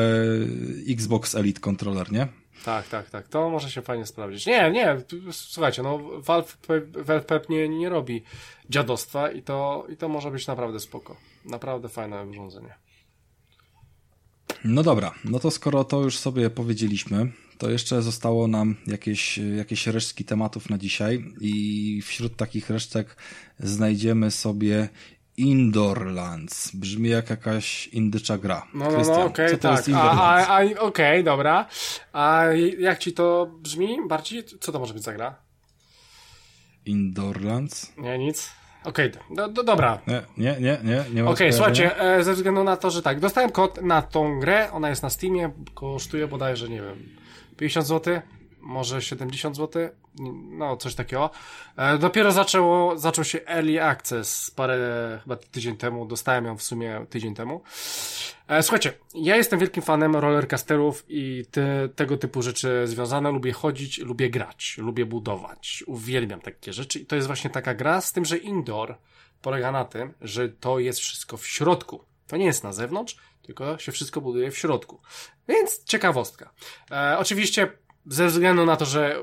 Xbox 0.90 1.36
Elite 1.36 1.60
Controller, 1.60 2.12
nie? 2.12 2.28
Tak, 2.66 2.88
tak, 2.88 3.10
tak. 3.10 3.28
To 3.28 3.50
może 3.50 3.72
się 3.72 3.82
fajnie 3.82 4.06
sprawdzić. 4.06 4.46
Nie, 4.46 4.72
nie, 4.72 4.98
słuchajcie, 5.32 5.84
no 5.84 6.00
Valve, 6.18 6.58
Valve 6.96 7.26
Pep 7.26 7.50
nie, 7.50 7.70
nie 7.70 7.90
robi 7.90 8.24
dziadostwa 8.70 9.32
i 9.32 9.42
to, 9.42 9.88
i 9.90 9.98
to 9.98 10.10
może 10.10 10.32
być 10.32 10.48
naprawdę 10.48 10.80
spoko. 10.80 11.18
Naprawdę 11.46 11.90
fajne 11.90 12.26
urządzenie. 12.26 12.76
No 14.64 14.84
dobra, 14.84 15.14
no 15.26 15.40
to 15.40 15.52
skoro 15.52 15.84
to 15.84 16.02
już 16.02 16.18
sobie 16.18 16.50
powiedzieliśmy, 16.50 17.32
to 17.58 17.70
jeszcze 17.70 18.02
zostało 18.02 18.48
nam 18.48 18.76
jakieś, 18.88 19.38
jakieś 19.38 19.88
resztki 19.88 20.26
tematów 20.26 20.70
na 20.70 20.78
dzisiaj 20.78 21.26
i 21.42 22.02
wśród 22.02 22.36
takich 22.36 22.70
resztek 22.70 23.18
znajdziemy 23.60 24.32
sobie 24.32 24.90
Indoorlands. 25.42 26.76
Brzmi 26.76 27.10
jak 27.10 27.30
jakaś 27.30 27.88
indycza 27.88 28.38
gra. 28.38 28.68
No, 28.74 28.92
no, 28.92 29.02
no, 29.02 29.24
okej, 29.24 29.50
to 29.50 29.58
tak. 29.58 29.86
A, 29.96 30.12
a, 30.12 30.60
a 30.60 30.80
okej, 30.80 31.24
dobra. 31.24 31.66
A 32.14 32.44
jak 32.80 33.00
ci 33.00 33.14
to 33.14 33.52
brzmi 33.60 33.98
bardziej? 34.08 34.44
Co 34.60 34.72
to 34.72 34.80
może 34.80 34.94
być 34.94 35.04
za 35.04 35.14
gra? 35.14 35.36
Indoorlands? 36.86 37.98
Nie, 37.98 38.18
nic. 38.18 38.52
Okej, 38.84 39.12
do, 39.36 39.48
do, 39.48 39.64
dobra. 39.64 40.00
Nie, 40.08 40.22
nie, 40.38 40.56
nie, 40.60 40.78
nie, 40.84 41.04
nie 41.14 41.26
Okej, 41.26 41.54
skojarzenia. 41.54 41.90
słuchajcie, 41.90 42.02
e, 42.02 42.24
ze 42.24 42.34
względu 42.34 42.64
na 42.64 42.78
to, 42.78 42.92
że 42.92 43.02
tak, 43.02 43.20
dostałem 43.20 43.52
kod 43.52 43.82
na 43.82 44.02
tą 44.02 44.40
grę, 44.40 44.72
ona 44.72 44.90
jest 44.90 45.04
na 45.04 45.10
Steamie, 45.10 45.52
kosztuje 45.74 46.28
bodajże, 46.28 46.70
nie 46.70 46.82
wiem, 46.82 47.10
50 47.58 47.88
zł, 47.88 48.22
może 48.62 49.02
70 49.02 49.56
zł, 49.56 49.90
no 50.50 50.78
coś 50.78 50.96
takiego. 50.96 51.30
E, 51.78 51.98
dopiero 51.98 52.32
zaczęło, 52.32 52.98
zaczął 52.98 53.26
się 53.26 53.40
Early 53.48 53.84
Access 53.84 54.52
parę, 54.52 55.20
chyba 55.24 55.36
tydzień 55.36 55.78
temu, 55.78 56.06
dostałem 56.06 56.46
ją 56.46 56.58
w 56.58 56.64
sumie 56.64 57.06
tydzień 57.10 57.36
temu. 57.36 57.62
E, 58.48 58.64
słuchajcie, 58.64 58.94
ja 59.16 59.36
jestem 59.36 59.60
wielkim 59.60 59.84
fanem 59.84 60.16
rollercasterów 60.16 61.06
i 61.08 61.46
te, 61.52 61.90
tego 61.90 62.18
typu 62.18 62.42
rzeczy 62.42 62.82
związane. 62.86 63.32
Lubię 63.32 63.52
chodzić, 63.52 63.98
lubię 63.98 64.30
grać, 64.30 64.78
lubię 64.78 65.06
budować. 65.06 65.84
Uwielbiam 65.88 66.42
takie 66.42 66.74
rzeczy 66.74 67.00
i 67.00 67.06
to 67.06 67.16
jest 67.16 67.28
właśnie 67.28 67.50
taka 67.50 67.74
gra, 67.74 68.02
z 68.02 68.12
tym, 68.12 68.26
że 68.26 68.38
indoor 68.38 68.98
polega 69.42 69.72
na 69.72 69.86
tym, 69.86 70.14
że 70.22 70.50
to 70.50 70.80
jest 70.80 71.00
wszystko 71.00 71.38
w 71.38 71.48
środku. 71.48 72.06
To 72.28 72.38
nie 72.38 72.46
jest 72.46 72.64
na 72.64 72.74
zewnątrz, 72.74 73.18
tylko 73.42 73.78
się 73.78 73.92
wszystko 73.92 74.22
buduje 74.22 74.52
w 74.52 74.58
środku. 74.58 75.02
Więc 75.48 75.84
ciekawostka. 75.84 76.54
E, 76.92 77.18
oczywiście 77.18 77.72
ze 78.06 78.28
względu 78.28 78.66
na 78.66 78.76
to, 78.76 78.86
że 78.86 79.20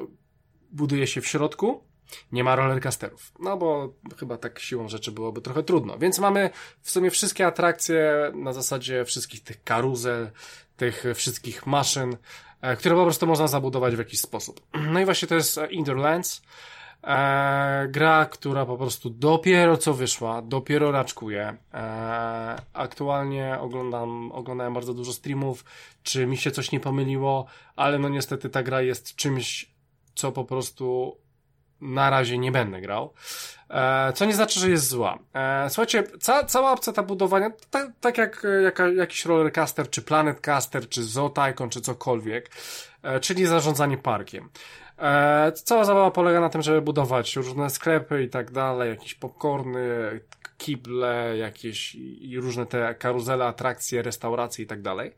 buduje 0.72 1.06
się 1.06 1.20
w 1.20 1.26
środku, 1.26 1.88
Nie 2.32 2.44
ma 2.44 2.56
rollercoasterów. 2.56 3.32
No 3.40 3.56
bo 3.56 3.94
chyba 4.18 4.36
tak 4.36 4.58
siłą 4.58 4.88
rzeczy 4.88 5.12
byłoby 5.12 5.40
trochę 5.40 5.62
trudno. 5.62 5.98
Więc 5.98 6.18
mamy 6.18 6.50
w 6.82 6.90
sumie 6.90 7.10
wszystkie 7.10 7.46
atrakcje 7.46 8.32
na 8.34 8.52
zasadzie 8.52 9.04
wszystkich 9.04 9.42
tych 9.42 9.64
karuzel, 9.64 10.30
tych 10.76 11.04
wszystkich 11.14 11.66
maszyn, 11.66 12.16
e, 12.60 12.76
które 12.76 12.94
po 12.94 13.02
prostu 13.02 13.26
można 13.26 13.48
zabudować 13.48 13.94
w 13.94 13.98
jakiś 13.98 14.20
sposób. 14.20 14.60
No 14.92 15.00
i 15.00 15.04
właśnie 15.04 15.28
to 15.28 15.34
jest 15.34 15.60
Indoorlands. 15.70 16.42
E, 17.04 17.88
gra, 17.88 18.26
która 18.26 18.66
po 18.66 18.76
prostu 18.76 19.10
dopiero 19.10 19.76
co 19.76 19.94
wyszła, 19.94 20.42
dopiero 20.42 20.90
raczkuje. 20.90 21.56
E, 21.74 22.56
aktualnie 22.72 23.58
oglądam, 23.60 24.32
oglądałem 24.32 24.74
bardzo 24.74 24.94
dużo 24.94 25.12
streamów, 25.12 25.64
czy 26.02 26.26
mi 26.26 26.36
się 26.36 26.50
coś 26.50 26.72
nie 26.72 26.80
pomyliło, 26.80 27.46
ale 27.76 27.98
no 27.98 28.08
niestety 28.08 28.50
ta 28.50 28.62
gra 28.62 28.82
jest 28.82 29.16
czymś, 29.16 29.70
co 30.14 30.32
po 30.32 30.44
prostu 30.44 31.16
na 31.80 32.10
razie 32.10 32.38
nie 32.38 32.52
będę 32.52 32.80
grał. 32.80 33.12
E, 33.70 34.12
co 34.12 34.24
nie 34.24 34.34
znaczy, 34.34 34.60
że 34.60 34.70
jest 34.70 34.88
zła. 34.88 35.18
E, 35.34 35.70
słuchajcie, 35.70 36.04
ca, 36.20 36.44
cała 36.44 36.72
opcja 36.72 36.92
ta 36.92 37.02
budowania, 37.02 37.50
tak, 37.70 37.90
tak 38.00 38.18
jak 38.18 38.46
jaka, 38.62 38.88
jakiś 38.88 39.24
rollercaster, 39.24 39.90
czy 39.90 40.02
planetcaster, 40.02 40.88
czy 40.88 41.02
Zoo 41.02 41.30
Tycoon, 41.30 41.70
czy 41.70 41.80
cokolwiek, 41.80 42.50
e, 43.02 43.20
czyli 43.20 43.46
zarządzanie 43.46 43.98
parkiem. 43.98 44.50
E, 44.98 45.52
cała 45.52 45.84
zabawa 45.84 46.10
polega 46.10 46.40
na 46.40 46.48
tym, 46.48 46.62
żeby 46.62 46.82
budować 46.82 47.36
różne 47.36 47.70
sklepy 47.70 48.22
i 48.22 48.28
tak 48.28 48.50
dalej, 48.50 48.90
jakieś 48.90 49.14
popcorny, 49.14 50.20
kible, 50.58 51.36
jakieś 51.38 51.94
i 51.94 52.40
różne 52.40 52.66
te 52.66 52.94
karuzele, 52.94 53.44
atrakcje, 53.44 54.02
restauracje 54.02 54.64
i 54.64 54.66
tak 54.66 54.82
dalej. 54.82 55.12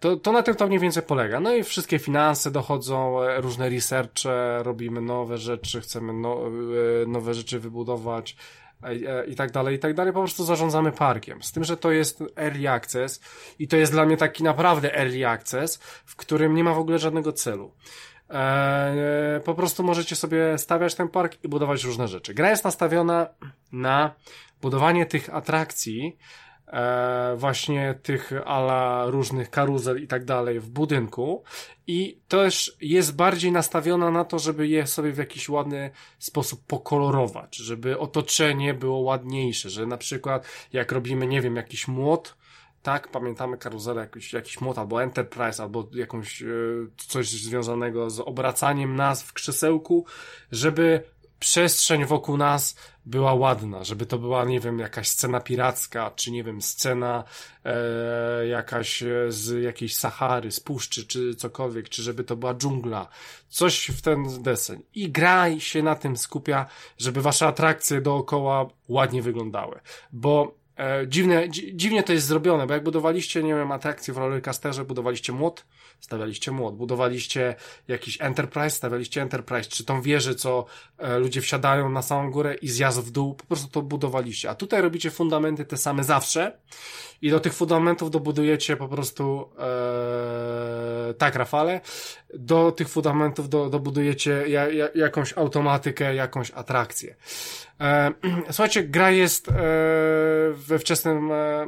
To, 0.00 0.16
to 0.16 0.32
na 0.32 0.42
tym 0.42 0.54
to 0.54 0.66
mniej 0.66 0.78
więcej 0.78 1.02
polega. 1.02 1.40
No 1.40 1.54
i 1.54 1.64
wszystkie 1.64 1.98
finanse 1.98 2.50
dochodzą, 2.50 3.22
e, 3.22 3.40
różne 3.40 3.68
researche, 3.68 4.62
robimy 4.62 5.00
nowe 5.00 5.38
rzeczy, 5.38 5.80
chcemy 5.80 6.12
no, 6.12 6.40
e, 7.02 7.06
nowe 7.06 7.34
rzeczy 7.34 7.60
wybudować 7.60 8.36
i 9.28 9.34
tak 9.36 9.50
dalej, 9.50 9.76
i 9.76 9.78
tak 9.78 9.94
dalej. 9.94 10.12
Po 10.12 10.20
prostu 10.20 10.44
zarządzamy 10.44 10.92
parkiem. 10.92 11.42
Z 11.42 11.52
tym, 11.52 11.64
że 11.64 11.76
to 11.76 11.90
jest 11.90 12.22
early 12.36 12.70
access 12.70 13.20
i 13.58 13.68
to 13.68 13.76
jest 13.76 13.92
dla 13.92 14.06
mnie 14.06 14.16
taki 14.16 14.44
naprawdę 14.44 14.94
early 14.94 15.28
access, 15.28 15.76
w 16.04 16.16
którym 16.16 16.54
nie 16.54 16.64
ma 16.64 16.74
w 16.74 16.78
ogóle 16.78 16.98
żadnego 16.98 17.32
celu. 17.32 17.72
Eee, 18.30 19.40
po 19.40 19.54
prostu 19.54 19.82
możecie 19.82 20.16
sobie 20.16 20.58
stawiać 20.58 20.94
ten 20.94 21.08
park 21.08 21.44
i 21.44 21.48
budować 21.48 21.84
różne 21.84 22.08
rzeczy. 22.08 22.34
Gra 22.34 22.50
jest 22.50 22.64
nastawiona 22.64 23.26
na 23.72 24.14
budowanie 24.62 25.06
tych 25.06 25.34
atrakcji, 25.34 26.16
e, 26.66 27.34
właśnie 27.36 27.94
tych 28.02 28.32
ala 28.44 29.06
różnych 29.06 29.50
karuzel 29.50 30.02
i 30.02 30.06
tak 30.06 30.24
dalej 30.24 30.60
w 30.60 30.68
budynku 30.68 31.42
i 31.86 32.18
też 32.28 32.76
jest 32.80 33.16
bardziej 33.16 33.52
nastawiona 33.52 34.10
na 34.10 34.24
to, 34.24 34.38
żeby 34.38 34.68
je 34.68 34.86
sobie 34.86 35.12
w 35.12 35.18
jakiś 35.18 35.48
ładny 35.48 35.90
sposób 36.18 36.66
pokolorować, 36.66 37.56
żeby 37.56 37.98
otoczenie 37.98 38.74
było 38.74 38.98
ładniejsze, 38.98 39.70
że 39.70 39.86
na 39.86 39.96
przykład 39.96 40.46
jak 40.72 40.92
robimy, 40.92 41.26
nie 41.26 41.40
wiem, 41.40 41.56
jakiś 41.56 41.88
młot, 41.88 42.36
tak, 42.88 43.08
pamiętamy 43.08 43.58
karuzelę, 43.58 44.00
jakiś, 44.00 44.32
jakiś 44.32 44.60
młot, 44.60 44.78
albo 44.78 45.02
Enterprise, 45.02 45.62
albo 45.62 45.88
jakąś, 45.92 46.42
e, 46.42 46.46
coś 46.96 47.30
związanego 47.30 48.10
z 48.10 48.20
obracaniem 48.20 48.96
nas 48.96 49.22
w 49.22 49.32
krzesełku, 49.32 50.06
żeby 50.52 51.02
przestrzeń 51.38 52.04
wokół 52.04 52.36
nas 52.36 52.76
była 53.06 53.34
ładna, 53.34 53.84
żeby 53.84 54.06
to 54.06 54.18
była, 54.18 54.44
nie 54.44 54.60
wiem, 54.60 54.78
jakaś 54.78 55.08
scena 55.08 55.40
piracka, 55.40 56.10
czy 56.16 56.30
nie 56.30 56.44
wiem, 56.44 56.62
scena 56.62 57.24
e, 57.64 58.46
jakaś 58.46 59.04
z 59.28 59.62
jakiejś 59.62 59.96
Sahary, 59.96 60.50
z 60.50 60.60
puszczy, 60.60 61.06
czy 61.06 61.34
cokolwiek, 61.34 61.88
czy 61.88 62.02
żeby 62.02 62.24
to 62.24 62.36
była 62.36 62.54
dżungla, 62.54 63.08
coś 63.48 63.86
w 63.86 64.02
ten 64.02 64.42
deseń. 64.42 64.82
I 64.94 65.10
gra 65.10 65.60
się 65.60 65.82
na 65.82 65.94
tym 65.94 66.16
skupia, 66.16 66.66
żeby 66.98 67.22
wasze 67.22 67.46
atrakcje 67.46 68.00
dookoła 68.00 68.66
ładnie 68.88 69.22
wyglądały, 69.22 69.80
bo 70.12 70.57
E, 70.57 70.57
dziwne, 71.06 71.50
dziwnie 71.50 72.02
to 72.02 72.12
jest 72.12 72.26
zrobione, 72.26 72.66
bo 72.66 72.74
jak 72.74 72.84
budowaliście, 72.84 73.42
nie 73.42 73.54
wiem, 73.54 73.72
atrakcję 73.72 74.14
w 74.14 74.16
rollercasterze, 74.16 74.84
budowaliście 74.84 75.32
młot, 75.32 75.64
stawialiście 76.00 76.50
młot, 76.50 76.76
budowaliście 76.76 77.54
jakiś 77.88 78.20
Enterprise, 78.20 78.76
stawialiście 78.76 79.22
Enterprise, 79.22 79.70
czy 79.70 79.84
tą 79.84 80.02
wieżę, 80.02 80.34
co 80.34 80.64
e, 80.98 81.18
ludzie 81.18 81.40
wsiadają 81.40 81.90
na 81.90 82.02
samą 82.02 82.30
górę 82.30 82.54
i 82.54 82.68
zjazd 82.68 83.00
w 83.00 83.10
dół, 83.10 83.34
po 83.34 83.44
prostu 83.44 83.68
to 83.68 83.82
budowaliście. 83.82 84.50
A 84.50 84.54
tutaj 84.54 84.82
robicie 84.82 85.10
fundamenty 85.10 85.64
te 85.64 85.76
same 85.76 86.04
zawsze 86.04 86.58
i 87.22 87.30
do 87.30 87.40
tych 87.40 87.54
fundamentów 87.54 88.10
dobudujecie 88.10 88.76
po 88.76 88.88
prostu 88.88 89.48
e, 89.58 91.14
tak, 91.14 91.34
Rafale, 91.34 91.80
do 92.34 92.72
tych 92.72 92.88
fundamentów 92.88 93.48
do, 93.48 93.70
dobudujecie 93.70 94.44
ja, 94.48 94.68
ja, 94.68 94.88
jakąś 94.94 95.38
automatykę, 95.38 96.14
jakąś 96.14 96.50
atrakcję. 96.50 97.16
E, 97.80 98.12
słuchajcie, 98.50 98.82
gra 98.82 99.10
jest 99.10 99.48
e, 99.48 99.52
we 100.52 100.78
wczesnym 100.78 101.32
e, 101.32 101.66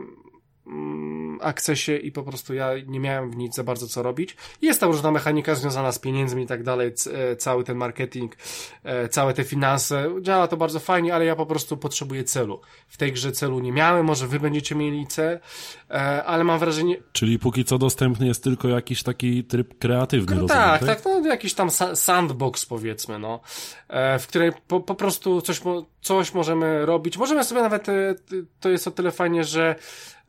akcesie 1.41 1.97
i 1.97 2.13
po 2.13 2.23
prostu 2.23 2.55
ja 2.55 2.71
nie 2.87 3.01
miałem 3.01 3.31
w 3.31 3.37
nic 3.37 3.55
za 3.55 3.65
bardzo 3.65 3.87
co 3.87 4.03
robić. 4.03 4.37
Jest 4.63 4.81
tam 4.81 4.91
różna 4.91 5.11
mechanika 5.11 5.55
związana 5.55 5.93
z 5.93 5.99
pieniędzmi 5.99 6.43
i 6.43 6.47
tak 6.47 6.63
dalej, 6.63 6.93
e, 7.13 7.37
cały 7.37 7.65
ten 7.65 7.77
marketing, 7.77 8.37
e, 8.85 9.09
całe 9.09 9.35
te 9.35 9.45
finanse. 9.45 10.11
Działa 10.21 10.49
to 10.49 10.57
bardzo 10.57 10.81
fajnie, 10.81 11.15
ale 11.15 11.25
ja 11.25 11.37
po 11.37 11.47
prostu 11.47 11.77
potrzebuję 11.77 12.25
celu. 12.25 12.61
W 12.89 12.97
tej 12.97 13.13
grze 13.13 13.33
celu 13.33 13.61
nie 13.61 13.73
miałem, 13.73 14.07
może 14.07 14.27
wy 14.27 14.41
będziecie 14.41 14.75
mieli 14.75 15.07
cel, 15.07 15.41
e, 15.91 16.25
ale 16.25 16.45
mam 16.45 16.59
wrażenie... 16.59 16.97
Czyli 17.13 17.39
póki 17.39 17.65
co 17.65 17.79
dostępny 17.79 18.27
jest 18.27 18.45
tylko 18.45 18.69
jakiś 18.69 19.03
taki 19.03 19.45
tryb 19.45 19.79
kreatywny, 19.79 20.37
no, 20.37 20.43
rozumiem, 20.43 20.63
tak, 20.63 20.85
tak, 20.87 21.05
no 21.05 21.29
jakiś 21.29 21.55
tam 21.55 21.71
sandbox 21.95 22.67
powiedzmy, 22.67 23.19
no, 23.19 23.41
w 24.19 24.27
której 24.29 24.53
po, 24.69 24.81
po 24.81 24.95
prostu 24.95 25.41
coś, 25.41 25.61
coś 26.01 26.35
możemy 26.35 26.87
robić. 26.87 27.19
Możemy 27.19 27.45
sobie 27.45 27.63
nawet, 27.63 27.87
to 28.61 28.69
jest 28.71 28.89
o 28.89 28.91
tyle 28.91 29.11
fajnie, 29.11 29.45
że 29.45 29.77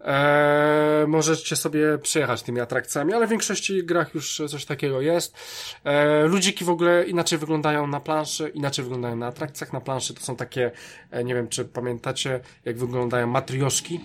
Eee, 0.05 1.07
możecie 1.07 1.55
sobie 1.55 1.97
przejechać 1.97 2.43
tymi 2.43 2.59
atrakcjami, 2.59 3.13
ale 3.13 3.27
w 3.27 3.29
większości 3.29 3.83
grach 3.83 4.15
już 4.15 4.41
coś 4.49 4.65
takiego 4.65 5.01
jest. 5.01 5.37
Eee, 5.85 6.27
ludziki 6.27 6.65
w 6.65 6.69
ogóle 6.69 7.03
inaczej 7.03 7.37
wyglądają 7.39 7.87
na 7.87 7.99
planszy, 7.99 8.49
inaczej 8.49 8.83
wyglądają 8.83 9.15
na 9.15 9.27
atrakcjach. 9.27 9.73
Na 9.73 9.81
planszy 9.81 10.13
to 10.13 10.21
są 10.21 10.35
takie, 10.35 10.71
e, 11.11 11.23
nie 11.23 11.35
wiem 11.35 11.47
czy 11.47 11.65
pamiętacie, 11.65 12.39
jak 12.65 12.77
wyglądają 12.77 13.27
matrioszki, 13.27 13.99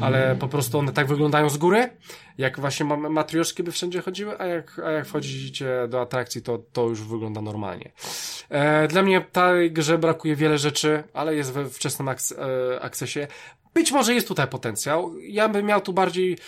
ale 0.00 0.36
po 0.36 0.48
prostu 0.48 0.78
one 0.78 0.92
tak 0.92 1.06
wyglądają 1.06 1.50
z 1.50 1.56
góry, 1.56 1.90
jak 2.38 2.60
właśnie 2.60 2.86
matrioszki 2.96 3.62
by 3.62 3.72
wszędzie 3.72 4.00
chodziły, 4.00 4.38
a 4.38 4.46
jak, 4.46 4.78
a 4.84 4.90
jak 4.90 5.06
wchodzicie 5.06 5.88
do 5.88 6.00
atrakcji, 6.00 6.42
to, 6.42 6.58
to 6.72 6.88
już 6.88 7.02
wygląda 7.02 7.40
normalnie. 7.40 7.92
Eee, 8.50 8.88
dla 8.88 9.02
mnie 9.02 9.20
w 9.20 9.30
tej 9.30 9.72
grze 9.72 9.98
brakuje 9.98 10.36
wiele 10.36 10.58
rzeczy, 10.58 11.04
ale 11.14 11.34
jest 11.34 11.52
we 11.52 11.70
wczesnym 11.70 12.08
e, 12.08 12.14
akcesie. 12.80 13.28
Być 13.74 13.92
może 13.92 14.14
jest 14.14 14.28
tutaj 14.28 14.48
potencjał. 14.48 15.18
Ja 15.18 15.48
bym 15.48 15.66
miał 15.66 15.80
tu 15.80 15.92
bardziej 15.92 16.38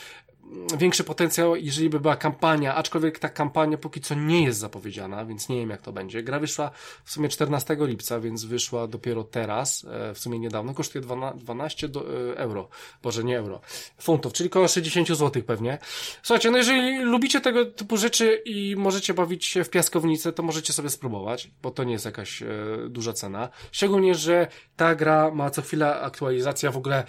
większy 0.79 1.05
potencjał, 1.05 1.57
jeżeli 1.57 1.91
by 1.91 2.01
była 2.01 2.17
kampania, 2.17 2.75
aczkolwiek 2.75 3.19
ta 3.19 3.29
kampania 3.29 3.79
póki 3.79 4.01
co 4.01 4.15
nie 4.15 4.45
jest 4.45 4.59
zapowiedziana, 4.59 5.25
więc 5.25 5.49
nie 5.49 5.57
wiem 5.57 5.71
jak 5.71 5.83
to 5.83 5.93
będzie. 5.93 6.23
Gra 6.23 6.39
wyszła 6.41 6.71
w 7.05 7.13
sumie 7.13 7.29
14 7.29 7.77
lipca, 7.81 8.21
więc 8.21 8.45
wyszła 8.45 8.87
dopiero 8.87 9.25
teraz, 9.25 9.87
e, 9.91 10.15
w 10.15 10.19
sumie 10.19 10.39
niedawno, 10.39 10.75
kosztuje 10.75 11.05
12 11.37 11.89
do, 11.89 12.01
e, 12.01 12.37
euro, 12.37 12.69
boże 13.03 13.25
nie 13.25 13.39
euro, 13.39 13.61
funtów, 13.99 14.33
czyli 14.33 14.51
około 14.51 14.69
60 14.69 15.09
zł 15.09 15.43
pewnie. 15.43 15.79
Słuchajcie, 16.23 16.51
no 16.51 16.59
jeżeli 16.59 16.99
lubicie 16.99 17.41
tego 17.41 17.65
typu 17.65 17.97
rzeczy 17.97 18.43
i 18.45 18.77
możecie 18.77 19.15
bawić 19.15 19.45
się 19.45 19.65
w 19.65 19.71
piaskownicę, 19.71 20.33
to 20.33 20.43
możecie 20.43 20.73
sobie 20.73 20.91
spróbować, 20.91 21.51
bo 21.63 21.71
to 21.71 21.85
nie 21.85 21.93
jest 21.93 22.05
jakaś 22.05 22.43
e, 22.43 22.47
duża 22.89 23.13
cena. 23.13 23.49
Szczególnie, 23.73 24.15
że 24.15 24.47
ta 24.77 24.95
gra 24.95 25.31
ma 25.31 25.51
co 25.51 25.63
chwilę 25.63 26.01
aktualizacja, 26.01 26.71
w 26.71 26.77
ogóle 26.77 27.05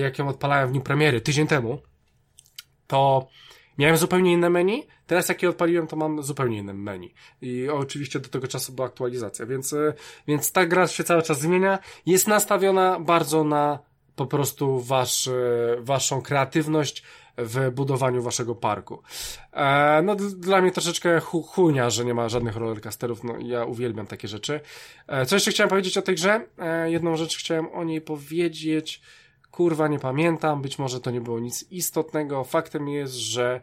jak 0.00 0.18
ją 0.18 0.28
odpalałem 0.28 0.68
w 0.68 0.72
dniu 0.72 0.80
premiery, 0.80 1.20
tydzień 1.20 1.46
temu, 1.46 1.82
to 2.88 3.28
miałem 3.78 3.96
zupełnie 3.96 4.32
inne 4.32 4.50
menu. 4.50 4.86
Teraz 5.06 5.28
jak 5.28 5.42
je 5.42 5.48
odpaliłem, 5.48 5.86
to 5.86 5.96
mam 5.96 6.22
zupełnie 6.22 6.58
inne 6.58 6.74
menu. 6.74 7.14
I 7.42 7.68
oczywiście 7.68 8.20
do 8.20 8.28
tego 8.28 8.48
czasu 8.48 8.72
była 8.72 8.86
aktualizacja, 8.86 9.46
więc, 9.46 9.72
e, 9.72 9.94
więc 10.28 10.52
ta 10.52 10.66
gra 10.66 10.86
się 10.86 11.04
cały 11.04 11.22
czas 11.22 11.40
zmienia. 11.40 11.78
Jest 12.06 12.28
nastawiona 12.28 13.00
bardzo 13.00 13.44
na 13.44 13.78
po 14.16 14.26
prostu 14.26 14.80
wasz, 14.80 15.28
e, 15.28 15.32
waszą 15.80 16.22
kreatywność 16.22 17.02
w 17.38 17.70
budowaniu 17.70 18.22
waszego 18.22 18.54
parku. 18.54 19.02
E, 19.52 20.02
no 20.02 20.16
dla 20.16 20.60
mnie 20.60 20.72
troszeczkę 20.72 21.20
hu 21.20 21.42
chujnia, 21.42 21.90
że 21.90 22.04
nie 22.04 22.14
ma 22.14 22.28
żadnych 22.28 22.56
rollercasterów, 22.56 23.24
no 23.24 23.34
ja 23.38 23.64
uwielbiam 23.64 24.06
takie 24.06 24.28
rzeczy. 24.28 24.60
E, 25.06 25.26
co 25.26 25.36
jeszcze 25.36 25.50
chciałem 25.50 25.70
powiedzieć 25.70 25.98
o 25.98 26.02
tej 26.02 26.14
grze? 26.14 26.46
E, 26.58 26.90
jedną 26.90 27.16
rzecz 27.16 27.38
chciałem 27.38 27.68
o 27.72 27.84
niej 27.84 28.00
powiedzieć. 28.00 29.02
Kurwa, 29.50 29.88
nie 29.88 29.98
pamiętam, 29.98 30.62
być 30.62 30.78
może 30.78 31.00
to 31.00 31.10
nie 31.10 31.20
było 31.20 31.40
nic 31.40 31.64
istotnego. 31.70 32.44
Faktem 32.44 32.88
jest, 32.88 33.14
że 33.14 33.60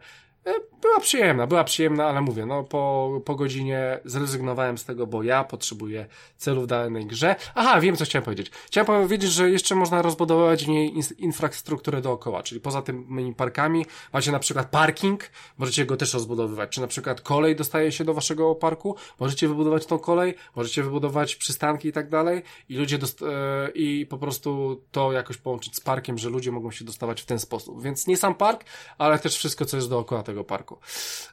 była 0.82 1.00
przyjemna, 1.00 1.46
była 1.46 1.64
przyjemna, 1.64 2.06
ale 2.06 2.20
mówię, 2.20 2.46
no 2.46 2.64
po, 2.64 3.10
po 3.24 3.34
godzinie 3.34 4.00
zrezygnowałem 4.04 4.78
z 4.78 4.84
tego, 4.84 5.06
bo 5.06 5.22
ja 5.22 5.44
potrzebuję 5.44 6.06
celów 6.36 6.64
w 6.64 6.66
danej 6.66 7.06
grze. 7.06 7.36
Aha, 7.54 7.80
wiem, 7.80 7.96
co 7.96 8.04
chciałem 8.04 8.24
powiedzieć. 8.24 8.50
Chciałem 8.66 8.86
powiedzieć, 8.86 9.32
że 9.32 9.50
jeszcze 9.50 9.74
można 9.74 10.02
rozbudowywać 10.02 10.64
w 10.64 10.68
niej 10.68 10.94
infrastrukturę 11.18 12.00
dookoła, 12.00 12.42
czyli 12.42 12.60
poza 12.60 12.82
tymi 12.82 13.34
parkami 13.34 13.86
macie 14.12 14.32
na 14.32 14.38
przykład 14.38 14.70
parking, 14.70 15.30
możecie 15.58 15.86
go 15.86 15.96
też 15.96 16.14
rozbudowywać, 16.14 16.70
czy 16.70 16.80
na 16.80 16.86
przykład 16.86 17.20
kolej 17.20 17.56
dostaje 17.56 17.92
się 17.92 18.04
do 18.04 18.14
waszego 18.14 18.54
parku, 18.54 18.96
możecie 19.20 19.48
wybudować 19.48 19.86
tą 19.86 19.98
kolej, 19.98 20.34
możecie 20.56 20.82
wybudować 20.82 21.36
przystanki 21.36 21.88
i 21.88 21.92
tak 21.92 22.08
dalej 22.08 22.42
i 22.68 22.76
ludzie 22.76 22.98
dost- 22.98 23.22
e, 23.22 23.70
i 23.74 24.06
po 24.06 24.18
prostu 24.18 24.82
to 24.90 25.12
jakoś 25.12 25.36
połączyć 25.36 25.76
z 25.76 25.80
parkiem, 25.80 26.18
że 26.18 26.30
ludzie 26.30 26.52
mogą 26.52 26.70
się 26.70 26.84
dostawać 26.84 27.22
w 27.22 27.26
ten 27.26 27.38
sposób. 27.38 27.82
Więc 27.82 28.06
nie 28.06 28.16
sam 28.16 28.34
park, 28.34 28.64
ale 28.98 29.18
też 29.18 29.36
wszystko, 29.36 29.64
co 29.64 29.76
jest 29.76 29.90
dookoła 29.90 30.22
tego 30.22 30.35
parku. 30.44 30.78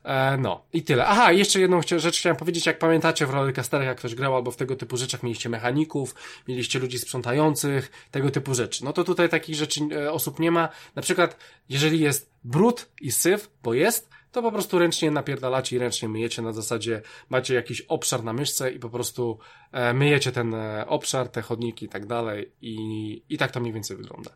E, 0.03 0.37
no, 0.37 0.65
i 0.73 0.83
tyle. 0.83 1.05
Aha, 1.05 1.31
jeszcze 1.31 1.59
jedną 1.59 1.81
rzecz 1.97 2.19
chciałem 2.19 2.35
powiedzieć, 2.35 2.65
jak 2.65 2.79
pamiętacie 2.79 3.25
w 3.25 3.29
rollercoasterach, 3.29 3.87
jak 3.87 3.97
ktoś 3.97 4.15
grał 4.15 4.35
albo 4.35 4.51
w 4.51 4.55
tego 4.55 4.75
typu 4.75 4.97
rzeczach 4.97 5.23
mieliście 5.23 5.49
mechaników, 5.49 6.15
mieliście 6.47 6.79
ludzi 6.79 6.99
sprzątających, 6.99 7.91
tego 8.11 8.31
typu 8.31 8.55
rzeczy. 8.55 8.85
No 8.85 8.93
to 8.93 9.03
tutaj 9.03 9.29
takich 9.29 9.55
rzeczy 9.55 9.81
e, 9.91 10.11
osób 10.11 10.39
nie 10.39 10.51
ma. 10.51 10.69
Na 10.95 11.01
przykład, 11.01 11.37
jeżeli 11.69 11.99
jest 11.99 12.31
brud 12.43 12.89
i 13.01 13.11
syf, 13.11 13.49
bo 13.63 13.73
jest, 13.73 14.09
to 14.33 14.41
po 14.41 14.51
prostu 14.51 14.79
ręcznie 14.79 15.11
napierdalacie 15.11 15.75
i 15.75 15.79
ręcznie 15.79 16.09
myjecie 16.09 16.41
na 16.41 16.53
zasadzie 16.53 17.01
macie 17.29 17.53
jakiś 17.53 17.81
obszar 17.81 18.23
na 18.23 18.33
myszce 18.33 18.71
i 18.71 18.79
po 18.79 18.89
prostu 18.89 19.39
e, 19.71 19.93
myjecie 19.93 20.31
ten 20.31 20.53
e, 20.53 20.85
obszar, 20.87 21.29
te 21.29 21.41
chodniki 21.41 21.85
i 21.85 21.89
tak 21.89 22.05
dalej 22.05 22.51
i, 22.61 23.23
i 23.29 23.37
tak 23.37 23.51
to 23.51 23.59
mniej 23.59 23.73
więcej 23.73 23.97
wygląda. 23.97 24.31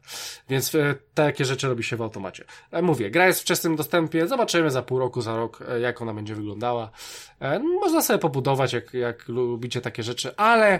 Więc 0.49 0.75
e, 0.75 0.95
takie 1.13 1.45
rzeczy 1.45 1.67
robi 1.67 1.83
się 1.83 1.95
w 1.95 2.01
automacie. 2.01 2.45
Mówię, 2.81 3.11
gra 3.11 3.27
jest 3.27 3.39
w 3.39 3.43
wczesnym 3.43 3.75
dostępie, 3.75 4.27
zobaczymy 4.27 4.71
za 4.71 4.81
pół 4.81 4.99
roku, 4.99 5.21
za 5.21 5.35
rok, 5.35 5.59
jak 5.81 6.01
ona 6.01 6.13
będzie 6.13 6.35
wyglądała. 6.35 6.91
Można 7.79 8.01
sobie 8.01 8.19
pobudować, 8.19 8.73
jak, 8.73 8.93
jak 8.93 9.27
lubicie 9.27 9.81
takie 9.81 10.03
rzeczy, 10.03 10.35
ale 10.35 10.79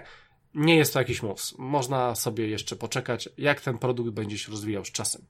nie 0.53 0.75
jest 0.75 0.93
to 0.93 0.99
jakiś 0.99 1.23
mus. 1.23 1.55
Można 1.57 2.15
sobie 2.15 2.47
jeszcze 2.47 2.75
poczekać, 2.75 3.29
jak 3.37 3.61
ten 3.61 3.77
produkt 3.77 4.09
będzie 4.09 4.37
się 4.37 4.51
rozwijał 4.51 4.85
z 4.85 4.91
czasem. 4.91 5.21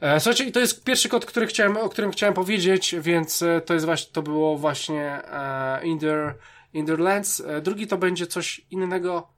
E, 0.00 0.20
słuchajcie, 0.20 0.44
i 0.44 0.52
to 0.52 0.60
jest 0.60 0.84
pierwszy 0.84 1.08
kod, 1.08 1.26
który 1.26 1.46
chciałem, 1.46 1.76
o 1.76 1.88
którym 1.88 2.10
chciałem 2.10 2.34
powiedzieć, 2.34 2.94
więc 3.00 3.42
e, 3.42 3.60
to 3.60 3.74
jest 3.74 3.86
właśnie, 3.86 4.12
to 4.12 4.22
było 4.22 4.56
właśnie 4.56 5.20
e, 5.24 5.86
Inder, 5.86 6.34
Inderlands. 6.72 7.42
Drugi 7.62 7.86
to 7.86 7.98
będzie 7.98 8.26
coś 8.26 8.60
innego, 8.70 9.28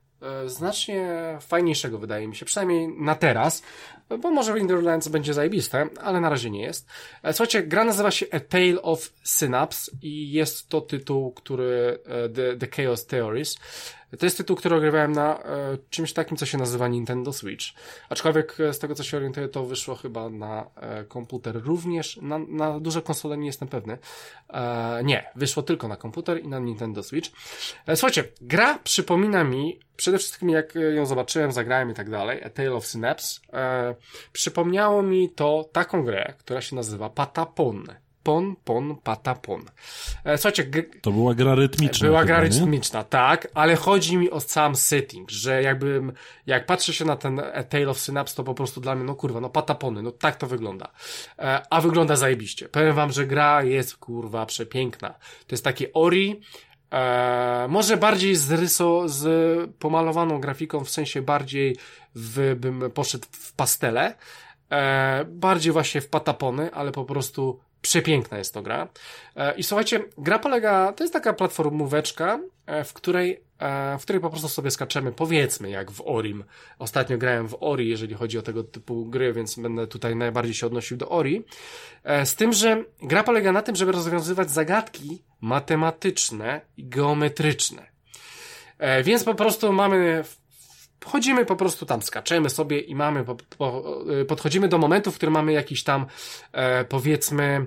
znacznie 0.46 1.38
fajniejszego 1.40 1.98
wydaje 1.98 2.28
mi 2.28 2.36
się, 2.36 2.46
przynajmniej 2.46 2.88
na 2.88 3.14
teraz, 3.14 3.62
bo 4.18 4.30
może 4.30 4.58
Inderlands 4.58 5.08
będzie 5.08 5.34
zajebiste, 5.34 5.88
ale 6.00 6.20
na 6.20 6.28
razie 6.28 6.50
nie 6.50 6.62
jest. 6.62 6.86
Słuchajcie, 7.24 7.62
gra 7.62 7.84
nazywa 7.84 8.10
się 8.10 8.26
A 8.32 8.40
Tale 8.40 8.82
of 8.82 9.12
Synapse 9.22 9.92
i 10.02 10.32
jest 10.32 10.68
to 10.68 10.80
tytuł, 10.80 11.32
który 11.32 11.98
The, 12.34 12.56
The 12.56 12.66
Chaos 12.66 13.06
Theories. 13.06 13.56
To 14.18 14.26
jest 14.26 14.36
tytuł, 14.36 14.56
który 14.56 14.76
ogrywałem 14.76 15.12
na 15.12 15.42
e, 15.42 15.78
czymś 15.90 16.12
takim, 16.12 16.36
co 16.36 16.46
się 16.46 16.58
nazywa 16.58 16.88
Nintendo 16.88 17.32
Switch. 17.32 17.64
Aczkolwiek 18.08 18.60
e, 18.60 18.72
z 18.72 18.78
tego, 18.78 18.94
co 18.94 19.02
się 19.02 19.16
orientuję, 19.16 19.48
to 19.48 19.64
wyszło 19.64 19.94
chyba 19.94 20.30
na 20.30 20.70
e, 20.76 21.04
komputer 21.04 21.62
również. 21.64 22.16
Na, 22.22 22.38
na 22.38 22.80
duże 22.80 23.02
konsole 23.02 23.36
nie 23.38 23.46
jestem 23.46 23.68
pewny. 23.68 23.98
E, 24.48 25.00
nie, 25.04 25.30
wyszło 25.36 25.62
tylko 25.62 25.88
na 25.88 25.96
komputer 25.96 26.42
i 26.42 26.48
na 26.48 26.58
Nintendo 26.58 27.02
Switch. 27.02 27.30
E, 27.86 27.96
słuchajcie, 27.96 28.24
gra 28.40 28.78
przypomina 28.78 29.44
mi 29.44 29.80
przede 29.96 30.18
wszystkim 30.18 30.50
jak 30.50 30.74
ją 30.94 31.06
zobaczyłem, 31.06 31.52
zagrałem 31.52 31.90
i 31.90 31.94
tak 31.94 32.10
dalej, 32.10 32.44
A 32.44 32.50
Tale 32.50 32.72
of 32.72 32.86
Synapse, 32.86 33.40
e, 33.52 33.94
przypomniało 34.32 35.02
mi 35.02 35.30
to 35.30 35.68
taką 35.72 36.04
grę, 36.04 36.34
która 36.38 36.60
się 36.60 36.76
nazywa 36.76 37.10
Patapon. 37.10 37.86
Pon, 38.22 38.56
pon, 38.64 38.96
patapon. 38.96 39.62
E, 40.24 40.38
słuchajcie, 40.38 40.70
to 41.00 41.12
była 41.12 41.34
gra 41.34 41.54
rytmiczna. 41.54 42.08
Była 42.08 42.24
gra 42.24 42.40
rytmiczna, 42.40 42.98
nie? 42.98 43.04
tak, 43.04 43.48
ale 43.54 43.76
chodzi 43.76 44.16
mi 44.16 44.30
o 44.30 44.40
sam 44.40 44.76
setting, 44.76 45.30
że 45.30 45.62
jakbym, 45.62 46.12
jak 46.46 46.66
patrzę 46.66 46.92
się 46.92 47.04
na 47.04 47.16
ten 47.16 47.42
Tale 47.68 47.88
of 47.88 47.98
Synapse, 47.98 48.36
to 48.36 48.44
po 48.44 48.54
prostu 48.54 48.80
dla 48.80 48.94
mnie, 48.94 49.04
no 49.04 49.14
kurwa, 49.14 49.40
no 49.40 49.50
patapony, 49.50 50.02
no 50.02 50.12
tak 50.12 50.36
to 50.36 50.46
wygląda. 50.46 50.88
E, 51.38 51.62
a 51.70 51.80
wygląda 51.80 52.16
zajebiście. 52.16 52.68
Powiem 52.68 52.94
wam, 52.94 53.12
że 53.12 53.26
gra 53.26 53.62
jest, 53.62 53.96
kurwa, 53.96 54.46
przepiękna. 54.46 55.10
To 55.46 55.54
jest 55.54 55.64
takie 55.64 55.92
Ori, 55.92 56.40
e, 56.92 57.66
może 57.68 57.96
bardziej 57.96 58.36
z 58.36 58.52
ryso, 58.52 59.08
z 59.08 59.70
pomalowaną 59.78 60.40
grafiką, 60.40 60.84
w 60.84 60.90
sensie 60.90 61.22
bardziej 61.22 61.76
w, 62.14 62.54
bym 62.60 62.90
poszedł 62.90 63.26
w 63.30 63.52
pastele, 63.52 64.14
bardziej 65.26 65.72
właśnie 65.72 66.00
w 66.00 66.08
patapony, 66.08 66.74
ale 66.74 66.92
po 66.92 67.04
prostu 67.04 67.60
Przepiękna 67.82 68.38
jest 68.38 68.54
to 68.54 68.62
gra. 68.62 68.88
E, 69.36 69.54
I 69.54 69.62
słuchajcie, 69.62 70.04
gra 70.18 70.38
polega, 70.38 70.92
to 70.92 71.04
jest 71.04 71.12
taka 71.12 71.32
platformóweczka, 71.32 72.40
e, 72.66 72.84
w 72.84 72.92
której, 72.92 73.40
e, 73.58 73.98
w 73.98 74.02
której 74.02 74.22
po 74.22 74.30
prostu 74.30 74.48
sobie 74.48 74.70
skaczemy, 74.70 75.12
powiedzmy, 75.12 75.70
jak 75.70 75.90
w 75.90 76.02
Orim. 76.04 76.44
Ostatnio 76.78 77.18
grałem 77.18 77.48
w 77.48 77.56
Ori, 77.60 77.88
jeżeli 77.88 78.14
chodzi 78.14 78.38
o 78.38 78.42
tego 78.42 78.64
typu 78.64 79.06
gry, 79.06 79.32
więc 79.32 79.58
będę 79.58 79.86
tutaj 79.86 80.16
najbardziej 80.16 80.54
się 80.54 80.66
odnosił 80.66 80.96
do 80.96 81.08
Ori. 81.08 81.44
Z 82.24 82.34
tym, 82.34 82.52
że 82.52 82.84
gra 83.02 83.22
polega 83.24 83.52
na 83.52 83.62
tym, 83.62 83.76
żeby 83.76 83.92
rozwiązywać 83.92 84.50
zagadki 84.50 85.22
matematyczne 85.40 86.60
i 86.76 86.88
geometryczne. 86.88 87.86
Więc 89.04 89.24
po 89.24 89.34
prostu 89.34 89.72
mamy 89.72 90.24
chodzimy 91.04 91.46
po 91.46 91.56
prostu 91.56 91.86
tam, 91.86 92.02
skaczemy 92.02 92.50
sobie 92.50 92.80
i 92.80 92.94
mamy, 92.94 93.24
po, 93.24 93.36
po, 93.58 93.84
podchodzimy 94.28 94.68
do 94.68 94.78
momentu, 94.78 95.10
w 95.10 95.16
którym 95.16 95.32
mamy 95.32 95.52
jakiś 95.52 95.84
tam, 95.84 96.06
e, 96.52 96.84
powiedzmy, 96.84 97.66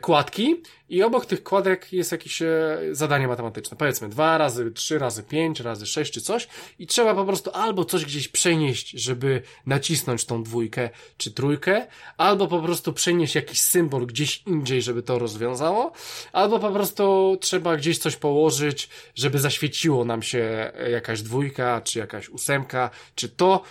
kładki 0.00 0.62
i 0.90 1.02
obok 1.02 1.26
tych 1.26 1.42
kładek 1.42 1.92
jest 1.92 2.12
jakieś 2.12 2.42
e, 2.42 2.78
zadanie 2.92 3.28
matematyczne. 3.28 3.76
Powiedzmy 3.76 4.08
dwa 4.08 4.38
razy, 4.38 4.70
trzy 4.70 4.98
razy 4.98 5.22
pięć, 5.22 5.60
razy 5.60 5.86
sześć 5.86 6.12
czy 6.12 6.20
coś 6.20 6.48
i 6.78 6.86
trzeba 6.86 7.14
po 7.14 7.24
prostu 7.24 7.50
albo 7.54 7.84
coś 7.84 8.04
gdzieś 8.04 8.28
przenieść, 8.28 8.90
żeby 8.90 9.42
nacisnąć 9.66 10.24
tą 10.24 10.42
dwójkę 10.42 10.90
czy 11.16 11.30
trójkę, 11.30 11.86
albo 12.16 12.48
po 12.48 12.60
prostu 12.60 12.92
przenieść 12.92 13.34
jakiś 13.34 13.60
symbol 13.60 14.06
gdzieś 14.06 14.42
indziej, 14.46 14.82
żeby 14.82 15.02
to 15.02 15.18
rozwiązało, 15.18 15.92
albo 16.32 16.58
po 16.58 16.70
prostu 16.70 17.36
trzeba 17.40 17.76
gdzieś 17.76 17.98
coś 17.98 18.16
położyć, 18.16 18.88
żeby 19.14 19.38
zaświeciło 19.38 20.04
nam 20.04 20.22
się 20.22 20.72
jakaś 20.90 21.22
dwójka 21.22 21.80
czy 21.80 21.98
jakaś 21.98 22.28
ósemka, 22.28 22.90
czy 23.14 23.28
to 23.28 23.62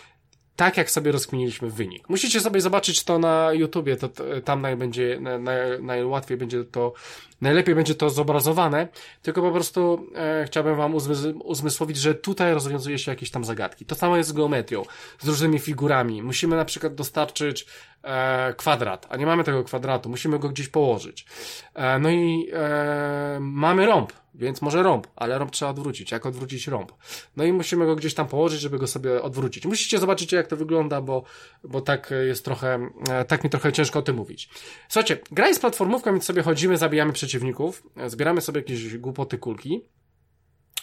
tak 0.59 0.77
jak 0.77 0.91
sobie 0.91 1.11
rozkminiliśmy 1.11 1.69
wynik. 1.69 2.09
Musicie 2.09 2.41
sobie 2.41 2.61
zobaczyć 2.61 3.03
to 3.03 3.19
na 3.19 3.53
YouTubie, 3.53 3.95
to, 3.95 4.09
tam 4.45 4.61
naj 4.61 4.75
będzie, 4.75 5.19
naj, 5.39 5.81
najłatwiej 5.81 6.37
będzie 6.37 6.63
to, 6.63 6.93
najlepiej 7.41 7.75
będzie 7.75 7.95
to 7.95 8.09
zobrazowane, 8.09 8.87
tylko 9.21 9.41
po 9.41 9.51
prostu 9.51 10.07
e, 10.15 10.45
chciałbym 10.45 10.75
wam 10.75 10.95
uzmysłowić, 11.43 11.97
że 11.97 12.15
tutaj 12.15 12.53
rozwiązuje 12.53 12.99
się 12.99 13.11
jakieś 13.11 13.31
tam 13.31 13.45
zagadki. 13.45 13.85
To 13.85 13.95
samo 13.95 14.17
jest 14.17 14.29
z 14.29 14.33
geometrią, 14.33 14.83
z 15.19 15.27
różnymi 15.27 15.59
figurami. 15.59 16.23
Musimy 16.23 16.55
na 16.55 16.65
przykład 16.65 16.95
dostarczyć 16.95 17.65
e, 18.03 18.53
kwadrat, 18.53 19.07
a 19.09 19.17
nie 19.17 19.25
mamy 19.25 19.43
tego 19.43 19.63
kwadratu, 19.63 20.09
musimy 20.09 20.39
go 20.39 20.49
gdzieś 20.49 20.67
położyć. 20.67 21.25
E, 21.73 21.99
no 21.99 22.09
i 22.09 22.49
e, 22.53 23.37
mamy 23.41 23.85
rąb, 23.85 24.13
więc 24.35 24.61
może 24.61 24.83
rąb, 24.83 25.07
ale 25.15 25.37
rąb 25.37 25.51
trzeba 25.51 25.71
odwrócić. 25.71 26.11
Jak 26.11 26.25
odwrócić 26.25 26.67
rąb? 26.67 26.91
No 27.37 27.43
i 27.43 27.53
musimy 27.53 27.85
go 27.85 27.95
gdzieś 27.95 28.13
tam 28.13 28.27
położyć, 28.27 28.61
żeby 28.61 28.79
go 28.79 28.87
sobie 28.87 29.21
odwrócić. 29.21 29.65
Musicie 29.65 29.99
zobaczyć, 29.99 30.31
jak 30.31 30.47
to 30.47 30.57
wygląda, 30.57 31.01
bo, 31.01 31.23
bo 31.63 31.81
tak 31.81 32.13
jest 32.27 32.45
trochę, 32.45 32.89
e, 33.09 33.25
tak 33.25 33.43
mi 33.43 33.49
trochę 33.49 33.73
ciężko 33.73 33.99
o 33.99 34.01
tym 34.01 34.15
mówić. 34.15 34.49
Słuchajcie, 34.89 35.17
gra 35.31 35.47
jest 35.47 35.61
platformówką, 35.61 36.11
więc 36.11 36.25
sobie 36.25 36.43
chodzimy, 36.43 36.77
zabijamy 36.77 37.13
przeciwników, 37.13 37.83
zbieramy 38.07 38.41
sobie 38.41 38.59
jakieś 38.59 38.97
głupoty 38.97 39.37
kulki. 39.37 39.81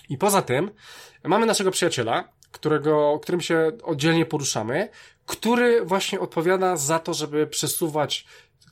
I 0.09 0.19
poza 0.19 0.43
tym 0.43 0.71
mamy 1.25 1.47
naszego 1.47 1.71
przyjaciela, 1.71 2.29
którego, 2.53 3.21
którym 3.23 3.41
się 3.41 3.73
oddzielnie 3.83 4.27
poruszamy, 4.27 4.89
który 5.27 5.85
właśnie 5.85 6.21
odpowiada 6.21 6.77
za 6.77 6.99
to, 6.99 7.15
żeby 7.15 7.47
przesuwać 7.47 8.27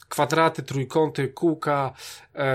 kwadraty, 0.09 0.63
trójkąty, 0.63 1.29
kółka 1.29 1.93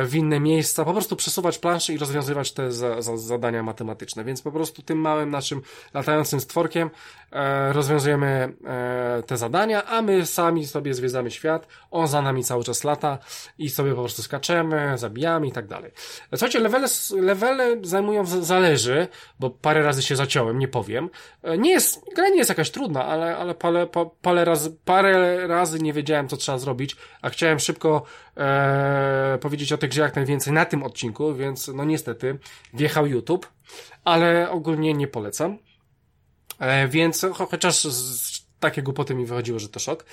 w 0.06 0.16
inne 0.16 0.40
miejsca, 0.40 0.86
po 0.86 0.94
prostu 0.94 1.16
przesuwać 1.16 1.58
planszę 1.58 1.94
i 1.94 1.98
rozwiązywać 1.98 2.52
te 2.52 2.72
za, 2.72 3.02
za, 3.02 3.18
zadania 3.18 3.64
matematyczne. 3.64 4.24
Więc 4.24 4.42
po 4.42 4.52
prostu 4.52 4.82
tym 4.82 4.98
małym 4.98 5.30
naszym 5.30 5.62
latającym 5.94 6.40
stworkiem 6.40 6.90
e, 7.32 7.74
rozwiązujemy 7.74 8.54
e, 8.66 9.24
te 9.28 9.38
zadania, 9.38 9.86
a 9.86 10.02
my 10.02 10.26
sami 10.26 10.66
sobie 10.66 10.94
zwiedzamy 10.94 11.32
świat, 11.32 11.68
on 11.92 12.08
za 12.08 12.22
nami 12.22 12.44
cały 12.44 12.64
czas 12.64 12.84
lata 12.84 13.18
i 13.58 13.70
sobie 13.70 13.92
po 13.96 14.02
prostu 14.02 14.22
skaczemy, 14.22 14.98
zabijamy 14.98 15.48
i 15.48 15.52
tak 15.52 15.68
dalej. 15.68 15.92
Słuchajcie, 16.30 16.60
levele, 16.60 16.88
levele 17.22 17.78
zajmują, 17.82 18.26
zależy, 18.26 19.08
bo 19.40 19.50
parę 19.50 19.84
razy 19.84 20.02
się 20.02 20.16
zaciąłem, 20.16 20.60
nie 20.60 20.68
powiem. 20.68 21.10
E, 21.44 21.58
nie 21.58 21.72
jest, 21.72 22.06
gra 22.16 22.30
nie 22.30 22.38
jest 22.38 22.50
jakaś 22.50 22.72
trudna, 22.72 23.06
ale, 23.06 23.38
ale 23.38 23.56
parę, 23.56 23.88
parę, 24.22 24.46
razy, 24.46 24.72
parę 24.86 25.48
razy 25.48 25.80
nie 25.80 25.94
wiedziałem, 25.94 26.28
co 26.28 26.38
trzeba 26.38 26.58
zrobić, 26.58 26.96
a 27.22 27.30
chciałem 27.30 27.60
szybko 27.60 28.04
e, 28.38 29.38
powiedzieć 29.42 29.69
o 29.76 29.78
tej 29.78 29.90
grze 29.90 30.02
jak 30.02 30.16
najwięcej 30.16 30.54
na 30.54 30.66
tym 30.66 30.84
odcinku, 30.84 31.36
więc 31.36 31.68
no 31.68 31.86
niestety 31.86 32.40
wjechał 32.74 33.06
YouTube, 33.06 33.48
ale 34.04 34.50
ogólnie 34.50 34.94
nie 34.94 35.08
polecam. 35.08 35.58
E, 36.60 36.88
więc 36.88 37.26
chociaż 37.34 37.84
z, 37.84 38.39
takie 38.60 38.82
głupoty 38.82 39.16
mi 39.16 39.26
wychodziło, 39.26 39.60
że 39.60 39.70
to 39.70 39.80
szok. 39.80 40.06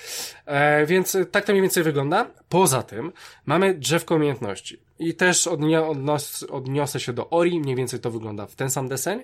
E, 0.45 0.85
więc 0.85 1.17
tak 1.31 1.45
to 1.45 1.51
mniej 1.51 1.61
więcej 1.61 1.83
wygląda. 1.83 2.27
Poza 2.49 2.83
tym 2.83 3.11
mamy 3.45 3.73
drzewko 3.73 4.15
umiejętności. 4.15 4.79
I 4.99 5.13
też 5.13 5.47
odnie, 5.47 5.81
odnos, 5.81 6.43
odniosę 6.43 6.99
się 6.99 7.13
do 7.13 7.29
Ori, 7.29 7.59
mniej 7.59 7.75
więcej 7.75 7.99
to 7.99 8.11
wygląda 8.11 8.45
w 8.47 8.55
ten 8.55 8.69
sam 8.69 8.87
deseń. 8.87 9.23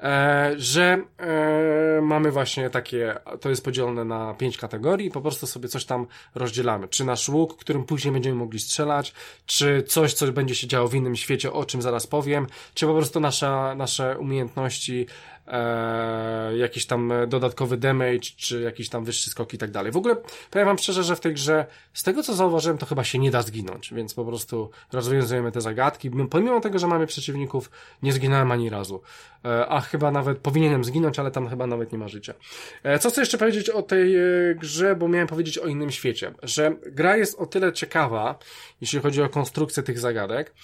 E, 0.00 0.52
że 0.56 1.02
e, 1.18 2.00
mamy 2.02 2.30
właśnie 2.30 2.70
takie, 2.70 3.14
to 3.40 3.50
jest 3.50 3.64
podzielone 3.64 4.04
na 4.04 4.34
pięć 4.34 4.58
kategorii, 4.58 5.10
po 5.10 5.20
prostu 5.20 5.46
sobie 5.46 5.68
coś 5.68 5.84
tam 5.84 6.06
rozdzielamy. 6.34 6.88
Czy 6.88 7.04
nasz 7.04 7.28
łuk, 7.28 7.56
którym 7.56 7.84
później 7.84 8.12
będziemy 8.12 8.36
mogli 8.36 8.60
strzelać, 8.60 9.12
czy 9.46 9.82
coś, 9.82 10.14
co 10.14 10.32
będzie 10.32 10.54
się 10.54 10.66
działo 10.66 10.88
w 10.88 10.94
innym 10.94 11.16
świecie, 11.16 11.52
o 11.52 11.64
czym 11.64 11.82
zaraz 11.82 12.06
powiem, 12.06 12.46
czy 12.74 12.86
po 12.86 12.94
prostu 12.94 13.20
nasza, 13.20 13.74
nasze 13.74 14.18
umiejętności 14.18 15.06
e, 15.46 16.56
jakiś 16.56 16.86
tam 16.86 17.12
dodatkowy 17.28 17.76
damage, 17.76 18.30
czy 18.36 18.60
jakiś 18.60 18.88
tam 18.88 19.04
wyższy 19.04 19.30
skok 19.30 19.54
i 19.54 19.58
tak 19.58 19.70
dalej. 19.70 19.92
W 19.92 19.96
ogóle 19.96 20.16
powiem 20.50 20.66
wam 20.66 20.78
szczerze, 20.78 21.04
że 21.04 21.16
w 21.16 21.20
tej 21.20 21.34
grze, 21.34 21.66
z 21.92 22.02
tego 22.02 22.22
co 22.22 22.34
zauważyłem, 22.34 22.78
to 22.78 22.86
chyba 22.86 23.04
się 23.04 23.18
nie 23.18 23.30
da 23.30 23.42
zginąć, 23.42 23.94
więc 23.94 24.14
po 24.14 24.24
prostu 24.24 24.70
rozwiązujemy 24.92 25.52
te 25.52 25.60
zagadki. 25.60 26.10
Pomimo 26.30 26.60
tego, 26.60 26.78
że 26.78 26.86
mamy 26.86 27.06
przeciwników, 27.06 27.70
nie 28.02 28.12
zginąłem 28.12 28.52
ani 28.52 28.70
razu. 28.70 29.02
E, 29.44 29.66
a 29.66 29.80
chyba 29.80 30.10
nawet 30.10 30.38
powinienem 30.38 30.84
zginąć, 30.84 31.18
ale 31.18 31.30
tam 31.30 31.48
chyba 31.48 31.66
nawet 31.66 31.92
nie 31.92 31.98
ma 31.98 32.08
życia. 32.08 32.34
E, 32.82 32.98
co 32.98 33.10
chcę 33.10 33.20
jeszcze 33.20 33.38
powiedzieć 33.38 33.70
o 33.70 33.82
tej 33.82 34.16
e, 34.16 34.54
grze, 34.54 34.96
bo 34.96 35.08
miałem 35.08 35.28
powiedzieć 35.28 35.58
o 35.58 35.66
innym 35.66 35.90
świecie, 35.90 36.34
że 36.42 36.76
gra 36.86 37.16
jest 37.16 37.38
o 37.38 37.46
tyle 37.46 37.72
ciekawa, 37.72 38.38
jeśli 38.80 39.00
chodzi 39.00 39.22
o 39.22 39.28
konstrukcję 39.28 39.82
tych 39.82 39.98
zagadek, 39.98 40.54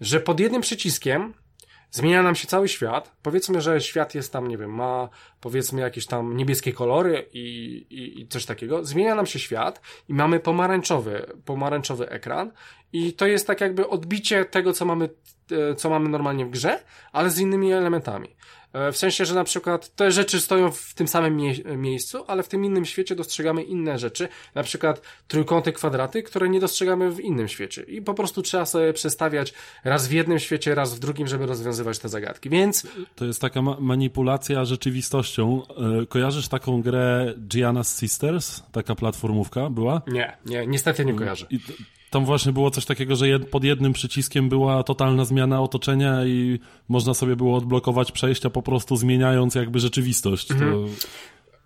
że 0.00 0.20
pod 0.20 0.40
jednym 0.40 0.62
przyciskiem 0.62 1.34
zmienia 1.94 2.22
nam 2.22 2.34
się 2.34 2.46
cały 2.46 2.68
świat. 2.68 3.12
Powiedzmy, 3.22 3.60
że 3.60 3.80
świat 3.80 4.14
jest 4.14 4.32
tam, 4.32 4.48
nie 4.48 4.58
wiem, 4.58 4.74
ma 4.74 5.08
powiedzmy 5.40 5.80
jakieś 5.80 6.06
tam 6.06 6.36
niebieskie 6.36 6.72
kolory 6.72 7.28
i, 7.32 7.40
i, 7.90 8.20
i 8.20 8.28
coś 8.28 8.46
takiego. 8.46 8.84
Zmienia 8.84 9.14
nam 9.14 9.26
się 9.26 9.38
świat 9.38 9.80
i 10.08 10.14
mamy 10.14 10.40
pomarańczowy, 10.40 11.26
pomarańczowy 11.44 12.08
ekran 12.08 12.52
i 12.92 13.12
to 13.12 13.26
jest 13.26 13.46
tak 13.46 13.60
jakby 13.60 13.88
odbicie 13.88 14.44
tego, 14.44 14.72
co 14.72 14.84
mamy, 14.84 15.08
e, 15.50 15.74
co 15.74 15.90
mamy 15.90 16.08
normalnie 16.08 16.46
w 16.46 16.50
grze, 16.50 16.80
ale 17.12 17.30
z 17.30 17.38
innymi 17.38 17.72
elementami. 17.72 18.28
E, 18.74 18.92
w 18.92 18.96
sensie, 18.96 19.24
że 19.24 19.34
na 19.34 19.44
przykład 19.44 19.94
te 19.94 20.12
rzeczy 20.12 20.40
stoją 20.40 20.70
w 20.70 20.94
tym 20.94 21.08
samym 21.08 21.36
mie 21.36 21.54
miejscu, 21.76 22.24
ale 22.26 22.42
w 22.42 22.48
tym 22.48 22.64
innym 22.64 22.84
świecie 22.84 23.14
dostrzegamy 23.14 23.62
inne 23.62 23.98
rzeczy, 23.98 24.28
na 24.54 24.62
przykład 24.62 25.02
trójkąty, 25.28 25.72
kwadraty, 25.72 26.22
które 26.22 26.48
nie 26.48 26.60
dostrzegamy 26.60 27.10
w 27.10 27.20
innym 27.20 27.48
świecie. 27.48 27.82
I 27.82 28.02
po 28.02 28.14
prostu 28.14 28.42
trzeba 28.42 28.66
sobie 28.66 28.92
przestawiać 28.92 29.54
raz 29.84 30.08
w 30.08 30.12
jednym 30.12 30.38
świecie, 30.38 30.74
raz 30.74 30.94
w 30.94 30.98
drugim, 30.98 31.26
żeby 31.26 31.46
rozwiązywać 31.46 31.98
te 31.98 32.08
zagadki. 32.08 32.50
Więc. 32.50 32.86
To 33.16 33.24
jest 33.24 33.40
taka 33.40 33.62
ma 33.62 33.76
manipulacja 33.80 34.64
rzeczywistością. 34.64 35.62
E, 36.02 36.06
kojarzysz 36.06 36.48
taką 36.48 36.82
grę 36.82 37.34
Gianna's 37.48 38.00
Sisters? 38.00 38.62
Taka 38.72 38.94
platformówka 38.94 39.70
była? 39.70 40.02
Nie, 40.06 40.36
nie, 40.46 40.66
niestety 40.66 41.04
nie 41.04 41.14
kojarzę. 41.14 41.46
I 41.50 41.60
tam 42.14 42.24
właśnie 42.24 42.52
było 42.52 42.70
coś 42.70 42.84
takiego, 42.84 43.16
że 43.16 43.28
jed, 43.28 43.48
pod 43.48 43.64
jednym 43.64 43.92
przyciskiem 43.92 44.48
była 44.48 44.82
totalna 44.82 45.24
zmiana 45.24 45.62
otoczenia 45.62 46.24
i 46.24 46.58
można 46.88 47.14
sobie 47.14 47.36
było 47.36 47.56
odblokować 47.56 48.12
przejścia 48.12 48.50
po 48.50 48.62
prostu 48.62 48.96
zmieniając 48.96 49.54
jakby 49.54 49.80
rzeczywistość. 49.80 50.50
Mhm. 50.50 50.72
To, 50.72 50.88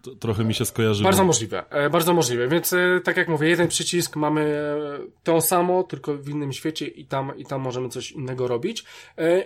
to, 0.03 0.17
trochę 0.17 0.45
mi 0.45 0.55
się 0.55 0.65
skojarzyło. 0.65 1.05
Bardzo 1.05 1.25
możliwe, 1.25 1.65
e, 1.71 1.91
bardzo 1.91 2.15
możliwe. 2.15 2.49
Więc 2.49 2.73
e, 2.73 3.01
tak 3.05 3.17
jak 3.17 3.29
mówię, 3.29 3.49
jeden 3.49 3.69
przycisk 3.69 4.17
mamy 4.17 4.41
e, 4.41 4.77
to 5.25 5.41
samo, 5.41 5.83
tylko 5.83 6.15
w 6.15 6.29
innym 6.29 6.53
świecie 6.53 6.87
i 6.87 7.05
tam, 7.05 7.33
i 7.37 7.45
tam 7.45 7.61
możemy 7.61 7.89
coś 7.89 8.13
innego 8.13 8.49
robić. 8.49 8.85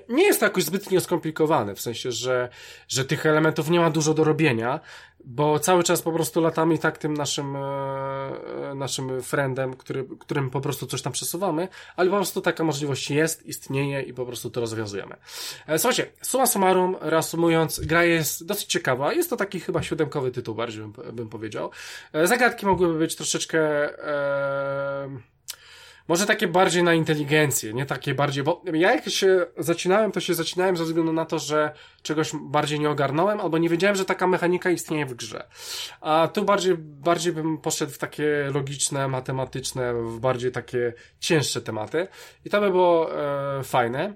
Nie 0.08 0.24
jest 0.24 0.40
to 0.40 0.46
jakoś 0.46 0.64
zbytnio 0.64 1.00
skomplikowane, 1.00 1.74
w 1.74 1.80
sensie, 1.80 2.12
że, 2.12 2.48
że 2.88 3.04
tych 3.04 3.26
elementów 3.26 3.70
nie 3.70 3.80
ma 3.80 3.90
dużo 3.90 4.14
do 4.14 4.24
robienia 4.24 4.80
bo 5.24 5.58
cały 5.58 5.82
czas 5.82 6.02
po 6.02 6.12
prostu 6.12 6.40
latamy 6.40 6.74
i 6.74 6.78
tak 6.78 6.98
tym 6.98 7.14
naszym, 7.14 7.56
e, 7.56 8.74
naszym 8.74 9.22
friendem, 9.22 9.74
który, 9.74 10.04
którym 10.20 10.50
po 10.50 10.60
prostu 10.60 10.86
coś 10.86 11.02
tam 11.02 11.12
przesuwamy, 11.12 11.68
ale 11.96 12.10
po 12.10 12.16
prostu 12.16 12.40
taka 12.40 12.64
możliwość 12.64 13.10
jest, 13.10 13.46
istnieje 13.46 14.02
i 14.02 14.14
po 14.14 14.26
prostu 14.26 14.50
to 14.50 14.60
rozwiązujemy. 14.60 15.16
E, 15.66 15.78
słuchajcie, 15.78 16.12
suma 16.22 16.46
summarum, 16.46 16.96
reasumując, 17.00 17.80
gra 17.80 18.04
jest 18.04 18.46
dosyć 18.46 18.66
ciekawa, 18.66 19.12
jest 19.12 19.30
to 19.30 19.36
taki 19.36 19.60
chyba 19.60 19.82
siódemkowy 19.82 20.30
tytuł 20.30 20.54
bardziej 20.54 20.82
bym, 20.82 20.92
bym 21.16 21.28
powiedział. 21.28 21.70
E, 22.12 22.26
zagadki 22.26 22.66
mogłyby 22.66 22.98
być 22.98 23.16
troszeczkę, 23.16 23.60
e, 24.08 25.31
może 26.08 26.26
takie 26.26 26.48
bardziej 26.48 26.82
na 26.82 26.94
inteligencję, 26.94 27.74
nie 27.74 27.86
takie 27.86 28.14
bardziej, 28.14 28.44
bo 28.44 28.62
ja 28.72 28.94
jak 28.94 29.08
się 29.08 29.46
zacinałem, 29.58 30.12
to 30.12 30.20
się 30.20 30.34
zacinałem 30.34 30.76
ze 30.76 30.84
względu 30.84 31.12
na 31.12 31.24
to, 31.24 31.38
że 31.38 31.74
czegoś 32.02 32.32
bardziej 32.42 32.80
nie 32.80 32.90
ogarnąłem, 32.90 33.40
albo 33.40 33.58
nie 33.58 33.68
wiedziałem, 33.68 33.96
że 33.96 34.04
taka 34.04 34.26
mechanika 34.26 34.70
istnieje 34.70 35.06
w 35.06 35.14
grze. 35.14 35.44
A 36.00 36.28
tu 36.34 36.44
bardziej, 36.44 36.74
bardziej 36.78 37.32
bym 37.32 37.58
poszedł 37.58 37.92
w 37.92 37.98
takie 37.98 38.50
logiczne, 38.54 39.08
matematyczne, 39.08 39.94
w 39.94 40.20
bardziej 40.20 40.52
takie 40.52 40.92
cięższe 41.20 41.60
tematy 41.60 42.08
i 42.44 42.50
to 42.50 42.60
by 42.60 42.70
było 42.70 43.22
e, 43.58 43.62
fajne. 43.62 44.14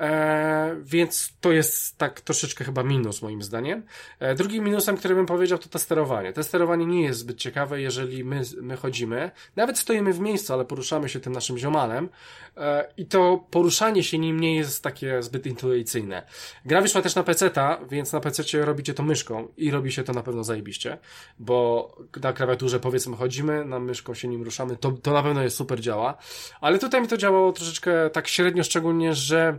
E, 0.00 0.76
więc 0.82 1.32
to 1.40 1.52
jest 1.52 1.98
tak 1.98 2.20
troszeczkę 2.20 2.64
chyba 2.64 2.82
minus 2.82 3.22
moim 3.22 3.42
zdaniem. 3.42 3.82
E, 4.18 4.34
drugim 4.34 4.64
minusem, 4.64 4.96
który 4.96 5.14
bym 5.14 5.26
powiedział, 5.26 5.58
to 5.58 5.68
to 5.68 5.78
sterowanie. 5.78 6.32
Sterowanie 6.42 6.86
nie 6.86 7.02
jest 7.02 7.20
zbyt 7.20 7.38
ciekawe, 7.38 7.80
jeżeli 7.80 8.24
my, 8.24 8.42
my 8.62 8.76
chodzimy, 8.76 9.30
nawet 9.56 9.78
stoimy 9.78 10.12
w 10.12 10.20
miejscu, 10.20 10.52
ale 10.52 10.64
poruszamy 10.64 11.08
się 11.08 11.20
tym 11.20 11.32
naszym 11.32 11.58
ziomalem 11.58 12.08
e, 12.56 12.88
i 12.96 13.06
to 13.06 13.44
poruszanie 13.50 14.02
się 14.02 14.18
nim 14.18 14.40
nie 14.40 14.56
jest 14.56 14.82
takie 14.82 15.22
zbyt 15.22 15.46
intuicyjne. 15.46 16.22
Gra 16.64 16.80
wyszła 16.80 17.02
też 17.02 17.14
na 17.14 17.22
PC-ta, 17.22 17.78
więc 17.90 18.12
na 18.12 18.20
PC-cie 18.20 18.64
robicie 18.64 18.94
to 18.94 19.02
myszką 19.02 19.48
i 19.56 19.70
robi 19.70 19.92
się 19.92 20.02
to 20.02 20.12
na 20.12 20.22
pewno 20.22 20.44
zajebiście, 20.44 20.98
bo 21.38 21.90
na 22.22 22.32
klawiaturze 22.32 22.80
powiedzmy 22.80 23.16
chodzimy, 23.16 23.64
na 23.64 23.78
myszką 23.78 24.14
się 24.14 24.28
nim 24.28 24.42
ruszamy, 24.42 24.76
to, 24.76 24.92
to 24.92 25.12
na 25.12 25.22
pewno 25.22 25.42
jest 25.42 25.56
super 25.56 25.80
działa, 25.80 26.16
ale 26.60 26.78
tutaj 26.78 27.00
mi 27.00 27.08
to 27.08 27.16
działało 27.16 27.52
troszeczkę 27.52 28.10
tak 28.10 28.28
średnio, 28.28 28.64
szczególnie, 28.64 29.14
że 29.14 29.58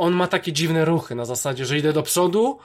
on 0.00 0.14
ma 0.14 0.26
takie 0.26 0.52
dziwne 0.52 0.84
ruchy 0.84 1.14
na 1.14 1.24
zasadzie, 1.24 1.66
że 1.66 1.78
idę 1.78 1.92
do 1.92 2.02
przodu, 2.02 2.58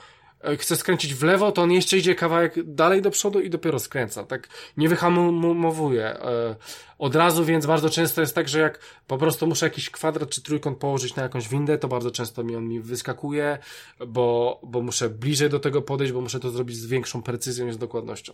e, 0.44 0.56
chce 0.56 0.76
skręcić 0.76 1.14
w 1.14 1.22
lewo, 1.22 1.52
to 1.52 1.62
on 1.62 1.72
jeszcze 1.72 1.98
idzie 1.98 2.14
kawałek 2.14 2.54
dalej 2.64 3.02
do 3.02 3.10
przodu 3.10 3.40
i 3.40 3.50
dopiero 3.50 3.78
skręca. 3.78 4.24
Tak 4.24 4.48
nie 4.76 4.88
wyhamowuje. 4.88 6.16
Od 6.98 7.16
razu, 7.16 7.44
więc 7.44 7.66
bardzo 7.66 7.90
często 7.90 8.20
jest 8.20 8.34
tak, 8.34 8.48
że 8.48 8.60
jak 8.60 8.78
po 9.06 9.18
prostu 9.18 9.46
muszę 9.46 9.66
jakiś 9.66 9.90
kwadrat 9.90 10.30
czy 10.30 10.42
trójkąt 10.42 10.78
położyć 10.78 11.16
na 11.16 11.22
jakąś 11.22 11.48
windę, 11.48 11.78
to 11.78 11.88
bardzo 11.88 12.10
często 12.10 12.44
mi 12.44 12.56
on 12.56 12.68
mi 12.68 12.80
wyskakuje, 12.80 13.58
bo, 14.06 14.60
bo 14.62 14.82
muszę 14.82 15.08
bliżej 15.08 15.50
do 15.50 15.60
tego 15.60 15.82
podejść, 15.82 16.12
bo 16.12 16.20
muszę 16.20 16.40
to 16.40 16.50
zrobić 16.50 16.76
z 16.76 16.86
większą 16.86 17.22
precyzją 17.22 17.66
i 17.66 17.72
z 17.72 17.78
dokładnością. 17.78 18.32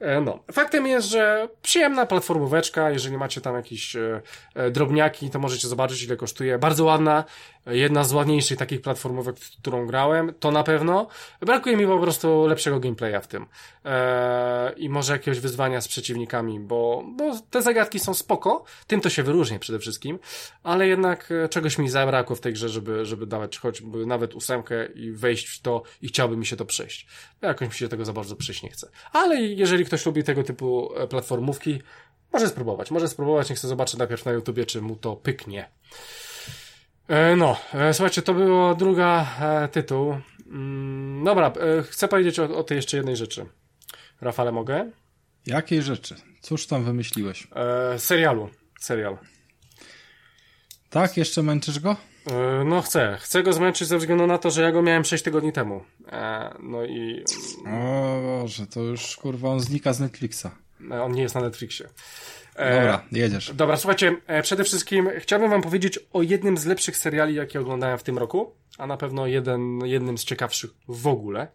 E, 0.00 0.20
no. 0.20 0.38
Faktem 0.52 0.86
jest, 0.86 1.08
że 1.08 1.48
przyjemna 1.62 2.06
platformóweczka, 2.06 2.90
jeżeli 2.90 3.16
macie 3.16 3.40
tam 3.40 3.54
jakieś 3.54 3.96
e, 3.96 4.22
e, 4.54 4.70
drobniaki, 4.70 5.30
to 5.30 5.38
możecie 5.38 5.68
zobaczyć 5.68 6.02
ile 6.02 6.16
kosztuje. 6.16 6.58
Bardzo 6.58 6.84
ładna, 6.84 7.24
jedna 7.66 8.04
z 8.04 8.12
ładniejszych 8.12 8.58
takich 8.58 8.80
platformówek, 8.80 9.36
którą 9.36 9.86
grałem, 9.86 10.34
to 10.40 10.50
na 10.50 10.62
pewno. 10.62 11.06
Brakuje 11.40 11.76
mi 11.76 11.86
po 11.86 11.98
prostu 11.98 12.46
lepszego 12.46 12.80
gameplaya 12.80 13.20
w 13.22 13.26
tym. 13.26 13.46
I 14.76 14.88
może 14.88 15.12
jakiegoś 15.12 15.40
wyzwania 15.40 15.80
z 15.80 15.88
przeciwnikami, 15.88 16.60
bo, 16.60 17.04
bo 17.16 17.40
te 17.50 17.62
zagadki 17.62 17.98
są 17.98 18.14
spoko, 18.14 18.64
tym 18.86 19.00
to 19.00 19.10
się 19.10 19.22
wyróżnia 19.22 19.58
przede 19.58 19.78
wszystkim, 19.78 20.18
ale 20.62 20.88
jednak 20.88 21.32
e, 21.44 21.48
czegoś 21.48 21.78
mi 21.78 21.88
zabrakło 21.88 22.36
w 22.36 22.40
tej 22.40 22.52
grze, 22.52 22.68
żeby, 22.68 23.06
żeby 23.06 23.26
dawać 23.26 23.58
choćby 23.58 24.06
nawet 24.06 24.34
ósemkę 24.34 24.86
i 24.86 25.12
wejść 25.12 25.46
w 25.46 25.62
to 25.62 25.82
i 26.02 26.08
chciałby 26.08 26.36
mi 26.36 26.46
się 26.46 26.56
to 26.56 26.64
przejść. 26.64 27.06
Jakoś 27.40 27.68
mi 27.68 27.74
się 27.74 27.88
tego 27.88 28.04
za 28.04 28.12
bardzo 28.12 28.36
przejść 28.36 28.62
nie 28.62 28.70
chce. 28.70 28.88
Ale 29.12 29.42
jeżeli 29.42 29.84
ktoś 29.84 30.06
lubi 30.06 30.24
tego 30.24 30.42
typu 30.42 30.90
e, 30.96 31.06
platformówki, 31.06 31.82
może 32.32 32.48
spróbować, 32.48 32.90
może 32.90 33.08
spróbować, 33.08 33.50
niech 33.50 33.58
sobie 33.58 33.68
zobaczy 33.68 33.98
najpierw 33.98 34.24
na 34.24 34.32
YouTubie, 34.32 34.66
czy 34.66 34.82
mu 34.82 34.96
to 34.96 35.16
pyknie. 35.16 35.68
E, 37.08 37.36
no, 37.36 37.56
słuchajcie, 37.92 38.22
to 38.22 38.34
było 38.34 38.74
druga 38.74 39.26
tytuł. 39.72 40.16
Mm, 40.46 41.24
dobra, 41.24 41.52
chcę 41.90 42.08
powiedzieć 42.08 42.38
o, 42.38 42.58
o 42.58 42.62
tej 42.62 42.76
jeszcze 42.76 42.96
jednej 42.96 43.16
rzeczy. 43.16 43.46
Rafale, 44.22 44.52
mogę? 44.52 44.90
Jakiej 45.46 45.82
rzeczy? 45.82 46.14
Cóż 46.40 46.66
tam 46.66 46.84
wymyśliłeś? 46.84 47.48
E, 47.56 47.98
serialu. 47.98 48.50
Serial. 48.80 49.18
Tak? 50.90 51.16
Jeszcze 51.16 51.42
męczysz 51.42 51.80
go? 51.80 51.96
E, 52.30 52.64
no 52.64 52.82
chcę. 52.82 53.18
Chcę 53.20 53.42
go 53.42 53.52
zmęczyć 53.52 53.88
ze 53.88 53.98
względu 53.98 54.26
na 54.26 54.38
to, 54.38 54.50
że 54.50 54.62
ja 54.62 54.72
go 54.72 54.82
miałem 54.82 55.04
6 55.04 55.24
tygodni 55.24 55.52
temu. 55.52 55.84
E, 56.12 56.54
no 56.62 56.84
i... 56.84 57.24
O 57.66 58.20
Boże, 58.22 58.66
to 58.66 58.80
już 58.80 59.16
kurwa 59.16 59.48
on 59.48 59.60
znika 59.60 59.92
z 59.92 60.00
Netflixa. 60.00 60.46
E, 60.90 61.02
on 61.02 61.12
nie 61.12 61.22
jest 61.22 61.34
na 61.34 61.40
Netflixie. 61.40 61.88
E, 62.56 62.80
dobra, 62.80 63.04
jedziesz. 63.12 63.54
Dobra, 63.54 63.76
słuchajcie, 63.76 64.16
e, 64.26 64.42
przede 64.42 64.64
wszystkim 64.64 65.10
chciałbym 65.18 65.50
wam 65.50 65.62
powiedzieć 65.62 65.98
o 66.12 66.22
jednym 66.22 66.58
z 66.58 66.66
lepszych 66.66 66.96
seriali, 66.96 67.34
jakie 67.34 67.60
oglądałem 67.60 67.98
w 67.98 68.02
tym 68.02 68.18
roku 68.18 68.54
a 68.78 68.86
na 68.86 68.96
pewno 68.96 69.26
jeden, 69.26 69.78
jednym 69.84 70.18
z 70.18 70.24
ciekawszych 70.24 70.70
w 70.88 71.06
ogóle. 71.06 71.48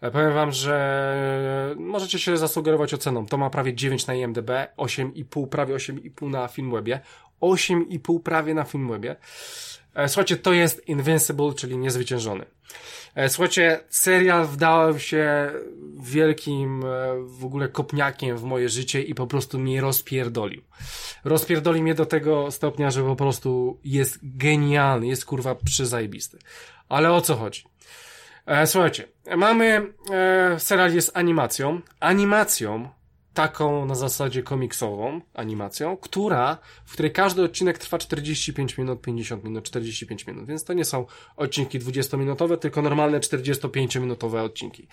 E, 0.00 0.10
powiem 0.10 0.34
wam, 0.34 0.52
że 0.52 1.74
możecie 1.78 2.18
się 2.18 2.36
zasugerować 2.36 2.94
oceną. 2.94 3.26
To 3.26 3.36
ma 3.36 3.50
prawie 3.50 3.74
9 3.74 4.06
na 4.06 4.14
IMDb, 4.14 4.50
8,5, 4.76 5.48
prawie 5.48 5.74
8,5 5.74 6.30
na 6.30 6.48
Filmwebie. 6.48 7.00
8,5 7.40 8.20
prawie 8.22 8.54
na 8.54 8.64
Filmwebie. 8.64 9.16
E, 9.96 10.08
słuchajcie, 10.08 10.36
to 10.36 10.52
jest 10.52 10.88
Invincible, 10.88 11.54
czyli 11.54 11.78
niezwyciężony. 11.78 12.44
E, 13.14 13.28
słuchajcie, 13.28 13.80
serial 13.88 14.46
wdał 14.46 14.98
się 14.98 15.50
wielkim 16.00 16.84
e, 16.84 16.86
w 17.26 17.44
ogóle 17.44 17.68
kopniakiem 17.68 18.36
w 18.36 18.42
moje 18.42 18.68
życie 18.68 19.02
i 19.02 19.14
po 19.14 19.26
prostu 19.26 19.58
mnie 19.58 19.80
rozpierdolił. 19.80 20.62
Rozpierdolił 21.24 21.82
mnie 21.82 21.94
do 21.94 22.06
tego 22.06 22.50
stopnia, 22.50 22.90
że 22.90 23.02
po 23.02 23.16
prostu 23.16 23.80
jest 23.84 24.18
genialny, 24.22 25.06
jest 25.06 25.24
kurwa 25.24 25.54
przyzajebisty. 25.54 26.38
Ale 26.88 27.12
o 27.12 27.20
co 27.20 27.36
chodzi? 27.36 27.64
Słuchajcie, 28.66 29.08
mamy, 29.36 29.92
serial 30.58 30.94
jest 30.94 31.16
animacją. 31.16 31.80
Animacją 32.00 32.88
taką 33.36 33.86
na 33.86 33.94
zasadzie 33.94 34.42
komiksową 34.42 35.20
animacją, 35.34 35.96
która, 35.96 36.58
w 36.84 36.92
której 36.92 37.12
każdy 37.12 37.42
odcinek 37.42 37.78
trwa 37.78 37.98
45 37.98 38.78
minut, 38.78 39.00
50 39.00 39.44
minut, 39.44 39.64
45 39.64 40.26
minut, 40.26 40.46
więc 40.46 40.64
to 40.64 40.72
nie 40.72 40.84
są 40.84 41.06
odcinki 41.36 41.80
20-minutowe, 41.80 42.58
tylko 42.58 42.82
normalne 42.82 43.20
45-minutowe 43.20 44.44
odcinki. 44.44 44.88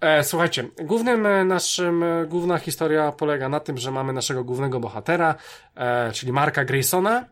E, 0.00 0.24
słuchajcie, 0.24 0.68
głównym 0.84 1.26
e, 1.26 1.44
naszym, 1.44 2.02
e, 2.02 2.26
główna 2.26 2.58
historia 2.58 3.12
polega 3.12 3.48
na 3.48 3.60
tym, 3.60 3.78
że 3.78 3.90
mamy 3.90 4.12
naszego 4.12 4.44
głównego 4.44 4.80
bohatera, 4.80 5.34
e, 5.74 6.12
czyli 6.12 6.32
Marka 6.32 6.64
Graysona, 6.64 7.24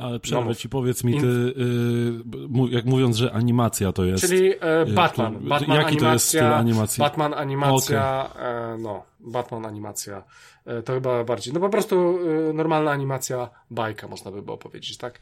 ale 0.00 0.20
przerwę 0.20 0.44
no, 0.44 0.54
ci, 0.54 0.68
powiedz 0.68 1.04
mi, 1.04 1.20
ty, 1.20 1.26
y, 1.26 2.70
jak 2.70 2.84
mówiąc, 2.84 3.16
że 3.16 3.32
animacja 3.32 3.92
to 3.92 4.04
jest... 4.04 4.20
Czyli 4.24 4.52
e, 4.60 4.82
y, 4.82 4.86
Batman. 4.86 5.38
Batman 5.48 5.78
jaki 5.78 5.88
animacja, 5.88 6.08
to 6.08 6.12
jest 6.12 6.28
styl 6.28 6.44
animacji? 6.44 7.00
Batman 7.00 7.34
animacja, 7.34 8.30
okay. 8.30 8.46
e, 8.46 8.78
no, 8.78 9.02
Batman 9.20 9.66
animacja, 9.66 10.22
e, 10.66 10.82
to 10.82 10.92
chyba 10.92 11.24
bardziej, 11.24 11.54
no 11.54 11.60
po 11.60 11.68
prostu 11.68 12.18
normalna 12.54 12.90
animacja 12.90 13.50
bajka, 13.70 14.08
można 14.08 14.30
by 14.30 14.42
było 14.42 14.58
powiedzieć, 14.58 14.96
tak? 14.96 15.20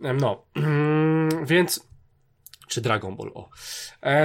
No, 0.00 0.42
więc 1.44 1.90
czy 2.68 2.80
Dragon 2.80 3.16
Ball, 3.16 3.30
o. 3.34 3.48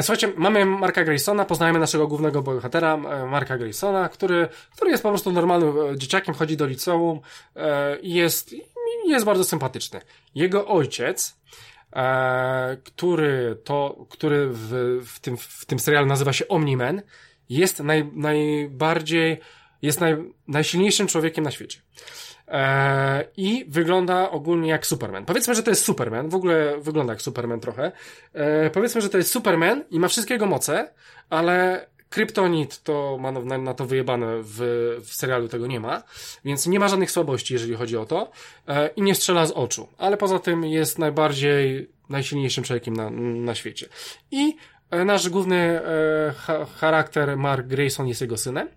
Słuchajcie, 0.02 0.34
mamy 0.38 0.66
Marka 0.66 1.04
Graysona, 1.04 1.46
poznajemy 1.46 1.80
naszego 1.80 2.08
głównego 2.08 2.42
bohatera, 2.42 2.98
Marka 3.28 3.58
Graysona, 3.58 4.10
który, 4.10 4.48
który 4.76 4.92
jest 4.92 5.04
po 5.04 5.10
prostu 5.10 5.32
normalnym 5.32 5.98
dzieciakiem, 5.98 6.36
chodzi 6.36 6.58
do 6.58 6.66
liceum 6.66 7.20
i 8.02 8.14
jest, 8.14 8.56
jest 9.08 9.26
bardzo 9.26 9.44
sympatyczny. 9.44 10.02
Jego 10.36 10.68
ojciec, 10.68 11.38
e, 11.96 12.78
który 12.84 13.58
to, 13.64 14.06
który 14.10 14.50
w, 14.50 15.02
w, 15.06 15.20
tym, 15.20 15.38
w 15.38 15.66
tym 15.66 15.80
serialu 15.80 16.08
nazywa 16.08 16.34
się 16.34 16.46
Omni-Man, 16.46 17.02
jest 17.50 17.80
naj, 17.80 18.12
najbardziej, 18.14 19.40
jest 19.82 20.02
naj, 20.02 20.16
najsilniejszym 20.48 21.08
człowiekiem 21.08 21.44
na 21.44 21.52
świecie. 21.52 21.80
Eee, 22.48 23.26
I 23.38 23.66
wygląda 23.68 24.32
ogólnie 24.32 24.70
jak 24.70 24.86
Superman. 24.86 25.26
Powiedzmy, 25.26 25.56
że 25.56 25.64
to 25.64 25.72
jest 25.72 25.86
Superman. 25.86 26.30
W 26.30 26.36
ogóle 26.36 26.80
wygląda 26.82 27.14
jak 27.14 27.22
Superman 27.22 27.60
trochę. 27.60 27.92
Eee, 28.34 28.70
powiedzmy, 28.70 29.02
że 29.02 29.10
to 29.10 29.18
jest 29.18 29.32
Superman 29.32 29.84
i 29.92 30.00
ma 30.00 30.08
wszystkiego 30.08 30.46
moce, 30.46 30.94
ale 31.30 31.88
Kryptonit 32.10 32.84
to 32.84 33.18
ma 33.22 33.32
na, 33.32 33.58
na 33.58 33.74
to 33.74 33.86
wyjebane 33.86 34.28
w, 34.42 34.60
w 35.06 35.14
serialu 35.14 35.48
tego 35.48 35.68
nie 35.68 35.80
ma, 35.80 36.04
więc 36.46 36.68
nie 36.68 36.80
ma 36.80 36.88
żadnych 36.88 37.12
słabości, 37.12 37.54
jeżeli 37.54 37.76
chodzi 37.76 37.98
o 37.98 38.06
to 38.06 38.32
eee, 38.68 38.90
i 38.96 39.02
nie 39.02 39.16
strzela 39.16 39.46
z 39.46 39.52
oczu, 39.52 39.88
ale 39.98 40.18
poza 40.18 40.40
tym 40.40 40.64
jest 40.64 41.00
najbardziej 41.00 41.90
najsilniejszym 42.10 42.64
człowiekiem 42.64 42.96
na, 42.96 43.10
na 43.10 43.56
świecie. 43.56 43.90
I 44.32 44.56
e, 44.92 45.06
nasz 45.06 45.30
główny 45.30 45.56
e, 45.56 46.34
charakter 46.76 47.38
Mark 47.38 47.68
Grayson 47.68 48.08
jest 48.08 48.22
jego 48.22 48.38
synem. 48.38 48.68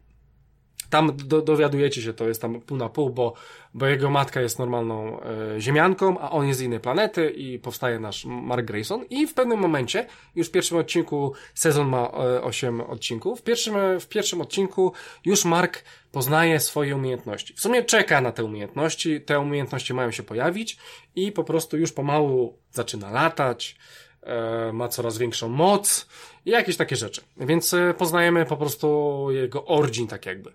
Tam 0.90 1.16
do, 1.16 1.42
dowiadujecie 1.42 2.02
się, 2.02 2.12
to 2.12 2.28
jest 2.28 2.42
tam 2.42 2.60
pół 2.60 2.76
na 2.76 2.88
pół, 2.88 3.10
bo, 3.10 3.34
bo 3.74 3.86
jego 3.86 4.10
matka 4.10 4.40
jest 4.40 4.58
normalną 4.58 5.20
e, 5.20 5.60
ziemianką, 5.60 6.18
a 6.18 6.30
on 6.30 6.46
jest 6.46 6.60
z 6.60 6.62
innej 6.62 6.80
planety 6.80 7.30
i 7.30 7.58
powstaje 7.58 8.00
nasz 8.00 8.24
Mark 8.24 8.66
Grayson. 8.66 9.04
I 9.10 9.26
w 9.26 9.34
pewnym 9.34 9.58
momencie, 9.58 10.06
już 10.34 10.48
w 10.48 10.50
pierwszym 10.50 10.78
odcinku, 10.78 11.32
sezon 11.54 11.88
ma 11.88 11.98
e, 11.98 12.42
8 12.42 12.80
odcinków, 12.80 13.40
w 13.40 13.42
pierwszym, 13.42 13.74
w 14.00 14.08
pierwszym 14.08 14.40
odcinku 14.40 14.92
już 15.24 15.44
Mark 15.44 15.84
poznaje 16.12 16.60
swoje 16.60 16.96
umiejętności. 16.96 17.54
W 17.54 17.60
sumie 17.60 17.84
czeka 17.84 18.20
na 18.20 18.32
te 18.32 18.44
umiejętności, 18.44 19.20
te 19.20 19.40
umiejętności 19.40 19.94
mają 19.94 20.10
się 20.10 20.22
pojawić 20.22 20.78
i 21.16 21.32
po 21.32 21.44
prostu 21.44 21.78
już 21.78 21.92
pomału 21.92 22.58
zaczyna 22.72 23.10
latać, 23.10 23.76
e, 24.22 24.72
ma 24.72 24.88
coraz 24.88 25.18
większą 25.18 25.48
moc 25.48 26.08
i 26.46 26.50
jakieś 26.50 26.76
takie 26.76 26.96
rzeczy. 26.96 27.20
Więc 27.36 27.74
e, 27.74 27.94
poznajemy 27.94 28.46
po 28.46 28.56
prostu 28.56 29.26
jego 29.30 29.64
origin, 29.64 30.06
tak 30.06 30.26
jakby. 30.26 30.52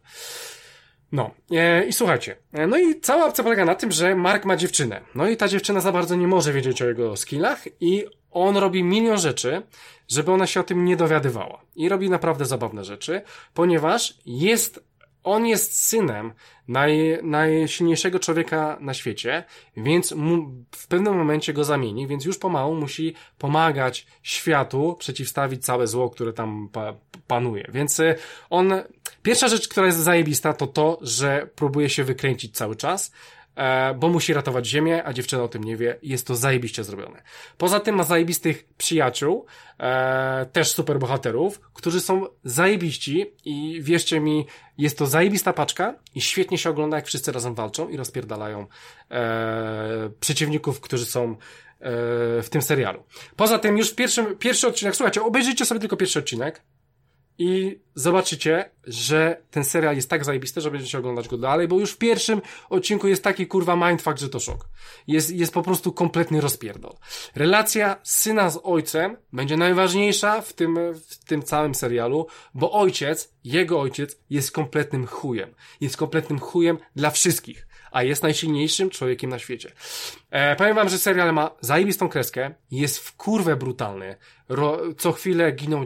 No, 1.11 1.31
e, 1.51 1.85
i 1.85 1.93
słuchajcie, 1.93 2.35
e, 2.53 2.67
no 2.67 2.77
i 2.77 2.99
cała 2.99 3.25
opcja 3.25 3.43
polega 3.43 3.65
na 3.65 3.75
tym, 3.75 3.91
że 3.91 4.15
Mark 4.15 4.45
ma 4.45 4.55
dziewczynę. 4.55 5.01
No 5.15 5.27
i 5.27 5.37
ta 5.37 5.47
dziewczyna 5.47 5.79
za 5.81 5.91
bardzo 5.91 6.15
nie 6.15 6.27
może 6.27 6.53
wiedzieć 6.53 6.81
o 6.81 6.87
jego 6.87 7.15
skillach 7.15 7.63
i 7.81 8.05
on 8.31 8.57
robi 8.57 8.83
milion 8.83 9.17
rzeczy, 9.17 9.61
żeby 10.07 10.31
ona 10.31 10.47
się 10.47 10.59
o 10.59 10.63
tym 10.63 10.85
nie 10.85 10.97
dowiadywała. 10.97 11.61
I 11.75 11.89
robi 11.89 12.09
naprawdę 12.09 12.45
zabawne 12.45 12.83
rzeczy, 12.83 13.21
ponieważ 13.53 14.17
jest 14.25 14.83
on 15.23 15.45
jest 15.45 15.87
synem 15.87 16.33
naj, 16.67 17.19
najsilniejszego 17.23 18.19
człowieka 18.19 18.77
na 18.81 18.93
świecie, 18.93 19.43
więc 19.77 20.11
mu, 20.11 20.51
w 20.71 20.87
pewnym 20.87 21.17
momencie 21.17 21.53
go 21.53 21.63
zamieni, 21.63 22.07
więc 22.07 22.25
już 22.25 22.37
pomału 22.37 22.75
musi 22.75 23.15
pomagać 23.37 24.07
światu 24.23 24.95
przeciwstawić 24.99 25.65
całe 25.65 25.87
zło, 25.87 26.09
które 26.09 26.33
tam 26.33 26.69
pa, 26.71 26.93
panuje. 27.27 27.69
Więc 27.73 27.99
y, 27.99 28.15
on, 28.49 28.73
pierwsza 29.23 29.47
rzecz, 29.47 29.67
która 29.67 29.85
jest 29.85 29.99
zajebista, 29.99 30.53
to 30.53 30.67
to, 30.67 30.97
że 31.01 31.49
próbuje 31.55 31.89
się 31.89 32.03
wykręcić 32.03 32.55
cały 32.55 32.75
czas, 32.75 33.11
bo 33.95 34.09
musi 34.09 34.33
ratować 34.33 34.67
ziemię, 34.67 35.03
a 35.05 35.13
dziewczyna 35.13 35.43
o 35.43 35.47
tym 35.47 35.63
nie 35.63 35.77
wie. 35.77 35.97
Jest 36.03 36.27
to 36.27 36.35
zajebiście 36.35 36.83
zrobione. 36.83 37.21
Poza 37.57 37.79
tym 37.79 37.95
ma 37.95 38.03
zajebistych 38.03 38.65
przyjaciół, 38.77 39.45
e, 39.79 40.45
też 40.51 40.71
superbohaterów, 40.71 41.59
którzy 41.73 42.01
są 42.01 42.27
zajebiści 42.43 43.25
i 43.45 43.79
wierzcie 43.81 44.19
mi, 44.19 44.47
jest 44.77 44.97
to 44.97 45.05
zajebista 45.05 45.53
paczka 45.53 45.95
i 46.15 46.21
świetnie 46.21 46.57
się 46.57 46.69
ogląda, 46.69 46.97
jak 46.97 47.05
wszyscy 47.05 47.31
razem 47.31 47.55
walczą 47.55 47.89
i 47.89 47.97
rozpierdalają 47.97 48.67
e, 49.11 50.09
przeciwników, 50.19 50.81
którzy 50.81 51.05
są 51.05 51.31
e, 51.31 51.35
w 52.41 52.47
tym 52.49 52.61
serialu. 52.61 53.03
Poza 53.35 53.59
tym 53.59 53.77
już 53.77 53.91
w 53.91 53.95
pierwszym, 53.95 54.37
pierwszy 54.37 54.67
odcinek, 54.67 54.95
słuchajcie, 54.95 55.23
obejrzyjcie 55.23 55.65
sobie 55.65 55.79
tylko 55.79 55.97
pierwszy 55.97 56.19
odcinek, 56.19 56.61
i 57.43 57.79
zobaczycie, 57.95 58.69
że 58.83 59.41
ten 59.51 59.63
serial 59.63 59.95
jest 59.95 60.09
tak 60.09 60.25
zajebisty, 60.25 60.61
że 60.61 60.71
będziecie 60.71 60.97
oglądać 60.97 61.27
go 61.27 61.37
dalej, 61.37 61.67
bo 61.67 61.79
już 61.79 61.91
w 61.91 61.97
pierwszym 61.97 62.41
odcinku 62.69 63.07
jest 63.07 63.23
taki 63.23 63.47
kurwa 63.47 63.75
mindfuck, 63.75 64.17
że 64.17 64.29
to 64.29 64.39
szok. 64.39 64.69
Jest, 65.07 65.31
jest 65.31 65.53
po 65.53 65.61
prostu 65.61 65.91
kompletny 65.91 66.41
rozpierdol. 66.41 66.93
Relacja 67.35 67.95
syna 68.03 68.49
z 68.49 68.59
ojcem 68.63 69.17
będzie 69.33 69.57
najważniejsza 69.57 70.41
w 70.41 70.53
tym, 70.53 70.79
w 71.09 71.25
tym 71.25 71.43
całym 71.43 71.75
serialu, 71.75 72.27
bo 72.53 72.71
ojciec, 72.71 73.33
jego 73.43 73.81
ojciec 73.81 74.17
jest 74.29 74.51
kompletnym 74.51 75.07
chujem. 75.07 75.55
Jest 75.81 75.97
kompletnym 75.97 76.39
chujem 76.39 76.77
dla 76.95 77.09
wszystkich 77.09 77.67
a 77.93 78.03
jest 78.03 78.23
najsilniejszym 78.23 78.89
człowiekiem 78.89 79.29
na 79.29 79.39
świecie. 79.39 79.71
E, 80.29 80.55
powiem 80.55 80.75
wam, 80.75 80.89
że 80.89 80.97
serial 80.97 81.33
ma 81.33 81.51
zajebistą 81.61 82.09
kreskę, 82.09 82.53
jest 82.71 82.99
w 82.99 83.15
kurwę 83.15 83.55
brutalny. 83.55 84.15
Ro, 84.49 84.79
co 84.97 85.11
chwilę 85.11 85.51
giną, 85.51 85.85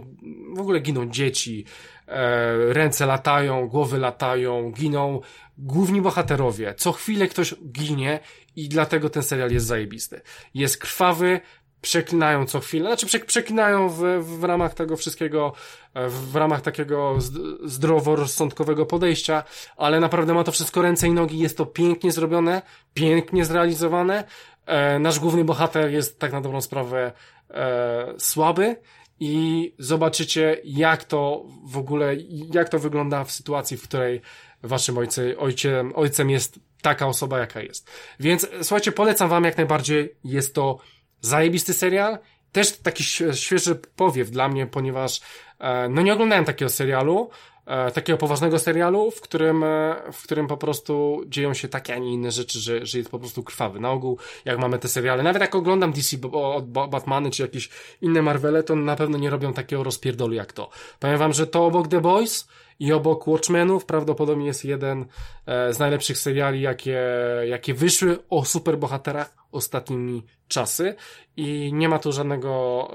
w 0.54 0.60
ogóle 0.60 0.80
giną 0.80 1.10
dzieci, 1.10 1.66
e, 2.08 2.74
ręce 2.74 3.06
latają, 3.06 3.68
głowy 3.68 3.98
latają, 3.98 4.72
giną 4.72 5.22
główni 5.58 6.02
bohaterowie. 6.02 6.74
Co 6.78 6.92
chwilę 6.92 7.28
ktoś 7.28 7.56
ginie 7.72 8.20
i 8.56 8.70
dlatego 8.70 9.10
ten 9.10 9.24
serial 9.24 9.52
jest 9.52 9.66
zajebisty. 9.66 10.22
Jest 10.54 10.78
krwawy, 10.78 11.40
przeklinają 11.82 12.46
co 12.46 12.60
chwilę, 12.60 12.96
znaczy 12.96 13.20
przeklinają 13.20 13.90
w, 13.90 14.02
w 14.22 14.44
ramach 14.44 14.74
tego 14.74 14.98
wszystkiego, 14.98 15.54
e, 15.94 16.10
w 16.10 16.36
ramach 16.36 16.62
takiego 16.62 17.16
zdroworozsądkowego 17.64 18.86
podejścia, 18.86 19.44
ale 19.78 20.00
naprawdę 20.00 20.34
ma 20.34 20.44
to 20.44 20.52
wszystko 20.52 20.82
ręce 20.82 21.08
i 21.08 21.12
nogi, 21.12 21.40
jest 21.40 21.58
to 21.58 21.66
pięknie 21.66 22.12
zrobione, 22.12 22.62
pięknie 22.94 23.46
zrealizowane. 23.46 24.24
E, 24.66 25.00
nasz 25.00 25.20
główny 25.20 25.44
bohater 25.44 25.92
jest 25.92 26.20
tak 26.20 26.32
na 26.32 26.42
dobrą 26.42 26.62
sprawę 26.62 27.12
e, 27.50 28.14
słaby 28.18 28.76
i 29.20 29.74
zobaczycie 29.80 30.62
jak 30.64 31.04
to 31.04 31.46
w 31.66 31.78
ogóle, 31.78 32.16
jak 32.54 32.70
to 32.70 32.80
wygląda 32.80 33.24
w 33.24 33.32
sytuacji, 33.32 33.78
w 33.78 33.84
której 33.84 34.22
waszym 34.64 34.98
ojcy, 34.98 35.36
ojcem, 35.40 35.92
ojcem 35.96 36.30
jest 36.30 36.60
taka 36.82 37.08
osoba, 37.08 37.40
jaka 37.40 37.62
jest. 37.62 37.90
Więc 38.20 38.48
słuchajcie, 38.62 38.92
polecam 38.92 39.30
wam 39.30 39.44
jak 39.44 39.58
najbardziej, 39.58 40.16
jest 40.24 40.56
to 40.56 40.78
Zajebisty 41.22 41.74
serial. 41.74 42.18
Też 42.52 42.78
taki 42.78 43.04
świeży 43.34 43.76
powiew 43.96 44.32
dla 44.32 44.50
mnie, 44.50 44.68
ponieważ 44.68 45.22
e, 45.60 45.90
no 45.90 46.02
nie 46.02 46.14
oglądałem 46.14 46.46
takiego 46.46 46.70
serialu, 46.70 47.30
e, 47.66 47.92
takiego 47.92 48.18
poważnego 48.18 48.60
serialu, 48.60 49.12
w 49.12 49.22
którym, 49.22 49.64
e, 49.64 49.96
w 50.14 50.24
którym 50.24 50.48
po 50.48 50.58
prostu 50.58 51.24
dzieją 51.28 51.54
się 51.54 51.68
takie, 51.68 51.94
a 51.94 51.98
nie 51.98 52.14
inne 52.14 52.32
rzeczy, 52.32 52.60
że, 52.60 52.86
że 52.86 52.98
jest 52.98 53.10
po 53.10 53.20
prostu 53.20 53.44
krwawy. 53.44 53.80
Na 53.80 53.92
ogół, 53.92 54.18
jak 54.46 54.60
mamy 54.60 54.80
te 54.80 54.88
seriale, 54.88 55.24
nawet 55.24 55.42
jak 55.42 55.56
oglądam 55.56 55.92
DC 55.94 56.18
od 56.32 56.70
Batmany 56.70 57.32
czy 57.32 57.42
jakieś 57.42 57.70
inne 58.02 58.22
Marvele, 58.22 58.64
to 58.64 58.76
na 58.76 58.96
pewno 58.96 59.18
nie 59.18 59.30
robią 59.30 59.54
takiego 59.54 59.84
rozpierdolu 59.84 60.34
jak 60.34 60.54
to. 60.54 60.70
Powiem 61.00 61.18
wam, 61.18 61.34
że 61.34 61.48
to 61.48 61.66
obok 61.66 61.88
The 61.88 62.02
Boys 62.02 62.48
i 62.80 62.94
obok 62.94 63.28
Watchmenów 63.28 63.86
prawdopodobnie 63.86 64.46
jest 64.46 64.66
jeden 64.66 65.06
e, 65.46 65.74
z 65.74 65.80
najlepszych 65.80 66.18
seriali, 66.18 66.62
jakie, 66.62 67.02
jakie 67.48 67.74
wyszły 67.74 68.18
o 68.30 68.46
superbohaterach 68.46 69.36
ostatnimi 69.52 70.24
czasy 70.48 70.96
i 71.38 71.74
nie 71.74 71.90
ma 71.90 72.00
tu 72.00 72.12
żadnego, 72.12 72.88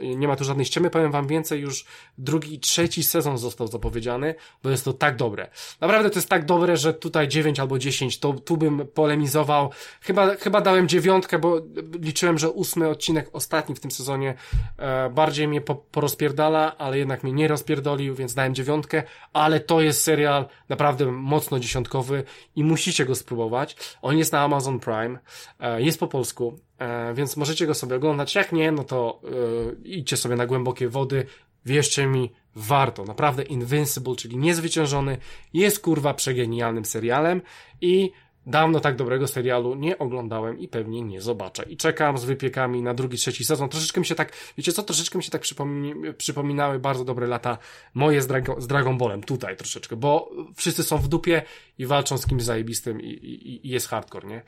e, 0.00 0.16
nie 0.16 0.28
ma 0.28 0.36
tu 0.36 0.44
żadnej 0.44 0.66
ściemy. 0.66 0.90
Powiem 0.90 1.12
wam 1.12 1.26
więcej, 1.26 1.60
już 1.60 1.84
drugi, 2.18 2.60
trzeci 2.60 3.02
sezon 3.02 3.38
został 3.38 3.66
zapowiedziany, 3.66 4.34
bo 4.62 4.70
jest 4.70 4.84
to 4.84 4.92
tak 4.92 5.16
dobre. 5.16 5.50
Naprawdę 5.80 6.10
to 6.10 6.18
jest 6.18 6.28
tak 6.28 6.44
dobre, 6.44 6.76
że 6.76 6.94
tutaj 6.94 7.28
9 7.28 7.60
albo 7.60 7.78
10, 7.78 8.18
to 8.18 8.32
tu 8.32 8.56
bym 8.56 8.86
polemizował. 8.94 9.70
Chyba, 10.00 10.36
chyba 10.36 10.60
dałem 10.60 10.88
dziewiątkę, 10.88 11.38
bo 11.38 11.60
liczyłem, 12.00 12.38
że 12.38 12.50
ósmy 12.50 12.88
odcinek, 12.88 13.30
ostatni 13.32 13.74
w 13.74 13.80
tym 13.80 13.90
sezonie, 13.90 14.34
e, 14.78 15.10
bardziej 15.10 15.48
mnie 15.48 15.60
po, 15.60 15.74
porozpierdala, 15.74 16.78
ale 16.78 16.98
jednak 16.98 17.22
mnie 17.22 17.32
nie 17.32 17.48
rozpierdolił, 17.48 18.14
więc 18.14 18.34
dałem 18.34 18.54
dziewiątkę, 18.54 18.91
ale 19.32 19.60
to 19.60 19.80
jest 19.80 20.02
serial 20.02 20.48
naprawdę 20.68 21.06
mocno 21.06 21.60
dziesiątkowy 21.60 22.24
i 22.56 22.64
musicie 22.64 23.04
go 23.04 23.14
spróbować. 23.14 23.76
On 24.02 24.18
jest 24.18 24.32
na 24.32 24.40
Amazon 24.40 24.80
Prime, 24.80 25.18
e, 25.60 25.82
jest 25.82 26.00
po 26.00 26.06
polsku, 26.06 26.58
e, 26.78 27.14
więc 27.14 27.36
możecie 27.36 27.66
go 27.66 27.74
sobie 27.74 27.96
oglądać. 27.96 28.34
Jak 28.34 28.52
nie, 28.52 28.72
no 28.72 28.84
to 28.84 29.20
e, 29.24 29.88
idźcie 29.88 30.16
sobie 30.16 30.36
na 30.36 30.46
głębokie 30.46 30.88
wody. 30.88 31.26
Wierzcie 31.66 32.06
mi, 32.06 32.32
warto. 32.54 33.04
Naprawdę 33.04 33.42
Invincible, 33.42 34.16
czyli 34.16 34.36
niezwyciężony, 34.36 35.18
jest 35.52 35.80
kurwa 35.80 36.14
przegenialnym 36.14 36.84
serialem 36.84 37.42
i 37.80 38.12
Dawno 38.46 38.80
tak 38.80 38.96
dobrego 38.96 39.28
serialu 39.28 39.74
nie 39.74 39.98
oglądałem 39.98 40.58
i 40.58 40.68
pewnie 40.68 41.02
nie 41.02 41.20
zobaczę. 41.20 41.62
I 41.62 41.76
czekam 41.76 42.18
z 42.18 42.24
wypiekami 42.24 42.82
na 42.82 42.94
drugi, 42.94 43.16
trzeci 43.16 43.44
sezon. 43.44 43.68
Troszeczkę 43.68 44.00
mi 44.00 44.06
się 44.06 44.14
tak, 44.14 44.32
wiecie 44.58 44.72
co, 44.72 44.82
troszeczkę 44.82 45.18
mi 45.18 45.24
się 45.24 45.30
tak 45.30 45.42
przypomni, 45.42 45.94
przypominały 46.18 46.78
bardzo 46.78 47.04
dobre 47.04 47.26
lata 47.26 47.58
moje 47.94 48.22
z, 48.22 48.26
Drago, 48.26 48.60
z 48.60 48.66
Dragon 48.66 48.98
Ballem, 48.98 49.22
tutaj 49.22 49.56
troszeczkę, 49.56 49.96
bo 49.96 50.30
wszyscy 50.56 50.82
są 50.82 50.98
w 50.98 51.08
dupie 51.08 51.42
i 51.78 51.86
walczą 51.86 52.18
z 52.18 52.26
kimś 52.26 52.42
zajebistym 52.42 53.00
i, 53.00 53.08
i, 53.08 53.66
i 53.66 53.70
jest 53.70 53.88
hardcore, 53.88 54.28
nie? 54.28 54.42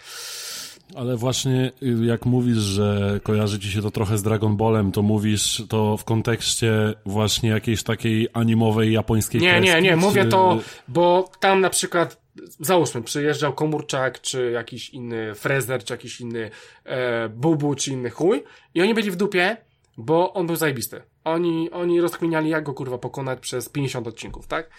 Ale 0.94 1.16
właśnie 1.16 1.72
y, 1.82 2.04
jak 2.04 2.26
mówisz, 2.26 2.58
że 2.58 3.20
kojarzy 3.22 3.58
ci 3.58 3.70
się 3.70 3.82
to 3.82 3.90
trochę 3.90 4.18
z 4.18 4.22
Dragon 4.22 4.56
Ballem, 4.56 4.92
to 4.92 5.02
mówisz 5.02 5.62
to 5.68 5.96
w 5.96 6.04
kontekście 6.04 6.94
właśnie 7.06 7.50
jakiejś 7.50 7.82
takiej 7.82 8.28
animowej 8.32 8.92
japońskiej 8.92 9.40
Nie, 9.40 9.50
kreski, 9.50 9.74
nie, 9.74 9.82
nie, 9.82 9.96
mówię 9.96 10.24
czy... 10.24 10.30
to, 10.30 10.58
bo 10.88 11.30
tam 11.40 11.60
na 11.60 11.70
przykład 11.70 12.23
załóżmy, 12.60 13.02
przyjeżdżał 13.02 13.52
Komórczak, 13.52 14.20
czy 14.20 14.50
jakiś 14.50 14.90
inny 14.90 15.34
Frezer, 15.34 15.84
czy 15.84 15.92
jakiś 15.92 16.20
inny 16.20 16.50
e, 16.84 17.28
Bubu, 17.28 17.74
czy 17.74 17.92
inny 17.92 18.10
chuj 18.10 18.42
i 18.74 18.82
oni 18.82 18.94
byli 18.94 19.10
w 19.10 19.16
dupie, 19.16 19.56
bo 19.96 20.32
on 20.32 20.46
był 20.46 20.56
zajebisty. 20.56 21.02
Oni, 21.24 21.70
oni 21.70 22.00
rozkminiali, 22.00 22.50
jak 22.50 22.64
go 22.64 22.74
kurwa 22.74 22.98
pokonać 22.98 23.40
przez 23.40 23.68
50 23.68 24.06
odcinków, 24.06 24.46
tak? 24.46 24.70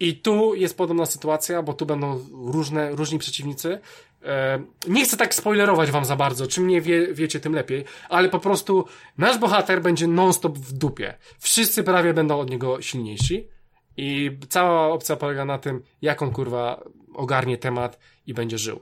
I 0.00 0.16
tu 0.16 0.54
jest 0.54 0.76
podobna 0.76 1.06
sytuacja, 1.06 1.62
bo 1.62 1.74
tu 1.74 1.86
będą 1.86 2.20
różne, 2.32 2.90
różni 2.90 3.18
przeciwnicy. 3.18 3.78
E, 4.24 4.62
nie 4.88 5.04
chcę 5.04 5.16
tak 5.16 5.34
spoilerować 5.34 5.90
wam 5.90 6.04
za 6.04 6.16
bardzo, 6.16 6.46
czym 6.46 6.66
nie 6.66 6.80
wie, 6.80 7.14
wiecie, 7.14 7.40
tym 7.40 7.54
lepiej, 7.54 7.84
ale 8.08 8.28
po 8.28 8.38
prostu 8.38 8.84
nasz 9.18 9.38
bohater 9.38 9.82
będzie 9.82 10.06
non-stop 10.06 10.58
w 10.58 10.72
dupie. 10.72 11.14
Wszyscy 11.38 11.82
prawie 11.82 12.14
będą 12.14 12.40
od 12.40 12.50
niego 12.50 12.82
silniejsi. 12.82 13.48
I 13.96 14.38
cała 14.48 14.88
opcja 14.88 15.16
polega 15.16 15.44
na 15.44 15.58
tym, 15.58 15.82
jak 16.02 16.22
on 16.22 16.30
kurwa 16.30 16.82
ogarnie 17.14 17.58
temat 17.58 17.98
i 18.26 18.34
będzie 18.34 18.58
żył. 18.58 18.80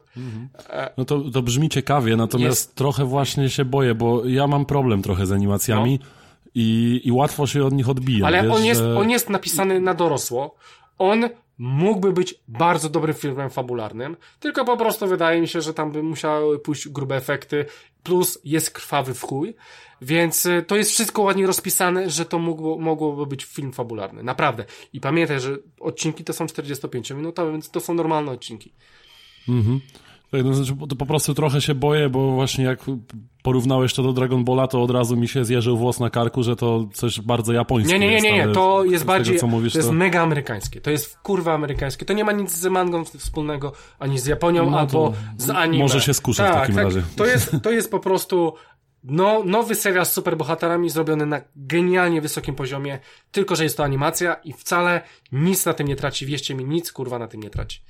No 0.96 1.04
to, 1.04 1.30
to 1.30 1.42
brzmi 1.42 1.68
ciekawie, 1.68 2.16
natomiast 2.16 2.66
Jest. 2.66 2.74
trochę 2.74 3.04
właśnie 3.04 3.50
się 3.50 3.64
boję, 3.64 3.94
bo 3.94 4.24
ja 4.24 4.46
mam 4.46 4.66
problem 4.66 5.02
trochę 5.02 5.26
z 5.26 5.32
animacjami 5.32 6.00
i, 6.54 7.00
i 7.04 7.12
łatwo 7.12 7.46
się 7.46 7.64
od 7.64 7.72
nich 7.72 7.88
odbija. 7.88 8.20
No. 8.20 8.26
Ale 8.26 8.42
wiesz, 8.42 8.52
on 8.52 8.64
jest, 8.64 8.80
że... 8.80 8.98
on 8.98 9.10
jest 9.10 9.30
napisany 9.30 9.80
na 9.80 9.94
dorosło. 9.94 10.54
On 10.98 11.28
mógłby 11.58 12.12
być 12.12 12.34
bardzo 12.48 12.88
dobrym 12.88 13.14
filmem 13.14 13.50
fabularnym, 13.50 14.16
tylko 14.40 14.64
po 14.64 14.76
prostu 14.76 15.06
wydaje 15.06 15.40
mi 15.40 15.48
się, 15.48 15.60
że 15.60 15.74
tam 15.74 15.92
by 15.92 16.02
musiały 16.02 16.58
pójść 16.58 16.88
grube 16.88 17.16
efekty, 17.16 17.66
plus 18.02 18.38
jest 18.44 18.70
krwawy 18.70 19.14
w 19.14 19.22
chuj, 19.22 19.54
więc 20.02 20.46
y, 20.46 20.64
to 20.66 20.76
jest 20.76 20.90
wszystko 20.90 21.22
ładnie 21.22 21.46
rozpisane, 21.46 22.10
że 22.10 22.24
to 22.24 22.38
mogło, 22.38 22.78
mogłoby 22.78 23.26
być 23.26 23.44
film 23.44 23.72
fabularny. 23.72 24.22
Naprawdę. 24.22 24.64
I 24.92 25.00
pamiętaj, 25.00 25.40
że 25.40 25.56
odcinki 25.80 26.24
to 26.24 26.32
są 26.32 26.46
45-minutowe, 26.46 27.52
więc 27.52 27.70
to 27.70 27.80
są 27.80 27.94
normalne 27.94 28.32
odcinki. 28.32 28.72
Tak, 30.36 30.44
no, 30.44 30.54
znaczy, 30.54 30.74
to 30.88 30.96
po 30.96 31.06
prostu 31.06 31.34
trochę 31.34 31.60
się 31.60 31.74
boję, 31.74 32.08
bo 32.08 32.30
właśnie 32.30 32.64
jak 32.64 32.78
porównałeś 33.42 33.94
to 33.94 34.02
do 34.02 34.12
Dragon 34.12 34.44
Balla, 34.44 34.66
to 34.66 34.82
od 34.82 34.90
razu 34.90 35.16
mi 35.16 35.28
się 35.28 35.44
zjeżył 35.44 35.76
włos 35.76 36.00
na 36.00 36.10
karku, 36.10 36.42
że 36.42 36.56
to 36.56 36.88
coś 36.92 37.20
bardzo 37.20 37.52
japońskie 37.52 37.98
Nie, 37.98 38.08
nie, 38.08 38.20
nie, 38.20 38.32
nie, 38.32 38.48
to 38.48 38.84
jest 38.84 39.04
bardziej, 39.04 39.38
mówisz, 39.46 39.72
to 39.72 39.78
jest 39.78 39.88
to... 39.88 39.94
mega 39.94 40.22
amerykańskie. 40.22 40.80
To 40.80 40.90
jest 40.90 41.18
kurwa 41.18 41.54
amerykańskie. 41.54 42.06
To 42.06 42.12
nie 42.12 42.24
ma 42.24 42.32
nic 42.32 42.50
z 42.50 42.66
mangą 42.66 43.04
wspólnego, 43.04 43.72
ani 43.98 44.18
z 44.18 44.26
Japonią, 44.26 44.70
No 44.70 44.70
to 44.70 44.78
albo 44.78 45.12
z 45.36 45.50
anime. 45.50 45.84
może 45.84 46.00
się 46.00 46.14
skuszę 46.14 46.42
w 46.42 46.46
tak, 46.46 46.54
takim 46.54 46.74
tak. 46.74 46.84
razie. 46.84 47.02
To 47.16 47.26
jest, 47.26 47.56
to 47.62 47.70
jest 47.70 47.90
po 47.90 48.00
prostu 48.00 48.54
no, 49.04 49.42
nowy 49.44 49.74
serial 49.74 50.06
z 50.06 50.12
superbohaterami 50.12 50.90
zrobiony 50.90 51.26
na 51.26 51.40
genialnie 51.56 52.20
wysokim 52.20 52.54
poziomie, 52.54 52.98
tylko 53.32 53.56
że 53.56 53.64
jest 53.64 53.76
to 53.76 53.84
animacja 53.84 54.34
i 54.34 54.52
wcale 54.52 55.00
nic 55.32 55.66
na 55.66 55.74
tym 55.74 55.88
nie 55.88 55.96
traci. 55.96 56.26
Wierzcie 56.26 56.54
mi, 56.54 56.64
nic 56.64 56.92
kurwa 56.92 57.18
na 57.18 57.28
tym 57.28 57.42
nie 57.42 57.50
traci. 57.50 57.80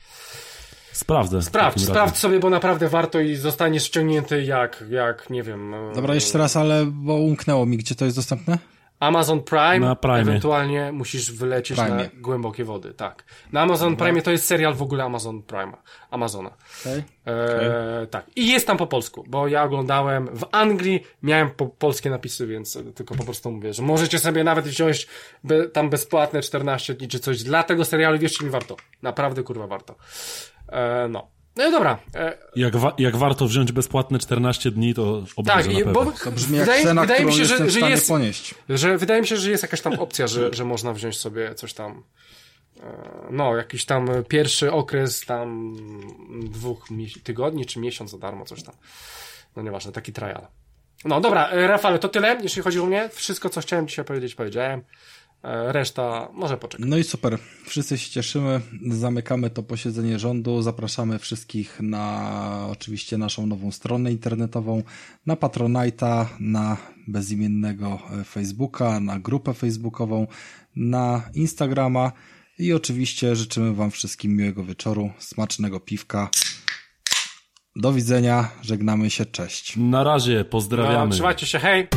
Sprawdzę. 0.95 1.43
Sprawdź, 1.43 1.85
sprawdź 1.85 2.17
sobie, 2.19 2.39
bo 2.41 2.51
naprawdę 2.51 2.89
warto 2.89 3.21
i 3.21 3.35
zostaniesz 3.37 3.85
ściągnięty 3.85 4.43
jak, 4.43 4.85
jak, 4.91 5.31
nie 5.31 5.43
wiem... 5.43 5.75
e, 5.75 5.93
Dobra, 5.95 6.15
jeszcze 6.15 6.39
raz, 6.39 6.57
ale 6.57 6.85
bo 6.87 7.15
umknęło 7.15 7.67
mi, 7.67 7.77
gdzie 7.77 7.95
to 7.95 8.05
jest 8.05 8.17
dostępne? 8.17 8.59
Amazon 9.01 9.43
Prime, 9.43 9.79
Na 9.81 9.97
Prime. 9.97 10.21
ewentualnie 10.21 10.93
musisz 10.93 11.33
wylecieć 11.33 11.79
Prime. 11.79 11.97
na 11.97 12.05
głębokie 12.21 12.65
wody, 12.65 12.95
tak. 12.95 13.25
Na 13.53 13.61
Amazon 13.61 13.97
Prime 13.97 14.23
to 14.23 14.31
jest 14.31 14.47
serial 14.47 14.75
w 14.75 14.83
ogóle 14.83 15.05
Amazon 15.05 15.43
Prime, 15.43 15.73
Amazona. 16.11 16.51
Okay. 16.81 17.05
E, 17.27 18.07
Tak. 18.11 18.27
I 18.37 18.49
jest 18.53 18.67
tam 18.67 18.77
po 18.77 18.87
polsku, 18.87 19.25
bo 19.29 19.49
ja 19.49 19.63
oglądałem 19.65 20.27
w 20.37 20.45
Anglii, 20.53 21.03
miałem 21.23 21.51
po, 21.51 21.67
polskie 21.67 22.11
napisy, 22.11 22.47
więc 22.47 22.79
tylko 22.95 23.15
po 23.15 23.25
prostu 23.25 23.51
mówię, 23.51 23.73
że 23.75 23.83
możecie 23.83 24.19
sobie 24.19 24.45
nawet 24.45 24.65
wziąć 24.65 25.07
be, 25.45 25.69
tam 25.69 25.91
bezpłatne 25.91 26.43
14 26.43 26.95
dni 26.95 27.09
czy 27.09 27.19
coś 27.19 27.43
dla 27.43 27.63
tego 27.63 27.85
serialu, 27.85 28.19
wierzcie 28.19 28.45
mi, 28.45 28.51
warto. 28.51 28.77
Naprawdę, 29.03 29.43
kurwa, 29.43 29.67
warto. 29.67 29.95
E, 30.75 31.09
no. 31.09 31.31
No 31.57 31.69
i 31.69 31.71
dobra. 31.71 31.99
E, 32.15 32.39
Jak, 32.57 32.77
wa- 32.77 32.95
jak 32.99 33.17
warto 33.17 33.47
wziąć 33.49 33.73
bezpłatne 33.73 34.19
14 34.19 34.71
dni, 34.71 34.95
to 34.95 35.25
obejrzę 35.37 35.63
tak, 35.63 35.73
na 35.73 35.79
pewno. 35.85 35.93
bo 35.93 36.13
To 36.13 36.33
brzmi 36.33 36.57
jak 36.57 36.67
wydaje, 36.67 36.85
cena, 36.85 37.01
wydaje 37.01 37.21
którą 37.21 37.33
mi 37.33 37.39
się, 37.39 37.45
że, 37.45 37.71
że 37.71 37.81
jest, 37.81 38.09
ponieść. 38.09 38.55
że 38.69 38.99
wydaje 38.99 39.21
mi 39.21 39.27
się, 39.27 39.37
że 39.37 39.51
jest 39.51 39.63
jakaś 39.63 39.81
tam 39.81 39.93
opcja, 39.93 40.27
że, 40.27 40.55
że 40.55 40.65
można 40.65 40.93
wziąć 40.93 41.17
sobie 41.19 41.55
coś 41.55 41.75
tam 41.75 42.03
e, 42.83 42.83
no, 43.31 43.57
jakiś 43.57 43.85
tam 43.85 44.09
pierwszy 44.29 44.73
okres 44.73 45.25
tam 45.27 45.75
dwóch 46.45 46.87
tygodni 47.23 47.67
czy 47.67 47.79
miesiąc 47.81 48.11
za 48.11 48.19
darmo, 48.19 48.45
coś 48.45 48.63
tam. 48.63 48.75
No 49.57 49.63
nieważne, 49.63 49.93
taki 49.93 50.13
trial. 50.13 50.47
No 51.05 51.21
dobra, 51.21 51.49
Rafale, 51.53 51.99
to 51.99 52.09
tyle, 52.09 52.39
jeśli 52.43 52.63
chodzi 52.63 52.81
o 52.81 52.87
mnie. 52.87 53.09
Wszystko, 53.13 53.49
co 53.51 53.61
chciałem 53.61 53.89
dzisiaj 53.89 54.05
powiedzieć, 54.05 54.35
powiedziałem. 54.35 54.83
E, 55.45 55.73
Reszta 55.73 56.29
może 56.33 56.57
poczekać. 56.57 56.87
No 56.89 56.97
i 56.97 57.05
super. 57.05 57.39
Wszyscy 57.67 57.99
się 57.99 58.11
cieszymy. 58.11 58.61
Zamykamy 58.91 59.51
to 59.51 59.63
posiedzenie 59.63 60.19
rządu. 60.19 60.63
Zapraszamy 60.63 61.19
wszystkich 61.19 61.81
na 61.81 62.67
oczywiście 62.71 63.19
naszą 63.19 63.47
nową 63.47 63.71
stronę 63.71 64.13
internetową, 64.13 64.83
na 65.27 65.35
Patronite'a, 65.35 66.27
na 66.41 66.77
bezimiennego 67.09 67.99
e, 68.21 68.25
Facebooka, 68.25 69.01
na 69.01 69.19
grupę 69.19 69.55
facebookową, 69.55 70.27
na 70.77 71.23
Instagrama 71.35 72.13
i 72.59 72.73
oczywiście 72.73 73.37
życzymy 73.37 73.75
Wam 73.75 73.91
wszystkim 73.91 74.37
miłego 74.37 74.65
wieczoru, 74.65 75.11
smacznego 75.19 75.81
piwka. 75.81 76.31
Do 77.77 77.93
widzenia, 77.93 78.51
żegnamy 78.63 79.11
się, 79.11 79.27
cześć. 79.27 79.77
Na 79.77 80.05
razie, 80.05 80.39
No, 80.39 80.45
pozdrawiamy. 80.45 81.13
trzymajcie 81.13 81.47
się, 81.47 81.59
hej! 81.59 81.89